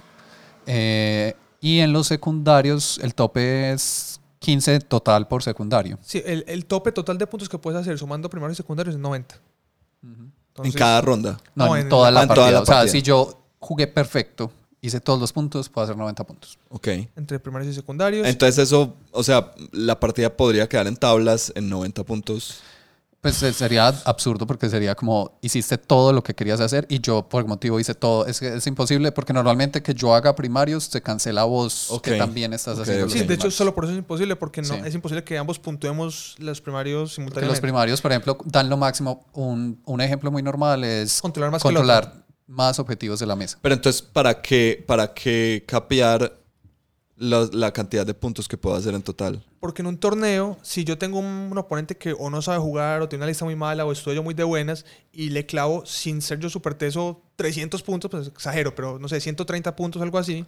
Eh, 0.66 1.36
y 1.62 1.80
en 1.80 1.94
los 1.94 2.08
secundarios, 2.08 3.00
el 3.02 3.16
tope 3.16 3.72
es 3.72 4.20
15 4.40 4.80
total 4.82 5.28
por 5.28 5.42
secundario. 5.44 5.98
Sí, 6.02 6.22
el, 6.26 6.44
el 6.48 6.66
tope 6.66 6.92
total 6.92 7.18
de 7.18 7.28
puntos 7.28 7.48
que 7.50 7.58
puedes 7.58 7.80
hacer 7.80 7.98
sumando 7.98 8.30
primarios 8.30 8.58
y 8.58 8.62
secundarios 8.62 8.96
es 8.96 9.02
90. 9.02 9.36
en 10.04 10.32
Entonces, 10.50 10.76
cada 10.76 11.02
ronda. 11.02 11.38
No, 11.56 11.68
No, 11.68 11.76
en, 11.76 11.84
en 11.84 11.90
toda, 11.90 12.12
la 12.12 12.22
en 12.24 12.28
partida. 12.28 12.46
toda 12.48 12.52
la 12.52 12.62
O 12.62 12.66
sea, 12.66 12.88
si 12.88 13.02
yo 13.02 13.42
jugué 13.60 13.88
perfecto, 13.88 14.52
hice 14.86 15.00
todos 15.02 15.20
los 15.20 15.34
puntos, 15.34 15.70
puedo 15.70 15.84
hacer 15.86 15.98
90 15.98 16.24
puntos. 16.26 16.58
Ok. 16.70 16.88
Entre 17.16 17.40
primarios 17.40 17.72
y 17.72 17.76
secundarios. 17.76 18.28
Entonces 18.28 18.58
eso, 18.68 18.96
o 19.12 19.24
sea, 19.24 19.52
la 19.72 20.00
partida 20.00 20.36
podría 20.36 20.68
quedar 20.70 20.88
en 20.88 20.96
tablas 20.98 21.52
en 21.56 21.70
90 21.70 22.04
puntos. 22.04 22.60
Pues 23.22 23.42
eh, 23.42 23.54
sería 23.54 23.88
absurdo 23.88 24.46
porque 24.46 24.70
sería 24.70 24.94
como 24.94 25.32
hiciste 25.42 25.80
todo 25.80 26.14
lo 26.14 26.22
que 26.22 26.36
querías 26.36 26.60
hacer 26.60 26.86
y 26.90 27.00
yo 27.00 27.28
por 27.28 27.44
motivo 27.48 27.80
hice 27.80 27.96
todo. 27.96 28.28
Es 28.28 28.40
que 28.40 28.54
es 28.58 28.68
imposible 28.68 29.12
porque 29.12 29.34
normalmente 29.34 29.82
que 29.82 29.96
yo 29.96 30.14
haga 30.14 30.36
primarios 30.36 30.84
se 30.84 31.02
cancela 31.02 31.44
vos 31.44 31.88
Ok. 31.90 32.04
que 32.04 32.18
también 32.20 32.54
estás 32.54 32.78
haciendo 32.78 33.06
ok. 33.06 33.10
los 33.10 33.14
sí, 33.14 33.18
de 33.20 33.24
hecho, 33.26 33.30
primarios. 33.34 33.56
solo 33.56 33.74
por 33.74 33.86
eso 33.86 33.94
es 33.94 33.98
imposible, 33.98 34.36
porque 34.36 34.62
no, 34.62 34.76
Sí. 34.76 34.82
es 34.86 34.94
imposible 34.94 35.24
que 35.24 35.40
ambos 35.40 35.58
puntuemos 35.58 36.36
los 36.38 36.62
primarios 36.62 37.00
Porque 37.10 37.16
simultáneamente. 37.16 37.52
los 37.56 37.62
primarios, 37.62 38.00
por 38.00 38.12
ejemplo, 38.12 38.38
dan 38.46 38.70
lo 38.70 38.78
máximo. 38.78 39.26
Un, 39.34 39.82
un 39.86 40.02
ejemplo 40.02 40.30
muy 40.30 40.44
normal 40.44 40.84
es 40.84 41.20
Controlar 41.20 41.50
más 41.52 41.64
que 41.64 41.68
el 41.70 41.74
controlar 41.74 42.25
más 42.48 42.80
objetivos 42.80 43.20
de 43.20 43.26
la 43.26 43.36
mesa. 43.36 43.58
Pero 43.62 43.76
entonces, 43.76 44.02
¿para 44.02 44.42
qué, 44.42 44.84
para 44.88 45.14
qué 45.14 45.64
capear 45.68 46.38
la, 47.18 47.48
la 47.54 47.72
cantidad 47.72 48.06
de 48.06 48.14
puntos 48.14 48.48
que 48.48 48.58
puedo 48.58 48.76
hacer 48.76 48.94
en 48.94 49.02
total? 49.02 49.44
Porque 49.60 49.82
en 49.82 49.88
un 49.88 49.98
torneo, 49.98 50.58
si 50.62 50.84
yo 50.84 50.98
tengo 50.98 51.18
un, 51.20 51.26
un 51.26 51.58
oponente 51.58 51.98
que 51.98 52.14
o 52.14 52.30
no 52.30 52.42
sabe 52.42 52.60
jugar, 52.60 53.02
o 53.02 53.10
tiene 53.10 53.24
una 53.24 53.30
lista 53.30 53.46
muy 53.46 53.56
mala, 53.56 53.86
o 53.86 53.92
estoy 53.92 54.16
yo 54.16 54.22
muy 54.24 54.34
de 54.36 54.44
buenas, 54.44 54.86
y 55.12 55.30
le 55.30 55.46
clavo, 55.46 55.86
sin 55.86 56.22
ser 56.22 56.40
yo 56.40 56.50
super 56.50 56.76
teso, 56.76 57.22
300 57.38 57.82
puntos, 57.82 58.12
pues 58.12 58.28
exagero, 58.28 58.76
pero 58.76 59.00
no 59.00 59.08
sé, 59.08 59.20
130 59.20 59.76
puntos, 59.76 60.02
algo 60.02 60.18
así, 60.20 60.46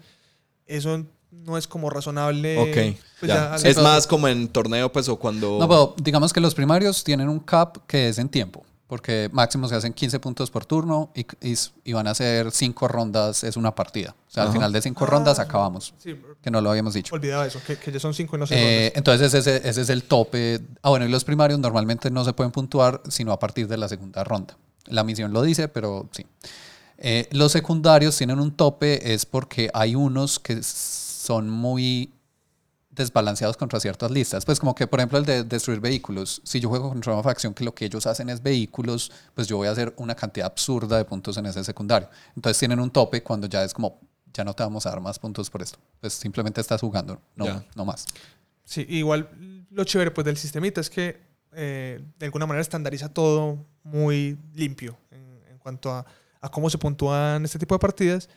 eso 0.67 1.03
no 1.31 1.57
es 1.57 1.67
como 1.67 1.89
razonable. 1.89 2.57
ok. 2.59 2.97
pues 3.19 3.29
ya. 3.29 3.35
ya- 3.49 3.55
es 3.55 3.63
pero- 3.63 3.81
más 3.81 4.05
como 4.05 4.27
en 4.27 4.47
torneo, 4.49 4.91
pues, 4.91 5.09
o 5.09 5.17
cuando... 5.17 5.57
No, 5.59 5.67
pero 5.67 5.95
digamos 6.01 6.31
que 6.31 6.39
los 6.39 6.53
primarios 6.53 7.03
tienen 7.03 7.27
un 7.27 7.39
cap 7.39 7.77
que 7.87 8.09
es 8.09 8.19
en 8.19 8.29
tiempo. 8.29 8.63
Porque 8.87 9.29
máximo 9.33 9.67
se 9.67 9.75
hacen 9.75 9.91
15 9.91 10.19
puntos 10.21 10.49
por 10.49 10.65
turno 10.65 11.11
y, 11.13 11.21
y- 11.45 11.55
y 11.83 11.91
van 11.93 12.07
a 12.07 12.15
ser 12.15 12.51
5 12.51 12.87
rondas, 12.87 13.43
es 13.43 13.57
una 13.57 13.75
partida. 13.75 14.15
O 14.27 14.31
sea, 14.31 14.43
al 14.43 14.53
final 14.53 14.71
de 14.71 14.81
5 14.81 15.03
Ah. 15.03 15.07
rondas 15.07 15.39
acabamos, 15.39 15.93
Sí, 15.97 16.15
que 16.41 16.49
no 16.49 16.61
lo 16.61 16.69
habíamos 16.69 16.93
dicho. 16.93 17.13
olvidaba 17.13 17.45
eso, 17.45 17.59
que, 17.67 17.77
que 17.77 17.91
ya 17.91 17.99
son 17.99 18.13
5 18.13 18.37
y 18.37 18.39
no 18.39 18.47
sé. 18.47 18.55
Eh, 18.87 18.93
entonces 18.95 19.33
ese, 19.33 19.67
ese 19.67 19.81
es 19.81 19.89
el 19.89 20.03
tope. 20.03 20.61
Ah, 20.81 20.89
bueno, 20.89 21.05
y 21.05 21.09
los 21.09 21.25
primarios 21.25 21.59
normalmente 21.59 22.09
no 22.09 22.23
se 22.23 22.31
pueden 22.31 22.51
puntuar 22.51 23.01
sino 23.09 23.33
a 23.33 23.39
partir 23.39 23.67
de 23.67 23.75
la 23.77 23.89
segunda 23.89 24.23
ronda. 24.23 24.57
La 24.85 25.03
misión 25.03 25.33
lo 25.33 25.41
dice, 25.41 25.67
pero 25.67 26.07
sí. 26.13 26.25
Eh, 26.97 27.27
los 27.31 27.51
secundarios 27.51 28.15
tienen 28.17 28.39
un 28.39 28.51
tope, 28.55 29.13
es 29.13 29.25
porque 29.25 29.69
hay 29.73 29.95
unos 29.95 30.39
que 30.39 30.63
son 30.63 31.49
muy 31.49 32.13
desbalanceados 32.97 33.55
contra 33.57 33.79
ciertas 33.79 34.11
listas. 34.11 34.43
Pues 34.45 34.59
como 34.59 34.75
que, 34.75 34.87
por 34.87 34.99
ejemplo, 34.99 35.17
el 35.19 35.25
de 35.25 35.43
destruir 35.43 35.79
vehículos. 35.79 36.41
Si 36.43 36.59
yo 36.59 36.69
juego 36.69 36.89
contra 36.89 37.13
una 37.13 37.23
facción 37.23 37.53
que 37.53 37.63
lo 37.63 37.73
que 37.73 37.85
ellos 37.85 38.05
hacen 38.07 38.29
es 38.29 38.41
vehículos, 38.43 39.11
pues 39.33 39.47
yo 39.47 39.57
voy 39.57 39.67
a 39.67 39.71
hacer 39.71 39.93
una 39.97 40.15
cantidad 40.15 40.47
absurda 40.47 40.97
de 40.97 41.05
puntos 41.05 41.37
en 41.37 41.45
ese 41.45 41.63
secundario. 41.63 42.09
Entonces 42.35 42.59
tienen 42.59 42.79
un 42.79 42.89
tope 42.91 43.23
cuando 43.23 43.47
ya 43.47 43.63
es 43.63 43.73
como, 43.73 43.99
ya 44.33 44.43
no 44.43 44.53
te 44.53 44.63
vamos 44.63 44.85
a 44.85 44.89
dar 44.89 44.99
más 44.99 45.19
puntos 45.19 45.49
por 45.49 45.61
esto. 45.61 45.77
Pues 46.01 46.13
simplemente 46.13 46.59
estás 46.59 46.81
jugando, 46.81 47.21
no, 47.35 47.45
Ya. 47.45 47.65
no 47.75 47.85
más. 47.85 48.05
Sí, 48.65 48.85
igual 48.89 49.29
lo 49.71 49.83
chévere 49.85 50.11
pues 50.11 50.25
del 50.25 50.35
sistemita 50.37 50.81
es 50.81 50.89
que 50.89 51.21
eh, 51.53 52.03
de 52.19 52.25
alguna 52.25 52.45
manera 52.45 52.61
estandariza 52.61 53.07
todo 53.09 53.65
muy 53.83 54.37
limpio 54.53 54.97
en, 55.11 55.41
en 55.49 55.57
cuanto 55.57 55.91
a, 55.91 56.05
a 56.41 56.49
cómo 56.49 56.69
se 56.69 56.77
puntúan 56.77 57.45
este 57.45 57.57
tipo 57.59 57.73
de 57.75 57.79
partidas 57.79 58.27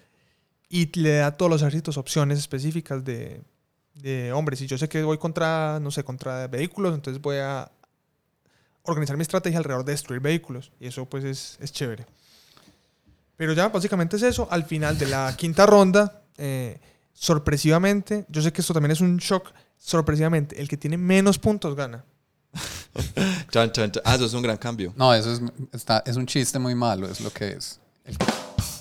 y 0.68 0.86
le 1.00 1.16
da 1.16 1.26
a 1.26 1.36
todos 1.36 1.50
los 1.50 1.62
ejércitos 1.62 1.96
opciones 1.96 2.38
específicas 2.38 3.04
de, 3.04 3.42
de 4.02 4.32
hombre, 4.32 4.56
si 4.56 4.66
yo 4.66 4.78
sé 4.78 4.88
que 4.88 5.02
voy 5.02 5.18
contra, 5.18 5.78
no 5.80 5.90
sé, 5.90 6.04
contra 6.04 6.46
vehículos, 6.46 6.94
entonces 6.94 7.20
voy 7.20 7.36
a 7.36 7.70
organizar 8.82 9.16
mi 9.16 9.22
estrategia 9.22 9.58
alrededor 9.58 9.84
de 9.84 9.92
destruir 9.92 10.20
vehículos 10.20 10.72
y 10.80 10.86
eso 10.86 11.06
pues 11.06 11.24
es, 11.24 11.58
es 11.60 11.72
chévere. 11.72 12.06
Pero 13.36 13.52
ya 13.54 13.68
básicamente 13.68 14.16
es 14.16 14.22
eso. 14.22 14.48
Al 14.50 14.64
final 14.64 14.98
de 14.98 15.06
la 15.06 15.34
quinta 15.36 15.64
ronda, 15.64 16.22
eh, 16.36 16.78
sorpresivamente, 17.12 18.26
yo 18.28 18.42
sé 18.42 18.52
que 18.52 18.60
esto 18.60 18.74
también 18.74 18.90
es 18.92 19.00
un 19.00 19.16
shock, 19.16 19.50
sorpresivamente, 19.78 20.60
el 20.60 20.68
que 20.68 20.76
tiene 20.76 20.98
menos 20.98 21.38
puntos 21.38 21.74
gana. 21.74 22.04
Chan, 23.50 23.70
chan, 23.72 23.92
chan. 23.92 24.02
Ah, 24.04 24.16
eso 24.16 24.26
es 24.26 24.34
un 24.34 24.42
gran 24.42 24.56
cambio. 24.56 24.92
No, 24.96 25.14
eso 25.14 25.32
es, 25.32 25.40
está, 25.72 26.02
es 26.04 26.16
un 26.16 26.26
chiste 26.26 26.58
muy 26.58 26.74
malo, 26.74 27.08
es 27.08 27.20
lo 27.20 27.30
que 27.30 27.52
es. 27.52 27.80
El, 28.04 28.16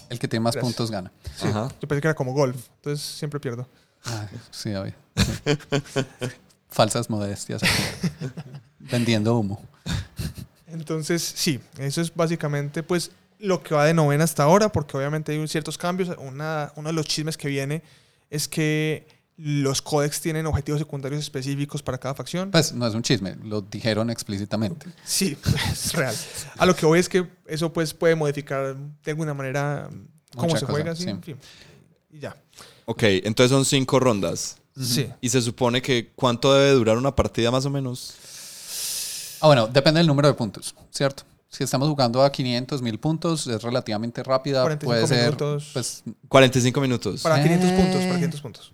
el 0.10 0.20
que 0.20 0.28
tiene 0.28 0.44
más 0.44 0.56
Gracias. 0.56 0.74
puntos 0.74 0.92
gana. 0.92 1.12
Ajá. 1.42 1.70
Yo 1.80 1.88
pensé 1.88 2.02
que 2.02 2.08
era 2.08 2.16
como 2.16 2.34
golf, 2.34 2.68
entonces 2.78 3.06
siempre 3.06 3.40
pierdo. 3.40 3.68
Ay, 4.04 4.28
sí, 4.52 4.74
obvio. 4.74 4.94
Sí. 5.16 5.58
Falsas 6.70 7.10
modestias. 7.10 7.62
Vendiendo 8.80 9.38
humo. 9.38 9.62
Entonces, 10.68 11.22
sí, 11.24 11.60
eso 11.78 12.02
es 12.02 12.14
básicamente 12.14 12.84
pues 12.84 13.12
lo 13.40 13.64
que 13.64 13.74
va 13.74 13.86
de 13.86 13.94
novena 13.94 14.24
hasta 14.24 14.44
ahora, 14.44 14.72
porque 14.72 14.98
obviamente 14.98 15.32
hay 15.32 15.48
ciertos 15.48 15.78
cambios. 15.78 16.10
Una, 16.20 16.72
uno 16.76 16.90
de 16.90 16.94
los 16.94 17.08
chismes 17.08 17.38
que 17.38 17.48
viene 17.48 17.82
es 18.30 18.48
que 18.48 19.08
los 19.38 19.82
códex 19.82 20.20
tienen 20.20 20.46
objetivos 20.46 20.80
secundarios 20.80 21.22
específicos 21.22 21.82
para 21.82 21.98
cada 21.98 22.14
facción. 22.14 22.52
Pues 22.52 22.74
no 22.74 22.86
es 22.86 22.94
un 22.94 23.02
chisme, 23.02 23.38
lo 23.42 23.62
dijeron 23.62 24.10
explícitamente. 24.10 24.88
Sí, 25.06 25.38
es 25.72 25.94
real. 25.94 26.14
A 26.58 26.66
lo 26.66 26.76
que 26.76 26.86
voy 26.86 27.00
es 27.00 27.08
que 27.08 27.26
eso 27.48 27.72
pues 27.72 27.94
puede 27.94 28.16
modificar 28.16 28.76
de 28.76 29.12
alguna 29.12 29.34
manera 29.34 29.90
cómo 30.36 30.50
Mucha 30.50 30.60
se 30.60 30.66
cosa, 30.66 30.74
juega, 30.74 30.96
sí, 30.96 31.04
sí. 31.04 31.10
en 31.10 31.24
fin. 31.24 31.38
Y 32.12 32.20
ya. 32.20 32.36
Ok, 32.92 33.04
entonces 33.04 33.52
son 33.52 33.66
cinco 33.66 34.00
rondas. 34.00 34.58
Sí. 34.82 35.08
Y 35.22 35.30
se 35.30 35.42
supone 35.44 35.80
que 35.80 36.12
cuánto 36.16 36.52
debe 36.54 36.72
durar 36.72 36.98
una 36.98 37.16
partida 37.16 37.52
más 37.52 37.64
o 37.66 37.70
menos. 37.70 38.16
Ah, 39.42 39.46
bueno, 39.48 39.68
depende 39.68 40.00
del 40.00 40.08
número 40.08 40.28
de 40.28 40.34
puntos, 40.34 40.74
¿cierto? 40.90 41.22
Si 41.50 41.64
estamos 41.64 41.88
jugando 41.88 42.24
a 42.24 42.32
500, 42.32 42.82
1000 42.82 43.00
puntos, 43.00 43.46
es 43.46 43.62
relativamente 43.62 44.24
rápida. 44.24 44.62
45 44.64 44.86
Puede 44.90 45.08
ser, 45.08 45.26
minutos. 45.26 45.70
pues, 45.74 46.04
45 46.28 46.82
minutos. 46.82 47.22
Para 47.22 47.44
500 47.44 47.70
puntos, 47.72 47.96
para 47.96 48.06
Eh. 48.06 48.16
500 48.16 48.42
puntos. 48.42 48.74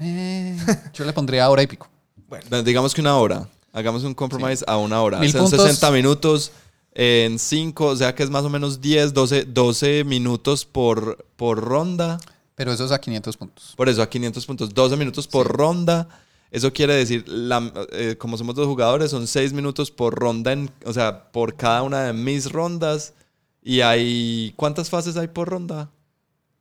eh, 0.00 0.56
yo 0.92 1.04
le 1.06 1.12
pondría 1.14 1.48
hora 1.48 1.62
y 1.62 1.66
pico. 1.66 1.88
Bueno, 2.28 2.62
Digamos 2.62 2.92
que 2.94 3.00
una 3.00 3.16
hora. 3.16 3.48
Hagamos 3.72 4.04
un 4.04 4.12
compromise 4.14 4.62
a 4.68 4.76
una 4.76 5.00
hora. 5.00 5.18
Mil 5.20 5.32
Son 5.32 5.42
puntos. 5.42 5.62
60 5.62 5.90
minutos 5.90 6.52
en 6.92 7.38
5, 7.38 7.86
o 7.86 7.96
sea 7.96 8.14
que 8.14 8.22
es 8.22 8.30
más 8.30 8.44
o 8.44 8.50
menos 8.50 8.80
10, 8.82 9.14
12, 9.14 9.44
12 9.46 10.04
minutos 10.04 10.64
por, 10.66 11.26
por 11.36 11.58
ronda. 11.64 12.18
Pero 12.54 12.72
eso 12.72 12.84
es 12.84 12.92
a 12.92 13.00
500 13.00 13.36
puntos. 13.36 13.74
Por 13.76 13.88
eso 13.88 14.02
a 14.02 14.08
500 14.08 14.46
puntos, 14.46 14.72
12 14.74 14.96
minutos 14.96 15.26
por 15.26 15.46
Sí. 15.48 15.52
ronda. 15.54 16.08
Eso 16.50 16.72
quiere 16.72 16.94
decir, 16.94 17.28
la- 17.28 17.72
eh, 17.92 18.16
como 18.16 18.38
somos 18.38 18.54
dos 18.54 18.66
jugadores, 18.68 19.10
son 19.10 19.26
6 19.26 19.52
minutos 19.52 19.90
por 19.90 20.14
ronda, 20.14 20.52
en, 20.52 20.70
o 20.84 20.92
sea, 20.92 21.32
por 21.32 21.56
cada 21.56 21.82
una 21.82 22.02
de 22.04 22.12
mis 22.12 22.52
rondas. 22.52 23.14
Y 23.60 23.80
hay, 23.80 24.52
¿cuántas 24.56 24.88
fases 24.88 25.16
hay 25.16 25.26
por 25.28 25.48
ronda? 25.48 25.90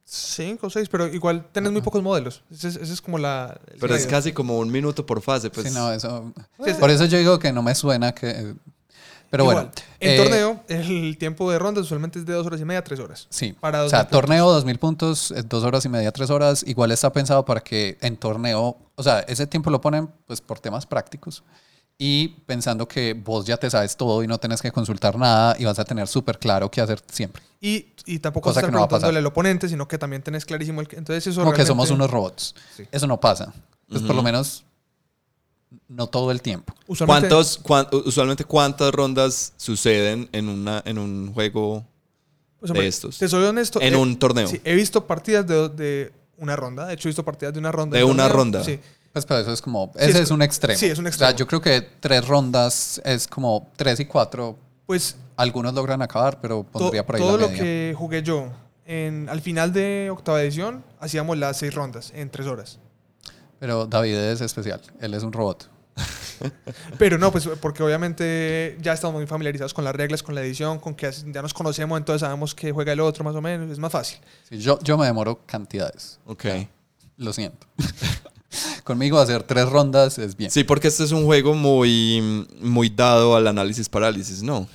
5 0.05 0.67
o 0.67 0.69
6, 0.69 0.89
pero 0.89 1.07
igual 1.07 1.47
tenés 1.51 1.71
muy 1.71 1.81
pocos 1.81 2.01
modelos. 2.03 2.41
Ese 2.51 2.67
es, 2.69 2.75
ese 2.75 2.93
es 2.93 3.01
como 3.01 3.17
la... 3.19 3.59
Pero 3.79 3.95
es 3.95 4.05
casi 4.07 4.33
como 4.33 4.57
un 4.57 4.69
minuto 4.71 5.05
por 5.05 5.21
fase. 5.21 5.49
Pues, 5.49 5.67
sí, 5.67 5.73
no, 5.73 5.91
eso. 5.93 6.33
Por 6.79 6.89
eso 6.89 7.05
yo 7.05 7.17
digo 7.19 7.39
que 7.39 7.53
no 7.53 7.61
me 7.63 7.73
suena 7.75 8.13
que. 8.13 8.55
Pero 9.33 9.45
Igual, 9.45 9.55
bueno. 9.55 9.71
En 9.99 10.11
eh, 10.11 10.17
torneo, 10.17 10.63
el 10.67 11.17
tiempo 11.17 11.49
de 11.49 11.57
rondas 11.57 11.85
usualmente 11.85 12.19
es 12.19 12.25
de 12.27 12.33
dos 12.33 12.45
horas 12.45 12.61
y 12.61 12.65
media, 12.65 12.83
tres 12.83 12.99
horas. 12.99 13.25
Sí. 13.31 13.51
Para 13.59 13.81
o 13.83 13.89
sea, 13.89 14.03
2000 14.03 14.11
puntos. 14.11 14.21
torneo 14.21 14.51
2000 14.51 14.77
puntos, 14.77 15.31
eh, 15.31 15.43
dos 15.49 15.63
horas 15.63 15.85
y 15.85 15.89
media, 15.89 16.11
tres 16.11 16.29
horas. 16.29 16.63
Igual 16.67 16.91
está 16.91 17.11
pensado 17.11 17.43
para 17.43 17.61
que 17.61 17.97
en 18.01 18.15
torneo, 18.17 18.77
o 18.93 19.01
sea, 19.01 19.21
ese 19.21 19.47
tiempo 19.47 19.71
lo 19.71 19.81
ponen 19.81 20.07
pues 20.27 20.39
por 20.39 20.59
temas 20.59 20.85
prácticos 20.85 21.43
y 21.97 22.27
pensando 22.45 22.87
que 22.87 23.15
vos 23.15 23.45
ya 23.45 23.57
te 23.57 23.71
sabes 23.71 23.97
todo 23.97 24.21
y 24.21 24.27
no 24.27 24.37
tenés 24.37 24.61
que 24.61 24.71
consultar 24.71 25.17
nada 25.17 25.55
y 25.57 25.65
vas 25.65 25.79
a 25.79 25.83
tener 25.83 26.07
súper 26.07 26.37
claro 26.37 26.69
qué 26.69 26.81
hacer 26.81 27.01
siempre. 27.11 27.41
Y, 27.59 27.87
y 28.05 28.19
tampoco 28.19 28.49
Cosa 28.51 28.59
vas 28.59 28.65
a 28.65 28.67
estar 28.67 28.69
que 28.69 28.73
no 28.73 28.79
va 28.81 28.85
a 28.85 28.87
preguntándole 28.87 29.17
al 29.17 29.25
oponente, 29.25 29.67
sino 29.67 29.87
que 29.87 29.97
también 29.97 30.21
tenés 30.21 30.45
clarísimo 30.45 30.79
el 30.79 30.87
que. 30.87 30.97
Entonces, 30.97 31.25
eso 31.25 31.41
Como 31.41 31.53
que 31.53 31.63
realmente- 31.63 31.67
somos 31.69 31.89
unos 31.89 32.11
robots. 32.11 32.53
Sí. 32.77 32.83
Eso 32.91 33.07
no 33.07 33.19
pasa. 33.19 33.51
Pues 33.89 34.03
por 34.03 34.15
lo 34.15 34.21
menos 34.21 34.63
no 35.87 36.07
todo 36.07 36.31
el 36.31 36.41
tiempo. 36.41 36.73
Usualmente, 36.87 37.29
¿Cuántos, 37.29 37.57
cuán- 37.59 37.87
usualmente 38.05 38.45
cuántas 38.45 38.91
rondas 38.91 39.53
suceden 39.57 40.29
en, 40.31 40.49
una, 40.49 40.81
en 40.85 40.97
un 40.97 41.33
juego 41.33 41.85
pues, 42.59 42.71
hombre, 42.71 42.83
de 42.83 42.89
estos? 42.89 43.17
Te 43.17 43.27
soy 43.27 43.43
honesto. 43.43 43.81
en 43.81 43.93
eh, 43.93 43.97
un 43.97 44.17
torneo? 44.17 44.47
sí, 44.47 44.59
he 44.63 44.75
visto 44.75 45.05
partidas 45.05 45.45
de, 45.47 45.69
de 45.69 46.13
una 46.37 46.55
ronda. 46.55 46.85
De 46.87 46.93
hecho, 46.93 47.07
he 47.07 47.11
visto 47.11 47.23
partidas 47.23 47.53
de 47.53 47.59
una 47.59 47.71
ronda. 47.71 47.97
De 47.97 48.03
en 48.03 48.09
una 48.09 48.23
torneo. 48.23 48.37
ronda. 48.37 48.63
Sí. 48.63 48.79
Pues 49.11 49.25
pero 49.25 49.41
eso 49.41 49.53
es 49.53 49.61
como, 49.61 49.91
Sí, 49.93 49.99
ese 49.99 50.09
es- 50.11 50.19
es, 50.21 50.31
un 50.31 50.41
extremo. 50.41 50.79
sí, 50.79 50.87
es 50.87 50.97
un 50.97 51.05
O 51.05 51.07
extremo. 51.09 51.29
sea, 51.29 51.37
yo 51.37 51.45
creo 51.47 51.61
que 51.61 51.81
tres 51.99 52.27
rondas 52.27 52.99
es 53.05 53.27
como 53.27 53.69
tres 53.75 53.99
y 53.99 54.05
cuatro. 54.05 54.57
Pues 54.87 55.15
Algunos 55.35 55.73
logran 55.73 56.01
acabar, 56.01 56.39
pero 56.41 56.65
to- 56.71 56.79
pondría 56.79 57.05
por 57.05 57.15
ahí 57.15 57.21
todo 57.21 57.37
la 57.37 57.47
lo 57.47 57.53
que 57.53 57.93
jugué 57.97 58.21
yo 58.23 58.51
en, 58.85 59.29
al 59.29 59.41
final 59.41 59.71
de 59.71 60.09
octava 60.11 60.41
edición, 60.41 60.83
hacíamos 60.99 61.37
las 61.37 61.57
seis 61.57 61.73
rondas 61.73 62.11
en 62.15 62.29
tres 62.29 62.47
horas. 62.47 62.79
Pero 63.63 63.87
David 63.87 64.17
es 64.17 64.41
especial. 64.41 64.81
Él 64.99 65.13
es 65.13 65.23
un 65.23 65.31
robot. 65.31 65.69
Pero 66.99 67.17
no, 67.17 67.31
pues 67.31 67.47
porque 67.61 67.81
obviamente 67.81 68.77
ya 68.81 68.91
estamos 68.91 69.15
muy 69.15 69.25
familiarizados 69.25 69.73
con 69.73 69.85
las 69.85 69.95
reglas, 69.95 70.21
con 70.21 70.35
la 70.35 70.41
edición, 70.41 70.79
con 70.79 70.93
que 70.93 71.09
ya 71.27 71.41
nos 71.41 71.53
conocemos, 71.53 71.97
entonces 71.97 72.19
sabemos 72.19 72.53
que 72.53 72.73
juega 72.73 72.91
el 72.91 72.99
otro 72.99 73.23
más 73.23 73.33
o 73.35 73.41
menos, 73.41 73.71
es 73.71 73.79
más 73.79 73.89
fácil. 73.89 74.17
Sí, 74.49 74.57
yo, 74.57 74.79
yo 74.83 74.97
me 74.97 75.05
demoro 75.05 75.45
cantidades. 75.45 76.19
Ok. 76.25 76.43
Lo 77.15 77.31
siento. 77.31 77.65
Conmigo 78.83 79.17
hacer 79.17 79.43
tres 79.43 79.69
rondas 79.69 80.17
es 80.19 80.35
bien. 80.35 80.51
Sí, 80.51 80.65
porque 80.65 80.89
este 80.89 81.05
es 81.05 81.13
un 81.13 81.23
juego 81.23 81.53
muy, 81.53 82.45
muy 82.59 82.89
dado 82.89 83.37
al 83.37 83.47
análisis 83.47 83.87
parálisis, 83.87 84.43
¿no? 84.43 84.67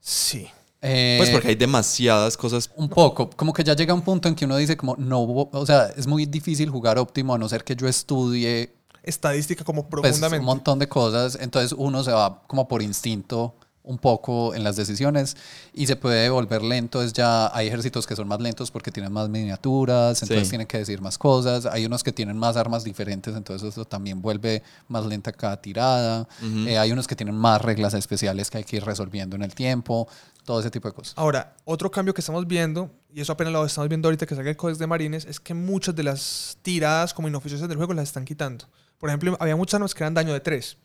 Sí. 0.00 0.48
Eh, 0.82 1.16
Pues 1.18 1.30
porque 1.30 1.48
hay 1.48 1.54
demasiadas 1.56 2.36
cosas. 2.36 2.70
Un 2.76 2.88
poco, 2.88 3.28
como 3.30 3.52
que 3.52 3.62
ya 3.62 3.74
llega 3.74 3.92
un 3.92 4.02
punto 4.02 4.28
en 4.28 4.34
que 4.34 4.44
uno 4.46 4.56
dice 4.56 4.76
como, 4.76 4.96
no, 4.96 5.20
o 5.22 5.66
sea, 5.66 5.86
es 5.96 6.06
muy 6.06 6.26
difícil 6.26 6.70
jugar 6.70 6.98
óptimo 6.98 7.34
a 7.34 7.38
no 7.38 7.48
ser 7.48 7.64
que 7.64 7.76
yo 7.76 7.86
estudie 7.86 8.74
Estadística 9.02 9.64
como 9.64 9.88
pues, 9.88 10.02
profundamente. 10.02 10.40
un 10.40 10.44
montón 10.44 10.78
de 10.78 10.86
cosas, 10.88 11.38
entonces 11.40 11.72
uno 11.76 12.04
se 12.04 12.12
va 12.12 12.42
como 12.46 12.68
por 12.68 12.82
instinto 12.82 13.54
un 13.82 13.96
poco 13.96 14.54
en 14.54 14.62
las 14.62 14.76
decisiones 14.76 15.38
y 15.72 15.86
se 15.86 15.96
puede 15.96 16.28
volver 16.28 16.62
lento, 16.62 17.02
es 17.02 17.14
ya 17.14 17.50
hay 17.56 17.66
ejércitos 17.68 18.06
que 18.06 18.14
son 18.14 18.28
más 18.28 18.38
lentos 18.38 18.70
porque 18.70 18.90
tienen 18.92 19.10
más 19.10 19.30
miniaturas, 19.30 20.20
entonces 20.22 20.46
Sí. 20.46 20.50
tienen 20.50 20.66
que 20.66 20.78
decir 20.78 21.00
más 21.00 21.16
cosas, 21.16 21.64
hay 21.64 21.86
unos 21.86 22.04
que 22.04 22.12
tienen 22.12 22.36
más 22.36 22.58
armas 22.58 22.84
diferentes, 22.84 23.34
entonces 23.34 23.70
eso 23.70 23.86
también 23.86 24.20
vuelve 24.20 24.62
más 24.88 25.06
lenta 25.06 25.32
cada 25.32 25.56
tirada, 25.60 26.28
Ujú. 26.42 26.68
Eh, 26.68 26.78
hay 26.78 26.92
unos 26.92 27.06
que 27.06 27.16
tienen 27.16 27.34
más 27.34 27.62
reglas 27.62 27.94
especiales 27.94 28.50
que 28.50 28.58
hay 28.58 28.64
que 28.64 28.76
ir 28.76 28.84
resolviendo 28.84 29.34
en 29.34 29.42
el 29.42 29.54
tiempo, 29.54 30.06
todo 30.44 30.60
ese 30.60 30.70
tipo 30.70 30.88
de 30.88 30.94
cosas. 30.94 31.14
Ahora, 31.16 31.54
otro 31.64 31.90
cambio 31.90 32.14
que 32.14 32.20
estamos 32.20 32.46
viendo, 32.46 32.90
y 33.12 33.20
eso 33.20 33.32
apenas 33.32 33.52
lo 33.52 33.64
estamos 33.64 33.88
viendo 33.88 34.08
ahorita 34.08 34.26
que 34.26 34.34
salga 34.34 34.50
el 34.50 34.56
Codex 34.56 34.78
de 34.78 34.86
Marines, 34.86 35.24
es 35.24 35.38
que 35.40 35.54
muchas 35.54 35.94
de 35.94 36.02
las 36.02 36.58
tiradas 36.62 37.12
como 37.14 37.28
inoficiosas 37.28 37.68
del 37.68 37.76
juego 37.76 37.94
las 37.94 38.08
están 38.08 38.24
quitando. 38.24 38.66
Por 38.98 39.08
ejemplo, 39.10 39.36
había 39.40 39.56
muchas 39.56 39.74
armas 39.74 39.94
que 39.94 40.02
eran 40.02 40.14
daño 40.14 40.32
de 40.32 40.40
3. 40.40 40.76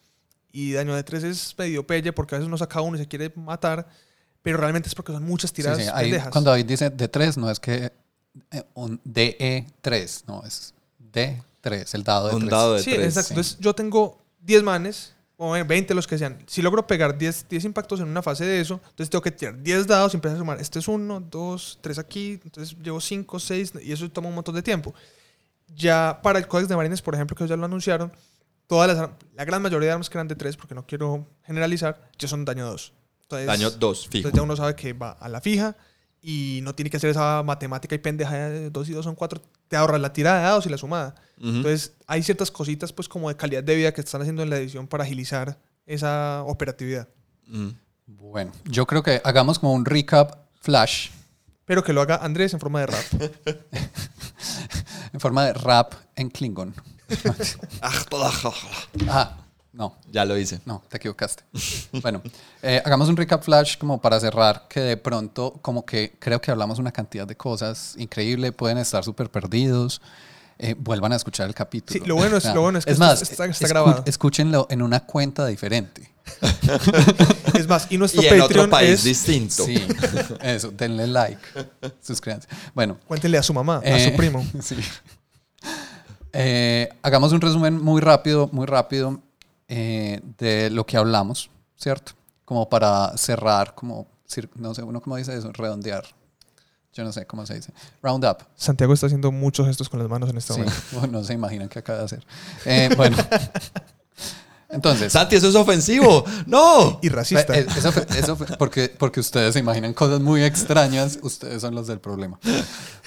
Y 0.52 0.72
daño 0.74 0.96
de 0.96 1.04
3 1.04 1.24
es 1.26 1.56
medio 1.58 1.86
pelle 1.86 2.14
porque 2.14 2.36
a 2.36 2.38
veces 2.38 2.48
uno 2.48 2.58
saca 2.58 2.80
uno 2.82 2.96
y 2.96 3.00
se 3.00 3.08
quiere 3.08 3.32
matar, 3.36 3.88
pero 4.42 4.58
realmente 4.58 4.88
es 4.88 4.96
porque 4.96 5.12
son 5.12 5.24
muchas 5.24 5.50
Sí, 5.50 5.56
tiradas 5.58 5.80
sí, 5.84 5.90
ahí 5.94 6.06
pendejas. 6.12 6.30
cuando 6.32 6.52
David 6.52 6.66
dice 6.66 6.92
D3, 6.96 7.38
no 7.38 7.50
es 7.52 7.60
que 7.60 7.92
eh, 8.52 8.64
un 8.74 9.02
DE3, 9.04 10.24
no, 10.28 10.44
es 10.46 10.74
D3, 11.14 11.94
el 11.96 12.04
dado 12.04 12.30
de 12.30 12.36
Un 12.36 12.42
3. 12.42 12.52
dado 12.52 12.74
de 12.76 12.84
Sí, 12.84 12.92
tres. 12.92 13.06
exacto. 13.08 13.28
sí. 13.28 13.34
Entonces 13.34 13.58
yo 13.60 13.74
tengo 13.76 14.22
10 14.42 14.64
manes, 14.64 15.14
o 15.38 15.52
20 15.52 15.94
los 15.94 16.08
que 16.08 16.18
sean. 16.18 16.38
Si 16.48 16.62
logro 16.62 16.88
pegar 16.88 17.18
10, 17.18 17.48
10 17.50 17.66
impactos 17.66 18.00
en 18.00 18.08
una 18.08 18.22
fase 18.22 18.46
de 18.46 18.62
eso, 18.62 18.76
entonces 18.76 19.10
tengo 19.10 19.22
que 19.22 19.32
tirar 19.32 19.62
10 19.62 19.88
dados 19.88 20.14
y 20.14 20.18
empezar 20.18 20.38
a 20.38 20.40
sumar. 20.40 20.62
Este 20.62 20.80
es 20.80 20.88
1, 20.88 21.20
2, 21.30 21.80
3 21.82 22.00
aquí, 22.00 22.40
entonces 22.44 22.78
llevo 22.82 23.02
5, 23.02 23.40
6 23.40 23.74
y 23.84 23.92
eso 23.92 24.10
toma 24.10 24.30
un 24.30 24.36
montón 24.36 24.56
de 24.56 24.62
tiempo. 24.62 24.94
Ya 25.76 26.20
para 26.22 26.40
el 26.40 26.48
Códex 26.48 26.70
de 26.70 26.76
Marines, 26.76 27.02
por 27.02 27.16
ejemplo, 27.16 27.36
que 27.36 27.48
ya 27.48 27.58
lo 27.58 27.66
anunciaron, 27.66 28.12
todas 28.68 28.96
las, 28.96 29.10
la 29.36 29.46
gran 29.46 29.62
mayoría 29.62 29.88
de 29.88 29.94
armas 29.94 30.10
que 30.10 30.18
eran 30.18 30.28
de 30.28 30.36
3, 30.36 30.56
porque 30.58 30.76
no 30.76 30.86
quiero 30.86 31.28
generalizar, 31.44 32.10
ya 32.18 32.28
son 32.28 32.46
daño 32.46 32.66
2. 32.68 32.94
Entonces, 33.24 33.48
Daño 33.48 33.72
2, 33.72 34.04
fijo. 34.08 34.18
entonces 34.18 34.38
ya 34.38 34.44
uno 34.44 34.56
sabe 34.56 34.76
que 34.76 34.94
va 34.94 35.12
a 35.12 35.28
la 35.28 35.42
fija 35.42 35.76
y 36.28 36.62
no 36.64 36.74
tiene 36.74 36.90
que 36.90 36.98
hacer 36.98 37.12
esa 37.12 37.44
matemática 37.44 37.94
y 37.94 38.00
pendeja 38.00 38.50
de 38.50 38.72
2 38.72 38.90
y 38.90 38.94
2 38.94 39.06
son 39.06 39.14
4. 39.14 39.40
Te 39.68 39.78
ahorras 39.78 40.02
la 40.02 40.12
tirada 40.12 40.40
de 40.40 40.44
dados 40.46 40.66
y 40.66 40.70
la 40.70 40.78
sumada. 40.80 41.14
Entonces, 41.40 41.94
hay 42.08 42.24
ciertas 42.24 42.50
cositas, 42.50 42.92
pues, 42.92 43.08
como 43.08 43.30
de 43.30 43.38
calidad 43.38 43.64
de 43.64 43.76
vida 43.76 43.94
que 43.94 44.02
están 44.02 44.22
haciendo 44.22 44.42
en 44.42 44.50
la 44.50 44.58
edición 44.58 44.88
para 44.88 45.04
agilizar 45.04 45.60
esa 45.86 46.42
operatividad. 46.48 47.08
Bueno, 48.08 48.54
yo 48.64 48.88
creo 48.88 49.04
que 49.04 49.22
hagamos 49.24 49.60
como 49.60 49.74
un 49.74 49.86
recap 49.86 50.36
flash 50.62 51.12
Pero 51.66 51.84
que 51.84 51.94
lo 51.94 52.02
haga 52.02 52.16
Andrés 52.16 52.56
en 52.56 52.60
forma 52.60 52.80
de 52.80 52.88
rap. 52.88 53.06
en 55.14 55.20
forma 55.20 55.46
de 55.46 55.54
rap 55.54 55.94
en 56.16 56.32
Klingon. 56.32 56.74
Ah, 59.08 59.45
no, 59.76 59.98
ya 60.12 60.24
lo 60.26 60.38
hice. 60.38 60.62
no, 60.66 60.82
te 60.90 60.98
equivocaste. 60.98 61.44
Bueno, 62.02 62.22
eh, 62.62 62.82
hagamos 62.86 63.10
un 63.10 63.18
recap 63.18 63.44
flash 63.44 63.78
como 63.78 64.00
para 64.02 64.20
cerrar, 64.20 64.66
que 64.70 64.80
de 64.80 64.98
pronto 64.98 65.54
como 65.62 65.86
que 65.86 66.16
creo 66.20 66.40
que 66.42 66.50
hablamos 66.52 66.80
una 66.80 66.92
cantidad 66.92 67.28
de 67.28 67.36
cosas 67.38 67.94
increíble, 67.98 68.52
pueden 68.52 68.78
estar 68.78 69.04
súper 69.04 69.30
perdidos. 69.30 70.02
Eh, 70.58 70.74
vuelvan 70.78 71.12
a 71.12 71.18
escuchar 71.18 71.48
el 71.50 71.54
capítulo. 71.54 72.00
Sí, 72.02 72.08
lo 72.08 72.16
bueno 72.16 72.38
es- 72.38 72.46
lo 72.56 72.62
bueno 72.62 72.80
es 72.80 72.86
que 72.86 72.96
más, 72.96 73.22
está- 73.22 73.48
grabado. 73.68 74.04
escúchenlo 74.06 74.68
en 74.70 74.82
una 74.82 75.02
cuenta 75.02 75.46
diferente. 75.48 76.10
es 77.54 77.68
más, 77.68 77.88
y 77.92 77.98
nuestro 77.98 78.22
Y 78.24 78.28
en 78.28 78.34
otro 78.36 78.48
Patreon 78.48 78.70
país 78.70 78.90
es... 78.92 79.04
distinto. 79.04 79.66
Sí, 79.66 79.76
eso, 80.42 80.72
denle 80.72 81.08
like, 81.08 81.40
suscríbanse. 82.02 82.48
Bueno, 82.74 82.98
Cuéntenle 83.08 83.38
a 83.38 83.44
su 83.44 83.54
mamá, 83.54 83.82
a 83.84 83.90
Eh, 83.98 84.10
su 84.12 84.16
primo. 84.16 84.44
sí. 84.62 84.76
Eh, 86.34 86.90
hagamos 87.02 87.32
un 87.32 87.42
resumen 87.42 87.82
muy 87.82 88.02
rápido, 88.02 88.50
muy 88.52 88.66
rápido 88.66 89.22
eh, 89.68 90.22
de 90.38 90.70
lo 90.70 90.86
que 90.86 90.98
hablamos, 90.98 91.50
¿cierto? 91.76 92.14
Como 92.46 92.70
para 92.70 93.18
cerrar, 93.18 93.74
como, 93.76 94.08
no 94.56 94.74
sé, 94.74 94.84
uno 94.84 95.02
cómo 95.02 95.16
dice 95.18 95.36
eso, 95.36 95.52
redondear. 95.54 96.04
Yo 96.94 97.04
no 97.04 97.12
sé 97.12 97.26
cómo 97.28 97.46
se 97.46 97.56
dice. 97.56 97.74
Round 98.02 98.24
up. 98.26 98.38
Santiago 98.56 98.94
está 98.94 99.08
haciendo 99.08 99.32
muchos 99.32 99.68
gestos 99.68 99.90
con 99.90 100.00
las 100.00 100.08
manos 100.08 100.30
en 100.30 100.38
este 100.38 100.54
Sí, 100.54 100.60
momento. 100.60 100.82
bueno, 100.94 101.08
no 101.20 101.24
se 101.26 101.34
imaginan 101.34 101.68
qué 101.68 101.80
acaba 101.80 102.00
de 102.00 102.06
hacer. 102.06 102.26
Eh, 102.66 102.90
bueno, 102.96 103.18
entonces, 104.70 105.12
Santi, 105.14 105.36
eso 105.36 105.48
es 105.50 105.56
ofensivo. 105.56 106.26
¡No! 106.48 107.00
Y 107.02 107.10
racista. 107.10 107.54
Eh, 107.58 107.66
Eso 107.78 107.92
fue- 107.92 108.06
eso 108.18 108.38
porque, 108.58 108.90
porque 108.98 109.20
ustedes 109.20 109.54
se 109.54 109.60
imaginan 109.60 109.94
cosas 109.94 110.20
muy 110.22 110.44
extrañas, 110.44 111.20
ustedes 111.22 111.62
son 111.62 111.76
los 111.76 111.88
del 111.88 112.00
problema. 112.00 112.40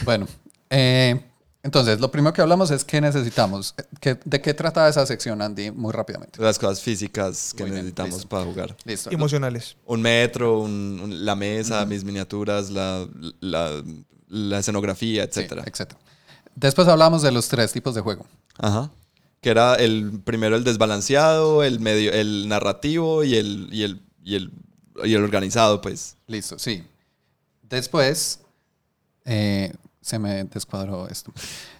Bueno, 0.04 0.26
eh, 0.70 1.20
entonces 1.68 2.00
lo 2.00 2.10
primero 2.10 2.32
que 2.32 2.40
hablamos 2.40 2.70
es 2.70 2.82
qué 2.84 2.98
necesitamos. 3.00 3.74
¿Qué- 4.00 4.18
¿De 4.24 4.40
qué 4.40 4.54
trata 4.54 4.88
esa 4.88 5.04
sección, 5.04 5.42
Andy? 5.42 5.70
Muy 5.70 5.92
rápidamente. 5.92 6.40
Las 6.42 6.58
cosas 6.58 6.80
físicas 6.80 7.52
que 7.54 7.64
Muy 7.64 7.72
necesitamos 7.72 8.24
para 8.24 8.44
jugar. 8.44 8.74
Listo. 8.84 9.10
Emocionales. 9.10 9.76
Un 9.84 10.00
metro, 10.00 10.60
un- 10.60 10.98
un- 11.02 11.24
la 11.26 11.34
mesa, 11.36 11.84
mis 11.84 12.04
miniaturas, 12.04 12.70
la, 12.70 13.06
la, 13.40 13.82
la 14.28 14.58
escenografía, 14.58 15.24
Sí, 15.24 15.28
etcétera. 15.28 15.62
etcétera. 15.66 16.00
Después 16.54 16.88
hablamos 16.88 17.20
de 17.22 17.30
los 17.32 17.48
tres 17.48 17.70
tipos 17.72 17.94
de 17.94 18.00
juego. 18.00 18.26
Ajá. 18.56 18.90
Que 19.40 19.50
era 19.50 19.74
el 19.76 20.20
primero 20.24 20.56
el 20.56 20.64
desbalanceado, 20.64 21.62
el 21.62 21.78
medio, 21.80 22.12
el 22.12 22.48
narrativo 22.48 23.22
y 23.24 23.36
el, 23.36 23.68
y 23.70 23.82
el, 23.84 24.00
y 24.24 24.34
el, 24.36 24.50
y 25.04 25.14
el 25.14 25.22
organizado, 25.22 25.80
pues. 25.80 26.16
Listo, 26.26 26.58
sí. 26.58 26.82
Después, 27.62 28.40
eh, 29.26 29.72
se 30.08 30.18
me 30.18 30.44
descuadró 30.44 31.06
esto. 31.08 31.32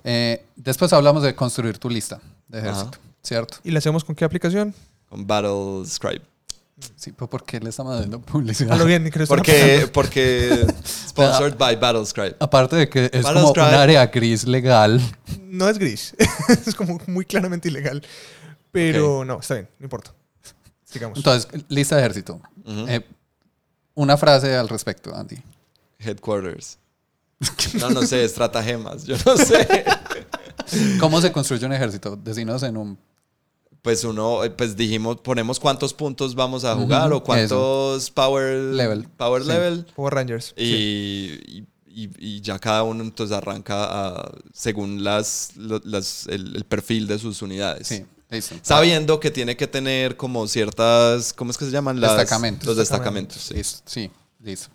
Eh, 0.04 0.44
después 0.54 0.92
hablamos 0.92 1.22
de 1.22 1.34
construir 1.34 1.78
tu 1.78 1.88
lista 1.88 2.20
de 2.46 2.58
ejército, 2.58 2.98
¿cierto? 3.22 3.56
¿Y 3.64 3.70
le 3.70 3.78
hacemos 3.78 4.04
con 4.04 4.14
qué 4.14 4.24
aplicación? 4.24 4.74
Con 5.08 5.26
Battle 5.26 5.86
Scribe. 5.86 6.20
Sí, 6.94 7.10
pues 7.12 7.28
¿por 7.28 7.44
qué 7.44 7.58
le 7.58 7.70
estamos 7.70 7.98
dando 7.98 8.20
publicidad? 8.20 8.76
Lo 8.76 8.84
bien, 8.84 9.10
Porque, 9.26 9.88
porque 9.92 10.66
sponsored 10.84 11.56
by 11.56 11.76
Battle 11.76 12.04
Scribe. 12.04 12.36
Aparte 12.38 12.76
de 12.76 12.88
que 12.88 13.10
es 13.12 13.24
como 13.24 13.50
un 13.50 13.60
área 13.60 14.06
gris 14.06 14.46
legal. 14.46 15.00
No 15.42 15.68
es 15.68 15.78
gris. 15.78 16.14
es 16.66 16.74
como 16.74 17.00
muy 17.06 17.24
claramente 17.24 17.68
ilegal. 17.68 18.04
Pero 18.70 19.24
no, 19.24 19.40
está 19.40 19.54
bien, 19.54 19.68
no 19.78 19.86
importa. 19.86 20.12
Sigamos. 20.84 21.16
Entonces, 21.16 21.48
lista 21.68 21.96
de 21.96 22.02
ejército. 22.02 22.40
Eh, 22.66 23.00
una 23.94 24.18
frase 24.18 24.54
al 24.54 24.68
respecto, 24.68 25.14
Andy. 25.16 25.38
Headquarters. 25.98 26.78
No, 27.80 27.90
no 27.90 28.02
sé, 28.02 28.24
estratagemas. 28.24 29.04
Yo 29.04 29.16
no 29.24 29.36
sé. 29.36 29.84
¿Cómo 31.00 31.20
se 31.20 31.32
construye 31.32 31.64
un 31.66 31.72
ejército? 31.72 32.16
Decinos 32.16 32.62
en 32.62 32.76
un... 32.76 32.98
pues 33.82 34.04
uno, 34.04 34.44
eh, 34.44 34.50
pues 34.50 34.76
dijimos, 34.76 35.18
ponemos 35.22 35.58
cuántos 35.60 35.94
puntos 35.94 36.34
vamos 36.34 36.64
a 36.64 36.74
jugar 36.74 37.12
o 37.12 37.22
cuántos 37.22 38.10
power 38.10 38.56
Level. 38.74 39.08
Power 39.16 39.42
Sí. 39.42 39.48
level. 39.48 39.86
Power 39.94 40.14
Rangers. 40.14 40.52
Y, 40.56 40.64
y- 40.64 41.66
y- 41.86 42.10
y 42.18 42.40
ya 42.42 42.58
cada 42.58 42.82
uno 42.82 43.02
entonces 43.02 43.36
arranca 43.36 43.84
a- 43.84 44.32
según 44.52 45.02
las, 45.04 45.52
las- 45.56 46.26
el, 46.26 46.54
el 46.56 46.64
perfil 46.64 47.06
de 47.06 47.18
sus 47.18 47.40
unidades. 47.42 47.86
Sí, 47.88 48.04
listo. 48.30 48.56
Sabiendo 48.62 49.18
que 49.20 49.30
tiene 49.30 49.56
que 49.56 49.66
tener 49.66 50.16
como 50.16 50.46
ciertas, 50.48 51.32
¿cómo 51.32 51.50
es 51.50 51.56
que 51.58 51.64
se 51.64 51.70
llaman? 51.70 52.00
Las, 52.00 52.16
Destacamentos. 52.16 52.66
Los 52.66 52.76
destacamentos. 52.76 53.42
sí. 53.42 53.54
Listo, 53.54 53.80
sí, 53.86 54.10
listo. 54.42 54.68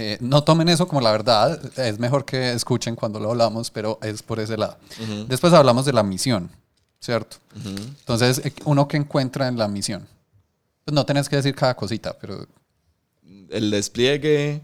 Eh, 0.00 0.16
no 0.20 0.42
tomen 0.42 0.70
eso 0.70 0.88
como 0.88 1.02
la 1.02 1.12
verdad, 1.12 1.60
es 1.78 1.98
mejor 1.98 2.24
que 2.24 2.52
escuchen 2.52 2.96
cuando 2.96 3.20
lo 3.20 3.30
hablamos, 3.32 3.70
pero 3.70 3.98
es 4.00 4.22
por 4.22 4.40
ese 4.40 4.56
lado. 4.56 4.78
Después 5.28 5.52
hablamos 5.52 5.84
de 5.84 5.92
la 5.92 6.02
misión, 6.02 6.50
¿cierto? 7.00 7.36
Entonces, 7.64 8.40
eh, 8.46 8.54
uno 8.64 8.88
que 8.88 8.96
encuentra 8.96 9.46
en 9.46 9.58
la 9.58 9.68
misión. 9.68 10.08
Pues 10.86 10.94
no 10.94 11.04
tenés 11.04 11.28
que 11.28 11.36
decir 11.36 11.54
cada 11.54 11.76
cosita, 11.76 12.16
pero 12.18 12.46
El 13.50 13.70
despliegue, 13.70 14.62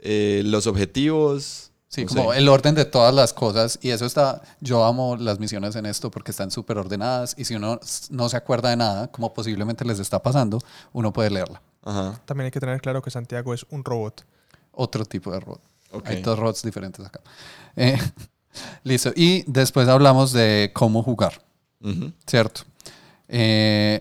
eh, 0.00 0.42
los 0.44 0.66
objetivos. 0.66 1.70
sí, 1.88 2.02
no 2.04 2.08
como 2.08 2.32
sé. 2.32 2.38
el 2.38 2.48
orden 2.50 2.74
de 2.74 2.84
todas 2.84 3.14
las 3.14 3.32
cosas. 3.32 3.78
Y 3.80 3.88
eso 3.88 4.04
está, 4.04 4.42
yo 4.60 4.84
amo 4.84 5.16
las 5.16 5.38
misiones 5.40 5.76
en 5.76 5.86
esto 5.86 6.10
porque 6.10 6.30
están 6.30 6.50
súper 6.50 6.76
ordenadas 6.76 7.34
y 7.38 7.46
si 7.46 7.54
uno 7.54 7.80
no 8.10 8.28
se 8.28 8.36
acuerda 8.36 8.68
de 8.68 8.76
nada, 8.76 9.08
como 9.08 9.32
posiblemente 9.32 9.82
les 9.86 9.98
está 9.98 10.22
pasando, 10.22 10.58
uno 10.92 11.10
puede 11.10 11.30
leerla. 11.30 11.62
Ajá. 11.82 12.20
También 12.26 12.44
hay 12.44 12.50
que 12.50 12.60
tener 12.60 12.82
claro 12.82 13.00
que 13.00 13.10
Santiago 13.10 13.54
es 13.54 13.64
un 13.70 13.82
robot. 13.82 14.26
Otro 14.80 15.04
tipo 15.04 15.32
de. 15.32 15.38
Ok. 15.90 16.06
Hay 16.08 16.22
dos 16.22 16.38
robots 16.38 16.62
diferentes 16.62 17.04
acá. 17.04 17.20
Eh, 17.74 17.98
listo. 18.84 19.12
Y 19.16 19.42
después 19.46 19.88
hablamos 19.88 20.32
de 20.32 20.70
cómo 20.72 21.02
jugar. 21.02 21.42
¿cierto? 22.26 22.62
Eh, 23.28 24.00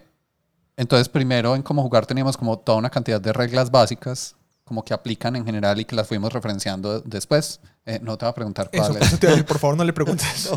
entonces, 0.75 1.09
primero 1.09 1.55
en 1.55 1.63
cómo 1.63 1.81
jugar 1.81 2.05
teníamos 2.05 2.37
como 2.37 2.59
toda 2.59 2.77
una 2.77 2.89
cantidad 2.89 3.19
de 3.19 3.33
reglas 3.33 3.71
básicas, 3.71 4.35
como 4.63 4.83
que 4.83 4.93
aplican 4.93 5.35
en 5.35 5.45
general 5.45 5.79
y 5.79 5.85
que 5.85 5.95
las 5.95 6.07
fuimos 6.07 6.31
referenciando 6.31 6.99
después. 7.01 7.59
Eh, 7.85 7.99
no 8.01 8.17
te 8.17 8.25
voy 8.25 8.31
a 8.31 8.35
preguntar 8.35 8.69
cuáles. 8.69 9.01
eso 9.01 9.17
te 9.17 9.25
iba 9.25 9.33
a 9.33 9.35
decir, 9.35 9.45
por 9.45 9.59
favor, 9.59 9.77
no 9.77 9.83
le 9.83 9.93
preguntes. 9.93 10.49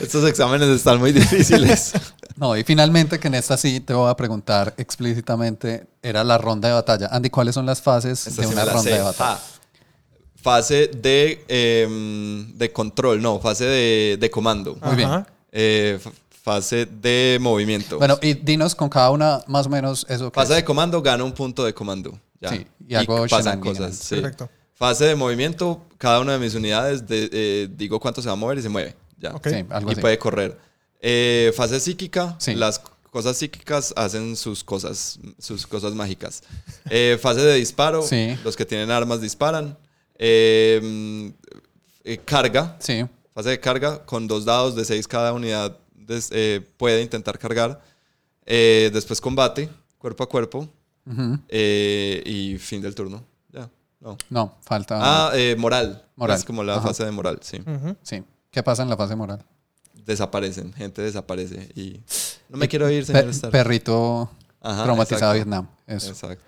Estos 0.00 0.24
exámenes 0.28 0.68
están 0.68 0.98
muy 0.98 1.12
difíciles. 1.12 1.92
No, 2.36 2.56
y 2.56 2.64
finalmente 2.64 3.18
que 3.18 3.28
en 3.28 3.34
esta 3.34 3.56
sí 3.56 3.80
te 3.80 3.92
voy 3.94 4.10
a 4.10 4.16
preguntar 4.16 4.74
explícitamente, 4.76 5.86
era 6.02 6.24
la 6.24 6.38
ronda 6.38 6.68
de 6.68 6.74
batalla. 6.74 7.08
Andy, 7.10 7.30
¿cuáles 7.30 7.54
son 7.54 7.66
las 7.66 7.80
fases 7.82 8.26
Esta 8.26 8.42
de 8.42 8.48
sí 8.48 8.54
una 8.54 8.64
ronda 8.64 8.82
sé. 8.82 8.90
de 8.90 9.00
batalla? 9.02 9.32
Ah, 9.32 9.40
fase 10.36 10.88
de, 10.88 11.44
em, 11.48 12.56
de 12.56 12.72
control, 12.72 13.20
no, 13.20 13.38
fase 13.40 13.64
de, 13.64 14.16
de 14.18 14.30
comando. 14.30 14.76
Muy 14.82 14.96
bien. 14.96 15.26
Eh, 15.52 15.98
fase 16.42 16.86
de 16.86 17.38
movimiento. 17.40 17.98
Bueno, 17.98 18.18
y 18.22 18.34
dinos 18.34 18.74
con 18.74 18.88
cada 18.88 19.10
una 19.10 19.42
más 19.46 19.66
o 19.66 19.68
menos 19.70 20.06
eso 20.08 20.30
que 20.32 20.34
fase 20.40 20.52
es. 20.52 20.56
de 20.58 20.64
comando, 20.64 21.02
gana 21.02 21.24
un 21.24 21.32
punto 21.32 21.64
de 21.64 21.74
comando. 21.74 22.18
Ya. 22.40 22.48
Sí, 22.50 22.66
y 22.88 22.94
hago 22.94 23.26
pasan 23.28 23.60
shenanigans. 23.60 23.78
cosas. 23.78 23.96
sí. 23.96 24.14
Perfecto. 24.16 24.48
Fase 24.74 25.04
de 25.04 25.14
movimiento, 25.14 25.82
cada 25.98 26.20
una 26.20 26.32
de 26.32 26.38
mis 26.38 26.54
unidades 26.54 27.06
de- 27.06 27.28
eh, 27.30 27.68
digo 27.76 28.00
cuánto 28.00 28.22
se 28.22 28.28
va 28.28 28.32
a 28.32 28.36
mover 28.36 28.56
y 28.56 28.62
se 28.62 28.70
mueve. 28.70 28.96
Ya. 29.18 29.32
Sí, 29.44 29.62
algo 29.68 29.90
y 29.90 29.92
así. 29.92 30.00
puede 30.00 30.18
correr. 30.18 30.56
Eh, 31.00 31.52
fase 31.56 31.80
psíquica, 31.80 32.36
Sí. 32.38 32.54
las 32.54 32.80
cosas 33.10 33.36
psíquicas 33.36 33.92
hacen 33.96 34.36
sus 34.36 34.62
cosas, 34.62 35.18
sus 35.38 35.66
cosas 35.66 35.94
mágicas. 35.94 36.42
Eh, 36.90 37.18
fase 37.20 37.40
de 37.40 37.54
disparo, 37.56 38.02
Sí. 38.02 38.36
los 38.44 38.56
que 38.56 38.64
tienen 38.66 38.90
armas 38.90 39.20
disparan. 39.20 39.76
Eh, 40.18 41.32
carga, 42.24 42.76
Sí, 42.80 43.04
fase 43.34 43.50
de 43.50 43.60
carga, 43.60 44.04
con 44.04 44.26
dos 44.26 44.44
dados 44.44 44.74
de 44.76 44.84
seis 44.84 45.06
cada 45.08 45.32
unidad 45.32 45.76
des- 45.94 46.30
eh, 46.32 46.60
puede 46.76 47.02
intentar 47.02 47.38
cargar. 47.38 47.80
Eh, 48.46 48.90
después 48.92 49.20
combate, 49.20 49.68
cuerpo 49.98 50.24
a 50.24 50.28
cuerpo. 50.28 50.68
Eh, 51.48 52.22
y 52.24 52.58
fin 52.58 52.80
del 52.82 52.94
turno. 52.94 53.24
Ya, 53.52 53.68
no. 54.00 54.16
no, 54.28 54.56
falta. 54.62 54.98
Ah, 55.00 55.32
eh, 55.34 55.56
moral. 55.58 56.04
Moral. 56.16 56.36
Es 56.38 56.44
como 56.44 56.62
la 56.62 56.74
Ajá. 56.74 56.88
fase 56.88 57.04
de 57.04 57.10
moral, 57.10 57.38
sí. 57.42 57.58
Sí. 58.02 58.22
¿Qué 58.50 58.62
pasa 58.62 58.82
en 58.82 58.90
la 58.90 58.96
fase 58.96 59.16
moral? 59.16 59.44
Desaparecen, 60.04 60.72
gente 60.72 61.02
desaparece. 61.02 61.68
Y 61.74 62.00
no 62.48 62.56
me 62.58 62.68
quiero 62.68 62.88
ir, 62.90 63.04
señor 63.04 63.26
perrito 63.50 64.30
Ajá, 64.60 64.84
traumatizado 64.84 65.32
de. 65.32 65.38
Vietnam. 65.38 65.68
Eso. 65.86 66.08
Exacto. 66.08 66.44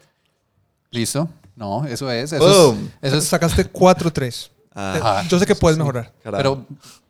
¿Listo? 0.90 1.28
No, 1.56 1.84
eso 1.86 2.10
es. 2.10 2.32
Eso 2.32 2.72
Boom. 2.72 2.90
es, 3.00 3.08
eso 3.08 3.18
es- 3.18 3.24
Sacaste 3.24 3.70
4-3. 3.70 4.50
Ah, 4.74 5.22
Yo 5.28 5.38
sé 5.38 5.46
que 5.46 5.54
puedes 5.54 5.76
mejorar. 5.78 6.12
carajo. 6.22 6.38
pero 6.66 6.66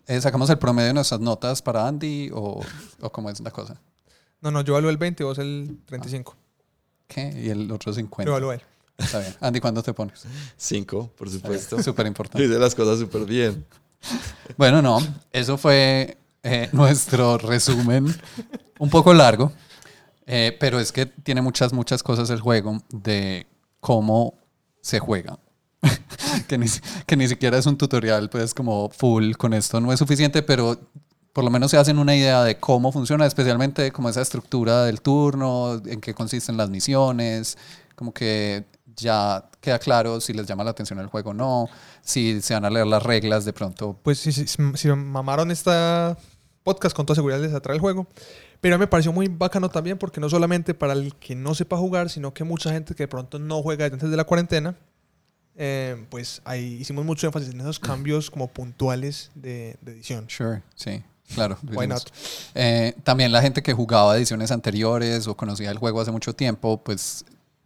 eh, 0.07 0.21
sacamos 0.21 0.51
el 0.51 0.59
promedio 0.59 0.89
de 0.89 0.95
nuestras 0.95 1.21
notas 1.21 1.63
para 1.63 1.87
Andy 1.87 2.31
o, 2.35 2.61
o 3.01 3.13
cómo 3.13 3.31
es 3.31 3.41
la 3.41 3.51
cosa. 3.53 3.81
No, 4.41 4.51
no, 4.51 4.61
yo 4.63 4.73
evalúo 4.73 4.91
el 4.91 4.97
20 4.97 5.23
vos 5.23 5.39
el 5.39 5.79
35. 5.87 6.37
¿Qué? 7.07 7.33
Y 7.45 7.51
el 7.51 7.71
otro 7.71 7.91
Lo 7.91 7.95
50. 7.95 8.29
evalúo 8.31 8.53
él. 8.53 8.61
Está 8.99 9.21
bien. 9.21 9.35
Andy, 9.41 9.61
¿cuándo 9.61 9.83
te 9.83 9.93
pones? 9.95 10.25
Cinco, 10.57 11.11
por 11.17 11.31
supuesto. 11.31 11.81
Súper 11.83 12.07
importante. 12.07 12.45
Hice 12.45 12.59
las 12.59 12.75
cosas 12.75 12.99
súper 12.99 13.25
bien. 13.25 13.65
Bueno, 14.57 14.83
no, 14.83 14.99
eso 15.31 15.57
fue 15.57 16.19
eh, 16.43 16.69
nuestro 16.73 17.39
resumen, 17.39 18.15
un 18.79 18.91
poco 18.91 19.15
largo, 19.15 19.53
eh, 20.27 20.57
pero 20.59 20.81
es 20.81 20.93
que 20.93 21.07
tiene 21.07 21.43
muchas, 21.43 21.73
muchas 21.73 22.03
cosas 22.03 22.31
el 22.31 22.41
juego 22.41 22.83
de 22.91 23.47
cómo 23.81 24.35
se 24.81 24.99
juega. 24.99 25.39
que, 26.49 26.59
ni, 26.59 26.67
que 27.07 27.17
ni 27.17 27.27
siquiera 27.29 27.59
es 27.59 27.67
un 27.67 27.77
tutorial, 27.77 28.31
pues 28.31 28.55
como 28.55 28.89
full 28.91 29.33
con 29.33 29.53
esto 29.53 29.81
no 29.81 29.93
es 29.93 29.99
suficiente, 29.99 30.43
pero 30.43 30.79
por 31.33 31.45
lo 31.45 31.51
menos 31.51 31.71
se 31.71 31.77
hacen 31.77 31.99
una 31.99 32.15
idea 32.15 32.45
de 32.45 32.59
cómo 32.59 32.93
funciona, 32.93 33.27
especialmente 33.27 33.91
como 33.91 34.09
esa 34.09 34.21
estructura 34.21 34.85
del 34.85 35.01
turno, 35.01 35.81
en 35.87 36.01
qué 36.01 36.15
consisten 36.15 36.57
las 36.57 36.71
misiones, 36.71 37.57
como 37.97 38.13
que 38.13 38.65
ya 38.95 39.49
queda 39.61 39.79
claro 39.79 40.21
si 40.21 40.33
les 40.33 40.47
llama 40.47 40.65
la 40.65 40.71
atención 40.71 40.99
el 40.99 41.07
juego 41.07 41.31
o 41.31 41.35
no, 41.35 41.69
si 42.03 42.41
se 42.43 42.55
van 42.55 42.65
a 42.65 42.71
leer 42.71 42.87
las 42.87 43.03
reglas 43.03 43.45
de 43.45 43.53
pronto 43.53 43.99
Pues 44.03 44.19
si, 44.19 44.33
si, 44.33 44.47
si 44.47 44.89
mamaron 44.89 45.51
esta 45.51 46.17
podcast, 46.63 46.95
con 46.95 47.07
toda 47.07 47.17
seguridad 47.17 47.41
les 47.41 47.55
atrae 47.55 47.77
el 47.77 47.81
juego. 47.81 48.07
Pero 48.61 48.79
me 48.79 48.87
pareció 48.87 49.13
muy 49.13 49.29
bacano 49.29 49.69
también 49.69 49.99
porque 49.99 50.21
no 50.21 50.29
solamente 50.29 50.75
para 50.75 50.93
el 50.93 51.15
que 51.17 51.35
no 51.35 51.55
sepa 51.55 51.77
jugar, 51.77 52.11
sino 52.11 52.33
que 52.33 52.45
mucha 52.45 52.73
gente 52.73 52.95
que 52.95 53.05
de 53.05 53.09
pronto 53.09 53.39
no 53.39 53.63
juega 53.63 53.85
desde 53.85 53.95
antes 53.95 54.11
de 54.11 54.17
la 54.17 54.25
cuarentena, 54.25 54.77
eh, 55.57 56.07
pues 56.09 56.41
ahí 56.45 56.79
hicimos 56.81 57.05
mucho 57.05 57.27
énfasis 57.27 57.51
en 57.51 57.61
esos 57.61 57.79
cambios 57.79 58.31
como 58.31 58.49
puntuales 58.49 59.31
de, 59.35 59.77
de 59.81 59.93
edición. 59.93 60.27
Sure, 60.29 60.63
sí, 60.75 61.03
claro. 61.35 61.59
Why 61.63 61.87
not? 61.87 62.09
Eh, 62.55 62.95
también 63.05 63.33
la 63.33 63.43
gente 63.43 63.63
que 63.63 63.73
jugaba 63.73 64.17
ediciones 64.17 64.51
anteriores 64.51 65.27
o 65.27 65.37
conocía 65.37 65.71
el 65.71 65.79
juego 65.79 66.01
hace 66.01 66.11
mucho 66.11 66.35
tiempo, 66.35 66.83
pues 66.83 67.25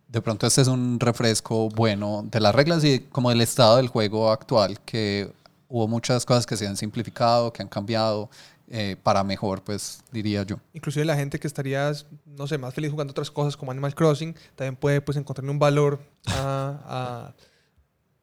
de 0.09 0.23
pronto 0.23 0.47
este 0.47 0.63
es 0.63 0.69
un 0.69 0.99
refresco 0.99 1.69
bueno 1.69 2.25
de 2.31 2.41
las 2.41 2.55
reglas 2.55 2.83
y 2.85 3.01
como 3.01 3.31
del 3.31 3.41
estado 3.41 3.77
del 3.77 3.89
juego 3.89 4.31
actual, 4.31 4.81
que 4.81 5.31
hubo 5.69 5.87
muchas 5.89 6.25
cosas 6.25 6.47
que 6.47 6.57
se 6.57 6.67
han 6.67 6.77
simplificado, 6.77 7.53
que 7.53 7.63
han 7.63 7.69
cambiado 7.69 8.31
eh, 8.69 8.97
para 9.03 9.23
mejor, 9.25 9.63
pues 9.63 10.01
diría 10.13 10.43
yo. 10.43 10.57
Inclusive 10.73 11.05
la 11.05 11.17
gente 11.17 11.39
que 11.39 11.47
estaría, 11.47 11.93
no 12.25 12.47
sé, 12.47 12.59
más 12.59 12.75
feliz 12.75 12.91
jugando 12.91 13.11
otras 13.13 13.31
cosas 13.31 13.57
como 13.57 13.71
Animal 13.71 13.95
Crossing, 13.95 14.35
también 14.55 14.77
puede 14.77 15.01
pues 15.01 15.17
encontrarle 15.17 15.51
un 15.51 15.59
valor 15.59 16.01
a, 16.29 16.81
a 16.85 17.35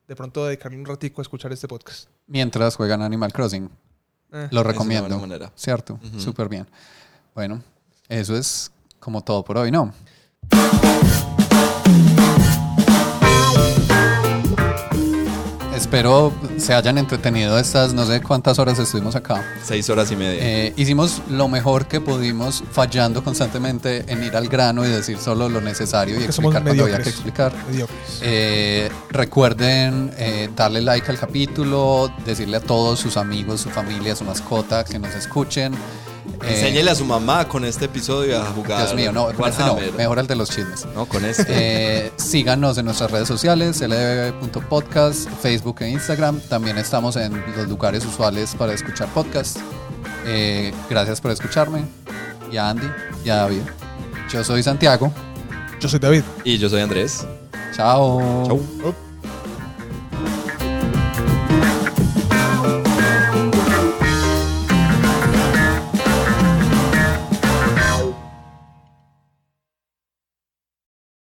de 0.07 0.15
pronto 0.15 0.45
dedicarle 0.45 0.77
un 0.77 0.85
ratico 0.85 1.21
a 1.21 1.23
escuchar 1.23 1.51
este 1.53 1.67
podcast. 1.67 2.09
Mientras 2.27 2.75
juegan 2.75 3.01
Animal 3.01 3.31
Crossing, 3.31 3.69
Eh, 4.33 4.47
lo 4.51 4.63
recomiendo. 4.63 5.17
manera. 5.19 5.51
¿Cierto? 5.55 5.99
Ujú. 6.03 6.19
Súper 6.19 6.49
bien. 6.49 6.67
Bueno, 7.35 7.61
eso 8.09 8.35
es 8.35 8.71
como 8.99 9.21
todo 9.21 9.43
por 9.43 9.57
hoy, 9.57 9.71
¿no? 9.71 9.93
Espero 15.93 16.33
se 16.57 16.73
hayan 16.73 16.97
entretenido 16.97 17.59
estas, 17.59 17.93
no 17.93 18.03
sé 18.07 18.19
cuántas 18.19 18.57
horas 18.57 18.79
estuvimos 18.79 19.15
acá. 19.15 19.45
Seis 19.63 19.87
horas 19.91 20.09
y 20.09 20.15
media. 20.15 20.39
Eh, 20.41 20.73
hicimos 20.75 21.21
lo 21.29 21.47
mejor 21.47 21.85
que 21.85 22.01
pudimos, 22.01 22.63
fallando 22.71 23.23
constantemente 23.23 24.03
en 24.11 24.23
ir 24.23 24.35
al 24.35 24.47
grano 24.47 24.83
y 24.83 24.89
decir 24.89 25.19
solo 25.19 25.49
lo 25.49 25.61
necesario 25.61 26.15
y 26.15 26.17
Porque 26.17 26.31
somos 26.31 26.55
explicar 26.55 26.75
cuando 26.75 26.83
había 26.85 27.03
que 27.03 27.09
explicar. 27.09 27.53
Eh, 28.21 28.89
recuerden 29.11 30.11
eh, 30.17 30.49
darle 30.55 30.81
like 30.81 31.11
al 31.11 31.19
capítulo, 31.19 32.11
decirle 32.25 32.57
a 32.57 32.61
todos 32.61 32.99
sus 32.99 33.15
amigos, 33.15 33.61
su 33.61 33.69
familia, 33.69 34.15
su 34.15 34.23
mascota 34.23 34.83
que 34.83 34.97
nos 34.97 35.13
escuchen. 35.13 35.75
Eh, 36.43 36.55
Enséñele 36.55 36.91
a 36.91 36.95
su 36.95 37.05
mamá 37.05 37.47
con 37.47 37.65
este 37.65 37.85
episodio 37.85 38.41
a 38.41 38.45
jugar. 38.45 38.79
Dios 38.79 38.95
mío, 38.95 39.11
no, 39.11 39.31
con 39.33 39.49
este 39.49 39.63
no, 39.63 39.77
mejor 39.97 40.19
el 40.19 40.27
de 40.27 40.35
los 40.35 40.49
chismes. 40.49 40.85
No, 40.93 41.05
con 41.05 41.23
este. 41.25 41.45
Eh, 41.49 42.11
síganos 42.17 42.77
en 42.77 42.85
nuestras 42.85 43.11
redes 43.11 43.27
sociales, 43.27 43.81
ldb.podcast, 43.81 45.29
Facebook 45.41 45.77
e 45.81 45.89
Instagram. 45.89 46.39
También 46.49 46.77
estamos 46.77 47.15
en 47.15 47.41
los 47.55 47.67
lugares 47.67 48.05
usuales 48.05 48.55
para 48.55 48.73
escuchar 48.73 49.07
podcast. 49.09 49.57
Eh, 50.25 50.73
gracias 50.89 51.21
por 51.21 51.31
escucharme. 51.31 51.85
Y 52.51 52.57
a 52.57 52.69
Andy 52.69 52.87
y 53.25 53.29
a 53.29 53.35
David. 53.37 53.61
Yo 54.31 54.43
soy 54.43 54.63
Santiago. 54.63 55.11
Yo 55.79 55.89
soy 55.89 55.99
David. 55.99 56.23
Y 56.43 56.57
yo 56.57 56.69
soy 56.69 56.81
Andrés. 56.81 57.25
Chao. 57.75 58.45
Chau. 58.47 58.57
Up. 58.85 59.12